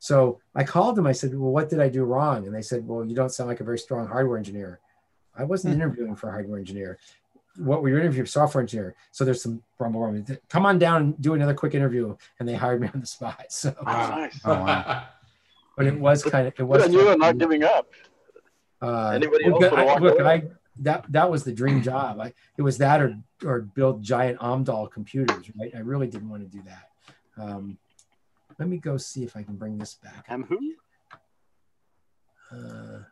So 0.00 0.40
I 0.54 0.64
called 0.64 0.96
them. 0.96 1.06
I 1.06 1.12
said, 1.12 1.30
"Well, 1.38 1.52
what 1.52 1.68
did 1.70 1.78
I 1.80 1.88
do 1.88 2.02
wrong?" 2.02 2.44
And 2.46 2.54
they 2.54 2.62
said, 2.62 2.86
"Well, 2.86 3.04
you 3.04 3.14
don't 3.14 3.30
sound 3.30 3.48
like 3.48 3.60
a 3.60 3.64
very 3.64 3.78
strong 3.78 4.08
hardware 4.08 4.36
engineer." 4.36 4.80
I 5.36 5.44
wasn't 5.44 5.74
interviewing 5.74 6.16
for 6.16 6.28
a 6.28 6.32
hardware 6.32 6.58
engineer. 6.58 6.98
What 7.56 7.82
were 7.82 7.88
you 7.90 7.98
interviewing 7.98 8.24
for? 8.26 8.30
Software 8.30 8.62
engineer. 8.62 8.96
So 9.12 9.24
there's 9.24 9.40
some 9.42 9.62
rumble. 9.78 10.00
rumble. 10.00 10.36
Come 10.48 10.66
on 10.66 10.78
down 10.80 11.02
and 11.02 11.22
do 11.22 11.34
another 11.34 11.54
quick 11.54 11.74
interview, 11.74 12.16
and 12.40 12.48
they 12.48 12.54
hired 12.54 12.80
me 12.80 12.88
on 12.92 12.98
the 13.00 13.06
spot. 13.06 13.44
So, 13.50 13.74
nice. 13.84 14.40
Oh, 14.44 14.54
wow. 14.54 15.04
but 15.76 15.86
it 15.86 15.96
was 15.98 16.24
kind 16.24 16.48
of 16.48 16.54
it 16.58 16.64
was. 16.64 16.82
on 16.82 16.92
you 16.92 16.98
kind 16.98 17.08
and 17.12 17.14
of- 17.22 17.28
not 17.28 17.38
giving 17.38 17.62
up. 17.62 17.86
uh, 18.82 19.10
Anybody 19.14 19.44
else 19.44 19.58
good- 19.60 19.72
I- 19.72 19.98
look. 19.98 20.20
I 20.20 20.42
that 20.80 21.04
that 21.10 21.30
was 21.30 21.44
the 21.44 21.52
dream 21.52 21.82
job. 21.82 22.20
I 22.20 22.32
it 22.56 22.62
was 22.62 22.78
that 22.78 23.00
or 23.00 23.16
or 23.44 23.60
build 23.60 24.02
giant 24.02 24.38
Amdahl 24.38 24.90
computers. 24.90 25.50
Right. 25.58 25.72
I 25.74 25.80
really 25.80 26.06
didn't 26.06 26.28
want 26.28 26.42
to 26.42 26.48
do 26.48 26.62
that. 26.64 27.42
Um, 27.42 27.78
let 28.58 28.68
me 28.68 28.78
go 28.78 28.96
see 28.96 29.24
if 29.24 29.36
I 29.36 29.42
can 29.42 29.56
bring 29.56 29.78
this 29.78 29.94
back. 29.94 30.26
And 30.28 30.44
who? 30.44 30.74
Uh, 32.50 33.02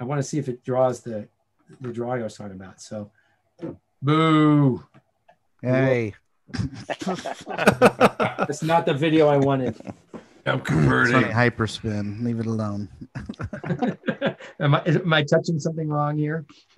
I 0.00 0.04
want 0.04 0.18
to 0.20 0.22
see 0.22 0.38
if 0.38 0.48
it 0.48 0.64
draws 0.64 1.00
the 1.00 1.28
the 1.80 1.92
drawing 1.92 2.20
I 2.20 2.24
was 2.24 2.36
talking 2.36 2.52
about. 2.52 2.80
So, 2.80 3.10
boo! 4.00 4.84
Hey. 5.60 6.14
That's 6.78 8.62
not 8.62 8.86
the 8.86 8.94
video 8.94 9.28
I 9.28 9.36
wanted. 9.36 9.76
I'm 10.46 10.60
Sony 10.60 10.64
converting. 10.64 11.22
Hyperspin. 11.22 12.22
Leave 12.22 12.40
it 12.40 12.46
alone. 12.46 12.88
am, 14.60 14.74
I, 14.74 14.82
am 14.84 15.12
I 15.12 15.22
touching 15.22 15.58
something 15.58 15.88
wrong 15.88 16.16
here? 16.16 16.44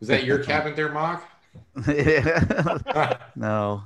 Is 0.00 0.08
that 0.08 0.24
your 0.24 0.42
cabin 0.42 0.74
there, 0.74 0.90
Mock? 0.90 1.28
no, 3.36 3.82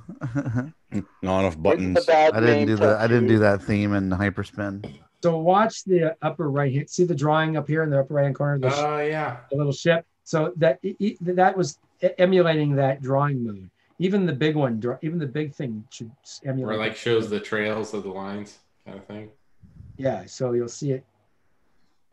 Not 1.21 1.39
enough 1.39 1.61
buttons. 1.61 2.07
I 2.09 2.39
didn't 2.39 2.67
do 2.67 2.75
the. 2.77 2.97
I 2.99 3.07
didn't 3.07 3.27
do 3.27 3.39
that 3.39 3.61
theme 3.63 3.93
in 3.93 4.09
Hyperspin. 4.09 4.99
So 5.21 5.37
watch 5.37 5.83
the 5.83 6.15
upper 6.21 6.49
right 6.49 6.73
hand. 6.73 6.89
See 6.89 7.03
the 7.03 7.15
drawing 7.15 7.57
up 7.57 7.67
here 7.67 7.83
in 7.83 7.89
the 7.89 7.99
upper 7.99 8.13
right 8.13 8.23
hand 8.23 8.35
corner, 8.35 8.59
the, 8.59 8.69
sh- 8.69 8.77
Oh 8.77 8.99
yeah. 8.99 9.37
the 9.51 9.57
little 9.57 9.73
ship. 9.73 10.05
So 10.23 10.53
that 10.57 10.79
that 11.21 11.57
was 11.57 11.79
emulating 12.17 12.75
that 12.75 13.01
drawing 13.01 13.43
mode. 13.43 13.69
Even 13.99 14.25
the 14.25 14.33
big 14.33 14.55
one, 14.55 14.79
draw- 14.79 14.97
even 15.01 15.17
the 15.17 15.25
big 15.25 15.53
thing 15.53 15.83
should 15.89 16.11
s- 16.23 16.41
emulate. 16.45 16.75
Or 16.75 16.79
like 16.79 16.93
that. 16.93 16.97
shows 16.99 17.29
the 17.29 17.39
trails 17.39 17.93
of 17.93 18.03
the 18.03 18.09
lines 18.09 18.59
kind 18.85 18.97
of 18.97 19.05
thing. 19.05 19.29
Yeah, 19.97 20.25
so 20.27 20.51
you'll 20.53 20.67
see 20.69 20.91
it 20.91 21.03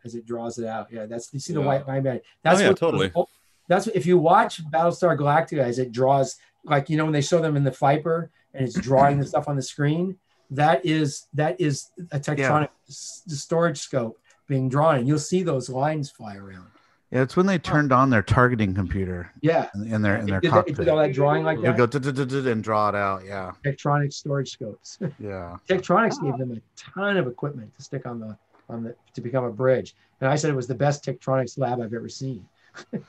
as 0.03 0.15
it 0.15 0.25
draws 0.25 0.57
it 0.57 0.65
out. 0.65 0.87
Yeah, 0.91 1.05
that's 1.05 1.31
you 1.33 1.39
see 1.39 1.53
the 1.53 1.61
white 1.61 1.87
line 1.87 2.03
band. 2.03 2.21
That's 2.41 2.59
oh, 2.59 2.63
yeah, 2.63 2.69
what 2.69 2.77
totally. 2.77 3.11
Oh, 3.15 3.27
that's 3.67 3.85
what, 3.85 3.95
if 3.95 4.05
you 4.05 4.17
watch 4.17 4.63
Battlestar 4.71 5.17
Galactica 5.17 5.59
as 5.59 5.77
it 5.79 5.91
draws, 5.91 6.37
like 6.63 6.89
you 6.89 6.97
know 6.97 7.03
when 7.03 7.13
they 7.13 7.21
show 7.21 7.39
them 7.41 7.55
in 7.55 7.63
the 7.63 7.71
Viper 7.71 8.31
and 8.53 8.65
it's 8.67 8.79
drawing 8.79 9.19
the 9.19 9.25
stuff 9.25 9.47
on 9.47 9.55
the 9.55 9.61
screen. 9.61 10.17
That 10.51 10.85
is 10.85 11.27
that 11.33 11.59
is 11.59 11.89
a 12.11 12.19
tectonic 12.19 12.69
s- 12.87 13.23
storage 13.27 13.77
scope 13.79 14.19
being 14.47 14.69
drawn, 14.69 14.97
and 14.97 15.07
you'll 15.07 15.17
see 15.19 15.43
those 15.43 15.69
lines 15.69 16.09
fly 16.09 16.35
around. 16.37 16.67
Yeah, 17.11 17.21
it's 17.21 17.35
when 17.37 17.45
they 17.45 17.57
turned 17.59 17.91
on 17.93 18.09
their 18.09 18.23
targeting 18.23 18.73
computer 18.73 19.31
Yeah, 19.41 19.69
in, 19.75 19.93
in 19.93 20.01
their 20.01 20.17
in 20.17 20.25
their 20.25 20.39
it 20.39 20.45
it 20.45 20.49
cockpit. 20.49 20.75
did 20.77 20.87
all 20.89 20.97
that 20.97 21.13
drawing 21.13 21.43
like 21.43 21.57
You 21.59 21.65
that. 21.65 21.77
go 21.77 21.85
"Du-du-du-du-du," 21.85 22.49
and 22.49 22.63
draw 22.63 22.89
it 22.89 22.95
out. 22.95 23.23
Yeah, 23.25 23.51
Tectronic 23.63 24.11
storage 24.11 24.49
scopes. 24.51 24.97
yeah. 25.19 25.57
Tektronix 25.69 26.21
gave 26.21 26.37
them 26.37 26.51
a 26.51 26.61
ton 26.75 27.17
of 27.17 27.27
equipment 27.27 27.73
to 27.77 27.83
stick 27.83 28.05
on 28.05 28.19
the 28.19 28.35
on 28.69 28.83
the 28.83 28.95
to 29.13 29.21
become 29.21 29.43
a 29.45 29.51
bridge, 29.51 29.95
and 30.19 30.29
I 30.29 30.35
said 30.35 30.49
it 30.49 30.55
was 30.55 30.67
the 30.67 30.75
best 30.75 31.05
Tektronix 31.05 31.57
lab 31.59 31.79
I've 31.79 31.93
ever 31.93 32.09
seen. 32.09 32.45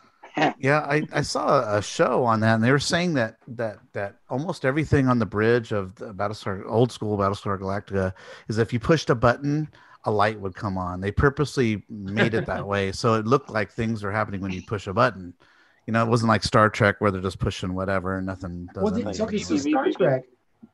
Yeah, 0.58 0.80
I, 0.80 1.02
I 1.14 1.22
saw 1.22 1.76
a 1.78 1.80
show 1.80 2.22
on 2.24 2.40
that, 2.40 2.56
and 2.56 2.62
they 2.62 2.70
were 2.70 2.78
saying 2.78 3.14
that 3.14 3.36
that 3.48 3.78
that 3.94 4.16
almost 4.28 4.66
everything 4.66 5.08
on 5.08 5.18
the 5.18 5.24
bridge 5.24 5.72
of 5.72 5.94
the 5.94 6.12
Battlestar, 6.12 6.62
old 6.66 6.92
school 6.92 7.16
Battlestar 7.16 7.58
Galactica, 7.58 8.12
is 8.46 8.58
if 8.58 8.70
you 8.70 8.78
pushed 8.78 9.08
a 9.08 9.14
button, 9.14 9.66
a 10.06 10.10
light 10.10 10.40
would 10.40 10.54
come 10.54 10.78
on. 10.78 11.00
They 11.00 11.10
purposely 11.12 11.84
made 11.90 12.32
it 12.34 12.46
that 12.46 12.66
way, 12.72 12.92
so 12.92 13.14
it 13.14 13.26
looked 13.26 13.50
like 13.50 13.70
things 13.70 14.02
are 14.02 14.10
happening 14.12 14.40
when 14.40 14.52
you 14.52 14.62
push 14.62 14.86
a 14.86 14.92
button. 14.94 15.34
You 15.86 15.92
know, 15.92 16.02
it 16.04 16.08
wasn't 16.08 16.30
like 16.30 16.42
Star 16.42 16.68
Trek 16.70 16.96
where 17.00 17.10
they're 17.10 17.20
just 17.20 17.38
pushing 17.38 17.74
whatever 17.74 18.16
and 18.16 18.26
nothing. 18.26 18.68
Does 18.74 18.82
Well, 18.82 18.92
the, 18.92 19.02
anything. 19.02 19.22
okay, 19.26 19.38
so 19.38 19.56
Star 19.56 19.86
Trek, 19.92 20.24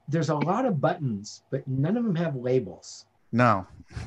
there's 0.09 0.29
a 0.31 0.35
lot 0.37 0.65
of 0.65 0.81
buttons, 0.81 1.43
but 1.51 1.67
none 1.69 1.97
of 1.97 2.05
them 2.05 2.15
have 2.15 2.37
labels. 2.37 3.05
no, 3.33 3.67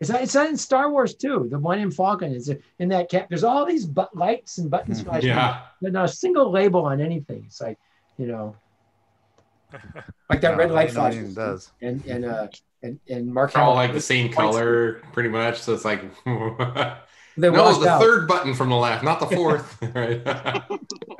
It's 0.00 0.10
not, 0.10 0.22
it's 0.22 0.34
not 0.34 0.48
in 0.48 0.56
Star 0.56 0.90
Wars 0.90 1.14
too. 1.14 1.48
The 1.50 1.58
one 1.58 1.78
in 1.80 1.90
Falcon 1.90 2.32
is 2.32 2.52
in 2.78 2.88
that 2.90 3.08
cap. 3.10 3.28
There's 3.28 3.42
all 3.44 3.64
these 3.64 3.86
but 3.86 4.14
lights 4.16 4.58
and 4.58 4.70
buttons 4.70 5.00
flashing, 5.04 5.30
Yeah. 5.30 5.62
but 5.82 5.92
not 5.92 6.04
a 6.04 6.08
single 6.08 6.50
label 6.52 6.84
on 6.84 7.00
anything. 7.00 7.44
It's 7.46 7.60
like, 7.60 7.78
you 8.18 8.26
know, 8.26 8.54
like 10.30 10.40
that 10.42 10.52
No, 10.52 10.56
red 10.58 10.70
light 10.70 10.88
no, 10.94 11.10
flash. 11.10 11.14
does. 11.34 11.72
And 11.82 12.04
and 12.06 12.24
uh 12.24 12.48
and 12.86 13.00
and 13.08 13.26
Mark 13.32 13.52
They're 13.52 13.62
all 13.62 13.74
Hamill- 13.74 13.86
like 13.88 13.94
the 13.94 14.00
same 14.00 14.32
color, 14.32 15.02
pretty 15.12 15.28
much. 15.28 15.60
So 15.60 15.74
it's 15.74 15.84
like 15.84 16.02
They 17.38 17.50
no, 17.50 17.64
washed 17.64 17.80
the 17.82 17.88
out. 17.90 18.00
third 18.00 18.26
button 18.26 18.54
from 18.54 18.70
the 18.70 18.76
left, 18.76 19.04
not 19.04 19.20
the 19.20 19.26
fourth. 19.36 19.76
right? 19.94 20.22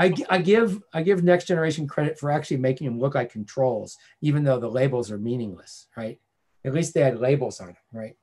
I, 0.01 0.15
I 0.31 0.39
give 0.39 0.83
I 0.95 1.03
give 1.03 1.23
Next 1.23 1.45
Generation 1.47 1.87
credit 1.87 2.19
for 2.19 2.31
actually 2.31 2.57
making 2.57 2.87
them 2.87 2.99
look 2.99 3.15
like 3.15 3.31
controls, 3.31 3.99
even 4.23 4.43
though 4.43 4.59
the 4.59 4.69
labels 4.71 5.11
are 5.11 5.19
meaningless, 5.19 5.89
right? 5.97 6.19
At 6.65 6.73
least 6.73 6.95
they 6.95 7.01
had 7.03 7.19
labels 7.21 7.61
on 7.61 7.67
them, 7.69 7.77
right? 7.93 8.17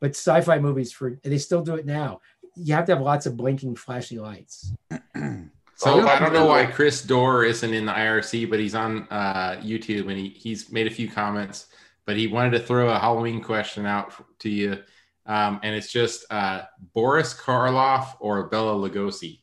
but 0.00 0.10
sci-fi 0.10 0.58
movies 0.58 0.92
for 0.92 1.18
they 1.24 1.38
still 1.38 1.62
do 1.62 1.74
it 1.74 1.86
now. 1.86 2.20
You 2.54 2.74
have 2.74 2.84
to 2.86 2.92
have 2.92 3.02
lots 3.02 3.26
of 3.26 3.36
blinking, 3.36 3.76
flashy 3.76 4.18
lights. 4.18 4.72
So 5.76 6.06
I 6.06 6.18
don't 6.18 6.32
know 6.32 6.46
why 6.46 6.66
Chris 6.66 7.02
Dorr 7.02 7.44
isn't 7.44 7.74
in 7.74 7.86
the 7.86 7.92
IRC, 7.92 8.48
but 8.48 8.60
he's 8.60 8.74
on 8.74 9.08
uh, 9.10 9.56
YouTube 9.62 10.08
and 10.08 10.18
he, 10.18 10.28
he's 10.28 10.70
made 10.70 10.86
a 10.86 10.90
few 10.90 11.10
comments. 11.10 11.66
But 12.04 12.16
he 12.16 12.26
wanted 12.26 12.50
to 12.52 12.60
throw 12.60 12.88
a 12.90 12.98
Halloween 12.98 13.42
question 13.42 13.86
out 13.86 14.12
to 14.40 14.48
you, 14.48 14.82
um, 15.26 15.60
and 15.62 15.74
it's 15.74 15.90
just 15.90 16.24
uh, 16.30 16.62
Boris 16.94 17.32
Karloff 17.32 18.16
or 18.18 18.48
Bela 18.48 18.74
Lugosi. 18.74 19.40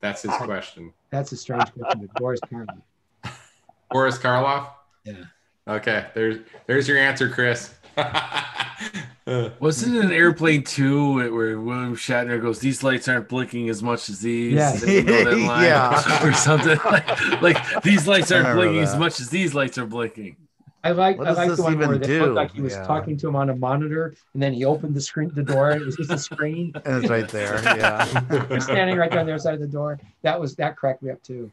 That's 0.00 0.22
his 0.22 0.32
question. 0.32 0.92
That's 1.10 1.32
a 1.32 1.36
strange 1.36 1.72
question, 1.74 2.06
but 2.06 2.14
Boris 2.14 2.40
Karloff. 2.40 2.82
Boris 3.90 4.18
Karloff. 4.18 4.68
Yeah. 5.04 5.24
Okay. 5.66 6.06
There's 6.14 6.38
there's 6.66 6.86
your 6.86 6.98
answer, 6.98 7.28
Chris. 7.28 7.74
Uh, 9.28 9.50
Wasn't 9.60 9.94
it 9.94 10.04
an 10.04 10.12
airplane 10.12 10.62
too 10.64 11.14
where 11.32 11.60
William 11.60 11.94
Shatner 11.94 12.40
goes, 12.40 12.60
"These 12.60 12.82
lights 12.82 13.08
aren't 13.08 13.28
blinking 13.28 13.68
as 13.68 13.82
much 13.82 14.08
as 14.08 14.20
these"? 14.20 14.54
Yes. 14.54 14.86
You 14.86 15.02
know? 15.02 15.30
Yeah. 15.60 16.26
or 16.26 16.32
something 16.32 16.78
like, 16.84 17.42
like 17.42 17.82
these 17.82 18.06
lights 18.06 18.32
aren't 18.32 18.46
remember 18.48 18.62
blinking 18.72 18.82
as 18.82 18.96
much 18.96 19.20
as 19.20 19.28
these 19.28 19.54
lights 19.54 19.76
are 19.76 19.86
blinking. 19.86 20.36
I 20.84 20.92
like 20.92 21.18
What 21.18 21.26
I 21.26 21.32
like 21.32 21.54
the 21.56 21.62
one 21.62 21.74
even 21.74 21.88
where 21.88 21.96
it 22.00 22.08
looked 22.08 22.34
like 22.34 22.52
he 22.52 22.62
was 22.62 22.72
Yeah. 22.72 22.84
talking 22.86 23.16
to 23.18 23.28
him 23.28 23.36
on 23.36 23.50
a 23.50 23.56
monitor, 23.56 24.14
and 24.32 24.42
then 24.42 24.54
he 24.54 24.64
opened 24.64 24.94
the 24.94 25.00
screen, 25.00 25.30
the 25.34 25.42
door, 25.42 25.70
and 25.70 25.82
it 25.82 25.84
was 25.84 25.96
just 25.96 26.10
a 26.10 26.16
screen. 26.18 26.72
and 26.86 26.98
it's 27.02 27.10
right 27.10 27.28
there. 27.28 27.60
Yeah, 27.64 28.46
You're 28.48 28.60
standing 28.60 28.96
right 28.96 29.10
there 29.10 29.20
on 29.20 29.26
the 29.26 29.32
other 29.32 29.40
side 29.42 29.54
of 29.54 29.60
the 29.60 29.66
door. 29.66 29.98
That 30.22 30.40
was 30.40 30.54
that 30.56 30.76
cracked 30.76 31.02
me 31.02 31.10
up 31.10 31.22
too. 31.22 31.50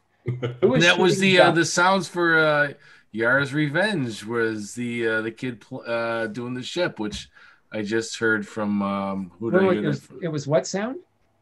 Who 0.61 0.75
And 0.75 0.81
that 0.83 0.97
was 0.99 1.19
the 1.19 1.39
uh, 1.39 1.51
the 1.51 1.65
sounds 1.65 2.07
for 2.07 2.37
uh, 2.37 2.73
Yar's 3.11 3.53
Revenge 3.53 4.23
was 4.23 4.75
the 4.75 5.07
uh, 5.07 5.21
the 5.21 5.31
kid 5.31 5.59
pl- 5.59 5.83
uh, 5.85 6.27
doing 6.27 6.53
the 6.53 6.63
ship, 6.63 6.99
which 6.99 7.27
I 7.75 7.81
just 7.81 8.17
heard 8.19 8.47
from 8.47 8.81
um, 8.81 9.31
who 9.39 9.51
did 9.51 9.61
Wait, 9.61 9.69
I 9.69 9.73
hear 9.73 9.83
it, 9.83 9.87
was, 9.87 9.99
from? 10.01 10.23
it 10.23 10.27
was 10.29 10.47
what 10.47 10.65
sound? 10.65 10.97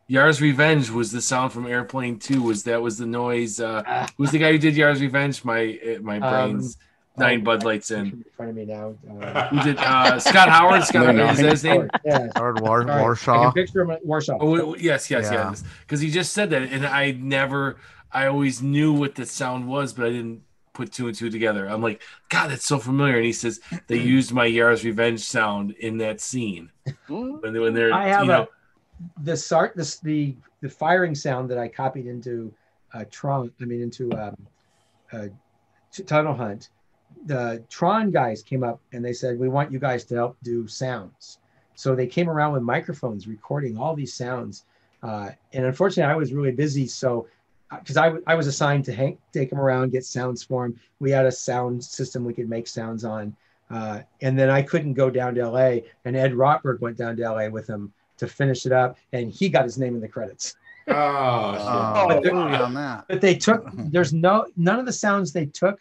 Yar's 0.08 0.42
Revenge 0.42 0.90
was 0.90 1.12
the 1.12 1.22
sound 1.22 1.54
from 1.54 1.66
Airplane 1.68 2.20
Two. 2.20 2.42
Was 2.42 2.64
that 2.64 2.82
was 2.82 2.98
the 2.98 3.06
noise? 3.06 3.60
Uh, 3.60 3.84
Ah. 3.86 4.08
who's 4.18 4.32
the 4.32 4.40
guy 4.40 4.52
who 4.52 4.58
did 4.58 4.76
Yar's 4.76 5.00
Revenge? 5.02 5.46
My 5.46 5.80
uh, 5.86 6.00
my 6.02 6.20
brains 6.20 6.78
nine 7.16 7.42
oh, 7.42 7.44
Bud 7.44 7.64
Lights 7.64 7.92
in. 7.92 8.08
In 8.08 8.26
front 8.36 8.50
of 8.50 8.56
me 8.56 8.66
now. 8.66 8.96
Uh, 9.22 9.48
Who 9.50 9.62
did 9.64 9.78
uh, 9.78 10.18
Scott 10.20 10.50
Howard? 10.50 10.84
Scott 10.90 11.16
No, 11.16 11.24
Howard 11.24 11.34
is 11.34 11.38
that 11.42 11.50
his 11.52 11.64
name? 11.64 11.76
Howard, 11.82 12.02
yeah. 12.04 12.28
Howard 12.36 12.60
War- 12.62 12.82
Sorry. 12.88 12.92
I 12.92 13.04
Warshaw. 13.04 13.44
can 13.44 13.52
picture 13.54 13.82
him 13.82 13.92
at 13.92 14.04
Warsaw. 14.06 14.38
Oh 14.42 14.76
yes, 14.76 15.12
yes, 15.12 15.30
Yeah. 15.32 15.50
yes. 15.50 15.64
Because 15.82 16.00
he 16.02 16.10
just 16.10 16.34
said 16.34 16.50
that, 16.50 16.64
and 16.64 16.86
I 16.88 17.12
never, 17.12 17.78
I 18.12 18.26
always 18.26 18.62
knew 18.64 18.92
what 18.94 19.14
the 19.16 19.26
sound 19.28 19.68
was, 19.68 19.94
but 19.94 20.08
I 20.08 20.10
didn't 20.10 20.42
put 20.74 20.92
two 20.92 21.08
and 21.08 21.16
two 21.16 21.30
together. 21.30 21.68
I'm 21.68 21.82
like, 21.82 22.02
God, 22.30 22.50
that's 22.50 22.66
so 22.66 22.80
familiar. 22.80 23.18
And 23.18 23.26
he 23.26 23.34
says 23.34 23.62
they 23.88 24.00
used 24.00 24.34
my 24.34 24.46
Yar's 24.46 24.84
Revenge 24.84 25.22
sound 25.22 25.72
in 25.72 25.98
that 26.00 26.20
scene 26.20 26.72
when, 27.08 27.54
they, 27.54 27.60
when 27.60 27.74
they're, 27.74 27.94
I 27.94 28.08
have 28.08 28.26
you 28.26 28.32
know, 28.32 28.44
a 28.44 28.48
the 29.24 29.36
sart 29.36 29.76
this 29.76 30.00
the 30.00 30.36
the 30.62 30.70
firing 30.70 31.16
sound 31.16 31.50
that 31.50 31.58
I 31.58 31.68
copied 31.68 32.06
into 32.08 32.54
uh, 32.94 33.06
Tron. 33.12 33.52
I 33.62 33.66
mean 33.66 33.82
into 33.82 34.12
um, 34.14 34.38
uh, 35.12 35.28
T- 35.92 36.04
Tunnel 36.04 36.34
Hunt. 36.34 36.70
The 37.26 37.64
Tron 37.70 38.12
guys 38.12 38.42
came 38.42 38.64
up 38.64 38.82
and 38.92 39.06
they 39.06 39.14
said 39.14 39.40
we 39.40 39.50
want 39.50 39.72
you 39.72 39.80
guys 39.80 40.04
to 40.06 40.16
help 40.16 40.38
do 40.44 40.68
sounds. 40.68 41.40
So 41.76 41.96
they 41.96 42.08
came 42.08 42.30
around 42.30 42.54
with 42.54 42.64
microphones 42.64 43.28
recording 43.28 43.78
all 43.78 43.96
these 43.96 44.14
sounds. 44.14 44.66
Uh, 45.02 45.32
and 45.52 45.66
unfortunately, 45.66 46.12
I 46.12 46.16
was 46.16 46.32
really 46.32 46.52
busy, 46.52 46.88
so 46.88 47.28
because 47.80 47.98
I, 47.98 48.06
w- 48.06 48.24
I 48.28 48.36
was 48.36 48.48
assigned 48.48 48.86
to 48.86 48.94
hang, 48.94 49.18
take 49.34 49.52
him 49.52 49.60
around, 49.60 49.92
get 49.92 50.06
sounds 50.06 50.44
for 50.44 50.66
him. 50.66 50.80
We 51.00 51.12
had 51.12 51.26
a 51.26 51.32
sound 51.32 51.84
system 51.84 52.24
we 52.26 52.34
could 52.34 52.50
make 52.50 52.68
sounds 52.68 53.04
on. 53.06 53.36
Uh, 53.70 54.02
and 54.22 54.38
then 54.38 54.50
I 54.50 54.62
couldn't 54.62 54.94
go 54.94 55.10
down 55.10 55.36
to 55.36 55.48
LA, 55.50 55.78
and 56.06 56.16
Ed 56.16 56.34
Rotberg 56.34 56.80
went 56.82 56.98
down 56.98 57.16
to 57.18 57.24
LA 57.32 57.48
with 57.50 57.68
him 57.68 57.92
to 58.18 58.28
finish 58.28 58.66
it 58.66 58.72
up, 58.72 58.98
and 59.14 59.32
he 59.32 59.50
got 59.50 59.64
his 59.64 59.78
name 59.78 59.96
in 59.96 60.02
the 60.02 60.08
credits. 60.08 60.56
oh, 60.88 60.94
Oh, 60.96 62.06
But 62.08 62.24
they're- 62.24 62.34
on 62.36 62.74
that. 62.76 63.06
But 63.08 63.22
they 63.22 63.36
took 63.36 63.66
there's 63.74 64.14
no 64.14 64.48
none 64.58 64.80
of 64.80 64.86
the 64.86 64.94
sounds 64.94 65.32
they 65.32 65.46
took 65.48 65.80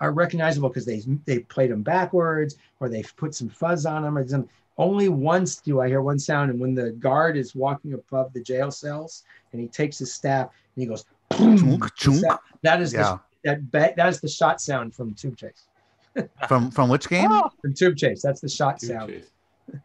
are 0.00 0.12
recognizable 0.12 0.68
because 0.68 0.84
they 0.84 1.02
they 1.24 1.40
played 1.40 1.70
them 1.70 1.82
backwards 1.82 2.56
or 2.80 2.88
they 2.88 3.02
put 3.16 3.34
some 3.34 3.48
fuzz 3.48 3.86
on 3.86 4.02
them 4.02 4.16
or 4.18 4.26
some. 4.28 4.48
Only 4.78 5.08
once 5.10 5.56
do 5.56 5.80
I 5.80 5.88
hear 5.88 6.00
one 6.00 6.18
sound, 6.18 6.50
and 6.50 6.58
when 6.58 6.74
the 6.74 6.92
guard 6.92 7.36
is 7.36 7.54
walking 7.54 7.92
above 7.92 8.32
the 8.32 8.40
jail 8.42 8.70
cells 8.70 9.22
and 9.52 9.60
he 9.60 9.68
takes 9.68 9.98
his 9.98 10.12
staff 10.14 10.48
and 10.74 10.82
he 10.82 10.86
goes, 10.86 11.04
Chunk, 11.36 11.60
mm. 11.60 11.94
chunk. 11.96 12.20
that- 12.22 12.40
that 12.62 12.80
is 12.80 12.92
Yeah. 12.92 13.18
the 13.42 13.50
that 13.50 13.70
ba- 13.72 13.92
that 13.96 14.08
is 14.08 14.20
the 14.20 14.28
shot 14.28 14.60
sound 14.60 14.94
from 14.94 15.14
Tube 15.14 15.36
Chase. 15.36 15.66
From 16.48 16.70
from 16.70 16.88
which 16.90 17.08
game? 17.08 17.26
Ah. 17.30 17.48
From 17.60 17.72
Tube 17.74 17.96
Chase, 17.96 18.20
that's 18.22 18.40
the 18.40 18.48
shot 18.48 18.80
sound. 18.80 19.22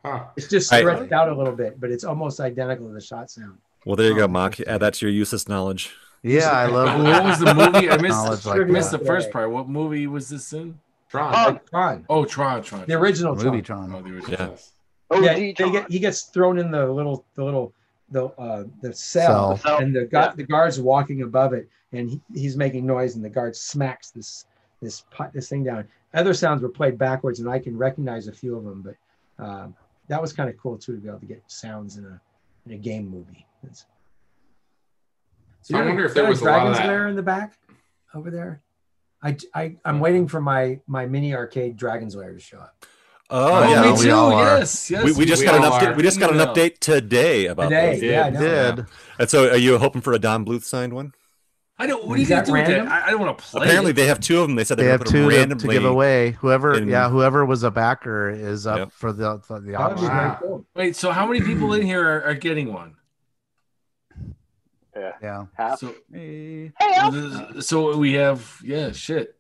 Huh. 0.04 0.26
It's 0.36 0.48
just 0.48 0.72
I- 0.74 0.80
stretched 0.80 1.12
out 1.14 1.30
a 1.30 1.36
little 1.36 1.56
bit, 1.56 1.80
but 1.80 1.90
it's 1.90 2.04
almost 2.04 2.40
identical 2.40 2.88
to 2.88 2.94
the 2.94 3.02
shot 3.02 3.32
sound. 3.32 3.58
Well, 3.86 3.96
there 3.96 4.08
you 4.08 4.14
Oh, 4.16 4.18
go, 4.18 4.28
Mark. 4.28 4.60
Add 4.60 4.82
that 4.82 4.96
to 4.96 5.06
your 5.06 5.14
useless 5.14 5.48
knowledge. 5.48 5.94
Yeah, 6.24 6.50
I 6.52 6.66
love. 6.66 7.02
what 7.02 7.24
was 7.24 7.40
the 7.40 7.54
movie? 7.54 7.90
I 7.90 7.96
missed, 7.98 8.10
Knowledge 8.10 8.46
I 8.48 8.56
like 8.58 8.68
missed 8.68 8.92
that. 8.92 9.00
the 9.00 9.06
first 9.06 9.32
part. 9.32 9.50
What 9.50 9.70
movie 9.70 10.08
was 10.08 10.28
this 10.28 10.52
in? 10.52 10.78
Tron. 11.10 11.32
Like 11.32 11.56
oh, 11.56 11.60
Tron, 11.70 12.06
Oh, 12.10 12.26
Tron, 12.26 12.64
Tron. 12.64 12.84
the 12.88 12.96
original 12.96 13.34
movie 13.36 13.62
Tron. 13.62 13.94
Oh, 13.96 14.02
the 14.02 14.10
original. 14.10 14.32
Yeah. 14.38 14.50
Yes. 14.50 14.74
Oh, 15.10 15.22
yeah, 15.22 15.36
D. 15.36 15.54
get, 15.54 15.90
he 15.90 16.00
gets 16.00 16.24
thrown 16.24 16.58
in 16.60 16.70
the 16.70 16.86
little, 16.92 17.24
the 17.36 17.46
little, 17.46 17.72
the 18.12 18.26
uh, 18.40 18.64
the 18.82 18.94
cell, 18.94 19.58
Cell. 19.58 19.78
and 19.80 19.96
the 19.96 20.06
guard, 20.06 20.38
the 20.38 20.44
guard's 20.44 20.80
walking 20.80 21.22
above 21.24 21.54
it, 21.54 21.70
and 21.92 22.10
he, 22.10 22.22
he's 22.34 22.56
making 22.56 22.86
noise, 22.86 23.16
and 23.16 23.24
the 23.26 23.30
guard 23.30 23.56
smacks 23.56 24.12
this 24.12 24.46
this 24.82 25.04
this 25.34 25.50
thing 25.50 25.64
down. 25.64 25.88
other 26.14 26.34
sounds 26.34 26.62
were 26.62 26.70
played 26.70 26.98
backwards, 26.98 27.40
and 27.40 27.50
I 27.50 27.60
can 27.60 27.78
recognize 27.78 28.28
a 28.28 28.32
few 28.32 28.56
of 28.58 28.64
them. 28.64 28.82
But 28.82 29.44
um, 29.44 29.76
that 30.08 30.22
was 30.22 30.34
kind 30.34 30.50
of 30.50 30.58
cool 30.58 30.78
too 30.78 30.94
to 30.96 31.02
be 31.02 31.08
able 31.08 31.20
to 31.20 31.26
get 31.26 31.44
sounds 31.48 31.98
in 31.98 32.06
a 32.06 32.22
in 32.66 32.74
a 32.74 32.78
game 32.78 33.08
movie. 33.10 33.46
It's, 33.64 33.86
So 35.62 35.76
I 35.76 35.80
you're 35.80 35.88
wonder 35.88 36.02
gonna 36.04 36.10
if 36.10 36.14
there 36.16 36.28
was 36.30 36.42
a 36.42 36.46
lot 36.46 36.54
of 36.54 36.62
Dragon's 36.62 36.78
that. 36.78 36.88
Lair 36.88 37.08
in 37.08 37.16
the 37.16 37.24
back 37.24 37.58
over 38.14 38.32
there. 38.32 38.62
I, 39.24 39.36
I 39.54 39.76
I'm 39.84 40.00
waiting 40.00 40.28
for 40.28 40.40
my 40.40 40.80
my 40.88 41.06
mini 41.06 41.34
arcade 41.34 41.76
Dragon's 41.76 42.16
Lair 42.16 42.34
to 42.34 42.40
show 42.40 42.60
up. 42.60 42.86
Oh, 43.30 43.64
Oh, 43.64 43.70
yeah. 43.70 43.82
me 43.82 43.92
we 43.92 44.04
too. 44.06 44.12
all 44.12 44.32
are. 44.32 44.60
Yes, 44.60 44.90
yes. 44.90 45.04
we, 45.04 45.12
we 45.14 45.26
just 45.26 45.42
we 45.42 45.46
got 45.48 45.56
an 45.56 45.64
update. 45.70 45.92
are. 45.92 45.96
We 45.96 46.04
just 46.04 46.20
got 46.20 46.32
an 46.32 46.38
update 46.38 46.80
today 46.80 47.48
about 47.48 47.64
Today, 47.70 47.94
those. 47.96 48.04
yeah, 48.04 48.26
I 48.26 48.30
did. 48.30 48.40
know. 48.40 48.76
Did 48.76 48.86
And 49.20 49.30
so, 49.30 49.50
are 49.50 49.58
you 49.58 49.78
hoping 49.78 50.02
for 50.02 50.14
a 50.14 50.20
Don 50.20 50.46
Bluth 50.46 50.64
signed 50.64 50.94
one? 50.94 51.14
I 51.78 51.86
don't. 51.88 52.08
What 52.08 52.18
are 52.18 52.22
you 52.22 52.28
gonna 52.28 52.46
do 52.46 52.54
random? 52.54 52.88
I, 52.88 53.08
I 53.08 53.10
don't 53.12 53.20
want 53.20 53.38
to 53.38 53.44
play. 53.44 53.62
Apparently, 53.64 53.92
it. 53.92 53.96
they 53.96 54.08
have 54.08 54.20
two 54.22 54.40
of 54.42 54.48
them. 54.48 54.56
They 54.56 54.64
said 54.64 54.78
they 54.78 54.84
they're 54.84 54.94
have 54.94 55.02
going 55.04 55.12
to 55.14 55.24
put 55.26 55.30
two 55.32 55.48
them 55.50 55.60
to, 55.60 55.68
to 55.68 55.74
give 55.74 55.86
away. 55.86 56.32
Whoever, 56.32 56.74
in- 56.76 56.88
yeah, 56.88 57.10
whoever 57.10 57.46
was 57.46 57.64
a 57.64 57.70
backer 57.70 58.30
is 58.30 58.66
up 58.66 58.78
Yep. 58.80 58.92
for 58.94 59.12
the 59.14 59.38
the, 59.48 59.60
the 59.60 59.72
That 59.74 59.90
would 59.90 60.00
be 60.00 60.06
option. 60.06 60.08
very 60.08 60.28
Wow. 60.30 60.38
cool. 60.42 60.66
Wait. 60.76 60.96
So 60.96 61.12
how 61.12 61.28
many 61.28 61.42
people 61.42 61.74
in 61.74 61.82
here 61.84 62.04
are, 62.08 62.24
are 62.24 62.34
getting 62.34 62.74
one? 62.74 62.96
Yeah. 64.96 65.12
Yeah. 65.22 65.46
Half. 65.54 65.80
So 65.80 65.94
Hey. 66.12 66.72
so 67.60 67.96
we 67.98 68.14
have 68.14 68.60
yeah 68.64 68.92
shit. 68.94 69.37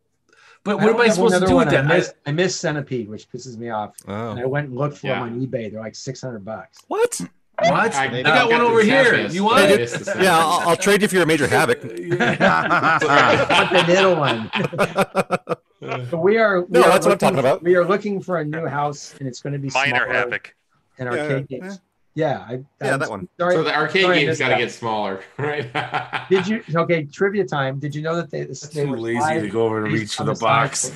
But 0.68 0.78
what 0.82 0.90
am 0.90 1.02
I 1.02 1.08
supposed 1.10 1.34
to 1.40 1.40
do 1.40 1.56
with 1.56 1.66
one. 1.66 1.68
that? 1.70 1.86
I 1.86 1.94
I- 1.94 1.98
miss, 1.98 2.14
I 2.28 2.32
miss 2.32 2.56
Centipede, 2.60 3.08
which 3.10 3.30
pisses 3.32 3.58
me 3.58 3.70
off. 3.70 3.96
Oh. 4.08 4.32
And 4.32 4.40
I 4.40 4.46
went 4.46 4.68
and 4.70 4.78
looked 4.78 4.98
for 4.98 5.08
Yeah. 5.08 5.20
them 5.24 5.34
on 5.34 5.42
eBay. 5.42 5.72
They're 5.72 5.80
like 5.80 5.96
six 5.96 6.22
hundred 6.22 6.44
bucks. 6.46 6.80
What? 6.88 7.20
what? 7.60 7.96
I- 7.96 8.06
I, 8.08 8.20
I 8.20 8.22
got 8.22 8.50
one 8.52 8.62
over 8.62 8.82
here. 8.84 9.04
Tempest. 9.12 9.34
You 9.36 9.44
want 9.46 9.64
it? 9.72 9.90
Yeah, 10.22 10.38
I'll, 10.38 10.70
I'll 10.70 10.76
trade 10.78 11.02
you 11.02 11.08
for 11.08 11.16
your 11.16 11.26
major 11.26 11.48
havoc. 11.48 11.80
I 11.84 13.70
the 13.72 13.88
middle 13.94 14.16
one. 14.16 14.52
But 15.80 16.18
we 16.24 16.38
are. 16.38 16.62
We 16.62 16.68
No, 16.80 16.82
are 16.86 16.90
that's 16.90 17.06
what 17.06 17.12
I'm 17.12 17.12
looking- 17.12 17.18
talking 17.20 17.40
about. 17.40 17.64
We 17.64 17.76
are 17.76 17.86
looking 17.86 18.20
for 18.20 18.40
a 18.40 18.44
new 18.46 18.66
house, 18.66 19.14
and 19.20 19.28
it's 19.28 19.42
going 19.42 19.54
to 19.54 19.60
be 19.60 19.70
Minor 19.74 19.90
smaller 20.06 20.12
havoc. 20.14 20.56
and 20.98 21.14
Yeah, 21.14 21.22
arcade 21.22 21.46
yeah. 21.50 21.60
games. 21.60 21.80
Yeah, 22.18 22.40
I, 22.40 22.64
Yeah, 22.82 22.94
I'm 22.96 23.00
that 23.00 23.12
one. 23.12 23.30
Sorry, 23.40 23.54
So 23.54 23.64
the 23.64 23.76
arcade 23.76 24.02
sorry 24.02 24.18
I 24.18 24.26
game's 24.26 24.40
got 24.40 24.50
to 24.50 24.58
get 24.58 24.72
smaller, 24.72 25.22
right? 25.38 26.28
Did 26.30 26.48
you? 26.48 26.64
Okay, 26.74 27.04
trivia 27.04 27.46
time. 27.46 27.78
Did 27.78 27.94
you 27.94 28.02
know 28.02 28.16
that 28.16 28.32
they? 28.32 28.46
They 28.46 28.54
Too 28.56 28.90
were 28.90 28.98
lazy 28.98 29.40
to 29.42 29.48
go 29.50 29.68
over 29.68 29.86
and 29.86 29.94
reach 29.94 30.16
for 30.16 30.24
on 30.24 30.30
the 30.30 30.34
box. 30.34 30.92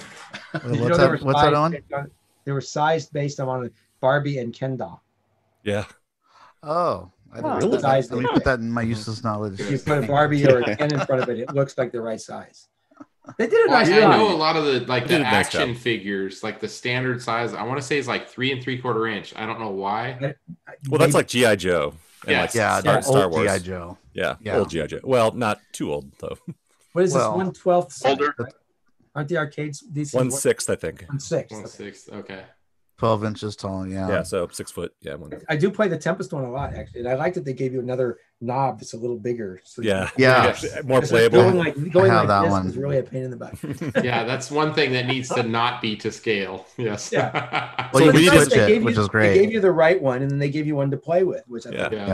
Wait, 0.53 0.61
Did 0.63 0.63
you 0.63 0.71
know 0.77 0.81
what's 0.81 0.97
that? 0.97 1.21
What's 1.23 1.41
that 1.43 1.53
on? 1.53 1.77
on- 1.93 2.11
They 2.43 2.51
were 2.51 2.59
sized 2.59 3.13
based 3.13 3.39
on 3.39 3.69
Barbie 3.99 4.39
and 4.39 4.51
Ken 4.51 4.77
doll. 4.77 5.03
Yeah. 5.63 5.85
Oh, 6.63 7.11
I 7.31 7.35
didn't 7.35 7.51
Oh, 7.51 7.59
know 7.59 7.77
that. 7.77 8.11
Let 8.11 8.19
me 8.19 8.27
put 8.33 8.43
that 8.45 8.57
in 8.57 8.71
my 8.71 8.81
useless 8.81 9.23
knowledge. 9.23 9.59
If 9.59 9.69
you 9.69 9.77
put 9.77 10.03
a 10.03 10.07
Barbie 10.07 10.43
or 10.47 10.61
a 10.61 10.75
Ken 10.75 10.91
in 10.91 11.01
front 11.01 11.21
of 11.21 11.29
it, 11.29 11.37
it 11.37 11.53
looks 11.53 11.77
like 11.77 11.91
the 11.91 12.01
right 12.01 12.19
size. 12.19 12.67
They 13.37 13.45
did 13.47 13.67
a 13.67 13.69
Well, 13.69 13.79
nice 13.79 13.89
I 13.89 13.99
job. 13.99 14.11
know 14.11 14.33
a 14.33 14.35
lot 14.35 14.55
of 14.55 14.65
the 14.65 14.79
like 14.81 15.03
They 15.03 15.09
the 15.09 15.17
did 15.19 15.21
a 15.21 15.23
nice 15.31 15.45
action 15.47 15.75
figures, 15.75 16.43
like 16.43 16.59
the 16.59 16.67
standard 16.67 17.21
size. 17.21 17.53
I 17.53 17.63
want 17.63 17.79
to 17.79 17.85
say 17.85 17.97
is 17.97 18.07
like 18.07 18.27
three 18.27 18.51
and 18.51 18.61
three 18.63 18.77
quarter 18.79 19.05
inch. 19.07 19.33
I 19.35 19.45
don't 19.45 19.59
know 19.59 19.69
why. 19.69 20.35
Well, 20.89 20.97
that's 20.99 21.13
like 21.13 21.27
GI 21.27 21.55
Joe. 21.57 21.93
And 22.23 22.31
Yeah. 22.31 22.41
like 22.41 22.53
Yeah, 22.55 22.79
Star, 22.79 22.95
the 22.95 23.01
Star 23.01 23.23
old 23.25 23.31
Wars. 23.33 23.51
GI 23.61 23.65
Joe. 23.67 23.97
Yeah, 24.13 24.35
Yeah. 24.41 24.57
old 24.57 24.69
GI 24.69 24.87
Joe. 24.87 24.99
Well, 25.03 25.31
not 25.31 25.59
too 25.71 25.91
old 25.93 26.11
though. 26.19 26.37
What 26.93 27.05
is 27.05 27.13
Well, 27.13 27.31
this? 27.31 27.37
One 27.37 27.53
twelfth 27.53 27.93
size, 27.93 28.11
older. 28.11 28.35
right? 28.37 28.53
Aren't 29.15 29.29
the 29.29 29.37
arcades 29.37 29.83
these? 29.89 30.13
One 30.13 30.29
sixth, 30.31 30.69
I 30.69 30.75
think. 30.75 31.05
One 31.07 31.19
sixth. 31.19 31.51
One 31.51 31.61
okay. 31.61 31.69
sixth. 31.69 32.09
Okay. 32.11 32.43
Twelve 33.01 33.25
inches 33.25 33.55
tall. 33.55 33.87
Yeah. 33.87 34.07
Yeah, 34.07 34.21
so 34.21 34.47
six 34.51 34.69
foot. 34.69 34.93
Yeah, 35.01 35.15
one. 35.15 35.31
I 35.49 35.55
do 35.55 35.71
play 35.71 35.87
the 35.87 35.97
Tempest 35.97 36.31
one 36.31 36.43
a 36.43 36.51
lot, 36.51 36.75
actually, 36.75 36.99
and 36.99 37.09
I 37.09 37.15
like 37.15 37.33
that 37.33 37.43
they 37.45 37.53
gave 37.53 37.73
you 37.73 37.79
another 37.79 38.19
knob 38.41 38.77
that's 38.79 38.93
a 38.93 38.97
little 38.97 39.17
bigger. 39.17 39.59
So 39.63 39.81
you 39.81 39.89
Yeah, 39.89 40.05
can- 40.09 40.21
Yeah. 40.21 40.55
more 40.83 40.99
Because, 40.99 41.09
playable. 41.09 41.41
Going 41.41 41.57
like, 41.57 41.91
going 41.91 42.11
I 42.11 42.13
have 42.13 42.21
like 42.23 42.27
that 42.27 42.41
this 42.43 42.51
one. 42.51 42.67
is 42.67 42.77
really 42.77 42.99
a 42.99 43.03
pain 43.03 43.23
in 43.23 43.31
the 43.31 43.37
butt. 43.37 43.55
Yeah, 44.05 44.23
that's 44.23 44.51
one 44.51 44.75
thing 44.75 44.91
that 44.93 45.07
needs 45.07 45.29
to 45.29 45.41
not 45.41 45.81
be 45.81 45.95
to 45.97 46.11
scale. 46.11 46.67
Yes. 46.77 47.11
Yeah. 47.11 47.89
Well, 47.91 48.03
So 48.03 48.05
we 48.05 48.11
can 48.11 48.21
need 48.21 48.31
to- 48.33 48.41
switch 48.45 48.53
it, 48.53 48.67
gave 48.67 48.83
which 48.83 48.95
you, 48.97 49.01
is 49.01 49.09
They 49.11 49.33
gave 49.33 49.51
you 49.51 49.61
the 49.61 49.71
right 49.71 49.99
one, 49.99 50.21
and 50.21 50.29
then 50.29 50.37
they 50.37 50.49
gave 50.51 50.67
you 50.67 50.75
one 50.75 50.91
to 50.91 50.97
play 50.97 51.23
with, 51.23 51.43
which 51.47 51.65
I 51.65 51.71
Yeah. 51.71 51.83
thought. 51.85 51.91
Yes. 51.93 52.07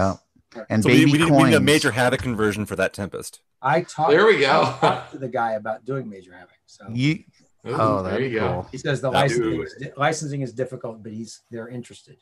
Yeah. 0.55 0.63
And 0.69 0.83
so 0.83 0.89
we, 0.89 0.99
baby 0.99 1.11
we, 1.11 1.17
need, 1.17 1.27
coins. 1.27 1.43
we 1.43 1.49
need 1.49 1.55
a 1.55 1.59
major 1.59 1.91
havoc 1.91 2.21
conversion 2.21 2.65
for 2.65 2.77
that 2.77 2.93
Tempest. 2.93 3.41
I 3.61 3.81
talked. 3.81 4.11
There 4.11 4.25
we 4.25 4.39
go. 4.39 4.61
I 4.61 4.77
talked 4.79 5.11
to 5.11 5.17
the 5.17 5.27
guy 5.27 5.51
about 5.51 5.83
doing 5.83 6.09
Major 6.09 6.31
Havoc. 6.31 6.55
So 6.65 6.85
You, 6.93 7.23
Ooh, 7.67 7.75
oh, 7.77 8.03
there 8.03 8.19
you 8.21 8.29
be 8.29 8.35
go. 8.35 8.67
he 8.71 8.77
says 8.77 9.01
the 9.01 9.09
licensing 9.11 9.61
is, 9.61 9.75
licensing 9.97 10.41
is 10.41 10.53
difficult, 10.53 11.03
but 11.03 11.11
he's 11.11 11.41
they're 11.51 11.67
interested. 11.69 12.17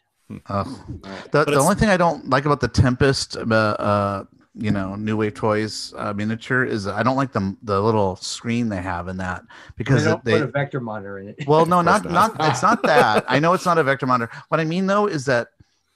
Ugh. 0.50 0.68
Right. 1.04 1.32
The, 1.32 1.46
the 1.46 1.60
only 1.60 1.76
thing 1.76 1.90
I 1.90 1.98
don't 1.98 2.30
like 2.30 2.46
about 2.46 2.60
the 2.60 2.68
Tempest, 2.68 3.38
uh, 3.38 3.42
uh, 3.54 4.24
you 4.56 4.72
know, 4.72 4.96
New 4.96 5.18
Wave 5.18 5.36
Toys 5.36 5.94
uh, 5.98 6.14
miniature 6.14 6.64
is 6.64 6.88
I 6.88 7.04
don't 7.04 7.16
like 7.18 7.32
the 7.32 7.56
the 7.64 7.80
little 7.80 8.16
screen 8.16 8.70
they 8.70 8.82
have 8.82 9.08
in 9.08 9.18
that 9.18 9.44
because 9.78 10.04
They 10.04 10.12
because 10.12 10.14
don't 10.14 10.26
they. 10.26 10.32
put 10.34 10.42
a 10.42 10.48
vector 10.48 10.80
monitor 10.80 11.20
in 11.20 11.28
it. 11.30 11.48
well, 11.48 11.66
no, 11.66 11.82
not, 11.84 12.06
not. 12.06 12.38
not 12.40 12.50
it's 12.52 12.64
not 12.64 12.82
that. 12.88 13.26
I 13.28 13.38
know 13.40 13.54
it's 13.54 13.66
not 13.66 13.78
a 13.78 13.84
vector 13.84 14.08
monitor. 14.08 14.32
What 14.50 14.60
I 14.60 14.66
mean 14.66 14.88
though 14.88 15.06
is 15.08 15.26
that 15.26 15.50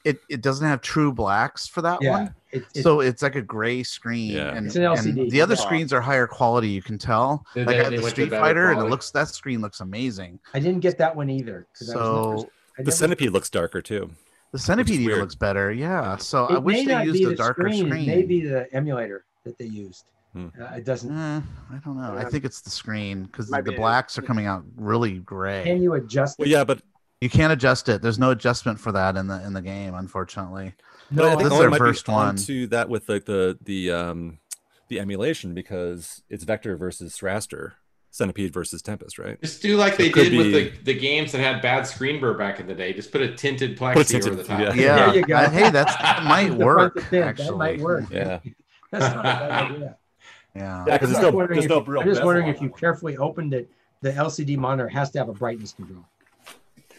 it 0.06 0.20
it 0.30 0.42
doesn't 0.42 0.66
have 0.68 0.82
true 0.82 1.12
blacks 1.12 1.68
for 1.68 1.82
that 1.82 2.02
yeah, 2.02 2.12
one. 2.12 2.36
it, 2.52 2.64
it, 2.74 2.84
so 2.84 3.02
it's 3.02 3.22
like 3.22 3.36
a 3.36 3.42
gray 3.42 3.84
screen, 3.84 4.32
Yeah. 4.32 4.56
and, 4.56 4.68
It's 4.68 4.76
an 4.76 4.84
and 4.86 5.30
the 5.32 5.42
other 5.42 5.56
Yeah. 5.56 5.62
screens 5.62 5.92
are 5.94 6.02
higher 6.02 6.26
quality. 6.28 6.70
You 6.70 6.82
can 6.82 6.98
tell. 6.98 7.46
They- 7.54 7.66
like 7.66 7.76
they- 7.76 7.80
I 7.80 7.84
have 7.84 7.92
they 7.92 7.98
the 7.98 8.10
Street 8.10 8.30
better 8.30 8.42
Fighter, 8.42 8.72
and 8.72 8.80
it 8.82 8.86
looks 8.90 9.12
that 9.12 9.28
screen 9.28 9.62
looks 9.62 9.82
amazing. 9.82 10.40
I 10.54 10.60
didn't 10.60 10.80
get 10.80 10.98
that 11.00 11.16
one 11.16 11.30
either. 11.30 11.68
I 11.68 11.80
was 11.80 11.88
never- 11.90 12.00
So 12.00 12.50
I 12.78 12.82
The 12.82 12.84
never- 12.84 12.92
centipede 12.92 13.32
looks 13.32 13.50
darker 13.50 13.82
too. 13.82 14.10
the 14.52 14.58
Centipede 14.60 15.00
even 15.02 15.20
looks 15.20 15.36
better. 15.36 15.72
Yeah. 15.72 16.16
So 16.18 16.46
I 16.48 16.58
wish 16.58 16.86
they 16.88 17.04
used 17.04 17.24
a 17.24 17.30
the 17.30 17.36
darker 17.36 17.64
screen, 17.64 17.88
screen. 17.88 18.10
It 18.10 18.16
may 18.16 18.22
be 18.24 18.42
the 18.48 18.74
emulator 18.74 19.26
that 19.44 19.58
they 19.60 19.66
used. 19.66 20.06
Hmm. 20.34 20.48
Uh, 20.60 20.76
it 20.76 20.86
doesn't. 20.86 21.12
Eh, 21.12 21.42
I 21.72 21.78
don't 21.84 21.98
know. 21.98 22.14
I 22.16 22.22
Yeah. 22.22 22.30
think 22.30 22.46
it's 22.46 22.62
the 22.62 22.70
screen 22.70 23.24
because 23.26 23.50
the 23.50 23.62
be. 23.62 23.76
blacks 23.76 24.18
are 24.18 24.22
coming 24.22 24.46
out 24.48 24.64
really 24.76 25.20
gray. 25.20 25.64
Can 25.66 25.82
you 25.84 25.94
adjust? 25.94 26.40
Well, 26.40 26.48
it? 26.48 26.52
yeah, 26.52 26.64
but 26.64 26.82
You 27.22 27.30
can't 27.30 27.52
adjust 27.52 27.90
it. 27.90 28.02
There's 28.02 28.20
no 28.20 28.32
adjustment 28.32 28.80
for 28.80 28.92
that 28.94 29.18
in 29.18 29.28
the 29.28 29.44
in 29.46 29.54
the 29.54 29.62
game, 29.62 29.94
unfortunately. 29.94 30.74
But 31.12 31.26
I 31.26 31.30
think 31.32 31.44
this 31.44 31.54
is 31.54 31.60
their 31.60 31.70
might 31.70 31.78
first 31.80 32.06
be 32.06 32.12
one. 32.14 32.28
onto 32.30 32.68
that 32.68 32.88
with 32.90 33.10
like 33.10 33.26
the 33.26 33.58
the 33.64 33.92
um 33.92 34.40
the 34.88 35.00
emulation 35.00 35.54
because 35.54 36.22
it's 36.30 36.44
Vector 36.46 36.78
versus 36.78 37.18
Raster, 37.18 37.74
Centipede 38.10 38.54
versus 38.54 38.82
Tempest, 38.82 39.20
right? 39.20 39.40
Just 39.42 39.62
do 39.62 39.76
like 39.76 39.94
So 39.94 39.98
they 40.04 40.10
it 40.10 40.14
could 40.14 40.30
did 40.30 40.38
with 40.38 40.54
the, 40.54 40.94
the 40.94 41.00
games 41.00 41.32
that 41.34 41.40
had 41.40 41.62
bad 41.62 41.86
screen 41.86 42.20
blur 42.22 42.38
back 42.38 42.60
in 42.62 42.68
the 42.68 42.74
day. 42.74 42.94
Just 42.94 43.12
put 43.12 43.22
a 43.22 43.36
tinted 43.36 43.78
plexi 43.78 43.94
Put 43.96 44.06
a 44.10 44.10
tinted- 44.10 44.32
over 44.34 44.42
the 44.42 44.48
top. 44.48 44.60
yeah. 44.60 44.74
Yeah. 44.74 44.96
There 45.08 45.16
you 45.16 45.26
go. 45.26 45.36
Uh, 45.36 45.50
hey, 45.50 45.70
that's 45.72 45.96
that 45.98 46.24
might 46.24 46.54
work. 46.54 46.96
to 47.10 47.22
Actually, 47.22 47.46
That 47.48 47.56
might 47.58 47.80
work. 47.82 48.06
Yeah. 48.12 48.40
That's 48.92 49.14
not 49.14 49.20
a 49.20 49.24
bad 49.24 49.52
idea. 49.72 49.98
Yeah. 50.56 50.86
Yeah, 50.86 50.86
because 50.86 50.92
I'm 50.94 51.00
there's 51.00 51.12
just 51.12 51.22
no 51.22 51.32
wondering 51.32 51.56
there's 51.60 51.66
if 51.66 51.70
no 51.70 51.78
you- 51.80 51.86
real. 51.86 52.02
I'm 52.02 52.08
just 52.08 52.24
wondering 52.24 52.48
if 52.48 52.62
you 52.62 52.70
that 52.70 52.78
carefully 52.78 53.18
opened 53.18 53.54
it. 53.54 53.70
The 54.02 54.12
LCD 54.14 54.58
monitor 54.58 54.88
has 54.90 55.12
to 55.12 55.20
have 55.20 55.30
a 55.30 55.34
brightness 55.34 55.74
control. 55.74 56.06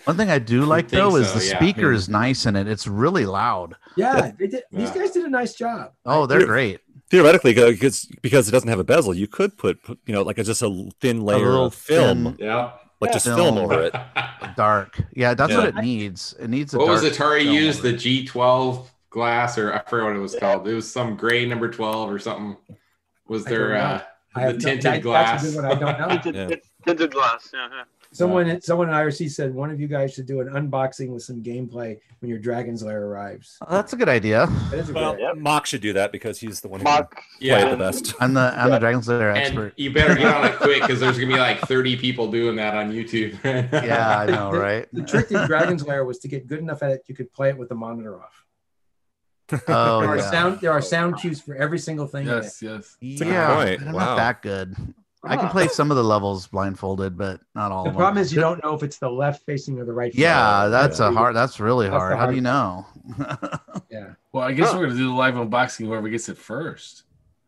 One 0.04 0.16
thing 0.16 0.30
I 0.30 0.38
do 0.38 0.64
like 0.64 0.88
think 0.88 1.02
though 1.02 1.16
is 1.16 1.32
the 1.32 1.44
yeah. 1.44 1.56
speaker 1.58 1.92
is 1.92 2.08
nice 2.08 2.46
in 2.46 2.56
it. 2.56 2.66
It's 2.66 2.86
really 2.86 3.26
loud. 3.26 3.74
Yeah, 3.96 4.30
they 4.38 4.46
did, 4.46 4.62
these 4.72 4.90
guys 4.90 5.10
did 5.10 5.24
a 5.24 5.30
nice 5.30 5.54
job. 5.54 5.92
Oh, 6.06 6.26
they're 6.26 6.38
Here- 6.38 6.46
great. 6.46 6.80
theoretically 7.10 7.52
because 7.54 8.06
because 8.22 8.48
it 8.48 8.52
doesn't 8.52 8.68
have 8.68 8.78
a 8.78 8.84
bezel, 8.84 9.14
you 9.14 9.26
could 9.26 9.56
put 9.58 9.82
put, 9.82 9.98
you 10.06 10.14
know 10.14 10.22
like 10.22 10.38
a, 10.38 10.44
just 10.44 10.62
a 10.62 10.90
thin 11.00 11.22
layer 11.22 11.46
little 11.50 11.66
of 11.66 11.74
film, 11.74 12.24
thin- 12.24 12.36
Yeah. 12.46 12.72
like 13.00 13.08
Yeah. 13.08 13.12
just 13.12 13.26
film 13.26 13.36
Film. 13.54 13.58
over 13.58 13.82
it. 13.82 13.94
Dark. 14.56 15.00
Yeah, 15.14 15.34
that's 15.34 15.54
what 15.54 15.68
it 15.68 15.74
needs. 15.76 16.34
It 16.40 16.48
needs 16.48 16.72
a 16.74 16.78
what 16.78 16.88
was 16.88 17.02
dark 17.02 17.14
Atari 17.14 17.42
film 17.42 17.54
used? 17.54 17.82
The. 17.82 17.92
G12 17.92 18.86
glass, 19.10 19.58
or 19.58 19.72
I 19.74 19.82
forget 19.82 20.06
what 20.06 20.16
it 20.16 20.20
was 20.20 20.34
called. 20.36 20.66
It 20.68 20.74
was 20.74 20.90
some 20.90 21.16
gray 21.16 21.44
number 21.46 21.68
12 21.70 22.10
or 22.10 22.18
something. 22.18 22.56
Was 23.28 23.44
there 23.44 23.76
uh, 23.76 24.02
the 24.34 24.40
have 24.40 24.54
no- 24.54 24.58
tinted 24.74 25.02
glass? 25.02 25.42
That's 25.42 25.56
a. 25.56 25.66
I 25.68 25.74
don't 25.74 25.98
know. 26.00 26.08
Tinted, 26.22 26.34
Yeah. 26.50 26.56
tinted 26.86 27.10
glass. 27.12 27.50
Yeah, 27.52 27.68
yeah. 27.70 27.82
Someone, 28.12 28.60
someone 28.60 28.88
in 28.88 28.94
IRC 28.94 29.30
said 29.30 29.54
one 29.54 29.70
of 29.70 29.78
you 29.80 29.86
guys 29.86 30.12
should 30.12 30.26
do 30.26 30.40
an 30.40 30.48
unboxing 30.48 31.10
with 31.10 31.22
some 31.22 31.40
gameplay 31.44 31.96
when 32.18 32.28
your 32.28 32.40
Dragon's 32.40 32.82
Lair 32.82 33.06
arrives. 33.06 33.56
Oh, 33.62 33.72
that's 33.76 33.92
a 33.92 33.96
good 33.96 34.08
idea. 34.08 34.46
That 34.70 34.80
is 34.80 34.90
a 34.90 34.92
Well, 34.92 35.12
good. 35.14 35.20
Yep. 35.22 35.36
Mock 35.36 35.66
should 35.66 35.80
do 35.80 35.92
that 35.92 36.10
because 36.10 36.40
he's 36.40 36.60
the 36.60 36.66
one 36.66 36.80
who 36.80 36.84
Mock. 36.84 37.22
Yeah. 37.38 37.60
play 37.60 37.68
it 37.68 37.70
the 37.70 37.76
best. 37.76 38.14
I'm 38.20 38.34
the 38.34 38.40
I'm 38.40 38.66
Yeah. 38.68 38.74
the 38.74 38.78
Dragon 38.80 39.02
Slayer 39.02 39.28
And 39.30 39.38
expert. 39.38 39.74
you 39.76 39.92
better 39.92 40.16
get 40.16 40.34
on 40.34 40.44
it 40.44 40.56
quick 40.60 40.80
because 40.82 40.98
there's 40.98 41.18
gonna 41.18 41.32
be 41.32 41.38
like 41.38 41.60
30 41.60 41.96
people 41.98 42.28
doing 42.30 42.56
that 42.56 42.74
on 42.74 42.90
YouTube. 42.90 43.38
Yeah, 43.72 44.18
I 44.18 44.26
know, 44.26 44.50
The- 44.52 44.58
right? 44.58 44.88
The 44.92 45.02
trick 45.02 45.30
in 45.30 45.46
Dragon's 45.46 45.86
Lair 45.86 46.04
was 46.04 46.18
to 46.20 46.28
get 46.28 46.48
good 46.48 46.58
enough 46.58 46.82
at 46.82 46.90
it 46.90 47.04
you 47.06 47.14
could 47.14 47.32
play 47.32 47.50
it 47.50 47.56
with 47.58 47.68
the 47.68 47.76
monitor 47.76 48.20
off. 48.20 48.44
Oh 49.68 50.00
there 50.00 50.10
are 50.10 50.16
yeah. 50.16 50.30
sound 50.30 50.60
there 50.60 50.72
are 50.72 50.82
sound 50.82 51.16
cues 51.18 51.40
for 51.40 51.54
every 51.54 51.78
single 51.78 52.06
thing. 52.08 52.26
in 52.26 52.34
it. 52.34 52.42
Yes, 52.42 52.62
yes. 52.62 52.96
good 53.00 53.28
yeah, 53.28 53.54
point. 53.54 53.82
I'm 53.82 53.92
Wow. 53.92 54.04
not 54.04 54.16
that 54.16 54.42
good. 54.42 54.76
I 55.22 55.36
can 55.36 55.48
play 55.50 55.68
some 55.68 55.90
of 55.90 55.96
the 55.96 56.04
levels 56.04 56.46
blindfolded, 56.46 57.16
but 57.18 57.40
not 57.54 57.70
all 57.72 57.84
The 57.84 57.90
of 57.90 57.94
them. 57.94 57.98
problem 58.00 58.22
is 58.22 58.32
you 58.32 58.40
don't 58.40 58.62
know 58.64 58.74
if 58.74 58.82
it's 58.82 58.98
the 58.98 59.10
left 59.10 59.44
facing 59.44 59.78
or 59.78 59.84
the 59.84 59.92
right. 59.92 60.14
Yeah, 60.14 60.62
facing. 60.62 60.70
that's 60.72 61.00
a 61.00 61.10
hard. 61.12 61.36
That's 61.36 61.60
really 61.60 61.88
That's 61.88 61.94
the 61.94 61.98
hard. 61.98 62.18
How 62.18 62.26
do 62.26 62.34
you 62.34 62.40
know? 62.40 62.86
Yeah. 63.90 64.14
Well, 64.32 64.44
I 64.44 64.52
guess 64.52 64.70
Huh. 64.70 64.78
we're 64.78 64.86
gonna 64.86 64.96
do 64.98 65.08
the 65.08 65.14
live 65.14 65.34
unboxing. 65.34 65.86
Whoever 65.86 66.08
gets 66.08 66.28
it 66.28 66.38
first. 66.38 67.02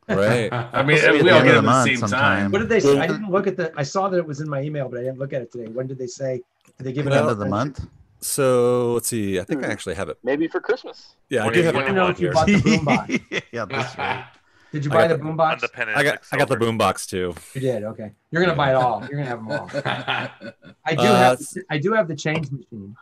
Right. 0.09 0.53
I 0.53 0.83
mean, 0.83 0.97
Supposed 0.99 1.19
to 1.21 1.25
we 1.25 1.31
all 1.31 1.43
get 1.45 1.55
it 1.55 1.59
at 1.59 1.63
the 1.63 1.69
the 1.69 1.85
same 1.85 1.97
sometime. 1.99 2.21
time. 2.43 2.51
What 2.51 2.59
did 2.59 2.69
they 2.69 2.81
say? 2.81 2.99
I 2.99 3.07
didn't 3.07 3.31
look 3.31 3.47
at 3.47 3.57
the. 3.57 3.73
I 3.77 3.85
saw 3.85 4.09
that 4.09 4.19
it 4.19 4.27
was 4.27 4.41
in 4.41 4.49
my 4.49 4.61
email, 4.63 4.89
but 4.89 4.99
I 4.99 5.05
didn't 5.05 5.19
look 5.21 5.33
at 5.33 5.43
it 5.43 5.53
today. 5.53 5.69
When 5.71 5.87
did 5.87 5.97
they 5.99 6.09
say? 6.09 6.43
Did 6.79 6.85
they 6.85 6.93
give 6.93 7.07
it 7.07 7.13
End 7.13 7.25
out 7.25 7.31
of 7.31 7.39
the 7.39 7.47
month. 7.47 7.87
So 8.21 8.95
let's 8.95 9.07
see. 9.09 9.39
I 9.39 9.45
think 9.45 9.63
I 9.63 9.67
Hmm. 9.67 9.73
actually 9.73 9.95
have 9.95 10.09
it. 10.09 10.19
Maybe 10.25 10.49
for 10.49 10.61
Christmas. 10.61 11.15
Yeah, 11.31 11.45
I 11.45 11.49
do 11.51 11.55
do 11.55 11.63
have 11.63 11.77
it 11.77 11.93
know 11.93 12.09
if 12.09 12.19
you 12.19 12.33
bought 12.33 12.47
the 12.49 12.55
boombox. 12.57 13.43
yeah, 13.53 13.65
that's 13.65 13.97
right. 13.97 14.25
Did 14.73 14.85
you 14.85 14.91
I 14.91 14.95
buy 14.95 15.07
the 15.09 15.17
the- 15.17 15.23
boombox? 15.25 15.53
Independent. 15.55 15.99
I 15.99 16.03
got 16.03 16.21
I 16.33 16.37
got 16.39 16.49
the 16.49 16.57
Silver. 16.59 16.73
boombox 16.73 17.09
too. 17.09 17.35
You 17.55 17.61
did. 17.61 17.85
Okay. 17.85 18.13
You're 18.31 18.43
gonna 18.43 18.57
buy 18.57 18.71
it 18.71 18.75
all. 18.75 19.01
You're 19.09 19.19
gonna 19.23 19.25
have 19.27 19.39
them 19.39 19.51
all. 19.53 19.71
I 20.85 20.95
do 20.95 21.03
Uh, 21.03 21.15
have. 21.17 21.41
I 21.71 21.79
do 21.79 21.93
have 21.93 22.09
the 22.09 22.17
change 22.17 22.51
machine. 22.51 22.97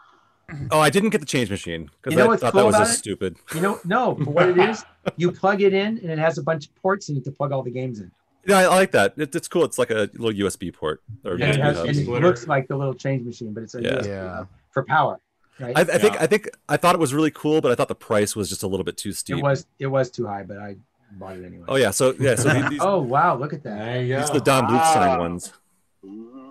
Oh, 0.73 0.81
I 0.81 0.91
didn't 0.91 1.11
get 1.11 1.21
the 1.21 1.27
change 1.27 1.49
machine 1.49 1.89
because 2.03 2.13
You 2.13 2.19
know 2.19 2.25
I 2.25 2.29
what's 2.29 2.43
thought 2.43 2.53
cool 2.53 2.63
that 2.63 2.67
was 2.67 2.75
about 2.75 2.85
just 2.87 2.97
it? 2.97 2.99
stupid. 2.99 3.37
You 3.55 3.61
know, 3.61 3.79
no. 3.85 4.17
For 4.17 4.31
what 4.31 4.49
it 4.49 4.59
is, 4.59 4.85
you 5.17 5.31
plug 5.31 5.63
it 5.63 5.73
in, 5.73 5.99
and 5.99 6.11
it 6.11 6.19
has 6.19 6.39
a 6.39 6.43
bunch 6.43 6.67
of 6.67 6.75
ports 6.83 7.09
in 7.09 7.17
it 7.17 7.25
to 7.25 7.31
plug 7.31 7.53
all 7.53 7.63
the 7.63 7.71
games 7.71 8.01
in. 8.01 8.11
Yeah, 8.45 8.59
I, 8.59 8.63
I 8.65 8.67
like 8.69 8.91
that. 8.93 9.15
It, 9.17 9.33
it's 9.37 9.47
cool. 9.47 9.65
It's 9.65 9.79
like 9.79 9.91
a 9.91 10.11
little 10.15 10.33
USB 10.33 10.75
port 10.75 11.03
or 11.25 11.33
And 11.35 11.43
it, 11.43 11.61
has, 11.61 11.79
it 11.99 12.09
looks 12.09 12.49
like 12.49 12.67
the 12.67 12.77
little 12.77 12.95
change 12.95 13.25
machine, 13.25 13.53
but 13.55 13.63
it's 13.63 13.75
a 13.77 13.83
Yeah. 13.83 13.91
USB 14.01 14.07
Yeah. 14.09 14.45
for 14.73 14.83
power. 14.83 15.21
Right. 15.61 15.77
I, 15.77 15.83
I 15.83 15.85
think 15.85 16.15
Yeah. 16.15 16.23
I 16.23 16.27
think 16.27 16.49
I 16.69 16.77
thought 16.79 16.95
it 16.97 17.01
was 17.01 17.15
really 17.15 17.31
cool, 17.31 17.61
but 17.61 17.71
I 17.71 17.75
thought 17.77 17.89
the 17.89 17.95
price 17.95 18.35
was 18.35 18.49
just 18.49 18.63
a 18.65 18.67
little 18.67 18.83
bit 18.83 18.97
too 18.97 19.13
steep. 19.13 19.37
it 19.37 19.43
was. 19.43 19.67
It 19.79 19.87
was 19.89 20.11
too 20.11 20.27
high, 20.27 20.43
but 20.43 20.57
I 20.59 20.77
bought 21.19 21.37
it 21.37 21.45
anyway. 21.45 21.65
Oh 21.69 21.77
yeah, 21.77 21.91
so 21.91 22.15
yeah, 22.19 22.35
so 22.35 22.49
these, 22.51 22.69
these, 22.71 22.81
Oh 22.83 23.01
wow! 23.03 23.37
Look 23.37 23.53
at 23.53 23.63
that. 23.65 23.79
There 23.79 24.03
you 24.05 24.17
these 24.17 24.31
are 24.31 24.35
the 24.35 24.41
Don 24.41 24.67
Bluth 24.67 24.93
signed 24.95 25.19
ones. 25.21 25.53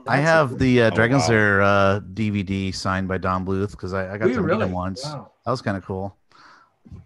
I 0.08 0.18
have 0.18 0.58
the 0.58 0.84
uh, 0.84 0.88
Oh, 0.88 0.96
Dragon 0.96 1.18
wow. 1.18 1.24
Slayer 1.24 1.62
uh, 1.62 2.00
DVD 2.14 2.74
signed 2.74 3.08
by 3.08 3.18
Don 3.18 3.46
Bluth 3.46 3.72
because 3.72 3.94
I, 3.94 4.14
I 4.14 4.18
got 4.18 4.26
We 4.28 4.34
to 4.34 4.42
meet 4.42 4.46
really? 4.48 4.66
him 4.66 4.72
once. 4.72 5.04
Wow. 5.06 5.32
That 5.46 5.52
was 5.52 5.62
kind 5.62 5.78
of 5.78 5.86
cool. 5.86 6.16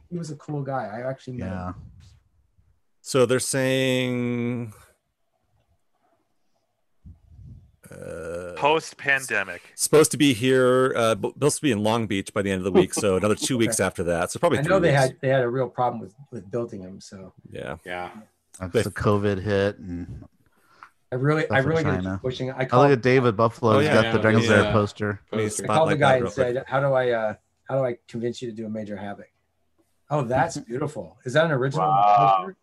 He 0.10 0.18
was 0.18 0.32
a 0.32 0.36
cool 0.36 0.62
guy. 0.62 0.86
I 0.94 1.10
actually 1.10 1.38
met 1.38 1.48
Yeah. 1.50 1.68
him. 1.70 1.76
So 3.02 3.26
they're 3.26 3.40
saying 3.40 4.74
uh, 7.94 8.54
Post 8.58 8.98
pandemic. 8.98 9.62
supposed 9.76 10.12
to 10.12 10.18
be 10.18 10.34
here. 10.34 10.94
Uh, 10.96 11.16
bu- 11.16 11.34
supposed 11.34 11.58
to 11.58 11.62
be 11.62 11.72
in 11.72 11.84
Long 11.84 12.08
Beach 12.08 12.34
by 12.34 12.42
the 12.42 12.52
end 12.52 12.60
of 12.60 12.64
the 12.66 12.72
week. 12.72 12.94
So 12.94 13.16
another 13.22 13.36
two 13.36 13.58
weeks 13.58 13.80
after 13.80 14.04
that. 14.06 14.32
So 14.32 14.40
probably 14.40 14.60
I 14.60 14.64
three 14.64 14.70
know 14.70 14.80
they 14.80 14.90
weeks. 14.92 15.02
had 15.02 15.18
they 15.22 15.30
had 15.30 15.42
a 15.44 15.50
real 15.50 15.70
problem 15.70 16.00
with 16.02 16.14
with 16.32 16.50
building 16.50 16.82
them. 16.82 17.00
So 17.02 17.34
Yeah. 17.52 17.78
Yeah. 17.86 18.10
That's 18.60 18.84
the 18.84 18.92
COVID 18.92 19.42
hit, 19.42 19.80
and 19.80 20.26
I 21.12 21.16
really, 21.16 21.50
I 21.50 21.60
really 21.60 21.84
got 21.84 21.96
China. 21.96 22.14
keep 22.16 22.22
pushing. 22.22 22.52
I 22.52 22.68
I 22.72 22.78
look 22.82 22.92
at 22.92 23.02
David 23.02 23.36
Buffalo. 23.36 23.74
Oh, 23.76 23.80
He's 23.80 23.88
yeah, 23.88 23.94
got 23.96 24.06
yeah, 24.06 24.12
the 24.14 24.20
Dragon 24.20 24.42
yeah. 24.42 24.48
Slayer 24.48 24.72
poster. 24.72 25.20
Let 25.32 25.38
me 25.40 25.44
Poster. 25.46 25.64
I 25.72 25.76
called 25.76 25.90
the 25.92 25.96
guy 25.98 26.14
and 26.14 26.24
real 26.24 26.32
quick. 26.32 26.56
said, 26.56 26.64
"How 26.68 26.80
do 26.80 26.94
I, 26.94 27.10
uh, 27.12 27.34
how 27.68 27.78
do 27.80 27.86
I 27.86 27.98
convince 28.08 28.42
you 28.44 28.50
to 28.52 28.56
do 28.56 28.66
a 28.68 28.70
major 28.70 28.96
havoc?" 28.96 29.28
Oh, 30.12 30.22
that's 30.22 30.58
beautiful. 30.70 31.18
Is 31.26 31.34
that 31.34 31.46
an 31.46 31.52
original? 31.52 31.88
Wow. 31.88 32.36
poster? 32.42 32.58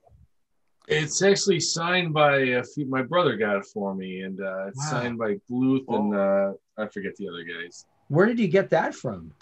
It's 0.90 1.22
actually 1.22 1.60
signed 1.60 2.12
by 2.12 2.36
a 2.38 2.64
few, 2.64 2.84
my 2.86 3.02
brother 3.02 3.36
got 3.36 3.56
it 3.56 3.64
for 3.72 3.94
me, 3.94 4.22
and 4.22 4.40
uh, 4.40 4.66
it's 4.66 4.78
Wow. 4.92 5.00
signed 5.00 5.18
by 5.18 5.36
Bluth 5.48 5.84
and 5.88 6.14
uh, 6.16 6.52
I 6.82 6.88
forget 6.88 7.14
the 7.16 7.28
other 7.28 7.44
guys. 7.44 7.86
Where 8.08 8.26
did 8.26 8.40
you 8.40 8.48
get 8.48 8.70
that 8.70 8.92
from? 8.94 9.32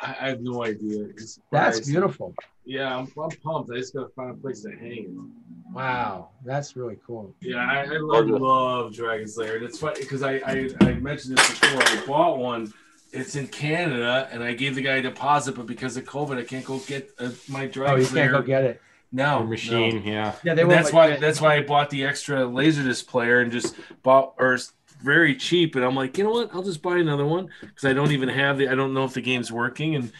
I, 0.00 0.14
I 0.20 0.28
have 0.28 0.42
no 0.42 0.64
idea. 0.64 1.06
That's 1.50 1.80
beautiful. 1.88 2.34
Yeah, 2.66 2.94
I'm, 2.94 3.10
I'm 3.22 3.30
pumped. 3.42 3.70
I 3.72 3.76
just 3.76 3.94
gotta 3.94 4.10
find 4.14 4.30
a 4.30 4.34
place 4.34 4.60
to 4.64 4.70
hang 4.70 5.04
it. 5.04 5.72
Wow, 5.72 6.28
that's 6.44 6.76
really 6.76 6.98
cool. 7.06 7.34
Yeah, 7.40 7.56
I, 7.56 7.84
I 7.84 7.98
love, 7.98 8.26
love 8.28 8.94
Dragon's 8.94 9.36
Lair. 9.38 9.56
And 9.56 9.64
it's 9.64 9.78
funny 9.78 10.00
because 10.00 10.22
I, 10.22 10.34
I 10.44 10.68
I 10.80 10.92
mentioned 10.94 11.38
this 11.38 11.58
before. 11.60 11.82
I 11.82 12.04
bought 12.06 12.38
one. 12.38 12.72
It's 13.12 13.36
in 13.36 13.46
Canada, 13.48 14.28
and 14.30 14.42
I 14.42 14.52
gave 14.52 14.74
the 14.74 14.82
guy 14.82 14.96
a 14.96 15.02
deposit, 15.02 15.54
but 15.54 15.64
because 15.64 15.96
of 15.96 16.04
COVID, 16.04 16.36
I 16.38 16.44
can't 16.44 16.64
go 16.66 16.78
get 16.80 17.08
uh, 17.18 17.30
my 17.48 17.66
Dragon 17.66 17.94
Oh, 17.94 17.96
you 17.98 18.04
Slayer. 18.04 18.24
can't 18.30 18.42
go 18.42 18.46
get 18.46 18.64
it. 18.64 18.82
No 19.12 19.44
machine. 19.44 20.02
Yeah. 20.04 20.34
Yeah, 20.44 20.54
they 20.54 20.64
that's 20.64 20.92
why 20.92 21.16
that's 21.16 21.40
why 21.40 21.56
I 21.56 21.62
bought 21.62 21.90
the 21.90 22.04
extra 22.04 22.40
laserdisc 22.40 23.06
player 23.06 23.40
and 23.40 23.50
just 23.50 23.74
bought 24.02 24.34
or 24.38 24.58
very 25.02 25.34
cheap. 25.34 25.76
And 25.76 25.84
I'm 25.84 25.94
like, 25.94 26.18
you 26.18 26.24
know 26.24 26.30
what? 26.30 26.54
I'll 26.54 26.62
just 26.62 26.82
buy 26.82 26.98
another 26.98 27.24
one 27.24 27.48
because 27.60 27.84
I 27.84 27.92
don't 27.92 28.12
even 28.12 28.28
have 28.28 28.58
the. 28.58 28.68
I 28.68 28.74
don't 28.74 28.94
know 28.94 29.04
if 29.04 29.14
the 29.14 29.20
game's 29.20 29.50
working, 29.52 29.94
and 29.94 30.12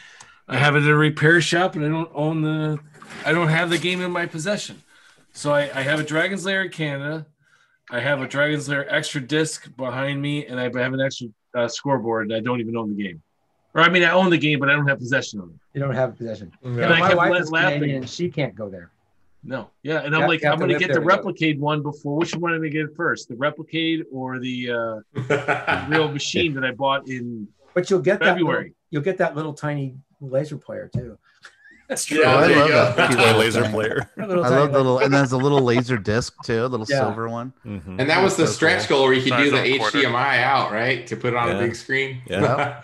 I 0.48 0.56
have 0.56 0.76
it 0.76 0.82
at 0.82 0.88
a 0.88 0.96
repair 0.96 1.40
shop, 1.40 1.76
and 1.76 1.84
I 1.84 1.88
don't 1.88 2.10
own 2.14 2.42
the. 2.42 2.78
I 3.24 3.32
don't 3.32 3.48
have 3.48 3.70
the 3.70 3.78
game 3.78 4.00
in 4.00 4.10
my 4.10 4.26
possession, 4.26 4.82
so 5.32 5.52
I, 5.52 5.62
I 5.74 5.82
have 5.82 6.00
a 6.00 6.04
Dragon's 6.04 6.44
Lair 6.44 6.62
in 6.62 6.70
Canada. 6.70 7.26
I 7.90 8.00
have 8.00 8.20
a 8.20 8.28
Dragon's 8.28 8.68
Lair 8.68 8.92
extra 8.92 9.20
disc 9.20 9.74
behind 9.76 10.20
me, 10.20 10.46
and 10.46 10.60
I 10.60 10.64
have 10.64 10.92
an 10.92 11.00
extra 11.00 11.28
uh, 11.54 11.68
scoreboard, 11.68 12.30
and 12.30 12.36
I 12.36 12.40
don't 12.40 12.60
even 12.60 12.76
own 12.76 12.94
the 12.94 13.02
game. 13.02 13.22
Or 13.74 13.82
I 13.82 13.88
mean, 13.88 14.02
I 14.02 14.10
own 14.12 14.30
the 14.30 14.38
game, 14.38 14.58
but 14.58 14.68
I 14.68 14.72
don't 14.72 14.86
have 14.88 14.98
possession 14.98 15.40
of 15.40 15.50
it. 15.50 15.56
You 15.74 15.80
don't 15.80 15.94
have 15.94 16.16
possession. 16.16 16.50
And 16.64 16.76
Yeah, 16.78 16.86
I 16.86 17.00
my 17.00 17.08
kept 17.08 17.16
wife 17.16 17.40
is 17.40 17.50
laughing. 17.52 17.74
Canadian. 17.80 18.02
and 18.02 18.10
She 18.10 18.28
can't 18.30 18.54
go 18.54 18.68
there. 18.68 18.90
No, 19.44 19.70
yeah, 19.84 20.00
and 20.02 20.14
I'm 20.14 20.22
have- 20.22 20.30
like, 20.30 20.44
I'm 20.44 20.58
gonna 20.58 20.76
get 20.78 20.88
the 20.88 20.94
to 20.94 21.00
go. 21.00 21.06
replicate 21.06 21.58
one 21.60 21.80
before. 21.82 22.16
Which 22.16 22.34
one 22.34 22.52
am 22.52 22.56
I 22.56 22.68
going 22.68 22.72
to 22.72 22.86
get 22.86 22.96
first? 22.96 23.28
The 23.28 23.36
replicate 23.36 24.04
or 24.12 24.40
the 24.40 24.70
uh, 24.72 25.86
real 25.88 26.08
machine 26.12 26.54
that 26.54 26.64
I 26.64 26.72
bought 26.72 27.08
in? 27.08 27.46
But 27.72 27.88
you'll 27.88 28.00
get 28.00 28.18
that. 28.18 28.34
February. 28.34 28.58
Little, 28.64 28.74
you'll 28.90 29.02
get 29.02 29.16
that 29.18 29.36
little 29.36 29.52
tiny 29.54 29.94
laser 30.20 30.56
player 30.58 30.90
too. 30.92 31.16
That's 31.88 32.04
true. 32.04 32.18
Yeah, 32.20 32.34
I 32.34 32.46
love 32.48 32.68
go. 32.68 32.68
that. 32.68 32.96
That's 32.96 33.08
cute 33.14 33.18
my 33.20 33.24
little 33.26 33.40
laser 33.40 33.62
player. 33.70 34.10
I 34.18 34.24
love 34.26 34.72
the 34.72 34.76
little, 34.78 34.98
and 34.98 35.14
there's 35.14 35.32
a 35.32 35.38
little 35.38 35.60
laser 35.72 35.96
disc 35.96 36.34
too, 36.44 36.64
a 36.64 36.66
little 36.66 36.84
Yeah. 36.88 36.98
silver 36.98 37.28
one. 37.28 37.52
Mhm. 37.64 38.00
And 38.00 38.10
that 38.10 38.22
was 38.22 38.36
the 38.36 38.46
So 38.46 38.52
stretch 38.52 38.88
cool. 38.88 38.98
goal 38.98 39.04
where 39.06 39.14
you 39.14 39.22
could 39.22 39.30
Size 39.30 39.44
do 39.44 39.50
the 39.52 39.72
of 39.74 39.78
quarter. 39.78 39.98
HDMI 39.98 40.42
out, 40.42 40.72
right? 40.72 41.06
To 41.06 41.16
put 41.16 41.28
it 41.32 41.36
on 41.36 41.48
Yeah. 41.48 41.54
a 41.54 41.58
big 41.60 41.76
screen. 41.76 42.22
Yeah. 42.26 42.82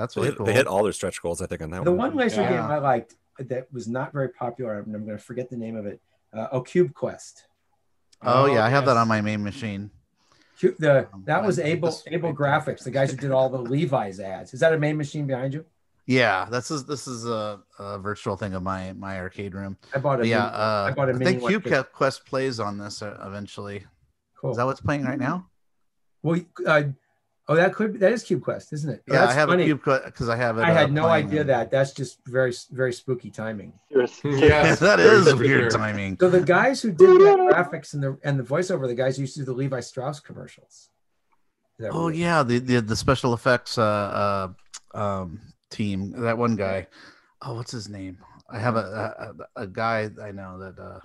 That's 0.00 0.16
really 0.16 0.28
hit, 0.28 0.36
cool. 0.38 0.46
they 0.46 0.52
hit 0.54 0.66
all 0.66 0.82
their 0.82 0.92
stretch 0.92 1.20
goals, 1.22 1.42
I 1.42 1.46
think, 1.46 1.60
on 1.62 1.70
that 1.70 1.84
The 1.84 1.90
one. 1.92 2.10
one 2.12 2.16
laser 2.16 2.40
Yeah. 2.42 2.50
game 2.50 2.60
I 2.62 2.78
liked 2.78 3.14
that 3.38 3.72
was 3.72 3.86
not 3.88 4.12
very 4.12 4.28
popular, 4.30 4.78
and 4.80 4.94
I'm 4.94 5.04
going 5.04 5.16
to 5.18 5.22
forget 5.22 5.48
the 5.50 5.56
name 5.56 5.76
of 5.76 5.86
it. 5.86 6.00
Uh, 6.32 6.48
oh, 6.52 6.60
Cube 6.62 6.94
Quest. 6.94 7.44
oh 8.22 8.46
yeah, 8.46 8.64
I 8.64 8.68
have 8.70 8.84
that 8.86 8.96
on 8.96 9.08
my 9.08 9.20
main 9.20 9.42
machine. 9.42 9.90
Cu- 10.60 10.74
The 10.78 11.08
Um, 11.12 11.22
that 11.26 11.42
was 11.44 11.58
Able 11.58 11.88
this- 11.88 12.04
Abel 12.06 12.34
Graphics, 12.34 12.84
the 12.84 12.90
guys 12.90 13.10
who 13.10 13.16
did 13.16 13.30
all 13.30 13.48
the 13.48 13.58
Levi's 13.58 14.20
ads. 14.20 14.52
Is 14.54 14.60
that 14.60 14.72
a 14.74 14.78
main 14.78 14.96
machine 14.96 15.26
behind 15.26 15.54
you? 15.54 15.64
Yeah, 16.06 16.46
this 16.50 16.70
is 16.70 16.84
this 16.86 17.06
is 17.06 17.24
a, 17.26 17.60
a 17.78 17.98
virtual 17.98 18.36
thing 18.36 18.52
of 18.54 18.62
my 18.62 18.92
my 18.94 19.18
arcade 19.20 19.54
room. 19.54 19.76
I 19.94 19.98
bought 19.98 20.20
a 20.20 20.26
yeah, 20.26 20.38
mini- 20.38 20.50
uh, 20.54 20.82
I 20.88 20.92
bought 20.92 21.08
a 21.08 21.12
I 21.12 21.16
mini 21.16 21.24
think 21.38 21.46
Cube 21.48 21.64
too. 21.64 21.84
Quest 21.92 22.26
plays 22.26 22.58
on 22.60 22.78
this 22.78 23.00
uh, 23.00 23.16
eventually. 23.24 23.86
Cool. 24.40 24.50
Is 24.52 24.56
that 24.56 24.66
what's 24.66 24.80
playing 24.80 25.04
right 25.04 25.18
now? 25.18 25.48
well, 26.22 26.40
uh, 26.66 26.82
oh, 27.50 27.56
that 27.56 27.74
could 27.74 27.98
that 27.98 28.12
is 28.12 28.22
Cube 28.22 28.42
Quest, 28.42 28.72
isn't 28.72 28.88
it? 28.88 29.02
Oh, 29.10 29.14
Yeah, 29.14 29.26
I 29.26 29.32
have 29.32 29.48
funny. 29.48 29.64
a 29.64 29.66
Cube 29.66 29.82
Quest 29.82 30.04
because 30.04 30.28
I 30.28 30.36
have 30.36 30.56
it. 30.58 30.62
I 30.62 30.70
uh, 30.70 30.74
had 30.74 30.92
no 30.92 31.06
idea 31.06 31.40
on- 31.40 31.48
that. 31.48 31.70
That's 31.70 31.92
just 31.92 32.24
very 32.26 32.54
very 32.70 32.92
spooky 32.92 33.30
timing. 33.30 33.72
Yes. 33.90 34.20
that 34.22 35.26
for 35.28 35.36
weird 35.36 35.72
timing. 35.72 36.16
So 36.18 36.30
the 36.30 36.40
guys 36.40 36.80
who 36.80 36.90
did 36.92 37.20
the 37.20 37.50
graphics 37.52 37.92
and 37.94 38.02
the 38.02 38.18
and 38.22 38.38
the 38.38 38.44
voiceover, 38.44 38.86
the 38.86 38.94
guys 38.94 39.16
who 39.16 39.22
used 39.22 39.34
to 39.34 39.40
do 39.40 39.46
the 39.46 39.52
Levi 39.52 39.80
Strauss 39.80 40.20
commercials. 40.20 40.88
Oh 41.90 42.06
weird? 42.06 42.16
yeah, 42.16 42.42
the, 42.42 42.58
the 42.58 42.80
the 42.80 42.96
special 42.96 43.34
effects 43.34 43.76
uh, 43.76 44.52
uh 44.94 44.98
um 44.98 45.40
team. 45.70 46.12
That 46.12 46.38
one 46.38 46.56
guy. 46.56 46.86
Oh, 47.42 47.54
what's 47.54 47.72
his 47.72 47.88
name? 47.88 48.18
I 48.48 48.58
have 48.58 48.76
a 48.76 49.34
a, 49.56 49.62
a 49.62 49.66
guy 49.66 50.08
I 50.22 50.30
know 50.30 50.58
that. 50.60 50.78
uh 50.78 51.00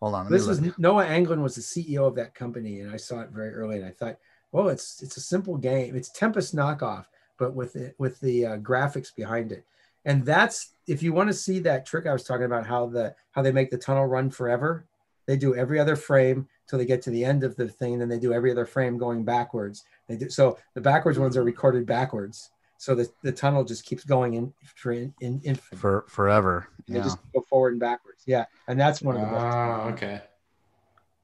Hold 0.00 0.14
on. 0.14 0.30
This 0.30 0.46
is 0.46 0.60
look. 0.60 0.78
Noah 0.78 1.06
Anglin 1.06 1.42
was 1.42 1.54
the 1.54 1.62
CEO 1.62 2.06
of 2.06 2.16
that 2.16 2.34
company, 2.34 2.80
and 2.80 2.92
I 2.92 2.98
saw 2.98 3.20
it 3.20 3.30
very 3.30 3.54
early, 3.54 3.76
and 3.76 3.86
I 3.86 3.92
thought, 3.92 4.18
well, 4.56 4.70
it's 4.70 5.02
it's 5.02 5.18
a 5.18 5.20
simple 5.20 5.58
game. 5.58 5.94
It's 5.94 6.08
Tempest 6.08 6.56
knockoff, 6.56 7.04
but 7.38 7.54
with 7.54 7.76
it 7.76 7.94
with 7.98 8.18
the 8.20 8.46
uh, 8.46 8.56
graphics 8.56 9.14
behind 9.14 9.52
it, 9.52 9.66
and 10.06 10.24
that's 10.24 10.70
if 10.86 11.02
you 11.02 11.12
want 11.12 11.28
to 11.28 11.34
see 11.34 11.58
that 11.58 11.84
trick 11.84 12.06
I 12.06 12.12
was 12.14 12.24
talking 12.24 12.46
about, 12.46 12.66
how 12.66 12.86
the 12.86 13.14
how 13.32 13.42
they 13.42 13.52
make 13.52 13.70
the 13.70 13.76
tunnel 13.76 14.06
run 14.06 14.30
forever. 14.30 14.86
They 15.26 15.36
do 15.36 15.54
every 15.56 15.78
other 15.80 15.96
frame 15.96 16.48
till 16.68 16.78
they 16.78 16.86
get 16.86 17.02
to 17.02 17.10
the 17.10 17.22
end 17.24 17.42
of 17.44 17.54
the 17.56 17.68
thing, 17.68 17.92
and 17.92 18.00
then 18.00 18.08
they 18.08 18.18
do 18.18 18.32
every 18.32 18.50
other 18.50 18.64
frame 18.64 18.96
going 18.96 19.24
backwards. 19.24 19.84
They 20.08 20.16
do 20.16 20.30
so 20.30 20.56
the 20.72 20.80
backwards 20.80 21.18
ones 21.18 21.36
are 21.36 21.44
recorded 21.44 21.84
backwards, 21.84 22.50
so 22.78 22.94
the, 22.94 23.10
the 23.22 23.32
tunnel 23.32 23.62
just 23.62 23.84
keeps 23.84 24.04
going 24.04 24.34
in 24.34 24.54
for 24.74 24.92
in, 24.92 25.12
in 25.20 25.40
infinite. 25.44 25.78
for 25.78 26.06
forever. 26.08 26.68
They 26.88 26.96
Yeah. 26.96 27.02
just 27.02 27.18
go 27.34 27.42
forward 27.42 27.72
and 27.74 27.80
backwards. 27.80 28.22
Yeah, 28.24 28.46
and 28.68 28.80
that's 28.80 29.02
one 29.02 29.16
of 29.16 29.20
the 29.20 29.26
best. 29.26 29.56
Oh, 29.56 29.88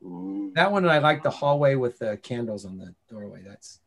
okay. 0.05 0.53
That 0.55 0.73
one, 0.73 0.85
and 0.85 0.93
I 0.93 0.99
like 0.99 1.23
the 1.23 1.31
hallway 1.31 1.75
with 1.75 1.99
the 1.99 2.17
candles 2.19 2.65
on 2.65 2.79
the 2.79 2.95
doorway. 3.09 3.43
That's 3.47 3.81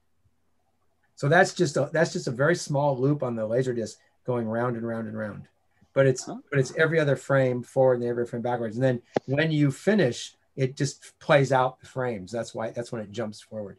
so 1.16 1.30
that's 1.30 1.54
just 1.54 1.78
a 1.78 1.90
that's 1.94 2.14
just 2.14 2.28
a 2.28 2.32
very 2.32 2.56
small 2.56 2.98
loop 2.98 3.24
on 3.24 3.36
the 3.36 3.46
laser 3.46 3.74
disc 3.74 3.98
going 4.26 4.48
round 4.48 4.76
and 4.76 4.88
round 4.88 5.08
and 5.08 5.18
round. 5.18 5.48
But 5.94 6.08
it's 6.08 6.26
but 6.26 6.60
it's 6.60 6.76
every 6.78 7.00
other 7.00 7.16
frame 7.16 7.64
forward 7.64 8.00
and 8.00 8.10
every 8.10 8.24
other 8.24 8.30
frame 8.30 8.42
backwards. 8.42 8.76
And 8.76 8.84
then 8.84 9.02
when 9.26 9.52
you 9.52 9.72
finish, 9.72 10.36
it 10.56 10.76
just 10.76 11.18
plays 11.20 11.52
out 11.52 11.80
the 11.80 11.88
frames. 11.88 12.32
That's 12.32 12.54
why 12.54 12.72
that's 12.72 12.92
when 12.92 13.02
it 13.02 13.12
jumps 13.12 13.42
forward. 13.42 13.78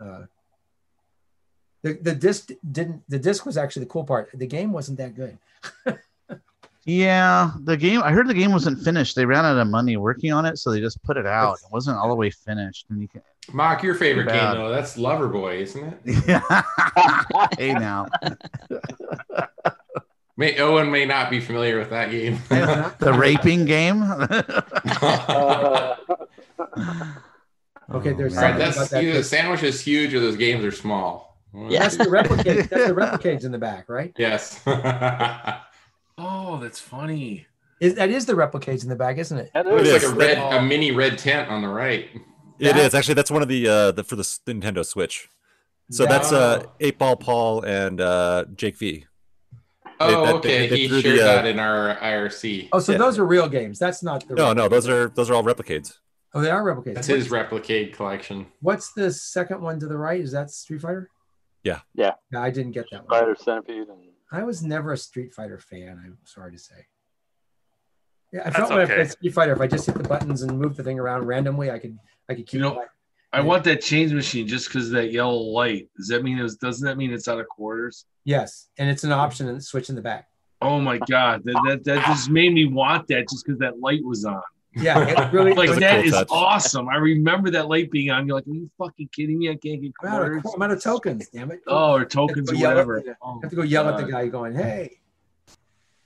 Uh, 0.00 0.22
the 1.82 1.94
the 1.94 2.14
disc 2.14 2.50
didn't 2.70 3.02
the 3.08 3.18
disc 3.18 3.46
was 3.46 3.56
actually 3.56 3.84
the 3.84 3.90
cool 3.90 4.04
part. 4.04 4.30
The 4.34 4.46
game 4.46 4.72
wasn't 4.72 4.98
that 4.98 5.14
good. 5.14 5.38
Yeah, 6.88 7.50
the 7.64 7.76
game. 7.76 8.00
I 8.02 8.12
heard 8.12 8.28
the 8.28 8.34
game 8.34 8.50
wasn't 8.50 8.82
finished. 8.82 9.14
They 9.14 9.26
ran 9.26 9.44
out 9.44 9.58
of 9.58 9.66
money 9.68 9.98
working 9.98 10.32
on 10.32 10.46
it, 10.46 10.56
so 10.56 10.70
they 10.70 10.80
just 10.80 11.02
put 11.02 11.18
it 11.18 11.26
out. 11.26 11.58
It 11.62 11.70
wasn't 11.70 11.98
all 11.98 12.08
the 12.08 12.14
way 12.14 12.30
finished. 12.30 12.86
And 12.88 13.02
you 13.02 13.08
can, 13.08 13.20
Mock, 13.52 13.82
your 13.82 13.94
favorite 13.94 14.28
game 14.28 14.36
bad. 14.36 14.56
though. 14.56 14.70
That's 14.70 14.96
Loverboy, 14.96 15.60
isn't 15.60 15.84
it? 15.84 16.00
yeah. 16.26 16.62
hey 17.58 17.74
now, 17.74 18.06
May 20.38 20.58
Owen 20.60 20.90
may 20.90 21.04
not 21.04 21.28
be 21.28 21.40
familiar 21.40 21.78
with 21.78 21.90
that 21.90 22.10
game. 22.10 22.38
the 22.48 23.12
raping 23.12 23.66
game. 23.66 24.02
Okay, 27.90 28.12
there's 28.14 28.34
Oh, 28.34 28.40
All 28.40 28.44
right, 28.44 28.52
something 28.52 28.58
that's 28.58 28.88
that 28.88 29.04
either 29.04 29.12
the 29.12 29.24
sandwich 29.24 29.62
is 29.62 29.82
huge 29.82 30.14
or 30.14 30.20
those 30.20 30.36
games 30.36 30.64
are 30.64 30.72
small. 30.72 31.38
That's 31.52 31.98
the 31.98 32.08
replicate. 32.08 32.70
That's 32.70 32.86
the 32.88 32.94
replicates 32.94 33.44
in 33.44 33.52
the 33.52 33.58
back, 33.58 33.90
right? 33.90 34.14
Yes. 34.16 34.62
Oh, 36.18 36.58
that's 36.58 36.80
funny. 36.80 37.46
Is, 37.80 37.94
that 37.94 38.10
is 38.10 38.26
the 38.26 38.32
replicates 38.34 38.82
in 38.82 38.88
the 38.88 38.96
back, 38.96 39.18
isn't 39.18 39.38
it? 39.38 39.50
That 39.54 39.66
It 39.66 39.72
looks 39.72 39.88
It 39.88 39.92
like 39.92 40.02
a 40.02 40.16
red, 40.16 40.38
a 40.38 40.62
mini 40.62 40.90
red 40.90 41.16
tent 41.16 41.48
on 41.48 41.62
the 41.62 41.68
right. 41.68 42.08
It 42.58 42.72
That- 42.72 42.76
is 42.76 42.94
actually 42.94 43.14
that's 43.14 43.30
one 43.30 43.40
of 43.42 43.48
the 43.48 43.68
uh 43.68 43.92
the 43.92 44.02
for 44.02 44.16
the 44.16 44.22
Nintendo 44.22 44.84
Switch. 44.84 45.28
So 45.90 46.04
that's 46.06 46.32
uh 46.32 46.64
Oh. 46.66 46.72
Eight 46.80 46.98
Ball 46.98 47.16
Paul 47.16 47.62
and 47.62 48.00
uh 48.00 48.46
Jake 48.56 48.76
V. 48.78 49.06
Oh, 50.00 50.08
They- 50.08 50.14
they- 50.26 50.32
okay. 50.38 50.68
they 50.68 50.76
he 50.76 50.88
threw 50.88 50.96
the, 51.02 51.02
shared 51.02 51.20
uh, 51.20 51.24
that 51.36 51.46
in 51.46 51.58
our 51.60 51.94
IRC. 51.96 52.68
Oh, 52.72 52.80
so 52.80 52.92
Yeah. 52.92 52.98
those 52.98 53.18
are 53.18 53.24
real 53.26 53.48
games. 53.48 53.78
That's 53.78 54.02
not 54.02 54.26
the. 54.26 54.34
No, 54.34 54.52
no, 54.52 54.68
those 54.68 54.88
are 54.88 55.08
those 55.10 55.30
are 55.30 55.34
all 55.34 55.44
replicates. 55.44 55.98
Oh, 56.34 56.40
they 56.40 56.50
are 56.50 56.62
replicates. 56.64 56.94
That's 56.96 57.08
What's- 57.08 57.22
his 57.22 57.30
replicate 57.30 57.94
collection. 57.94 58.46
What's 58.60 58.92
the 58.92 59.12
second 59.12 59.60
one 59.62 59.78
to 59.80 59.86
the 59.86 59.96
right? 59.96 60.20
Is 60.20 60.32
that 60.32 60.50
Street 60.50 60.80
Fighter? 60.80 61.10
Yeah. 61.62 61.80
Yeah. 61.94 62.14
No, 62.32 62.40
I 62.42 62.50
didn't 62.50 62.72
get 62.72 62.86
that 62.90 63.06
one. 63.08 63.18
Spider 63.18 63.36
Centipede 63.38 63.88
and 63.88 63.98
I 64.30 64.42
was 64.42 64.62
never 64.62 64.92
a 64.92 64.96
Street 64.96 65.32
Fighter 65.32 65.58
fan. 65.58 66.00
I'm 66.04 66.18
sorry 66.24 66.52
to 66.52 66.58
say. 66.58 66.86
Yeah, 68.32 68.40
I 68.40 68.44
That's 68.44 68.56
felt 68.56 68.70
when 68.70 68.78
I 68.80 68.82
okay. 68.82 68.94
played 68.96 69.10
Street 69.10 69.34
Fighter, 69.34 69.52
if 69.52 69.60
I 69.60 69.66
just 69.66 69.86
hit 69.86 69.94
the 69.94 70.06
buttons 70.06 70.42
and 70.42 70.58
move 70.58 70.76
the 70.76 70.82
thing 70.82 70.98
around 70.98 71.24
randomly, 71.26 71.70
I 71.70 71.78
could 71.78 71.98
I 72.28 72.34
could 72.34 72.46
keep. 72.46 72.54
You 72.54 72.60
know, 72.60 72.74
track. 72.74 72.88
I 73.32 73.40
want 73.40 73.64
that 73.64 73.82
change 73.82 74.12
machine 74.12 74.46
just 74.46 74.68
because 74.68 74.90
that 74.90 75.12
yellow 75.12 75.36
light. 75.36 75.88
Does 75.96 76.08
that 76.08 76.22
mean 76.22 76.38
it's 76.38 76.56
doesn't 76.56 76.86
that 76.86 76.96
mean 76.96 77.12
it's 77.12 77.28
out 77.28 77.40
of 77.40 77.48
quarters? 77.48 78.04
yes, 78.24 78.68
and 78.78 78.90
it's 78.90 79.04
an 79.04 79.12
option 79.12 79.48
and 79.48 79.62
switch 79.62 79.88
in 79.88 79.94
the 79.94 80.02
back. 80.02 80.26
Oh 80.60 80.80
my 80.80 80.98
god, 80.98 81.42
that 81.44 81.60
that, 81.66 81.84
that 81.84 82.06
just 82.06 82.30
made 82.30 82.52
me 82.52 82.66
want 82.66 83.06
that 83.08 83.28
just 83.28 83.44
because 83.44 83.58
that 83.60 83.80
light 83.80 84.04
was 84.04 84.24
on. 84.24 84.42
Yeah, 84.80 85.06
it 85.26 85.32
really. 85.32 85.54
Like 85.54 85.68
That's 85.70 85.80
that 85.80 85.96
cool 85.96 86.04
is 86.06 86.12
touch. 86.12 86.28
awesome. 86.30 86.88
I 86.88 86.96
remember 86.96 87.50
that 87.50 87.68
light 87.68 87.90
being 87.90 88.10
on. 88.10 88.26
You're 88.26 88.36
like, 88.36 88.46
are 88.46 88.50
you 88.50 88.70
fucking 88.78 89.08
kidding 89.08 89.38
me? 89.38 89.50
I 89.50 89.56
can't 89.56 89.80
get 89.82 89.92
I'm 90.02 90.08
out, 90.08 90.22
of, 90.22 90.28
quarters. 90.42 90.52
I'm 90.54 90.62
out 90.62 90.70
of 90.70 90.82
tokens. 90.82 91.28
Damn 91.28 91.50
it! 91.50 91.60
Oh, 91.66 91.92
or 91.94 92.04
tokens 92.04 92.50
or 92.50 92.54
to 92.54 92.64
at 92.64 92.68
whatever. 92.68 93.02
the- 93.04 93.16
Oh, 93.22 93.40
have 93.40 93.50
to 93.50 93.56
go 93.56 93.62
yell 93.62 93.88
at 93.88 93.96
the 94.04 94.10
guy 94.10 94.26
going, 94.28 94.54
"Hey!" 94.54 95.00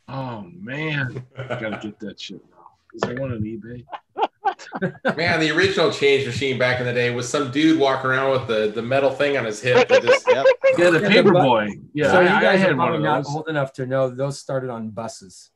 Oh 0.08 0.42
man, 0.54 1.24
I 1.36 1.42
gotta 1.60 1.78
get 1.82 1.98
that 2.00 2.20
shit 2.20 2.42
now. 2.50 2.72
Is 2.94 3.00
there 3.02 3.14
one 3.16 3.32
on 3.32 3.40
eBay? 3.42 3.84
Man, 5.16 5.40
the 5.40 5.50
original 5.52 5.90
change 5.90 6.26
machine 6.26 6.58
back 6.58 6.80
in 6.80 6.86
the 6.86 6.92
day 6.92 7.14
was 7.14 7.28
some 7.28 7.50
dude 7.50 7.78
walking 7.78 8.10
around 8.10 8.32
with 8.32 8.46
the, 8.48 8.72
the 8.74 8.82
metal 8.82 9.10
thing 9.10 9.36
on 9.36 9.44
his 9.44 9.62
hip. 9.62 9.88
That 9.88 10.02
just, 10.02 10.26
Yep. 10.28 10.46
Yeah, 10.78 10.90
the 10.90 11.00
paper 11.00 11.32
boy. 11.32 11.68
Yeah, 11.94 12.10
so 12.10 12.20
I, 12.20 12.22
you 12.22 12.28
guys 12.40 12.56
are 12.56 12.58
had 12.58 12.76
one 12.76 12.88
probably 12.88 13.04
not 13.04 13.24
old 13.26 13.48
enough 13.48 13.72
to 13.74 13.86
know 13.86 14.10
those 14.10 14.38
started 14.38 14.68
on 14.70 14.90
buses. 14.90 15.50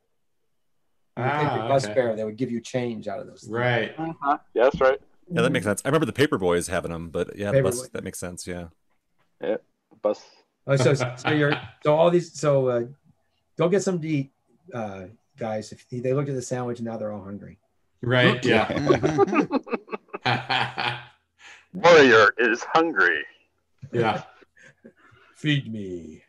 When 1.16 1.24
you 1.26 1.32
take 1.32 1.40
Ah, 1.48 1.68
bus 1.68 1.84
okay. 1.86 1.94
fare, 1.94 2.14
they 2.14 2.24
would 2.24 2.36
give 2.36 2.50
you 2.50 2.60
change 2.60 3.08
out 3.08 3.20
of 3.20 3.26
those. 3.26 3.40
things. 3.42 3.52
right. 3.52 3.94
uh-huh. 3.98 4.38
yeah, 4.54 4.64
that's 4.64 4.80
right. 4.80 5.00
Yeah, 5.30 5.42
that 5.42 5.50
makes 5.50 5.64
sense. 5.64 5.80
I 5.84 5.88
remember 5.88 6.06
the 6.06 6.12
Paper 6.12 6.36
Boys 6.38 6.68
having 6.68 6.90
them, 6.92 7.08
but 7.08 7.36
yeah, 7.36 7.50
the 7.52 7.62
bus, 7.62 7.88
that 7.88 8.04
makes 8.04 8.18
sense. 8.20 8.46
Yeah. 8.46 8.66
Yeah, 9.42 9.56
bus. 10.02 10.22
Oh, 10.66 10.76
so 10.76 10.94
so 11.16 11.30
you're 11.30 11.58
so 11.82 11.96
all 11.96 12.10
these 12.10 12.38
so 12.38 12.68
uh, 12.68 12.82
go 13.58 13.68
get 13.68 13.82
something 13.82 14.02
to 14.02 14.08
eat, 14.08 14.32
uh, 14.74 15.04
guys. 15.38 15.72
If 15.72 15.88
they 15.88 16.12
looked 16.12 16.28
at 16.28 16.34
the 16.34 16.42
sandwich 16.42 16.78
and 16.78 16.86
now 16.86 16.96
they're 16.96 17.12
all 17.12 17.24
hungry. 17.24 17.58
Right. 18.02 18.44
Yeah. 18.44 18.68
Warrior 21.72 22.34
is 22.38 22.62
hungry. 22.74 23.24
yeah. 23.92 24.22
Feed 25.34 25.72
me. 25.72 26.22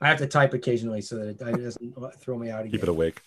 I 0.00 0.08
have 0.08 0.18
to 0.18 0.26
type 0.26 0.52
occasionally 0.54 1.00
so 1.00 1.16
that 1.16 1.28
it 1.28 1.38
doesn't 1.38 1.94
throw 2.20 2.36
me 2.38 2.50
out 2.50 2.60
again. 2.60 2.72
Keep 2.72 2.82
it 2.82 2.88
awake. 2.88 3.22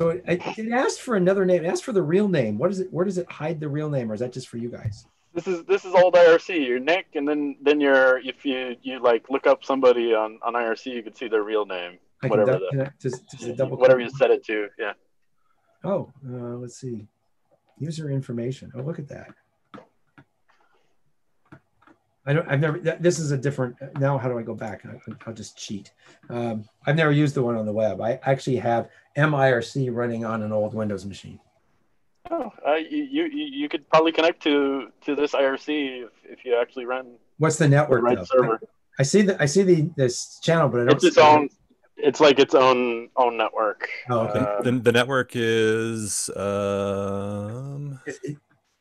So 0.00 0.08
it, 0.10 0.24
it 0.26 0.72
asked 0.72 1.00
for 1.00 1.16
another 1.16 1.44
name. 1.44 1.64
It 1.64 1.68
asked 1.68 1.84
for 1.84 1.92
the 1.92 2.02
real 2.02 2.28
name. 2.28 2.58
What 2.58 2.70
is 2.70 2.80
it? 2.80 2.92
Where 2.92 3.04
does 3.04 3.16
it 3.18 3.30
hide 3.30 3.60
the 3.60 3.68
real 3.68 3.88
name, 3.88 4.10
or 4.10 4.14
is 4.14 4.20
that 4.20 4.32
just 4.32 4.48
for 4.48 4.56
you 4.58 4.68
guys? 4.68 5.06
This 5.34 5.46
is 5.46 5.64
this 5.64 5.84
is 5.84 5.94
old 5.94 6.14
IRC. 6.14 6.66
You're 6.66 6.80
Nick, 6.80 7.06
and 7.14 7.26
then 7.26 7.56
then 7.62 7.80
you're 7.80 8.18
if 8.18 8.44
you 8.44 8.76
you 8.82 9.00
like 9.00 9.30
look 9.30 9.46
up 9.46 9.64
somebody 9.64 10.12
on 10.14 10.38
on 10.42 10.54
IRC, 10.54 10.86
you 10.86 11.02
can 11.02 11.14
see 11.14 11.28
their 11.28 11.42
real 11.44 11.64
name, 11.64 11.98
I 12.22 12.26
whatever 12.26 12.52
dou- 12.58 12.68
the 12.72 12.86
I- 12.86 12.90
does- 13.00 13.20
does 13.20 13.44
it 13.48 13.56
double 13.56 13.76
whatever 13.76 14.00
you 14.00 14.10
set 14.10 14.30
it 14.30 14.44
to. 14.46 14.68
Yeah. 14.78 14.92
Oh, 15.84 16.12
uh, 16.28 16.56
let's 16.56 16.76
see. 16.76 17.06
User 17.78 18.10
information. 18.10 18.72
Oh, 18.74 18.80
look 18.82 18.98
at 18.98 19.08
that. 19.08 19.28
I 22.26 22.32
don't. 22.32 22.48
I've 22.48 22.60
never. 22.60 22.78
This 22.78 23.18
is 23.18 23.32
a 23.32 23.36
different. 23.36 23.76
Now, 23.98 24.16
how 24.16 24.28
do 24.28 24.38
I 24.38 24.42
go 24.42 24.54
back? 24.54 24.84
I, 24.86 24.98
I'll 25.26 25.34
just 25.34 25.58
cheat. 25.58 25.92
Um, 26.30 26.64
I've 26.86 26.96
never 26.96 27.12
used 27.12 27.34
the 27.34 27.42
one 27.42 27.56
on 27.56 27.66
the 27.66 27.72
web. 27.72 28.00
I 28.00 28.18
actually 28.22 28.56
have 28.56 28.88
MIRC 29.16 29.94
running 29.94 30.24
on 30.24 30.42
an 30.42 30.50
old 30.52 30.72
Windows 30.74 31.04
machine. 31.04 31.38
Oh, 32.30 32.50
uh, 32.66 32.74
you, 32.76 33.04
you 33.04 33.24
you 33.24 33.44
you 33.44 33.68
could 33.68 33.86
probably 33.90 34.10
connect 34.12 34.42
to 34.44 34.88
to 35.04 35.14
this 35.14 35.32
IRC 35.32 36.04
if, 36.04 36.10
if 36.24 36.44
you 36.46 36.56
actually 36.58 36.86
run 36.86 37.16
What's 37.36 37.56
the 37.56 37.64
the 37.64 37.70
network? 37.70 38.02
right 38.02 38.16
though? 38.16 38.24
server. 38.24 38.60
I 38.98 39.02
see 39.02 39.20
the. 39.22 39.40
I 39.42 39.44
see 39.46 39.62
the 39.62 39.90
this 39.96 40.38
channel, 40.40 40.68
but 40.70 40.80
I 40.80 40.84
don't. 40.84 40.94
It's 40.94 41.04
its 41.04 41.16
see- 41.16 41.20
own. 41.22 41.48
It's 41.96 42.20
like 42.20 42.38
its 42.38 42.54
own 42.54 43.08
own 43.16 43.36
network. 43.36 43.88
Oh, 44.10 44.20
okay. 44.20 44.38
Uh, 44.40 44.62
The, 44.62 44.72
the 44.72 44.92
network 44.92 45.32
is 45.34 46.28
um 46.34 48.00
Is, 48.06 48.18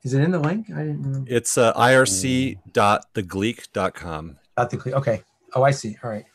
is 0.04 0.14
it 0.14 0.22
in 0.22 0.32
the 0.32 0.40
link? 0.40 0.70
I 0.70 0.80
didn't. 0.80 1.04
Remember. 1.04 1.34
it's 1.34 1.58
uh, 1.58 1.72
irc.thegleek.com 1.74 4.38
Not 4.58 4.70
the 4.70 4.78
cle- 4.78 4.96
Okay. 4.96 5.22
Oh, 5.56 5.64
I 5.64 5.72
see. 5.72 5.96
All 6.04 6.10
right. 6.10 6.26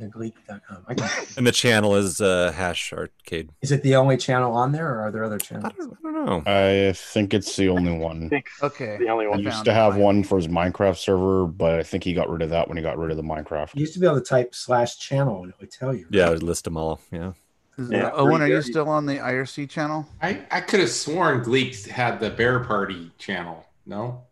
Thegleek.com. 0.00 0.84
I 0.88 0.94
can. 0.94 1.08
and 1.38 1.46
the 1.46 1.52
channel 1.52 1.94
is 1.96 2.20
uh, 2.20 2.52
hash 2.52 2.92
arcade. 2.92 3.48
Is 3.62 3.72
it 3.72 3.82
the 3.82 3.96
only 3.96 4.18
channel 4.18 4.52
on 4.52 4.72
there, 4.72 4.86
or 4.94 5.06
are 5.06 5.10
there 5.10 5.24
other 5.24 5.36
I 5.36 5.38
channels? 5.38 5.72
don't, 5.78 5.96
I 6.04 6.12
don't 6.12 6.26
know. 6.26 6.42
I 6.46 6.92
think 6.92 7.32
it's 7.32 7.56
the 7.56 7.70
only 7.70 7.94
I 7.94 7.98
one. 7.98 8.28
think 8.28 8.46
Okay. 8.62 8.98
the 8.98 9.08
only 9.08 9.26
one. 9.26 9.36
found 9.38 9.44
used 9.46 9.64
to 9.64 9.72
have 9.72 9.96
one 9.96 10.22
for 10.22 10.36
his 10.36 10.48
Minecraft 10.48 10.98
server, 10.98 11.46
but 11.46 11.78
I 11.78 11.82
think 11.82 12.04
he 12.04 12.12
got 12.12 12.28
rid 12.28 12.42
of 12.42 12.50
that 12.50 12.68
when 12.68 12.76
he 12.76 12.82
got 12.82 12.98
rid 12.98 13.10
of 13.10 13.16
the 13.16 13.22
Minecraft. 13.22 13.74
You 13.74 13.80
used 13.80 13.94
to 13.94 14.00
be 14.00 14.04
able 14.06 14.20
to 14.20 14.24
type 14.26 14.54
slash 14.54 14.98
channel 14.98 15.40
and 15.44 15.48
it 15.50 15.56
would 15.60 15.70
tell 15.70 15.94
you. 15.94 16.06
Yeah, 16.10 16.26
I 16.26 16.30
would 16.30 16.42
list 16.42 16.64
them 16.64 16.76
all. 16.76 17.00
Yeah. 17.10 17.32
Is- 17.78 17.90
Yeah, 17.90 18.10
Owen, 18.14 18.40
are 18.42 18.46
you 18.48 18.62
still 18.62 18.88
on 18.88 19.06
the 19.06 19.16
IRC 19.18 19.68
channel? 19.68 20.06
I, 20.22 20.42
I 20.50 20.60
could 20.60 20.80
have 20.80 20.90
sworn 20.90 21.44
Gleeks 21.44 21.86
had 21.86 22.20
the 22.20 22.30
Bear 22.30 22.60
Party 22.60 23.10
channel. 23.18 23.66
No? 23.84 24.22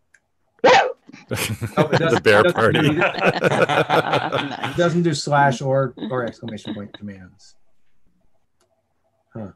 Oh, 1.77 1.87
doesn't- 1.87 2.13
the 2.15 2.19
bear 2.21 2.43
party. 2.51 2.81
do 2.81 2.91
Nice. 2.93 3.15
It 4.71 4.77
doesn't 4.77 5.03
do 5.03 5.13
slash 5.13 5.61
or 5.61 5.93
or 6.11 6.25
exclamation 6.25 6.73
point 6.73 6.91
commands. 6.91 7.55
Huh. 9.33 9.51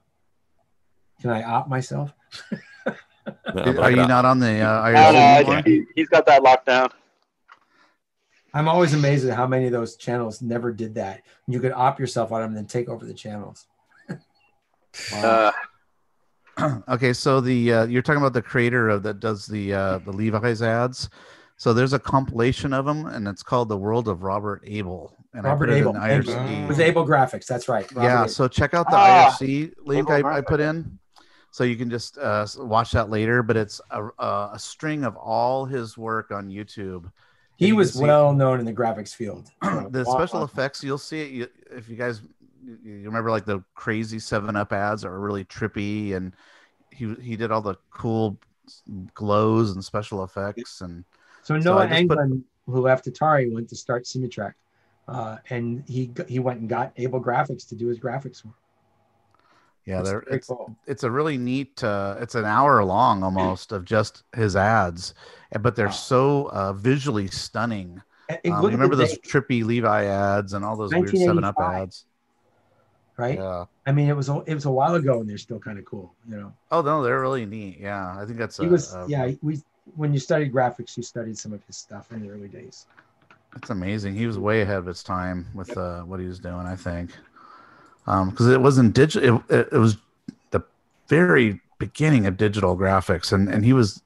Can 1.21 1.31
I 1.31 1.43
op 1.43 1.67
myself? 1.67 2.13
No, 3.53 3.81
Are 3.81 3.91
you 3.91 4.07
not 4.07 4.23
on 4.23 4.39
the 4.39 4.59
uh, 4.61 4.85
IRC 4.87 4.93
don't 4.93 5.13
know, 5.13 5.19
I 5.19 5.35
anymore? 5.39 5.53
think 5.55 5.67
he, 5.67 5.83
he's 5.95 6.07
got 6.07 6.25
that 6.27 6.43
locked 6.43 6.67
down. 6.67 6.89
I'm 8.53 8.69
always 8.69 8.93
amazed 8.93 9.27
at 9.27 9.35
how 9.35 9.45
many 9.45 9.65
of 9.65 9.71
those 9.73 9.97
channels 9.97 10.41
never 10.41 10.71
did 10.71 10.95
that. 10.95 11.23
You 11.47 11.59
could 11.59 11.73
op 11.73 11.99
yourself 11.99 12.31
on 12.31 12.39
them 12.41 12.49
and 12.51 12.57
then 12.57 12.65
take 12.67 12.87
over 12.87 13.05
the 13.05 13.13
channels. 13.13 13.67
Uh, 15.13 15.51
okay, 16.89 17.13
so 17.13 17.39
the 17.41 17.73
uh, 17.73 17.85
you're 17.85 18.01
talking 18.01 18.21
about 18.21 18.33
the 18.33 18.41
creator 18.41 18.89
of 18.89 19.03
that 19.03 19.19
does 19.19 19.45
the 19.45 19.73
uh, 19.73 19.97
the 19.99 20.11
Levi's 20.11 20.61
ads. 20.61 21.09
So 21.57 21.73
there's 21.73 21.91
a 21.93 21.99
compilation 21.99 22.71
of 22.73 22.85
them, 22.85 23.05
and 23.05 23.27
it's 23.27 23.43
called 23.43 23.69
"The 23.69 23.77
World 23.77 24.07
of 24.07 24.23
Robert 24.23 24.61
Abel." 24.65 25.15
And 25.33 25.43
Robert 25.43 25.69
Abel. 25.69 25.91
it 25.93 25.97
in 25.97 26.01
Thank 26.01 26.25
IRC. 26.25 26.61
you. 26.61 26.67
With 26.67 26.79
Abel 26.79 27.05
Graphics, 27.05 27.45
that's 27.45 27.67
right. 27.69 27.89
Robert 27.91 28.07
yeah, 28.07 28.19
Abel. 28.21 28.29
so 28.29 28.47
check 28.47 28.73
out 28.73 28.89
the 28.89 28.95
Ah, 28.97 29.35
IRC 29.39 29.73
link 29.85 30.09
I, 30.09 30.21
I 30.37 30.41
put 30.41 30.59
in, 30.59 30.97
so 31.51 31.63
you 31.63 31.75
can 31.75 31.89
just 31.89 32.17
uh, 32.17 32.47
watch 32.57 32.91
that 32.93 33.09
later. 33.09 33.43
But 33.43 33.55
it's 33.57 33.79
a, 33.91 34.05
a, 34.17 34.49
a 34.53 34.59
string 34.59 35.03
of 35.03 35.15
all 35.17 35.65
his 35.65 35.97
work 35.97 36.31
on 36.31 36.49
YouTube. 36.49 37.11
he 37.57 37.73
was 37.73 37.93
see- 37.93 38.03
well 38.03 38.33
known 38.33 38.59
in 38.59 38.65
the 38.65 38.73
graphics 38.73 39.13
field. 39.13 39.49
the 39.61 40.03
special 40.09 40.43
effects 40.43 40.83
you'll 40.83 40.97
see 40.97 41.21
it 41.21 41.29
you, 41.31 41.47
if 41.71 41.87
you 41.89 41.95
guys 41.95 42.21
you 42.65 43.01
remember 43.05 43.31
like 43.31 43.45
the 43.45 43.63
crazy 43.75 44.19
seven 44.19 44.55
up 44.55 44.73
ads 44.73 45.01
that 45.01 45.09
were 45.09 45.19
really 45.19 45.45
trippy 45.45 46.13
and 46.15 46.33
he 46.91 47.13
he 47.15 47.35
did 47.35 47.51
all 47.51 47.61
the 47.61 47.75
cool 47.91 48.37
glows 49.13 49.71
and 49.71 49.83
special 49.83 50.23
effects 50.23 50.81
and 50.81 51.03
So 51.41 51.59
So 51.59 51.73
Noah 51.73 51.87
just 51.87 52.07
put- 52.07 52.19
who 52.65 52.81
left 52.81 53.05
Atari, 53.05 53.51
went 53.51 53.67
to 53.69 53.75
start 53.75 54.03
Simutrek, 54.05 54.53
uh, 55.07 55.37
and 55.49 55.83
he 55.87 56.11
he 56.27 56.37
went 56.39 56.59
and 56.59 56.69
got 56.69 56.93
Abel 56.97 57.19
Graphics 57.21 57.67
to 57.69 57.75
do 57.75 57.87
his 57.87 57.99
graphics 57.99 58.45
work. 58.45 58.53
yeah 59.85 60.01
It's 60.01 60.11
it's, 60.31 60.47
cool. 60.47 60.75
it's 60.85 61.03
a 61.03 61.09
really 61.09 61.37
neat 61.37 61.83
uh 61.83 62.15
it's 62.19 62.35
an 62.35 62.45
hour 62.45 62.83
long 62.83 63.23
almost 63.23 63.71
of 63.71 63.85
just 63.85 64.23
his 64.35 64.55
ads 64.55 65.13
but 65.61 65.75
they're 65.75 65.87
Wow. 65.87 65.91
so 65.91 66.49
uh 66.51 66.73
visually 66.73 67.27
stunning 67.27 67.99
um, 68.29 68.63
you 68.65 68.69
remember 68.69 68.95
those 68.95 69.17
trippy 69.19 69.63
levi 69.63 70.03
ads 70.05 70.53
and 70.53 70.63
all 70.63 70.75
those 70.75 70.91
weird 70.93 71.17
seven 71.17 71.43
up 71.43 71.55
ads 71.59 72.05
right? 73.19 73.37
yeah 73.37 73.65
I 73.85 73.91
mean, 73.91 74.07
it 74.07 74.15
was 74.15 74.29
a, 74.29 74.43
it 74.45 74.53
was 74.53 74.65
a 74.65 74.71
while 74.71 74.95
ago, 74.95 75.19
and 75.19 75.27
they're 75.27 75.37
still 75.37 75.59
kind 75.59 75.79
of 75.79 75.85
cool. 75.85 76.13
You 76.29 76.37
know, 76.37 76.53
oh 76.71 76.81
no 76.81 77.03
they're 77.03 77.19
really 77.21 77.45
neat 77.45 77.79
yeah 77.79 78.15
i 78.19 78.25
think 78.25 78.37
that's 78.37 78.57
he 78.57 78.65
a, 78.65 78.69
was 78.69 78.93
a- 78.93 79.05
yeah. 79.07 79.31
We 79.41 79.61
when 79.95 80.13
you 80.13 80.19
studied 80.19 80.53
graphics, 80.53 80.95
you 80.97 81.03
studied 81.03 81.37
some 81.37 81.51
of 81.53 81.63
his 81.65 81.77
stuff 81.77 82.11
in 82.11 82.21
the 82.21 82.29
early 82.29 82.47
days. 82.47 82.85
It's 83.55 83.71
amazing. 83.71 84.15
He 84.15 84.27
was 84.27 84.37
way 84.37 84.61
ahead 84.61 84.77
of 84.77 84.85
his 84.85 85.01
time 85.01 85.47
with 85.55 85.75
uh, 85.75 86.01
what 86.01 86.19
he 86.19 86.27
was 86.27 86.39
doing. 86.39 86.67
I 86.67 86.75
think 86.75 87.11
because 88.05 88.47
it 88.47 88.61
wasn't 88.61 88.93
digital. 88.93 89.43
It, 89.49 89.55
it, 89.55 89.69
it 89.73 89.77
was 89.77 89.97
the 90.51 90.63
very 91.07 91.61
beginning 91.77 92.25
of 92.25 92.37
digital 92.37 92.75
graphics, 92.75 93.31
and 93.33 93.49
and 93.49 93.63
he 93.63 93.73
was 93.73 94.01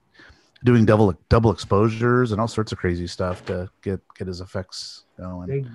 doing 0.63 0.85
double 0.85 1.13
double 1.29 1.51
exposures 1.51 2.31
and 2.31 2.39
all 2.41 2.47
sorts 2.47 2.71
of 2.71 2.77
crazy 2.77 3.07
stuff 3.07 3.45
to 3.45 3.69
get 3.81 4.01
get 4.17 4.27
his 4.27 4.41
effects 4.41 5.03
going. 5.17 5.47
Big, 5.47 5.67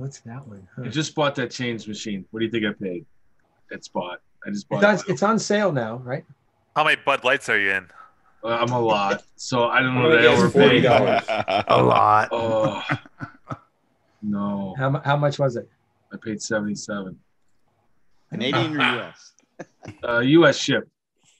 what's 0.00 0.20
that 0.20 0.46
one? 0.46 0.66
Huh. 0.74 0.82
I 0.86 0.88
just 0.88 1.14
bought 1.14 1.34
that 1.36 1.50
change 1.50 1.86
machine. 1.86 2.24
What 2.30 2.40
do 2.40 2.46
you 2.46 2.50
think 2.50 2.64
I 2.64 2.72
paid? 2.72 3.04
That 3.70 3.84
spot. 3.84 4.20
I 4.46 4.50
just 4.50 4.64
It 4.64 4.70
bought. 4.70 4.80
does, 4.82 5.04
it's 5.08 5.22
on 5.22 5.38
sale 5.38 5.70
now, 5.72 5.96
right? 5.98 6.24
How 6.74 6.84
many 6.84 6.96
Bud 7.04 7.22
Lights 7.24 7.48
are 7.48 7.58
you 7.58 7.70
in? 7.72 7.86
Uh, 8.42 8.48
I'm 8.48 8.70
a 8.72 8.80
lot, 8.80 9.22
so 9.36 9.64
I 9.68 9.80
don't 9.80 9.94
know 9.94 10.08
Well, 10.08 10.10
that 10.12 10.20
I 10.22 10.26
overpaid. 10.26 10.84
A 11.68 11.82
lot. 11.82 12.28
Oh 12.32 12.82
no, 14.22 14.74
How, 14.78 15.00
how 15.04 15.16
much 15.16 15.38
was 15.38 15.56
it? 15.56 15.68
I 16.12 16.16
paid 16.22 16.40
seventy 16.40 16.74
seven. 16.74 17.18
Canadian 18.30 18.80
or 18.80 19.00
US? 19.02 19.32
Uh, 20.04 20.20
U.S. 20.20 20.56
ship. 20.56 20.88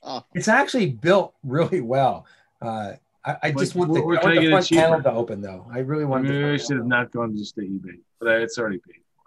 Oh, 0.02 0.24
It's 0.34 0.48
actually 0.48 0.90
built 0.90 1.34
really 1.42 1.80
well. 1.80 2.26
Uh, 2.60 2.92
I, 3.24 3.36
I 3.44 3.50
just 3.52 3.74
want 3.74 3.92
the, 3.92 4.00
where- 4.02 4.18
where 4.18 4.32
I 4.32 4.36
can 4.36 4.50
want 4.50 4.64
I 4.64 4.68
the 4.68 4.74
front 4.76 4.90
panel 5.02 5.02
to 5.02 5.12
open 5.12 5.40
though. 5.42 5.66
I 5.72 5.80
really 5.80 6.04
want 6.06 6.26
the 6.26 6.32
Maybe 6.32 6.54
I 6.54 6.56
should 6.56 6.76
have 6.78 6.86
not 6.86 7.10
gone 7.10 7.36
just 7.36 7.54
to 7.56 7.60
eBay, 7.62 7.98
but 8.18 8.28
I, 8.30 8.36
it's 8.36 8.58
already 8.58 8.78
paid 8.78 8.96
for. 9.14 9.24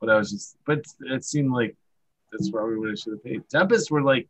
But 0.00 0.10
I 0.10 0.18
was 0.18 0.30
just, 0.30 0.56
but 0.66 0.84
it 1.00 1.24
seemed 1.24 1.52
like 1.52 1.74
that's 2.30 2.50
probably 2.50 2.76
what 2.78 2.90
I 2.90 2.94
should 2.94 3.14
have 3.14 3.24
paid. 3.24 3.48
Tempest 3.48 3.90
were 3.90 4.02
like, 4.02 4.28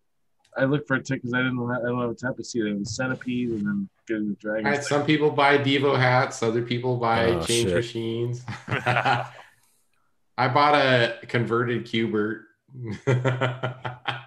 I 0.57 0.65
looked 0.65 0.89
for 0.89 0.95
a 0.95 1.03
ticket 1.03 1.23
because 1.23 1.35
I 1.35 1.39
didn't, 1.39 1.59
have, 1.59 1.83
I 1.85 1.89
don't 1.89 2.01
have 2.01 2.11
a 2.11 2.15
Tempest 2.15 2.57
either. 2.57 2.69
It 2.69 2.79
was 2.79 2.97
Centipede 2.97 3.51
and 3.51 3.67
then 3.67 3.89
getting 4.09 4.29
the 4.29 4.31
All 4.31 4.37
Dragon. 4.55 4.65
right, 4.71 4.83
some 4.83 5.05
people 5.05 5.31
buy 5.31 5.59
Devo 5.59 5.99
hats, 5.99 6.43
other 6.43 6.63
people 6.63 6.97
buy 6.97 7.27
Oh, 7.27 7.43
change 7.43 7.67
shit. 7.69 7.75
machines. 7.75 8.43
I 8.69 10.49
bought 10.49 10.75
a 10.75 11.19
converted 11.29 11.85
Q*bert. 11.85 12.45
that 13.07 14.25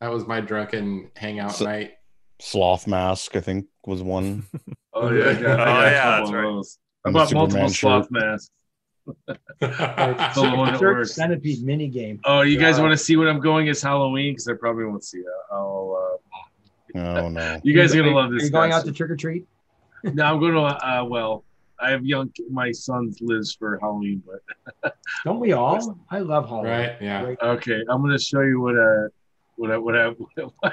was 0.00 0.26
my 0.26 0.40
drunken 0.40 1.10
hangout 1.16 1.56
So- 1.56 1.64
night. 1.64 1.92
Sloth 2.44 2.86
mask, 2.86 3.36
I 3.36 3.40
think, 3.40 3.66
was 3.86 4.02
one. 4.02 4.44
Oh 4.94 5.10
yeah, 5.10 5.30
I 5.30 5.34
got, 5.34 5.60
I 5.60 5.64
got 5.64 5.68
Oh, 5.68 5.80
yeah, 5.86 6.18
that's 6.20 6.30
right. 6.32 6.42
those. 6.42 6.78
I 7.04 7.08
And 7.08 7.14
the 7.14 7.18
bought 7.18 7.32
multiple 7.32 7.48
Superman 7.48 7.70
sloth 7.70 8.04
shirt. 8.04 8.12
masks. 8.12 8.50
It's 9.62 10.34
the 10.34 10.54
one 10.54 10.72
that 10.72 10.80
works. 10.80 11.14
Centipede 11.14 11.64
mini 11.64 11.88
game. 11.88 12.20
Oh, 12.24 12.42
you 12.42 12.58
guys 12.58 12.78
want 12.78 12.92
to 12.92 12.96
see 12.98 13.16
what 13.16 13.26
I'm 13.28 13.40
going 13.40 13.68
as 13.70 13.80
Halloween? 13.80 14.32
Because 14.34 14.48
I 14.48 14.52
probably 14.54 14.84
won't 14.84 15.02
see 15.04 15.18
it. 15.18 15.26
I'll. 15.50 16.18
Uh, 16.94 16.98
Oh 16.98 17.28
no. 17.30 17.58
you 17.64 17.74
guys 17.74 17.94
are 17.94 18.00
Are 18.00 18.02
gonna 18.02 18.14
love 18.14 18.32
this. 18.32 18.42
Are 18.42 18.46
you 18.46 18.52
going 18.52 18.72
out 18.72 18.84
to 18.84 18.92
trick 18.92 19.10
or 19.10 19.16
treat? 19.16 19.46
No, 20.04 20.24
I'm 20.24 20.38
going 20.40 20.52
to. 20.52 20.60
Uh, 20.60 21.04
well, 21.08 21.44
I 21.80 21.90
have 21.90 22.04
young. 22.04 22.30
My 22.50 22.70
son 22.70 23.14
lives 23.22 23.54
for 23.54 23.78
Halloween, 23.80 24.22
but 24.82 24.94
Don't 25.24 25.40
we 25.40 25.52
all? 25.52 25.98
I 26.10 26.18
love 26.18 26.48
Halloween. 26.50 26.70
right? 26.70 26.96
Yeah. 27.00 27.24
Great. 27.24 27.38
okay, 27.40 27.80
I'm 27.88 28.02
going 28.02 28.12
to 28.12 28.22
show 28.22 28.42
you 28.42 28.60
what. 28.60 28.76
Uh, 28.76 29.08
what 29.56 29.70
I, 29.70 29.76
what 29.78 29.96
I, 29.96 30.14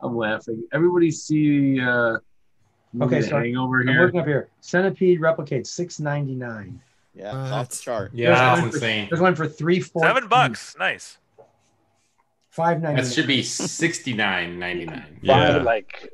I'm 0.00 0.16
laughing. 0.16 0.64
Everybody 0.72 1.10
see 1.10 1.80
uh, 1.80 2.16
Okay, 3.00 3.20
The 3.20 3.28
so 3.28 3.38
Hangover 3.38 3.80
I'm 3.82 3.88
here. 3.88 4.04
looking 4.06 4.20
up 4.20 4.26
here. 4.26 4.48
Centipede 4.60 5.20
replicates 5.20 5.68
six 5.68 6.00
ninety 6.00 6.34
nine. 6.34 6.80
yeah, 7.14 7.42
it's 7.44 7.52
off 7.52 7.68
the 7.70 7.76
chart. 7.76 8.10
Yeah, 8.12 8.30
that's 8.30 8.60
one 8.62 8.70
for- 8.70 8.76
insane. 8.76 9.06
There's 9.08 9.20
one 9.20 9.34
for 9.36 9.46
three 9.46 9.78
four 9.80 10.02
Seven 10.02 10.26
bucks. 10.28 10.74
Nice. 10.78 11.18
Five 12.50 12.82
ninety 12.82 13.02
That 13.02 13.12
should 13.12 13.28
be 13.28 13.42
sixty 13.44 14.12
nine 14.12 14.58
ninety 14.58 14.86
nine. 14.86 15.20
Buy 15.24 15.48
Yeah. 15.50 15.56
like 15.58 16.12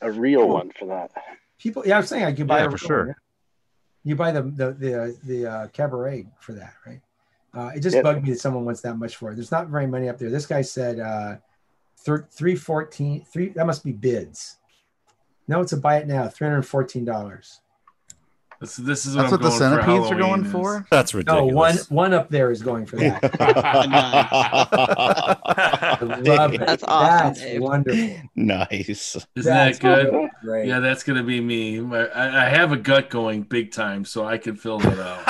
a 0.00 0.10
real 0.10 0.48
one 0.48 0.72
for 0.76 0.86
that. 0.86 1.12
People, 1.58 1.84
yeah, 1.86 1.96
I'm 1.98 2.04
saying 2.06 2.24
I 2.24 2.32
could 2.32 2.48
buy 2.48 2.58
Yeah, 2.60 2.66
a 2.66 2.70
for 2.72 2.78
sure. 2.78 2.98
one, 2.98 3.06
yeah. 3.08 3.14
You 4.02 4.16
buy 4.16 4.32
the 4.32 4.42
the 4.42 4.72
the 4.72 5.16
the 5.24 5.46
uh, 5.46 5.66
cabaret 5.68 6.26
for 6.40 6.54
that, 6.54 6.74
right? 6.84 7.00
Uh, 7.56 7.70
it 7.74 7.80
just 7.80 7.96
Yeah. 7.96 8.02
bugged 8.02 8.22
me 8.22 8.30
that 8.30 8.38
someone 8.40 8.66
wants 8.66 8.82
that 8.82 8.98
much 8.98 9.16
for 9.16 9.30
it. 9.32 9.36
There's 9.36 9.50
not 9.50 9.68
very 9.68 9.86
many 9.86 10.10
up 10.10 10.18
there. 10.18 10.28
This 10.30 10.44
guy 10.44 10.60
said 10.60 11.00
uh, 11.00 11.38
thir- 12.00 12.28
three 12.30 12.54
fourteen 12.54 13.24
three. 13.24 13.48
That 13.50 13.66
must 13.66 13.82
be 13.82 13.92
bids. 13.92 14.58
No, 15.48 15.62
it's 15.62 15.72
a 15.72 15.76
buy 15.78 15.96
it 15.96 16.06
now. 16.06 16.28
Three 16.28 16.46
hundred 16.46 16.62
fourteen 16.62 17.04
dollars. 17.06 17.60
This, 18.60 18.76
this 18.76 19.04
is 19.04 19.14
what 19.14 19.22
That's 19.30 19.32
I'm 19.34 19.40
what 19.40 19.42
the 19.42 19.48
going 19.58 19.58
for 19.60 19.82
centipedes 19.82 20.10
are 20.10 20.16
going 20.16 20.44
is- 20.46 20.52
for. 20.52 20.86
That's 20.90 21.12
No, 21.12 21.18
ridiculous. 21.18 21.54
one 21.54 21.76
one 21.96 22.14
up 22.14 22.30
there 22.30 22.50
is 22.50 22.62
going 22.62 22.86
for 22.86 22.96
that. 22.96 23.22
I 25.46 25.98
love 26.00 26.54
it. 26.54 26.60
That's 26.60 26.82
awesome, 26.84 27.26
That's 27.26 27.40
Dave. 27.40 27.60
wonable. 27.60 28.28
nice. 28.34 28.88
Isn't 28.88 29.26
That's 29.34 29.78
that 29.78 29.80
good? 29.80 30.30
Great. 30.42 30.68
Yeah, 30.68 30.80
that's 30.80 31.02
gonna 31.02 31.22
be 31.22 31.40
me. 31.40 31.80
I, 31.80 32.46
I 32.46 32.48
have 32.48 32.72
a 32.72 32.76
gut 32.76 33.10
going 33.10 33.42
big 33.42 33.72
time, 33.72 34.04
so 34.04 34.24
I 34.24 34.38
can 34.38 34.56
fill 34.56 34.78
that 34.78 34.98
out. 34.98 35.22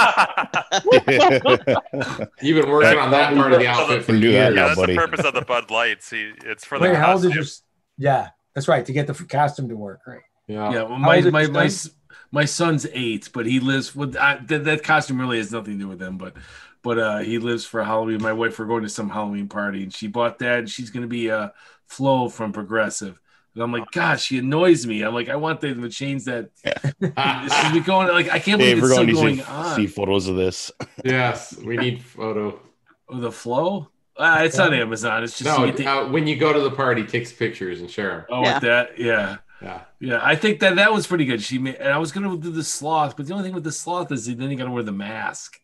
You've 2.42 2.62
been 2.62 2.70
working 2.70 2.98
on 2.98 3.10
that 3.10 3.34
part 3.34 3.52
of 3.52 3.58
the 3.58 3.66
outfit 3.66 4.00
for 4.04 4.12
Can 4.12 4.20
do 4.20 4.32
that 4.32 4.52
years. 4.52 4.54
yeah, 4.54 4.60
now, 4.60 4.66
that's 4.68 4.78
buddy. 4.80 4.92
the 4.94 4.98
purpose 5.00 5.24
of 5.24 5.34
the 5.34 5.42
Bud 5.42 5.70
Lights. 5.70 6.10
He, 6.10 6.32
it's 6.44 6.64
for 6.64 6.78
the 6.78 6.84
Wait, 6.88 6.96
how 6.96 7.12
old 7.14 7.24
is 7.24 7.32
costume. 7.34 7.64
your? 7.98 8.12
Yeah, 8.12 8.28
that's 8.54 8.68
right. 8.68 8.84
To 8.86 8.92
get 8.92 9.06
the 9.06 9.14
costume 9.14 9.68
to 9.68 9.76
work, 9.76 10.00
right? 10.06 10.20
Yeah. 10.46 10.70
Yeah, 10.72 10.82
well, 10.82 10.98
my 10.98 11.20
my 11.22 11.46
my, 11.48 11.66
son? 11.68 11.92
S- 12.26 12.32
my 12.32 12.44
son's 12.44 12.86
eight, 12.92 13.30
but 13.32 13.46
he 13.46 13.60
lives 13.60 13.94
with 13.94 14.16
I, 14.16 14.38
that. 14.46 14.64
That 14.64 14.82
costume 14.82 15.20
really 15.20 15.38
has 15.38 15.52
nothing 15.52 15.74
to 15.74 15.84
do 15.84 15.88
with 15.88 16.00
him, 16.02 16.18
but 16.18 16.34
but 16.82 16.98
uh, 16.98 17.18
he 17.18 17.38
lives 17.38 17.64
for 17.64 17.82
Halloween. 17.82 18.22
My 18.22 18.32
wife, 18.32 18.58
we're 18.58 18.66
going 18.66 18.82
to 18.84 18.88
some 18.88 19.10
Halloween 19.10 19.48
party, 19.48 19.82
and 19.82 19.92
she 19.92 20.06
bought 20.06 20.38
that, 20.40 20.58
and 20.60 20.70
she's 20.70 20.90
going 20.90 21.02
to 21.02 21.08
be 21.08 21.30
uh, 21.30 21.48
Flo 21.86 22.28
from 22.28 22.52
Progressive. 22.52 23.20
And 23.54 23.62
I'm 23.62 23.72
like, 23.72 23.90
gosh, 23.90 24.24
she 24.24 24.38
annoys 24.38 24.86
me. 24.86 25.02
I'm 25.02 25.14
like, 25.14 25.30
I 25.30 25.36
want 25.36 25.62
them 25.62 25.80
to 25.82 25.88
change 25.88 26.24
that. 26.24 26.50
This 27.00 27.54
should 27.62 27.72
be 27.72 27.80
going 27.80 28.08
like 28.08 28.28
I 28.30 28.38
can't 28.38 28.58
believe 28.58 28.76
Dave, 28.76 28.78
it's 28.78 28.82
we're 28.82 28.92
still 28.92 29.04
going 29.04 29.08
to 29.08 29.14
going 29.14 29.36
see, 29.36 29.42
on. 29.44 29.76
see 29.76 29.86
photos 29.86 30.28
of 30.28 30.36
this. 30.36 30.70
yes, 31.04 31.56
we 31.56 31.76
need 31.76 32.02
photo. 32.02 32.60
Oh, 33.08 33.18
the 33.20 33.32
flow? 33.32 33.88
Uh, 34.16 34.40
it's 34.44 34.58
on 34.58 34.72
Amazon. 34.74 35.22
It's 35.24 35.38
just 35.38 35.44
No, 35.58 35.64
you 35.64 35.72
get 35.72 35.86
uh, 35.86 36.06
when 36.08 36.26
you 36.26 36.36
go 36.36 36.52
to 36.52 36.60
the 36.60 36.70
party, 36.70 37.04
takes 37.04 37.32
pictures 37.32 37.80
and 37.80 37.90
share 37.90 38.10
them. 38.10 38.24
oh, 38.30 38.42
Yeah. 38.42 38.54
with 38.54 38.62
that, 38.62 38.98
yeah. 38.98 39.36
Yeah. 39.62 39.80
Yeah, 40.00 40.20
I 40.22 40.36
think 40.36 40.60
that 40.60 40.76
that 40.76 40.92
was 40.92 41.06
pretty 41.06 41.24
good. 41.24 41.42
She 41.42 41.58
made, 41.58 41.76
and 41.76 41.88
I 41.92 41.98
was 41.98 42.12
gonna 42.12 42.36
do 42.36 42.50
the 42.50 42.62
sloth, 42.64 43.16
but 43.16 43.26
the 43.26 43.32
only 43.32 43.44
thing 43.44 43.54
with 43.54 43.64
the 43.64 43.72
sloth 43.72 44.12
is 44.12 44.26
then 44.26 44.50
you 44.50 44.56
got 44.56 44.64
to 44.66 44.70
wear 44.70 44.82
the 44.82 44.92
mask. 44.92 45.60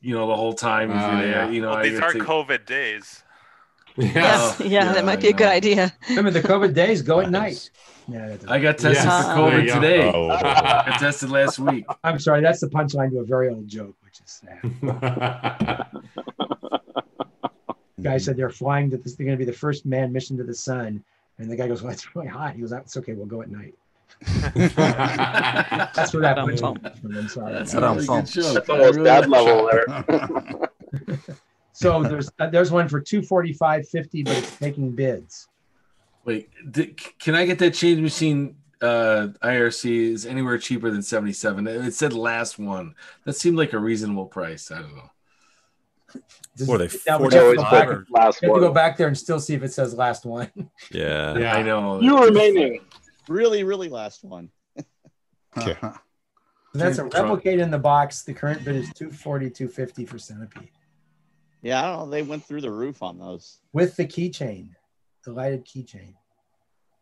You 0.00 0.14
know, 0.14 0.26
the 0.26 0.36
whole 0.36 0.52
time. 0.54 0.90
if 0.90 0.96
Oh, 1.00 1.10
you're 1.12 1.20
there, 1.22 1.30
yeah. 1.44 1.50
You 1.50 1.62
know, 1.62 1.70
Well, 1.70 1.82
these 1.84 1.98
are 2.00 2.12
to- 2.12 2.18
COVID 2.18 2.66
days. 2.66 3.22
Yes, 3.98 4.60
Oh, 4.60 4.64
yeah, 4.64 4.84
yeah, 4.84 4.92
that 4.92 5.04
might 5.06 5.20
be 5.22 5.28
a 5.28 5.32
good 5.32 5.44
know. 5.46 5.50
idea. 5.50 5.92
Remember 6.10 6.30
the 6.30 6.42
COVID 6.42 6.74
days? 6.74 7.00
Go 7.00 7.20
at 7.20 7.30
night. 7.30 7.70
Yeah, 8.08 8.36
I 8.46 8.58
got 8.58 8.76
tested 8.76 9.04
Yeah. 9.06 9.22
for 9.34 9.40
COVID 9.40 9.62
you 9.66 9.72
today. 9.72 10.12
Oh, 10.14 10.28
I 10.28 10.42
got 10.42 10.98
tested 11.00 11.30
last 11.30 11.58
week. 11.58 11.86
I'm 12.04 12.18
sorry. 12.18 12.42
That's 12.42 12.60
the 12.60 12.68
punchline 12.68 13.10
to 13.12 13.20
a 13.20 13.24
very 13.24 13.48
old 13.48 13.66
joke, 13.66 13.96
which 14.04 14.20
is 14.20 14.42
sad. 14.42 14.60
Guy 18.02 18.18
said 18.18 18.36
they're 18.36 18.50
flying 18.50 18.90
to 18.90 18.98
this. 18.98 19.14
They're 19.16 19.24
going 19.26 19.38
to 19.38 19.44
be 19.44 19.50
the 19.50 19.56
first 19.56 19.86
manned 19.86 20.12
mission 20.12 20.36
to 20.36 20.44
the 20.44 20.54
sun, 20.54 21.02
and 21.38 21.50
the 21.50 21.56
guy 21.56 21.68
goes, 21.68 21.82
"Well, 21.82 21.92
it's 21.92 22.14
really 22.14 22.28
hot." 22.28 22.54
He 22.54 22.60
goes, 22.60 22.72
"It's 22.72 22.96
okay. 22.96 23.12
We'll 23.14 23.26
go 23.26 23.42
at 23.42 23.50
night." 23.50 23.74
That's 24.54 26.14
where 26.14 26.22
that 26.22 26.36
Dum, 26.36 26.48
punchline 26.48 26.58
dum. 26.60 26.76
comes 26.78 26.98
from. 27.00 27.16
I'm 27.16 27.28
sorry. 27.28 27.52
That's 27.52 27.74
I 27.74 27.78
a 27.78 27.80
really 27.94 28.06
know. 28.06 28.14
That's 28.22 28.36
I 28.70 28.72
almost 28.72 28.94
really 28.94 29.04
dad 29.04 29.28
level 29.28 29.70
there. 29.70 29.86
So 31.72 32.02
there's 32.02 32.30
uh, 32.38 32.48
there's 32.48 32.70
one 32.72 32.88
for 32.88 33.00
two 33.02 33.20
forty 33.20 33.52
five 33.52 33.86
fifty, 33.86 34.22
but 34.22 34.38
it's 34.38 34.56
taking 34.56 34.92
bids. 34.92 35.46
Wait, 36.24 36.48
di- 36.70 36.94
can 37.18 37.34
I 37.34 37.44
get 37.44 37.58
that 37.58 37.74
change 37.74 38.00
machine? 38.00 38.56
Uh, 38.80 39.28
IRC 39.42 40.12
is 40.12 40.24
anywhere 40.24 40.56
cheaper 40.56 40.90
than 40.90 41.02
seventy 41.02 41.34
seven. 41.34 41.66
It 41.66 41.92
said 41.92 42.14
last 42.14 42.58
one. 42.58 42.94
That 43.24 43.34
seemed 43.34 43.58
like 43.58 43.74
a 43.74 43.78
reasonable 43.78 44.24
price. 44.24 44.70
I 44.70 44.80
don't 44.80 44.96
know. 44.96 45.10
Does- 46.56 46.66
What 46.68 46.80
are 46.80 46.86
they, 46.86 46.98
now 47.06 47.18
we 47.18 47.26
It's 47.26 47.34
have 47.34 47.42
to 47.42 47.44
always 47.46 47.60
back 47.60 47.70
back- 47.70 47.88
at 47.88 48.06
the 48.06 48.12
last 48.12 48.40
we 48.42 48.48
have 48.48 48.54
to 48.56 48.60
go 48.60 48.72
back 48.72 48.96
there 48.96 49.08
and 49.08 49.16
still 49.18 49.38
see 49.40 49.54
if 49.54 49.62
it 49.62 49.72
says 49.72 49.94
last 49.94 50.24
one. 50.24 50.50
Yeah. 50.90 51.36
Yeah. 51.38 51.54
I 51.54 51.62
know. 51.62 52.00
You 52.00 52.24
remaining. 52.24 52.80
Really, 53.28 53.62
really 53.64 53.88
last 53.88 54.24
one. 54.24 54.50
Okay. 55.58 55.76
That's 56.74 56.98
a 56.98 57.08
Trump. 57.08 57.14
replicate 57.14 57.60
in 57.60 57.70
the 57.70 57.78
box. 57.78 58.22
The 58.24 58.34
current 58.34 58.62
bid 58.64 58.76
is 58.76 58.92
240, 58.92 59.48
250 59.48 60.04
for 60.04 60.18
centipede 60.18 60.68
Yeah, 61.62 61.82
I 61.82 61.86
don't 61.86 61.98
know. 62.00 62.10
They 62.10 62.22
went 62.22 62.44
through 62.44 62.60
the 62.60 62.70
roof 62.70 63.02
on 63.02 63.18
those. 63.18 63.60
with 63.72 63.96
the 63.96 64.04
keychain, 64.04 64.70
the 65.24 65.32
lighted 65.32 65.64
keychain. 65.64 66.12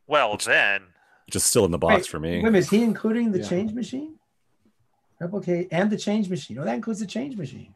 Well, 0.07 0.37
then 0.37 0.83
Just 1.31 1.49
still 1.49 1.65
in 1.65 1.73
the 1.73 1.79
box 1.79 1.95
Wait, 2.03 2.07
for 2.07 2.21
me. 2.21 2.43
Wait, 2.45 2.55
is 2.55 2.71
he 2.71 2.85
including 2.85 3.33
the 3.33 3.41
Yeah. 3.41 3.49
change 3.49 3.73
machine? 3.73 4.19
Replicate 5.21 5.69
and 5.73 5.91
the 5.91 5.97
change 5.99 6.29
machine. 6.29 6.59
Oh, 6.59 6.65
that 6.65 6.75
includes 6.77 7.01
the 7.01 7.07
change 7.07 7.37
machine. 7.37 7.75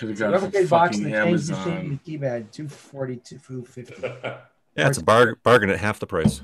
Could 0.00 0.08
have 0.08 0.18
So 0.18 0.30
got 0.30 0.32
replicate 0.42 0.70
box 0.70 0.96
and 0.96 1.04
fucking 1.06 1.12
the 1.12 1.24
change 1.24 1.50
machine 1.50 1.54
Amazon. 1.72 1.78
and 1.78 2.00
the 2.02 2.18
keypad, 2.18 2.50
240, 2.52 3.16
250. 3.16 4.02
Yeah, 4.76 4.88
it's 4.88 4.96
a 4.98 5.02
bar- 5.04 5.34
bargain 5.42 5.68
at 5.68 5.78
half 5.78 5.98
the 5.98 6.06
price. 6.06 6.40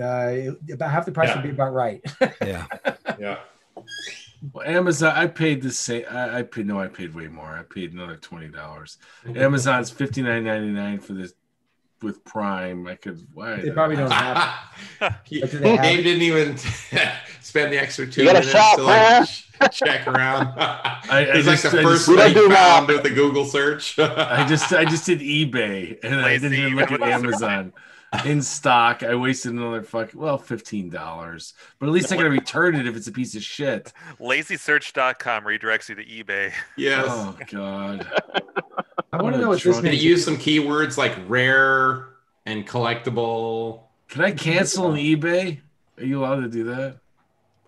Uh, 0.00 0.52
about 0.72 0.90
half 0.90 1.04
the 1.04 1.12
price 1.12 1.28
Yeah. 1.28 1.34
would 1.34 1.42
be 1.42 1.50
about 1.50 1.74
right. 1.74 2.00
Yeah. 2.42 2.64
yeah. 3.18 3.36
Well, 4.54 4.66
Amazon, 4.66 5.12
I 5.14 5.26
paid 5.26 5.60
the 5.60 5.70
same. 5.70 6.04
I, 6.10 6.38
I 6.38 6.42
paid 6.44 6.66
no, 6.66 6.80
I 6.80 6.86
paid 6.86 7.14
way 7.14 7.26
more. 7.28 7.58
I 7.58 7.62
paid 7.62 7.92
another 7.92 8.16
twenty 8.16 8.48
dollars. 8.48 8.96
Amazon's 9.26 9.90
fifty 9.90 10.22
nine 10.22 10.44
ninety 10.44 10.68
nine 10.70 10.98
for 11.00 11.12
this 11.12 11.34
with 12.00 12.24
Prime. 12.24 12.86
I 12.86 12.94
could 12.94 13.20
why 13.34 13.56
they 13.56 13.70
probably 13.70 13.96
don't 13.96 14.10
have 14.10 15.18
He- 15.24 15.40
But 15.42 15.50
do 15.50 15.58
they 15.58 15.76
have 15.76 15.82
Dave 15.84 16.04
didn't 16.04 16.22
even 16.22 16.56
spend 17.40 17.72
the 17.72 17.78
extra 17.80 18.06
two 18.06 18.24
minutes 18.24 18.50
shop, 18.50 18.76
to 18.76 18.82
like 18.82 19.28
ch- 19.28 19.46
check 19.72 20.06
around. 20.06 20.48
I 20.58 21.28
He's 21.34 21.46
like 21.46 21.60
just- 21.60 21.72
the 21.72 21.80
I 21.80 21.82
first 21.82 22.06
just- 22.06 22.18
thing 22.18 22.34
do 22.34 22.48
that. 22.48 22.54
found 22.56 22.88
with 22.88 23.02
the 23.02 23.10
Google 23.10 23.44
search. 23.44 23.98
I 23.98 24.46
just 24.46 24.72
I 24.72 24.84
just 24.84 25.06
did 25.06 25.20
eBay 25.20 25.98
and 26.02 26.14
I 26.16 26.32
didn't 26.38 26.54
even 26.54 26.76
look 26.76 26.90
at 26.92 27.02
Amazon. 27.02 27.72
in 28.24 28.42
stock. 28.42 29.04
I 29.04 29.14
wasted 29.14 29.52
another 29.52 29.82
fuck 29.82 30.10
well 30.14 30.36
fifteen 30.38 30.90
dollars, 30.90 31.54
but 31.78 31.86
at 31.86 31.92
least 31.92 32.10
I 32.12 32.16
gotta 32.16 32.28
return 32.30 32.74
it 32.74 32.86
if 32.88 32.96
it's 32.96 33.06
a 33.06 33.12
piece 33.12 33.36
of 33.36 33.42
shit. 33.44 33.92
LazySearch.com 34.20 35.44
redirects 35.44 35.88
you 35.88 35.94
to 35.94 36.04
eBay. 36.04 36.52
Yes. 36.76 37.04
Oh 37.08 37.36
god. 37.50 38.06
I 39.12 39.22
want 39.22 39.34
to 39.34 39.40
know 39.40 39.48
what 39.48 39.62
this 39.62 39.76
Did 39.76 39.84
it 39.86 39.90
means. 39.90 40.04
use 40.04 40.24
some 40.24 40.36
keywords 40.36 40.96
like 40.96 41.16
rare 41.28 42.06
and 42.46 42.66
collectible? 42.66 43.82
Can 44.08 44.22
I 44.22 44.32
cancel 44.32 44.90
an 44.90 44.96
eBay? 44.96 45.60
Are 45.98 46.04
you 46.04 46.20
allowed 46.20 46.40
to 46.40 46.48
do 46.48 46.64
that? 46.64 46.99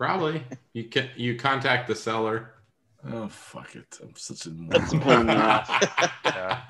Probably. 0.03 0.43
You 0.73 0.83
can 0.85 1.09
you 1.15 1.35
contact 1.37 1.87
the 1.87 1.95
seller. 1.95 2.49
Oh 3.09 3.27
fuck 3.29 3.75
it! 3.75 3.99
I'm 4.01 4.13
such 4.15 4.45
a 4.45 4.49
That's 4.49 4.91
a 4.93 4.99
pain 4.99 5.19
in 5.21 5.27
the 5.27 5.33
ass. 5.33 6.13
Yeah. 6.25 6.61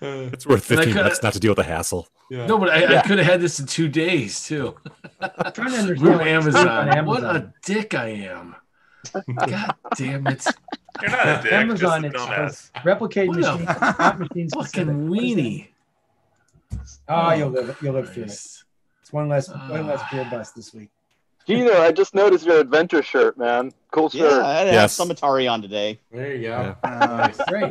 It's 0.00 0.46
worth 0.46 0.70
And 0.70 0.80
I 0.80 0.84
15 0.84 0.94
coulda- 0.94 1.08
bucks 1.08 1.22
not 1.22 1.32
to 1.32 1.40
deal 1.40 1.50
with 1.52 1.56
the 1.58 1.64
hassle. 1.64 2.06
Yeah. 2.30 2.46
No, 2.46 2.56
but 2.58 2.68
I, 2.70 2.98
I 2.98 3.02
could 3.02 3.18
have 3.18 3.26
had 3.26 3.40
this 3.40 3.58
in 3.58 3.66
two 3.66 3.88
days 3.88 4.44
too. 4.44 4.76
I'm 5.20 5.30
trying 5.52 5.70
to 5.72 5.78
understand 5.78 5.98
From 5.98 6.18
what- 6.18 6.26
Amazon. 6.28 6.68
on 6.98 7.06
What 7.06 7.24
a 7.24 7.52
dick 7.64 7.94
I 7.94 8.08
am. 8.08 8.54
God 9.12 9.74
damn 9.96 10.26
it. 10.28 10.44
You're 11.02 11.10
not 11.10 11.26
a 11.28 11.42
dick. 11.42 11.52
Amazon, 11.52 12.02
just 12.02 12.04
a 12.04 12.06
it 12.06 12.12
dumbass. 12.28 12.50
says 12.50 12.70
replicate 12.84 13.28
What 13.28 13.38
a 13.38 13.40
machine, 13.40 13.64
not 13.64 14.18
machine 14.20 14.48
Fucking 14.48 14.48
specific. 14.48 14.86
What 14.88 15.18
is 15.24 15.34
that? 15.34 15.42
weenie. 15.42 15.68
Oh, 17.08 17.32
you'll 17.32 17.50
live. 17.50 17.76
You'll 17.82 17.94
live 17.94 18.12
through 18.12 18.24
it. 18.24 18.30
It's 18.30 19.12
one 19.12 19.28
less. 19.28 19.48
One 19.48 19.86
less 19.86 20.00
Ah. 20.02 20.08
beer 20.12 20.28
bust 20.30 20.54
this 20.56 20.74
week. 20.74 20.90
Gino, 21.48 21.72
I 21.80 21.92
just 21.92 22.14
noticed 22.14 22.44
your 22.46 22.60
adventure 22.60 23.02
shirt, 23.02 23.38
man. 23.38 23.72
Cool 23.90 24.10
shirt. 24.10 24.20
Yeah, 24.20 24.28
shirt. 24.28 24.44
I 24.44 24.52
had 24.58 24.66
Yes. 24.68 24.92
some 24.94 25.08
Atari 25.08 25.50
on 25.50 25.62
today. 25.62 25.98
There 26.12 26.34
you 26.36 26.42
go. 26.48 26.48
Yeah. 26.48 26.74
Nice. 26.84 27.40
Great. 27.48 27.70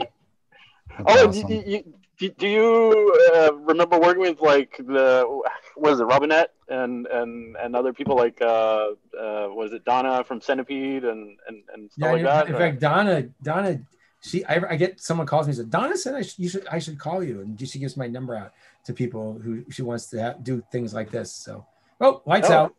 That's 0.97 1.03
Oh, 1.21 1.27
awesome. 1.29 1.47
do, 1.47 1.63
you, 1.65 1.93
do, 2.17 2.29
do 2.29 2.47
you 2.47 3.31
uh, 3.35 3.53
remember 3.53 3.99
working 3.99 4.21
with 4.21 4.41
like 4.41 4.77
the 4.77 5.41
what 5.75 5.93
is 5.93 5.99
it, 5.99 6.05
Robinette 6.05 6.53
and 6.69 7.05
and 7.05 7.55
and 7.55 7.75
other 7.75 7.93
people 7.93 8.15
like 8.15 8.41
uh, 8.41 8.45
uh, 8.45 9.47
was 9.49 9.73
it 9.73 9.85
Donna 9.85 10.23
from 10.23 10.41
Centipede 10.41 11.03
and 11.03 11.37
and, 11.47 11.61
and 11.71 11.91
stuff 11.91 12.03
Yeah. 12.03 12.11
like 12.13 12.19
in- 12.19 12.25
that? 12.25 12.47
in 12.49 12.55
or- 12.55 12.57
fact, 12.57 12.79
Donna, 12.79 13.29
Donna, 13.43 13.79
she, 14.21 14.43
I, 14.45 14.71
I 14.71 14.75
get 14.75 14.99
someone 14.99 15.27
calls 15.27 15.45
me 15.45 15.51
and 15.51 15.57
says, 15.57 15.65
Donna 15.67 15.95
said 15.95 16.15
I 16.15 16.23
should, 16.23 16.39
you 16.39 16.49
should, 16.49 16.67
I 16.67 16.79
should 16.79 16.97
call 16.97 17.23
you, 17.23 17.41
and 17.41 17.69
she 17.69 17.77
gives 17.77 17.95
my 17.95 18.07
number 18.07 18.35
out 18.35 18.53
to 18.85 18.93
people 18.93 19.39
who 19.43 19.63
she 19.69 19.83
wants 19.83 20.07
to 20.07 20.19
have, 20.19 20.43
do 20.43 20.63
things 20.71 20.95
like 20.95 21.11
this. 21.11 21.31
So, 21.31 21.63
oh, 22.01 22.23
lights 22.25 22.49
Oh. 22.49 22.53
out. 22.53 22.75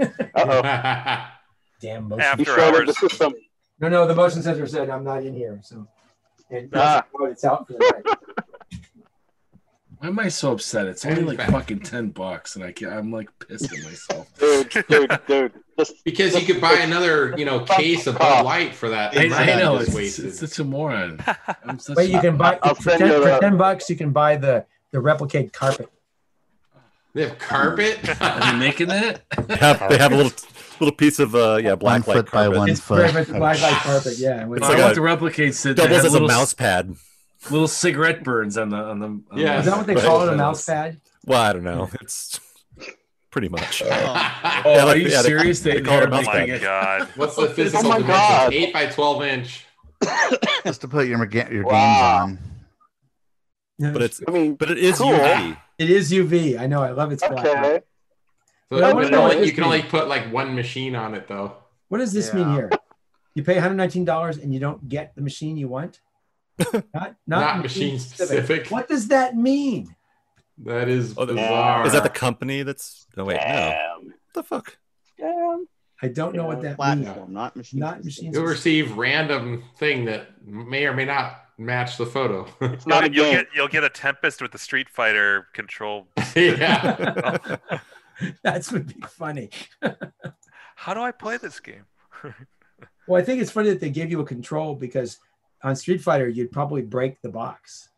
Uh-oh. 0.00 0.62
Damn 1.80 2.08
motion. 2.08 2.18
You 2.18 2.24
After 2.24 2.44
shredded 2.44 2.88
the 2.88 2.94
system. 2.94 3.34
No, 3.80 3.88
no, 3.88 4.06
the 4.06 4.14
motion 4.14 4.42
sensor 4.42 4.66
said 4.66 4.90
I'm 4.90 5.04
not 5.04 5.22
in 5.24 5.34
here, 5.34 5.60
so. 5.62 5.86
And 6.50 6.68
Ah. 6.74 7.04
it's 7.22 7.44
out 7.44 7.66
for 7.66 7.74
the 7.74 7.78
night. 8.04 8.16
Why 9.98 10.08
am 10.08 10.18
I 10.20 10.28
so 10.28 10.52
upset? 10.52 10.86
It's 10.86 11.04
only 11.04 11.22
like 11.22 11.38
Back. 11.38 11.50
fucking 11.50 11.80
ten 11.80 12.10
bucks, 12.10 12.54
and 12.54 12.64
I 12.64 12.70
can't, 12.72 12.92
I'm 12.92 13.10
like 13.10 13.28
pissed 13.40 13.72
at 13.72 13.82
myself. 13.84 14.28
Dude, 14.38 14.70
dude, 14.88 15.20
dude. 15.26 15.52
Just, 15.76 16.04
Because 16.04 16.34
you 16.40 16.46
could 16.52 16.60
buy 16.60 16.74
another, 16.74 17.34
you 17.36 17.44
know, 17.44 17.60
case 17.64 18.06
of 18.06 18.16
Bud 18.18 18.44
Light 18.44 18.74
for 18.74 18.88
that. 18.90 19.16
I, 19.16 19.24
I 19.54 19.58
know 19.58 19.76
just 19.78 19.88
it's, 19.88 19.96
wasted. 19.96 20.24
it's 20.26 20.38
such 20.40 20.58
a 20.60 20.64
moron. 20.64 21.20
I'm 21.64 21.78
such 21.80 21.96
Wait, 21.96 22.10
you 22.10 22.20
can 22.20 22.36
buy 22.36 22.58
I'll 22.62 22.74
for 22.76 22.90
10, 22.96 23.06
you 23.08 23.22
for 23.22 23.38
10 23.40 23.56
bucks. 23.56 23.90
You 23.90 23.96
can 23.96 24.10
buy 24.10 24.36
the 24.36 24.66
the 24.92 25.00
replicate 25.00 25.52
carpet. 25.52 25.88
They 27.18 27.26
have 27.28 27.38
carpet. 27.38 27.98
Are 28.20 28.52
you 28.52 28.58
making 28.58 28.86
that? 28.88 29.22
They 29.48 29.56
have, 29.56 29.88
they 29.88 29.98
have 29.98 30.12
a 30.12 30.16
little 30.16 30.32
little 30.78 30.94
piece 30.94 31.18
of 31.18 31.34
uh 31.34 31.58
yeah 31.60 31.74
black 31.74 32.06
One 32.06 32.14
light 32.16 32.22
foot 32.26 32.26
by 32.32 32.42
carpet. 32.44 32.58
one 32.58 32.70
It's 32.70 32.80
foot. 32.80 33.12
black 33.12 33.60
light 33.60 33.72
carpet. 33.82 34.14
Yeah, 34.18 34.44
with- 34.46 34.58
It's 34.58 34.66
I 34.68 34.74
like 34.74 34.78
want 34.78 34.92
a- 34.92 34.94
the 34.94 35.00
replicates 35.00 35.62
that 35.64 35.74
doubles 35.74 35.96
have 35.96 36.04
as 36.06 36.10
a 36.12 36.12
little, 36.12 36.28
mouse 36.28 36.54
pad. 36.54 36.94
little 37.50 37.66
cigarette 37.66 38.22
burns 38.22 38.56
on 38.56 38.68
the 38.70 38.76
on 38.76 38.98
the. 39.00 39.06
On 39.06 39.24
Yeah. 39.34 39.58
is 39.58 39.66
that 39.66 39.76
what 39.76 39.86
they 39.88 39.94
Right. 39.96 40.04
call 40.04 40.22
it? 40.28 40.32
A 40.32 40.36
mouse 40.36 40.64
pad? 40.64 41.00
Well, 41.26 41.40
I 41.42 41.52
don't 41.52 41.64
know. 41.64 41.90
It's 42.00 42.38
pretty 43.32 43.48
much. 43.48 43.82
Oh, 43.82 43.86
Yeah, 43.88 44.62
are 44.82 44.86
like- 44.86 44.98
you 44.98 45.08
yeah, 45.08 45.22
they- 45.22 45.28
serious? 45.28 45.58
they 45.60 45.72
They, 45.74 45.80
call 45.80 45.98
it 45.98 46.04
a 46.04 46.08
mouse 46.08 46.26
Oh 46.28 46.32
making 46.32 46.54
my 46.54 46.58
god. 46.60 47.08
What's 47.16 47.34
the 47.34 47.48
physical 47.48 47.84
Oh 47.86 47.88
my 47.88 47.98
dimensions? 47.98 48.28
God. 48.28 48.54
Eight 48.54 48.72
by 48.72 48.86
twelve 48.86 49.22
inch. 49.24 49.64
Just 50.64 50.82
to 50.82 50.88
put 50.88 51.08
your 51.08 51.18
your 51.50 51.64
Wow. 51.64 52.26
games 52.28 52.38
on. 53.80 53.92
But 53.92 54.02
it's 54.02 54.20
I 54.28 54.30
mean, 54.30 54.54
but 54.54 54.70
it 54.70 54.78
is 54.78 54.98
Cool. 54.98 55.10
UV. 55.12 55.56
It 55.78 55.90
is 55.90 56.10
UV. 56.10 56.58
I 56.58 56.66
know. 56.66 56.82
I 56.82 56.90
love 56.90 57.12
its 57.12 57.26
black. 57.26 57.46
okay. 57.46 57.80
So 58.70 58.82
I 58.82 58.88
you 58.88 58.94
wanna 58.94 59.06
can, 59.06 59.12
know 59.12 59.22
what 59.22 59.36
only, 59.36 59.46
you 59.46 59.52
can 59.52 59.64
only 59.64 59.82
put 59.82 60.08
like 60.08 60.30
one 60.32 60.54
machine 60.54 60.94
on 60.96 61.14
it 61.14 61.28
though. 61.28 61.56
What 61.88 61.98
does 61.98 62.12
this 62.12 62.28
Yeah. 62.28 62.34
mean 62.36 62.52
here? 62.54 62.70
You 63.34 63.44
pay 63.44 63.54
$119 63.54 64.42
and 64.42 64.52
you 64.52 64.60
don't 64.60 64.88
get 64.88 65.14
the 65.14 65.22
machine 65.22 65.56
you 65.56 65.68
want? 65.68 66.00
Not, 66.58 66.82
not, 66.92 67.14
Not 67.26 67.62
machine 67.62 67.98
specific. 68.00 68.68
What 68.68 68.88
does 68.88 69.08
that 69.08 69.36
mean? 69.36 69.94
That 70.64 70.88
is 70.88 71.14
Oh, 71.16 71.24
bizarre. 71.24 71.86
Is 71.86 71.92
that 71.92 72.02
the 72.02 72.08
company 72.08 72.64
that's? 72.64 73.06
No 73.16 73.24
wait, 73.24 73.36
no. 73.36 73.78
What 74.02 74.14
the 74.34 74.42
fuck? 74.42 74.76
Damn. 75.16 75.68
I 76.02 76.08
don't 76.08 76.34
know 76.34 76.46
what 76.46 76.62
that 76.62 76.78
means. 76.78 77.06
not 77.28 77.54
machine. 77.56 77.78
Not 77.80 78.02
specific. 78.02 78.04
machine 78.04 78.32
You'll 78.32 78.44
receive 78.44 78.96
random 78.96 79.62
thing 79.78 80.04
that 80.06 80.44
may 80.44 80.84
or 80.86 80.94
may 80.94 81.04
not 81.04 81.44
match 81.58 81.98
the 81.98 82.06
photo. 82.06 82.46
It's 82.60 82.86
not 82.86 83.04
a 83.08 83.12
You'll 83.12 83.24
game. 83.26 83.34
get 83.34 83.46
you'll 83.54 83.68
get 83.68 83.84
a 83.84 83.90
Tempest 83.90 84.40
with 84.40 84.52
the 84.52 84.58
Street 84.58 84.88
Fighter 84.88 85.48
control. 85.52 86.06
yeah. 86.36 87.56
That 88.42 88.68
would 88.72 88.88
be 88.88 89.00
funny. 89.08 89.50
How 90.74 90.92
do 90.92 91.00
I 91.00 91.12
play 91.12 91.36
this 91.36 91.60
game? 91.60 91.84
Well, 93.06 93.22
I 93.22 93.24
think 93.24 93.40
it's 93.40 93.52
funny 93.52 93.68
that 93.68 93.78
they 93.78 93.90
gave 93.90 94.10
you 94.10 94.18
a 94.18 94.24
control 94.24 94.74
because 94.74 95.18
on 95.62 95.76
Street 95.76 96.00
Fighter, 96.02 96.28
you'd 96.28 96.50
probably 96.50 96.82
break 96.82 97.22
the 97.22 97.28
box. 97.28 97.90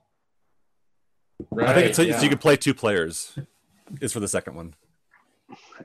Right. 1.51 1.71
I 1.71 1.73
think 1.75 1.87
it's 1.87 1.97
so, 1.97 2.03
yeah. 2.03 2.19
so 2.19 2.25
you 2.25 2.29
can 2.29 2.37
play 2.37 2.57
two 2.57 2.75
players. 2.75 3.39
Is 4.03 4.13
for 4.13 4.21
the 4.21 4.29
second 4.29 4.57
one, 4.57 4.75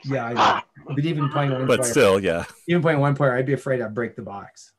Yeah, 0.03 0.25
I 0.25 0.33
know. 0.33 0.61
But 0.93 1.05
even 1.05 1.29
playing 1.29 1.51
one 1.53 1.65
but 1.65 1.79
player, 1.79 1.91
still, 1.91 2.19
yeah. 2.19 2.43
even 2.67 2.81
playing 2.81 2.99
one 2.99 3.15
player, 3.15 3.33
I'd 3.37 3.45
be 3.45 3.53
afraid 3.53 3.79
I'd 3.81 3.95
break 3.95 4.17
the 4.17 4.21
box. 4.21 4.73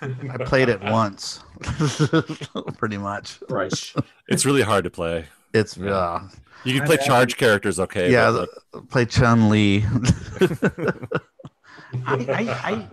I 0.00 0.36
played 0.44 0.68
it 0.68 0.80
once, 0.84 1.42
pretty 2.78 2.98
much. 2.98 3.38
Right. 3.48 3.72
It's 4.28 4.46
really 4.46 4.62
hard 4.62 4.84
to 4.84 4.90
play. 4.90 5.26
It's 5.52 5.76
Yeah. 5.76 5.90
uh, 5.92 6.28
You 6.64 6.72
can 6.78 6.86
play 6.86 6.96
charge 6.96 7.36
characters, 7.36 7.78
okay? 7.78 8.10
yeah. 8.10 8.30
but, 8.30 8.48
the- 8.72 8.80
play 8.82 9.04
Chun 9.04 9.50
Li. 9.50 9.84
I, 12.06 12.14
I, 12.16 12.70
I, 12.70 12.88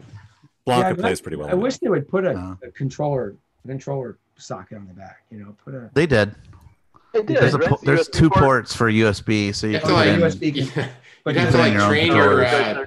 Blanka 0.68 0.90
Yeah, 0.90 0.94
plays 0.94 1.22
pretty 1.22 1.38
well. 1.38 1.50
I 1.50 1.54
wish 1.54 1.78
they 1.78 1.90
would 1.90 2.08
put 2.08 2.26
a, 2.26 2.34
Yeah. 2.34 2.68
a 2.68 2.72
controller 2.72 3.36
controller 3.66 4.18
socket 4.38 4.78
on 4.78 4.88
the 4.88 4.94
back. 4.94 5.24
You 5.32 5.40
know, 5.40 5.56
put 5.64 5.74
a 5.74 5.90
they 5.94 6.06
did. 6.06 6.36
They 7.14 7.24
did, 7.24 7.38
There's 7.38 7.54
a 7.54 7.58
right? 7.60 7.80
there's 7.84 8.08
two 8.10 8.30
port. 8.30 8.44
ports 8.44 8.76
for 8.76 8.90
USB, 8.92 9.54
so 9.56 9.68
you 9.68 9.74
You 9.74 9.80
have 9.80 9.84
put 9.84 9.90
to 9.90 9.96
like, 9.96 10.08
it 10.08 10.14
in. 10.16 10.20
USB 10.22 10.56
you 10.56 10.84
but 11.24 11.36
have 11.36 11.52
to 11.52 11.58
like 11.58 11.68
in 11.68 11.74
your 11.74 11.82
own 11.84 11.90
train 11.90 12.12
your. 12.12 12.46
Uh, 12.46 12.86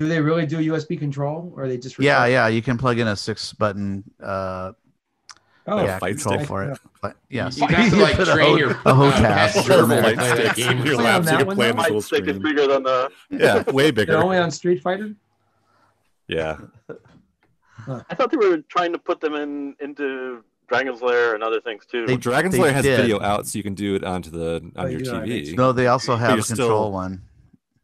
Do 0.00 0.08
they 0.08 0.20
really 0.20 0.46
do 0.46 0.56
USB 0.72 0.98
control, 0.98 1.52
or 1.54 1.64
are 1.64 1.68
they 1.68 1.76
just 1.76 1.98
Yeah, 1.98 2.24
yeah. 2.24 2.48
You 2.48 2.62
can 2.62 2.78
plug 2.78 2.98
in 2.98 3.06
a 3.06 3.14
six 3.14 3.52
button 3.52 4.02
uh 4.22 4.72
Oh, 5.66 5.84
yeah, 5.84 5.98
fight 5.98 6.14
control 6.16 6.36
stick. 6.38 6.48
for 6.48 6.64
it. 6.64 6.78
But 7.02 7.16
yes, 7.28 7.58
you 7.60 7.66
have 7.68 7.90
to 7.90 7.96
like 7.96 8.16
put 8.16 8.28
a 8.28 8.32
train 8.32 8.46
ho- 8.48 8.56
your 8.56 8.70
a 8.70 8.74
uh, 8.86 8.94
HOTAS 8.94 9.20
passenger 9.20 9.72
in 9.74 9.80
to 9.80 9.86
there. 9.86 10.02
play 10.02 10.14
that 10.14 10.16
Light 10.16 10.36
game. 10.36 10.54
sticks 10.54 10.68
in 10.70 10.86
your 10.86 10.96
lap 10.96 11.16
on 11.16 11.24
so 11.24 11.30
you 11.32 11.38
can 11.38 11.46
one, 11.48 11.56
play 11.56 11.70
on 11.70 11.76
the 11.76 11.82
full 11.84 11.94
My 11.96 12.00
stick 12.00 12.26
is 12.28 12.38
bigger 12.38 12.66
than 12.66 12.82
the. 12.82 13.10
Yeah, 13.30 13.70
way 13.70 13.90
bigger. 13.90 14.12
They're 14.12 14.22
only 14.24 14.38
on 14.38 14.50
Street 14.50 14.82
Fighter. 14.82 15.14
Yeah, 16.28 16.56
I 18.08 18.14
thought 18.14 18.30
they 18.30 18.36
were 18.38 18.58
trying 18.68 18.92
to 18.94 18.98
put 18.98 19.20
them 19.20 19.34
in 19.34 19.76
into 19.80 20.42
Dragon's 20.68 21.02
Lair 21.02 21.34
and 21.34 21.42
other 21.44 21.60
things 21.60 21.84
too. 21.84 22.06
They- 22.06 22.14
well, 22.14 22.20
Dragon's 22.20 22.54
they 22.54 22.62
Lair 22.62 22.72
has 22.72 22.84
did. 22.84 22.98
video 23.00 23.20
out, 23.20 23.46
so 23.46 23.58
you 23.58 23.62
can 23.62 23.74
do 23.74 23.96
it 23.96 24.02
onto 24.04 24.30
the 24.30 24.62
Oh, 24.76 24.82
on 24.84 24.90
you 24.90 24.98
your 24.98 25.24
do 25.24 25.30
it 25.32 25.44
TV. 25.48 25.56
No, 25.56 25.72
they 25.72 25.88
also 25.88 26.16
have 26.16 26.38
a 26.38 26.42
control 26.42 26.66
still- 26.68 26.92
one. 26.92 27.22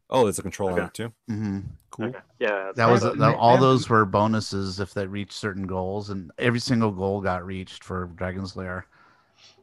Oh, 0.09 0.23
there's 0.23 0.39
a 0.39 0.41
control 0.41 0.69
on 0.69 0.79
Okay. 0.79 0.85
it 0.85 0.93
too. 0.93 1.13
hmm 1.27 1.59
Cool. 1.97 2.05
Okay. 2.07 2.19
Yeah. 2.39 2.71
That 2.75 2.89
was 2.89 3.01
that- 3.01 3.35
all 3.35 3.51
have- 3.53 3.59
those 3.61 3.89
were 3.89 4.05
bonuses 4.05 4.79
if 4.79 4.93
they 4.93 5.05
reached 5.07 5.33
certain 5.33 5.65
goals, 5.67 6.09
and 6.11 6.31
every 6.37 6.59
single 6.59 6.91
goal 6.91 7.21
got 7.21 7.45
reached 7.45 7.83
for 7.83 8.05
Dragon's 8.15 8.55
Lair. 8.55 8.85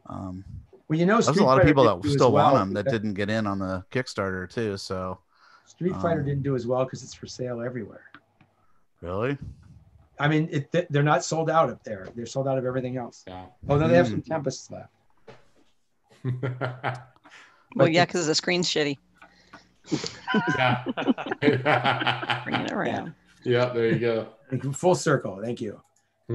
Um, 0.06 0.44
Well, 0.88 0.98
you 0.98 1.06
know, 1.06 1.20
there's 1.20 1.38
a 1.38 1.44
lot 1.44 1.58
of 1.60 1.66
people 1.66 1.84
that 1.84 2.08
still 2.10 2.32
well 2.32 2.52
want 2.52 2.56
them 2.56 2.74
that 2.74 2.84
because- 2.86 2.98
didn't 3.00 3.14
get 3.14 3.30
in 3.30 3.46
on 3.46 3.58
the 3.58 3.84
Kickstarter 3.90 4.50
too. 4.50 4.76
So 4.76 5.18
Street 5.64 5.94
Fighter 5.94 6.20
um, 6.20 6.26
didn't 6.26 6.42
do 6.42 6.54
as 6.56 6.66
well 6.66 6.84
because 6.84 7.02
it's 7.02 7.14
for 7.14 7.26
sale 7.26 7.62
everywhere. 7.62 8.04
really, 9.00 9.38
I 10.18 10.28
mean, 10.28 10.48
it, 10.50 10.70
they're 10.90 11.02
not 11.02 11.24
sold 11.24 11.48
out 11.50 11.70
up 11.70 11.82
there. 11.84 12.08
They're 12.14 12.26
sold 12.26 12.46
out 12.48 12.58
of 12.58 12.64
everything 12.66 12.96
else. 12.96 13.24
Yeah. 13.26 13.46
Although 13.68 13.88
they 13.88 13.96
have 13.96 14.06
Mm. 14.06 14.10
some 14.10 14.22
Tempests 14.22 14.70
left. 14.70 14.90
Well, 17.76 17.86
But 17.86 17.92
yeah, 17.92 18.02
the- 18.02 18.06
because 18.06 18.26
the 18.28 18.34
screen's 18.36 18.68
shitty. 18.68 18.98
Yeah. 20.56 20.84
Bring 22.44 22.54
it 22.60 22.72
around. 22.72 23.14
yeah, 23.44 23.66
there 23.66 23.88
you 23.88 23.98
go. 23.98 24.28
Full 24.72 24.94
circle. 24.94 25.40
Thank 25.42 25.60
you. 25.60 25.80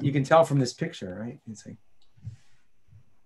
You 0.00 0.12
can 0.12 0.22
tell 0.22 0.44
from 0.44 0.60
this 0.60 0.72
picture, 0.72 1.18
right? 1.20 1.40
It's 1.50 1.66
like 1.66 1.76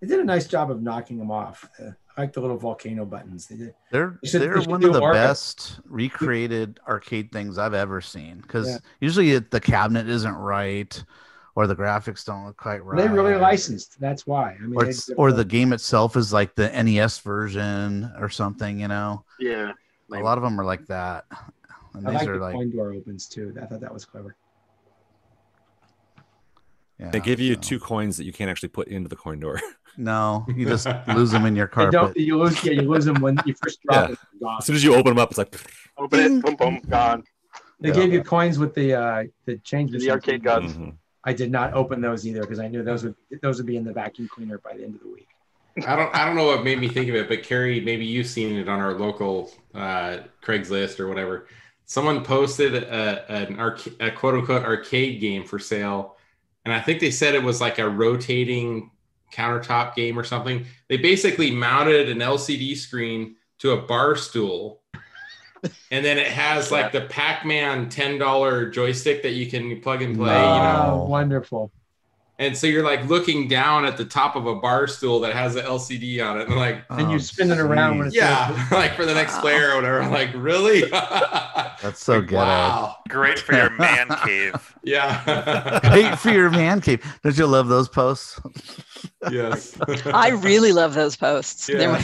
they 0.01 0.07
did 0.07 0.19
a 0.21 0.25
nice 0.25 0.47
job 0.47 0.71
of 0.71 0.81
knocking 0.83 1.19
them 1.19 1.31
off. 1.31 1.69
Uh, 1.79 1.91
I 2.17 2.23
like 2.23 2.33
the 2.33 2.41
little 2.41 2.57
volcano 2.57 3.05
buttons. 3.05 3.47
They 3.47 3.57
did. 3.57 3.75
they're 3.93 4.19
They 4.23 4.29
should- 4.29 4.41
they're 4.43 4.59
they 4.61 4.67
one 4.67 4.83
of 4.83 4.93
the 4.95 5.01
Orca. 5.01 5.15
best 5.15 5.81
recreated 5.85 6.81
arcade 6.89 7.31
things 7.33 7.59
I've 7.59 7.75
ever 7.75 8.01
seen. 8.01 8.39
Because 8.41 8.67
Yeah. 8.69 8.79
usually 9.01 9.33
it, 9.33 9.51
the 9.51 9.61
cabinet 9.61 10.09
isn't 10.09 10.35
right, 10.35 11.05
or 11.57 11.67
the 11.67 11.75
graphics 11.75 12.25
don't 12.25 12.44
look 12.47 12.57
quite 12.57 12.85
right. 12.85 12.97
They 12.99 13.09
really 13.09 13.35
licensed. 13.35 13.99
That's 13.99 14.26
why. 14.26 14.52
I 14.52 14.62
mean, 14.62 14.75
or 14.76 14.85
it's, 14.85 15.09
or 15.17 15.33
the 15.33 15.44
game 15.44 15.73
itself 15.73 16.15
is 16.17 16.33
like 16.33 16.55
the 16.55 16.68
NES 16.70 17.18
version 17.20 18.12
or 18.20 18.28
something. 18.28 18.78
You 18.78 18.89
know, 18.89 19.25
Yeah. 19.41 19.73
a 20.12 20.20
lot 20.20 20.39
of 20.39 20.44
them 20.44 20.60
are 20.60 20.65
like 20.65 20.86
that. 20.86 21.25
And 21.94 22.07
I 22.07 22.10
these 22.12 22.20
like 22.20 22.28
are 22.28 22.39
the 22.39 22.44
like 22.44 22.55
coin 22.55 22.70
door 22.70 22.93
opens 22.93 23.26
too. 23.26 23.52
I 23.60 23.65
thought 23.67 23.81
that 23.81 23.93
was 23.93 24.05
clever. 24.05 24.36
yeah, 27.01 27.10
They 27.10 27.20
give 27.20 27.41
you 27.41 27.55
so- 27.55 27.60
two 27.60 27.78
coins 27.81 28.17
that 28.18 28.25
you 28.25 28.33
can't 28.33 28.51
actually 28.51 28.68
put 28.70 28.89
into 28.89 29.09
the 29.09 29.17
coin 29.17 29.41
door. 29.41 29.60
No, 29.99 30.44
you 30.55 30.67
just 30.67 30.86
lose 31.17 31.31
them 31.31 31.47
in 31.47 31.57
your 31.57 31.65
You 31.65 31.70
carpet. 31.70 31.93
don't. 31.93 32.17
You 32.18 32.36
lose. 32.39 32.62
Yeah, 32.62 32.73
you 32.73 32.83
lose 32.83 33.07
them 33.07 33.18
when 33.23 33.39
you 33.47 33.55
first 33.55 33.81
drop 33.81 34.10
Yeah. 34.10 34.15
them. 34.41 34.49
As 34.59 34.67
soon 34.67 34.76
as 34.76 34.85
you 34.85 34.93
open 34.94 35.12
them 35.15 35.18
up, 35.18 35.31
it's 35.31 35.39
like 35.39 35.57
Open 35.97 36.20
it, 36.20 36.43
boom, 36.44 36.55
boom, 36.57 36.81
gone. 36.86 37.25
They 37.81 37.89
Yeah. 37.89 37.94
gave 37.94 38.12
you 38.12 38.23
coins 38.23 38.59
with 38.59 38.75
the 38.75 38.93
uh 38.93 39.25
the 39.47 39.57
change 39.60 39.93
The 39.93 39.97
machines. 39.97 40.10
arcade 40.12 40.44
gods. 40.44 40.75
Mhm. 40.75 40.97
I 41.27 41.33
did 41.33 41.51
not 41.51 41.75
open 41.75 42.01
those 42.01 42.25
either 42.27 42.41
because 42.41 42.61
I 42.61 42.69
knew 42.69 42.85
those 42.85 43.03
would 43.03 43.17
those 43.43 43.59
would 43.59 43.67
be 43.67 43.77
in 43.77 43.85
the 43.85 43.93
vacuum 43.93 44.29
cleaner 44.29 44.59
by 44.59 44.77
the 44.77 44.85
end 44.85 44.95
of 44.95 45.01
the 45.01 45.09
week. 45.09 45.29
I 45.85 45.97
don't 45.97 46.15
I 46.15 46.25
don't 46.25 46.37
know 46.37 46.47
what 46.47 46.63
made 46.65 46.79
me 46.79 46.89
think 46.89 47.09
of 47.09 47.17
it, 47.17 47.29
but 47.29 47.43
Carrie, 47.43 47.81
maybe 47.81 48.07
you've 48.07 48.29
seen 48.29 48.57
it 48.57 48.69
on 48.69 48.79
our 48.79 48.95
local 48.95 49.51
uh, 49.75 50.19
Craigslist 50.43 51.01
or 51.01 51.09
whatever. 51.09 51.49
Someone 51.85 52.25
posted 52.25 52.75
a, 52.75 53.31
an 53.31 53.59
arc, 53.59 53.87
a 54.01 54.11
quote 54.11 54.35
unquote 54.35 54.65
arcade 54.65 55.21
game 55.21 55.45
for 55.45 55.59
sale, 55.59 56.17
and 56.65 56.73
I 56.73 56.81
think 56.81 57.01
they 57.01 57.11
said 57.11 57.35
it 57.35 57.43
was 57.43 57.61
like 57.61 57.79
a 57.79 57.89
rotating 57.89 58.91
countertop 59.33 59.95
game 59.95 60.19
or 60.19 60.25
something. 60.25 60.65
They 60.89 60.97
basically 60.97 61.51
mounted 61.51 62.09
an 62.09 62.19
LCD 62.19 62.77
screen 62.77 63.37
to 63.59 63.73
a 63.73 63.83
bar 63.83 64.17
stool, 64.17 64.83
and 65.91 66.05
then 66.05 66.19
it 66.19 66.28
has 66.28 66.70
like 66.70 66.93
the 66.93 67.03
Pac-Man 67.03 67.89
ten 67.89 68.19
dollar 68.19 68.69
joystick 68.70 69.23
that 69.23 69.33
you 69.33 69.47
can 69.51 69.81
plug 69.81 70.03
and 70.03 70.17
play. 70.17 70.53
You 70.55 70.61
ah, 70.61 70.62
know, 70.62 71.03
Oh, 71.05 71.07
wonderful. 71.09 71.70
and 72.39 72.57
so 72.57 72.67
you're 72.67 72.85
like 72.85 73.05
looking 73.09 73.49
down 73.49 73.85
at 73.86 73.97
the 73.97 74.05
top 74.05 74.36
of 74.36 74.47
a 74.47 74.57
bar 74.57 74.86
stool 74.86 75.20
that 75.20 75.33
has 75.33 75.57
an 75.57 75.65
LCD 75.65 76.20
on 76.20 76.41
it, 76.41 76.49
and 76.49 76.57
like, 76.57 76.85
And 76.91 77.11
you 77.11 77.17
Oh, 77.17 77.19
spin 77.19 77.51
it 77.51 77.59
around 77.59 77.99
when 77.99 78.09
it's 78.09 78.17
yeah, 78.17 78.67
like 78.73 78.95
for 78.95 79.07
the 79.07 79.15
next 79.15 79.35
Wow. 79.36 79.41
player 79.41 79.70
or 79.73 79.77
whatever. 79.77 80.07
Like, 80.09 80.31
really? 80.35 80.89
That's 80.91 82.03
so 82.03 82.19
Like, 82.19 82.28
ghetto. 82.28 82.36
Wow. 82.36 82.97
Great 83.09 83.39
for 83.39 83.55
your 83.55 83.70
man 83.70 84.09
cave. 84.25 84.75
Yeah. 84.86 85.81
Great 85.91 86.17
for 86.19 86.31
your 86.31 86.49
man 86.51 86.81
cave. 86.81 87.05
Don't 87.25 87.36
you 87.36 87.47
love 87.47 87.67
those 87.69 87.89
posts? 87.89 88.41
yes. 89.31 89.77
I 90.07 90.28
really 90.31 90.73
love 90.73 90.95
those 90.95 91.17
posts. 91.17 91.69
Yeah. 91.69 92.03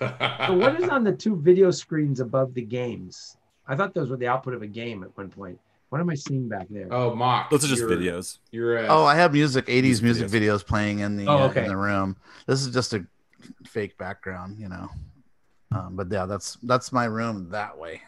My- 0.00 0.46
So 0.46 0.54
what 0.54 0.80
is 0.80 0.88
on 0.88 1.04
the 1.04 1.12
two 1.12 1.36
video 1.36 1.70
screens 1.70 2.20
above 2.20 2.54
the 2.54 2.62
games? 2.62 3.36
I 3.66 3.76
thought 3.76 3.94
those 3.94 4.10
were 4.10 4.16
the 4.16 4.28
output 4.28 4.54
of 4.54 4.62
a 4.62 4.66
game 4.66 5.02
at 5.02 5.16
one 5.16 5.28
point. 5.28 5.58
What 5.90 6.00
am 6.00 6.10
I 6.10 6.14
seeing 6.14 6.48
back 6.48 6.66
there? 6.70 6.86
Oh, 6.90 7.14
mock. 7.14 7.50
Those 7.50 7.64
are 7.64 7.68
just 7.68 7.80
You're- 7.82 7.96
videos. 7.96 8.38
You're. 8.50 8.78
Uh, 8.78 8.86
Oh, 8.88 9.04
I 9.04 9.14
have 9.14 9.32
music, 9.32 9.66
80s 9.66 10.02
Music 10.02 10.02
music 10.02 10.28
videos. 10.28 10.58
videos 10.60 10.66
playing 10.66 10.98
in 11.00 11.16
the 11.16 11.26
Oh, 11.26 11.38
uh, 11.48 11.52
in 11.52 11.68
the 11.68 11.76
room. 11.76 12.16
This 12.46 12.60
is 12.66 12.72
just 12.72 12.92
a 12.94 13.04
fake 13.66 13.96
background, 13.98 14.58
you 14.58 14.68
know. 14.68 14.88
Um, 15.72 15.96
but 15.96 16.08
yeah, 16.10 16.26
that's 16.26 16.56
that's 16.62 16.92
my 16.92 17.04
room 17.04 17.48
that 17.50 17.76
way. 17.78 18.00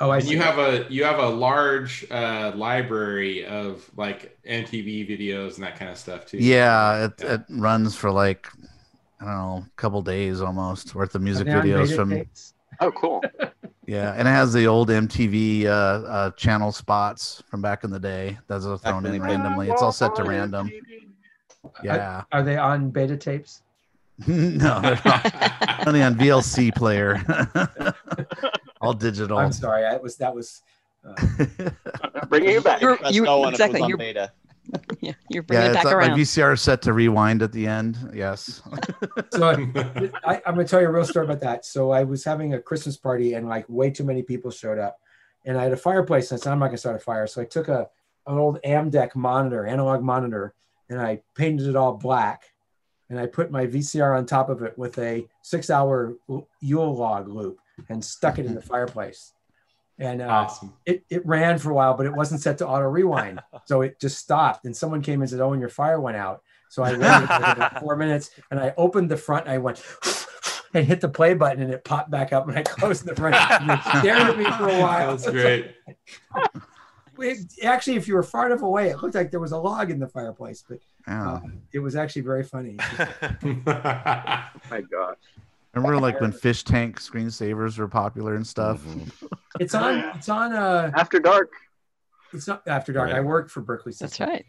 Oh, 0.00 0.10
I 0.10 0.16
and 0.16 0.24
see. 0.26 0.32
you 0.32 0.40
have 0.40 0.58
a 0.58 0.86
you 0.90 1.04
have 1.04 1.18
a 1.18 1.28
large 1.28 2.04
uh, 2.10 2.52
library 2.54 3.46
of 3.46 3.88
like 3.96 4.36
MTV 4.48 5.08
videos 5.08 5.54
and 5.54 5.64
that 5.64 5.78
kind 5.78 5.90
of 5.90 5.96
stuff 5.98 6.26
too. 6.26 6.38
Yeah, 6.38 7.04
it, 7.06 7.12
Yeah. 7.22 7.34
it 7.34 7.42
runs 7.50 7.94
for 7.94 8.10
like 8.10 8.48
I 9.24 9.28
don't 9.28 9.36
know, 9.36 9.64
a 9.66 9.70
couple 9.76 10.02
days 10.02 10.42
almost 10.42 10.94
worth 10.94 11.14
of 11.14 11.22
music 11.22 11.46
videos 11.46 11.96
from 11.96 12.10
tapes? 12.10 12.52
Oh, 12.80 12.90
cool. 12.92 13.22
yeah, 13.86 14.12
and 14.12 14.28
it 14.28 14.30
has 14.30 14.52
the 14.52 14.66
old 14.66 14.90
MTV 14.90 15.64
uh, 15.64 15.68
uh, 15.68 16.30
channel 16.32 16.72
spots 16.72 17.42
from 17.48 17.62
back 17.62 17.84
in 17.84 17.90
the 17.90 17.98
day. 17.98 18.36
Those 18.48 18.66
are 18.66 18.76
thrown 18.76 19.04
when 19.04 19.14
in 19.14 19.22
randomly. 19.22 19.70
It's 19.70 19.80
all 19.80 19.92
set 19.92 20.14
to 20.16 20.24
random. 20.24 20.70
Yeah, 21.82 22.24
Are 22.32 22.42
they 22.42 22.58
on 22.58 22.90
beta 22.90 23.16
tapes? 23.16 23.62
no, 24.26 24.80
they're 24.82 25.00
not. 25.06 25.86
only 25.86 26.02
on 26.02 26.14
VLC 26.16 26.74
player. 26.74 27.22
all 28.82 28.92
digital. 28.92 29.38
I'm 29.38 29.52
sorry. 29.52 29.86
I 29.86 29.96
was 29.96 30.16
that 30.16 30.34
was. 30.34 30.60
Uh, 31.02 31.14
Bringing 32.28 32.50
it 32.56 32.64
back. 32.64 32.80
You're- 32.82 32.96
Press 32.98 33.14
you- 33.14 33.22
no 33.24 33.44
on 33.44 33.52
exactly, 33.54 33.80
It 33.80 33.82
was 33.82 33.84
on 33.84 33.88
you're- 33.88 34.04
beta. 34.04 34.32
yeah, 35.00 35.12
you're 35.28 35.42
bringing 35.42 35.64
Yeah, 35.64 35.70
it 35.70 35.74
it's 35.74 35.84
back 35.84 35.94
like 35.94 36.10
my. 36.10 36.16
VCR 36.16 36.54
is 36.54 36.62
set 36.62 36.82
to 36.82 36.92
rewind 36.92 37.42
at 37.42 37.52
the 37.52 37.66
end. 37.66 37.98
Yes. 38.14 38.62
so 39.32 39.50
I, 39.50 40.42
I'm 40.46 40.54
gonna 40.54 40.64
tell 40.64 40.80
you 40.80 40.88
a 40.88 40.92
real 40.92 41.04
story 41.04 41.26
about 41.26 41.40
that. 41.40 41.64
So 41.64 41.90
I 41.90 42.04
was 42.04 42.24
having 42.24 42.54
a 42.54 42.60
Christmas 42.60 42.96
party 42.96 43.34
and 43.34 43.48
like 43.48 43.66
way 43.68 43.90
too 43.90 44.04
many 44.04 44.22
people 44.22 44.50
showed 44.50 44.78
up, 44.78 44.98
and 45.44 45.58
I 45.58 45.64
had 45.64 45.72
a 45.72 45.76
fireplace. 45.76 46.30
And 46.30 46.40
I 46.40 46.42
said 46.42 46.52
I'm 46.52 46.58
not 46.58 46.66
gonna 46.68 46.78
start 46.78 46.96
a 46.96 47.00
fire. 47.00 47.26
So 47.26 47.42
I 47.42 47.44
took 47.44 47.68
a 47.68 47.88
an 48.26 48.38
old 48.38 48.58
Amdek 48.64 49.14
monitor, 49.14 49.66
analog 49.66 50.02
monitor, 50.02 50.54
and 50.88 51.00
I 51.00 51.20
painted 51.34 51.68
it 51.68 51.76
all 51.76 51.92
black, 51.94 52.44
and 53.10 53.18
I 53.18 53.26
put 53.26 53.50
my 53.50 53.66
VCR 53.66 54.16
on 54.16 54.24
top 54.24 54.48
of 54.48 54.62
it 54.62 54.78
with 54.78 54.98
a 54.98 55.26
six-hour 55.42 56.16
Yule 56.60 56.96
log 56.96 57.28
loop 57.28 57.58
and 57.90 58.02
stuck 58.02 58.38
it 58.38 58.46
in 58.46 58.54
the 58.54 58.62
fireplace. 58.72 59.33
And 59.98 60.20
uh, 60.22 60.26
awesome. 60.26 60.72
it, 60.86 61.04
it 61.08 61.24
ran 61.24 61.58
for 61.58 61.70
a 61.70 61.74
while, 61.74 61.94
but 61.94 62.04
it 62.06 62.12
wasn't 62.14 62.40
set 62.40 62.58
to 62.58 62.66
auto 62.66 62.86
rewind. 62.86 63.40
so 63.66 63.82
it 63.82 64.00
just 64.00 64.18
stopped. 64.18 64.64
And 64.64 64.76
someone 64.76 65.02
came 65.02 65.20
and 65.20 65.30
said, 65.30 65.40
Oh, 65.40 65.52
and 65.52 65.60
your 65.60 65.68
fire 65.70 66.00
went 66.00 66.16
out. 66.16 66.42
So 66.68 66.82
I 66.82 66.92
waited 66.98 67.28
for 67.72 67.80
four 67.80 67.96
minutes 67.96 68.30
and 68.50 68.58
I 68.58 68.74
opened 68.76 69.08
the 69.10 69.16
front 69.16 69.44
and 69.46 69.54
I 69.54 69.58
went 69.58 69.80
and 70.74 70.84
hit 70.84 71.00
the 71.00 71.08
play 71.08 71.34
button 71.34 71.62
and 71.62 71.72
it 71.72 71.84
popped 71.84 72.10
back 72.10 72.32
up 72.32 72.48
and 72.48 72.58
I 72.58 72.62
closed 72.64 73.04
the 73.06 73.14
front. 73.14 73.36
And 73.36 73.80
stared 74.00 74.18
at 74.18 74.36
me 74.38 74.44
for 74.44 74.68
a 74.68 74.80
while. 74.80 75.16
That's 75.16 75.30
great. 75.30 75.66
It- 77.16 77.54
actually, 77.62 77.94
if 77.96 78.08
you 78.08 78.14
were 78.14 78.24
far 78.24 78.46
enough 78.46 78.62
away, 78.62 78.88
it 78.88 79.00
looked 79.00 79.14
like 79.14 79.30
there 79.30 79.38
was 79.38 79.52
a 79.52 79.58
log 79.58 79.92
in 79.92 80.00
the 80.00 80.08
fireplace, 80.08 80.64
but 80.68 80.80
Yeah. 81.06 81.34
uh, 81.34 81.40
it 81.72 81.78
was 81.78 81.94
actually 81.94 82.22
very 82.22 82.42
funny. 82.42 82.76
My 83.40 84.82
gosh. 84.90 85.16
Remember 85.74 85.98
like 86.00 86.20
when 86.20 86.32
fish 86.32 86.62
tank 86.64 87.00
screensavers 87.00 87.78
were 87.78 87.88
popular 87.88 88.34
and 88.34 88.46
stuff? 88.46 88.82
Mhm. 88.84 89.10
It's 89.60 89.72
on, 89.74 89.98
it's 90.16 90.28
on, 90.28 90.52
uh, 90.52 90.90
After 90.96 91.20
dark. 91.20 91.50
it's 92.32 92.48
not 92.48 92.66
after 92.66 92.92
dark. 92.92 93.10
Right. 93.10 93.18
I 93.18 93.20
worked 93.20 93.52
for 93.52 93.60
Berkeley. 93.60 93.90
That's 93.92 94.16
System. 94.16 94.28
right. 94.30 94.44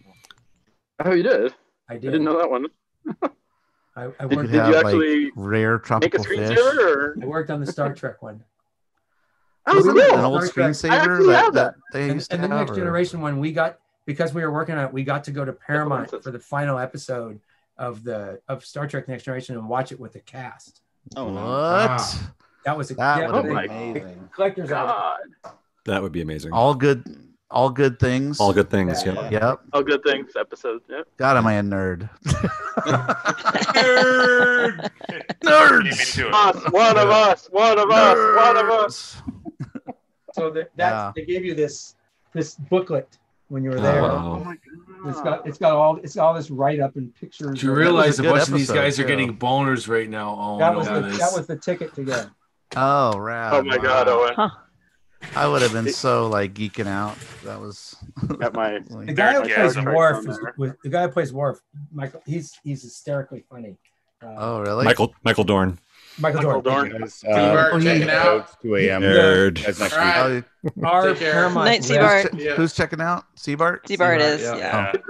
Oh, 1.05 1.13
you 1.13 1.21
did? 1.21 1.33
I 1.33 1.39
did. 1.43 1.53
I 1.89 1.93
did. 1.93 2.01
didn't 2.01 2.23
know 2.23 2.39
that 2.39 2.49
one. 2.49 2.65
I, 3.95 4.05
I 4.05 4.05
You 4.05 4.11
could 4.17 4.29
Did 4.29 4.35
worked, 4.35 4.51
you 4.51 4.75
actually 4.75 5.23
like 5.25 5.33
rare 5.35 5.73
Make 5.73 5.83
a 5.83 5.85
tropical 5.85 6.23
fish. 6.23 6.57
or? 6.57 7.15
I 7.21 7.25
worked 7.27 7.51
on 7.51 7.59
the 7.59 7.71
Star 7.71 7.93
Trek 8.01 8.21
one. 8.23 8.43
Oh, 9.67 9.75
Wasn't 9.75 9.95
it 9.97 10.09
cool. 10.09 10.17
an 10.19 10.25
old 10.25 10.43
Star 10.43 10.53
Trek. 10.53 10.65
I 10.65 10.69
screensaver 10.71 10.91
actually 11.13 11.27
that, 11.27 11.43
have 11.45 11.53
that 11.53 11.75
that. 11.75 11.93
they 11.93 12.03
and, 12.05 12.13
used 12.15 12.29
to 12.31 12.35
and 12.35 12.43
the 12.43 12.47
next 12.47 12.71
or- 12.71 12.75
generation 12.75 13.21
one 13.21 13.39
we 13.39 13.51
got 13.51 13.77
because 14.07 14.33
we 14.33 14.41
were 14.41 14.51
working 14.51 14.75
on 14.75 14.85
it 14.85 14.91
we 14.93 15.03
got 15.03 15.23
to 15.25 15.31
go 15.31 15.45
to 15.45 15.53
paramount 15.53 16.09
for 16.23 16.31
the 16.31 16.39
final 16.39 16.79
episode 16.79 17.39
of 17.77 18.03
the 18.03 18.39
of 18.47 18.65
star 18.65 18.87
trek 18.87 19.07
next 19.07 19.23
generation 19.23 19.55
and 19.55 19.69
watch 19.69 19.91
it 19.91 19.99
with 19.99 20.13
the 20.13 20.19
cast 20.19 20.81
Oh, 21.15 21.25
What? 21.25 21.33
no. 21.33 21.41
Wow. 21.41 21.97
that 22.65 22.77
was 22.77 22.91
a 22.91 22.95
That 22.95 23.19
yeah, 23.19 23.25
would 23.31 23.35
have 23.35 23.43
they- 23.45 23.49
oh 23.73 23.91
amazing. 23.91 24.29
collector's 24.33 24.71
item. 24.71 24.87
God. 24.87 25.19
That 25.85 26.01
would 26.01 26.11
be 26.11 26.21
amazing. 26.21 26.51
All 26.51 26.73
good, 26.73 27.05
all 27.51 27.69
good 27.69 27.99
things. 27.99 28.39
All 28.39 28.51
good 28.53 28.69
things. 28.71 29.05
Yeah. 29.05 29.13
Yeah. 29.29 29.49
Yep. 29.49 29.59
All 29.73 29.83
good 29.83 30.03
things 30.03 30.31
episode. 30.35 30.81
Yep. 30.89 31.07
God, 31.17 31.37
am 31.37 31.45
I 31.47 31.53
a 31.53 31.61
nerd? 31.61 32.09
Nerd. 33.75 34.89
Nerds! 35.43 35.83
Beat 35.83 35.89
me 35.91 36.05
to 36.23 36.27
it. 36.27 36.33
Us, 36.33 36.71
one 36.71 36.97
of 36.97 37.09
us, 37.09 37.47
one 37.51 37.77
of 37.79 37.89
us, 37.91 38.17
one 38.45 38.57
of 38.57 38.69
us. 38.69 39.21
so 40.33 40.49
that 40.51 40.69
that's 40.75 40.91
Yeah. 40.93 41.11
they 41.15 41.25
gave 41.25 41.45
you 41.45 41.53
this 41.53 41.95
this 42.33 42.55
booklet 42.55 43.17
when 43.47 43.63
you 43.63 43.69
were 43.71 43.77
Oh, 43.77 43.81
there 43.81 44.01
wow. 44.01 44.41
Oh 44.41 44.43
my 44.43 44.55
it's 45.09 45.17
god. 45.21 45.23
got 45.23 45.47
it's 45.47 45.57
got 45.57 45.71
all 45.75 45.97
it's 45.97 46.15
got 46.15 46.25
all 46.27 46.33
this 46.33 46.49
write 46.49 46.79
up 46.79 46.95
and 46.95 47.13
pictures 47.15 47.59
Do 47.59 47.67
you 47.67 47.73
realize 47.73 48.19
a 48.19 48.21
a 48.21 48.25
good 48.25 48.31
bunch 48.33 48.47
of 48.47 48.53
these 48.55 48.69
episode, 48.69 48.81
guys 48.81 48.99
are 48.99 49.03
getting 49.05 49.37
boners 49.37 49.87
right 49.87 50.09
now? 50.09 50.35
Oh, 50.39 50.57
that 50.59 50.75
was 50.75 50.87
the, 50.87 51.01
that 51.01 51.31
was 51.35 51.45
the 51.47 51.55
ticket 51.57 51.93
to 51.95 52.03
go 52.03 52.25
Oh, 52.75 53.17
rad. 53.17 53.53
Oh 53.53 53.63
my 53.63 53.77
god, 53.77 54.07
Owen. 54.07 54.33
Huh. 54.35 54.49
I 55.35 55.47
would 55.47 55.61
have 55.61 55.71
been 55.73 55.91
so 55.93 56.27
like 56.27 56.53
geeking 56.53 56.87
out. 56.87 57.17
That 57.45 57.59
was. 57.59 57.95
Got 58.39 58.53
my 58.53 58.79
the 58.89 59.13
guy 59.13 59.33
who 59.35 59.41
plays 59.47 59.73
so- 59.73 59.83
Worf 59.83 60.27
is, 60.27 60.37
there. 60.37 60.53
with, 60.57 60.75
the 60.83 60.89
guy 60.89 61.03
who 61.03 61.09
plays 61.09 61.31
Worf 61.31 61.59
Michael 61.93 62.21
he's 62.25 62.53
he's 62.63 62.81
hysterically 62.83 63.45
funny 63.49 63.77
uh, 64.23 64.33
Oh, 64.37 64.59
really? 64.61 64.85
Michael 64.85 65.13
Michael 65.23 65.43
Dorn. 65.43 65.79
Michael, 66.19 66.41
Michael 66.43 66.61
Dorn. 66.61 66.89
Dorn. 66.89 67.01
Guys, 67.01 67.23
Bart, 67.23 67.73
uh, 67.73 67.79
check 67.81 68.01
it 68.01 68.09
out. 68.09 68.41
it's 68.49 68.55
2 68.61 68.75
a.m. 68.75 69.01
Nerd. 69.01 69.63
Guys, 69.65 69.79
next 69.79 69.93
All 69.97 70.29
week. 70.31 70.43
right. 70.63 70.73
Oh, 70.83 70.87
Our 70.87 71.09
Take. 71.13 71.19
Paramount 71.19 71.65
Night, 71.65 71.81
Seabart. 71.81 72.31
who's, 72.31 72.43
Yeah. 72.43 72.55
who's 72.55 72.73
checking 72.73 73.01
out? 73.01 73.25
Seabart? 73.35 73.83
Seabart 73.83 74.19
is. 74.21 74.41
yeah. 74.41 74.55
Yeah. 74.55 74.91
Yeah. 74.93 75.01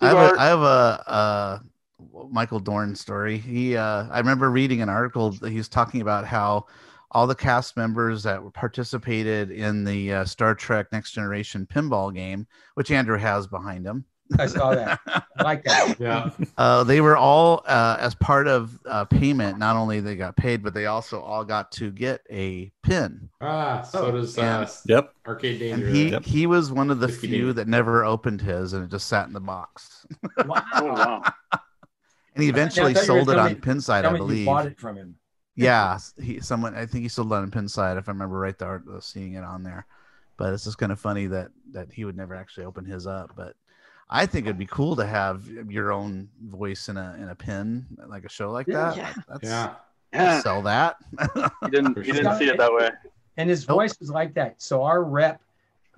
I 0.00 0.08
have, 0.08 0.16
a, 0.16 0.40
I 0.40 0.46
have 0.46 0.60
a, 0.60 1.04
uh 1.10 1.58
Michael 2.30 2.60
Dorn 2.60 2.94
story. 2.94 3.38
He, 3.38 3.76
uh, 3.76 4.06
I 4.10 4.18
remember 4.18 4.50
reading 4.50 4.82
an 4.82 4.88
article 4.88 5.30
that 5.32 5.50
he 5.50 5.56
was 5.56 5.68
talking 5.68 6.00
about 6.00 6.26
how 6.26 6.66
all 7.12 7.26
the 7.26 7.34
cast 7.34 7.76
members 7.76 8.22
that 8.24 8.40
participated 8.52 9.50
in 9.50 9.84
the 9.84 10.12
uh, 10.12 10.24
Star 10.24 10.54
Trek 10.54 10.86
Next 10.92 11.12
Generation 11.12 11.66
pinball 11.72 12.12
game, 12.14 12.46
which 12.74 12.90
Andrew 12.90 13.16
has 13.18 13.46
behind 13.46 13.86
him, 13.86 14.04
I 14.38 14.46
saw 14.46 14.74
that. 14.74 15.00
I 15.06 15.42
like 15.42 15.64
that. 15.64 15.96
Yeah. 16.00 16.30
Uh, 16.56 16.82
they 16.84 17.00
were 17.00 17.16
all 17.16 17.62
uh, 17.66 17.96
as 18.00 18.14
part 18.14 18.48
of 18.48 18.78
uh, 18.86 19.04
payment. 19.04 19.58
Not 19.58 19.76
only 19.76 20.00
they 20.00 20.16
got 20.16 20.34
paid, 20.36 20.62
but 20.62 20.72
they 20.74 20.86
also 20.86 21.20
all 21.20 21.44
got 21.44 21.70
to 21.72 21.90
get 21.90 22.22
a 22.30 22.72
pin. 22.82 23.28
Ah, 23.40 23.82
so 23.82 24.10
does 24.10 24.36
uh, 24.38 24.42
And- 24.42 24.70
Yep. 24.86 25.14
Arcade 25.26 25.62
And 25.62 25.82
Danger. 25.82 25.88
he 25.94 26.08
Yep. 26.10 26.24
he 26.24 26.46
was 26.46 26.72
one 26.72 26.90
of 26.90 27.00
the 27.00 27.06
Whiskey 27.06 27.28
few 27.28 27.38
Danger. 27.38 27.52
that 27.54 27.68
never 27.68 28.04
opened 28.04 28.40
his, 28.40 28.72
and 28.72 28.84
it 28.84 28.90
just 28.90 29.06
sat 29.08 29.26
in 29.26 29.32
the 29.34 29.40
box. 29.40 30.06
Wow. 30.46 30.62
Oh 30.74 30.84
wow. 30.86 31.22
And 32.34 32.42
he 32.42 32.48
eventually 32.48 32.90
I 32.90 32.94
thought 32.94 33.06
you 33.06 33.12
were 33.14 33.18
sold 33.20 33.30
it 33.30 33.38
on 33.38 33.52
me- 33.52 33.58
Pinside, 33.60 34.02
Tell 34.02 34.14
I 34.14 34.18
believe. 34.18 34.46
bought 34.46 34.66
it 34.66 34.78
from 34.80 34.96
him. 34.96 35.16
Yeah, 35.54 35.98
he 36.20 36.40
someone 36.40 36.74
I 36.74 36.84
think 36.86 37.02
he 37.02 37.08
sold 37.08 37.30
it 37.32 37.36
on 37.36 37.50
Pinside 37.50 37.96
if 37.98 38.08
I 38.08 38.12
remember 38.12 38.38
right. 38.38 38.58
The 38.58 38.64
art 38.64 38.82
uh, 38.92 38.98
seeing 39.00 39.34
it 39.34 39.44
on 39.44 39.62
there, 39.62 39.86
but 40.36 40.52
it's 40.52 40.64
just 40.64 40.78
kind 40.78 40.90
of 40.90 40.98
funny 40.98 41.26
that 41.28 41.50
that 41.72 41.92
he 41.92 42.04
would 42.04 42.16
never 42.16 42.34
actually 42.34 42.66
open 42.66 42.84
his 42.84 43.06
up. 43.06 43.30
But 43.36 43.54
I 44.10 44.26
think 44.26 44.46
it'd 44.46 44.58
be 44.58 44.66
cool 44.66 44.96
to 44.96 45.06
have 45.06 45.46
your 45.68 45.92
own 45.92 46.28
voice 46.42 46.88
in 46.88 46.96
a 46.96 47.16
in 47.20 47.28
a 47.30 47.34
pin 47.34 47.86
uh, 48.02 48.06
like 48.08 48.24
a 48.24 48.28
show 48.28 48.50
like 48.50 48.66
Yeah. 48.66 48.90
that. 48.90 48.96
Yeah. 48.96 49.12
That's, 49.28 49.44
Yeah. 49.44 49.74
Yeah. 50.12 50.40
sell 50.40 50.62
that. 50.62 50.96
You 51.62 51.70
didn't. 51.70 51.96
You 52.06 52.12
didn't 52.12 52.36
see 52.38 52.48
it 52.48 52.58
that 52.58 52.72
way. 52.72 52.90
And 53.36 53.50
his 53.50 53.66
Nope. 53.66 53.76
voice 53.78 53.98
was 53.98 54.10
like 54.10 54.32
that. 54.34 54.60
So 54.62 54.82
our 54.84 55.02
rep 55.02 55.40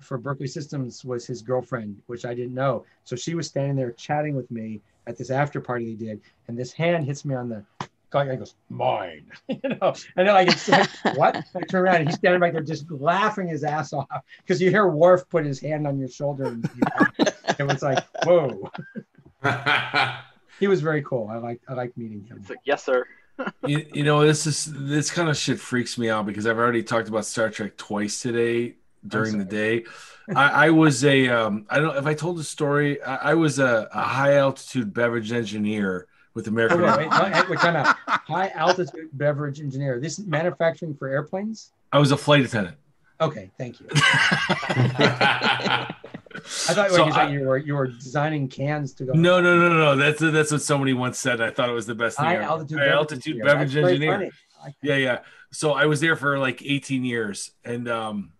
for 0.01 0.17
Berkeley 0.17 0.47
Systems 0.47 1.03
was 1.05 1.25
his 1.27 1.41
girlfriend, 1.41 2.01
which 2.07 2.25
I 2.25 2.33
didn't 2.33 2.53
know. 2.55 2.85
So 3.03 3.15
she 3.15 3.35
was 3.35 3.47
standing 3.47 3.75
there 3.75 3.91
chatting 3.91 4.35
with 4.35 4.49
me 4.49 4.81
at 5.05 5.17
this 5.17 5.29
after 5.29 5.59
party 5.61 5.95
they 5.95 6.05
did, 6.05 6.21
and 6.47 6.57
this 6.57 6.71
hand 6.71 7.05
hits 7.05 7.25
me 7.25 7.35
on 7.35 7.47
the 7.49 7.63
collar 8.09 8.31
and 8.31 8.39
goes, 8.39 8.55
"Mine," 8.69 9.25
you 9.47 9.59
know. 9.63 9.93
And 10.15 10.27
then 10.27 10.29
I 10.29 10.45
get 10.45 10.67
like, 10.67 10.89
"What?" 11.17 11.35
I 11.55 11.61
turn 11.61 11.83
around 11.83 11.95
and 11.97 12.09
he's 12.09 12.17
standing 12.17 12.39
back 12.39 12.53
there 12.53 12.61
just 12.61 12.89
laughing 12.91 13.47
his 13.47 13.63
ass 13.63 13.93
off 13.93 14.07
because 14.39 14.61
you 14.61 14.69
hear 14.69 14.87
Worf 14.87 15.27
put 15.29 15.45
his 15.45 15.59
hand 15.59 15.87
on 15.87 15.99
your 15.99 16.09
shoulder, 16.09 16.45
and 16.45 16.69
you 16.75 16.81
know, 17.25 17.31
it 17.59 17.63
was 17.63 17.81
like, 17.81 18.03
"Whoa." 18.23 18.71
He 20.59 20.67
was 20.67 20.81
very 20.81 21.03
cool. 21.03 21.27
I 21.27 21.37
like 21.37 21.61
I 21.67 21.73
like 21.73 21.95
meeting 21.97 22.23
him. 22.23 22.37
It's 22.39 22.49
like, 22.49 22.59
yes, 22.63 22.83
sir. 22.83 23.05
you, 23.65 23.85
you 23.93 24.03
know 24.03 24.25
this 24.25 24.47
is 24.47 24.65
this 24.65 25.11
kind 25.11 25.29
of 25.29 25.37
shit 25.37 25.59
freaks 25.59 25.97
me 25.97 26.09
out 26.09 26.25
because 26.25 26.47
I've 26.47 26.57
already 26.57 26.81
talked 26.81 27.07
about 27.07 27.25
Star 27.25 27.49
Trek 27.49 27.77
twice 27.77 28.21
today 28.21 28.75
during 29.07 29.37
the 29.37 29.45
day. 29.45 29.85
I, 30.35 30.67
I 30.67 30.69
was 30.71 31.05
a 31.05 31.29
um, 31.29 31.67
I 31.69 31.77
don't 31.77 31.93
know 31.93 31.99
if 31.99 32.07
I 32.07 32.15
told 32.15 32.37
the 32.37 32.43
story. 32.43 33.01
I, 33.03 33.31
I 33.31 33.33
was 33.35 33.59
a, 33.59 33.87
a 33.93 34.01
high 34.01 34.37
altitude 34.37 34.93
beverage 34.93 35.31
engineer 35.31 36.07
with 36.37 36.47
Oh, 36.47 36.51
American. 36.51 36.81
wait, 36.81 37.09
wait, 37.09 37.33
wait, 37.33 37.49
wait, 37.49 37.59
time 37.59 37.75
out. 37.75 37.95
High 38.07 38.49
altitude 38.49 39.09
beverage 39.13 39.59
engineer. 39.59 39.99
This 39.99 40.19
manufacturing 40.19 40.93
for 40.95 41.07
airplanes. 41.09 41.71
I 41.91 41.97
was 41.97 42.11
a 42.11 42.17
flight 42.17 42.45
attendant. 42.45 42.77
Okay, 43.19 43.49
thank 43.57 43.79
you. 43.79 43.87
I 43.91 45.87
thought 46.73 46.91
So 46.91 47.07
you, 47.07 47.11
I- 47.13 47.29
you 47.29 47.39
were 47.47 47.57
you 47.57 47.73
were 47.75 47.87
designing 47.87 48.47
cans 48.47 48.93
to 48.93 49.05
go. 49.05 49.13
No, 49.13 49.41
no, 49.41 49.57
no, 49.57 49.69
no, 49.69 49.75
no. 49.75 49.95
That's 49.95 50.19
that's 50.19 50.51
what 50.51 50.61
somebody 50.61 50.93
once 50.93 51.17
said. 51.17 51.41
I 51.41 51.49
thought 51.49 51.67
it 51.69 51.73
was 51.73 51.87
the 51.87 51.95
best 51.95 52.17
thing. 52.17 52.25
High 52.27 52.35
ever. 52.35 52.43
altitude 52.43 52.77
High 52.77 52.85
beverage 52.85 52.97
altitude 52.99 53.33
engineer. 53.33 53.45
beverage 53.45 53.75
engineer. 53.75 54.29
like 54.63 54.75
Yeah, 54.83 54.95
yeah. 54.97 55.19
So 55.51 55.71
I 55.73 55.87
was 55.87 55.99
there 55.99 56.15
for 56.15 56.37
like 56.37 56.61
18 56.63 57.03
years, 57.03 57.49
and 57.65 57.89
um, 57.89 58.33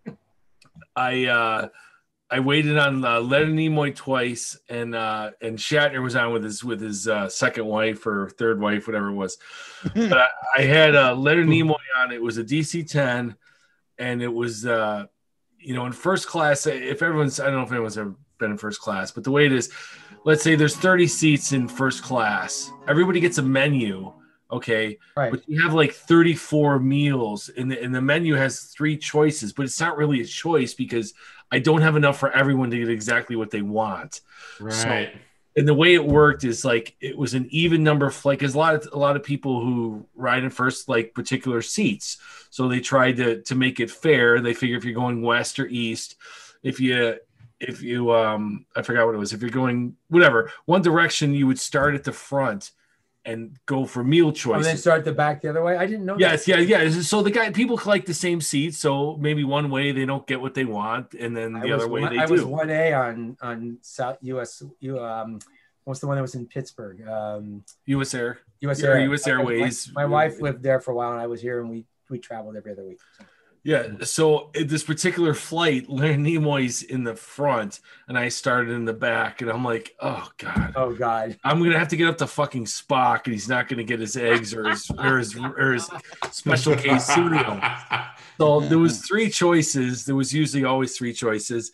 I 0.94 1.24
uh, 1.26 1.68
I 2.30 2.40
waited 2.40 2.76
on 2.76 3.04
uh, 3.04 3.20
Leonard 3.20 3.50
Nimoy 3.54 3.94
twice, 3.96 4.58
and 4.68 4.94
uh, 4.94 5.30
and 5.40 5.58
Shatner 5.58 6.02
was 6.02 6.14
on 6.14 6.32
with 6.32 6.44
his 6.44 6.62
with 6.62 6.80
his 6.80 7.08
uh, 7.08 7.28
second 7.28 7.64
wife 7.64 8.06
or 8.06 8.28
third 8.30 8.60
wife, 8.60 8.86
whatever 8.86 9.08
it 9.08 9.14
was. 9.14 9.38
but 9.94 10.12
I, 10.18 10.28
I 10.58 10.62
had 10.62 10.94
uh, 10.94 11.14
Leonard 11.14 11.46
Nimoy 11.46 11.76
on. 11.96 12.12
It 12.12 12.20
was 12.20 12.36
a 12.36 12.44
DC-10, 12.44 13.34
and 13.98 14.22
it 14.22 14.32
was 14.32 14.66
uh, 14.66 15.06
you 15.58 15.74
know 15.74 15.86
in 15.86 15.92
first 15.92 16.26
class. 16.26 16.66
If 16.66 17.02
everyone's, 17.02 17.40
I 17.40 17.46
don't 17.46 17.54
know 17.56 17.62
if 17.62 17.72
anyone's 17.72 17.96
ever 17.96 18.14
been 18.38 18.50
in 18.50 18.58
first 18.58 18.80
class, 18.80 19.10
but 19.10 19.24
the 19.24 19.30
way 19.30 19.46
it 19.46 19.52
is, 19.52 19.72
let's 20.24 20.42
say 20.42 20.54
there's 20.54 20.76
30 20.76 21.06
seats 21.06 21.52
in 21.52 21.66
first 21.66 22.02
class. 22.02 22.70
Everybody 22.86 23.20
gets 23.20 23.38
a 23.38 23.42
menu. 23.42 24.12
Okay, 24.50 24.96
Right. 25.14 25.30
but 25.30 25.46
you 25.46 25.60
have 25.62 25.74
like 25.74 25.92
34 25.92 26.78
meals 26.78 27.50
and 27.50 27.70
the, 27.70 27.82
and 27.82 27.94
the 27.94 28.00
menu 28.00 28.32
has 28.34 28.62
three 28.62 28.96
choices 28.96 29.52
but 29.52 29.64
it's 29.66 29.78
not 29.78 29.98
really 29.98 30.22
a 30.22 30.24
choice 30.24 30.72
because 30.72 31.12
i 31.50 31.58
don't 31.58 31.82
have 31.82 31.96
enough 31.96 32.18
for 32.18 32.30
everyone 32.30 32.70
to 32.70 32.78
get 32.78 32.88
exactly 32.88 33.36
what 33.36 33.50
they 33.50 33.62
want. 33.62 34.20
Right. 34.60 35.12
and 35.56 35.66
the 35.66 35.74
way 35.74 35.94
it 35.94 36.04
worked 36.04 36.44
is 36.44 36.64
like 36.64 36.96
it 37.00 37.18
was 37.18 37.34
an 37.34 37.48
even 37.50 37.82
number 37.82 38.06
of 38.06 38.24
like 38.24 38.38
there's 38.38 38.54
a 38.54 38.58
lot 38.58 38.74
of 38.74 38.88
a 38.92 38.98
lot 38.98 39.16
of 39.16 39.22
people 39.22 39.60
who 39.60 40.06
ride 40.14 40.44
in 40.44 40.50
first 40.50 40.88
like 40.88 41.14
particular 41.14 41.62
seats. 41.62 42.18
So 42.50 42.68
they 42.68 42.80
tried 42.80 43.16
to 43.16 43.42
to 43.42 43.54
make 43.54 43.80
it 43.80 43.90
fair. 43.90 44.40
They 44.40 44.54
figure 44.54 44.76
if 44.76 44.84
you're 44.84 44.94
going 44.94 45.22
west 45.22 45.58
or 45.58 45.66
east 45.66 46.16
if 46.62 46.80
you 46.80 47.16
if 47.60 47.82
you 47.82 48.12
um 48.14 48.66
i 48.76 48.82
forgot 48.82 49.06
what 49.06 49.14
it 49.14 49.18
was. 49.18 49.32
If 49.32 49.40
you're 49.40 49.50
going 49.50 49.96
whatever 50.08 50.52
one 50.66 50.82
direction 50.82 51.34
you 51.34 51.46
would 51.46 51.58
start 51.58 51.94
at 51.94 52.04
the 52.04 52.12
front 52.12 52.70
and 53.28 53.58
go 53.66 53.84
for 53.84 54.02
meal 54.02 54.28
Oh, 54.28 54.32
choices 54.32 54.56
and 54.56 54.64
then 54.64 54.76
start 54.78 55.04
the 55.04 55.12
back 55.12 55.42
the 55.42 55.50
other 55.50 55.62
way. 55.62 55.76
I 55.76 55.86
didn't 55.86 56.06
know. 56.06 56.16
Yes, 56.18 56.46
that. 56.46 56.66
yeah, 56.66 56.78
yeah. 56.82 56.90
So 57.02 57.22
the 57.22 57.30
guy, 57.30 57.50
people 57.50 57.76
collect 57.76 58.06
the 58.06 58.14
same 58.14 58.40
seats. 58.40 58.78
So 58.78 59.16
maybe 59.18 59.44
one 59.44 59.70
way 59.70 59.92
they 59.92 60.06
don't 60.06 60.26
get 60.26 60.40
what 60.40 60.54
they 60.54 60.64
want, 60.64 61.14
and 61.14 61.36
then 61.36 61.54
I 61.54 61.60
the 61.60 61.72
was 61.72 61.82
other 61.82 61.92
way 61.92 62.00
one, 62.00 62.14
they 62.14 62.22
I 62.22 62.26
was 62.26 62.40
do. 62.40 62.48
one 62.48 62.70
A 62.70 62.92
on 62.94 63.36
on 63.42 63.78
South 63.82 64.16
US. 64.22 64.62
You 64.80 64.98
um, 65.04 65.38
what's 65.84 66.00
the 66.00 66.06
one 66.06 66.16
that 66.16 66.22
was 66.22 66.34
in 66.34 66.46
Pittsburgh? 66.46 67.06
Um, 67.06 67.64
U.S. 67.86 68.14
Air, 68.14 68.38
US 68.60 68.82
Air. 68.82 68.98
US 69.12 69.26
Airways. 69.26 69.92
My, 69.92 70.02
my 70.02 70.06
wife 70.06 70.40
lived 70.40 70.62
there 70.62 70.80
for 70.80 70.92
a 70.92 70.94
while, 70.94 71.12
and 71.12 71.20
I 71.20 71.26
was 71.26 71.40
here, 71.42 71.60
and 71.60 71.68
we 71.68 71.84
we 72.08 72.18
traveled 72.18 72.56
every 72.56 72.72
other 72.72 72.84
week. 72.84 73.00
So. 73.18 73.24
Yeah. 73.68 73.86
So 74.04 74.48
this 74.54 74.82
particular 74.82 75.34
flight, 75.34 75.90
Leonard 75.90 76.20
Nimoy's 76.20 76.82
in 76.82 77.04
the 77.04 77.14
front, 77.14 77.80
and 78.08 78.16
I 78.16 78.30
started 78.30 78.70
in 78.72 78.86
the 78.86 78.94
back, 78.94 79.42
and 79.42 79.50
I'm 79.50 79.62
like, 79.62 79.94
oh 80.00 80.26
god, 80.38 80.72
Oh 80.74 80.94
God. 80.94 81.36
I'm 81.44 81.58
gonna 81.62 81.78
have 81.78 81.88
to 81.88 81.96
get 81.98 82.08
up 82.08 82.16
to 82.18 82.26
fucking 82.26 82.64
Spock, 82.64 83.24
and 83.26 83.34
he's 83.34 83.46
not 83.46 83.68
gonna 83.68 83.84
get 83.84 84.00
his 84.00 84.16
eggs 84.16 84.54
or 84.54 84.70
his 84.70 84.90
or 84.98 85.18
his, 85.18 85.36
or 85.36 85.72
his 85.74 85.86
special 86.30 86.76
case 86.76 87.04
cereal. 87.04 87.60
So 88.38 88.60
there 88.60 88.78
was 88.78 89.06
three 89.06 89.28
choices. 89.28 90.06
There 90.06 90.16
was 90.16 90.32
usually 90.32 90.64
always 90.64 90.96
three 90.96 91.12
choices, 91.12 91.72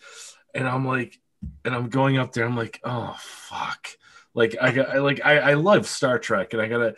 and 0.52 0.66
I'm 0.66 0.84
like, 0.84 1.20
and 1.64 1.76
I'm 1.76 1.90
going 1.90 2.18
up 2.18 2.32
there. 2.32 2.44
I'm 2.44 2.56
like, 2.56 2.80
oh 2.82 3.14
fuck! 3.20 3.86
Like 4.34 4.56
I 4.60 4.72
got, 4.72 4.88
I 4.88 4.98
like 4.98 5.20
I, 5.24 5.38
I 5.38 5.54
love 5.54 5.86
Star 5.86 6.18
Trek, 6.18 6.54
and 6.54 6.60
I 6.60 6.66
gotta, 6.66 6.96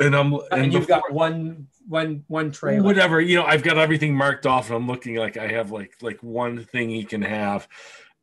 and 0.00 0.16
I'm 0.16 0.32
and, 0.32 0.42
And 0.50 0.72
you've 0.72 0.88
before- 0.88 1.02
got 1.02 1.12
one 1.12 1.68
one 1.88 2.24
one 2.28 2.50
tray. 2.50 2.74
left. 2.74 2.84
whatever 2.84 3.20
you 3.20 3.36
know. 3.36 3.44
I've 3.44 3.62
got 3.62 3.78
everything 3.78 4.14
marked 4.14 4.46
off, 4.46 4.68
and 4.68 4.76
I'm 4.76 4.86
looking 4.86 5.16
like 5.16 5.36
I 5.36 5.48
have 5.48 5.70
like 5.70 5.96
like 6.00 6.22
one 6.22 6.64
thing 6.64 6.90
he 6.90 7.04
can 7.04 7.22
have, 7.22 7.68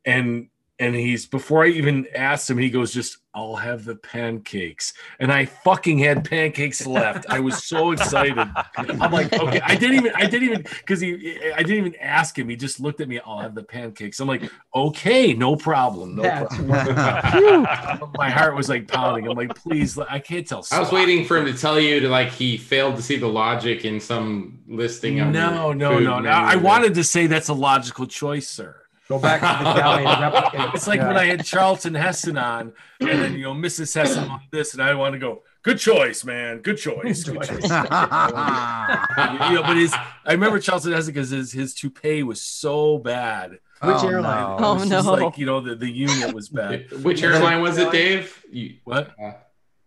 and 0.05 0.49
and 0.79 0.95
he's 0.95 1.25
before 1.25 1.65
I 1.65 1.69
even 1.69 2.07
asked 2.15 2.49
him, 2.49 2.57
he 2.57 2.69
goes 2.69 2.93
just 2.93 3.17
I'll 3.39 3.55
have 3.55 3.85
the 3.85 3.95
pancakes, 3.95 4.93
and 5.19 5.31
I 5.31 5.45
fucking 5.45 5.97
had 5.99 6.25
pancakes 6.29 6.85
left. 6.85 7.25
I 7.29 7.39
was 7.39 7.63
so 7.63 7.91
excited. 7.93 8.37
I'm 8.75 9.11
like, 9.13 9.31
okay, 9.31 9.61
I 9.63 9.75
didn't 9.77 9.95
even, 9.95 10.11
I 10.13 10.25
didn't 10.27 10.49
even, 10.49 10.61
because 10.63 10.99
he, 10.99 11.39
I 11.55 11.63
didn't 11.63 11.77
even 11.87 11.95
ask 12.01 12.37
him. 12.37 12.49
He 12.49 12.57
just 12.57 12.81
looked 12.81 12.99
at 12.99 13.07
me. 13.07 13.17
I'll 13.25 13.39
have 13.39 13.55
the 13.55 13.63
pancakes. 13.63 14.19
I'm 14.19 14.27
like, 14.27 14.43
okay, 14.75 15.33
no 15.33 15.55
problem, 15.55 16.17
no 16.17 16.23
That's 16.23 16.53
problem. 16.53 18.11
My 18.17 18.29
heart 18.29 18.57
was 18.57 18.67
like 18.67 18.89
pounding. 18.89 19.29
I'm 19.29 19.37
like, 19.37 19.55
please, 19.55 19.97
I 19.97 20.19
can't 20.19 20.45
tell. 20.45 20.65
I 20.69 20.79
was 20.81 20.91
waiting 20.91 21.23
for 21.23 21.37
him 21.37 21.45
to 21.45 21.53
tell 21.57 21.79
you 21.79 22.01
to 22.01 22.09
like 22.09 22.29
he 22.31 22.57
failed 22.57 22.97
to 22.97 23.01
see 23.01 23.15
the 23.15 23.27
logic 23.27 23.85
in 23.85 24.01
some 24.01 24.59
listing. 24.67 25.21
of 25.21 25.29
No, 25.29 25.67
your 25.67 25.75
no, 25.75 25.97
food 25.97 26.03
no, 26.03 26.19
no. 26.19 26.29
I 26.29 26.57
wanted 26.57 26.93
to 26.95 27.05
say 27.05 27.27
that's 27.27 27.47
a 27.47 27.53
logical 27.53 28.05
choice, 28.05 28.49
sir. 28.49 28.75
Go 29.09 29.17
back 29.19 29.41
to 29.41 29.63
the 29.63 29.73
galley 29.73 30.05
and 30.05 30.21
replicate. 30.21 30.75
It's 30.75 30.87
like 30.87 30.99
Yeah. 30.99 31.07
when 31.07 31.17
I 31.17 31.25
had 31.25 31.43
Charlton 31.43 31.95
Heston 31.95 32.37
on, 32.37 32.73
and 32.99 33.09
then 33.09 33.33
you 33.33 33.41
know 33.43 33.53
Mrs. 33.55 33.93
Heston 33.95 34.29
on 34.29 34.41
this, 34.51 34.73
and 34.73 34.83
I 34.83 34.93
want 34.93 35.13
to 35.13 35.19
go, 35.19 35.41
good 35.63 35.79
choice, 35.79 36.23
man, 36.23 36.59
good 36.59 36.77
choice, 36.77 37.23
good 37.23 37.41
choice. 37.41 37.63
you 37.63 37.69
know, 37.69 39.63
but 39.63 39.77
his, 39.77 39.93
I 40.25 40.31
remember 40.33 40.59
Charlton 40.59 40.91
Heston 40.93 41.13
because 41.13 41.29
his 41.31 41.51
his 41.51 41.73
toupee 41.73 42.23
was 42.23 42.41
so 42.41 42.97
bad. 42.99 43.51
Which 43.51 43.59
Oh, 43.81 44.07
airline? 44.09 44.41
no. 44.41 44.65
Oh, 44.65 44.71
It 44.73 44.79
was 44.81 44.89
just 44.89 45.07
no. 45.07 45.13
Like 45.13 45.37
you 45.37 45.45
know, 45.45 45.61
the, 45.61 45.75
the 45.75 45.89
unit 45.89 46.33
was 46.33 46.49
bad. 46.49 46.91
Which 47.03 47.23
airline 47.23 47.61
was 47.61 47.77
it, 47.77 47.91
Dave? 47.91 48.43
You, 48.51 48.75
What? 48.83 49.11
uh, 49.21 49.31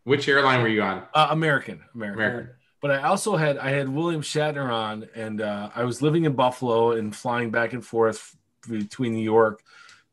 which 0.04 0.26
airline 0.28 0.62
were 0.62 0.68
you 0.68 0.82
on? 0.82 1.04
Uh, 1.14 1.28
American, 1.30 1.80
American. 1.94 2.24
American. 2.24 2.50
But 2.80 2.90
I 2.90 3.02
also 3.04 3.36
had 3.36 3.58
I 3.58 3.68
had 3.70 3.88
William 3.88 4.22
Shatner 4.22 4.68
on, 4.72 5.08
and 5.14 5.40
uh, 5.40 5.70
I 5.76 5.84
was 5.84 6.02
living 6.02 6.24
in 6.24 6.32
Buffalo 6.32 6.92
and 6.92 7.14
flying 7.14 7.50
back 7.50 7.72
and 7.74 7.84
forth 7.86 8.36
between 8.68 9.12
New 9.12 9.22
York. 9.22 9.62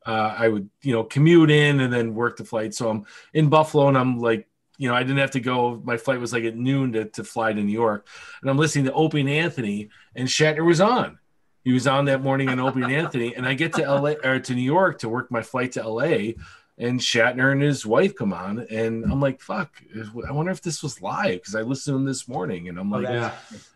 Uh, 0.06 0.36
I 0.38 0.48
would 0.48 0.70
you 0.82 0.94
know 0.94 1.04
commute 1.04 1.52
in 1.52 1.82
and 1.82 1.92
then 1.92 2.16
work 2.16 2.38
the 2.38 2.46
flight. 2.46 2.74
So 2.74 2.90
I'm 2.90 3.06
in 3.34 3.50
Buffalo, 3.50 3.88
and 3.88 3.98
I'm 3.98 4.20
like 4.20 4.48
you 4.78 4.88
know 4.90 4.96
I 4.96 5.04
didn't 5.04 5.18
have 5.18 5.32
to 5.32 5.40
go. 5.40 5.82
My 5.84 5.98
flight 5.98 6.20
was 6.20 6.34
like 6.34 6.44
at 6.44 6.56
noon 6.56 6.94
to, 6.94 7.06
to 7.06 7.24
fly 7.24 7.54
to 7.54 7.62
New 7.62 7.72
York, 7.72 8.08
and 8.42 8.50
I'm 8.50 8.58
listening 8.58 8.86
to 8.86 8.94
Opie 8.94 9.22
and 9.22 9.30
Anthony, 9.30 9.90
and 10.16 10.28
Shatner 10.28 10.66
was 10.66 10.82
on. 10.82 11.20
He 11.64 11.74
was 11.74 11.88
on 11.88 12.06
that 12.06 12.24
morning 12.24 12.50
on 12.50 12.60
Opie 12.60 12.82
and 12.82 12.92
Anthony, 12.92 13.36
and 13.36 13.46
I 13.46 13.54
get 13.54 13.74
to 13.74 13.82
LA 13.82 14.14
or 14.24 14.40
to 14.40 14.56
New 14.56 14.62
York 14.62 15.00
to 15.00 15.10
work 15.10 15.30
my 15.30 15.42
flight 15.42 15.74
to 15.74 15.88
LA, 15.88 16.34
and 16.80 17.00
Shatner 17.00 17.52
and 17.52 17.62
his 17.62 17.86
wife 17.86 18.16
come 18.16 18.32
on, 18.34 18.66
and 18.72 19.04
I'm 19.06 19.20
like, 19.22 19.42
"Fuck!" 19.42 19.82
I 20.28 20.32
wonder 20.32 20.52
if 20.52 20.62
this 20.62 20.82
was 20.82 21.02
live 21.02 21.36
because 21.42 21.54
I 21.56 21.62
listened 21.62 21.94
to 21.94 21.98
him 22.00 22.06
this 22.06 22.28
morning, 22.28 22.70
and 22.70 22.80
I'm 22.80 22.90
like, 22.90 23.04
yeah. 23.04 23.32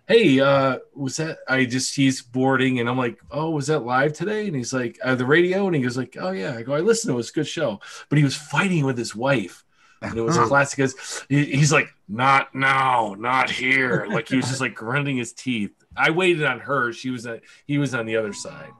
"Hey, 0.07 0.39
uh, 0.39 0.79
was 0.95 1.17
that?" 1.17 1.39
I 1.47 1.65
just 1.65 1.95
he's 1.95 2.21
boarding, 2.21 2.79
and 2.79 2.87
I'm 2.89 2.97
like, 2.97 3.19
"Oh, 3.29 3.49
was 3.51 3.67
that 3.67 3.79
live 3.79 4.13
today?" 4.13 4.47
And 4.47 4.55
he's 4.55 4.73
like, 4.73 4.97
uh, 5.03 5.15
"The 5.15 5.25
radio," 5.25 5.67
and 5.67 5.75
he 5.75 5.81
goes 5.81 5.97
like, 5.97 6.15
"Oh 6.19 6.31
yeah." 6.31 6.55
I 6.55 6.61
go, 6.63 6.73
"I 6.73 6.79
listened 6.79 7.09
to 7.09 7.13
it. 7.13 7.15
It 7.15 7.17
was 7.17 7.29
a 7.29 7.33
good 7.33 7.47
show," 7.47 7.79
but 8.09 8.17
he 8.17 8.23
was 8.23 8.35
fighting 8.35 8.85
with 8.85 8.97
his 8.97 9.15
wife. 9.15 9.63
And 10.01 10.17
it 10.17 10.21
was 10.21 10.37
classic 10.47 10.79
as 10.79 11.23
he- 11.29 11.45
he's 11.57 11.71
like, 11.71 11.87
not 12.09 12.53
now, 12.53 13.15
not 13.17 13.49
here. 13.49 14.05
Like 14.09 14.27
he 14.27 14.35
was 14.35 14.47
just 14.49 14.59
like 14.59 14.75
grinding 14.75 15.15
his 15.17 15.31
teeth. 15.31 15.71
I 15.95 16.09
waited 16.09 16.43
on 16.43 16.59
her. 16.59 16.91
She 16.91 17.09
was 17.09 17.25
at, 17.25 17.41
he 17.67 17.77
was 17.77 17.93
on 17.95 18.05
the 18.05 18.17
other 18.17 18.33
side. 18.33 18.71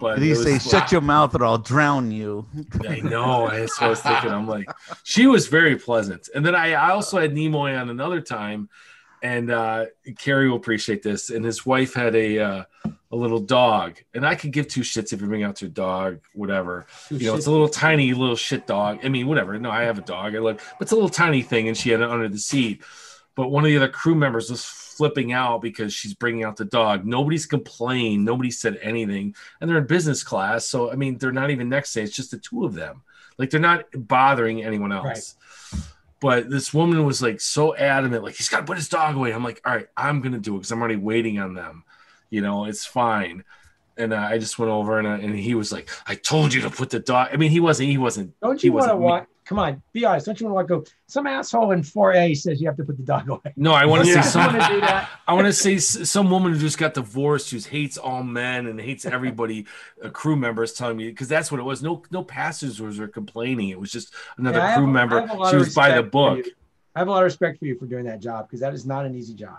But 0.00 0.14
Did 0.16 0.24
he 0.24 0.28
it 0.30 0.36
was 0.38 0.42
say, 0.44 0.52
like- 0.52 0.60
"Shut 0.62 0.92
your 0.92 1.00
mouth, 1.00 1.34
or 1.34 1.44
I'll 1.44 1.58
drown 1.58 2.10
you"? 2.10 2.46
I 2.88 3.00
know. 3.00 3.48
That's 3.50 3.80
what 3.80 3.86
I 3.86 3.90
was 3.90 4.00
thinking. 4.00 4.30
I'm 4.30 4.46
like, 4.48 4.68
she 5.02 5.26
was 5.26 5.46
very 5.46 5.76
pleasant. 5.76 6.28
And 6.34 6.44
then 6.44 6.54
I, 6.54 6.72
I 6.72 6.90
also 6.90 7.20
had 7.20 7.32
Nimoy 7.32 7.80
on 7.80 7.90
another 7.90 8.20
time, 8.20 8.68
and 9.22 9.50
uh, 9.50 9.86
Carrie 10.18 10.48
will 10.48 10.56
appreciate 10.56 11.02
this. 11.02 11.30
And 11.30 11.44
his 11.44 11.64
wife 11.64 11.94
had 11.94 12.14
a 12.16 12.38
uh, 12.38 12.64
a 13.12 13.16
little 13.16 13.38
dog, 13.38 13.98
and 14.12 14.26
I 14.26 14.34
could 14.34 14.50
give 14.52 14.66
two 14.66 14.80
shits 14.80 15.12
if 15.12 15.20
you 15.20 15.28
bring 15.28 15.44
out 15.44 15.62
your 15.62 15.70
dog, 15.70 16.18
whatever. 16.34 16.86
Two 17.08 17.16
you 17.18 17.26
know, 17.28 17.36
it's 17.36 17.46
a 17.46 17.50
little 17.52 17.68
tiny 17.68 18.12
little 18.14 18.36
shit 18.36 18.66
dog. 18.66 18.98
I 19.04 19.08
mean, 19.08 19.28
whatever. 19.28 19.56
No, 19.58 19.70
I 19.70 19.82
have 19.82 19.98
a 19.98 20.02
dog. 20.02 20.34
I 20.34 20.40
like, 20.40 20.56
but 20.56 20.82
it's 20.82 20.92
a 20.92 20.96
little 20.96 21.08
tiny 21.08 21.42
thing, 21.42 21.68
and 21.68 21.76
she 21.76 21.90
had 21.90 22.00
it 22.00 22.10
under 22.10 22.28
the 22.28 22.38
seat. 22.38 22.82
But 23.36 23.48
one 23.48 23.64
of 23.64 23.68
the 23.68 23.76
other 23.76 23.88
crew 23.88 24.14
members 24.16 24.50
was 24.50 24.64
flipping 24.96 25.32
out 25.32 25.60
because 25.62 25.92
she's 25.92 26.14
bringing 26.14 26.44
out 26.44 26.56
the 26.56 26.64
dog. 26.64 27.04
Nobody's 27.04 27.46
complained. 27.46 28.24
Nobody 28.24 28.50
said 28.50 28.78
anything, 28.82 29.34
and 29.60 29.68
they're 29.68 29.78
in 29.78 29.86
business 29.86 30.22
class. 30.22 30.66
So 30.66 30.90
I 30.90 30.94
mean, 30.94 31.18
they're 31.18 31.32
not 31.32 31.50
even 31.50 31.68
next 31.68 31.92
to. 31.94 32.02
It's 32.02 32.14
just 32.14 32.30
the 32.30 32.38
two 32.38 32.64
of 32.64 32.74
them. 32.74 33.02
Like 33.38 33.50
they're 33.50 33.60
not 33.60 33.84
bothering 33.94 34.62
anyone 34.62 34.92
else. 34.92 35.36
But 36.20 36.48
this 36.48 36.72
woman 36.72 37.04
was 37.04 37.20
like 37.20 37.40
so 37.40 37.76
adamant, 37.76 38.24
like 38.24 38.36
he's 38.36 38.48
got 38.48 38.60
to 38.60 38.64
put 38.64 38.78
his 38.78 38.88
dog 38.88 39.16
away. 39.16 39.32
I'm 39.34 39.44
like, 39.44 39.60
all 39.66 39.74
right, 39.74 39.88
I'm 39.96 40.22
gonna 40.22 40.38
do 40.38 40.54
it 40.54 40.58
because 40.60 40.70
I'm 40.72 40.80
already 40.80 40.96
waiting 40.96 41.38
on 41.38 41.54
them. 41.54 41.84
You 42.30 42.40
know, 42.40 42.64
it's 42.64 42.86
fine. 42.86 43.44
And 43.96 44.12
uh, 44.12 44.16
I 44.16 44.38
just 44.38 44.58
went 44.58 44.72
over 44.72 44.98
and, 44.98 45.06
uh, 45.06 45.24
and 45.24 45.34
he 45.38 45.54
was 45.54 45.70
like, 45.70 45.88
I 46.06 46.14
told 46.16 46.52
you 46.54 46.62
to 46.62 46.70
put 46.70 46.90
the 46.90 46.98
dog. 46.98 47.28
I 47.32 47.36
mean, 47.36 47.50
he 47.50 47.60
wasn't. 47.60 47.90
He 47.90 47.98
wasn't. 47.98 48.34
Don't 48.40 48.60
he 48.60 48.68
you 48.68 48.72
want 48.72 48.86
to 48.88 48.96
wasn't- 48.96 49.00
walk? 49.02 49.28
Come 49.46 49.58
on, 49.58 49.82
be 49.92 50.06
honest. 50.06 50.24
Don't 50.24 50.40
you 50.40 50.48
want 50.48 50.66
to 50.66 50.78
go? 50.78 50.84
Some 51.06 51.26
asshole 51.26 51.72
in 51.72 51.82
4A 51.82 52.34
says 52.34 52.62
you 52.62 52.66
have 52.66 52.78
to 52.78 52.84
put 52.84 52.96
the 52.96 53.02
dog 53.02 53.28
away. 53.28 53.52
No, 53.56 53.72
I 53.74 53.84
want 53.84 54.02
to 54.04 54.08
Yeah. 54.10 54.22
say 54.22 54.30
some. 54.30 54.52
do 54.52 54.58
that? 54.58 55.10
I 55.28 55.34
want 55.34 55.46
to 55.46 55.52
say 55.52 55.74
s- 55.74 56.08
some 56.08 56.30
woman 56.30 56.52
who 56.54 56.58
just 56.58 56.78
got 56.78 56.94
divorced, 56.94 57.50
who 57.50 57.58
hates 57.58 57.98
all 57.98 58.22
men 58.22 58.66
and 58.66 58.80
hates 58.80 59.04
everybody. 59.04 59.66
A 60.02 60.08
crew 60.08 60.34
member 60.36 60.62
is 60.62 60.72
telling 60.72 60.96
me 60.96 61.08
because 61.08 61.28
that's 61.28 61.52
what 61.52 61.60
it 61.60 61.64
was. 61.64 61.82
No, 61.82 62.02
no 62.10 62.24
passengers 62.24 62.98
were 62.98 63.06
complaining. 63.08 63.68
It 63.68 63.78
was 63.78 63.92
just 63.92 64.14
another 64.38 64.58
Yeah, 64.58 64.64
I 64.64 64.68
have 64.68 64.78
crew 64.78 64.86
member. 64.86 65.20
have 65.20 65.30
a 65.30 65.34
lot 65.34 65.50
She 65.50 65.56
was 65.56 65.74
by 65.74 65.94
the 65.94 66.02
book. 66.02 66.46
I 66.96 67.00
have 67.00 67.08
a 67.08 67.10
lot 67.10 67.18
of 67.18 67.24
respect 67.24 67.58
for 67.58 67.66
you 67.66 67.76
for 67.78 67.84
doing 67.86 68.04
that 68.04 68.20
job 68.20 68.46
because 68.48 68.60
that 68.60 68.72
is 68.72 68.86
not 68.86 69.04
an 69.04 69.14
easy 69.14 69.34
job. 69.34 69.58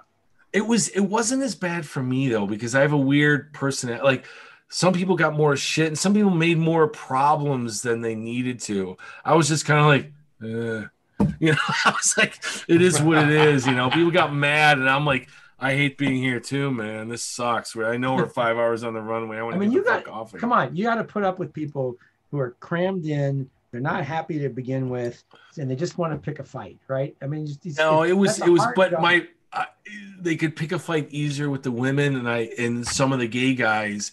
It 0.51 0.65
was. 0.65 0.87
It 0.87 1.01
wasn't 1.01 1.43
as 1.43 1.53
bad 1.53 1.85
for 1.85 2.01
me 2.01 2.29
though 2.29 2.47
because 2.47 2.73
I 2.73 2.81
have 2.81 2.93
a 2.93 2.97
weird 2.97 3.53
person. 3.53 3.99
Like 4.03 4.25
some 4.69 4.93
people 4.93 5.15
got 5.15 5.35
more 5.35 5.55
shit, 5.55 5.87
and 5.87 5.97
some 5.97 6.13
people 6.13 6.31
made 6.31 6.57
more 6.57 6.87
problems 6.87 7.81
than 7.81 8.01
they 8.01 8.15
needed 8.15 8.59
to. 8.61 8.97
I 9.23 9.35
was 9.35 9.47
just 9.47 9.65
kind 9.65 9.79
of 9.79 9.85
like, 9.85 10.11
uh, 10.43 10.87
you 11.39 11.51
know, 11.53 11.57
I 11.85 11.91
was 11.91 12.15
like, 12.17 12.39
it 12.67 12.81
is 12.81 13.01
what 13.01 13.17
it 13.19 13.29
is. 13.29 13.65
You 13.65 13.73
know, 13.73 13.89
people 13.89 14.11
got 14.11 14.33
mad, 14.33 14.77
and 14.79 14.89
I'm 14.89 15.05
like. 15.05 15.27
I 15.57 15.73
hate 15.73 15.97
being 15.97 16.21
here 16.21 16.41
too, 16.41 16.69
man. 16.69 17.07
This 17.07 17.23
sucks. 17.23 17.77
I 17.77 17.95
know 17.95 18.15
we're 18.15 18.27
five 18.43 18.57
hours 18.57 18.83
on 18.83 18.93
the 18.93 18.99
runway. 18.99 19.37
I 19.37 19.41
want 19.41 19.55
I 19.55 19.57
to 19.57 19.61
mean, 19.61 19.71
you 19.71 19.85
got 19.85 20.05
off. 20.05 20.33
of 20.33 20.41
come 20.41 20.51
on. 20.51 20.75
You 20.75 20.83
got 20.83 20.95
to 20.95 21.05
put 21.05 21.23
up 21.23 21.39
with 21.39 21.53
people 21.53 21.95
who 22.29 22.39
are 22.39 22.51
crammed 22.59 23.05
in. 23.05 23.49
They're 23.71 23.79
not 23.79 24.03
happy 24.03 24.37
to 24.39 24.49
begin 24.49 24.89
with, 24.89 25.23
and 25.57 25.71
they 25.71 25.77
just 25.77 25.97
want 25.97 26.11
to 26.11 26.19
pick 26.19 26.39
a 26.39 26.43
fight, 26.43 26.77
right? 26.89 27.15
I 27.21 27.27
mean, 27.27 27.47
just, 27.47 27.77
No, 27.77 28.03
it 28.03 28.11
was 28.11 28.39
it 28.41 28.49
was, 28.49 28.67
but 28.75 28.91
job. 28.91 29.01
my 29.01 29.27
I, 29.53 29.67
they 30.19 30.35
could 30.35 30.57
pick 30.57 30.73
a 30.73 30.79
fight 30.79 31.07
easier 31.11 31.49
with 31.49 31.63
the 31.63 31.71
women, 31.71 32.17
and 32.17 32.29
I 32.29 32.49
and 32.59 32.85
some 32.85 33.13
of 33.13 33.19
the 33.19 33.27
gay 33.27 33.53
guys, 33.53 34.11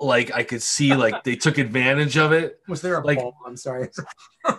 like 0.00 0.32
I 0.34 0.42
could 0.42 0.62
see 0.62 0.94
like 0.94 1.22
they 1.24 1.36
took 1.36 1.58
advantage 1.58 2.16
of 2.16 2.32
it. 2.32 2.60
was 2.68 2.80
there 2.82 2.98
a 3.00 3.06
like- 3.06 3.18
poll? 3.18 3.34
I'm 3.46 3.56
sorry. 3.56 3.88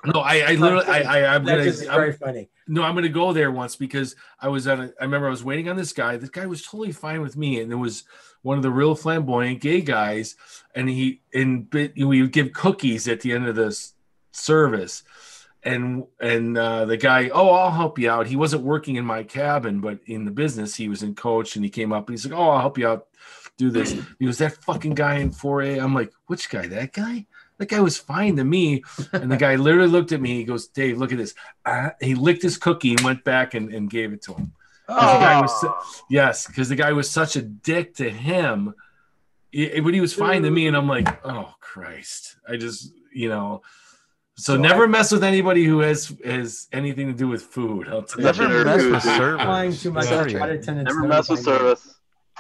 No, 0.03 0.21
I, 0.21 0.39
I 0.39 0.55
literally, 0.55 0.85
I, 0.87 1.01
I, 1.19 1.35
I'm 1.35 1.45
That 1.45 1.51
gonna, 1.57 1.63
just 1.65 1.83
is 1.83 1.87
I'm- 1.87 1.99
very 1.99 2.13
funny. 2.13 2.49
no, 2.67 2.81
I'm 2.81 2.95
gonna 2.95 3.07
go 3.07 3.33
there 3.33 3.51
once 3.51 3.75
because 3.75 4.15
I 4.39 4.47
was 4.47 4.67
on. 4.67 4.79
A, 4.81 4.83
I 4.99 5.03
remember 5.03 5.27
I 5.27 5.29
was 5.29 5.43
waiting 5.43 5.69
on 5.69 5.75
this 5.75 5.93
guy. 5.93 6.17
This 6.17 6.29
guy 6.31 6.47
was 6.47 6.63
totally 6.63 6.91
fine 6.91 7.21
with 7.21 7.37
me, 7.37 7.59
and 7.61 7.71
it 7.71 7.75
was 7.75 8.03
one 8.41 8.57
of 8.57 8.63
the 8.63 8.71
real 8.71 8.95
flamboyant 8.95 9.61
gay 9.61 9.81
guys. 9.81 10.37
And 10.73 10.89
he 10.89 11.21
and 11.35 11.69
bit, 11.69 11.93
we 11.95 12.19
would 12.23 12.31
give 12.31 12.51
cookies 12.51 13.07
at 13.07 13.21
the 13.21 13.31
end 13.33 13.45
of 13.47 13.55
this 13.55 13.93
service, 14.31 15.03
and 15.61 16.05
and 16.19 16.57
uh, 16.57 16.85
the 16.85 16.97
guy, 16.97 17.29
oh, 17.29 17.49
I'll 17.49 17.69
help 17.71 17.99
you 17.99 18.09
out. 18.09 18.25
He 18.25 18.35
wasn't 18.35 18.63
working 18.63 18.95
in 18.95 19.05
my 19.05 19.21
cabin, 19.21 19.81
but 19.81 19.99
in 20.07 20.25
the 20.25 20.31
business, 20.31 20.73
he 20.75 20.89
was 20.89 21.03
in 21.03 21.13
coach, 21.13 21.55
and 21.55 21.63
he 21.63 21.69
came 21.69 21.93
up 21.93 22.07
and 22.07 22.13
he's 22.17 22.25
like, 22.25 22.37
oh, 22.39 22.49
I'll 22.49 22.59
help 22.61 22.79
you 22.79 22.87
out. 22.87 23.05
Do 23.57 23.69
this. 23.71 23.95
He 24.19 24.25
was 24.27 24.37
that 24.39 24.61
fucking 24.63 24.95
guy 24.95 25.15
in 25.15 25.29
4A. 25.31 25.81
I'm 25.81 25.93
like, 25.93 26.11
which 26.27 26.49
guy? 26.49 26.67
That 26.67 26.91
guy? 26.93 27.25
That 27.57 27.69
guy 27.69 27.79
was 27.79 27.97
fine 27.97 28.35
to 28.35 28.43
me. 28.43 28.83
And 29.13 29.31
the 29.31 29.37
guy 29.37 29.55
literally 29.55 29.87
looked 29.87 30.11
at 30.11 30.19
me. 30.19 30.35
He 30.35 30.43
goes, 30.43 30.67
Dave, 30.67 30.97
look 30.97 31.11
at 31.13 31.17
this. 31.17 31.33
Uh, 31.65 31.91
he 32.01 32.13
licked 32.15 32.41
his 32.43 32.57
cookie 32.57 32.91
and 32.91 32.99
went 33.01 33.23
back 33.23 33.53
and, 33.53 33.73
and 33.73 33.89
gave 33.89 34.11
it 34.11 34.21
to 34.23 34.33
him. 34.33 34.51
'Cause 34.87 35.13
the 35.19 35.25
guy 35.25 35.41
was 35.41 35.61
su- 35.61 36.03
yes, 36.11 36.45
because 36.47 36.69
the 36.69 36.75
guy 36.75 36.91
was 36.91 37.09
such 37.09 37.35
a 37.37 37.41
dick 37.41 37.95
to 37.95 38.09
him. 38.09 38.75
It- 39.51 39.83
but 39.83 39.93
he 39.93 40.01
was 40.01 40.13
fine 40.13 40.43
to 40.43 40.51
me, 40.51 40.67
and 40.67 40.75
I'm 40.77 40.87
like, 40.87 41.07
oh 41.25 41.55
Christ! 41.59 42.35
I 42.47 42.57
just, 42.57 42.91
you 43.13 43.29
know. 43.29 43.61
So, 44.37 44.55
So 44.55 44.61
never 44.61 44.83
I- 44.83 44.87
mess 44.87 45.11
with 45.11 45.23
anybody 45.23 45.63
who 45.63 45.79
has 45.79 46.13
has 46.23 46.67
anything 46.71 47.07
to 47.07 47.13
do 47.13 47.27
with 47.27 47.41
food. 47.41 47.87
I'll 47.87 48.03
tell 48.03 48.19
you. 48.19 48.25
Never 48.25 48.63
mess 48.65 48.83
with 48.83 49.01
Flying 49.01 49.71
servers. 49.71 49.81
Too 49.81 49.91
much 49.91 50.09
Yeah. 50.11 50.17
on 50.19 50.29
flight 50.29 50.49
attendants. 50.51 50.93
Never 50.93 51.07
mess 51.07 51.29
with 51.29 51.39
service. 51.39 51.94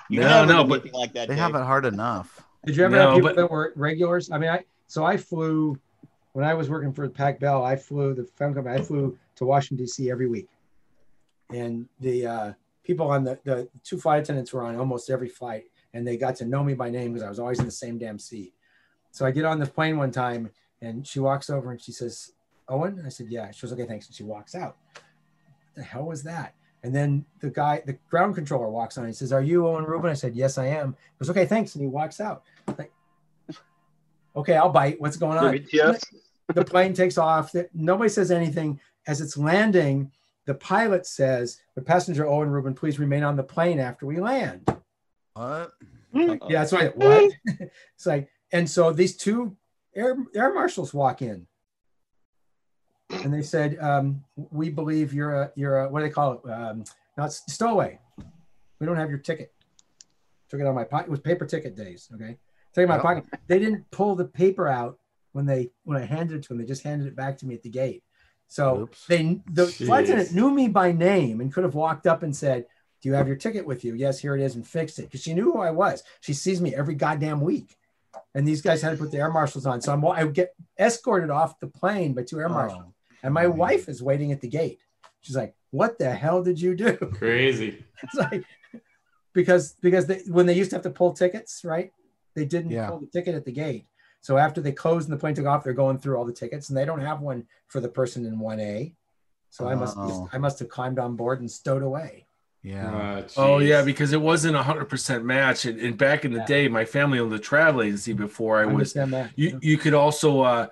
You 0.09 0.19
No, 0.21 0.45
never 0.45 0.53
no, 0.53 0.63
but- 0.63 0.91
like 0.93 1.13
that. 1.13 1.27
They 1.27 1.33
Dave. 1.35 1.43
have 1.43 1.55
it 1.55 1.61
hard 1.63 1.85
enough. 1.85 2.45
Did 2.65 2.77
you 2.77 2.83
ever 2.85 2.95
No, 2.95 3.01
have 3.07 3.13
people 3.15 3.29
but- 3.29 3.35
that 3.37 3.51
were 3.51 3.73
regulars? 3.75 4.31
I 4.31 4.37
mean, 4.37 4.49
I 4.49 4.63
so 4.87 5.03
I 5.03 5.17
flew 5.17 5.79
when 6.33 6.45
I 6.45 6.53
was 6.53 6.69
working 6.69 6.91
for 6.93 7.07
Pac 7.09 7.39
Bell. 7.39 7.63
I 7.63 7.75
flew 7.75 8.13
the 8.13 8.23
film 8.23 8.53
company. 8.53 8.75
I 8.77 8.81
flew 8.81 9.17
to 9.35 9.45
Washington 9.45 9.83
D.C. 9.85 10.09
every 10.11 10.27
week, 10.27 10.47
and 11.51 11.87
the 11.99 12.25
uh, 12.25 12.53
people 12.83 13.07
on 13.09 13.23
the 13.23 13.39
the 13.43 13.67
two 13.83 13.97
flight 13.99 14.23
attendants 14.23 14.51
were 14.53 14.63
on 14.63 14.75
almost 14.75 15.09
every 15.09 15.29
flight, 15.29 15.65
and 15.93 16.07
they 16.07 16.17
got 16.17 16.35
to 16.37 16.45
know 16.45 16.63
me 16.63 16.73
by 16.73 16.89
name 16.89 17.13
because 17.13 17.25
I 17.25 17.29
was 17.29 17.39
always 17.39 17.59
in 17.59 17.65
the 17.65 17.71
same 17.71 17.97
damn 17.97 18.19
seat. 18.19 18.53
So 19.11 19.25
I 19.25 19.31
get 19.31 19.45
on 19.45 19.59
the 19.59 19.65
plane 19.67 19.97
one 19.97 20.11
time, 20.11 20.49
and 20.81 21.05
she 21.07 21.19
walks 21.19 21.49
over 21.49 21.71
and 21.71 21.79
she 21.81 21.91
says, 21.91 22.31
"Owen," 22.67 23.01
I 23.05 23.09
said, 23.09 23.27
"Yeah." 23.29 23.51
She 23.51 23.61
goes, 23.65 23.73
"Okay, 23.73 23.85
thanks," 23.85 24.07
and 24.07 24.15
she 24.15 24.23
walks 24.23 24.55
out. 24.55 24.77
What 24.93 25.03
the 25.75 25.83
hell 25.83 26.05
was 26.05 26.23
that? 26.23 26.54
And 26.85 26.93
then 26.93 27.25
the 27.39 27.49
guy, 27.49 27.81
the 27.83 27.97
ground 28.11 28.35
controller 28.35 28.69
walks 28.69 28.99
on. 28.99 29.07
He 29.07 29.13
says, 29.13 29.33
"Are 29.33 29.41
you 29.41 29.67
Owen 29.67 29.85
Rubin?" 29.85 30.11
I 30.11 30.13
said, 30.13 30.35
"Yes, 30.35 30.59
I 30.59 30.67
am." 30.67 30.91
He 30.91 31.19
goes, 31.19 31.31
"Okay, 31.31 31.47
thanks," 31.47 31.73
and 31.73 31.81
he 31.81 31.87
walks 31.87 32.21
out. 32.21 32.43
Like, 32.77 32.91
okay, 34.35 34.55
I'll 34.55 34.69
bite. 34.69 35.01
What's 35.01 35.17
going 35.17 35.39
on? 35.39 35.65
Yes. 35.73 36.05
the 36.53 36.63
plane 36.63 36.93
takes 36.93 37.17
off. 37.17 37.55
Nobody 37.73 38.07
says 38.07 38.29
anything. 38.29 38.79
As 39.07 39.19
it's 39.19 39.35
landing, 39.35 40.11
the 40.45 40.53
pilot 40.53 41.07
says, 41.07 41.59
"The 41.73 41.81
passenger 41.81 42.27
Owen 42.27 42.51
Rubin, 42.51 42.75
please 42.75 42.99
remain 42.99 43.23
on 43.23 43.35
the 43.35 43.43
plane 43.43 43.79
after 43.79 44.05
we 44.05 44.19
land." 44.19 44.71
What? 45.33 45.71
Like, 46.13 46.41
yeah, 46.47 46.59
that's 46.59 46.71
right. 46.71 46.95
What? 46.95 47.33
it's 47.95 48.05
like, 48.05 48.29
and 48.51 48.69
so 48.69 48.93
these 48.93 49.17
two 49.17 49.57
air 49.95 50.15
air 50.35 50.53
marshals 50.53 50.93
walk 50.93 51.23
in, 51.23 51.47
and 53.09 53.33
they 53.33 53.41
said, 53.41 53.77
um, 53.79 54.23
"We 54.35 54.69
believe 54.69 55.13
you're 55.13 55.35
a 55.35 55.51
you're 55.55 55.79
a 55.81 55.89
what 55.89 55.99
do 55.99 56.05
they 56.05 56.11
call 56.11 56.33
it? 56.33 56.49
Um, 56.49 56.83
not 57.17 57.33
stowaway. 57.33 57.99
We 58.79 58.85
don't 58.85 58.97
have 58.97 59.09
your 59.09 59.19
ticket. 59.19 59.53
Took 60.49 60.59
it 60.59 60.63
out 60.63 60.69
of 60.69 60.75
my 60.75 60.83
pocket. 60.83 61.07
It 61.07 61.11
was 61.11 61.19
paper 61.19 61.45
ticket 61.45 61.75
days. 61.75 62.09
Okay, 62.13 62.37
took 62.73 62.83
it 62.83 62.89
out 62.89 62.97
of 62.99 63.03
my 63.03 63.15
pocket. 63.15 63.25
They 63.47 63.59
didn't 63.59 63.89
pull 63.91 64.15
the 64.15 64.25
paper 64.25 64.67
out 64.67 64.99
when 65.33 65.45
they 65.45 65.71
when 65.83 65.97
I 66.01 66.05
handed 66.05 66.37
it 66.37 66.43
to 66.43 66.49
them. 66.49 66.57
They 66.59 66.65
just 66.65 66.83
handed 66.83 67.07
it 67.07 67.15
back 67.15 67.37
to 67.39 67.45
me 67.45 67.55
at 67.55 67.63
the 67.63 67.69
gate. 67.69 68.03
So 68.47 68.81
Oops. 68.83 69.07
they 69.07 69.41
the 69.51 69.67
flight 69.67 70.05
attendant 70.05 70.33
knew 70.33 70.51
me 70.51 70.67
by 70.67 70.91
name 70.91 71.41
and 71.41 71.53
could 71.53 71.63
have 71.63 71.73
walked 71.75 72.05
up 72.07 72.21
and 72.23 72.35
said, 72.35 72.65
"Do 73.01 73.09
you 73.09 73.15
have 73.15 73.27
your 73.27 73.37
ticket 73.37 73.65
with 73.65 73.83
you?" 73.83 73.95
Yes, 73.95 74.19
here 74.19 74.35
it 74.35 74.41
is, 74.41 74.55
and 74.55 74.65
fixed 74.67 74.99
it 74.99 75.03
because 75.03 75.21
she 75.21 75.33
knew 75.33 75.51
who 75.51 75.59
I 75.59 75.71
was. 75.71 76.03
She 76.21 76.33
sees 76.33 76.61
me 76.61 76.75
every 76.75 76.93
goddamn 76.95 77.41
week, 77.41 77.75
and 78.35 78.47
these 78.47 78.61
guys 78.61 78.81
had 78.83 78.91
to 78.91 78.97
put 78.97 79.11
the 79.11 79.17
air 79.17 79.31
marshals 79.31 79.65
on. 79.65 79.81
So 79.81 79.91
I'm 79.93 80.05
I 80.05 80.25
get 80.27 80.53
escorted 80.77 81.31
off 81.31 81.59
the 81.59 81.67
plane 81.67 82.13
by 82.13 82.21
two 82.23 82.39
air 82.39 82.49
marshals, 82.49 82.83
Oh. 82.85 82.93
And 83.25 83.33
my 83.33 83.47
wife 83.47 83.89
is 83.89 84.01
waiting 84.03 84.31
at 84.31 84.39
the 84.41 84.47
gate. 84.47 84.79
She's 85.21 85.35
like, 85.35 85.55
"What 85.71 85.97
the 85.97 86.11
hell 86.13 86.43
did 86.43 86.61
you 86.61 86.75
do?" 86.75 86.95
Crazy. 87.13 87.83
It's 88.03 88.15
like 88.15 88.45
because 89.33 89.73
because 89.81 90.05
they, 90.05 90.21
when 90.27 90.45
they 90.45 90.53
used 90.53 90.69
to 90.69 90.75
have 90.77 90.83
to 90.83 90.89
pull 90.89 91.13
tickets, 91.13 91.61
right? 91.65 91.91
They 92.35 92.45
didn't 92.45 92.71
Yeah. 92.71 92.89
pull 92.89 92.99
the 92.99 93.07
ticket 93.07 93.35
at 93.35 93.45
the 93.45 93.51
gate. 93.51 93.87
So 94.21 94.37
after 94.37 94.61
they 94.61 94.71
closed 94.71 95.07
and 95.09 95.15
the 95.17 95.19
plane 95.19 95.35
took 95.35 95.45
off, 95.45 95.63
they're 95.63 95.73
going 95.73 95.97
through 95.99 96.17
all 96.17 96.25
the 96.25 96.33
tickets, 96.33 96.69
and 96.69 96.77
they 96.77 96.85
don't 96.85 96.99
have 97.01 97.21
one 97.21 97.45
for 97.67 97.79
the 97.79 97.89
person 97.89 98.25
in 98.25 98.39
one 98.39 98.59
A. 98.59 98.93
So 99.49 99.67
I 99.67 99.75
must 99.75 99.97
Oh. 99.99 100.29
I 100.31 100.37
must 100.37 100.59
have 100.59 100.69
climbed 100.69 100.99
on 100.99 101.15
board 101.15 101.39
and 101.39 101.49
stowed 101.49 101.83
away. 101.83 102.27
Yeah. 102.61 102.95
Uh, 102.95 103.27
Oh 103.37 103.59
yeah, 103.59 103.83
because 103.83 104.11
it 104.13 104.21
wasn't 104.21 104.55
a 104.55 104.63
hundred 104.63 104.85
percent 104.85 105.23
match. 105.25 105.65
And, 105.65 105.79
and 105.79 105.97
back 105.97 106.25
in 106.25 106.31
the 106.31 106.39
Yeah. 106.39 106.45
day, 106.45 106.67
my 106.67 106.85
family 106.85 107.19
owned 107.19 107.33
a 107.33 107.39
travel 107.39 107.81
agency 107.81 108.13
before 108.13 108.57
I 108.59 108.63
I 108.63 108.65
was 108.65 108.95
understand 108.95 109.13
that. 109.13 109.31
you 109.35 109.59
you 109.61 109.77
could 109.77 109.93
also 109.93 110.41
uh 110.41 110.67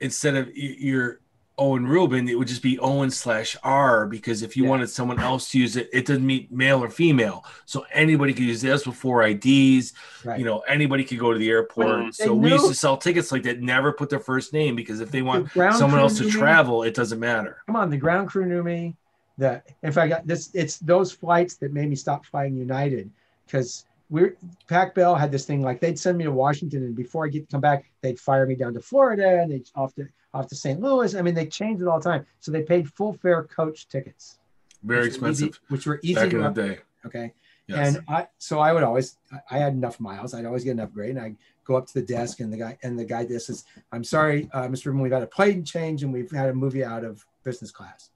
instead 0.00 0.34
of 0.36 0.54
your 0.56 1.20
Owen 1.58 1.86
Rubin, 1.86 2.28
it 2.28 2.38
would 2.38 2.48
just 2.48 2.62
be 2.62 2.78
Owen 2.80 3.10
slash 3.10 3.56
R 3.62 4.06
because 4.06 4.42
if 4.42 4.56
you 4.58 4.64
Yeah. 4.64 4.70
wanted 4.70 4.90
someone 4.90 5.18
else 5.18 5.50
to 5.52 5.58
use 5.58 5.76
it, 5.76 5.88
it 5.92 6.04
doesn't 6.06 6.26
mean 6.26 6.46
male 6.50 6.84
or 6.84 6.90
female. 6.90 7.44
So 7.64 7.86
anybody 7.92 8.34
could 8.34 8.44
use 8.44 8.60
this 8.60 8.84
before 8.84 9.22
IDs. 9.22 9.94
Right. 10.24 10.38
You 10.38 10.44
know, 10.44 10.58
anybody 10.68 11.02
could 11.02 11.18
go 11.18 11.32
to 11.32 11.38
the 11.38 11.48
airport. 11.48 12.14
So 12.14 12.24
They 12.24 12.30
we 12.30 12.52
used 12.52 12.68
to 12.68 12.74
sell 12.74 12.98
tickets 12.98 13.32
like 13.32 13.42
that, 13.44 13.62
never 13.62 13.92
put 13.92 14.10
their 14.10 14.20
first 14.20 14.52
name 14.52 14.76
because 14.76 15.00
if 15.00 15.10
they 15.10 15.22
want 15.22 15.52
The 15.54 15.72
someone 15.72 15.98
else 16.00 16.18
to 16.18 16.24
knew 16.24 16.28
me. 16.28 16.34
travel, 16.34 16.82
it 16.82 16.94
doesn't 16.94 17.20
matter. 17.20 17.58
Come 17.66 17.76
on, 17.76 17.88
the 17.88 17.96
ground 17.96 18.28
crew 18.28 18.44
knew 18.44 18.62
me. 18.62 18.94
The 19.38 19.62
if 19.82 19.96
I 19.98 20.08
got 20.08 20.26
this, 20.26 20.50
it's 20.54 20.78
those 20.78 21.10
flights 21.12 21.56
that 21.56 21.72
made 21.72 21.88
me 21.88 21.96
stop 21.96 22.24
flying 22.26 22.54
United 22.54 23.10
because 23.46 23.84
we're 24.10 24.36
Pac 24.68 24.94
Bell 24.94 25.14
had 25.14 25.32
this 25.32 25.44
thing 25.46 25.62
like 25.62 25.80
they'd 25.80 25.98
send 25.98 26.16
me 26.18 26.24
to 26.24 26.32
Washington 26.32 26.84
and 26.84 26.94
before 26.94 27.24
I 27.26 27.28
get 27.28 27.48
to 27.48 27.52
come 27.52 27.60
back, 27.60 27.90
they'd 28.02 28.18
fire 28.20 28.46
me 28.46 28.54
down 28.54 28.72
to 28.74 28.80
Florida 28.80 29.40
and 29.40 29.50
they'd 29.50 29.68
off 29.74 29.94
to 29.96 30.06
off 30.36 30.48
to 30.48 30.54
St. 30.56 30.80
Louis. 30.80 31.14
I 31.14 31.22
mean, 31.22 31.34
they 31.34 31.46
changed 31.46 31.82
it 31.82 31.88
all 31.88 31.98
the 31.98 32.04
time. 32.10 32.26
So 32.40 32.50
they 32.52 32.62
paid 32.62 32.92
full 32.92 33.12
fare 33.14 33.42
coach 33.44 33.88
tickets. 33.88 34.38
Very 34.82 35.08
which 35.08 35.18
were 35.20 35.28
easy- 35.30 35.46
expensive 35.46 35.60
which 35.68 35.86
were 35.86 36.00
easy 36.02 36.14
back 36.14 36.32
in 36.32 36.40
the 36.42 36.48
day. 36.50 36.78
Okay. 37.06 37.32
Yes. 37.66 37.96
And 37.96 38.04
I, 38.08 38.28
so 38.38 38.60
I 38.60 38.72
would 38.72 38.84
always, 38.84 39.16
I- 39.50 39.58
had 39.58 39.72
enough 39.72 39.98
miles. 39.98 40.34
I'd 40.34 40.44
always 40.44 40.62
get 40.64 40.72
an 40.72 40.80
upgrade, 40.80 41.10
and 41.16 41.20
I 41.20 41.34
go 41.64 41.74
up 41.76 41.86
to 41.88 41.94
the 41.94 42.02
desk, 42.02 42.38
and 42.38 42.52
the 42.52 42.56
guy, 42.56 42.78
and 42.84 42.96
the 42.96 43.04
guy 43.04 43.24
this 43.24 43.50
is, 43.50 43.64
I'm 43.90 44.04
sorry, 44.04 44.48
uh, 44.52 44.68
Mr. 44.68 44.86
Rubin, 44.86 45.00
we've 45.02 45.10
had 45.10 45.24
a 45.24 45.26
plane 45.26 45.64
change, 45.64 46.04
and 46.04 46.12
we've 46.12 46.30
had 46.30 46.54
move 46.54 46.76
you 46.76 46.84
out 46.84 47.02
of 47.04 47.26
business 47.42 47.72
class. 47.72 48.10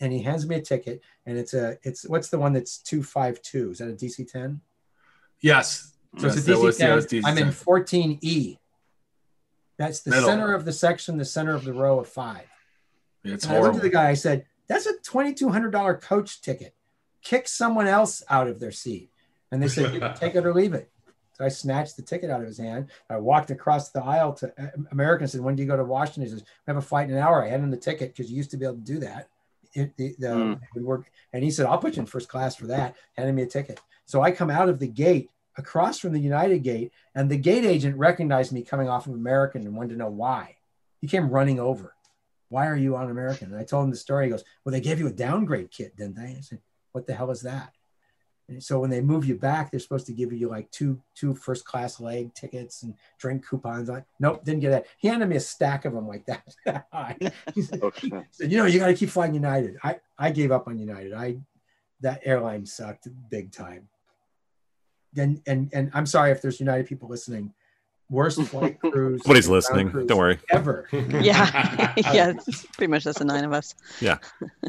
And 0.00 0.12
he 0.12 0.20
hands 0.22 0.46
me 0.46 0.56
a 0.56 0.60
ticket, 0.60 1.00
and 1.24 1.38
it's 1.38 1.54
a, 1.54 1.78
it's 1.82 2.06
what's 2.06 2.28
the 2.28 2.38
one 2.38 2.52
that's 2.52 2.76
two 2.78 3.02
five 3.02 3.40
two? 3.40 3.70
Is 3.70 3.78
that 3.78 3.88
a 3.88 3.92
DC 3.92 4.30
ten? 4.30 4.60
yes. 5.40 5.92
So 6.18 6.26
Yes, 6.26 6.36
it's 6.38 6.48
a 6.48 6.52
DC 6.52 6.62
was- 6.64 6.80
yeah, 6.80 6.86
ten. 6.88 6.98
DC 6.98 7.22
I'm 7.24 7.38
in 7.38 7.52
fourteen 7.52 8.18
E. 8.20 8.56
That's 9.80 10.00
the 10.02 10.10
Middle. 10.10 10.28
center 10.28 10.52
of 10.52 10.66
the 10.66 10.72
section, 10.74 11.16
the 11.16 11.24
center 11.24 11.54
of 11.54 11.64
the 11.64 11.72
row 11.72 11.98
of 12.00 12.06
five. 12.06 12.44
It's 13.24 13.46
And 13.46 13.54
I 13.56 13.60
looked 13.60 13.76
at 13.76 13.82
the 13.82 13.88
guy. 13.88 14.10
I 14.10 14.14
said, 14.14 14.44
"That's 14.68 14.84
a 14.84 14.92
twenty-two 15.02 15.48
hundred 15.48 15.70
dollar 15.70 15.94
coach 15.94 16.42
ticket. 16.42 16.74
Kick 17.22 17.48
someone 17.48 17.86
else 17.86 18.22
out 18.28 18.46
of 18.46 18.60
their 18.60 18.72
seat." 18.72 19.10
And 19.50 19.62
they 19.62 19.68
said, 19.68 19.94
"You 19.94 20.00
can 20.00 20.14
"Take 20.14 20.34
it 20.34 20.44
or 20.44 20.52
leave 20.52 20.74
it." 20.74 20.90
So 21.32 21.46
I 21.46 21.48
snatched 21.48 21.96
the 21.96 22.02
ticket 22.02 22.28
out 22.28 22.42
of 22.42 22.46
his 22.46 22.58
hand. 22.58 22.90
I 23.08 23.16
walked 23.16 23.50
across 23.50 23.90
the 23.90 24.04
aisle 24.04 24.34
to 24.34 24.48
uh, 24.62 24.66
American. 24.92 25.24
and 25.24 25.30
Said, 25.30 25.40
"When 25.40 25.56
do 25.56 25.62
you 25.62 25.68
go 25.68 25.78
to 25.78 25.84
Washington?" 25.84 26.24
He 26.24 26.28
says, 26.28 26.40
"We 26.42 26.70
have 26.74 26.76
a 26.76 26.82
flight 26.86 27.08
in 27.08 27.16
an 27.16 27.22
hour." 27.22 27.42
I 27.42 27.48
handed 27.48 27.64
him 27.64 27.70
the 27.70 27.78
ticket 27.78 28.14
because 28.14 28.30
you 28.30 28.36
used 28.36 28.50
to 28.50 28.58
be 28.58 28.66
able 28.66 28.76
to 28.76 28.82
do 28.82 28.98
that. 29.00 29.28
It, 29.72 29.96
the, 29.96 30.14
the, 30.18 30.26
Mm. 30.28 30.52
it 30.56 30.68
would 30.74 30.84
work. 30.84 31.10
And 31.32 31.42
he 31.42 31.50
said, 31.50 31.64
"I'll 31.64 31.78
put 31.78 31.96
you 31.96 32.00
in 32.00 32.06
first 32.06 32.28
class 32.28 32.54
for 32.54 32.66
that." 32.66 32.96
Handed 33.16 33.34
me 33.34 33.42
a 33.42 33.46
ticket. 33.46 33.80
So 34.04 34.20
I 34.20 34.30
come 34.30 34.50
out 34.50 34.68
of 34.68 34.78
the 34.78 34.88
gate 34.88 35.30
across 35.60 35.98
from 35.98 36.12
the 36.12 36.20
United 36.20 36.62
gate, 36.62 36.92
and 37.14 37.30
the 37.30 37.36
gate 37.36 37.64
agent 37.64 37.96
recognized 37.96 38.52
me 38.52 38.62
coming 38.62 38.88
off 38.88 39.06
of 39.06 39.14
American 39.14 39.62
and 39.62 39.76
wanted 39.76 39.90
to 39.90 39.98
know 39.98 40.10
why. 40.10 40.56
He 41.00 41.06
came 41.06 41.30
running 41.30 41.60
over. 41.60 41.94
Why 42.48 42.66
are 42.66 42.76
you 42.76 42.96
on 42.96 43.10
American? 43.10 43.52
And 43.52 43.60
I 43.60 43.64
told 43.64 43.84
him 43.84 43.90
the 43.90 43.96
story. 43.96 44.26
He 44.26 44.30
goes, 44.30 44.44
Well, 44.64 44.72
they 44.72 44.80
gave 44.80 44.98
you 44.98 45.06
a 45.06 45.12
downgrade 45.12 45.70
kit, 45.70 45.96
didn't 45.96 46.16
they? 46.16 46.36
I 46.36 46.40
said, 46.40 46.60
What 46.92 47.06
the 47.06 47.14
hell 47.14 47.30
is 47.30 47.42
that? 47.42 47.72
And 48.48 48.62
so 48.62 48.80
when 48.80 48.90
they 48.90 49.00
move 49.00 49.24
you 49.24 49.36
back, 49.36 49.70
they're 49.70 49.78
supposed 49.78 50.06
to 50.06 50.12
give 50.12 50.32
you 50.32 50.48
like 50.48 50.70
two 50.72 51.00
two 51.14 51.34
first 51.34 51.64
class 51.64 52.00
leg 52.00 52.34
tickets 52.34 52.82
and 52.82 52.94
drink 53.18 53.46
coupons. 53.46 53.88
I 53.88 54.04
nope, 54.18 54.44
didn't 54.44 54.60
get 54.60 54.70
that. 54.70 54.86
He 54.98 55.06
handed 55.06 55.28
me 55.28 55.36
a 55.36 55.40
stack 55.40 55.84
of 55.84 55.92
them 55.92 56.08
like 56.08 56.26
that. 56.26 56.42
he 57.54 57.62
said, 57.62 57.80
he 58.00 58.12
said, 58.32 58.50
you 58.50 58.58
know, 58.58 58.66
you 58.66 58.80
got 58.80 58.88
to 58.88 58.94
keep 58.94 59.10
flying 59.10 59.34
United. 59.34 59.76
I 59.84 60.00
I 60.18 60.32
gave 60.32 60.50
up 60.50 60.66
on 60.66 60.78
United. 60.78 61.12
I 61.12 61.36
that 62.00 62.22
airline 62.24 62.66
sucked 62.66 63.06
big 63.30 63.52
time. 63.52 63.88
And 65.16 65.40
and 65.46 65.70
and 65.72 65.90
I'm 65.94 66.06
sorry 66.06 66.30
if 66.30 66.40
there's 66.42 66.60
United 66.60 66.86
people 66.86 67.08
listening. 67.08 67.52
Worst 68.08 68.42
flight 68.50 68.80
crews. 68.80 69.22
Nobody's 69.24 69.46
ground 69.46 69.56
listening. 69.56 69.90
crews 69.90 70.06
Don't 70.08 70.18
worry. 70.18 70.38
Ever. 70.50 70.88
Yeah, 70.92 71.92
yeah, 72.12 72.32
it's 72.46 72.66
pretty 72.66 72.90
much 72.90 73.04
just 73.04 73.18
the 73.20 73.24
nine 73.24 73.44
of 73.44 73.52
us. 73.52 73.74
Yeah. 74.00 74.18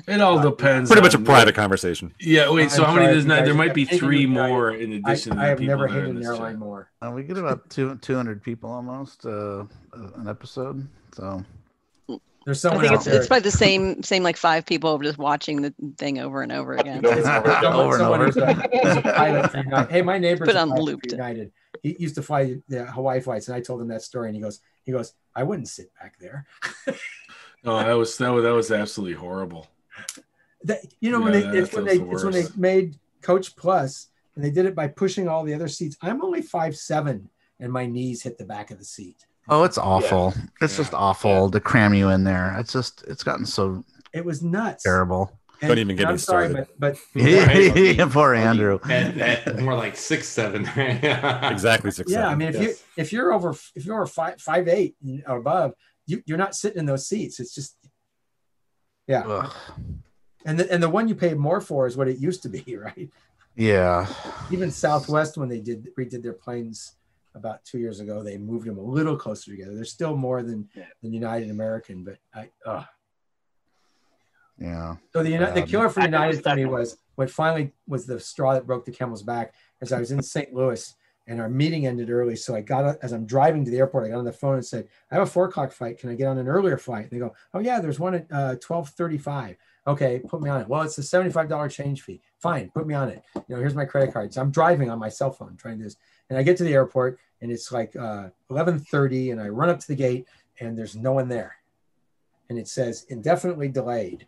It 0.07 0.21
all 0.21 0.39
depends. 0.41 0.89
Pretty 0.91 1.01
much 1.01 1.15
a 1.15 1.19
private 1.19 1.47
what- 1.47 1.55
conversation. 1.55 2.13
Yeah. 2.19 2.51
Wait. 2.51 2.69
So 2.71 2.83
I'm 2.83 2.89
how 2.89 2.93
many? 2.95 3.05
sorry 3.07 3.13
There's 3.13 3.17
if 3.17 3.23
you 3.23 3.29
not. 3.29 3.35
guys 3.39 3.45
There 3.47 3.55
might 3.55 3.73
be 3.73 3.85
three 3.85 4.25
more 4.27 4.71
in 4.71 4.93
addition. 4.93 5.35
to 5.35 5.41
I 5.41 5.47
have 5.47 5.57
people 5.57 5.75
never 5.75 5.87
that 5.87 5.97
are 5.97 6.01
hated 6.01 6.17
an 6.17 6.23
airline 6.23 6.51
chat. 6.53 6.59
more. 6.59 6.91
Uh, 7.01 7.11
we 7.15 7.23
get 7.23 7.37
about 7.37 7.67
two 7.71 7.95
two 7.97 8.15
hundred 8.15 8.43
people 8.43 8.69
almost 8.71 9.25
uh, 9.25 9.63
an 9.93 10.27
episode. 10.27 10.87
So 11.15 11.43
There's 12.45 12.65
I 12.65 12.71
think 12.71 12.85
out 12.85 12.93
it's 12.95 13.05
there. 13.05 13.15
it's 13.17 13.27
probably 13.27 13.43
the 13.43 13.51
same 13.51 14.01
same 14.01 14.23
like 14.23 14.35
five 14.37 14.65
people 14.65 14.97
just 14.97 15.19
watching 15.19 15.61
the 15.61 15.73
thing 15.97 16.19
over 16.19 16.41
and 16.41 16.51
over 16.51 16.73
again. 16.73 17.05
Over 17.05 17.19
and 17.19 17.27
over. 17.27 17.51
Someone- 17.51 17.75
over 17.75 17.93
and 17.93 17.99
someone 18.01 18.21
over. 18.21 18.25
who's 18.25 18.37
a, 18.37 18.53
who's 18.53 18.95
a 18.97 19.01
pilot 19.01 19.51
for 19.51 19.57
United. 19.57 19.91
Hey, 19.91 20.01
my 20.01 20.17
neighbor's 20.17 20.47
Put 20.47 20.55
on 20.55 20.69
pilot 20.69 20.83
loop 20.83 21.01
United. 21.05 21.51
He 21.83 21.95
used 21.99 22.15
to 22.15 22.23
fly 22.23 22.57
the 22.67 22.85
Hawaii 22.85 23.19
flights, 23.21 23.47
and 23.47 23.55
I 23.55 23.61
told 23.61 23.81
him 23.81 23.87
that 23.89 24.01
story, 24.01 24.29
and 24.29 24.35
he 24.35 24.41
goes, 24.41 24.59
he 24.83 24.91
goes, 24.91 25.13
I 25.35 25.43
wouldn't 25.43 25.67
sit 25.67 25.91
back 26.01 26.17
there. 26.19 26.45
No, 27.63 27.77
that 27.77 27.93
was 27.93 28.17
that 28.17 28.29
was 28.29 28.43
that 28.43 28.53
was 28.53 28.71
absolutely 28.71 29.15
horrible. 29.15 29.67
That, 30.63 30.79
you 30.99 31.11
know, 31.11 31.21
when 31.21 31.33
Yeah, 31.33 31.51
they 31.51 31.59
it's 31.59 31.69
that 31.69 31.75
when 31.77 31.85
they 31.85 31.97
the 31.99 32.09
it's 32.09 32.23
when 32.23 32.33
they 32.33 32.45
made 32.55 32.95
Coach 33.21 33.55
Plus, 33.55 34.07
and 34.35 34.43
they 34.43 34.49
did 34.49 34.65
it 34.65 34.73
by 34.73 34.87
pushing 34.87 35.27
all 35.27 35.43
the 35.43 35.53
other 35.53 35.67
seats. 35.67 35.95
I'm 36.01 36.23
only 36.23 36.41
five 36.41 36.75
seven, 36.75 37.29
and 37.59 37.71
my 37.71 37.85
knees 37.85 38.23
hit 38.23 38.39
the 38.39 38.45
back 38.45 38.71
of 38.71 38.79
the 38.79 38.83
seat. 38.85 39.27
Oh, 39.49 39.63
it's 39.63 39.77
awful. 39.77 40.33
It's 40.61 40.77
just 40.77 40.91
Yeah. 40.93 40.99
awful 40.99 41.51
to 41.51 41.59
cram 41.59 41.93
you 41.93 42.09
in 42.09 42.23
there. 42.23 42.55
It's 42.59 42.71
just 42.73 43.03
it's 43.07 43.23
gotten 43.23 43.45
so 43.45 43.83
It 44.13 44.23
was 44.25 44.41
nuts. 44.41 44.83
terrible. 44.83 45.37
And- 45.61 45.69
Don't 45.69 45.77
even 45.77 45.95
get 45.95 46.03
and 46.03 46.09
me 46.09 46.13
I'm 46.13 46.17
sorry, 46.17 46.49
started. 46.49 46.69
but, 46.79 46.97
but 47.13 47.21
Yeah, 47.21 48.07
Poor 48.09 48.33
Andrew. 48.33 48.79
At, 48.89 49.17
at 49.17 49.59
more 49.59 49.75
like 49.75 49.95
six 49.95 50.27
seven. 50.27 50.65
Exactly 50.75 51.91
six. 51.91 52.11
yeah, 52.11 52.27
I 52.27 52.35
mean, 52.35 52.49
if 52.49 52.55
you 52.55 52.67
Yes. 52.69 52.83
if 52.97 53.13
you're 53.13 53.31
over 53.31 53.53
if 53.75 53.85
you're 53.85 53.95
over 53.95 54.07
five 54.07 54.41
five 54.41 54.67
eight 54.67 54.95
or 55.27 55.37
above, 55.37 55.73
you 56.07 56.23
you're 56.25 56.37
not 56.39 56.55
sitting 56.55 56.79
in 56.79 56.85
those 56.87 57.07
seats. 57.07 57.39
It's 57.39 57.53
just 57.53 57.77
yeah, 59.07 59.21
Ugh. 59.27 59.53
and 60.45 60.59
the 60.59 60.71
and 60.71 60.81
the 60.81 60.89
one 60.89 61.07
you 61.07 61.15
pay 61.15 61.33
more 61.35 61.61
for 61.61 61.85
is 61.85 61.95
what 61.97 62.07
it 62.07 62.17
used 62.17 62.41
to 62.43 62.49
be, 62.49 62.75
right? 62.77 63.09
Yeah. 63.55 64.07
Even 64.49 64.71
Southwest 64.71 65.37
when 65.37 65.49
they 65.49 65.59
did 65.59 65.89
redid 65.95 66.23
their 66.23 66.33
planes 66.33 66.93
about 67.33 67.63
two 67.65 67.79
years 67.79 67.99
ago, 67.99 68.23
they 68.23 68.37
moved 68.37 68.67
them 68.67 68.77
a 68.77 68.81
little 68.81 69.15
closer 69.17 69.51
together. 69.51 69.73
They're 69.75 69.85
still 69.85 70.15
more 70.15 70.43
than 70.43 70.69
Yeah. 70.75 70.85
than 71.01 71.13
United 71.13 71.49
American, 71.49 72.03
but 72.03 72.17
I 72.33 72.49
uh 72.65 72.83
Yeah. 74.57 74.95
So 75.13 75.23
the 75.23 75.31
United, 75.31 75.55
the 75.55 75.61
Um, 75.63 75.67
killer 75.67 75.89
for 75.89 76.01
United 76.01 76.43
for 76.43 76.55
me 76.55 76.65
was 76.65 76.97
what 77.15 77.29
finally 77.29 77.73
was 77.87 78.05
the 78.05 78.19
straw 78.19 78.53
that 78.53 78.67
broke 78.67 78.85
the 78.85 78.91
camel's 78.91 79.23
back. 79.23 79.53
As 79.81 79.91
I 79.91 79.99
was 79.99 80.11
in 80.11 80.21
St. 80.21 80.53
Louis 80.53 80.95
and 81.27 81.41
our 81.41 81.49
meeting 81.49 81.87
ended 81.87 82.09
early, 82.11 82.35
so 82.35 82.53
I 82.55 82.61
got 82.61 82.97
as 83.01 83.11
I'm 83.11 83.25
driving 83.25 83.65
to 83.65 83.71
the 83.71 83.77
airport, 83.79 84.05
I 84.05 84.09
got 84.09 84.19
on 84.19 84.25
the 84.25 84.31
phone 84.33 84.55
and 84.55 84.65
said, 84.65 84.87
"I 85.09 85.15
have 85.15 85.23
a 85.23 85.31
four 85.31 85.45
o'clock 85.45 85.71
flight. 85.71 85.97
Can 85.97 86.09
I 86.09 86.15
get 86.15 86.27
on 86.27 86.37
an 86.37 86.47
earlier 86.47 86.77
flight?" 86.77 87.03
And 87.03 87.11
they 87.11 87.19
go, 87.19 87.33
"Oh 87.53 87.59
yeah, 87.59 87.79
there's 87.79 87.99
one 87.99 88.13
at 88.15 88.27
uh, 88.31 88.55
twelve 88.57 88.89
thirty-five. 88.89 89.55
Okay, 89.87 90.19
put 90.19 90.41
me 90.43 90.49
on 90.51 90.61
it. 90.61 90.67
Well, 90.67 90.83
it's 90.83 90.97
a 90.99 91.03
seventy-five 91.03 91.49
dollar 91.49 91.67
change 91.69 92.03
fee. 92.03 92.21
Fine, 92.37 92.69
put 92.69 92.85
me 92.85 92.93
on 92.93 93.09
it. 93.09 93.23
You 93.35 93.43
know, 93.55 93.57
here's 93.57 93.73
my 93.73 93.85
credit 93.85 94.13
card. 94.13 94.31
So 94.33 94.41
I'm 94.41 94.51
driving 94.51 94.91
on 94.91 94.99
my 94.99 95.09
cell 95.09 95.31
phone 95.31 95.55
trying 95.57 95.75
to 95.75 95.77
do 95.79 95.83
this, 95.85 95.97
and 96.31 96.37
I 96.39 96.43
get 96.43 96.55
to 96.57 96.63
the 96.63 96.73
airport 96.73 97.19
and 97.41 97.51
it's 97.51 97.71
like 97.73 97.93
uh, 97.95 98.29
eleven 98.49 98.79
thirty, 98.79 99.31
and 99.31 99.41
I 99.41 99.49
run 99.49 99.69
up 99.69 99.79
to 99.79 99.87
the 99.87 99.95
gate 99.95 100.27
and 100.59 100.77
there's 100.77 100.95
no 100.95 101.11
one 101.11 101.27
there, 101.27 101.57
and 102.49 102.57
it 102.57 102.67
says 102.69 103.05
indefinitely 103.09 103.67
delayed. 103.67 104.27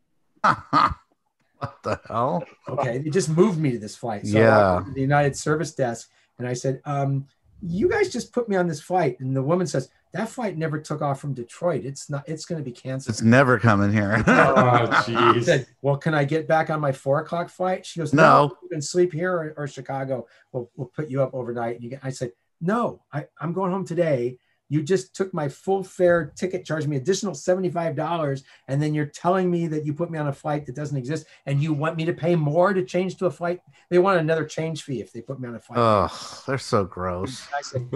what 0.42 1.82
the 1.82 2.00
hell? 2.08 2.44
Okay, 2.68 2.98
they 2.98 3.10
just 3.10 3.28
moved 3.28 3.58
me 3.58 3.72
to 3.72 3.78
this 3.78 3.94
flight. 3.94 4.26
So 4.26 4.38
I 4.38 4.40
Yeah. 4.40 4.84
the 4.94 5.00
United 5.00 5.36
Service 5.36 5.74
Desk 5.74 6.08
and 6.38 6.48
I 6.48 6.54
said, 6.54 6.80
um, 6.86 7.26
"You 7.60 7.90
guys 7.90 8.10
just 8.10 8.32
put 8.32 8.48
me 8.48 8.56
on 8.56 8.66
this 8.66 8.80
flight." 8.80 9.20
And 9.20 9.36
the 9.36 9.42
woman 9.42 9.66
says, 9.66 9.90
"That 10.14 10.30
flight 10.30 10.56
never 10.56 10.78
took 10.78 11.02
off 11.02 11.20
from 11.20 11.34
Detroit. 11.34 11.84
It's 11.84 12.08
not. 12.08 12.26
It's 12.26 12.46
going 12.46 12.58
to 12.58 12.64
be 12.64 12.72
canceled." 12.72 13.12
It's 13.14 13.22
never 13.22 13.58
coming 13.58 13.92
here. 13.92 14.24
Oh 14.26 14.88
jeez. 15.06 15.44
said, 15.44 15.66
"Well, 15.82 15.98
can 15.98 16.14
I 16.14 16.24
get 16.24 16.48
back 16.48 16.70
on 16.70 16.80
my 16.80 16.92
four 16.92 17.20
o'clock 17.20 17.50
flight?" 17.50 17.84
She 17.84 18.00
goes, 18.00 18.14
No. 18.14 18.22
"No, 18.46 18.56
you 18.62 18.68
can 18.70 18.80
sleep 18.80 19.12
here 19.12 19.32
or, 19.32 19.54
or 19.56 19.66
Chicago. 19.66 20.26
We'll, 20.52 20.70
we'll 20.76 20.86
put 20.86 21.10
you 21.10 21.22
up 21.22 21.34
overnight." 21.34 21.74
And 21.74 21.84
you 21.84 21.90
get, 21.90 22.00
I 22.02 22.10
said, 22.10 22.32
"No, 22.60 23.02
I, 23.12 23.26
I'm 23.40 23.52
going 23.52 23.72
home 23.72 23.84
today." 23.84 24.38
You 24.74 24.82
just 24.82 25.14
took 25.14 25.32
my 25.32 25.48
full 25.48 25.84
fare 25.84 26.32
ticket, 26.34 26.64
charged 26.64 26.88
me 26.88 26.96
additional 26.96 27.32
$75, 27.32 28.42
and 28.66 28.82
then 28.82 28.92
you're 28.92 29.06
telling 29.06 29.48
me 29.48 29.68
that 29.68 29.86
you 29.86 29.94
put 29.94 30.10
me 30.10 30.18
on 30.18 30.26
a 30.26 30.32
flight 30.32 30.66
that 30.66 30.74
doesn't 30.74 30.96
exist 30.96 31.26
and 31.46 31.62
you 31.62 31.72
want 31.72 31.96
me 31.96 32.04
to 32.06 32.12
pay 32.12 32.34
more 32.34 32.74
to 32.74 32.84
change 32.84 33.14
to 33.18 33.26
a 33.26 33.30
flight. 33.30 33.60
They 33.88 34.00
want 34.00 34.18
another 34.18 34.44
change 34.44 34.82
fee 34.82 35.00
if 35.00 35.12
they 35.12 35.20
put 35.20 35.38
me 35.38 35.46
on 35.46 35.54
a 35.54 35.60
flight. 35.60 35.78
Ugh, 35.78 36.42
they're 36.44 36.58
so 36.58 36.84
gross. 36.84 37.46
I 37.56 37.62
said, 37.62 37.88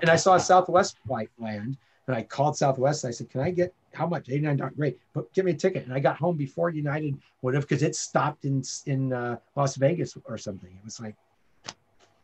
and 0.00 0.08
I 0.08 0.16
saw 0.16 0.36
a 0.36 0.40
Southwest 0.40 0.96
flight 1.06 1.28
land, 1.38 1.76
and 2.06 2.16
I 2.16 2.22
called 2.22 2.56
Southwest. 2.56 3.04
And 3.04 3.10
I 3.10 3.12
said, 3.12 3.28
"Can 3.28 3.42
I 3.42 3.50
get 3.50 3.74
how 3.92 4.06
much? 4.06 4.30
Eighty 4.30 4.40
nine 4.40 4.56
dollars. 4.56 4.72
Great, 4.74 4.98
but 5.12 5.30
give 5.34 5.44
me 5.44 5.50
a 5.50 5.54
ticket." 5.54 5.84
And 5.84 5.92
I 5.92 6.00
got 6.00 6.16
home 6.16 6.38
before 6.38 6.70
United 6.70 7.20
would 7.42 7.52
have 7.52 7.64
because 7.68 7.82
it 7.82 7.94
stopped 7.94 8.46
in 8.46 8.62
in 8.86 9.12
uh, 9.12 9.36
Las 9.54 9.76
Vegas 9.76 10.16
or 10.24 10.38
something. 10.38 10.70
It 10.70 10.82
was 10.82 10.98
like 10.98 11.14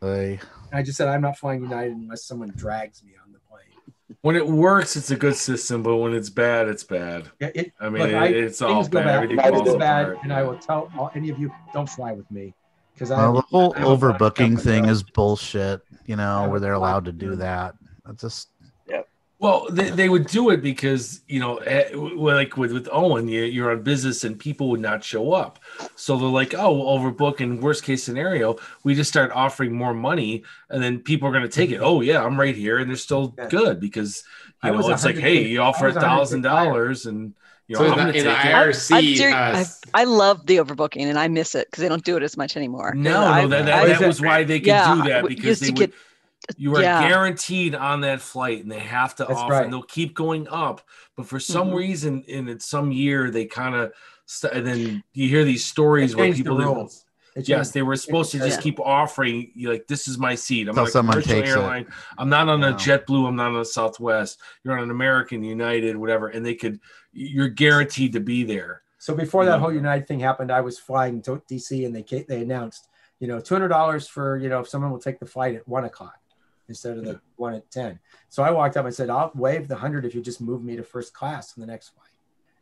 They, 0.01 0.39
I 0.73 0.81
just 0.81 0.97
said, 0.97 1.09
"I'm 1.09 1.21
not 1.21 1.37
flying 1.37 1.61
United 1.61 1.93
unless 1.93 2.23
someone 2.23 2.51
drags 2.55 3.03
me 3.03 3.11
on 3.23 3.27
the 3.27 3.28
plane." 3.28 3.28
When 4.21 4.35
it 4.35 4.47
works, 4.47 4.95
it's 4.95 5.11
a 5.11 5.15
good 5.15 5.35
system, 5.35 5.83
but 5.83 5.97
when 5.97 6.13
it's 6.13 6.29
bad, 6.29 6.67
it's 6.67 6.83
bad. 6.83 7.29
Yeah, 7.39 7.51
it, 7.53 7.73
I 7.79 7.89
mean, 7.89 8.01
look, 8.03 8.11
it- 8.11 8.15
I- 8.15 8.25
it's 8.27 8.61
all 8.61 8.75
things 8.75 8.89
go 8.89 8.99
bad. 8.99 9.05
bad. 9.05 9.15
Everything 9.15 9.39
It's 9.39 9.67
falls 9.67 9.77
bad, 9.77 10.01
apart. 10.09 10.17
and 10.23 10.33
I 10.33 10.43
will 10.43 10.57
tell 10.57 10.91
all, 10.97 11.11
any 11.13 11.29
of 11.29 11.37
you, 11.39 11.51
don't 11.73 11.87
fly 11.89 12.11
with 12.13 12.29
me 12.31 12.53
because 12.93 13.11
I. 13.11 13.17
well, 13.17 13.33
the 13.33 13.41
whole 13.41 13.73
I 13.75 13.79
have 13.79 13.87
a 13.87 13.89
lot 13.91 13.93
of 14.15 14.19
overbooking 14.19 14.59
thing 14.59 14.85
is 14.85 15.03
bullshit. 15.03 15.81
You 16.05 16.15
know, 16.15 16.47
where 16.49 16.59
they're 16.59 16.73
allowed 16.73 17.05
to 17.05 17.11
to 17.11 17.17
do 17.17 17.29
do. 17.31 17.35
that. 17.37 17.75
That's 18.05 18.21
just 18.21 18.49
Well, 19.41 19.67
they, 19.71 19.89
they 19.89 20.09
would 20.09 20.27
do 20.27 20.49
it 20.49 20.61
because 20.61 21.21
you 21.29 21.39
know, 21.39 21.57
eh, 21.59 21.89
like 21.95 22.57
with 22.57 22.73
with 22.73 22.89
Owen, 22.91 23.29
you, 23.29 23.43
you're 23.43 23.71
on 23.71 23.83
business 23.83 24.25
and 24.25 24.37
people 24.37 24.69
would 24.69 24.81
not 24.81 25.01
show 25.01 25.31
up. 25.31 25.59
So 25.95 26.17
they're 26.17 26.27
like, 26.27 26.53
"Oh, 26.53 26.73
we'll 26.73 26.99
overbook." 26.99 27.39
And 27.39 27.63
worst 27.63 27.83
case 27.83 28.03
scenario, 28.03 28.57
we 28.83 28.95
just 28.95 29.09
start 29.09 29.31
offering 29.31 29.73
more 29.73 29.93
money, 29.93 30.43
and 30.69 30.83
then 30.83 30.99
people 30.99 31.29
are 31.29 31.31
going 31.31 31.43
to 31.43 31.49
take 31.49 31.71
it. 31.71 31.79
Oh 31.81 32.01
yeah, 32.01 32.21
I'm 32.21 32.37
right 32.37 32.55
here, 32.55 32.79
and 32.79 32.89
they're 32.89 32.97
still 32.97 33.33
Yeah. 33.37 33.47
good 33.47 33.79
because 33.79 34.23
I 34.61 34.71
you 34.71 34.77
know 34.77 34.89
it's 34.89 35.05
like, 35.05 35.17
hey, 35.17 35.45
you 35.47 35.61
offer 35.61 35.85
I 35.85 35.91
a 35.91 35.93
was 35.93 35.95
100K 35.95 36.01
thousand 36.01 36.41
dollars, 36.41 37.05
and 37.05 37.33
you 37.69 37.75
know, 37.77 37.83
So 37.83 37.85
I'm 37.85 37.91
in 37.91 37.95
going 37.95 38.07
the, 38.07 38.13
to 38.13 38.19
in 38.19 38.25
take 38.25 38.41
the 38.43 38.49
it. 38.49 38.53
I'm 38.55 38.69
IRC, 38.69 39.31
uh, 39.31 39.65
I 39.93 40.03
love 40.03 40.45
the 40.47 40.57
overbooking, 40.57 41.03
and 41.03 41.17
I 41.17 41.29
miss 41.29 41.55
it 41.55 41.67
because 41.71 41.81
they 41.81 41.87
don't 41.87 42.03
do 42.03 42.17
it 42.17 42.23
as 42.23 42.35
much 42.35 42.57
anymore. 42.57 42.93
No, 42.93 43.21
I- 43.21 43.43
no, 43.43 43.47
that, 43.47 43.61
I- 43.61 43.87
that, 43.87 43.99
that 43.99 44.07
was 44.07 44.19
why 44.19 44.43
they 44.43 44.59
could 44.59 44.67
Yeah, 44.67 44.95
do 44.95 45.03
that 45.09 45.27
because 45.29 45.61
they 45.61 45.67
would. 45.67 45.75
get- 45.77 45.93
you 46.57 46.75
are 46.75 46.81
yeah. 46.81 47.07
guaranteed 47.07 47.75
on 47.75 48.01
that 48.01 48.21
flight, 48.21 48.63
and 48.63 48.71
they 48.71 48.79
have 48.79 49.15
to 49.15 49.25
That's 49.25 49.39
offer, 49.39 49.53
right. 49.53 49.63
and 49.63 49.73
they'll 49.73 49.83
keep 49.83 50.13
going 50.15 50.47
up. 50.49 50.81
But 51.15 51.25
for 51.27 51.39
some 51.39 51.69
Mhm. 51.69 51.75
reason, 51.75 52.23
in 52.27 52.47
it- 52.49 52.61
some 52.61 52.91
year, 52.91 53.29
they 53.29 53.45
kind 53.45 53.75
of, 53.75 53.91
st- 54.25 54.53
and 54.53 54.65
then 54.65 55.03
you 55.13 55.27
hear 55.29 55.43
these 55.43 55.65
stories 55.65 56.15
where 56.15 56.25
changed 56.25 56.39
the 56.39 56.43
people 56.43 56.57
didn't- 56.57 56.73
rules. 56.75 57.05
They 57.35 57.43
Yes, 57.43 57.71
they 57.71 57.83
were 57.83 57.95
supposed 57.95 58.31
to 58.31 58.39
just 58.39 58.57
Yeah. 58.57 58.61
keep 58.63 58.79
offering 58.79 59.51
you 59.53 59.69
like 59.69 59.85
this 59.87 60.07
is 60.07 60.17
my 60.17 60.33
seat. 60.33 60.67
I'm 60.67 60.73
Till 60.73 60.81
on 60.83 60.87
a 60.87 60.91
someone 60.91 61.21
commercial 61.21 61.61
takes 61.61 61.87
it. 61.87 61.93
I'm 62.17 62.27
not 62.29 62.49
on 62.49 62.63
a 62.63 62.71
Wow. 62.71 62.77
JetBlue. 62.77 63.27
I'm 63.27 63.35
not 63.35 63.51
on 63.51 63.59
a 63.61 63.65
Southwest. 63.65 64.39
You're 64.63 64.75
on 64.75 64.83
an 64.83 64.89
American, 64.91 65.43
United, 65.43 65.95
whatever, 65.95 66.27
and 66.29 66.43
they 66.45 66.55
could. 66.55 66.79
You're 67.13 67.47
guaranteed 67.47 68.13
to 68.13 68.19
be 68.19 68.43
there. 68.43 68.81
So 68.97 69.13
before 69.13 69.45
that 69.45 69.59
whole 69.59 69.71
United 69.71 70.07
thing 70.07 70.19
happened, 70.19 70.51
I 70.51 70.61
was 70.61 70.79
flying 70.79 71.21
to 71.21 71.41
DC, 71.47 71.85
and 71.85 71.95
they 71.95 72.01
they 72.27 72.41
announced, 72.41 72.87
you 73.19 73.27
know, 73.27 73.39
two 73.39 73.53
hundred 73.53 73.69
dollars 73.69 74.07
for 74.07 74.37
you 74.37 74.49
know 74.49 74.59
if 74.61 74.67
someone 74.67 74.91
will 74.91 74.99
take 74.99 75.19
the 75.19 75.25
flight 75.27 75.55
at 75.55 75.67
one 75.67 75.85
o'clock 75.85 76.18
instead 76.69 76.97
of 76.97 77.03
the 77.03 77.19
one 77.35 77.53
at 77.55 77.69
ten. 77.69 77.99
So 78.29 78.43
I 78.43 78.51
walked 78.51 78.77
up 78.77 78.85
and 78.85 78.93
said, 78.93 79.09
"I'll 79.09 79.31
waive 79.35 79.67
the 79.67 79.75
hundred 79.75 80.05
if 80.05 80.15
you 80.15 80.21
just 80.21 80.39
move 80.39 80.63
me 80.63 80.77
to 80.77 80.83
first 80.83 81.13
class 81.13 81.53
on 81.57 81.61
the 81.61 81.67
next 81.67 81.89
flight." 81.89 82.09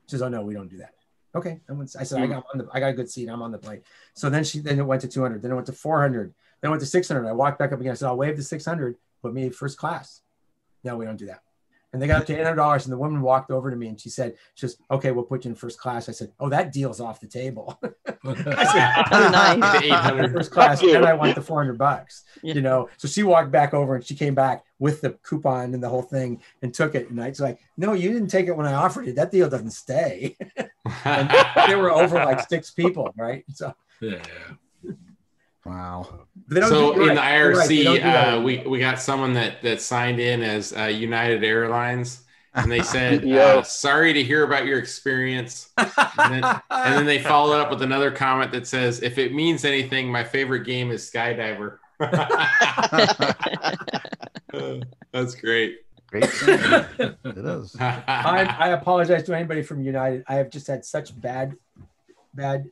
She 0.08 0.12
says, 0.12 0.22
"Oh 0.24 0.30
no, 0.30 0.42
we 0.42 0.54
don't 0.54 0.70
do 0.70 0.78
that." 0.78 0.94
Okay, 1.36 1.60
I, 1.70 1.74
went, 1.74 1.96
I 2.00 2.04
said, 2.04 2.22
"I 2.22 2.26
mm. 2.26 2.32
got 2.32 2.46
on 2.52 2.58
the, 2.60 2.68
I 2.72 2.80
got 2.80 2.88
a 2.88 2.94
good 2.94 3.10
seat. 3.10 3.30
I'm 3.30 3.44
on 3.44 3.52
the 3.52 3.60
plane." 3.60 3.82
So 4.16 4.30
then 4.30 4.44
she 4.44 4.60
then 4.60 4.80
it 4.80 4.84
went 4.84 5.02
to 5.02 5.08
two 5.08 5.22
hundred, 5.22 5.44
then 5.44 5.52
it 5.52 5.56
went 5.56 5.68
to 5.68 5.74
four 5.74 6.02
hundred, 6.02 6.34
then 6.62 6.70
it 6.70 6.72
went 6.72 6.82
to 6.82 6.88
six 6.88 7.08
hundred. 7.08 7.28
I 7.28 7.34
walked 7.34 7.60
back 7.60 7.72
up 7.72 7.80
again. 7.80 7.92
I 7.92 7.96
said, 7.96 8.08
"I'll 8.08 8.18
waive 8.18 8.38
the 8.38 8.44
six 8.44 8.66
hundred, 8.66 8.96
put 9.22 9.34
me 9.34 9.50
first 9.50 9.78
class." 9.78 10.22
No, 10.84 10.96
we 10.96 11.06
don't 11.06 11.18
do 11.18 11.28
that. 11.28 11.42
And 11.94 12.02
they 12.02 12.08
got 12.08 12.22
up 12.22 12.28
to 12.28 12.34
eight 12.38 12.44
hundred 12.44 12.58
dollars, 12.58 12.86
and 12.86 12.92
the 12.92 12.98
woman 12.98 13.22
walked 13.22 13.50
over 13.50 13.72
to 13.72 13.78
me 13.78 13.88
and 13.88 14.00
she 14.00 14.10
said, 14.10 14.36
"She 14.56 14.68
says, 14.68 14.78
okay, 14.92 15.12
we'll 15.12 15.24
put 15.24 15.46
you 15.46 15.52
in 15.52 15.56
first 15.56 15.80
class." 15.80 16.10
I 16.10 16.12
said, 16.12 16.32
"Oh, 16.40 16.50
that 16.50 16.74
deal's 16.74 17.00
off 17.00 17.20
the 17.20 17.28
table." 17.28 17.80
Oh, 18.26 18.34
nice. 18.46 20.32
first 20.34 20.52
class, 20.52 20.82
and 20.82 21.06
I 21.06 21.14
want 21.14 21.36
the 21.36 21.42
four 21.42 21.60
hundred 21.62 21.78
bucks. 21.78 22.26
Yeah. 22.44 22.56
You 22.56 22.62
know, 22.62 22.90
so 22.98 23.08
she 23.08 23.24
walked 23.24 23.52
back 23.52 23.74
over 23.74 23.96
and 23.96 24.06
she 24.06 24.16
came 24.16 24.36
back 24.36 24.66
with 24.80 25.00
the 25.00 25.12
coupon 25.24 25.74
and 25.74 25.82
the 25.82 25.88
whole 25.88 26.02
thing 26.02 26.42
and 26.62 26.74
took 26.74 26.94
it. 26.96 27.10
And 27.10 27.22
I 27.22 27.30
was 27.30 27.40
like, 27.40 27.60
"No, 27.78 27.94
you 27.94 28.12
didn't 28.12 28.28
take 28.28 28.48
it 28.48 28.58
when 28.58 28.66
I 28.66 28.74
offered 28.74 29.08
it. 29.08 29.16
That 29.16 29.32
deal 29.32 29.50
doesn't 29.50 29.72
stay." 29.72 30.36
and 31.06 31.30
they 31.68 31.76
were 31.76 31.92
over 31.92 32.16
like 32.16 32.50
six 32.50 32.72
people, 32.72 33.14
right? 33.18 33.46
So 33.54 33.74
Yeah. 34.02 34.22
Wow. 35.68 36.08
they 36.48 36.62
don't 36.62 36.70
so 36.70 36.94
do, 36.94 37.02
in 37.02 37.08
the 37.10 37.16
right, 37.16 37.38
you're 37.38 37.54
right, 37.56 37.70
IRC, 37.70 38.38
uh, 38.38 38.42
we 38.42 38.60
we 38.60 38.80
got 38.80 39.02
someone 39.02 39.34
that 39.34 39.62
that 39.64 39.82
signed 39.82 40.20
in 40.20 40.42
as 40.42 40.74
uh, 40.76 40.84
United 40.86 41.44
Airlines, 41.44 42.24
and 42.54 42.72
they 42.72 42.82
said, 42.82 43.24
Yo. 43.28 43.60
uh, 43.60 43.64
"Sorry 43.64 44.14
to 44.14 44.24
hear 44.24 44.44
about 44.44 44.66
your 44.66 44.80
experience." 44.80 45.70
And 45.78 46.34
then, 46.34 46.44
and 46.70 46.94
then 46.96 47.06
they 47.06 47.20
followed 47.20 47.60
up 47.60 47.70
with 47.70 47.82
another 47.82 48.12
comment 48.12 48.54
that 48.54 48.66
says, 48.66 49.04
"If 49.04 49.18
it 49.18 49.34
means 49.34 49.66
anything, 49.66 50.10
my 50.10 50.24
favorite 50.24 50.64
game 50.64 50.90
is 50.90 51.10
Skydiver." 51.12 51.80
That's 55.12 55.36
great. 55.36 55.80
Great. 56.08 56.30
thing. 56.30 56.60
it 57.26 57.38
is. 57.38 57.76
I, 57.80 58.56
I 58.60 58.70
apologize 58.70 59.24
to 59.24 59.36
anybody 59.36 59.62
from 59.64 59.82
United. 59.82 60.24
I 60.28 60.36
have 60.36 60.50
just 60.50 60.68
had 60.68 60.86
such 60.86 61.20
bad, 61.20 61.58
bad 62.34 62.70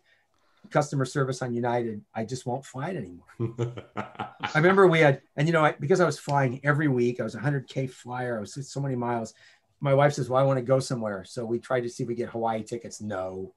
customer 0.76 1.06
service 1.06 1.42
on 1.42 1.54
United. 1.54 2.04
I 2.14 2.26
just 2.26 2.46
won't 2.46 2.66
fly 2.66 2.90
it 2.90 2.98
anymore. 2.98 3.86
I 3.96 4.52
remember 4.56 4.88
we 4.88 5.00
had, 5.00 5.22
and 5.38 5.48
you 5.48 5.54
know, 5.54 5.64
I, 5.64 5.72
because 5.72 6.02
I 6.02 6.06
was 6.06 6.20
flying 6.20 6.60
every 6.66 6.90
week, 6.90 7.22
I 7.22 7.24
was 7.24 7.34
a 7.34 7.40
100K 7.40 7.90
flyer, 7.90 8.36
I 8.36 8.42
was 8.42 8.70
so 8.70 8.82
many 8.82 8.98
miles. 8.98 9.34
My 9.80 9.94
wife 9.94 10.12
says, 10.14 10.28
Well, 10.28 10.42
I 10.42 10.46
want 10.46 10.58
to 10.60 10.66
go 10.66 10.82
somewhere. 10.82 11.24
So 11.24 11.46
we 11.46 11.60
tried 11.60 11.82
to 11.82 11.90
see 11.90 12.04
if 12.04 12.10
we 12.10 12.16
get 12.16 12.28
Hawaii 12.28 12.62
tickets. 12.62 13.00
No. 13.00 13.54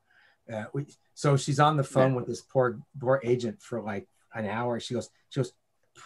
Uh, 0.53 0.67
we, 0.73 0.87
so 1.15 1.37
she's 1.37 1.59
on 1.59 1.77
the 1.77 1.83
phone 1.83 2.15
with 2.15 2.29
this 2.29 2.41
poor, 2.41 2.79
poor 3.01 3.21
agent 3.25 3.61
for 3.61 3.81
like 3.81 4.07
an 4.33 4.47
hour. 4.47 4.79
She 4.79 4.95
goes, 4.95 5.11
She 5.31 5.41
goes, 5.41 5.53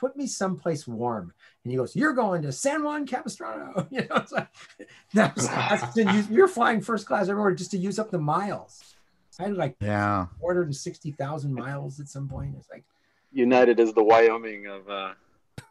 Put 0.01 0.17
me 0.17 0.27
someplace 0.27 0.87
warm. 0.89 1.35
And 1.63 1.71
he 1.71 1.77
goes, 1.77 1.95
You're 1.95 2.15
going 2.15 2.41
to 2.43 2.53
San 2.53 2.83
Juan 2.83 3.07
Capistrano. 3.07 3.87
You 3.91 4.01
know, 4.09 4.17
it's 4.17 4.33
like, 4.33 4.49
that 5.13 5.37
was, 5.37 5.47
that's 5.47 6.31
you're 6.31 6.49
flying 6.49 6.81
first 6.81 7.07
class 7.07 7.29
everywhere 7.29 7.55
just 7.55 7.73
to 7.73 7.79
use 7.79 7.99
up 7.99 8.11
the 8.11 8.19
miles. 8.19 8.93
I 9.41 9.45
had 9.45 9.57
like 9.57 9.77
Yeah. 9.81 10.27
460,000 10.41 11.55
miles 11.55 12.01
at 12.01 12.09
some 12.09 12.29
point. 12.29 12.55
It's 12.59 12.69
like, 12.71 12.85
United 13.33 13.81
is 13.81 13.93
the 13.95 14.03
Wyoming 14.03 14.67
of 14.67 14.89
uh, 14.91 15.13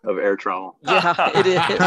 of 0.04 0.18
air 0.18 0.36
travel. 0.36 0.78
Yeah, 0.88 1.32
it 1.40 1.46
is. 1.46 1.62
It 1.70 1.80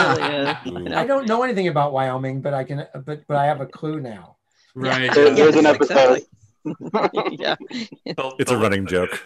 really 0.73 0.87
is. 0.91 0.93
I 0.97 1.05
don't 1.07 1.27
know 1.29 1.43
anything 1.43 1.69
about 1.69 1.93
Wyoming, 1.93 2.41
but 2.41 2.55
I 2.55 2.65
can, 2.65 2.87
but 3.05 3.27
but 3.27 3.37
I 3.37 3.47
have 3.47 3.61
a 3.61 3.67
clue 3.67 4.01
now. 4.01 4.37
Right. 4.75 5.13
There- 5.13 5.31
there's 5.35 5.57
an 5.57 5.67
episode. 5.67 6.23
exactly. 6.65 7.37
yeah. 7.39 7.57
It's 8.05 8.51
a 8.51 8.57
running 8.57 8.87
joke. 8.87 9.21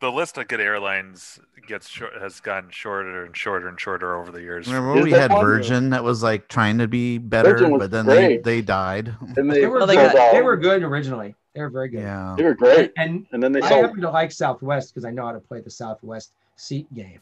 The 0.00 0.10
list 0.10 0.36
of 0.36 0.48
good 0.48 0.60
airlines 0.60 1.38
gets 1.68 1.88
short, 1.88 2.12
has 2.20 2.40
gotten 2.40 2.70
shorter 2.70 3.24
and 3.24 3.36
shorter 3.36 3.68
and 3.68 3.78
shorter 3.80 4.16
over 4.20 4.32
the 4.32 4.40
years. 4.42 4.66
Remember 4.66 4.98
Is 4.98 5.04
we 5.04 5.12
had? 5.12 5.30
Virgin 5.30 5.90
that 5.90 6.02
was 6.04 6.22
like 6.22 6.48
trying 6.48 6.78
to 6.78 6.88
be 6.88 7.18
better, 7.18 7.68
but 7.78 7.90
then 7.90 8.04
they, 8.06 8.26
great. 8.26 8.44
they 8.44 8.60
died. 8.62 9.14
And 9.36 9.50
they, 9.50 9.60
They 9.60 9.66
were 9.66 9.78
Well, 9.78 9.86
they 9.86 9.94
got- 9.94 10.32
they 10.32 10.42
were 10.42 10.56
good 10.56 10.82
originally. 10.82 11.34
They 11.54 11.60
were 11.60 11.70
very 11.70 11.88
good. 11.88 12.00
Yeah. 12.00 12.34
they 12.36 12.44
were 12.44 12.54
great. 12.54 12.92
And 12.96 13.26
And 13.32 13.42
then 13.42 13.52
they 13.52 13.60
I 13.60 13.68
sold. 13.68 13.84
happen 13.84 14.00
to 14.00 14.10
like 14.10 14.32
Southwest 14.32 14.92
because 14.94 15.04
I 15.04 15.10
know 15.10 15.26
how 15.26 15.32
to 15.32 15.40
play 15.40 15.60
the 15.60 15.70
Southwest 15.70 16.32
seat 16.56 16.92
game, 16.94 17.20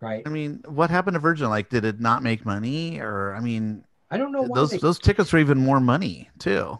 right? 0.00 0.22
I 0.26 0.30
mean, 0.30 0.62
what 0.66 0.90
happened 0.90 1.14
to 1.14 1.20
Virgin? 1.20 1.48
Like, 1.50 1.68
did 1.68 1.84
it 1.84 2.00
not 2.00 2.22
make 2.22 2.46
money, 2.46 2.98
or 2.98 3.34
I 3.34 3.40
mean, 3.40 3.84
I 4.10 4.16
don't 4.16 4.32
know 4.32 4.42
why 4.42 4.54
those 4.54 4.70
they, 4.70 4.78
those 4.78 4.98
tickets 4.98 5.32
were 5.32 5.38
even 5.38 5.58
more 5.58 5.80
money 5.80 6.30
too. 6.38 6.78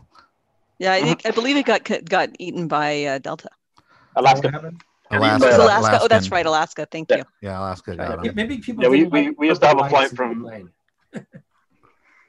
Yeah, 0.78 0.92
I, 0.92 1.02
think, 1.02 1.26
I 1.26 1.30
believe 1.32 1.56
it 1.56 1.66
got 1.66 1.84
got 2.08 2.30
eaten 2.38 2.68
by 2.68 3.04
uh, 3.04 3.18
Delta. 3.18 3.48
Alaska. 4.16 4.48
Alaska. 4.48 4.72
Alaska, 5.10 5.56
Alaska. 5.62 5.98
Oh, 6.02 6.08
that's 6.08 6.30
right, 6.30 6.44
Alaska. 6.46 6.86
Thank 6.90 7.10
Yeah. 7.10 7.16
you. 7.18 7.24
Yeah, 7.42 7.58
Alaska 7.60 7.96
got 7.96 8.10
Yeah, 8.10 8.22
them. 8.28 8.34
Maybe 8.34 8.58
people. 8.58 8.84
Yeah, 8.84 8.90
we- 8.90 9.04
we- 9.04 9.30
we 9.30 9.48
used 9.48 9.60
to 9.62 9.66
have 9.66 9.80
a 9.80 9.88
flight 9.88 10.04
in 10.10 10.10
the 10.10 10.16
from- 10.16 10.42
plane. 10.42 10.70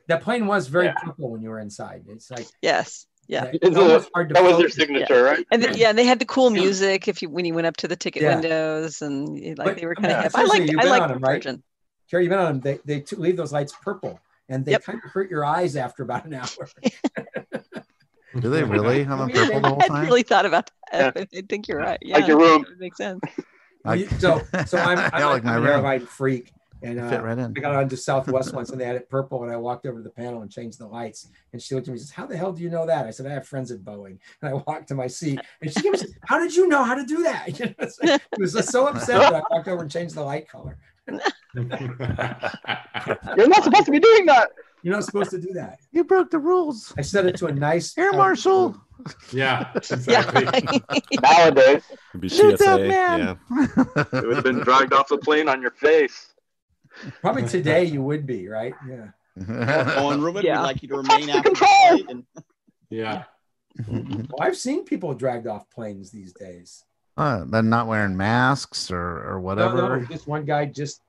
that 0.07 0.21
plane 0.23 0.47
was 0.47 0.67
very 0.67 0.85
Yeah. 0.85 0.93
purple 1.03 1.29
when 1.31 1.41
you 1.41 1.49
were 1.49 1.59
inside. 1.59 2.03
It's 2.07 2.31
like 2.31 2.47
Yes. 2.61 3.05
Yeah. 3.29 3.45
it's 3.53 3.59
It's 3.61 3.77
a- 3.77 3.79
almost 3.79 4.09
hard 4.13 4.27
to 4.29 4.33
That 4.33 4.43
was 4.43 4.53
their 4.57 4.69
focus. 4.69 4.75
signature, 4.75 5.23
right? 5.23 5.45
And 5.51 5.61
th- 5.63 5.77
yeah, 5.77 5.89
and 5.89 5.97
they 5.97 6.03
had 6.03 6.19
the 6.19 6.25
cool 6.25 6.49
music 6.49 7.07
if 7.07 7.21
you 7.21 7.29
when 7.29 7.45
you 7.45 7.53
went 7.53 7.67
up 7.67 7.77
to 7.77 7.87
the 7.87 7.95
ticket 7.95 8.23
Yeah. 8.23 8.33
windows 8.35 9.01
and 9.01 9.37
like 9.57 9.65
But, 9.67 9.77
they 9.77 9.85
were 9.85 9.93
I 9.97 10.01
mean, 10.01 10.09
kind 10.11 10.17
of 10.17 10.23
hip. 10.23 10.31
I 10.35 10.45
seriously, 10.47 10.59
like 10.75 10.77
I 10.77 10.81
been 10.81 10.89
like 10.91 11.01
on 11.03 11.11
'em, 11.11 11.19
right? 11.19 11.33
Virgin. 11.43 11.63
Carrie, 12.09 12.23
you've 12.23 12.31
been 12.31 12.39
on 12.39 12.45
them. 12.45 12.61
They 12.61 12.79
they 12.85 12.99
t- 13.01 13.15
leave 13.15 13.37
those 13.37 13.53
lights 13.53 13.73
purple, 13.83 14.19
and 14.49 14.65
they 14.65 14.71
Yep. 14.71 14.83
kind 14.83 14.99
of 15.05 15.11
hurt 15.11 15.29
your 15.29 15.45
eyes 15.45 15.75
after 15.75 16.01
about 16.03 16.25
an 16.25 16.33
hour. 16.33 16.67
Do 18.39 18.49
they 18.49 18.63
really 18.75 19.03
have 19.03 19.19
them 19.19 19.27
We- 19.27 19.33
purple 19.39 19.59
the 19.61 19.67
whole 19.69 19.83
I 19.83 19.87
time? 19.87 20.05
really 20.05 20.23
thought 20.23 20.45
about 20.45 20.69
that. 20.91 21.13
Yeah. 21.15 21.23
I 21.39 21.41
think 21.47 21.67
you're 21.67 21.77
right. 21.79 21.99
Yeah, 22.01 22.17
Like 22.17 22.27
your 22.27 22.37
room. 22.39 22.65
that 22.67 22.79
makes 22.79 22.97
sense. 22.97 23.21
Like- 23.85 24.09
so 24.19 24.41
so 24.65 24.77
I'm, 24.77 24.97
I 24.99 25.09
I'm, 25.13 25.29
like 25.29 25.43
my 25.43 25.55
I'm 25.55 25.63
room. 25.83 26.05
freak, 26.07 26.51
and 26.81 26.99
uh, 26.99 27.09
Fit 27.09 27.21
right 27.23 27.37
in. 27.37 27.53
I 27.57 27.59
got 27.59 27.75
onto 27.75 27.95
Southwest 27.95 28.53
once, 28.53 28.69
and 28.69 28.79
they 28.79 28.85
had 28.85 28.95
it 28.95 29.09
purple, 29.09 29.43
and 29.43 29.51
I 29.51 29.57
walked 29.57 29.85
over 29.85 29.97
to 29.97 30.03
the 30.03 30.09
panel 30.09 30.41
and 30.41 30.51
changed 30.51 30.79
the 30.79 30.87
lights, 30.87 31.27
and 31.53 31.61
she 31.61 31.75
looked 31.75 31.87
at 31.87 31.91
me 31.91 31.97
and 31.99 32.01
says, 32.01 32.11
"How 32.11 32.25
the 32.25 32.37
hell 32.37 32.51
do 32.53 32.61
you 32.63 32.69
know 32.69 32.85
that?" 32.85 33.05
I 33.05 33.11
said, 33.11 33.25
"I 33.25 33.31
have 33.31 33.47
friends 33.47 33.71
at 33.71 33.79
Boeing," 33.79 34.17
and 34.41 34.49
I 34.49 34.53
walked 34.53 34.87
to 34.89 34.95
my 34.95 35.07
seat, 35.07 35.39
and 35.61 35.71
she 35.73 35.81
goes, 35.81 36.05
"How 36.25 36.39
did 36.39 36.55
you 36.55 36.67
know 36.67 36.83
how 36.83 36.95
to 36.95 37.05
do 37.05 37.23
that?" 37.23 37.47
You 37.59 37.65
know, 37.67 37.73
it's 37.79 37.99
like- 38.01 38.21
it 38.31 38.39
was 38.39 38.53
so 38.69 38.87
upset 38.87 39.19
that 39.19 39.33
I 39.35 39.41
walked 39.49 39.67
over 39.67 39.81
and 39.81 39.91
changed 39.91 40.15
the 40.15 40.23
light 40.23 40.47
color. 40.47 40.77
You're 41.55 43.47
not 43.47 43.63
supposed 43.63 43.85
to 43.85 43.91
be 43.91 43.99
doing 43.99 44.25
that. 44.27 44.49
You're 44.81 44.93
not 44.93 45.03
supposed 45.03 45.31
to 45.31 45.39
do 45.39 45.51
that. 45.53 45.79
You 45.91 46.03
broke 46.05 46.29
the 46.31 46.39
rules, 46.39 46.93
I 46.97 47.01
set 47.01 47.25
it 47.25 47.35
to 47.37 47.47
a 47.47 47.51
nice 47.51 47.97
Air 47.97 48.11
uh, 48.13 48.17
Marshal. 48.17 48.77
yeah. 49.33 49.71
Yeah. 49.73 49.77
Exactly. 49.77 50.81
Nowadays, 51.21 51.83
It'd 52.11 52.21
be 52.21 52.29
Shoot 52.29 52.59
that 52.59 52.81
man. 52.81 53.19
Yeah. 53.49 53.65
it 54.13 54.25
would 54.27 54.35
have 54.35 54.43
been 54.43 54.59
dragged 54.59 54.93
off 54.93 55.07
the 55.09 55.17
plane 55.17 55.49
on 55.49 55.61
your 55.61 55.71
face. 55.71 56.28
Probably 57.21 57.47
today 57.47 57.83
you 57.85 58.01
would 58.01 58.25
be 58.25 58.47
right. 58.47 58.73
Yeah. 58.87 59.07
Owen 59.97 60.21
Rubin, 60.23 60.43
Yeah. 60.45 60.59
we'd 60.61 60.65
like 60.67 60.81
you 60.83 60.89
to 60.89 60.97
remain 60.97 61.27
the 61.27 61.33
after 61.33 61.49
control. 61.51 62.09
And 62.09 62.25
Yeah. 62.89 63.23
Well, 63.87 64.35
I've 64.41 64.57
seen 64.57 64.83
people 64.83 65.13
dragged 65.13 65.47
off 65.47 65.69
planes 65.69 66.11
these 66.11 66.33
days. 66.33 66.83
Uh, 67.15 67.45
they're 67.47 67.61
not 67.61 67.87
wearing 67.87 68.17
masks 68.17 68.91
or 68.91 69.23
or 69.29 69.39
whatever. 69.39 69.99
no, 69.99 70.05
this 70.05 70.25
one 70.27 70.43
guy 70.43 70.65
just 70.65 71.01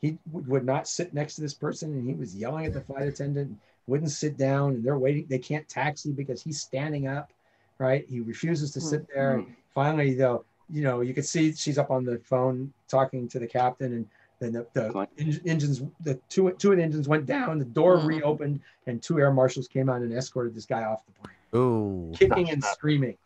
he 0.00 0.16
would 0.32 0.46
would 0.46 0.64
not 0.64 0.86
sit 0.88 1.12
next 1.12 1.34
to 1.34 1.40
this 1.42 1.52
person, 1.54 1.92
and 1.92 2.08
he 2.08 2.14
was 2.14 2.34
yelling 2.34 2.64
at 2.66 2.72
the 2.72 2.80
flight 2.80 3.06
attendant, 3.08 3.58
wouldn't 3.86 4.10
sit 4.10 4.36
down, 4.38 4.74
and 4.74 4.84
they're 4.84 4.96
waiting. 4.98 5.26
They 5.28 5.38
can't 5.38 5.68
taxi 5.68 6.12
because 6.12 6.40
he's 6.42 6.60
standing 6.60 7.08
up, 7.08 7.30
right? 7.78 8.06
He 8.08 8.20
refuses 8.20 8.70
to 8.72 8.80
sit 8.80 9.06
there. 9.12 9.34
And 9.38 9.54
finally, 9.74 10.14
though, 10.14 10.44
you 10.70 10.82
know, 10.82 11.00
you 11.00 11.12
could 11.14 11.26
see 11.26 11.52
she's 11.52 11.78
up 11.78 11.90
on 11.90 12.04
the 12.04 12.18
phone 12.24 12.72
talking 12.88 13.28
to 13.28 13.38
the 13.38 13.46
captain, 13.46 13.92
and 13.92 14.06
Then 14.40 14.52
the, 14.52 14.66
the 14.74 15.08
en- 15.18 15.40
engines, 15.46 15.82
the 16.00 16.20
two 16.28 16.50
two 16.58 16.72
of 16.72 16.78
the 16.78 16.82
engines 16.82 17.08
went 17.08 17.26
down. 17.26 17.58
The 17.58 17.64
door 17.64 17.98
Mhm. 17.98 18.06
reopened, 18.06 18.60
and 18.86 19.02
two 19.02 19.18
air 19.18 19.32
marshals 19.32 19.68
came 19.68 19.88
out 19.88 20.02
and 20.02 20.12
escorted 20.12 20.54
this 20.54 20.66
guy 20.66 20.84
off 20.84 21.00
the 21.06 21.12
plane, 21.12 21.36
Ooh. 21.62 22.12
kicking 22.14 22.50
and 22.50 22.62
screaming. 22.62 23.16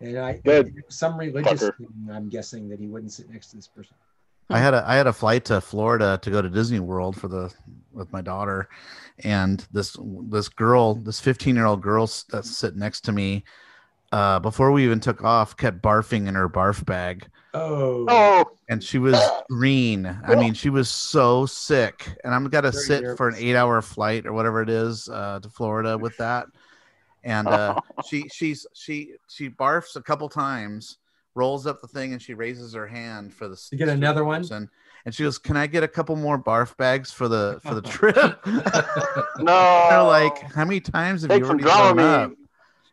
And 0.00 0.18
I, 0.18 0.34
Good. 0.44 0.74
some 0.88 1.18
religious, 1.18 1.60
thing, 1.76 1.88
I'm 2.12 2.28
guessing 2.28 2.68
that 2.68 2.78
he 2.78 2.86
wouldn't 2.86 3.12
sit 3.12 3.28
next 3.30 3.48
to 3.50 3.56
this 3.56 3.66
person. 3.68 3.96
I 4.50 4.58
had 4.58 4.72
a 4.72 4.82
I 4.88 4.94
had 4.94 5.06
a 5.06 5.12
flight 5.12 5.44
to 5.46 5.60
Florida 5.60 6.18
to 6.22 6.30
go 6.30 6.40
to 6.40 6.48
Disney 6.48 6.80
World 6.80 7.16
for 7.20 7.28
the 7.28 7.52
with 7.92 8.10
my 8.12 8.20
daughter, 8.22 8.68
and 9.18 9.66
this 9.72 9.96
this 10.28 10.48
girl, 10.48 10.94
this 10.94 11.20
15 11.20 11.54
year 11.54 11.66
old 11.66 11.82
girl 11.82 12.04
s- 12.04 12.24
that's 12.30 12.56
sitting 12.56 12.78
next 12.80 13.02
to 13.02 13.12
me, 13.12 13.44
uh, 14.12 14.38
before 14.40 14.72
we 14.72 14.84
even 14.84 15.00
took 15.00 15.22
off, 15.22 15.56
kept 15.56 15.82
barfing 15.82 16.26
in 16.28 16.34
her 16.34 16.48
barf 16.48 16.84
bag, 16.84 17.26
Oh, 17.54 18.06
Oh, 18.08 18.44
and 18.68 18.82
she 18.84 18.98
was 18.98 19.18
green. 19.48 20.06
I 20.06 20.34
mean, 20.36 20.54
she 20.54 20.70
was 20.70 20.88
so 20.88 21.46
sick, 21.46 22.08
and 22.24 22.34
I'm 22.34 22.44
gonna 22.48 22.70
Very 22.70 22.84
sit 22.84 23.16
for 23.16 23.28
an 23.28 23.34
eight 23.38 23.56
hour 23.56 23.80
flight 23.82 24.26
or 24.26 24.32
whatever 24.32 24.62
it 24.62 24.68
is 24.70 25.08
uh, 25.08 25.40
to 25.42 25.48
Florida 25.48 25.96
with 25.98 26.16
that, 26.18 26.46
and 27.24 27.48
uh, 27.48 27.80
she 28.06 28.28
she's 28.28 28.66
she 28.74 29.14
she 29.28 29.48
barfs 29.48 29.96
a 29.96 30.02
couple 30.02 30.28
times, 30.28 30.98
rolls 31.34 31.66
up 31.66 31.80
the 31.80 31.88
thing, 31.88 32.12
and 32.12 32.20
she 32.22 32.34
raises 32.34 32.74
her 32.74 32.86
hand 32.86 33.32
for 33.32 33.48
the 33.48 33.60
You 33.72 33.78
get 33.78 33.88
another 33.88 34.24
one? 34.24 34.42
person, 34.42 34.70
and 35.06 35.14
she 35.14 35.22
goes, 35.24 35.38
"Can 35.38 35.56
I 35.56 35.66
get 35.66 35.82
a 35.82 35.88
couple 35.88 36.16
more 36.16 36.38
barf 36.42 36.76
bags 36.76 37.10
for 37.10 37.28
the 37.28 37.60
for 37.62 37.74
the 37.74 37.82
trip?" 37.96 38.40
no. 39.38 39.86
They're 39.90 40.02
like, 40.02 40.38
"How 40.52 40.64
many 40.64 40.80
times 40.80 41.22
have 41.22 41.30
Take 41.30 41.40
you 41.40 41.46
already 41.46 41.64
thrown 41.64 41.98
up?" 41.98 42.32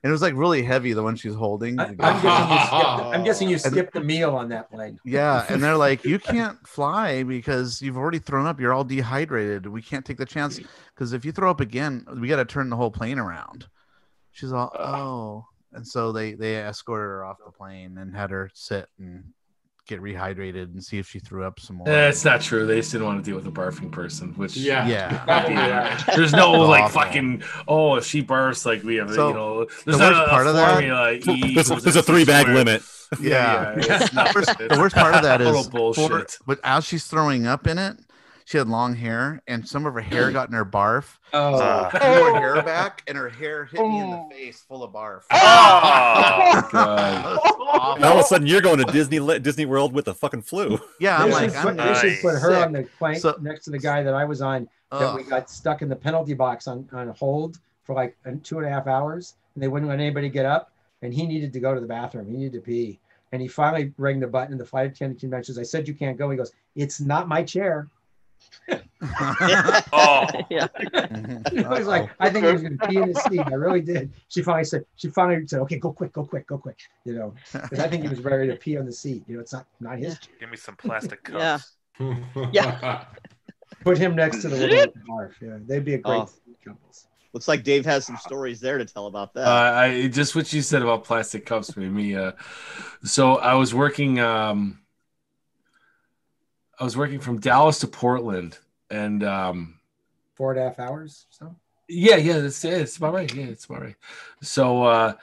Dramamine. 0.05 0.09
And 0.09 0.09
it 0.09 0.11
was 0.11 0.21
like 0.21 0.33
really 0.35 0.63
heavy, 0.63 0.93
the 0.93 1.03
one 1.03 1.15
she's 1.15 1.33
holding. 1.33 1.79
I, 1.79 1.87
am 1.89 1.95
guessing 1.97 2.49
you 2.49 2.59
skipped, 2.59 3.01
I'm 3.15 3.23
guessing 3.23 3.49
you 3.49 3.57
skipped 3.57 3.93
the 3.95 4.01
meal 4.01 4.35
on 4.35 4.49
that 4.49 4.71
plane. 4.71 4.99
Yeah, 5.03 5.45
and 5.49 5.63
they're 5.63 5.77
like, 5.77 6.05
"You 6.05 6.19
can't 6.33 6.57
fly 6.67 7.23
because 7.23 7.81
you've 7.81 7.97
already 7.97 8.19
thrown 8.19 8.45
up. 8.45 8.59
You're 8.59 8.73
all 8.73 8.83
dehydrated. 8.83 9.67
We 9.67 9.81
can't 9.81 10.05
take 10.05 10.17
the 10.17 10.25
chance 10.25 10.59
because 10.93 11.13
if 11.13 11.25
you 11.25 11.31
throw 11.31 11.49
up 11.49 11.59
again, 11.59 12.05
we 12.19 12.27
got 12.27 12.37
to 12.37 12.45
turn 12.45 12.69
the 12.69 12.75
whole 12.75 12.91
plane 12.91 13.19
around." 13.19 13.67
She's 14.31 14.51
all, 14.51 14.71
"Oh," 14.77 15.45
and 15.73 15.87
so 15.87 16.11
they 16.11 16.33
they 16.33 16.57
escorted 16.57 17.07
her 17.07 17.25
off 17.25 17.37
the 17.43 17.51
plane 17.51 17.97
and 17.97 18.15
had 18.15 18.31
her 18.31 18.49
sit 18.53 18.87
and 18.99 19.25
get 19.87 20.01
rehydrated 20.01 20.63
and 20.73 20.83
see 20.83 20.97
if 20.97 21.07
she 21.07 21.19
threw 21.19 21.43
up 21.43 21.59
some 21.59 21.75
more. 21.77 21.87
Eh, 21.89 22.07
it's 22.09 22.25
not 22.25 22.41
true. 22.41 22.65
They 22.65 22.77
just 22.77 22.91
didn't 22.91 23.05
want 23.07 23.23
to 23.23 23.29
deal 23.29 23.35
with 23.37 23.47
a 23.47 23.51
barfing 23.51 23.91
person, 23.91 24.33
which 24.33 24.57
Yeah. 24.57 24.87
Yeah. 24.87 26.03
There's 26.15 26.31
no 26.33 26.51
like 26.51 26.83
Awful. 26.85 27.01
fucking 27.01 27.43
oh 27.67 27.95
if 27.95 28.05
she 28.05 28.23
barfs 28.23 28.65
like 28.65 28.83
we 28.83 28.95
have 28.95 29.11
So, 29.13 29.27
you 29.29 29.33
know 29.33 29.65
the 29.85 29.97
not 29.97 30.11
worst 30.13 30.21
a, 30.21 30.29
part 30.29 30.45
a 30.45 30.49
of 30.49 30.55
that- 30.55 30.71
formula 30.73 31.11
E 31.13 31.19
There's, 31.19 31.67
equals 31.67 31.83
there's 31.83 31.95
a 31.95 32.03
three 32.03 32.25
bag 32.25 32.43
squared. 32.47 32.57
limit. 32.57 32.81
Yeah. 33.21 33.75
it's 33.77 34.09
the, 34.09 34.15
not- 34.15 34.33
worst, 34.35 34.57
the 34.57 34.77
worst 34.79 34.95
part 34.95 35.13
of 35.15 35.21
that 35.23 35.37
total 35.37 35.59
is, 35.61 35.65
for- 35.67 35.71
bullshit. 35.71 36.37
but 36.47 36.59
as 36.63 36.85
she's 36.85 37.05
throwing 37.05 37.45
up 37.45 37.67
in 37.67 37.77
it, 37.77 37.97
she 38.45 38.57
had 38.59 38.67
long 38.69 38.95
hair, 38.95 39.41
and 39.47 39.67
some 39.67 39.85
of 39.85 39.93
her 39.95 39.99
hair 39.99 40.31
got 40.31 40.47
in 40.49 40.53
her 40.53 40.63
barf. 40.65 41.17
Oh, 41.33 41.55
Uh, 41.55 41.89
She 41.91 41.97
threw 41.97 42.07
her 42.33 42.39
hair 42.39 42.61
back, 42.63 43.01
and 43.07 43.17
her 43.17 43.27
hair 43.29 43.65
hit 43.65 43.81
me 43.81 43.99
in 43.99 44.09
the 44.11 44.23
face, 44.31 44.61
full 44.67 44.83
of 44.83 44.91
barf. 44.93 45.23
Oh, 45.31 46.69
God. 46.71 47.39
And 47.97 48.05
all 48.05 48.13
of 48.13 48.19
a 48.19 48.23
sudden, 48.23 48.47
you're 48.47 48.61
going 48.61 48.77
to 48.77 48.85
Disney 48.85 49.19
Disney 49.39 49.65
World 49.65 49.93
with 49.93 50.05
the 50.05 50.13
fucking 50.13 50.43
flu. 50.43 50.79
Yeah, 50.99 51.17
I'm 51.17 51.29
they, 51.29 51.33
like, 51.35 51.51
should 51.51 51.61
put, 51.61 51.79
I'm 51.79 51.93
they 51.93 51.93
should 52.15 52.21
put 52.21 52.33
her 52.39 52.53
sick. 52.53 52.65
on 52.65 52.71
the 52.71 52.83
plane 52.97 53.19
So- 53.19 53.35
next 53.41 53.65
to 53.65 53.71
the 53.71 53.79
guy 53.79 54.03
that 54.03 54.13
I 54.13 54.25
was 54.25 54.41
on 54.41 54.67
that 54.91 55.13
we 55.15 55.23
got 55.23 55.49
stuck 55.49 55.81
in 55.81 55.89
the 55.89 55.95
penalty 55.95 56.33
box 56.33 56.67
on, 56.67 56.87
on 56.93 57.09
hold 57.09 57.57
for 57.83 57.93
like 57.95 58.15
uh, 58.25 58.31
two 58.43 58.59
and 58.59 58.67
a 58.67 58.69
half 58.69 58.87
hours 58.87 59.35
and 59.53 59.61
they 59.63 59.67
wouldn't 59.67 59.89
let 59.89 59.99
anybody 59.99 60.29
get 60.29 60.45
up 60.45 60.71
and 61.01 61.13
he 61.13 61.25
needed 61.25 61.51
to 61.51 61.59
go 61.59 61.73
to 61.73 61.81
the 61.81 61.87
bathroom. 61.87 62.27
He 62.29 62.37
needed 62.37 62.53
to 62.53 62.61
pee. 62.61 62.99
And 63.33 63.41
he 63.41 63.47
finally 63.49 63.91
rang 63.97 64.21
the 64.21 64.27
button 64.27 64.53
in 64.53 64.57
the 64.57 64.65
flight 64.65 64.91
attendant 64.91 65.19
came 65.19 65.29
back 65.31 65.39
and 65.39 65.47
says 65.47 65.59
i 65.59 65.63
said 65.63 65.85
you 65.87 65.93
can't 65.93 66.17
go. 66.17 66.29
He 66.29 66.37
goes 66.37 66.53
it's 66.75 67.01
not 67.01 67.27
my 67.27 67.43
chair 67.43 67.89
oh, 69.93 70.27
yeah. 70.49 70.67
I 70.73 71.69
was 71.69 71.87
like, 71.87 72.09
I 72.19 72.29
think 72.29 72.45
he 72.45 72.51
was 72.51 72.61
going 72.61 72.77
to 72.77 72.87
pee 72.87 72.97
in 72.97 73.07
his 73.09 73.17
seat. 73.23 73.39
I 73.39 73.53
really 73.53 73.81
did. 73.81 74.11
She 74.29 74.41
finally 74.41 74.63
said, 74.65 74.85
she 74.95 75.09
finally 75.09 75.47
said, 75.47 75.59
okay, 75.61 75.77
go 75.77 75.91
quick, 75.91 76.13
go 76.13 76.25
quick, 76.25 76.47
go 76.47 76.57
quick. 76.57 76.79
You 77.05 77.13
know, 77.15 77.33
because 77.53 77.79
I 77.79 77.87
think 77.87 78.03
he 78.03 78.09
was 78.09 78.21
ready 78.21 78.47
to 78.47 78.55
pee 78.55 78.77
on 78.77 78.85
the 78.85 78.91
seat. 78.91 79.23
You 79.27 79.35
know, 79.35 79.41
it's 79.41 79.53
not 79.53 79.65
not 79.79 79.97
his. 79.99 80.17
chair. 80.19 80.33
give 80.39 80.49
me 80.49 80.57
some 80.57 80.75
plastic 80.75 81.23
cups. 81.25 81.73
Yeah. 81.99 82.15
yeah. 82.51 83.05
Put 83.83 83.97
him 83.97 84.15
next 84.15 84.41
to 84.43 84.49
the 84.49 84.55
woman 84.57 84.69
with 84.95 85.07
barf. 85.07 85.31
Yeah, 85.41 85.57
they'd 85.65 85.85
be 85.85 85.95
a 85.95 85.97
great 85.97 86.17
Oh. 86.21 86.29
couples. 86.63 87.07
Looks 87.33 87.47
like 87.49 87.63
Dave 87.63 87.83
has 87.85 88.05
some 88.05 88.15
stories 88.17 88.61
there 88.61 88.77
to 88.77 88.85
tell 88.85 89.07
about 89.07 89.33
that. 89.33 89.45
Uh, 89.45 89.73
I 89.77 90.07
just 90.07 90.35
what 90.37 90.51
you 90.53 90.61
said 90.61 90.81
about 90.81 91.03
plastic 91.03 91.45
cups 91.45 91.75
made 91.75 91.91
me. 91.91 92.15
Uh, 92.15 92.31
so 93.03 93.35
I 93.35 93.55
was 93.55 93.73
working. 93.73 94.19
Um, 94.19 94.79
I 96.79 96.83
was 96.83 96.97
working 96.97 97.19
from 97.19 97.39
Dallas 97.39 97.79
to 97.79 97.87
Portland, 97.87 98.57
and 98.89 99.23
um, 99.23 99.79
Four 100.35 100.51
and 100.51 100.59
a 100.59 100.63
half 100.63 100.79
hours. 100.79 101.27
So 101.29 101.55
yeah, 101.87 102.17
yeah, 102.17 102.39
that's 102.39 102.63
yeah, 102.63 102.71
it's 102.71 102.97
about 102.97 103.13
right. 103.13 103.33
Yeah, 103.33 103.45
it's 103.45 103.65
about 103.65 103.81
right. 103.81 103.95
So, 104.41 104.83
uh, 104.83 105.13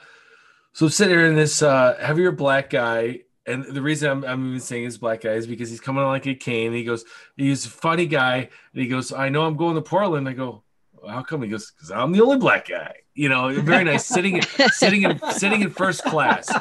so 0.71 0.87
I'm 0.87 0.91
sitting 0.91 1.15
there 1.15 1.27
in 1.27 1.35
this 1.35 1.61
uh, 1.61 1.95
heavier 2.01 2.31
black 2.31 2.69
guy, 2.71 3.21
and 3.45 3.63
the 3.65 3.81
reason 3.81 4.09
I'm, 4.09 4.23
I'm 4.23 4.47
even 4.47 4.59
saying 4.59 4.85
he's 4.85 4.97
black 4.97 5.21
guy 5.21 5.33
is 5.33 5.45
because 5.45 5.69
he's 5.69 5.81
coming 5.81 6.03
on 6.03 6.09
like 6.09 6.25
a 6.25 6.33
cane. 6.33 6.73
He 6.73 6.83
goes, 6.83 7.05
he's 7.37 7.65
a 7.65 7.69
funny 7.69 8.07
guy, 8.07 8.37
and 8.37 8.81
he 8.81 8.87
goes, 8.87 9.11
I 9.11 9.29
know 9.29 9.45
I'm 9.45 9.57
going 9.57 9.75
to 9.75 9.81
Portland. 9.81 10.27
I 10.27 10.33
go, 10.33 10.63
how 11.07 11.21
come? 11.21 11.43
He 11.43 11.49
goes, 11.49 11.71
because 11.71 11.91
I'm 11.91 12.11
the 12.11 12.21
only 12.21 12.37
black 12.37 12.67
guy. 12.69 12.95
You 13.13 13.29
know, 13.29 13.51
very 13.61 13.83
nice, 13.83 14.05
sitting, 14.05 14.41
sitting 14.41 15.03
in, 15.03 15.19
sitting 15.33 15.61
in 15.61 15.69
first 15.69 16.03
class. 16.03 16.51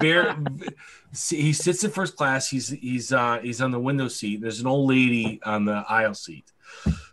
Very, 0.00 0.34
he 1.28 1.52
sits 1.52 1.84
in 1.84 1.90
first 1.90 2.16
class. 2.16 2.48
He's 2.48 2.68
he's 2.68 3.12
uh, 3.12 3.38
he's 3.42 3.60
on 3.60 3.70
the 3.70 3.80
window 3.80 4.08
seat. 4.08 4.40
There's 4.40 4.60
an 4.60 4.66
old 4.66 4.88
lady 4.88 5.40
on 5.44 5.64
the 5.64 5.84
aisle 5.88 6.14
seat. 6.14 6.50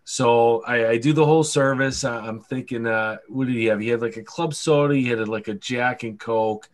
So 0.03 0.63
I, 0.63 0.87
I 0.89 0.97
do 0.97 1.13
the 1.13 1.25
whole 1.25 1.43
service. 1.43 2.03
I- 2.03 2.25
I'm 2.27 2.39
thinking, 2.39 2.85
uh, 2.87 3.17
what 3.27 3.47
did 3.47 3.55
he 3.55 3.65
have? 3.65 3.79
He 3.79 3.89
had 3.89 4.01
like 4.01 4.17
a 4.17 4.23
club 4.23 4.53
soda. 4.53 4.95
He 4.95 5.05
had 5.05 5.27
like 5.27 5.47
a 5.47 5.53
Jack 5.53 6.03
and 6.03 6.19
Coke, 6.19 6.69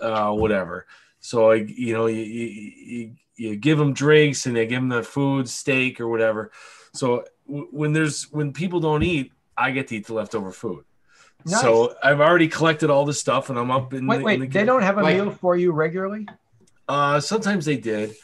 uh, 0.00 0.32
whatever. 0.32 0.86
So 1.20 1.52
I, 1.52 1.54
you 1.54 1.94
know, 1.94 2.06
you, 2.06 2.22
you, 2.22 2.72
you, 2.76 3.12
you 3.36 3.56
give 3.56 3.78
them 3.78 3.94
drinks 3.94 4.46
and 4.46 4.54
they 4.56 4.66
give 4.66 4.80
them 4.82 4.88
the 4.90 5.02
food, 5.02 5.48
steak 5.48 6.00
or 6.00 6.08
whatever. 6.08 6.50
So 6.92 7.24
w- 7.46 7.68
when 7.70 7.92
there's 7.92 8.24
when 8.30 8.52
people 8.52 8.80
don't 8.80 9.02
eat, 9.02 9.32
I 9.56 9.70
get 9.70 9.88
to 9.88 9.96
eat 9.96 10.06
the 10.06 10.14
leftover 10.14 10.52
food. 10.52 10.84
Nice. 11.46 11.60
So 11.60 11.94
I've 12.02 12.20
already 12.20 12.48
collected 12.48 12.90
all 12.90 13.04
the 13.04 13.14
stuff 13.14 13.48
and 13.50 13.58
I'm 13.58 13.70
up 13.70 13.94
in 13.94 14.06
wait, 14.06 14.18
the, 14.18 14.24
wait, 14.24 14.34
in 14.34 14.40
the 14.40 14.46
they 14.48 14.64
don't 14.64 14.82
have 14.82 14.98
a 14.98 15.02
Like- 15.02 15.16
meal 15.16 15.30
for 15.30 15.56
you 15.56 15.72
regularly. 15.72 16.26
Uh, 16.88 17.20
sometimes 17.20 17.64
they 17.64 17.76
did, 17.76 18.14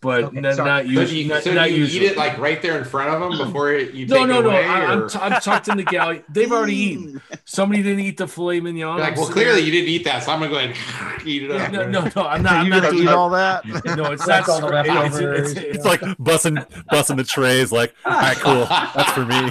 but 0.00 0.24
Okay, 0.24 0.40
not, 0.40 0.56
not 0.58 0.86
usually. 0.86 1.06
do 1.06 1.16
you, 1.16 1.28
not, 1.28 1.42
so 1.42 1.52
not 1.54 1.70
you 1.70 1.78
usually. 1.78 2.06
eat 2.06 2.10
it 2.12 2.16
like 2.16 2.38
right 2.38 2.60
there 2.62 2.78
in 2.78 2.84
front 2.84 3.10
of 3.10 3.20
them 3.20 3.38
before 3.46 3.72
you 3.72 4.06
take 4.06 4.08
no, 4.08 4.24
no, 4.26 4.40
it 4.40 4.42
no. 4.44 4.50
away? 4.50 4.64
I, 4.64 4.84
I'm, 4.92 5.08
t- 5.08 5.18
I'm 5.18 5.40
tucked 5.40 5.68
in 5.68 5.78
the 5.78 5.84
galley. 5.84 6.22
They've 6.28 6.52
already 6.52 6.74
eaten. 6.90 7.22
Somebody 7.44 7.82
didn't 7.82 8.00
eat 8.00 8.18
the 8.18 8.28
filet 8.28 8.60
mignon. 8.60 8.78
You're 8.96 8.98
like, 8.98 9.16
well, 9.16 9.26
clearly 9.28 9.60
you 9.60 9.72
didn't 9.72 9.88
eat 9.88 10.04
that, 10.04 10.22
so 10.22 10.32
I'm 10.32 10.40
gonna 10.40 10.50
go 10.52 10.58
ahead 10.58 10.76
and 11.18 11.26
eat 11.28 11.44
it 11.44 11.50
up. 11.50 11.72
No, 11.72 11.88
no, 11.88 12.10
no. 12.14 12.22
I'm 12.26 12.42
not. 12.42 12.52
I'm 12.52 12.64
you 12.66 12.70
not 12.70 12.82
gonna 12.82 12.92
doing 12.94 13.08
eat 13.08 13.08
all 13.08 13.30
that? 13.30 13.64
No, 13.96 14.12
it's 14.12 14.24
That's 14.26 14.48
not. 14.48 14.62
all 14.62 14.70
the 14.70 14.78
it's- 14.80 14.86
it's- 14.86 15.12
leftovers, 15.20 15.52
it's- 15.52 15.74
It's 15.76 15.84
like 15.84 16.00
bussing 16.18 16.56
bussing 16.92 17.16
the 17.16 17.24
trays. 17.24 17.72
Like, 17.72 17.94
all 18.04 18.12
right, 18.12 18.36
cool. 18.36 18.66
That's 18.66 19.12
for 19.12 19.24
me. 19.24 19.50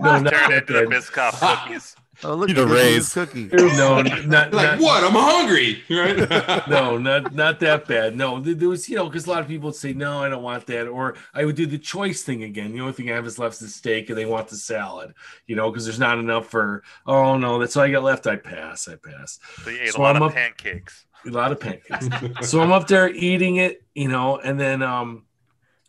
no, 0.00 0.18
not 0.20 0.32
Turn 0.32 0.50
that 0.50 0.52
into 0.52 0.72
the 0.72 0.86
bad. 0.88 1.02
Biscoff 1.02 1.38
cookies. 1.38 1.96
Oh, 2.24 2.34
look 2.34 2.48
Need 2.48 2.58
at 2.58 2.64
a 2.64 2.68
this 2.70 3.12
cookie. 3.12 3.48
No, 3.52 4.00
not, 4.02 4.52
like 4.52 4.52
not 4.52 4.78
what? 4.80 5.04
I'm 5.04 5.12
hungry, 5.12 5.82
right? 5.90 6.66
no, 6.68 6.96
not 6.96 7.34
not 7.34 7.60
that 7.60 7.86
bad. 7.86 8.16
No, 8.16 8.40
there 8.40 8.54
there 8.54 8.68
was 8.68 8.88
you 8.88 8.96
know 8.96 9.06
because 9.06 9.26
a 9.26 9.30
lot 9.30 9.40
of 9.42 9.48
people 9.48 9.66
would 9.68 9.76
say 9.76 9.92
no, 9.92 10.22
I 10.22 10.28
don't 10.28 10.42
want 10.42 10.66
that, 10.66 10.86
or 10.88 11.16
I 11.34 11.44
would 11.44 11.56
do 11.56 11.66
the 11.66 11.78
choice 11.78 12.22
thing 12.22 12.42
again. 12.44 12.72
The 12.72 12.80
only 12.80 12.92
thing 12.94 13.10
I 13.10 13.14
have 13.14 13.26
is 13.26 13.38
left 13.38 13.54
is 13.54 13.60
the 13.60 13.68
steak, 13.68 14.08
and 14.08 14.16
they 14.18 14.24
want 14.26 14.48
the 14.48 14.56
salad. 14.56 15.12
You 15.46 15.56
know, 15.56 15.70
because 15.70 15.84
there's 15.84 15.98
not 15.98 16.18
enough 16.18 16.46
for. 16.48 16.82
Oh 17.06 17.36
no, 17.36 17.58
that's 17.58 17.76
all 17.76 17.82
I 17.84 17.90
got 17.90 18.02
left. 18.04 18.26
I 18.26 18.36
pass. 18.36 18.88
I 18.88 18.96
pass. 18.96 19.38
So 19.62 19.70
you 19.70 19.80
ate 19.82 19.92
So 19.92 20.00
a 20.00 20.02
lot 20.02 20.16
I'm 20.16 20.22
of 20.22 20.28
up- 20.30 20.34
pancakes. 20.34 21.04
A 21.26 21.30
lot 21.30 21.52
of 21.52 21.60
pancakes. 21.60 22.08
so 22.48 22.60
I'm 22.60 22.70
up 22.72 22.86
there 22.86 23.08
eating 23.08 23.56
it, 23.56 23.82
you 23.94 24.08
know, 24.08 24.38
and 24.38 24.58
then 24.60 24.82
um 24.82 25.24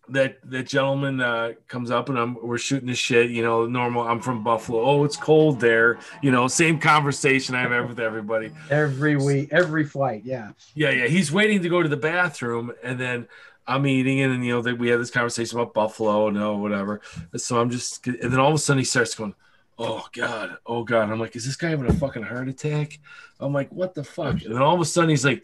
that 0.09 0.37
that 0.49 0.67
gentleman 0.67 1.19
uh 1.19 1.53
comes 1.67 1.91
up 1.91 2.09
and 2.09 2.17
I'm 2.17 2.35
we're 2.41 2.57
shooting 2.57 2.87
the 2.87 2.95
shit, 2.95 3.29
you 3.29 3.43
know, 3.43 3.65
normal 3.65 4.03
I'm 4.07 4.21
from 4.21 4.43
Buffalo. 4.43 4.81
Oh, 4.81 5.03
it's 5.03 5.17
cold 5.17 5.59
there, 5.59 5.99
you 6.21 6.31
know, 6.31 6.47
same 6.47 6.79
conversation 6.79 7.55
I 7.55 7.61
have 7.61 7.89
with 7.89 7.99
everybody. 7.99 8.51
Every 8.69 9.15
week, 9.17 9.49
every 9.51 9.83
flight. 9.83 10.23
Yeah. 10.25 10.51
Yeah, 10.73 10.91
yeah. 10.91 11.07
He's 11.07 11.31
waiting 11.31 11.61
to 11.63 11.69
go 11.69 11.81
to 11.81 11.89
the 11.89 11.97
bathroom 11.97 12.71
and 12.83 12.99
then 12.99 13.27
I'm 13.67 13.87
eating 13.87 14.19
it 14.19 14.29
and 14.29 14.45
you 14.45 14.53
know 14.53 14.61
that 14.61 14.77
we 14.77 14.89
had 14.89 14.99
this 14.99 15.09
conversation 15.09 15.59
about 15.59 15.73
Buffalo 15.73 16.27
and 16.27 16.37
oh 16.37 16.57
whatever. 16.57 17.01
So 17.37 17.59
I'm 17.59 17.69
just 17.69 18.05
and 18.05 18.31
then 18.31 18.39
all 18.39 18.49
of 18.49 18.55
a 18.55 18.59
sudden 18.59 18.79
he 18.79 18.85
starts 18.85 19.15
going, 19.15 19.33
Oh 19.77 20.05
God, 20.13 20.57
oh 20.65 20.83
God. 20.83 21.09
I'm 21.09 21.19
like, 21.19 21.35
is 21.35 21.45
this 21.45 21.57
guy 21.57 21.69
having 21.69 21.89
a 21.89 21.93
fucking 21.93 22.23
heart 22.23 22.47
attack? 22.47 22.99
I'm 23.39 23.53
like, 23.53 23.71
what 23.71 23.93
the 23.93 24.03
fuck? 24.03 24.41
And 24.43 24.55
then 24.55 24.61
all 24.61 24.75
of 24.75 24.79
a 24.79 24.85
sudden 24.85 25.09
he's 25.09 25.25
like, 25.25 25.43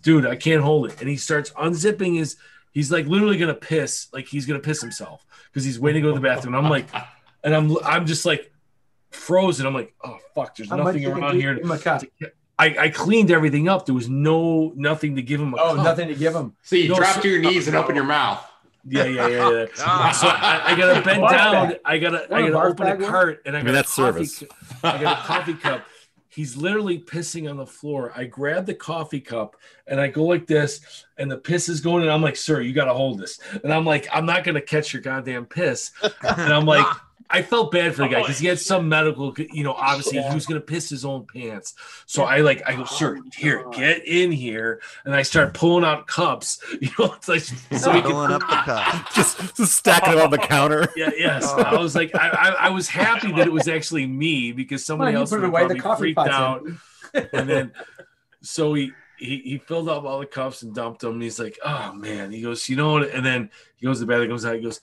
dude, 0.00 0.26
I 0.26 0.36
can't 0.36 0.62
hold 0.62 0.90
it. 0.90 1.00
And 1.00 1.08
he 1.08 1.16
starts 1.16 1.50
unzipping 1.50 2.16
his 2.16 2.36
he's 2.76 2.92
like 2.92 3.06
literally 3.06 3.38
gonna 3.38 3.54
piss, 3.54 4.08
like 4.12 4.26
he's 4.28 4.44
gonna 4.44 4.60
piss 4.60 4.82
himself 4.82 5.24
because 5.46 5.64
he's 5.64 5.80
waiting 5.80 6.02
to 6.02 6.08
go 6.08 6.14
to 6.14 6.20
the 6.20 6.26
bathroom. 6.28 6.54
And 6.54 6.62
I'm 6.64 6.70
like, 6.70 6.86
and 7.44 7.54
I'm 7.54 7.74
I'm 7.84 8.04
just 8.06 8.26
like 8.26 8.52
frozen. 9.10 9.66
I'm 9.66 9.72
like, 9.74 9.94
oh 10.04 10.18
fuck, 10.34 10.54
there's 10.56 10.68
How 10.68 10.76
much 10.76 10.86
nothing 10.96 11.06
around 11.06 11.36
here. 11.40 11.54
give 11.54 11.64
him 11.64 11.70
a 11.70 11.78
cup? 11.78 12.02
I, 12.58 12.76
I 12.78 12.88
cleaned 12.90 13.30
everything 13.30 13.68
up. 13.68 13.86
There 13.86 13.94
was 13.94 14.08
no 14.08 14.72
nothing 14.76 15.16
to 15.16 15.22
give 15.22 15.40
him 15.40 15.54
a 15.54 15.56
Oh, 15.58 15.74
cup. 15.74 15.84
nothing 15.84 16.08
to 16.08 16.14
give 16.14 16.34
him. 16.34 16.54
so 16.62 16.76
you 16.76 16.88
No, 16.90 16.96
drop 16.96 17.16
so- 17.16 17.22
to 17.22 17.28
your 17.28 17.40
knees 17.40 17.66
and 17.68 17.76
open 17.76 17.94
your 17.96 18.04
mouth. 18.04 18.44
Yeah, 18.88 19.04
yeah, 19.04 19.26
yeah. 19.28 19.50
yeah. 19.50 19.66
Ah. 19.80 20.12
so 20.12 20.28
I, 20.28 20.72
I 20.72 20.76
gotta 20.76 21.02
bend 21.02 21.20
down. 21.28 21.68
bag. 21.70 21.80
I 21.84 21.98
gotta, 21.98 22.26
Want 22.30 22.32
I 22.44 22.46
a 22.46 22.50
gotta 22.52 22.68
open 22.68 22.86
a 22.86 22.96
cart, 23.06 23.42
and 23.44 23.56
I 23.56 23.58
I 23.58 23.62
got 23.62 23.66
mean, 23.66 23.74
a 23.74 23.76
that's 23.78 23.94
coffee 23.94 24.24
service. 24.26 24.38
cu- 24.38 24.46
I 24.84 25.02
got 25.02 25.18
a 25.18 25.22
coffee 25.22 25.54
cup. 25.54 25.82
He's 26.36 26.54
literally 26.54 26.98
pissing 26.98 27.48
on 27.48 27.56
the 27.56 27.64
floor. 27.64 28.12
I 28.14 28.24
grab 28.24 28.66
the 28.66 28.74
coffee 28.74 29.20
cup 29.20 29.56
and 29.86 29.98
I 29.98 30.08
go 30.08 30.24
like 30.24 30.46
this, 30.46 31.06
and 31.16 31.30
the 31.30 31.38
piss 31.38 31.70
is 31.70 31.80
going, 31.80 32.02
and 32.02 32.12
I'm 32.12 32.20
like, 32.20 32.36
"Sir, 32.36 32.60
you 32.60 32.74
got 32.74 32.84
to 32.84 32.92
hold 32.92 33.18
this." 33.18 33.40
And 33.64 33.72
I'm 33.72 33.86
like, 33.86 34.06
"I'm 34.12 34.26
not 34.26 34.44
gonna 34.44 34.60
catch 34.60 34.92
your 34.92 35.00
goddamn 35.00 35.46
piss." 35.46 35.92
And 36.22 36.52
I'm 36.52 36.66
like, 36.66 36.84
I 37.28 37.42
felt 37.42 37.72
bad 37.72 37.94
for 37.94 38.02
the 38.02 38.08
guy 38.08 38.20
oh, 38.20 38.22
because 38.22 38.38
he 38.38 38.46
had 38.46 38.58
some 38.58 38.88
medical, 38.88 39.34
you 39.36 39.64
know, 39.64 39.72
obviously 39.72 40.22
he 40.22 40.34
was 40.34 40.46
gonna 40.46 40.60
piss 40.60 40.88
his 40.88 41.04
own 41.04 41.26
pants. 41.26 41.74
So 42.06 42.24
I 42.24 42.38
like, 42.38 42.62
I 42.66 42.76
go, 42.76 42.82
oh, 42.82 42.84
"Sir, 42.84 43.20
here, 43.34 43.64
get 43.72 44.06
in 44.06 44.30
here," 44.30 44.80
and 45.04 45.14
I 45.14 45.22
start 45.22 45.54
pulling 45.54 45.84
out 45.84 46.06
cups, 46.06 46.60
you 46.80 46.90
know, 46.98 47.12
it's 47.14 47.28
like 47.28 47.40
so 47.40 47.92
he 47.92 48.00
can 48.00 48.10
Filling 48.10 48.32
up 48.32 48.40
the 48.40 48.46
cup. 48.46 49.12
just, 49.14 49.38
just 49.56 49.74
stacking 49.74 50.14
it 50.14 50.18
on 50.18 50.30
the 50.30 50.38
counter. 50.38 50.88
yeah, 50.96 51.10
yes. 51.16 51.46
I 51.46 51.74
was 51.74 51.94
like, 51.94 52.14
I, 52.14 52.28
I, 52.28 52.48
I 52.66 52.70
was 52.70 52.88
happy 52.88 53.32
that 53.32 53.46
it 53.46 53.52
was 53.52 53.68
actually 53.68 54.06
me 54.06 54.52
because 54.52 54.84
somebody 54.84 55.12
you 55.12 55.18
else 55.18 55.30
put 55.30 55.40
would 55.40 55.48
away, 55.48 55.62
have 55.62 55.70
the 55.70 55.76
probably 55.76 56.14
coffee 56.14 56.14
freaked 56.14 56.16
pot's 56.16 57.24
out. 57.24 57.28
and 57.32 57.48
then, 57.48 57.72
so 58.42 58.74
he, 58.74 58.92
he 59.18 59.38
he 59.38 59.58
filled 59.58 59.88
up 59.88 60.04
all 60.04 60.20
the 60.20 60.26
cups 60.26 60.62
and 60.62 60.74
dumped 60.74 61.00
them. 61.00 61.14
And 61.14 61.22
he's 61.22 61.38
like, 61.38 61.58
oh 61.64 61.92
man. 61.92 62.30
He 62.30 62.42
goes, 62.42 62.68
you 62.68 62.76
know 62.76 62.92
what? 62.92 63.10
And 63.10 63.24
then 63.24 63.50
he 63.76 63.86
goes 63.86 63.98
to 63.98 64.04
the 64.04 64.06
bathroom, 64.06 64.30
goes 64.30 64.44
out. 64.44 64.56
He 64.56 64.62
goes, 64.62 64.80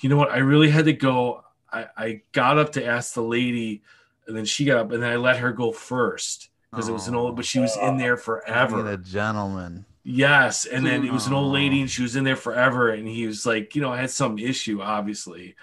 you 0.00 0.08
know 0.08 0.16
what? 0.16 0.30
I 0.30 0.38
really 0.38 0.70
had 0.70 0.86
to 0.86 0.92
go. 0.92 1.44
I, 1.72 1.86
I 1.96 2.22
got 2.32 2.58
up 2.58 2.72
to 2.72 2.84
ask 2.84 3.14
the 3.14 3.22
lady, 3.22 3.82
and 4.26 4.36
then 4.36 4.44
she 4.44 4.64
got 4.64 4.78
up, 4.78 4.92
and 4.92 5.02
then 5.02 5.10
I 5.10 5.16
let 5.16 5.38
her 5.38 5.52
go 5.52 5.72
first 5.72 6.48
because 6.70 6.88
it 6.88 6.92
was 6.92 7.08
an 7.08 7.14
old, 7.14 7.36
but 7.36 7.44
she 7.44 7.58
was 7.58 7.76
in 7.76 7.96
there 7.96 8.16
forever. 8.16 8.88
a 8.88 8.96
gentleman. 8.96 9.84
Yes, 10.02 10.64
and 10.64 10.84
then 10.84 11.04
it 11.04 11.12
was 11.12 11.26
an 11.26 11.34
old 11.34 11.52
lady, 11.52 11.80
and 11.80 11.90
she 11.90 12.02
was 12.02 12.16
in 12.16 12.24
there 12.24 12.36
forever, 12.36 12.90
and 12.90 13.06
he 13.06 13.26
was 13.26 13.44
like, 13.44 13.74
you 13.74 13.82
know, 13.82 13.92
I 13.92 14.00
had 14.00 14.10
some 14.10 14.38
issue, 14.38 14.80
obviously. 14.80 15.56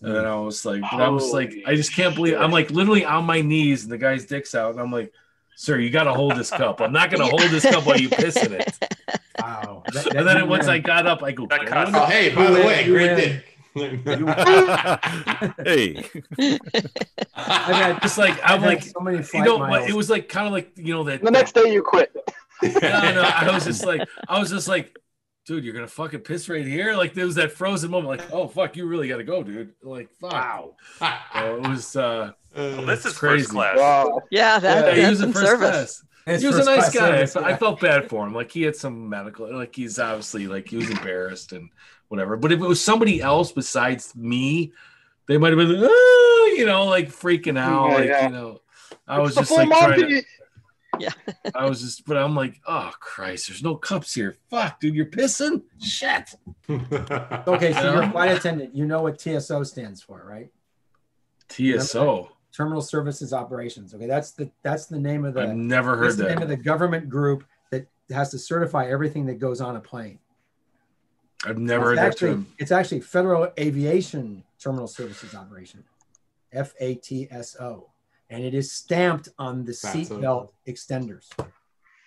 And 0.00 0.14
then 0.14 0.24
I 0.24 0.34
was 0.36 0.64
like, 0.64 0.82
but 0.82 1.00
I 1.00 1.08
was 1.08 1.32
like, 1.32 1.54
I 1.66 1.74
just 1.74 1.94
can't 1.94 2.14
believe 2.14 2.34
I'm 2.36 2.50
like 2.50 2.70
literally 2.70 3.04
on 3.04 3.24
my 3.24 3.40
knees, 3.40 3.82
and 3.82 3.92
the 3.92 3.98
guy's 3.98 4.24
dick's 4.26 4.54
out, 4.54 4.72
and 4.72 4.80
I'm 4.80 4.92
like, 4.92 5.12
sir, 5.56 5.78
you 5.78 5.90
got 5.90 6.04
to 6.04 6.12
hold 6.14 6.36
this 6.36 6.50
cup. 6.50 6.80
I'm 6.80 6.92
not 6.92 7.10
gonna 7.10 7.24
hold 7.28 7.40
this 7.42 7.64
cup 7.64 7.84
while 7.86 7.98
you 8.00 8.08
piss 8.08 8.36
in 8.36 8.52
it. 8.52 8.78
Wow. 9.40 9.82
That- 9.92 10.14
And 10.14 10.26
then 10.28 10.48
once 10.48 10.68
I 10.68 10.78
got 10.78 11.06
up, 11.06 11.22
I 11.22 11.32
go, 11.32 11.46
That 11.46 11.62
"Go 11.62 11.66
cut. 11.66 11.88
Oh, 11.94 12.04
hey, 12.06 12.32
by 12.34 12.46
the 12.50 12.52
way, 12.60 12.64
win, 12.66 12.86
you 12.86 12.92
great 12.92 13.16
win. 13.16 13.42
dick. 13.74 14.38
hey, 15.64 16.04
I've 17.34 17.74
had 17.74 18.02
just 18.02 18.18
like 18.18 18.34
I've 18.44 18.60
I'm 18.60 18.62
like, 18.62 18.82
so 18.82 19.00
many 19.00 19.18
you 19.34 19.44
know, 19.44 19.58
but 19.58 19.70
miles. 19.70 19.88
it 19.88 19.94
was 19.94 20.10
like 20.10 20.28
kind 20.28 20.46
of 20.46 20.52
like 20.52 20.72
you 20.76 20.92
know 20.94 21.04
that. 21.04 21.22
The 21.22 21.30
next 21.30 21.54
day 21.54 21.72
you 21.72 21.82
quit. 21.82 22.12
no, 22.62 22.68
no, 22.70 23.22
I 23.22 23.50
was 23.52 23.64
just 23.64 23.84
like, 23.92 24.06
I 24.28 24.38
was 24.38 24.50
just 24.50 24.68
like, 24.68 24.96
dude, 25.46 25.64
you're 25.64 25.74
gonna 25.74 25.86
fucking 25.88 26.20
piss 26.20 26.48
right 26.48 26.66
here. 26.66 26.94
Like 26.94 27.14
there 27.14 27.24
was 27.26 27.34
that 27.36 27.52
frozen 27.52 27.90
moment, 27.90 28.08
like, 28.20 28.32
oh 28.32 28.46
fuck, 28.48 28.76
you 28.76 28.86
really 28.86 29.08
gotta 29.08 29.24
go, 29.24 29.42
dude. 29.42 29.72
Like, 29.82 30.10
fuck. 30.20 30.32
Wow. 30.32 30.74
it 31.00 31.68
was 31.68 31.96
uh 31.96 32.32
Well, 32.54 32.80
uh, 32.80 32.84
this 32.84 33.06
is 33.06 33.16
crazy. 33.16 33.44
first 33.44 33.50
class. 33.50 33.78
Wow. 33.78 34.22
Yeah, 34.30 34.58
that, 34.58 34.96
Yeah, 34.96 35.04
he 35.04 35.10
was 35.10 35.20
in 35.20 35.32
some 35.32 35.32
first 35.32 35.46
service. 35.46 35.70
class. 35.70 36.04
It's 36.26 36.42
he 36.42 36.46
was 36.46 36.58
a 36.58 36.64
nice 36.64 36.92
guy. 36.92 37.26
service, 37.26 37.36
I, 37.36 37.50
I 37.50 37.56
felt 37.56 37.80
bad 37.80 38.08
for 38.08 38.24
him. 38.24 38.32
Like 38.32 38.50
he 38.50 38.62
had 38.62 38.76
some 38.76 39.08
medical, 39.08 39.52
like 39.52 39.74
he's 39.74 39.98
obviously 39.98 40.46
like 40.46 40.68
he 40.68 40.76
was 40.76 40.88
embarrassed 40.88 41.52
and 41.52 41.68
whatever. 42.08 42.36
But 42.36 42.52
if 42.52 42.60
it 42.60 42.66
was 42.66 42.82
somebody 42.82 43.20
else 43.20 43.50
besides 43.50 44.14
me, 44.14 44.72
they 45.26 45.36
might 45.38 45.48
have 45.48 45.58
been, 45.58 45.80
like, 45.80 45.90
oh, 45.90 46.54
you 46.56 46.66
know, 46.66 46.84
like 46.84 47.08
freaking 47.08 47.58
out. 47.58 47.88
Yeah, 47.90 47.94
like 47.96 48.08
yeah. 48.08 48.26
you 48.26 48.32
know, 48.32 48.60
I 49.08 49.18
was 49.18 49.36
It's 49.36 49.48
just 49.48 49.50
like 49.50 49.68
trying 49.68 50.00
to. 50.00 50.00
Monty. 50.00 50.26
I 51.54 51.68
was 51.68 51.80
just, 51.80 52.04
but 52.04 52.16
I'm 52.16 52.36
like, 52.36 52.60
oh 52.66 52.92
Christ, 53.00 53.48
there's 53.48 53.62
no 53.62 53.74
cups 53.74 54.14
here. 54.14 54.36
Fuck, 54.50 54.78
dude, 54.78 54.94
you're 54.94 55.06
pissing. 55.06 55.62
Shit. 55.80 56.34
Okay, 56.68 57.72
so 57.72 57.92
you're 57.92 58.02
a 58.02 58.10
flight 58.10 58.36
attendant. 58.36 58.74
You 58.74 58.86
know 58.86 59.02
what 59.02 59.18
TSO 59.18 59.64
stands 59.64 60.02
for, 60.02 60.22
right? 60.24 60.50
TSO. 61.48 62.30
Terminal 62.54 62.82
Services 62.82 63.32
Operations. 63.32 63.94
Okay, 63.94 64.06
that's 64.06 64.32
the 64.32 64.50
that's 64.62 64.86
the 64.86 64.98
name 64.98 65.24
of 65.24 65.34
the 65.34 65.42
I've 65.42 65.56
never 65.56 65.96
that's 65.96 66.16
heard 66.16 66.26
the 66.26 66.28
name 66.34 66.42
of 66.42 66.48
the 66.48 66.56
government 66.56 67.08
group 67.08 67.44
that 67.70 67.86
has 68.10 68.30
to 68.30 68.38
certify 68.38 68.86
everything 68.88 69.26
that 69.26 69.38
goes 69.38 69.60
on 69.60 69.76
a 69.76 69.80
plane. 69.80 70.18
I've 71.44 71.58
never 71.58 71.86
heard 71.86 71.92
it's 71.92 72.00
that 72.00 72.06
actually 72.12 72.30
term. 72.32 72.46
it's 72.58 72.70
actually 72.72 73.00
Federal 73.00 73.48
Aviation 73.58 74.44
Terminal 74.62 74.86
Services 74.86 75.34
Operation, 75.34 75.82
FATSO, 76.54 77.84
and 78.30 78.44
it 78.44 78.54
is 78.54 78.70
stamped 78.70 79.28
on 79.38 79.64
the 79.64 79.72
Fatso. 79.72 80.06
seatbelt 80.20 80.50
extenders. 80.68 81.28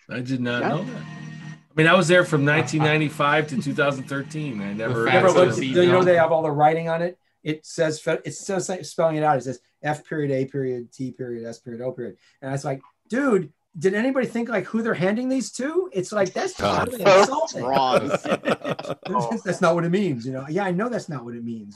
I 0.09 0.19
did 0.21 0.39
not 0.41 0.61
Yeah. 0.61 0.69
know 0.69 0.83
that. 0.83 1.01
I 1.01 1.73
mean, 1.81 1.87
I 1.87 1.93
was 1.95 2.07
there 2.07 2.23
from 2.23 2.45
1995 2.45 3.47
to 3.47 3.61
2013. 3.61 4.61
I 4.61 4.71
never. 4.73 5.03
The 5.03 5.09
Never 5.11 5.27
Fatso 5.29 5.33
looked- 5.35 5.57
seatbelt. 5.57 5.83
you 5.85 5.91
know 5.91 6.03
they 6.03 6.15
have 6.15 6.31
all 6.31 6.43
the 6.43 6.51
writing 6.51 6.87
on 6.87 7.01
it. 7.01 7.17
It 7.45 7.65
says 7.65 7.99
fe- 7.99 8.19
it's 8.25 8.45
just 8.45 8.69
spelling 8.85 9.15
it 9.17 9.23
out. 9.23 9.37
It 9.37 9.43
says 9.43 9.59
F 9.83 10.03
period 10.03 10.31
A 10.31 10.45
period 10.45 10.91
T 10.91 11.11
period 11.11 11.45
S 11.47 11.59
period 11.59 11.81
O 11.81 11.91
period, 11.93 12.17
and 12.41 12.49
I 12.49 12.53
was 12.53 12.65
like, 12.65 12.81
dude. 13.07 13.53
Did 13.77 13.93
anybody 13.93 14.25
think 14.25 14.47
like 14.47 14.63
who 14.63 14.81
they're 14.81 14.93
handing 14.93 15.27
these 15.27 15.51
to? 15.51 15.89
It's 15.91 16.13
like 16.13 16.31
that's 16.31 16.57
God. 16.57 16.85
totally 16.85 17.03
insulting. 17.19 17.65
Wrong. 17.65 18.07
that's 19.43 19.59
not 19.59 19.75
what 19.75 19.83
it 19.83 19.89
means, 19.89 20.25
you 20.25 20.31
know. 20.31 20.45
Yeah, 20.49 20.63
I 20.63 20.71
know 20.71 20.87
that's 20.87 21.09
not 21.09 21.25
what 21.25 21.35
it 21.35 21.43
means. 21.43 21.75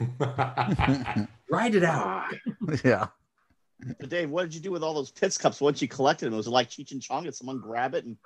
Write 0.18 1.76
it 1.76 1.84
out. 1.84 2.34
yeah. 2.84 3.06
But 4.00 4.08
Dave, 4.08 4.28
what 4.30 4.42
did 4.42 4.54
you 4.56 4.60
do 4.60 4.72
with 4.72 4.82
all 4.82 4.92
those 4.92 5.12
pits 5.12 5.38
cups 5.38 5.60
once 5.60 5.80
you 5.80 5.86
collected 5.86 6.26
them? 6.26 6.36
Was 6.36 6.48
it 6.48 6.50
like 6.50 6.68
Cheech 6.68 6.90
and 6.90 7.00
Chong? 7.00 7.22
Did 7.22 7.34
someone 7.36 7.60
grab 7.60 7.94
it 7.94 8.04
and 8.04 8.16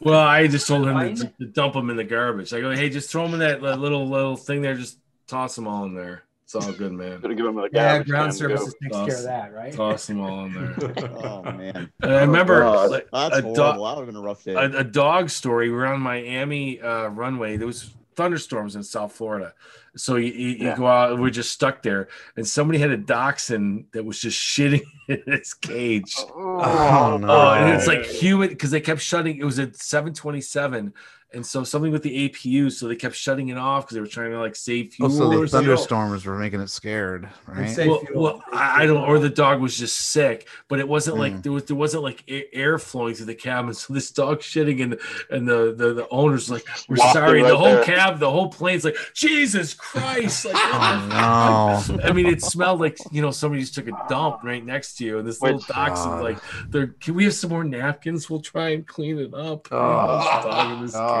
Well, 0.00 0.20
I 0.20 0.46
just 0.48 0.66
told 0.66 0.86
him 0.86 1.16
to, 1.16 1.24
to 1.40 1.46
dump 1.46 1.72
them 1.72 1.88
in 1.88 1.96
the 1.96 2.04
garbage. 2.04 2.52
I 2.52 2.60
go, 2.60 2.72
hey, 2.72 2.90
just 2.90 3.10
throw 3.10 3.24
them 3.24 3.32
in 3.34 3.40
that 3.40 3.62
little 3.62 4.06
little 4.06 4.36
thing 4.36 4.60
there. 4.60 4.74
Just 4.74 4.98
toss 5.32 5.56
them 5.56 5.66
all 5.66 5.84
in 5.86 5.94
there. 5.94 6.24
It's 6.44 6.54
all 6.54 6.72
good, 6.72 6.92
man. 6.92 7.20
Gonna 7.20 7.34
give 7.34 7.46
him 7.46 7.56
a 7.56 7.68
Yeah, 7.72 8.02
ground 8.02 8.32
can 8.32 8.38
to 8.38 8.48
go. 8.48 8.56
services 8.56 8.74
takes 8.82 8.96
care 8.96 9.16
of 9.16 9.22
that, 9.22 9.54
right? 9.54 9.72
Toss 9.72 10.06
them 10.06 10.20
all 10.20 10.44
in 10.44 10.52
there. 10.52 11.08
oh 11.24 11.42
man, 11.44 11.90
And 12.02 12.12
I 12.12 12.20
remember 12.20 12.60
God. 12.60 12.90
like, 12.90 13.08
that's 13.10 13.38
a, 13.38 13.42
horrible. 13.42 13.54
dog, 13.54 13.96
that 13.96 14.06
been 14.06 14.16
a 14.16 14.20
rough 14.20 14.44
day. 14.44 14.54
a, 14.54 14.80
a 14.80 14.84
dog 14.84 15.30
story. 15.30 15.70
We 15.70 15.76
were 15.76 15.86
on 15.86 16.00
Miami 16.00 16.80
uh, 16.80 17.08
runway. 17.08 17.56
There 17.56 17.66
was 17.66 17.94
thunderstorms 18.16 18.76
in 18.76 18.82
South 18.82 19.12
Florida, 19.14 19.54
so 19.96 20.16
you, 20.16 20.30
you, 20.32 20.48
you 20.48 20.76
go 20.76 20.86
out. 20.86 21.18
We're 21.18 21.30
just 21.30 21.52
stuck 21.52 21.82
there, 21.82 22.08
and 22.36 22.46
somebody 22.46 22.78
had 22.78 22.90
a 22.90 22.98
dachshund 22.98 23.86
that 23.92 24.04
was 24.04 24.20
just 24.20 24.38
shitting 24.58 24.82
in 25.08 25.22
its 25.28 25.54
cage. 25.54 26.14
Oh, 26.18 27.16
no. 27.18 27.28
Oh, 27.30 27.54
and 27.54 27.74
it's 27.74 27.86
like 27.86 28.04
humid 28.04 28.50
because 28.50 28.70
they 28.70 28.80
kept 28.82 29.00
shutting. 29.00 29.38
It 29.38 29.44
was 29.44 29.58
at 29.58 29.76
727, 29.76 30.92
and 31.34 31.44
so 31.46 31.64
something 31.64 31.90
with 31.92 32.02
the 32.02 32.28
APU, 32.28 32.70
so 32.70 32.88
they 32.88 32.96
kept 32.96 33.14
shutting 33.14 33.48
it 33.48 33.56
off 33.58 33.84
because 33.84 33.94
they 33.94 34.00
were 34.00 34.06
trying 34.06 34.30
to 34.32 34.38
like 34.40 34.56
save 34.56 34.92
fuel. 34.92 35.10
Also, 35.10 35.28
the 35.28 35.48
something. 35.48 35.68
thunderstorms 35.68 36.24
were 36.26 36.38
making 36.38 36.60
it 36.60 36.68
scared, 36.70 37.28
right? 37.46 37.76
Well, 37.78 38.02
well, 38.14 38.44
I 38.52 38.82
I 38.82 38.86
don't, 38.86 39.02
or 39.02 39.18
the 39.18 39.28
dog 39.30 39.60
was 39.60 39.76
just 39.76 39.96
sick, 39.96 40.48
but 40.68 40.78
it 40.78 40.88
wasn't 40.88 41.18
like 41.18 41.32
Mm. 41.34 41.42
there 41.42 41.52
was 41.52 41.64
there 41.64 41.76
wasn't 41.76 42.02
like 42.02 42.24
air, 42.28 42.44
air 42.52 42.78
flowing 42.78 43.14
through 43.14 43.26
the 43.26 43.34
cabin. 43.34 43.72
So 43.74 43.92
this 43.94 44.10
dog 44.10 44.40
shitting, 44.40 44.82
and 44.82 44.98
and 45.30 45.48
the 45.48 45.74
the, 45.76 45.94
the 45.94 46.08
owner's 46.10 46.50
like, 46.50 46.64
"We're 46.88 46.96
Walking 46.96 47.12
sorry." 47.12 47.42
right 47.42 47.48
the 47.50 47.56
whole 47.56 47.74
there. 47.74 47.84
cab, 47.84 48.18
the 48.18 48.30
whole 48.30 48.48
plane's 48.50 48.84
like, 48.84 48.96
"Jesus 49.14 49.74
Christ!" 49.74 50.46
Like, 50.46 50.54
Oh, 50.58 51.86
no. 51.88 51.98
I 52.04 52.12
mean, 52.12 52.26
it 52.26 52.42
smelled 52.42 52.80
like 52.80 52.98
you 53.10 53.22
know 53.22 53.30
somebody 53.30 53.60
just 53.62 53.74
took 53.74 53.88
a 53.88 53.92
dump 54.08 54.40
right 54.42 54.64
next 54.64 54.96
to 54.96 55.04
you, 55.04 55.18
and 55.18 55.26
this 55.28 55.40
little 55.40 55.58
Which- 55.58 55.66
dachshund 55.68 55.96
God. 56.20 56.22
like, 56.22 56.38
"There, 56.68 56.88
can 56.88 57.14
we 57.14 57.24
have 57.24 57.34
some 57.34 57.50
more 57.50 57.64
napkins? 57.64 58.28
We'll 58.28 58.40
try 58.40 58.70
and 58.70 58.86
clean 58.86 59.18
it 59.18 59.32
up." 59.34 59.68
Oh, 59.70 59.78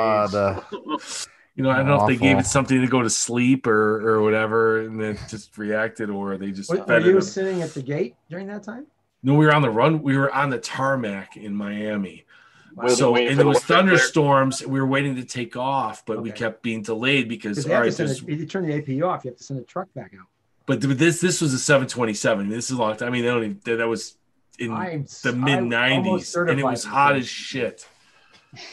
This 0.02 0.32
dog 0.32 0.34
in 0.34 0.60
this 0.62 0.66
God. 0.70 0.88
uh, 0.90 0.98
You 1.54 1.62
know, 1.64 1.70
I 1.70 1.76
don't 1.78 1.86
know 1.86 2.00
if 2.00 2.06
they 2.06 2.16
gave 2.16 2.38
it 2.38 2.46
something 2.46 2.80
to 2.80 2.86
go 2.86 3.02
to 3.02 3.10
sleep 3.10 3.66
or 3.66 4.08
or 4.08 4.22
whatever, 4.22 4.80
and 4.80 4.98
then 5.00 5.18
just 5.28 5.56
reacted, 5.58 6.08
or 6.08 6.38
they 6.38 6.50
just 6.50 6.70
Were, 6.70 6.82
were 6.82 6.98
you 7.00 7.16
him. 7.16 7.20
sitting 7.20 7.60
at 7.62 7.74
the 7.74 7.82
gate 7.82 8.14
during 8.30 8.46
that 8.46 8.62
time? 8.62 8.86
No, 9.22 9.34
we 9.34 9.44
were 9.44 9.54
on 9.54 9.60
the 9.62 9.70
run. 9.70 10.02
We 10.02 10.16
were 10.16 10.32
on 10.34 10.48
the 10.50 10.58
tarmac 10.58 11.36
in 11.36 11.54
Miami. 11.54 12.24
Waiting- 12.74 12.96
so 12.96 13.12
waiting 13.12 13.28
and 13.28 13.36
for 13.36 13.42
there 13.42 13.46
was 13.46 13.56
weather 13.56 13.60
to 13.60 13.66
clear. 13.66 13.76
thunderstorms. 13.98 14.66
We 14.66 14.80
were 14.80 14.86
waiting 14.86 15.14
to 15.16 15.24
take 15.24 15.54
off, 15.58 16.06
but 16.06 16.22
we 16.22 16.32
kept 16.32 16.62
being 16.62 16.80
delayed 16.82 17.28
because 17.28 17.58
Because 17.58 17.66
all 17.66 17.70
you 17.70 17.74
have 17.74 17.82
right, 17.82 17.86
to 17.90 17.92
send 17.96 18.08
there's- 18.08 18.22
it, 18.22 18.28
if 18.32 18.40
you 18.40 18.46
turn 18.46 18.66
the 18.66 18.72
APU 18.72 19.06
off, 19.06 19.24
you 19.26 19.30
have 19.30 19.36
to 19.38 19.44
send 19.44 19.60
a 19.60 19.62
truck 19.64 19.92
back 19.94 20.12
out. 20.18 20.26
but 20.64 20.80
this 20.80 21.20
this 21.20 21.42
was 21.42 21.52
a 21.52 21.58
727. 21.58 22.48
This 22.48 22.70
is 22.70 22.78
a 22.78 22.80
long 22.80 22.96
time. 22.96 23.08
I 23.08 23.10
mean, 23.10 23.22
they 23.24 23.28
don't 23.28 23.44
even, 23.44 23.60
that 23.66 23.76
that 23.76 23.88
was 23.88 24.16
in 24.58 24.72
I'm 24.72 25.04
the 25.22 25.34
mid 25.34 25.58
90s, 25.60 26.34
and 26.48 26.58
it 26.58 26.64
was 26.64 26.82
hot 26.82 27.14
as 27.16 27.28
shit. 27.28 27.86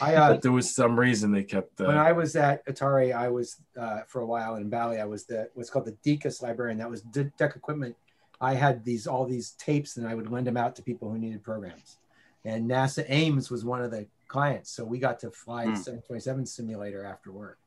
I 0.00 0.14
uh, 0.14 0.32
But 0.32 0.42
there 0.42 0.52
was 0.52 0.74
some 0.74 0.98
reason 0.98 1.32
they 1.32 1.42
kept. 1.42 1.80
Uh, 1.80 1.86
when 1.86 1.96
I 1.98 2.12
was 2.12 2.36
at 2.36 2.64
Atari, 2.66 3.14
I 3.14 3.28
was 3.28 3.56
uh, 3.78 4.00
for 4.06 4.20
a 4.20 4.26
while 4.26 4.56
in 4.56 4.68
Bally. 4.68 5.00
I 5.00 5.04
was 5.06 5.24
the 5.24 5.48
what's 5.54 5.70
called 5.70 5.86
the 5.86 5.96
DECUS 6.04 6.42
librarian. 6.42 6.78
That 6.78 6.90
was 6.90 7.02
de- 7.02 7.24
DEC 7.38 7.56
equipment. 7.56 7.96
I 8.40 8.54
had 8.54 8.84
these 8.84 9.06
all 9.06 9.24
these 9.26 9.52
tapes, 9.52 9.96
and 9.96 10.06
I 10.06 10.14
would 10.14 10.30
lend 10.30 10.46
them 10.46 10.56
out 10.56 10.76
to 10.76 10.82
people 10.82 11.10
who 11.10 11.18
needed 11.18 11.42
programs. 11.42 11.96
And 12.44 12.70
NASA 12.70 13.04
Ames 13.08 13.50
was 13.50 13.64
one 13.64 13.82
of 13.82 13.90
the 13.90 14.06
clients, 14.28 14.70
so 14.70 14.84
we 14.84 14.98
got 14.98 15.18
to 15.20 15.30
fly 15.30 15.64
the 15.64 15.70
Hmm. 15.72 15.76
727 15.76 16.46
simulator 16.46 17.04
after 17.04 17.32
work. 17.32 17.58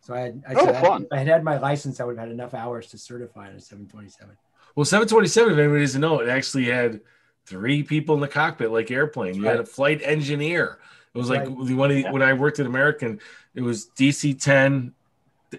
So 0.00 0.14
I 0.14 0.20
had, 0.20 0.42
I, 0.48 0.54
Oh, 0.54 0.64
said 0.64 0.74
I- 0.76 0.80
fun. 0.82 1.06
I 1.10 1.18
had 1.18 1.26
had 1.26 1.42
my 1.44 1.58
license, 1.58 1.98
I 2.00 2.04
would 2.04 2.16
have 2.16 2.26
had 2.28 2.32
enough 2.32 2.54
hours 2.54 2.86
to 2.88 2.98
certify 2.98 3.48
on 3.48 3.56
a 3.56 3.60
727. 3.60 4.36
well, 4.76 4.84
727, 4.84 5.52
if 5.52 5.58
anybody 5.58 5.80
doesn't 5.80 6.00
know, 6.00 6.20
it 6.20 6.28
actually 6.28 6.66
had 6.66 7.00
three 7.46 7.82
people 7.82 8.14
in 8.14 8.20
the 8.20 8.28
cockpit, 8.28 8.70
like 8.70 8.90
airplane. 8.92 9.34
You 9.34 9.44
had 9.46 9.58
a 9.58 9.64
flight 9.66 10.00
engineer. 10.04 10.78
It 11.14 11.18
was 11.18 11.30
like 11.30 11.46
Right. 11.46 11.66
the 11.66 11.74
one 11.74 12.02
when 12.12 12.22
I 12.22 12.32
worked 12.32 12.58
at 12.58 12.66
American, 12.66 13.20
it 13.54 13.62
was 13.62 13.86
DC 13.96 14.34
10 14.40 14.92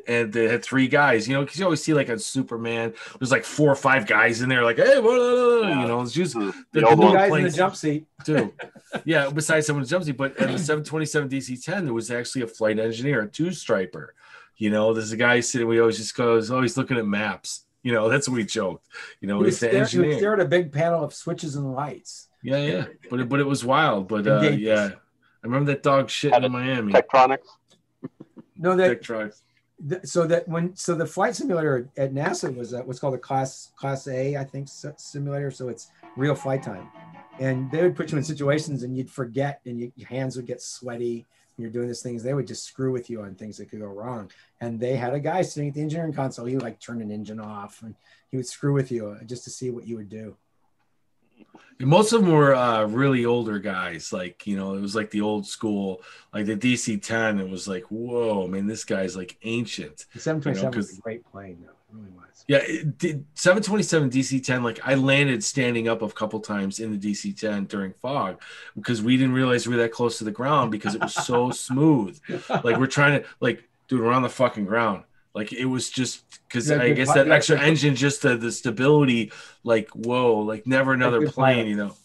and 0.07 0.31
they 0.31 0.47
had 0.47 0.63
three 0.63 0.87
guys, 0.87 1.27
you 1.27 1.33
know, 1.33 1.43
because 1.43 1.57
you 1.57 1.65
always 1.65 1.81
see 1.83 1.93
like 1.95 2.09
a 2.09 2.19
Superman, 2.19 2.93
there's 3.19 3.31
like 3.31 3.43
four 3.43 3.71
or 3.71 3.75
five 3.75 4.05
guys 4.05 4.41
in 4.41 4.47
there, 4.49 4.63
like, 4.63 4.77
hey, 4.77 5.01
blah, 5.01 5.01
blah, 5.01 5.15
blah, 5.17 5.59
blah," 5.61 5.81
you 5.81 5.87
know, 5.87 6.01
it's 6.01 6.11
just 6.11 6.35
the, 6.35 6.53
The 6.71 6.81
the 6.81 6.95
new. 6.95 7.13
Guys 7.13 7.33
in 7.33 7.43
the 7.43 7.49
jump 7.49 7.75
seat. 7.75 8.05
too. 8.25 8.53
yeah, 9.05 9.29
besides 9.31 9.65
someone 9.65 9.83
in 9.83 9.89
the 9.89 9.95
jumpsuit, 9.95 10.15
but 10.17 10.37
at 10.37 10.49
the 10.51 10.59
727 10.59 11.29
DC 11.29 11.63
10, 11.65 11.85
there 11.85 11.93
was 11.93 12.11
actually 12.11 12.43
a 12.43 12.47
flight 12.47 12.77
engineer, 12.77 13.21
a 13.21 13.27
two 13.27 13.51
striper. 13.51 14.13
You 14.57 14.69
know, 14.69 14.93
there's 14.93 15.11
a 15.11 15.17
guy 15.17 15.39
sitting, 15.39 15.67
we 15.67 15.79
always 15.79 15.97
just 15.97 16.15
goes, 16.15 16.51
always 16.51 16.77
looking 16.77 16.97
at 16.97 17.07
maps. 17.07 17.65
You 17.81 17.93
know, 17.93 18.09
that's 18.13 18.29
what 18.29 18.35
we 18.35 18.45
joked. 18.45 18.85
You 19.21 19.27
know, 19.27 19.39
He 19.39 19.45
he's 19.45 19.59
the 19.59 19.69
stare, 19.69 19.85
he 19.85 19.99
would 20.09 20.17
stare 20.17 20.33
at 20.33 20.39
a 20.39 20.45
big 20.45 20.71
panel 20.71 21.03
of 21.03 21.15
switches 21.15 21.55
and 21.55 21.73
lights. 21.73 22.27
Yeah, 22.43 22.57
yeah, 22.57 22.85
but 23.09 23.21
it, 23.21 23.29
but 23.29 23.39
it 23.39 23.47
was 23.47 23.65
wild. 23.65 24.07
But 24.07 24.27
uh, 24.27 24.41
yeah, 24.41 24.91
I 25.43 25.47
remember 25.47 25.71
that 25.71 25.83
dog 25.83 26.09
shit 26.09 26.33
in 26.33 26.43
it. 26.43 26.49
Miami. 26.49 26.93
Tektronix. 26.93 27.39
No, 28.57 28.75
that 28.75 29.01
Tech 29.01 29.31
th- 29.87 30.05
so 30.05 30.27
that 30.27 30.47
when 30.47 30.75
so 30.75 30.95
the 30.95 31.05
flight 31.05 31.35
simulator 31.35 31.89
at 31.97 32.13
NASA 32.13 32.53
was 32.53 32.73
uh, 32.73 32.81
what's 32.81 32.99
called 32.99 33.13
a 33.13 33.19
class 33.19 33.71
class 33.75 34.07
A, 34.07 34.35
I 34.35 34.43
think, 34.43 34.67
simulator. 34.97 35.51
So 35.51 35.69
it's 35.69 35.91
real 36.17 36.35
flight 36.35 36.61
time, 36.61 36.89
and 37.39 37.71
they 37.71 37.81
would 37.81 37.95
put 37.95 38.11
you 38.11 38.17
in 38.17 38.23
situations 38.23 38.83
and 38.83 38.97
you'd 38.97 39.09
forget, 39.09 39.61
and 39.65 39.79
you, 39.79 39.91
your 39.95 40.09
hands 40.09 40.35
would 40.35 40.47
get 40.47 40.61
sweaty. 40.61 41.25
And 41.55 41.63
you're 41.63 41.73
doing 41.73 41.87
these 41.87 42.01
things. 42.01 42.23
They 42.23 42.33
would 42.33 42.47
just 42.47 42.63
screw 42.63 42.93
with 42.93 43.09
you 43.09 43.21
on 43.21 43.35
things 43.35 43.57
that 43.57 43.69
could 43.69 43.81
go 43.81 43.87
wrong. 43.87 44.31
And 44.61 44.79
they 44.79 44.95
had 44.95 45.13
a 45.13 45.19
guy 45.19 45.41
sitting 45.41 45.67
at 45.67 45.75
the 45.75 45.81
engineering 45.81 46.13
console. 46.13 46.45
He 46.45 46.53
would 46.53 46.63
like 46.63 46.79
turn 46.79 47.01
an 47.01 47.11
engine 47.11 47.39
off, 47.39 47.81
and 47.81 47.95
he 48.31 48.37
would 48.37 48.47
screw 48.47 48.71
with 48.71 48.93
you 48.93 49.17
just 49.25 49.43
to 49.43 49.49
see 49.49 49.69
what 49.69 49.85
you 49.85 49.97
would 49.97 50.07
do. 50.07 50.37
And 51.79 51.87
most 51.87 52.11
of 52.11 52.21
them 52.21 52.31
were 52.31 52.53
uh, 52.53 52.85
really 52.85 53.25
older 53.25 53.57
guys. 53.59 54.11
Like 54.11 54.45
you 54.45 54.57
know, 54.57 54.73
it 54.75 54.81
was 54.81 54.95
like 54.95 55.11
the 55.11 55.21
old 55.21 55.47
school, 55.47 56.01
like 56.33 56.45
the 56.45 56.55
DC 56.57 57.01
10. 57.01 57.39
It 57.39 57.49
was 57.49 57.67
like, 57.67 57.83
whoa, 57.85 58.47
man, 58.47 58.67
this 58.67 58.83
guy's 58.83 59.15
like 59.15 59.37
ancient. 59.43 60.05
The 60.13 60.19
727 60.19 60.77
was 60.77 60.87
'cause- 60.89 60.97
a 60.97 61.01
great 61.01 61.25
plane, 61.31 61.57
though. 61.61 61.71
It 61.71 61.75
really 61.95 62.11
was. 62.17 62.45
Yeah, 62.47 62.57
it 62.63 62.97
did 62.97 63.25
727 63.35 64.09
DC 64.09 64.43
10. 64.43 64.61
Like 64.63 64.79
I 64.83 64.95
landed 64.95 65.43
standing 65.43 65.87
up 65.87 66.01
a 66.01 66.09
couple 66.09 66.39
times 66.41 66.79
in 66.79 66.91
the 66.91 66.97
DC 66.97 67.33
10 67.39 67.65
during 67.65 67.93
fog 68.01 68.41
because 68.75 69.01
we 69.01 69.15
didn't 69.17 69.33
realize 69.33 69.65
we 69.67 69.75
were 69.75 69.81
that 69.81 69.91
close 69.91 70.17
to 70.17 70.23
the 70.23 70.31
ground 70.31 70.71
because 70.71 70.95
it 70.95 71.01
was 71.01 71.13
so 71.13 71.49
smooth. 71.67 72.19
Like 72.49 72.77
we're 72.77 72.87
trying 72.87 73.21
to 73.21 73.27
like, 73.39 73.63
dude, 73.87 74.01
we're 74.01 74.11
on 74.11 74.21
the 74.23 74.29
fucking 74.29 74.65
ground. 74.65 75.03
Like 75.35 75.53
it 75.53 75.65
was 75.65 75.89
just 75.89 76.23
because 76.47 76.69
I 76.71 76.91
guess 76.93 77.13
that 77.13 77.29
extra 77.29 77.59
engine, 77.59 77.95
just 77.95 78.23
the, 78.23 78.35
the 78.35 78.51
stability, 78.51 79.31
like 79.63 79.89
whoa, 79.91 80.37
like 80.39 80.65
never 80.65 80.93
another 80.93 81.29
plane, 81.29 81.67
you 81.67 81.75
know. 81.75 81.95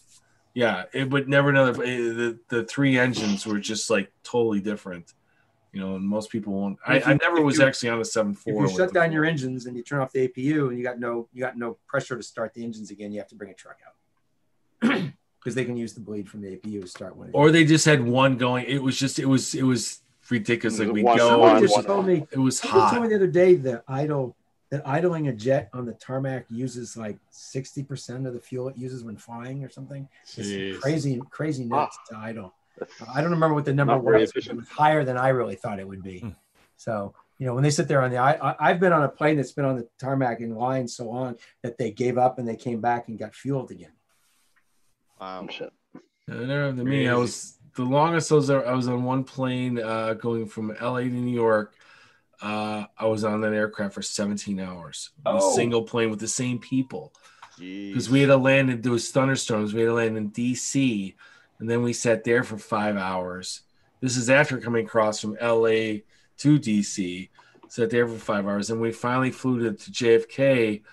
Yeah, 0.53 0.83
it 0.93 1.09
would 1.09 1.27
never 1.27 1.49
another. 1.49 1.83
eh, 1.83 1.97
The 1.97 2.39
the 2.49 2.63
three 2.65 2.97
engines 2.97 3.45
were 3.45 3.59
just 3.59 3.89
like 3.89 4.11
totally 4.23 4.61
different, 4.61 5.11
you 5.73 5.81
know. 5.81 5.95
And 5.95 6.07
most 6.07 6.29
people 6.29 6.53
won't. 6.53 6.77
I, 6.85 6.97
you- 6.99 7.03
I 7.05 7.13
never 7.15 7.41
was 7.41 7.57
you- 7.57 7.65
actually 7.65 7.89
on 7.89 7.99
a 7.99 8.05
seven 8.05 8.33
If 8.33 8.37
four. 8.39 8.61
you 8.67 8.69
shut 8.77 8.93
down 8.93 9.11
your 9.11 9.25
engines 9.25 9.65
and 9.65 9.75
you 9.75 9.83
turn 9.83 9.99
off 10.01 10.11
the 10.13 10.27
APU 10.29 10.69
and 10.69 10.77
you 10.77 10.83
got 10.83 10.99
no 10.99 11.27
you 11.33 11.41
got 11.41 11.57
no 11.57 11.77
pressure 11.87 12.15
to 12.15 12.23
start 12.23 12.53
the 12.53 12.63
engines 12.63 12.91
again, 12.91 13.11
you 13.11 13.19
have 13.19 13.27
to 13.29 13.35
bring 13.35 13.49
a 13.49 13.53
truck 13.55 13.79
out 13.85 15.01
because 15.39 15.55
they 15.55 15.65
can 15.65 15.75
use 15.75 15.93
the 15.93 15.99
bleed 15.99 16.29
from 16.29 16.41
the 16.41 16.55
APU 16.55 16.81
to 16.81 16.87
start 16.87 17.17
one. 17.17 17.31
or 17.33 17.51
they 17.51 17.65
just 17.65 17.85
had 17.85 18.01
one 18.03 18.37
going. 18.37 18.65
It 18.65 18.81
was 18.81 18.97
just 18.97 19.17
it 19.19 19.25
was 19.25 19.55
it 19.55 19.63
was 19.63 19.99
ridiculous. 20.31 20.79
Like 20.79 20.91
we 20.91 21.03
One- 21.03 21.17
go, 21.17 21.29
Somebody 21.29 21.61
just 21.61 21.75
one- 21.75 21.85
told 21.85 22.05
me 22.07 22.25
it 22.31 22.37
was 22.39 22.59
somebody 22.59 22.91
told 22.91 23.03
me 23.03 23.09
the 23.09 23.15
other 23.15 23.27
day 23.27 23.55
that 23.55 23.83
idle 23.87 24.35
that 24.71 24.81
idling 24.87 25.27
a 25.27 25.33
jet 25.33 25.69
on 25.73 25.85
the 25.85 25.93
tarmac 25.93 26.45
uses 26.49 26.97
like 26.97 27.17
sixty 27.29 27.83
percent 27.83 28.25
of 28.27 28.33
the 28.33 28.39
fuel 28.39 28.67
it 28.67 28.77
uses 28.77 29.03
when 29.03 29.15
flying 29.17 29.63
or 29.63 29.69
something. 29.69 30.07
It's 30.23 30.35
Jeez. 30.49 30.79
crazy 30.81 31.21
crazy 31.29 31.65
Wow. 31.67 31.81
nuts 31.81 31.97
to 32.09 32.17
idle. 32.17 32.53
I 33.13 33.21
don't 33.21 33.31
remember 33.31 33.53
what 33.53 33.65
the 33.65 33.73
number 33.73 33.97
was. 33.97 34.31
It 34.35 34.53
was 34.55 34.67
higher 34.67 35.03
than 35.05 35.17
I 35.17 35.29
really 35.29 35.55
thought 35.55 35.79
it 35.79 35.87
would 35.87 36.03
be. 36.03 36.19
Hmm. 36.19 36.29
So 36.77 37.13
you 37.37 37.45
know 37.45 37.53
when 37.53 37.63
they 37.63 37.69
sit 37.69 37.87
there 37.87 38.01
on 38.01 38.09
the 38.11 38.17
I, 38.17 38.31
I 38.51 38.55
I've 38.59 38.79
been 38.79 38.91
on 38.93 39.03
a 39.03 39.09
plane 39.09 39.37
that's 39.37 39.51
been 39.51 39.65
on 39.65 39.77
the 39.77 39.87
tarmac 39.99 40.39
in 40.41 40.55
line 40.55 40.87
so 40.87 41.05
long 41.09 41.37
that 41.61 41.77
they 41.77 41.91
gave 41.91 42.17
up 42.17 42.39
and 42.39 42.47
they 42.47 42.55
came 42.55 42.81
back 42.81 43.07
and 43.07 43.19
got 43.19 43.35
fueled 43.35 43.71
again. 43.71 43.91
Wow. 45.21 45.47
Shit. 45.49 45.71
Uh, 45.95 45.99
never 46.33 46.73
to 46.73 46.83
me. 46.83 47.07
I 47.07 47.15
was 47.15 47.54
the 47.75 47.83
longest 47.83 48.31
I 48.31 48.35
was. 48.35 48.49
I 48.49 48.73
was 48.73 48.87
on 48.87 49.03
one 49.03 49.23
plane 49.23 49.79
uh, 49.79 50.13
going 50.13 50.47
from 50.47 50.75
LA 50.81 51.01
to 51.01 51.09
New 51.09 51.33
York. 51.33 51.75
Uh, 52.41 52.85
I 52.97 53.05
was 53.05 53.23
on 53.23 53.41
that 53.41 53.53
aircraft 53.53 53.93
for 53.93 54.01
17 54.01 54.59
hours. 54.59 55.11
Oh. 55.25 55.37
A 55.37 55.55
single 55.55 55.83
plane 55.83 56.09
with 56.09 56.19
the 56.19 56.27
same 56.27 56.59
people 56.59 57.13
because 57.57 58.09
we 58.09 58.21
had 58.21 58.27
to 58.27 58.37
land 58.37 58.69
in 58.69 58.81
there 58.81 58.91
was 58.91 59.11
thunderstorms. 59.11 59.73
We 59.73 59.81
had 59.81 59.87
to 59.87 59.93
land 59.93 60.17
in 60.17 60.31
DC, 60.31 61.15
and 61.59 61.69
then 61.69 61.81
we 61.81 61.93
sat 61.93 62.23
there 62.23 62.43
for 62.43 62.57
five 62.57 62.97
hours. 62.97 63.61
This 64.01 64.17
is 64.17 64.29
after 64.29 64.59
coming 64.59 64.85
across 64.85 65.21
from 65.21 65.37
LA 65.41 66.01
to 66.37 66.59
DC. 66.59 67.29
Sat 67.67 67.89
there 67.89 68.07
for 68.07 68.17
five 68.17 68.45
hours, 68.45 68.69
and 68.69 68.81
we 68.81 68.91
finally 68.91 69.31
flew 69.31 69.59
to, 69.59 69.73
to 69.73 69.91
JFK. 69.91 70.83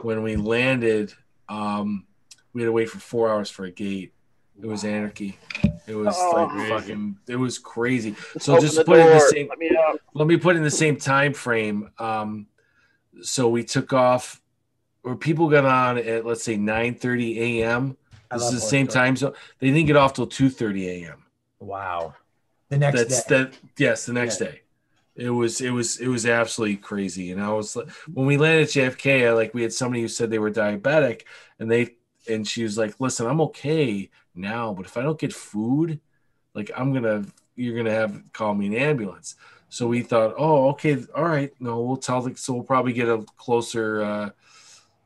When 0.00 0.22
we 0.22 0.36
landed, 0.36 1.14
um, 1.48 2.06
we 2.52 2.62
had 2.62 2.66
to 2.66 2.72
wait 2.72 2.90
for 2.90 2.98
four 2.98 3.30
hours 3.30 3.50
for 3.50 3.64
a 3.64 3.70
gate. 3.70 4.12
It 4.60 4.66
was 4.66 4.84
anarchy. 4.84 5.38
It 5.86 5.94
was 5.94 6.14
Oh. 6.18 6.32
like 6.32 6.50
Crazy. 6.50 6.68
fucking. 6.70 7.16
It 7.28 7.36
was 7.36 7.58
crazy. 7.58 8.14
So 8.38 8.54
open 8.54 8.64
just 8.66 8.84
put 8.84 8.98
in 8.98 9.06
the 9.06 9.20
same- 9.20 9.48
Let 9.48 9.58
me. 9.58 9.70
Let 10.14 10.26
me 10.26 10.36
put 10.36 10.56
in 10.56 10.62
the 10.62 10.70
same 10.70 10.96
time 10.96 11.32
frame. 11.32 11.90
Um, 11.98 12.46
so 13.22 13.48
we 13.48 13.64
took 13.64 13.92
off, 13.92 14.40
or 15.04 15.16
people 15.16 15.48
got 15.48 15.64
on 15.64 15.98
at 15.98 16.26
let's 16.26 16.42
say 16.44 16.56
9:30 16.56 17.38
a.m. 17.62 17.96
This 18.32 18.42
is 18.42 18.52
the 18.52 18.60
same 18.60 18.86
time 18.86 19.16
zone. 19.16 19.32
They 19.58 19.68
didn't 19.70 19.86
get 19.86 19.96
off 19.96 20.12
till 20.12 20.26
2:30 20.26 20.86
a.m. 21.04 21.24
Wow. 21.60 22.14
The 22.68 22.78
next 22.78 22.96
That's 22.98 23.24
day. 23.24 23.38
that. 23.44 23.58
Yes, 23.78 24.04
the 24.06 24.12
next 24.12 24.36
day. 24.38 24.60
It 25.16 25.30
was 25.30 25.60
it 25.60 25.70
was 25.70 25.98
it 25.98 26.08
was 26.08 26.26
absolutely 26.26 26.76
crazy. 26.76 27.30
And 27.32 27.40
I 27.42 27.50
was 27.52 27.74
like, 27.74 27.88
when 28.12 28.26
we 28.26 28.36
landed 28.36 28.64
at 28.64 28.68
JFK, 28.68 29.28
I, 29.28 29.32
like 29.32 29.54
we 29.54 29.62
had 29.62 29.72
somebody 29.72 30.02
who 30.02 30.08
said 30.08 30.30
they 30.30 30.38
were 30.38 30.50
diabetic, 30.50 31.22
and 31.58 31.70
they 31.70 31.94
and 32.28 32.46
she 32.46 32.62
was 32.62 32.76
like, 32.76 32.94
"Listen, 33.00 33.26
I'm 33.26 33.40
okay 33.40 34.10
now, 34.38 34.72
but 34.72 34.86
if 34.86 34.96
I 34.96 35.02
don't 35.02 35.18
get 35.18 35.32
food, 35.32 36.00
like 36.54 36.70
I'm 36.76 36.92
gonna 36.92 37.24
you're 37.56 37.76
gonna 37.76 37.94
have 37.94 38.22
call 38.32 38.54
me 38.54 38.66
an 38.66 38.74
ambulance." 38.74 39.36
So 39.68 39.86
we 39.86 40.02
thought, 40.02 40.34
"Oh, 40.38 40.70
okay, 40.70 40.96
all 41.14 41.24
right. 41.24 41.52
No, 41.60 41.80
we'll 41.82 41.96
tell 41.96 42.22
the 42.22 42.34
so 42.36 42.54
we'll 42.54 42.62
probably 42.62 42.92
get 42.92 43.08
a 43.08 43.24
closer, 43.36 44.02
uh, 44.02 44.30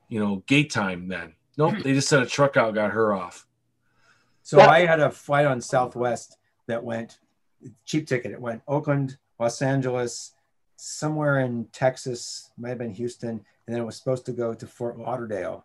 you 0.09 0.21
know, 0.21 0.37
gate 0.47 0.71
time 0.71 1.09
then." 1.09 1.35
Nope, 1.59 1.77
they 1.83 1.93
just 1.93 2.09
sent 2.09 2.23
a 2.23 2.27
truck 2.27 2.57
out, 2.57 2.75
got 2.75 2.93
her 2.93 3.13
off. 3.15 3.47
So 4.43 4.59
Yeah. 4.59 4.69
I 4.69 4.87
had 4.87 5.01
a 5.01 5.11
flight 5.11 5.47
on 5.47 5.61
Southwest 5.61 6.39
that 6.67 6.83
went 6.83 7.19
cheap 7.85 8.07
ticket. 8.07 8.33
It 8.33 8.41
went 8.41 8.63
Oakland, 8.67 9.19
Los 9.39 9.63
Angeles, 9.63 10.35
somewhere 10.77 11.41
in 11.41 11.67
Texas, 11.67 12.51
might 12.57 12.71
have 12.71 12.79
been 12.79 12.95
Houston, 12.95 13.31
and 13.31 13.75
then 13.75 13.81
it 13.81 13.85
was 13.85 13.97
supposed 13.97 14.27
to 14.27 14.33
go 14.33 14.55
to 14.55 14.67
Fort 14.67 14.99
Lauderdale. 14.99 15.65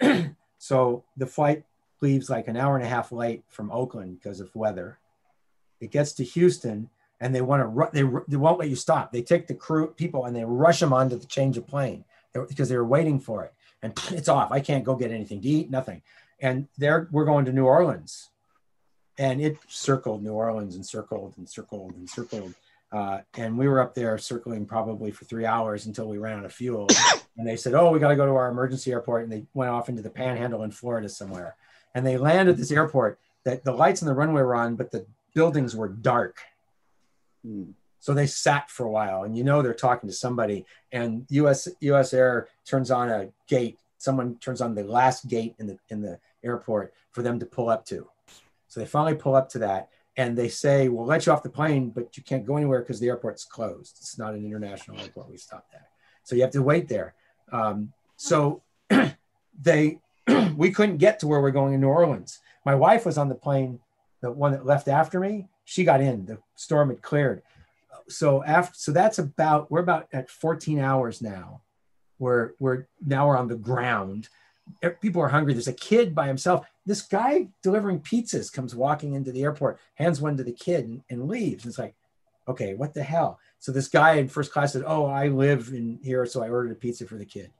so 0.58 1.04
the 1.16 1.26
flight 1.26 1.64
leaves 2.00 2.30
like 2.30 2.48
an 2.48 2.56
hour 2.56 2.76
and 2.76 2.84
a 2.84 2.88
half 2.88 3.12
late 3.12 3.42
from 3.48 3.70
Oakland 3.70 4.18
because 4.18 4.40
of 4.40 4.54
weather. 4.54 4.98
It 5.80 5.90
gets 5.90 6.12
to 6.14 6.24
Houston, 6.24 6.90
and 7.20 7.34
they 7.34 7.40
want 7.40 7.62
to 7.62 7.66
ru- 7.66 7.90
they 7.92 8.02
they 8.28 8.36
won't 8.36 8.58
let 8.58 8.68
you 8.68 8.76
stop. 8.76 9.12
They 9.12 9.22
take 9.22 9.46
the 9.46 9.54
crew 9.54 9.88
people 9.88 10.24
and 10.24 10.34
they 10.34 10.44
rush 10.44 10.80
them 10.80 10.92
onto 10.92 11.16
the 11.16 11.26
change 11.26 11.56
of 11.56 11.66
plane 11.66 12.04
because 12.32 12.68
they 12.68 12.76
were 12.76 12.86
waiting 12.86 13.18
for 13.18 13.44
it, 13.44 13.54
and 13.82 13.92
it's 14.10 14.28
off. 14.28 14.52
I 14.52 14.60
can't 14.60 14.84
go 14.84 14.96
get 14.96 15.10
anything 15.10 15.40
to 15.42 15.48
eat, 15.48 15.70
nothing. 15.70 16.02
And 16.40 16.68
there 16.78 17.08
we're 17.10 17.24
going 17.24 17.44
to 17.46 17.52
New 17.52 17.66
Orleans, 17.66 18.30
and 19.18 19.40
it 19.40 19.58
circled 19.68 20.22
New 20.22 20.32
Orleans 20.32 20.74
and 20.74 20.84
circled 20.84 21.34
and 21.36 21.48
circled 21.48 21.94
and 21.94 22.08
circled. 22.08 22.54
Uh, 22.92 23.20
and 23.36 23.56
we 23.56 23.68
were 23.68 23.80
up 23.80 23.94
there 23.94 24.18
circling 24.18 24.66
probably 24.66 25.12
for 25.12 25.24
three 25.24 25.46
hours 25.46 25.86
until 25.86 26.08
we 26.08 26.18
ran 26.18 26.40
out 26.40 26.44
of 26.44 26.52
fuel. 26.52 26.88
and 27.36 27.46
they 27.46 27.56
said, 27.56 27.74
"Oh, 27.74 27.90
we 27.90 27.98
got 27.98 28.08
to 28.08 28.16
go 28.16 28.26
to 28.26 28.32
our 28.32 28.50
emergency 28.50 28.92
airport." 28.92 29.24
And 29.24 29.32
they 29.32 29.44
went 29.54 29.70
off 29.70 29.88
into 29.88 30.02
the 30.02 30.10
Panhandle 30.10 30.62
in 30.62 30.70
Florida 30.70 31.08
somewhere. 31.08 31.56
And 31.94 32.06
they 32.06 32.16
landed 32.16 32.52
at 32.52 32.58
this 32.58 32.72
airport 32.72 33.18
that 33.44 33.64
the 33.64 33.72
lights 33.72 34.02
on 34.02 34.08
the 34.08 34.14
runway 34.14 34.42
were 34.42 34.54
on, 34.54 34.76
but 34.76 34.90
the 34.90 35.06
buildings 35.34 35.74
were 35.74 35.88
dark. 35.88 36.40
Hmm. 37.44 37.72
So 38.00 38.14
they 38.14 38.26
sat 38.26 38.70
for 38.70 38.86
a 38.86 38.90
while, 38.90 39.24
and 39.24 39.36
you 39.36 39.44
know 39.44 39.60
they're 39.60 39.74
talking 39.74 40.08
to 40.08 40.14
somebody. 40.14 40.64
And 40.90 41.26
US 41.30 41.68
US 41.80 42.14
Air 42.14 42.48
turns 42.64 42.90
on 42.90 43.10
a 43.10 43.28
gate. 43.46 43.78
Someone 43.98 44.36
turns 44.36 44.62
on 44.62 44.74
the 44.74 44.84
last 44.84 45.28
gate 45.28 45.54
in 45.58 45.66
the 45.66 45.78
in 45.90 46.00
the 46.00 46.18
airport 46.42 46.94
for 47.12 47.22
them 47.22 47.38
to 47.38 47.46
pull 47.46 47.68
up 47.68 47.84
to. 47.86 48.08
So 48.68 48.80
they 48.80 48.86
finally 48.86 49.16
pull 49.16 49.34
up 49.34 49.50
to 49.50 49.58
that, 49.60 49.90
and 50.16 50.36
they 50.36 50.48
say, 50.48 50.88
"We'll 50.88 51.04
let 51.04 51.26
you 51.26 51.32
off 51.32 51.42
the 51.42 51.50
plane, 51.50 51.90
but 51.90 52.16
you 52.16 52.22
can't 52.22 52.46
go 52.46 52.56
anywhere 52.56 52.80
because 52.80 53.00
the 53.00 53.08
airport's 53.08 53.44
closed. 53.44 53.98
It's 54.00 54.16
not 54.16 54.34
an 54.34 54.46
international 54.46 54.98
airport. 54.98 55.30
We 55.30 55.36
stopped 55.36 55.74
at, 55.74 55.88
so 56.22 56.34
you 56.34 56.42
have 56.42 56.52
to 56.52 56.62
wait 56.62 56.88
there." 56.88 57.14
Um, 57.52 57.92
so 58.16 58.62
they 59.60 59.98
we 60.56 60.70
couldn't 60.70 60.98
get 60.98 61.18
to 61.20 61.26
where 61.26 61.40
we're 61.40 61.50
going 61.50 61.74
in 61.74 61.80
New 61.80 61.88
Orleans. 61.88 62.40
My 62.64 62.74
wife 62.74 63.06
was 63.06 63.18
on 63.18 63.28
the 63.28 63.34
plane, 63.34 63.80
the 64.20 64.30
one 64.30 64.52
that 64.52 64.66
left 64.66 64.88
after 64.88 65.20
me. 65.20 65.48
She 65.64 65.84
got 65.84 66.00
in. 66.00 66.26
The 66.26 66.38
storm 66.56 66.90
had 66.90 67.02
cleared. 67.02 67.42
So 68.08 68.42
after 68.44 68.74
so 68.76 68.92
that's 68.92 69.18
about 69.18 69.70
we're 69.70 69.80
about 69.80 70.08
at 70.12 70.30
14 70.30 70.78
hours 70.80 71.22
now. 71.22 71.62
We're 72.18 72.52
we're 72.58 72.86
now 73.04 73.28
we're 73.28 73.36
on 73.36 73.48
the 73.48 73.56
ground. 73.56 74.28
people 75.00 75.22
are 75.22 75.28
hungry. 75.28 75.52
There's 75.52 75.68
a 75.68 75.72
kid 75.72 76.14
by 76.14 76.26
himself. 76.26 76.66
This 76.84 77.02
guy 77.02 77.48
delivering 77.62 78.00
pizzas 78.00 78.52
comes 78.52 78.74
walking 78.74 79.14
into 79.14 79.32
the 79.32 79.42
airport, 79.42 79.78
hands 79.94 80.20
one 80.20 80.36
to 80.36 80.44
the 80.44 80.52
kid, 80.52 80.84
and, 80.86 81.02
and 81.08 81.28
leaves. 81.28 81.64
It's 81.64 81.78
like, 81.78 81.94
okay, 82.48 82.74
what 82.74 82.94
the 82.94 83.02
hell? 83.02 83.38
So 83.58 83.72
this 83.72 83.88
guy 83.88 84.14
in 84.14 84.28
first 84.28 84.52
class 84.52 84.72
said, 84.72 84.82
"Oh, 84.86 85.06
I 85.06 85.28
live 85.28 85.68
in 85.68 86.00
here, 86.02 86.26
so 86.26 86.42
I 86.42 86.48
ordered 86.48 86.72
a 86.72 86.76
pizza 86.76 87.06
for 87.06 87.16
the 87.16 87.24
kid." 87.24 87.52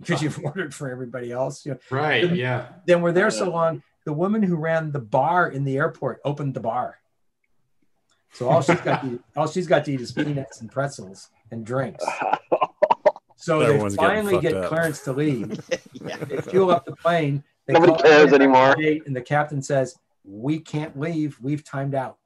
Because 0.00 0.22
you've 0.22 0.38
ordered 0.44 0.74
for 0.74 0.90
everybody 0.90 1.32
else, 1.32 1.64
you 1.64 1.72
know. 1.72 1.78
Right. 1.90 2.30
Yeah. 2.34 2.66
Then 2.86 3.00
we're 3.02 3.12
there 3.12 3.30
so 3.30 3.50
long. 3.50 3.82
The 4.04 4.12
woman 4.12 4.42
who 4.42 4.56
ran 4.56 4.92
the 4.92 5.00
bar 5.00 5.48
in 5.48 5.64
the 5.64 5.76
airport 5.78 6.20
opened 6.24 6.54
the 6.54 6.60
bar. 6.60 6.98
So 8.32 8.48
all 8.48 8.60
she's 8.62 8.80
got 8.80 9.02
to 9.02 9.12
eat, 9.14 9.20
all 9.36 9.48
she's 9.48 9.66
got 9.66 9.84
to 9.86 9.92
eat 9.92 10.00
is 10.00 10.12
peanuts 10.12 10.60
and 10.60 10.70
pretzels 10.70 11.30
and 11.50 11.64
drinks. 11.64 12.04
So 13.38 13.58
they 13.60 13.66
Everyone's 13.66 13.96
getting 13.96 14.16
finally 14.24 14.40
get 14.40 14.54
up. 14.54 14.68
clearance 14.70 15.02
to 15.04 15.12
leave. 15.12 15.60
They 16.00 16.40
fuel 16.40 16.70
up 16.70 16.86
the 16.86 16.96
plane. 16.96 17.44
They 17.66 17.74
Nobody 17.74 18.02
cares 18.02 18.30
the 18.30 18.36
anymore. 18.36 18.74
gate, 18.76 19.02
And 19.06 19.14
the 19.14 19.20
captain 19.20 19.60
says, 19.60 19.94
"We 20.24 20.58
can't 20.58 20.98
leave. 20.98 21.38
We've 21.40 21.62
timed 21.62 21.94
out." 21.94 22.16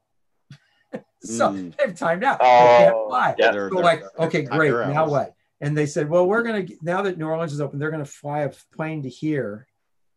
so 1.21 1.51
Mm. 1.51 1.77
they've 1.77 1.95
timed 1.97 2.23
out. 2.23 2.39
They 2.39 2.45
can't 2.47 2.95
Oh, 2.95 3.09
fly. 3.09 3.35
yeah. 3.39 3.51
They're- 3.51 3.69
So 3.69 3.75
they're- 3.75 3.85
like, 3.85 4.01
they're 4.01 4.27
okay, 4.29 4.43
timed 4.47 4.57
great. 4.59 4.71
Now 4.71 5.03
hours. 5.03 5.11
what? 5.11 5.35
And 5.61 5.77
they 5.77 5.87
said, 5.87 6.09
well, 6.09 6.27
we're 6.27 6.43
gonna 6.43 6.67
now 6.83 7.03
that 7.03 7.19
New 7.19 7.27
Orleans 7.27 7.53
is 7.53 7.61
open, 7.61 7.79
they're 7.79 7.91
gonna 7.91 8.05
fly 8.05 8.41
a 8.41 8.53
plane 8.75 9.03
to 9.03 9.09
here, 9.09 9.67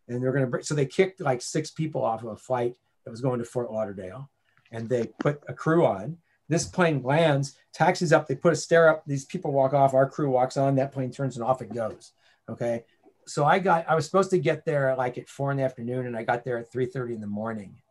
and 0.08 0.24
they're 0.24 0.32
gonna 0.32 0.48
bring. 0.48 0.64
So 0.64 0.74
they 0.74 0.86
kicked 0.86 1.20
like 1.20 1.42
six 1.42 1.72
people 1.72 2.04
off 2.04 2.24
of 2.24 2.30
a 2.30 2.38
flight 2.38 2.76
that 3.04 3.12
was 3.12 3.22
going 3.22 3.40
to 3.40 3.46
Fort 3.46 3.72
Lauderdale, 3.72 4.30
and 4.72 4.88
they 4.88 5.08
put 5.20 5.44
a 5.48 5.54
crew 5.54 5.86
on. 5.86 6.18
This 6.50 6.66
plane 6.66 7.04
lands, 7.04 7.58
taxis 7.74 8.14
up. 8.14 8.28
They 8.28 8.36
put 8.36 8.54
a 8.54 8.56
stair 8.56 8.90
up. 8.90 9.04
These 9.06 9.26
people 9.26 9.52
walk 9.52 9.74
off. 9.74 9.94
Our 9.94 10.10
crew 10.10 10.30
walks 10.30 10.58
on. 10.58 10.76
That 10.76 10.92
plane 10.92 11.12
turns 11.12 11.36
and 11.36 11.44
off 11.44 11.62
it 11.62 11.74
goes. 11.74 12.12
Okay. 12.50 12.84
So 13.26 13.46
I 13.46 13.60
got. 13.60 13.86
I 13.90 13.96
was 13.96 14.06
supposed 14.06 14.30
to 14.32 14.40
get 14.40 14.66
there 14.66 14.96
like 14.96 15.18
at 15.18 15.30
four 15.30 15.52
in 15.52 15.58
the 15.58 15.64
afternoon, 15.64 16.06
and 16.06 16.16
I 16.16 16.24
got 16.24 16.44
there 16.44 16.58
at 16.58 16.72
three 16.72 16.86
thirty 16.86 17.14
in 17.14 17.22
the 17.22 17.28
morning. 17.28 17.82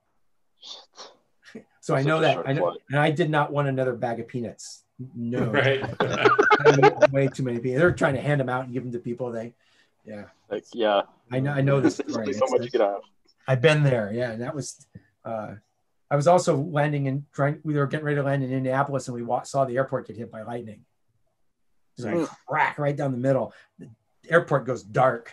So 1.81 1.95
I 1.95 2.03
know 2.03 2.21
that. 2.21 2.47
I 2.47 2.53
know, 2.53 2.77
and 2.91 2.99
I 2.99 3.11
did 3.11 3.31
not 3.31 3.53
want 3.53 3.69
another 3.69 3.95
bag 3.95 4.21
of 4.21 4.29
peanuts. 4.29 4.82
No, 5.15 5.45
Right. 5.51 5.83
way 7.13 7.29
too 7.29 7.43
many 7.43 7.59
people. 7.59 7.79
They're 7.79 7.93
trying 7.93 8.15
to 8.15 8.21
hand 8.21 8.41
them 8.41 8.49
out 8.49 8.65
and 8.65 8.73
give 8.73 8.83
them 8.83 8.93
to 8.93 8.99
people. 8.99 9.31
They, 9.33 9.55
yeah, 10.05 10.25
Like, 10.51 10.65
yeah. 10.73 11.03
I 11.31 11.41
know. 11.41 11.53
I 11.53 11.61
know 11.61 11.81
this 11.81 11.97
There's 11.97 12.13
story. 12.13 12.33
so 12.33 12.47
much 12.51 12.65
you 12.65 12.71
could 12.71 12.81
have. 12.81 13.01
I've 13.49 13.61
been 13.61 13.83
there. 13.83 14.11
Yeah, 14.13 14.33
and 14.33 14.43
that 14.43 14.55
was. 14.55 14.87
Uh, 15.25 15.55
I 16.11 16.17
was 16.17 16.27
also 16.27 16.57
landing 16.57 17.07
in 17.07 17.25
trying. 17.33 17.61
We 17.65 17.75
were 17.75 17.87
getting 17.87 18.05
ready 18.05 18.17
to 18.17 18.23
land 18.23 18.43
in 18.45 18.53
Indianapolis, 18.53 19.09
and 19.09 19.15
we 19.15 19.23
wa- 19.23 19.43
saw 19.45 19.65
the 19.65 19.77
airport 19.77 20.07
get 20.09 20.17
hit 20.17 20.31
by 20.31 20.43
lightning. 20.43 20.85
It's 21.97 22.05
like 22.07 22.29
crack 22.47 22.79
right 22.79 22.97
down 22.97 23.13
the 23.13 23.19
middle. 23.19 23.53
The 23.79 23.89
airport 24.29 24.67
goes 24.67 24.83
dark, 24.83 25.33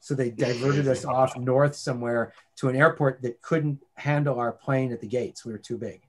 so 0.00 0.14
they 0.14 0.30
diverted 0.30 0.88
us 0.88 1.04
off 1.16 1.36
north 1.36 1.74
somewhere 1.74 2.32
to 2.56 2.68
an 2.68 2.76
airport 2.76 3.22
that 3.22 3.42
couldn't 3.42 3.82
handle 3.94 4.38
our 4.38 4.52
plane 4.52 4.92
at 4.92 5.00
the 5.00 5.06
gates. 5.06 5.44
We 5.44 5.52
were 5.52 5.58
too 5.58 5.76
big. 5.78 6.02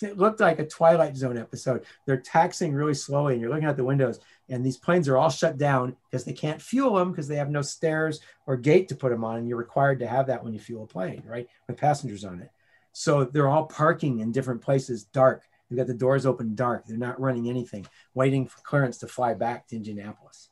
It 0.00 0.18
looked 0.18 0.40
like 0.40 0.58
a 0.58 0.66
Twilight 0.66 1.16
Zone 1.16 1.36
episode. 1.36 1.84
They're 2.06 2.20
taxing 2.20 2.72
really 2.72 2.94
slowly, 2.94 3.32
and 3.32 3.42
you're 3.42 3.50
looking 3.50 3.66
out 3.66 3.76
the 3.76 3.84
windows, 3.84 4.20
and 4.48 4.64
these 4.64 4.76
planes 4.76 5.08
are 5.08 5.16
all 5.16 5.30
shut 5.30 5.58
down 5.58 5.96
because 6.04 6.24
they 6.24 6.32
can't 6.32 6.62
fuel 6.62 6.94
them 6.94 7.10
because 7.10 7.28
they 7.28 7.36
have 7.36 7.50
no 7.50 7.62
stairs 7.62 8.20
or 8.46 8.56
gate 8.56 8.88
to 8.88 8.94
put 8.94 9.10
them 9.10 9.24
on. 9.24 9.38
And 9.38 9.48
you're 9.48 9.58
required 9.58 9.98
to 10.00 10.06
have 10.06 10.26
that 10.28 10.44
when 10.44 10.52
you 10.52 10.60
fuel 10.60 10.84
a 10.84 10.86
plane, 10.86 11.22
right? 11.26 11.48
With 11.66 11.76
passengers 11.76 12.24
on 12.24 12.40
it. 12.40 12.50
So 12.92 13.24
they're 13.24 13.48
all 13.48 13.66
parking 13.66 14.20
in 14.20 14.32
different 14.32 14.62
places, 14.62 15.04
dark. 15.04 15.42
They've 15.68 15.76
got 15.76 15.86
the 15.86 15.94
doors 15.94 16.26
open 16.26 16.54
dark. 16.54 16.86
They're 16.86 16.96
not 16.96 17.20
running 17.20 17.48
anything, 17.48 17.86
waiting 18.14 18.46
for 18.46 18.58
clearance 18.62 18.98
to 18.98 19.06
fly 19.06 19.34
back 19.34 19.68
to 19.68 19.76
Indianapolis. 19.76 20.48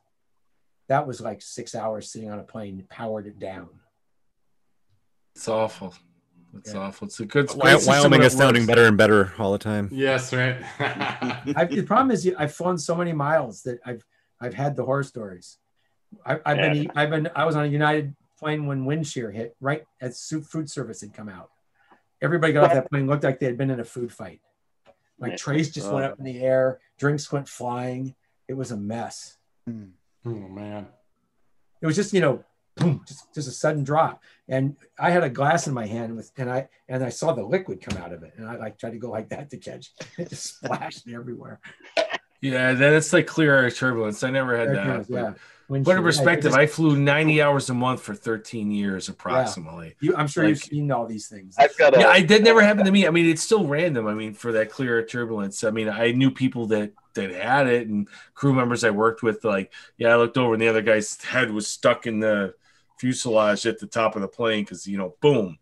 That 0.88 1.06
was 1.06 1.20
like 1.20 1.42
six 1.42 1.74
hours 1.74 2.10
sitting 2.10 2.30
on 2.30 2.38
a 2.38 2.44
plane, 2.44 2.84
powered 2.88 3.26
it 3.26 3.38
down. 3.38 3.68
It's 5.34 5.48
awful. 5.48 5.94
It's 6.58 6.72
Yeah. 6.74 6.80
awful. 6.80 7.06
It's 7.06 7.20
a 7.20 7.26
good. 7.26 7.48
Wy- 7.54 7.72
it's 7.74 7.84
just 7.84 7.88
Wyoming 7.88 8.02
someone 8.02 8.22
is 8.22 8.32
sounding 8.36 8.62
works. 8.62 8.66
better 8.68 8.86
and 8.86 8.96
better 8.96 9.32
all 9.38 9.52
the 9.52 9.58
time. 9.58 9.88
yes. 9.92 10.32
Right. 10.32 10.56
I, 10.80 11.64
the 11.64 11.82
problem 11.82 12.10
is, 12.10 12.28
I've 12.38 12.54
flown 12.54 12.78
so 12.78 12.94
many 12.94 13.12
miles 13.12 13.62
that 13.62 13.78
I've 13.84 14.04
I've 14.40 14.54
had 14.54 14.76
the 14.76 14.84
horror 14.84 15.02
stories. 15.02 15.58
I, 16.24 16.38
I've 16.46 16.56
been 16.56 16.90
I've 16.94 17.10
been 17.10 17.28
I 17.34 17.44
was 17.44 17.56
on 17.56 17.64
a 17.64 17.68
United 17.68 18.14
plane 18.38 18.66
when 18.66 18.84
wind 18.84 19.06
shear 19.06 19.30
hit 19.30 19.56
right 19.60 19.84
as 20.00 20.18
su- 20.18 20.42
food 20.42 20.70
service 20.70 21.00
had 21.00 21.12
come 21.14 21.28
out. 21.28 21.50
Everybody 22.22 22.52
got 22.52 22.64
off 22.64 22.72
that 22.74 22.88
plane 22.90 23.06
looked 23.06 23.24
like 23.24 23.38
they 23.40 23.46
had 23.46 23.58
been 23.58 23.70
in 23.70 23.80
a 23.80 23.84
food 23.84 24.12
fight. 24.12 24.40
Like 25.18 25.36
trays 25.36 25.70
just 25.70 25.90
went 25.90 26.04
up 26.04 26.18
in 26.18 26.24
the 26.24 26.40
air, 26.42 26.78
drinks 26.98 27.30
went 27.32 27.48
flying. 27.48 28.14
It 28.48 28.54
was 28.54 28.70
a 28.70 28.76
mess. 28.76 29.36
Hmm. 29.66 29.86
oh 30.24 30.30
man. 30.30 30.86
It 31.82 31.86
was 31.86 31.96
just 31.96 32.12
you 32.12 32.20
know, 32.20 32.44
boom, 32.76 33.02
just 33.06 33.32
just 33.34 33.48
a 33.48 33.52
sudden 33.52 33.84
drop. 33.84 34.22
And 34.48 34.76
I 34.98 35.10
had 35.10 35.24
a 35.24 35.30
glass 35.30 35.66
in 35.66 35.74
my 35.74 35.86
hand 35.86 36.14
with, 36.16 36.30
and 36.36 36.50
I 36.50 36.68
and 36.88 37.02
I 37.04 37.08
saw 37.08 37.32
the 37.32 37.42
liquid 37.42 37.80
come 37.80 38.00
out 38.02 38.12
of 38.12 38.22
it, 38.22 38.34
and 38.36 38.48
I 38.48 38.56
like 38.56 38.78
tried 38.78 38.92
to 38.92 38.98
go 38.98 39.10
like 39.10 39.28
that 39.30 39.50
to 39.50 39.56
catch. 39.56 39.92
It 40.18 40.28
just 40.30 40.56
splashed 40.58 41.08
everywhere. 41.12 41.60
Yeah, 42.42 42.72
That's 42.74 43.12
like 43.12 43.26
clear 43.26 43.56
air 43.56 43.70
turbulence. 43.70 44.22
I 44.22 44.30
never 44.30 44.56
had 44.56 44.68
There 44.68 44.74
it 44.74 44.86
that. 44.86 44.96
goes, 44.98 45.10
yeah. 45.10 45.22
But 45.30 45.38
Wind 45.68 45.84
Put 45.84 45.90
shear, 45.92 45.96
in 45.96 46.02
yeah, 46.02 46.08
it 46.08 46.12
perspective, 46.12 46.50
just- 46.50 46.58
I 46.58 46.66
flew 46.66 46.96
90 46.96 47.42
hours 47.42 47.70
a 47.70 47.74
month 47.74 48.02
for 48.02 48.14
13 48.14 48.70
years 48.70 49.08
approximately. 49.08 49.96
You, 50.00 50.14
I'm 50.14 50.28
sure 50.28 50.44
Like- 50.44 50.50
you've 50.50 50.58
seen 50.62 50.92
all 50.92 51.06
these 51.06 51.26
things. 51.28 51.56
I've 51.58 51.76
got 51.76 51.96
a. 51.96 52.00
Yeah, 52.00 52.08
I 52.08 52.20
did 52.20 52.44
never 52.44 52.60
happened 52.62 52.84
to 52.86 52.92
me. 52.92 53.06
I 53.06 53.10
mean, 53.10 53.26
it's 53.28 53.42
still 53.42 53.66
random. 53.66 54.06
I 54.06 54.14
mean, 54.14 54.32
for 54.34 54.52
that 54.52 54.70
clear 54.70 54.96
air 55.00 55.04
turbulence. 55.06 55.64
I 55.64 55.70
mean, 55.70 55.88
I 55.88 56.12
knew 56.12 56.30
people 56.30 56.66
that 56.66 56.92
that 57.14 57.30
had 57.32 57.66
it 57.66 57.88
and 57.88 58.06
crew 58.34 58.52
members 58.52 58.84
I 58.84 58.90
worked 58.90 59.22
with. 59.22 59.42
Like, 59.42 59.72
yeah, 59.96 60.10
I 60.12 60.16
looked 60.16 60.36
over 60.36 60.52
and 60.52 60.62
the 60.62 60.68
other 60.68 60.82
guy's 60.82 61.20
head 61.24 61.50
was 61.50 61.66
stuck 61.66 62.06
in 62.06 62.20
the 62.20 62.54
fuselage 62.98 63.66
at 63.66 63.78
the 63.78 63.86
top 63.86 64.16
of 64.16 64.22
the 64.22 64.28
plane 64.28 64.64
because 64.64 64.86
you 64.86 64.98
know, 64.98 65.14
boom, 65.20 65.58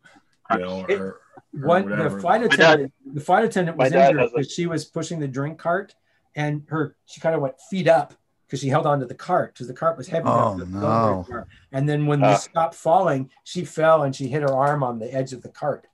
you 0.52 0.58
know, 0.58 0.84
It- 0.88 1.00
or, 1.00 1.06
or 1.06 1.20
One, 1.52 1.84
the 1.84 1.90
whatever. 1.90 2.20
flight 2.20 2.42
dad- 2.42 2.52
attendant, 2.52 2.92
the 3.12 3.20
flight 3.20 3.44
attendant 3.44 3.76
was 3.76 3.92
dad 3.92 4.10
injured 4.10 4.20
has 4.22 4.30
a- 4.30 4.36
because 4.36 4.52
she 4.52 4.66
was 4.66 4.84
pushing 4.84 5.20
the 5.20 5.28
drink 5.28 5.58
cart, 5.58 5.94
and 6.34 6.62
her 6.68 6.96
she 7.06 7.20
kind 7.20 7.34
of 7.34 7.40
went 7.40 7.60
feet 7.70 7.88
up 7.88 8.14
because 8.46 8.60
she 8.60 8.68
held 8.68 8.86
onto 8.86 9.06
the 9.06 9.14
cart 9.14 9.54
because 9.54 9.68
the 9.68 9.74
cart 9.74 9.96
was 9.96 10.06
heavy. 10.08 10.26
Oh, 10.26 10.52
enough 10.54 10.68
no. 10.68 11.26
very. 11.28 11.44
And 11.72 11.88
then 11.88 12.06
when 12.06 12.20
we 12.20 12.28
ah. 12.28 12.36
stopped 12.36 12.74
falling, 12.74 13.30
she 13.44 13.64
fell 13.64 14.02
and 14.02 14.14
she 14.14 14.28
hit 14.28 14.42
her 14.42 14.52
arm 14.54 14.82
on 14.82 14.98
the 14.98 15.12
edge 15.12 15.32
of 15.32 15.42
the 15.42 15.48
cart, 15.48 15.86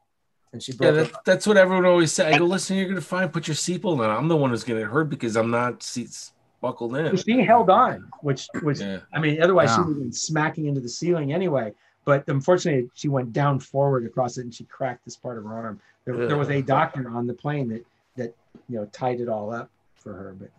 and 0.53 0.63
she 0.63 0.73
broke. 0.73 0.95
her 0.95 1.05
that, 1.05 1.25
that's 1.25 1.47
what 1.47 1.57
everyone 1.57 1.87
always 1.87 2.13
said. 2.13 2.33
I 2.33 2.39
go, 2.39 2.45
listen, 2.45 2.77
you're 2.77 2.89
gonna 2.89 3.01
find 3.01 3.33
put 3.33 3.47
your 3.49 3.55
seatbelt 3.55 4.01
on. 4.01 4.11
I'm 4.11 4.29
the 4.29 4.37
one 4.37 4.51
who's 4.51 4.65
gonna 4.65 4.81
get 4.81 4.89
hurt 4.89 5.11
because 5.11 5.37
I'm 5.37 5.51
not 5.51 5.83
seats 5.83 6.33
buckled 6.61 6.97
in. 6.97 7.17
she 7.17 7.43
held 7.43 7.71
on, 7.71 8.09
which 8.21 8.49
was, 8.63 8.81
Yeah. 8.81 9.01
I 9.15 9.21
mean, 9.21 9.43
otherwise 9.43 9.75
she 9.75 9.81
would 9.81 9.89
have 9.89 9.99
been 9.99 10.13
smacking 10.13 10.67
into 10.67 10.81
the 10.81 10.89
ceiling 10.89 11.33
anyway. 11.33 11.73
But 12.05 12.27
unfortunately, 12.29 12.91
she 12.95 13.09
went 13.09 13.33
down 13.33 13.61
forward 13.61 14.05
across 14.07 14.39
it 14.39 14.43
and 14.43 14.55
she 14.55 14.65
cracked 14.65 15.05
this 15.05 15.17
part 15.17 15.39
of 15.39 15.45
her 15.45 15.53
arm. 15.55 15.81
There, 16.05 16.27
there 16.27 16.39
was 16.39 16.49
a 16.51 16.63
doctor 16.63 17.09
on 17.11 17.27
the 17.27 17.35
plane 17.35 17.69
that 17.69 17.85
that 18.17 18.35
you 18.69 18.79
know 18.79 18.87
tied 18.87 19.21
it 19.21 19.29
all 19.29 19.53
up 19.53 19.71
for 19.97 20.13
her, 20.15 20.35
but 20.39 20.51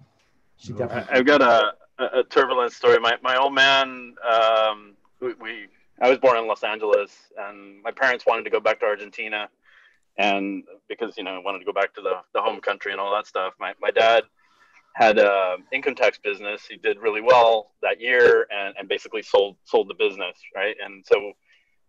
she 0.57 0.73
I- 0.73 0.77
definitely. 0.77 1.13
I've 1.17 1.25
got 1.25 1.41
a, 1.41 1.73
a, 1.97 2.19
a 2.19 2.23
turbulent 2.23 2.71
story. 2.73 2.99
My, 2.99 3.17
my 3.23 3.37
old 3.37 3.53
man, 3.53 4.15
um, 4.23 4.93
we, 5.19 5.33
we, 5.33 5.67
I 5.99 6.09
was 6.09 6.19
born 6.19 6.37
in 6.37 6.47
Los 6.47 6.63
Angeles, 6.63 7.11
and 7.37 7.81
my 7.83 7.91
parents 7.91 8.25
wanted 8.25 8.43
to 8.43 8.49
go 8.51 8.59
back 8.59 8.79
to 8.81 8.85
Argentina, 8.85 9.49
and 10.17 10.63
because 10.87 11.17
you 11.17 11.23
know 11.23 11.41
wanted 11.43 11.59
to 11.59 11.65
go 11.65 11.73
back 11.73 11.93
to 11.95 12.01
the, 12.01 12.21
the 12.33 12.41
home 12.41 12.61
country 12.61 12.91
and 12.91 13.01
all 13.01 13.13
that 13.15 13.25
stuff. 13.27 13.53
My, 13.59 13.73
my 13.81 13.91
dad 13.91 14.23
had 14.95 15.17
a 15.17 15.57
income 15.71 15.95
tax 15.95 16.17
business. 16.17 16.65
He 16.69 16.77
did 16.77 16.97
really 16.99 17.21
well 17.21 17.71
that 17.81 17.99
year, 18.01 18.47
and, 18.51 18.75
and 18.77 18.87
basically 18.89 19.21
sold 19.21 19.57
sold 19.65 19.89
the 19.89 19.95
business, 19.95 20.37
right? 20.55 20.75
And 20.83 21.05
so 21.05 21.33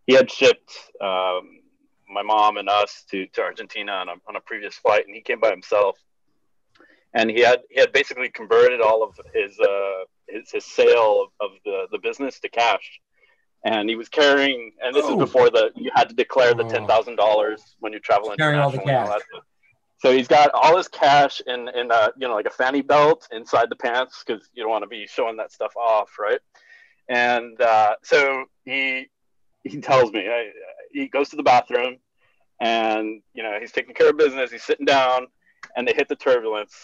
he 0.07 0.15
had 0.15 0.31
shipped 0.31 0.73
um, 1.01 1.61
my 2.09 2.23
mom 2.23 2.57
and 2.59 2.69
us 2.69 3.05
to, 3.11 3.27
to 3.29 3.41
Argentina 3.43 3.93
on 3.93 4.09
a, 4.09 4.13
on 4.29 4.37
a 4.37 4.41
previous 4.41 4.75
flight, 4.75 5.05
and 5.07 5.15
he 5.15 5.21
came 5.23 5.41
by 5.41 5.51
himself 5.51 5.99
and 7.15 7.31
he 7.31 7.41
had 7.41 7.61
he 7.71 7.79
had 7.81 7.93
basically 7.93 8.29
converted 8.31 8.81
all 8.81 9.03
of 9.03 9.19
his 9.35 9.59
uh 9.61 10.05
his, 10.29 10.51
his 10.51 10.65
sale 10.65 11.29
of, 11.41 11.51
of 11.51 11.57
the 11.65 11.87
the 11.93 11.99
business 11.99 12.41
to 12.41 12.49
cash 12.49 13.01
and 13.65 13.89
he 13.89 13.97
was 13.97 14.09
carrying 14.09 14.73
and 14.83 14.95
this 14.95 15.05
Oh. 15.07 15.11
is 15.13 15.17
before 15.17 15.51
the 15.51 15.71
you 15.77 15.91
had 15.95 16.09
to 16.09 16.15
declare 16.15 16.55
the 16.55 16.65
Oh. 16.65 16.69
ten 16.69 16.87
thousand 16.87 17.17
dollars 17.17 17.77
when 17.81 17.93
you 17.93 18.01
travel 18.01 18.35
Carrying 18.39 18.61
all 18.61 18.71
the 18.71 18.79
internationally 18.79 19.03
and 19.03 19.11
all 19.13 19.19
cash. 19.19 19.52
So 20.03 20.13
he's 20.13 20.27
got 20.27 20.51
all 20.53 20.77
his 20.77 20.89
cash 20.89 21.41
in 21.47 21.69
in 21.69 21.93
a 21.93 22.11
you 22.17 22.27
know 22.27 22.35
like 22.35 22.47
a 22.47 22.51
fanny 22.51 22.83
belt 22.83 23.29
inside 23.31 23.71
the 23.71 23.77
pants 23.77 24.25
because 24.27 24.51
you 24.53 24.65
don't 24.65 24.71
want 24.71 24.83
to 24.83 24.89
be 24.89 25.07
showing 25.07 25.37
that 25.37 25.53
stuff 25.53 25.77
off 25.77 26.11
right? 26.19 26.41
And 27.09 27.61
uh, 27.61 27.95
so 28.03 28.47
he 28.65 29.07
he 29.63 29.81
tells 29.81 30.11
me 30.11 30.29
I, 30.29 30.51
he 30.91 31.07
goes 31.07 31.29
to 31.29 31.37
the 31.37 31.45
bathroom 31.45 31.99
and 32.61 33.23
you 33.33 33.45
know 33.45 33.59
he's 33.61 33.71
taking 33.71 33.95
care 33.95 34.11
of 34.11 34.19
business 34.19 34.51
he's 34.51 34.65
sitting 34.65 34.87
down 34.87 35.29
and 35.77 35.87
they 35.87 35.93
hit 35.95 36.09
the 36.09 36.17
turbulence. 36.17 36.75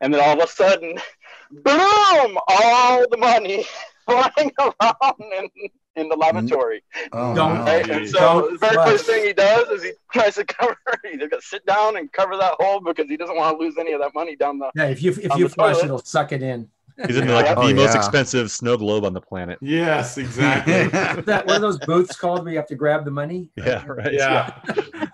And 0.00 0.14
then 0.14 0.20
all 0.20 0.40
of 0.40 0.48
a 0.48 0.52
sudden 0.52 0.96
boom 1.50 2.38
all 2.46 3.04
the 3.10 3.16
money 3.18 3.66
flying 4.06 4.52
around 4.60 5.32
in, 5.36 5.50
in 5.96 6.08
the 6.08 6.16
lavatory 6.16 6.82
Oh, 7.12 7.34
Don't- 7.34 7.64
right 7.64 7.88
and 7.88 8.08
so 8.08 8.18
Don't 8.18 8.52
the 8.52 8.58
very 8.58 8.74
first 8.76 9.06
thing 9.06 9.24
he 9.24 9.32
does 9.32 9.68
is 9.68 9.82
he 9.82 9.92
tries 10.12 10.34
to 10.36 10.44
cover 10.56 10.76
he's 11.04 11.18
got 11.18 11.40
to 11.40 11.46
sit 11.46 11.64
down 11.66 11.96
and 11.96 12.10
cover 12.12 12.36
that 12.36 12.54
hole 12.60 12.80
because 12.80 13.08
he 13.08 13.16
doesn't 13.16 13.36
want 13.36 13.58
to 13.58 13.64
lose 13.64 13.76
any 13.78 13.92
of 13.92 14.00
that 14.00 14.14
money 14.14 14.36
down 14.36 14.58
the 14.58 14.70
Yeah, 14.74 14.84
if 14.86 15.02
you 15.02 15.10
if 15.12 15.36
you 15.36 15.48
flush, 15.48 15.74
toilet. 15.76 15.84
it'll 15.86 15.98
suck 15.98 16.32
it 16.32 16.42
in. 16.42 16.68
He's 17.06 17.16
in 17.16 17.28
like 17.32 17.56
Oh, 17.56 17.66
the 17.68 17.74
most 17.74 17.94
expensive 17.94 18.50
snow 18.50 18.76
globe 18.76 19.04
on 19.04 19.12
the 19.12 19.20
planet. 19.20 19.58
Yes, 19.60 20.16
exactly. 20.18 20.72
Is 20.74 20.90
that 21.26 21.44
one 21.46 21.56
of 21.56 21.62
those 21.62 21.78
booths 21.80 22.16
called 22.16 22.42
where 22.44 22.52
you 22.52 22.58
have 22.58 22.68
to 22.68 22.74
grab 22.74 23.04
the 23.04 23.10
money? 23.10 23.50
Yeah, 23.56 23.84
right. 23.86 24.12
yeah. 24.12 24.60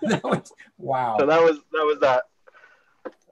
That 0.03 0.21
was- 0.23 0.51
wow. 0.77 1.17
So 1.19 1.25
that 1.25 1.41
was 1.41 1.57
that 1.71 1.83
was 1.83 1.97
that. 2.01 2.23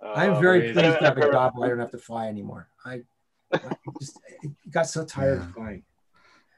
I'm 0.04 0.34
Uh, 0.34 0.40
very 0.40 0.60
crazy. 0.60 0.74
pleased 0.74 1.00
to 1.00 1.06
have 1.06 1.18
a 1.18 1.32
job 1.32 1.54
I 1.62 1.68
don't 1.70 1.80
have 1.80 1.92
to 1.92 1.98
fly 1.98 2.28
anymore. 2.28 2.68
I, 2.86 3.02
I 3.54 3.60
just 4.00 4.20
I 4.44 4.48
got 4.70 4.88
so 4.88 5.06
tired 5.06 5.40
of 5.40 5.52
flying. 5.54 5.84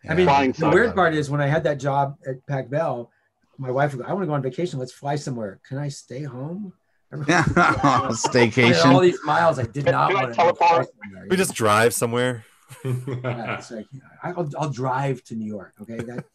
Yeah. 0.04 0.12
I 0.12 0.16
mean, 0.16 0.26
Flying 0.28 0.52
the 0.52 0.58
sucks. 0.58 0.74
weird 0.74 0.96
part 0.96 1.14
is 1.14 1.30
when 1.30 1.42
I 1.42 1.48
had 1.48 1.64
that 1.64 1.80
job 1.80 2.18
at 2.28 2.46
Pac 2.48 2.70
Bell, 2.70 3.12
my 3.58 3.72
wife 3.72 3.94
would 3.94 4.04
go, 4.04 4.10
I 4.10 4.14
want 4.14 4.24
to 4.24 4.28
go 4.28 4.34
on 4.34 4.42
vacation. 4.42 4.80
Let's 4.80 4.92
fly 4.92 5.16
somewhere. 5.16 5.60
Can 5.68 5.78
I 5.78 5.88
stay 5.88 6.24
home? 6.24 6.74
I 7.14 7.18
had 7.26 7.58
all 7.84 8.12
Staycation. 8.12 9.02
these 9.02 9.20
miles. 9.24 9.60
I 9.60 9.64
did 9.64 9.86
not 9.86 10.14
want 10.14 10.30
to 10.30 10.34
teleport? 10.36 10.88
somewhere. 11.02 11.28
We 11.30 11.38
just 11.38 11.54
drive 11.54 11.94
somewhere. 11.94 12.44
Yeah, 12.84 13.62
like, 13.70 13.86
I'll, 14.24 14.50
I'll 14.58 14.70
drive 14.70 15.24
to 15.26 15.36
New 15.36 15.46
York. 15.46 15.74
Okay. 15.82 15.98
That, 15.98 16.26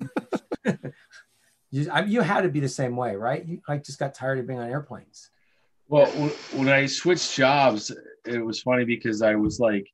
you, 1.71 1.91
I, 1.91 2.05
you 2.05 2.21
had 2.21 2.43
to 2.43 2.49
be 2.49 2.61
the 2.61 2.69
same 2.69 2.97
way, 2.97 3.17
right? 3.17 3.45
You 3.45 3.61
like 3.69 3.83
just 3.83 3.99
got 3.99 4.15
tired 4.15 4.39
of 4.39 4.47
being 4.47 4.61
on 4.61 4.71
airplanes. 4.71 5.31
Well, 5.89 6.07
when 6.55 6.69
I 6.69 6.87
switched 6.87 7.35
jobs, 7.35 7.91
it 8.25 8.39
was 8.39 8.61
funny 8.61 8.85
because 8.85 9.21
I 9.23 9.35
was 9.35 9.59
like, 9.59 9.89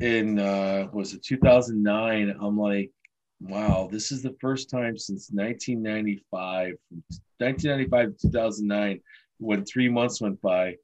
in 0.00 0.38
uh, 0.38 0.88
was 0.92 1.14
it 1.14 1.22
2009? 1.22 2.36
I'm 2.40 2.58
like, 2.58 2.90
wow, 3.40 3.88
this 3.90 4.12
is 4.12 4.22
the 4.22 4.34
first 4.40 4.70
time 4.70 4.96
since 4.96 5.30
1995, 5.32 6.74
1995 7.38 8.16
to 8.18 8.26
2009, 8.28 9.00
when 9.38 9.64
three 9.64 9.88
months 9.88 10.20
went 10.20 10.40
by. 10.40 10.76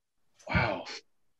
Wow, 0.48 0.84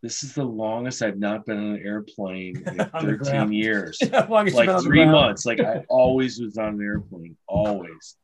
this 0.03 0.23
is 0.23 0.35
the 0.35 0.45
longest 0.45 1.03
I've 1.03 1.19
not 1.19 1.47
been 1.47 1.59
on 1.59 1.65
an 1.77 1.83
airplane 1.85 2.63
in 2.67 2.77
13 3.01 3.53
years. 3.53 3.99
As 4.01 4.29
long 4.29 4.47
as 4.47 4.55
you've 4.55 4.67
been 4.67 4.75
like 4.77 4.85
three 4.85 5.05
months. 5.05 5.45
Like 5.47 5.61
I 5.61 5.79
always 5.89 6.41
was 6.41 6.57
on 6.59 6.75
an 6.75 6.83
airplane, 6.83 7.37
always. 7.49 8.17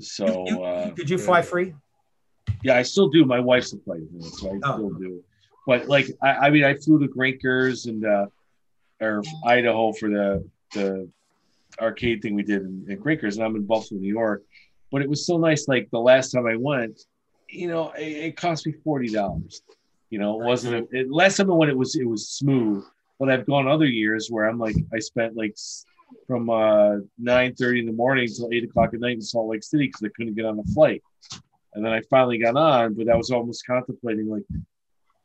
So 0.00 0.44
You- 0.48 0.62
uh, 0.62 0.90
Did 0.90 1.10
you 1.10 1.18
fly 1.18 1.42
free? 1.42 1.74
yeah, 2.62 2.76
I 2.76 2.82
still 2.82 3.08
do. 3.08 3.24
My 3.24 3.38
wife's 3.40 3.72
a 3.74 3.78
flight 3.78 4.00
attendant, 4.00 4.34
so 4.34 4.48
I 4.50 4.58
Oh. 4.64 4.74
still 4.76 4.90
do. 4.98 5.22
But 5.66 5.86
like, 5.86 6.06
I, 6.22 6.28
I 6.46 6.50
mean, 6.50 6.64
I 6.64 6.74
flew 6.74 6.98
to 7.00 7.06
Grinkers 7.08 7.86
and 7.88 8.04
uh, 8.06 8.26
or 9.00 9.22
Idaho 9.44 9.92
for 9.92 10.08
the 10.08 10.48
the 10.74 11.08
arcade 11.80 12.22
thing 12.22 12.34
we 12.34 12.42
did 12.42 12.62
in, 12.62 12.86
in 12.88 13.02
and 13.02 13.42
I'm 13.42 13.56
in 13.56 13.64
Buffalo, 13.64 14.00
New 14.00 14.08
York. 14.08 14.42
But 14.90 15.02
it 15.02 15.08
was 15.08 15.26
so 15.26 15.36
nice. 15.38 15.68
Like 15.68 15.88
the 15.90 16.00
last 16.00 16.32
time 16.32 16.46
I 16.46 16.56
went, 16.56 17.00
you 17.48 17.68
know, 17.68 17.90
it, 17.92 18.02
it 18.02 18.36
cost 18.36 18.66
me 18.66 18.72
forty 18.72 19.08
dollars. 19.08 19.62
You 20.10 20.18
know, 20.18 20.40
it 20.40 20.44
wasn't 20.44 20.74
a, 20.74 20.98
it, 20.98 21.10
last 21.10 21.36
time 21.36 21.50
I 21.50 21.54
went, 21.54 21.70
it 21.70 21.76
was 21.76 21.94
it 21.96 22.08
was 22.08 22.28
smooth. 22.28 22.84
But 23.18 23.30
I've 23.30 23.46
gone 23.46 23.66
other 23.66 23.86
years 23.86 24.28
where 24.30 24.46
I'm 24.48 24.58
like, 24.58 24.76
I 24.94 24.98
spent 25.00 25.36
like 25.36 25.56
from 26.26 26.48
uh, 26.48 26.96
nine 27.18 27.54
thirty 27.54 27.80
in 27.80 27.86
the 27.86 27.92
morning 27.92 28.28
till 28.28 28.48
eight 28.52 28.64
o'clock 28.64 28.94
at 28.94 29.00
night 29.00 29.16
in 29.16 29.22
Salt 29.22 29.48
Lake 29.48 29.62
City 29.62 29.86
because 29.86 30.02
I 30.04 30.08
couldn't 30.16 30.34
get 30.34 30.46
on 30.46 30.58
a 30.58 30.64
flight. 30.72 31.02
And 31.74 31.84
then 31.84 31.92
I 31.92 32.00
finally 32.08 32.38
got 32.38 32.56
on, 32.56 32.94
but 32.94 33.08
I 33.08 33.16
was 33.16 33.30
almost 33.30 33.66
contemplating 33.66 34.28
like, 34.28 34.42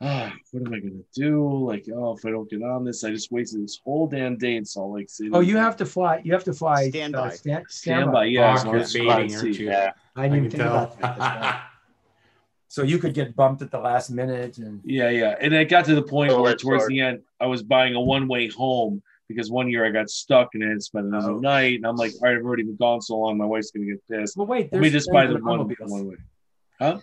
ah, 0.01 0.33
what 0.51 0.67
am 0.67 0.73
I 0.73 0.79
gonna 0.79 1.01
do? 1.15 1.65
Like, 1.67 1.85
oh, 1.93 2.15
if 2.17 2.25
I 2.25 2.31
don't 2.31 2.49
get 2.49 2.61
on 2.61 2.83
this, 2.83 3.03
I 3.03 3.09
just 3.11 3.31
wasted 3.31 3.63
this 3.63 3.79
whole 3.83 4.07
damn 4.07 4.37
day 4.37 4.55
in 4.55 4.65
Salt 4.65 4.93
Lake 4.93 5.09
City. 5.09 5.29
Oh, 5.33 5.39
you 5.39 5.57
have 5.57 5.77
to 5.77 5.85
fly. 5.85 6.21
You 6.23 6.33
have 6.33 6.43
to 6.45 6.53
fly. 6.53 6.89
Standby. 6.89 7.19
Uh, 7.19 7.29
stand, 7.31 7.65
standby, 7.69 8.25
yeah. 8.25 8.55
Fuck, 8.55 8.57
as 8.59 8.65
long 8.65 8.73
you're 8.73 8.81
it's 8.83 8.93
baiting, 8.93 9.07
flat 9.07 9.19
aren't 9.19 9.31
seat. 9.31 9.59
you? 9.59 9.67
Yeah. 9.69 9.91
I 10.15 10.21
didn't 10.23 10.33
I 10.33 10.37
even 10.37 10.49
think 10.51 10.63
tell. 10.63 10.75
about 10.75 10.99
that. 10.99 11.63
So 12.67 12.81
you 12.81 12.97
could 12.97 13.13
get 13.13 13.35
bumped 13.35 13.61
at 13.61 13.69
the 13.69 13.77
last 13.79 14.09
minute, 14.09 14.57
and 14.57 14.81
Yeah, 14.83 15.09
yeah. 15.09 15.35
And 15.39 15.53
it 15.53 15.69
got 15.69 15.85
to 15.85 15.95
the 15.95 16.01
point 16.01 16.31
Oh, 16.31 16.41
where 16.41 16.55
towards 16.55 16.81
hard. 16.83 16.91
the 16.91 17.01
end, 17.01 17.19
I 17.39 17.45
was 17.45 17.61
buying 17.61 17.93
a 17.93 18.01
one 18.01 18.27
way 18.27 18.47
home 18.49 19.01
because 19.27 19.51
one 19.51 19.69
year 19.69 19.85
I 19.85 19.91
got 19.91 20.09
stuck 20.09 20.49
and 20.55 20.63
I 20.63 20.69
had 20.69 20.79
to 20.79 20.81
spend 20.81 21.05
another 21.05 21.33
Oh. 21.33 21.39
night. 21.39 21.75
And 21.75 21.85
I'm 21.85 21.95
like, 21.97 22.13
all 22.21 22.27
right, 22.29 22.35
I've 22.37 22.43
already 22.43 22.63
been 22.63 22.75
gone 22.75 22.99
so 23.01 23.15
long, 23.17 23.37
my 23.37 23.45
wife's 23.45 23.69
gonna 23.71 23.85
get 23.85 24.01
pissed. 24.09 24.35
well, 24.35 24.47
wait. 24.47 24.73
Let 24.73 24.81
me 24.81 24.89
just 24.89 25.11
buy 25.11 25.27
the 25.27 25.33
one, 25.35 25.43
automobiles. 25.61 25.91
one 25.91 26.07
way. 26.07 26.99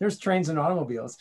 There's 0.00 0.18
trains 0.18 0.48
and 0.48 0.58
automobiles. 0.58 1.18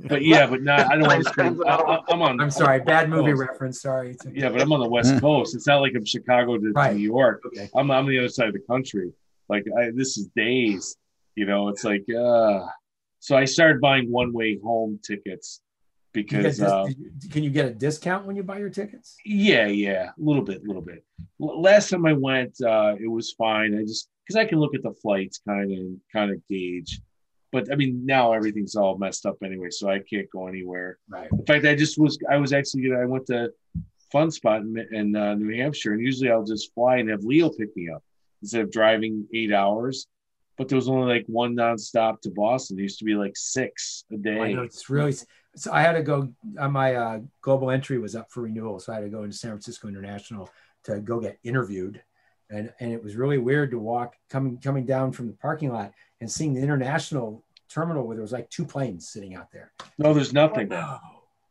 But 0.00 0.22
yeah, 0.24 0.46
but 0.46 0.62
not. 0.62 0.80
I 0.80 0.96
don't 0.96 1.02
want 1.08 1.24
to 1.26 1.32
Trains 1.32 1.56
spend. 1.56 1.56
and 1.60 1.68
I, 1.68 1.74
I- 1.76 2.00
I'm 2.10 2.22
on. 2.22 2.40
I'm 2.40 2.50
sorry, 2.50 2.80
bad 2.80 3.08
movie 3.10 3.32
Oh. 3.32 3.36
reference. 3.36 3.80
Sorry. 3.80 4.16
Yeah, 4.32 4.50
but 4.50 4.60
I'm 4.60 4.72
on 4.72 4.80
the 4.80 4.88
West 4.88 5.20
Coast. 5.20 5.54
It's 5.56 5.66
not 5.66 5.80
like 5.80 5.94
I'm 5.96 6.04
Chicago 6.04 6.56
to, 6.56 6.62
to 6.62 6.72
Right. 6.72 6.94
New 6.96 7.02
York. 7.02 7.42
Okay. 7.46 7.68
I'm 7.74 7.90
I'm 7.90 8.04
on 8.04 8.08
the 8.08 8.18
other 8.18 8.28
side 8.28 8.48
of 8.48 8.54
the 8.54 8.60
country. 8.60 9.12
Like 9.48 9.64
I, 9.78 9.90
this 9.94 10.16
is 10.16 10.28
days. 10.36 10.96
You 11.34 11.46
know, 11.46 11.68
it's 11.68 11.82
like 11.84 12.04
uh 12.08 12.66
so 13.18 13.36
I 13.36 13.46
started 13.46 13.80
buying 13.80 14.10
one 14.12 14.32
way 14.32 14.58
home 14.62 15.00
tickets 15.02 15.60
You 16.14 16.22
because 16.22 16.58
dis- 16.58 16.60
uh, 16.60 16.86
can 17.32 17.42
you 17.42 17.50
get 17.50 17.64
a 17.66 17.70
discount 17.74 18.26
when 18.26 18.36
you 18.36 18.42
buy 18.44 18.58
your 18.58 18.70
tickets? 18.70 19.16
yeah, 19.24 19.66
yeah, 19.66 20.10
a 20.10 20.22
little 20.22 20.42
bit, 20.42 20.62
a 20.62 20.66
little 20.66 20.82
bit. 20.82 21.02
L- 21.42 21.60
last 21.60 21.88
time 21.90 22.06
I 22.06 22.12
went, 22.12 22.60
uh, 22.62 22.94
it 23.00 23.08
was 23.08 23.32
fine. 23.32 23.76
I 23.76 23.82
just 23.82 24.08
because 24.24 24.36
I 24.36 24.44
can 24.44 24.60
look 24.60 24.74
at 24.76 24.82
the 24.84 24.92
flights 25.02 25.40
kind 25.48 25.72
of 25.72 25.86
kind 26.12 26.30
of 26.30 26.40
gauge. 26.48 27.00
But 27.54 27.70
I 27.70 27.76
mean, 27.76 28.04
now 28.04 28.32
everything's 28.32 28.74
all 28.74 28.98
messed 28.98 29.26
up 29.26 29.36
anyway, 29.44 29.70
so 29.70 29.88
I 29.88 30.00
can't 30.00 30.28
go 30.28 30.48
anywhere. 30.48 30.98
Right. 31.08 31.30
In 31.30 31.46
fact, 31.46 31.64
I 31.64 31.76
just 31.76 31.96
was 31.96 32.18
I 32.28 32.36
was 32.36 32.52
actually 32.52 32.88
gonna 32.88 33.00
I 33.00 33.04
went 33.04 33.26
to 33.26 33.52
Funspot 34.12 34.62
in, 34.62 34.76
in 34.92 35.14
uh, 35.14 35.34
New 35.34 35.56
Hampshire, 35.56 35.92
and 35.92 36.00
usually 36.02 36.32
I'll 36.32 36.42
just 36.42 36.74
fly 36.74 36.96
and 36.96 37.08
have 37.10 37.22
Leo 37.22 37.50
pick 37.50 37.76
me 37.76 37.90
up 37.94 38.02
instead 38.42 38.62
of 38.62 38.72
driving 38.72 39.28
eight 39.32 39.52
hours. 39.52 40.08
But 40.58 40.68
there 40.68 40.74
was 40.74 40.88
only 40.88 41.06
like 41.06 41.26
one 41.28 41.54
nonstop 41.54 42.20
to 42.22 42.30
Boston. 42.30 42.74
There 42.74 42.82
used 42.82 42.98
to 42.98 43.04
be 43.04 43.14
like 43.14 43.36
six 43.36 44.04
a 44.12 44.16
day. 44.16 44.40
I 44.40 44.52
know 44.52 44.62
it's 44.62 44.90
really. 44.90 45.14
So 45.54 45.72
I 45.72 45.80
had 45.82 45.92
to 45.92 46.02
go. 46.02 46.32
Uh, 46.58 46.68
my 46.68 46.96
uh, 46.96 47.20
global 47.40 47.70
entry 47.70 47.98
was 47.98 48.16
up 48.16 48.32
for 48.32 48.42
renewal, 48.42 48.80
so 48.80 48.90
I 48.90 48.96
had 48.96 49.04
to 49.04 49.10
go 49.10 49.22
into 49.22 49.36
San 49.36 49.52
Francisco 49.52 49.86
International 49.86 50.50
to 50.86 50.98
go 50.98 51.20
get 51.20 51.38
interviewed, 51.44 52.02
and 52.50 52.72
and 52.80 52.92
it 52.92 53.00
was 53.00 53.14
really 53.14 53.38
weird 53.38 53.70
to 53.70 53.78
walk 53.78 54.16
coming 54.28 54.58
coming 54.58 54.86
down 54.86 55.12
from 55.12 55.28
the 55.28 55.34
parking 55.34 55.72
lot 55.72 55.92
and 56.20 56.30
seeing 56.30 56.54
the 56.54 56.60
international 56.60 57.44
terminal 57.68 58.06
where 58.06 58.16
there 58.16 58.22
was 58.22 58.32
like 58.32 58.48
two 58.50 58.64
planes 58.64 59.08
sitting 59.08 59.34
out 59.34 59.50
there. 59.52 59.72
No, 59.98 60.14
there's 60.14 60.32
nothing. 60.32 60.68
No. 60.68 60.98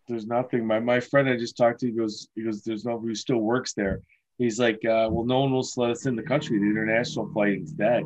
There's 0.07 0.25
nothing. 0.25 0.65
My 0.65 0.79
my 0.79 0.99
friend 0.99 1.29
I 1.29 1.37
just 1.37 1.55
talked 1.55 1.79
to, 1.81 1.87
he 1.87 1.93
goes, 1.93 2.27
he 2.35 2.43
goes, 2.43 2.61
there's 2.63 2.85
nobody 2.85 3.09
who 3.09 3.15
still 3.15 3.37
works 3.37 3.73
there. 3.73 4.01
He's 4.37 4.59
like, 4.59 4.83
uh, 4.85 5.07
well, 5.11 5.25
no 5.25 5.41
one 5.41 5.51
will 5.51 5.67
let 5.77 5.91
us 5.91 6.05
in 6.05 6.15
the 6.15 6.23
country. 6.23 6.59
The 6.59 6.65
international 6.65 7.31
flight 7.31 7.61
is 7.61 7.71
dead 7.71 8.03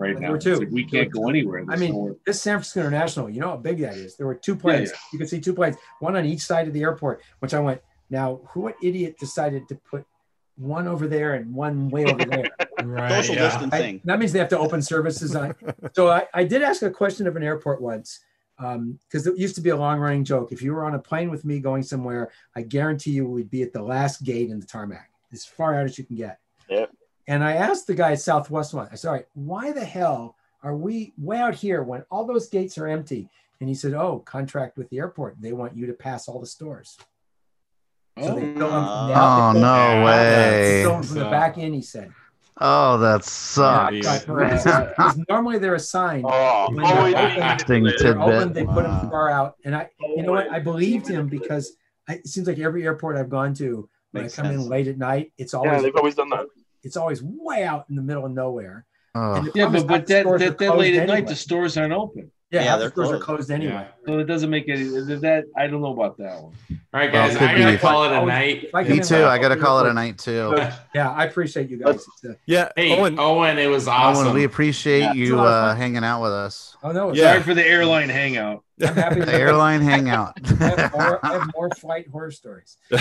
right 0.00 0.18
now. 0.18 0.36
two. 0.36 0.56
like, 0.56 0.70
we 0.70 0.84
can't 0.84 1.10
go 1.10 1.28
anywhere. 1.28 1.64
I 1.68 1.76
mean, 1.76 2.16
this 2.26 2.40
San 2.40 2.56
Francisco 2.56 2.80
International, 2.80 3.30
you 3.30 3.40
know 3.40 3.50
how 3.50 3.56
big 3.56 3.78
that 3.80 3.94
is. 3.94 4.16
There 4.16 4.26
were 4.26 4.34
two 4.34 4.56
planes. 4.56 4.90
yeah. 4.90 4.98
You 5.12 5.18
could 5.18 5.28
see 5.28 5.40
two 5.40 5.54
planes, 5.54 5.76
one 6.00 6.16
on 6.16 6.24
each 6.24 6.40
side 6.40 6.66
of 6.66 6.74
the 6.74 6.82
airport. 6.82 7.22
Which 7.38 7.54
I 7.54 7.60
went. 7.60 7.80
Now, 8.08 8.40
who 8.48 8.60
what 8.60 8.76
idiot 8.82 9.18
decided 9.18 9.68
to 9.68 9.74
put 9.76 10.04
one 10.56 10.88
over 10.88 11.06
there 11.06 11.34
and 11.34 11.54
one 11.54 11.88
way 11.88 12.04
over 12.04 12.24
there? 12.24 12.50
Right. 12.84 13.24
Social 13.24 13.36
yeah. 13.36 13.68
I- 13.72 14.00
that 14.04 14.18
means 14.18 14.32
they 14.32 14.38
have 14.38 14.48
to 14.50 14.58
open 14.58 14.82
services 14.82 15.34
on. 15.36 15.54
So 15.94 16.08
I, 16.08 16.26
I 16.34 16.44
did 16.44 16.62
ask 16.62 16.82
a 16.82 16.90
question 16.90 17.26
of 17.26 17.36
an 17.36 17.42
airport 17.42 17.80
once 17.80 18.20
um, 18.58 18.98
because 19.08 19.26
it 19.26 19.36
used 19.38 19.54
to 19.56 19.60
be 19.60 19.70
a 19.70 19.76
long 19.76 19.98
running 19.98 20.24
joke. 20.24 20.52
If 20.52 20.62
you 20.62 20.72
were 20.74 20.84
on 20.84 20.94
a 20.94 20.98
plane 20.98 21.30
with 21.30 21.44
me 21.44 21.58
going 21.60 21.82
somewhere, 21.82 22.30
I 22.54 22.62
guarantee 22.62 23.12
you 23.12 23.26
we'd 23.26 23.50
be 23.50 23.62
at 23.62 23.72
the 23.72 23.82
last 23.82 24.22
gate 24.22 24.50
in 24.50 24.60
the 24.60 24.66
tarmac, 24.66 25.10
as 25.32 25.44
far 25.44 25.74
out 25.78 25.84
as 25.86 25.98
you 25.98 26.04
can 26.04 26.16
get. 26.16 26.38
Yep. 26.68 26.90
And 27.28 27.44
I 27.44 27.52
asked 27.52 27.86
the 27.86 27.94
guy 27.94 28.12
at 28.12 28.20
Southwest 28.20 28.74
one, 28.74 28.88
I 28.90 28.96
said, 28.96 29.08
all 29.08 29.14
right, 29.14 29.26
why 29.34 29.72
the 29.72 29.84
hell 29.84 30.36
are 30.62 30.76
we 30.76 31.12
way 31.16 31.38
out 31.38 31.54
here 31.54 31.82
when 31.82 32.04
all 32.10 32.24
those 32.26 32.48
gates 32.48 32.76
are 32.76 32.86
empty? 32.88 33.28
And 33.60 33.68
he 33.68 33.74
said, 33.74 33.94
oh, 33.94 34.20
contract 34.20 34.76
with 34.76 34.88
the 34.90 34.98
airport. 34.98 35.36
They 35.40 35.52
want 35.52 35.76
you 35.76 35.86
to 35.86 35.92
pass 35.92 36.28
all 36.28 36.40
the 36.40 36.46
stores. 36.46 36.98
So 38.18 38.34
they 38.34 38.52
Oh. 38.52 38.58
fill 38.58 38.68
them 38.68 38.84
Oh 38.84 39.52
no 39.54 40.04
way! 40.04 40.82
they 40.82 40.84
from 40.84 41.02
the 41.14 41.24
back 41.30 41.56
in, 41.56 41.72
he 41.72 41.80
said. 41.82 42.12
Oh, 42.60 42.98
that 42.98 43.24
sucks. 43.24 44.24
but- 44.26 44.56
because 44.96 45.18
normally 45.28 45.58
they're 45.58 45.74
assigned. 45.76 46.24
Oh, 46.28 46.66
When 46.72 46.84
always 46.84 47.14
they're 47.14 47.22
being 47.28 47.38
open- 47.38 47.42
Interesting 47.50 47.84
they're 47.84 48.20
open, 48.20 48.38
tidbit. 48.48 48.54
they 48.54 48.64
put 48.66 48.82
them 48.84 49.10
far 49.10 49.30
out. 49.30 49.54
And 49.64 49.74
I, 49.74 49.88
you 50.00 50.22
know 50.22 50.32
what? 50.32 50.50
I 50.50 50.58
believed 50.60 51.08
him 51.08 51.26
because 51.26 51.72
I, 52.08 52.14
it 52.14 52.26
seems 52.26 52.46
like 52.46 52.58
every 52.58 52.84
airport 52.84 53.16
I've 53.16 53.30
gone 53.30 53.54
to, 53.54 53.88
when 54.12 54.24
Makes 54.24 54.38
I 54.38 54.42
come 54.42 54.50
sense. 54.52 54.64
in 54.64 54.68
late 54.70 54.88
at 54.88 54.98
night, 54.98 55.32
it's 55.38 55.54
always 55.54 55.66
Yeah, 55.68 55.70
always 55.76 55.84
they've 55.84 55.96
always 55.96 56.14
done 56.16 56.28
that. 56.30 56.46
it's 56.82 56.96
always 56.96 57.22
way 57.22 57.64
out 57.64 57.86
in 57.88 57.96
the 57.96 58.02
middle 58.02 58.26
of 58.26 58.32
nowhere. 58.32 58.84
Oh, 59.14 59.40
the 59.42 59.52
Yeah, 59.54 59.68
but, 59.68 59.86
but 59.86 60.06
that, 60.08 60.24
that, 60.38 60.58
that 60.58 60.76
late 60.76 60.96
at 60.96 61.08
night, 61.08 61.26
the 61.26 61.36
stores 61.36 61.76
aren't 61.76 61.92
open. 61.92 62.30
Yeah, 62.50 62.62
Yeah, 62.62 62.70
half 62.70 62.78
they're 62.80 62.90
stores 62.90 63.08
are 63.08 63.10
closed. 63.12 63.24
closed 63.24 63.50
anyway. 63.50 63.72
Yeah. 63.72 63.88
So 64.06 64.18
it 64.18 64.24
doesn't 64.24 64.50
make 64.50 64.68
any 64.68 64.82
that 64.84 65.44
I 65.56 65.66
don't 65.66 65.80
know 65.82 65.92
about 65.92 66.16
that 66.18 66.34
one. 66.42 66.52
All 66.92 67.00
right, 67.00 67.12
guys. 67.12 67.36
could 67.36 67.48
I 67.48 67.58
gotta 67.58 67.72
be. 67.72 67.78
call 67.78 68.04
it 68.04 68.12
a 68.12 68.26
night. 68.26 68.68
I 68.74 68.82
me 68.82 68.96
in 68.98 69.02
too. 69.02 69.24
I 69.24 69.38
gotta 69.38 69.56
call 69.56 69.80
it 69.80 69.86
a 69.88 69.92
night 69.94 70.18
too. 70.18 70.54
Yeah, 70.94 71.10
I 71.10 71.24
appreciate 71.26 71.70
you 71.70 71.76
guys. 71.76 72.04
Yeah. 72.46 72.70
Hey, 72.76 72.98
Owen, 72.98 73.18
Owen, 73.18 73.58
it 73.58 73.68
was 73.68 73.86
awesome. 73.86 74.26
Owen, 74.26 74.34
we 74.34 74.42
appreciate 74.44 75.00
Yeah, 75.00 75.12
you 75.12 75.36
lot 75.36 75.46
of 75.46 75.52
uh, 75.70 75.74
hanging 75.76 76.02
out 76.02 76.20
with 76.22 76.32
us. 76.32 76.76
oh 76.82 76.90
no, 76.92 77.12
Yeah. 77.14 77.30
Sorry 77.32 77.42
for 77.42 77.54
the 77.54 77.64
airline 77.66 78.08
hangout. 78.08 78.64
I'm 78.82 78.94
happy. 78.94 79.20
The 79.20 79.34
airline 79.34 79.80
hangout. 79.82 80.34
I 80.60 80.64
have, 80.80 80.92
more, 80.92 81.24
I 81.26 81.32
have 81.32 81.50
more 81.54 81.68
flight 81.70 82.08
horror 82.10 82.30
stories. 82.30 82.76
no, 82.90 82.98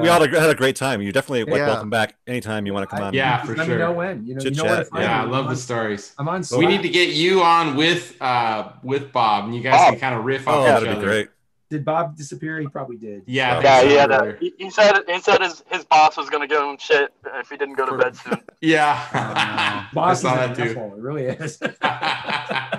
we 0.00 0.08
all 0.08 0.20
had 0.22 0.50
a 0.50 0.54
great 0.54 0.76
time. 0.76 1.02
You're 1.02 1.12
definitely 1.12 1.44
like 1.44 1.58
Yeah. 1.60 1.66
welcome 1.68 1.90
back 1.90 2.14
anytime 2.26 2.66
you 2.66 2.74
want 2.74 2.88
to 2.88 2.94
come 2.94 3.04
I- 3.04 3.08
on. 3.08 3.14
Yeah, 3.14 3.42
for 3.44 3.54
let 3.56 3.66
sure. 3.66 3.74
me 3.76 3.80
know 3.80 3.92
when. 3.92 4.24
You 4.24 4.34
know, 4.34 4.40
you 4.42 4.50
Chit 4.50 4.56
know 4.56 4.64
where 4.64 4.76
to 4.76 4.82
chat, 4.84 4.90
find 4.92 5.02
yeah, 5.04 5.22
I 5.22 5.24
love 5.24 5.32
I'm 5.40 5.44
the 5.46 5.50
on- 5.50 5.56
stories. 5.56 6.14
I'm 6.18 6.28
on. 6.28 6.42
we 6.56 6.66
need 6.66 6.82
to 6.82 6.88
get 6.88 7.10
you 7.14 7.42
on 7.42 7.76
with 7.76 8.16
uh 8.20 8.72
with 8.82 9.12
Bob, 9.12 9.44
and 9.46 9.54
you 9.54 9.60
guys 9.62 9.72
Bob. 9.74 9.90
can 9.92 10.00
kind 10.00 10.14
of 10.18 10.24
riff 10.24 10.44
Oh, 10.46 10.52
off 10.52 10.60
each 10.62 10.66
that'd 10.72 10.88
be 10.88 10.94
other. 10.96 11.04
great. 11.06 11.28
Did 11.70 11.84
Bob 11.84 12.16
disappear? 12.16 12.58
He 12.58 12.66
probably 12.66 12.96
did. 12.96 13.22
Yeah, 13.26 13.58
I 13.58 13.62
Yeah, 13.62 13.80
so, 13.80 13.86
he 13.88 13.94
had 13.94 14.10
a, 14.10 14.36
he, 14.40 14.52
he 14.58 14.70
said 14.70 14.98
he 15.06 15.20
said 15.20 15.40
his, 15.40 15.62
his 15.70 15.84
boss 15.84 16.16
was 16.16 16.28
gonna 16.28 16.48
give 16.48 16.60
him 16.60 16.76
shit 16.78 17.12
if 17.36 17.48
he 17.48 17.56
didn't 17.56 17.76
go 17.76 17.86
to 17.86 17.96
bed 17.96 18.16
soon. 18.16 18.40
Yeah. 18.62 19.86
Boss 19.94 20.18
is 20.18 20.24
I 20.26 20.44
an 20.44 20.52
that 20.52 20.56
too. 20.56 20.70
asshole. 20.70 20.94
It 20.96 21.00
really 21.00 21.24
is. 21.26 21.58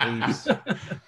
Please. 0.01 0.47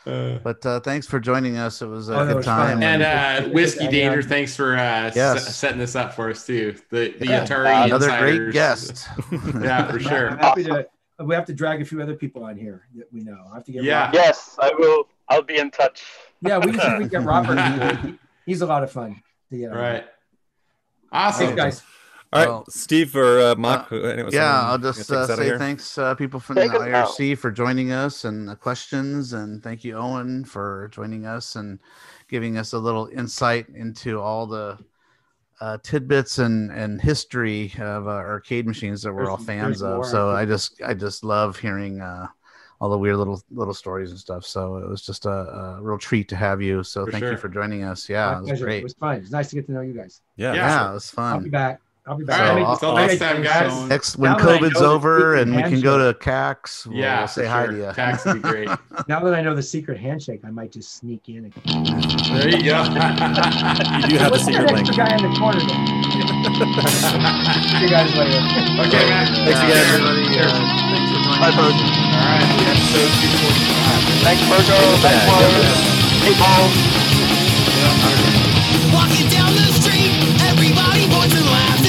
Uh, 0.05 0.37
But 0.43 0.65
uh, 0.65 0.81
thanks 0.81 1.07
for 1.07 1.17
joining 1.19 1.55
us. 1.57 1.81
It 1.81 1.85
was 1.87 2.09
a 2.09 2.19
Oh, 2.19 2.25
good 2.27 2.35
was 2.37 2.45
time. 2.45 2.83
and 2.83 3.01
and 3.01 3.45
uh, 3.45 3.49
Whiskey 3.53 3.85
Hang 3.85 4.17
on. 4.17 4.21
Thanks 4.23 4.53
for 4.53 4.73
uh, 4.75 5.11
Yes. 5.15 5.47
s- 5.47 5.55
setting 5.55 5.79
this 5.79 5.95
up 5.95 6.13
for 6.13 6.29
us 6.29 6.45
too. 6.45 6.75
The 6.89 7.15
the 7.19 7.27
Yeah. 7.27 7.45
Atari 7.45 7.85
another 7.85 8.09
great 8.19 8.51
guest. 8.51 9.07
Yeah, 9.61 9.87
for 9.87 9.93
I'm 9.93 9.99
sure. 9.99 10.29
happy 10.37 10.65
to. 10.65 10.85
We 11.23 11.33
have 11.35 11.45
to 11.45 11.53
drag 11.53 11.81
a 11.81 11.85
few 11.85 12.01
other 12.01 12.15
people 12.15 12.43
on 12.43 12.57
here 12.57 12.85
that 12.97 13.07
we 13.13 13.21
know. 13.21 13.37
I 13.49 13.55
have 13.55 13.63
to 13.65 13.71
get. 13.71 13.83
Yeah. 13.85 14.05
Robert. 14.07 14.15
Yes, 14.17 14.57
I 14.61 14.71
will. 14.77 15.07
I'll 15.29 15.41
be 15.41 15.57
in 15.57 15.71
touch. 15.71 16.03
Yeah, 16.41 16.57
we 16.57 16.71
can 16.71 16.81
see 16.81 16.87
if 16.87 16.93
we 16.99 16.99
can 17.05 17.07
get 17.09 17.23
Robert. 17.23 17.57
on 17.57 17.79
board. 17.79 17.97
He- 17.99 18.19
He's 18.45 18.61
a 18.61 18.65
lot 18.65 18.83
of 18.83 18.91
fun. 18.91 19.21
To 19.51 19.57
get 19.57 19.71
on. 19.71 19.77
Right. 19.77 20.03
Thanks, 21.13 21.37
Awesome. 21.39 21.55
guys. 21.55 21.81
All 22.33 22.39
right, 22.39 22.47
Well, 22.49 22.65
Steve 22.69 23.15
or 23.15 23.39
uh, 23.39 23.55
Mock. 23.55 23.91
uh, 23.91 23.95
anyone- 23.97 24.31
yeah, 24.33 24.61
I'll 24.63 24.77
just 24.79 25.11
uh, 25.11 25.17
us 25.19 25.29
out 25.29 25.39
of 25.39 25.45
say 25.45 25.57
thanks, 25.57 25.97
uh, 25.97 26.15
people 26.15 26.39
from 26.39 26.55
the 26.55 26.61
Take 26.63 26.73
us 26.73 26.81
out. 26.81 27.07
IRC 27.09 27.37
for 27.37 27.51
joining 27.51 27.91
us 27.91 28.25
and 28.25 28.47
the 28.49 28.55
questions, 28.55 29.33
and 29.33 29.61
thank 29.61 29.83
you, 29.83 29.95
Owen, 29.97 30.43
for 30.45 30.89
joining 30.91 31.25
us 31.25 31.55
and 31.55 31.79
giving 32.29 32.57
us 32.57 32.73
a 32.73 32.79
little 32.79 33.07
insight 33.07 33.67
into 33.69 34.19
all 34.19 34.47
the 34.47 34.77
uh, 35.61 35.77
tidbits 35.83 36.39
and 36.39 36.71
and 36.71 36.99
history 37.01 37.71
of 37.79 38.07
uh, 38.07 38.11
arcade 38.11 38.65
machines 38.65 39.01
that 39.03 39.13
we're 39.13 39.25
There's- 39.25 39.39
all 39.39 39.45
fans 39.45 39.81
of. 39.83 39.95
more, 39.97 40.03
So 40.05 40.31
I 40.31 40.41
I 40.41 40.45
just 40.45 40.81
I 40.83 40.93
just 40.95 41.23
love 41.23 41.57
hearing 41.59 42.01
uh, 42.01 42.27
all 42.81 42.89
the 42.89 42.97
weird 42.97 43.15
little 43.17 43.41
little 43.51 43.73
stories 43.75 44.09
and 44.09 44.19
stuff. 44.19 44.43
So 44.45 44.77
it 44.77 44.89
was 44.89 45.05
just 45.05 45.25
a, 45.25 45.29
a 45.29 45.81
real 45.81 45.97
treat 45.99 46.27
to 46.29 46.35
have 46.35 46.61
you. 46.61 46.83
So 46.83 47.05
For 47.05 47.11
thank 47.11 47.21
sure. 47.23 47.31
you 47.33 47.37
for 47.37 47.47
joining 47.47 47.83
us. 47.83 48.09
Yeah, 48.09 48.25
My 48.25 48.37
it 48.37 48.39
was 48.41 48.49
pleasure. 48.49 48.69
It 48.69 48.83
was 48.83 48.93
fun. 48.95 49.15
It's 49.17 49.31
nice 49.31 49.49
to 49.51 49.55
get 49.55 49.67
to 49.67 49.71
know 49.71 49.81
you 49.81 49.93
guys. 49.93 50.21
Yeah, 50.35 50.53
Yeah. 50.53 50.67
Yeah, 50.67 50.89
it 50.91 50.93
was 50.95 51.09
fun. 51.11 51.31
I'll 51.33 51.37
be 51.39 51.43
fun. 51.45 51.51
back. 51.51 51.81
I'll 52.05 52.17
be 52.17 52.25
back. 52.25 52.37
So 52.37 52.43
right. 52.43 52.51
I 52.51 52.55
made- 52.59 52.67
Until 52.67 52.97
I 52.97 53.07
next 53.07 53.19
time, 53.19 53.41
guys. 53.43 53.71
Next, 53.87 54.17
when 54.17 54.31
Now 54.31 54.37
COVID's 54.39 54.81
over 54.81 55.17
secret 55.19 55.39
and 55.47 55.55
we 55.55 55.61
can 55.63 55.79
go 55.79 55.97
to 55.97 56.13
CAX, 56.19 56.85
we'll, 56.85 56.97
Yeah, 56.99 57.19
we'll 57.19 57.27
say 57.29 57.45
hi 57.47 57.63
sure. 57.63 57.71
to 57.71 57.77
you. 57.79 57.91
Tax 57.93 58.25
would 58.25 58.41
be 58.43 58.49
great. 58.49 58.67
Now 59.07 59.23
that 59.23 59.33
I 59.33 59.41
know 59.41 59.55
the 59.55 59.63
secret 59.63 59.97
handshake, 59.97 60.41
I 60.43 60.51
might 60.51 60.71
just 60.73 60.95
sneak 60.99 61.29
in. 61.29 61.45
And... 61.47 61.53
There 61.55 62.49
you 62.49 62.63
go. 62.63 62.83
You 64.03 64.07
do 64.11 64.17
have 64.19 64.35
the 64.35 64.35
What's 64.35 64.43
secret 64.43 64.67
that 64.67 64.75
link. 64.75 64.83
extra 64.87 64.99
guy 64.99 65.15
in 65.15 65.23
the 65.23 65.31
corner? 65.39 65.63
See 65.63 65.71
you 67.79 67.87
guys 67.87 68.11
later. 68.19 68.35
okay, 68.83 69.07
man. 69.07 69.25
Thanks 69.31 69.47
Yeah. 69.47 69.63
again, 69.63 69.79
everybody. 69.87 70.27
Uh, 70.43 70.51
thanks 70.91 71.07
for 71.07 71.23
joining 71.23 71.39
Bye, 71.39 71.47
us. 71.47 71.55
folks. 71.55 71.79
All 71.79 72.19
right. 72.19 72.67
Episode 72.67 73.15
245. 73.15 74.27
Thanks, 74.27 74.43
Virgo. 74.51 74.75
Thanks, 74.99 75.23
Warren. 75.23 75.71
Hey, 76.19 76.35
Paul. 76.35 76.67
Walking 78.91 79.27
down 79.31 79.55
the 79.55 79.71
street, 79.79 80.11
everybody 80.51 81.07
points 81.09 81.33
and 81.35 81.45
laughs. 81.47 81.82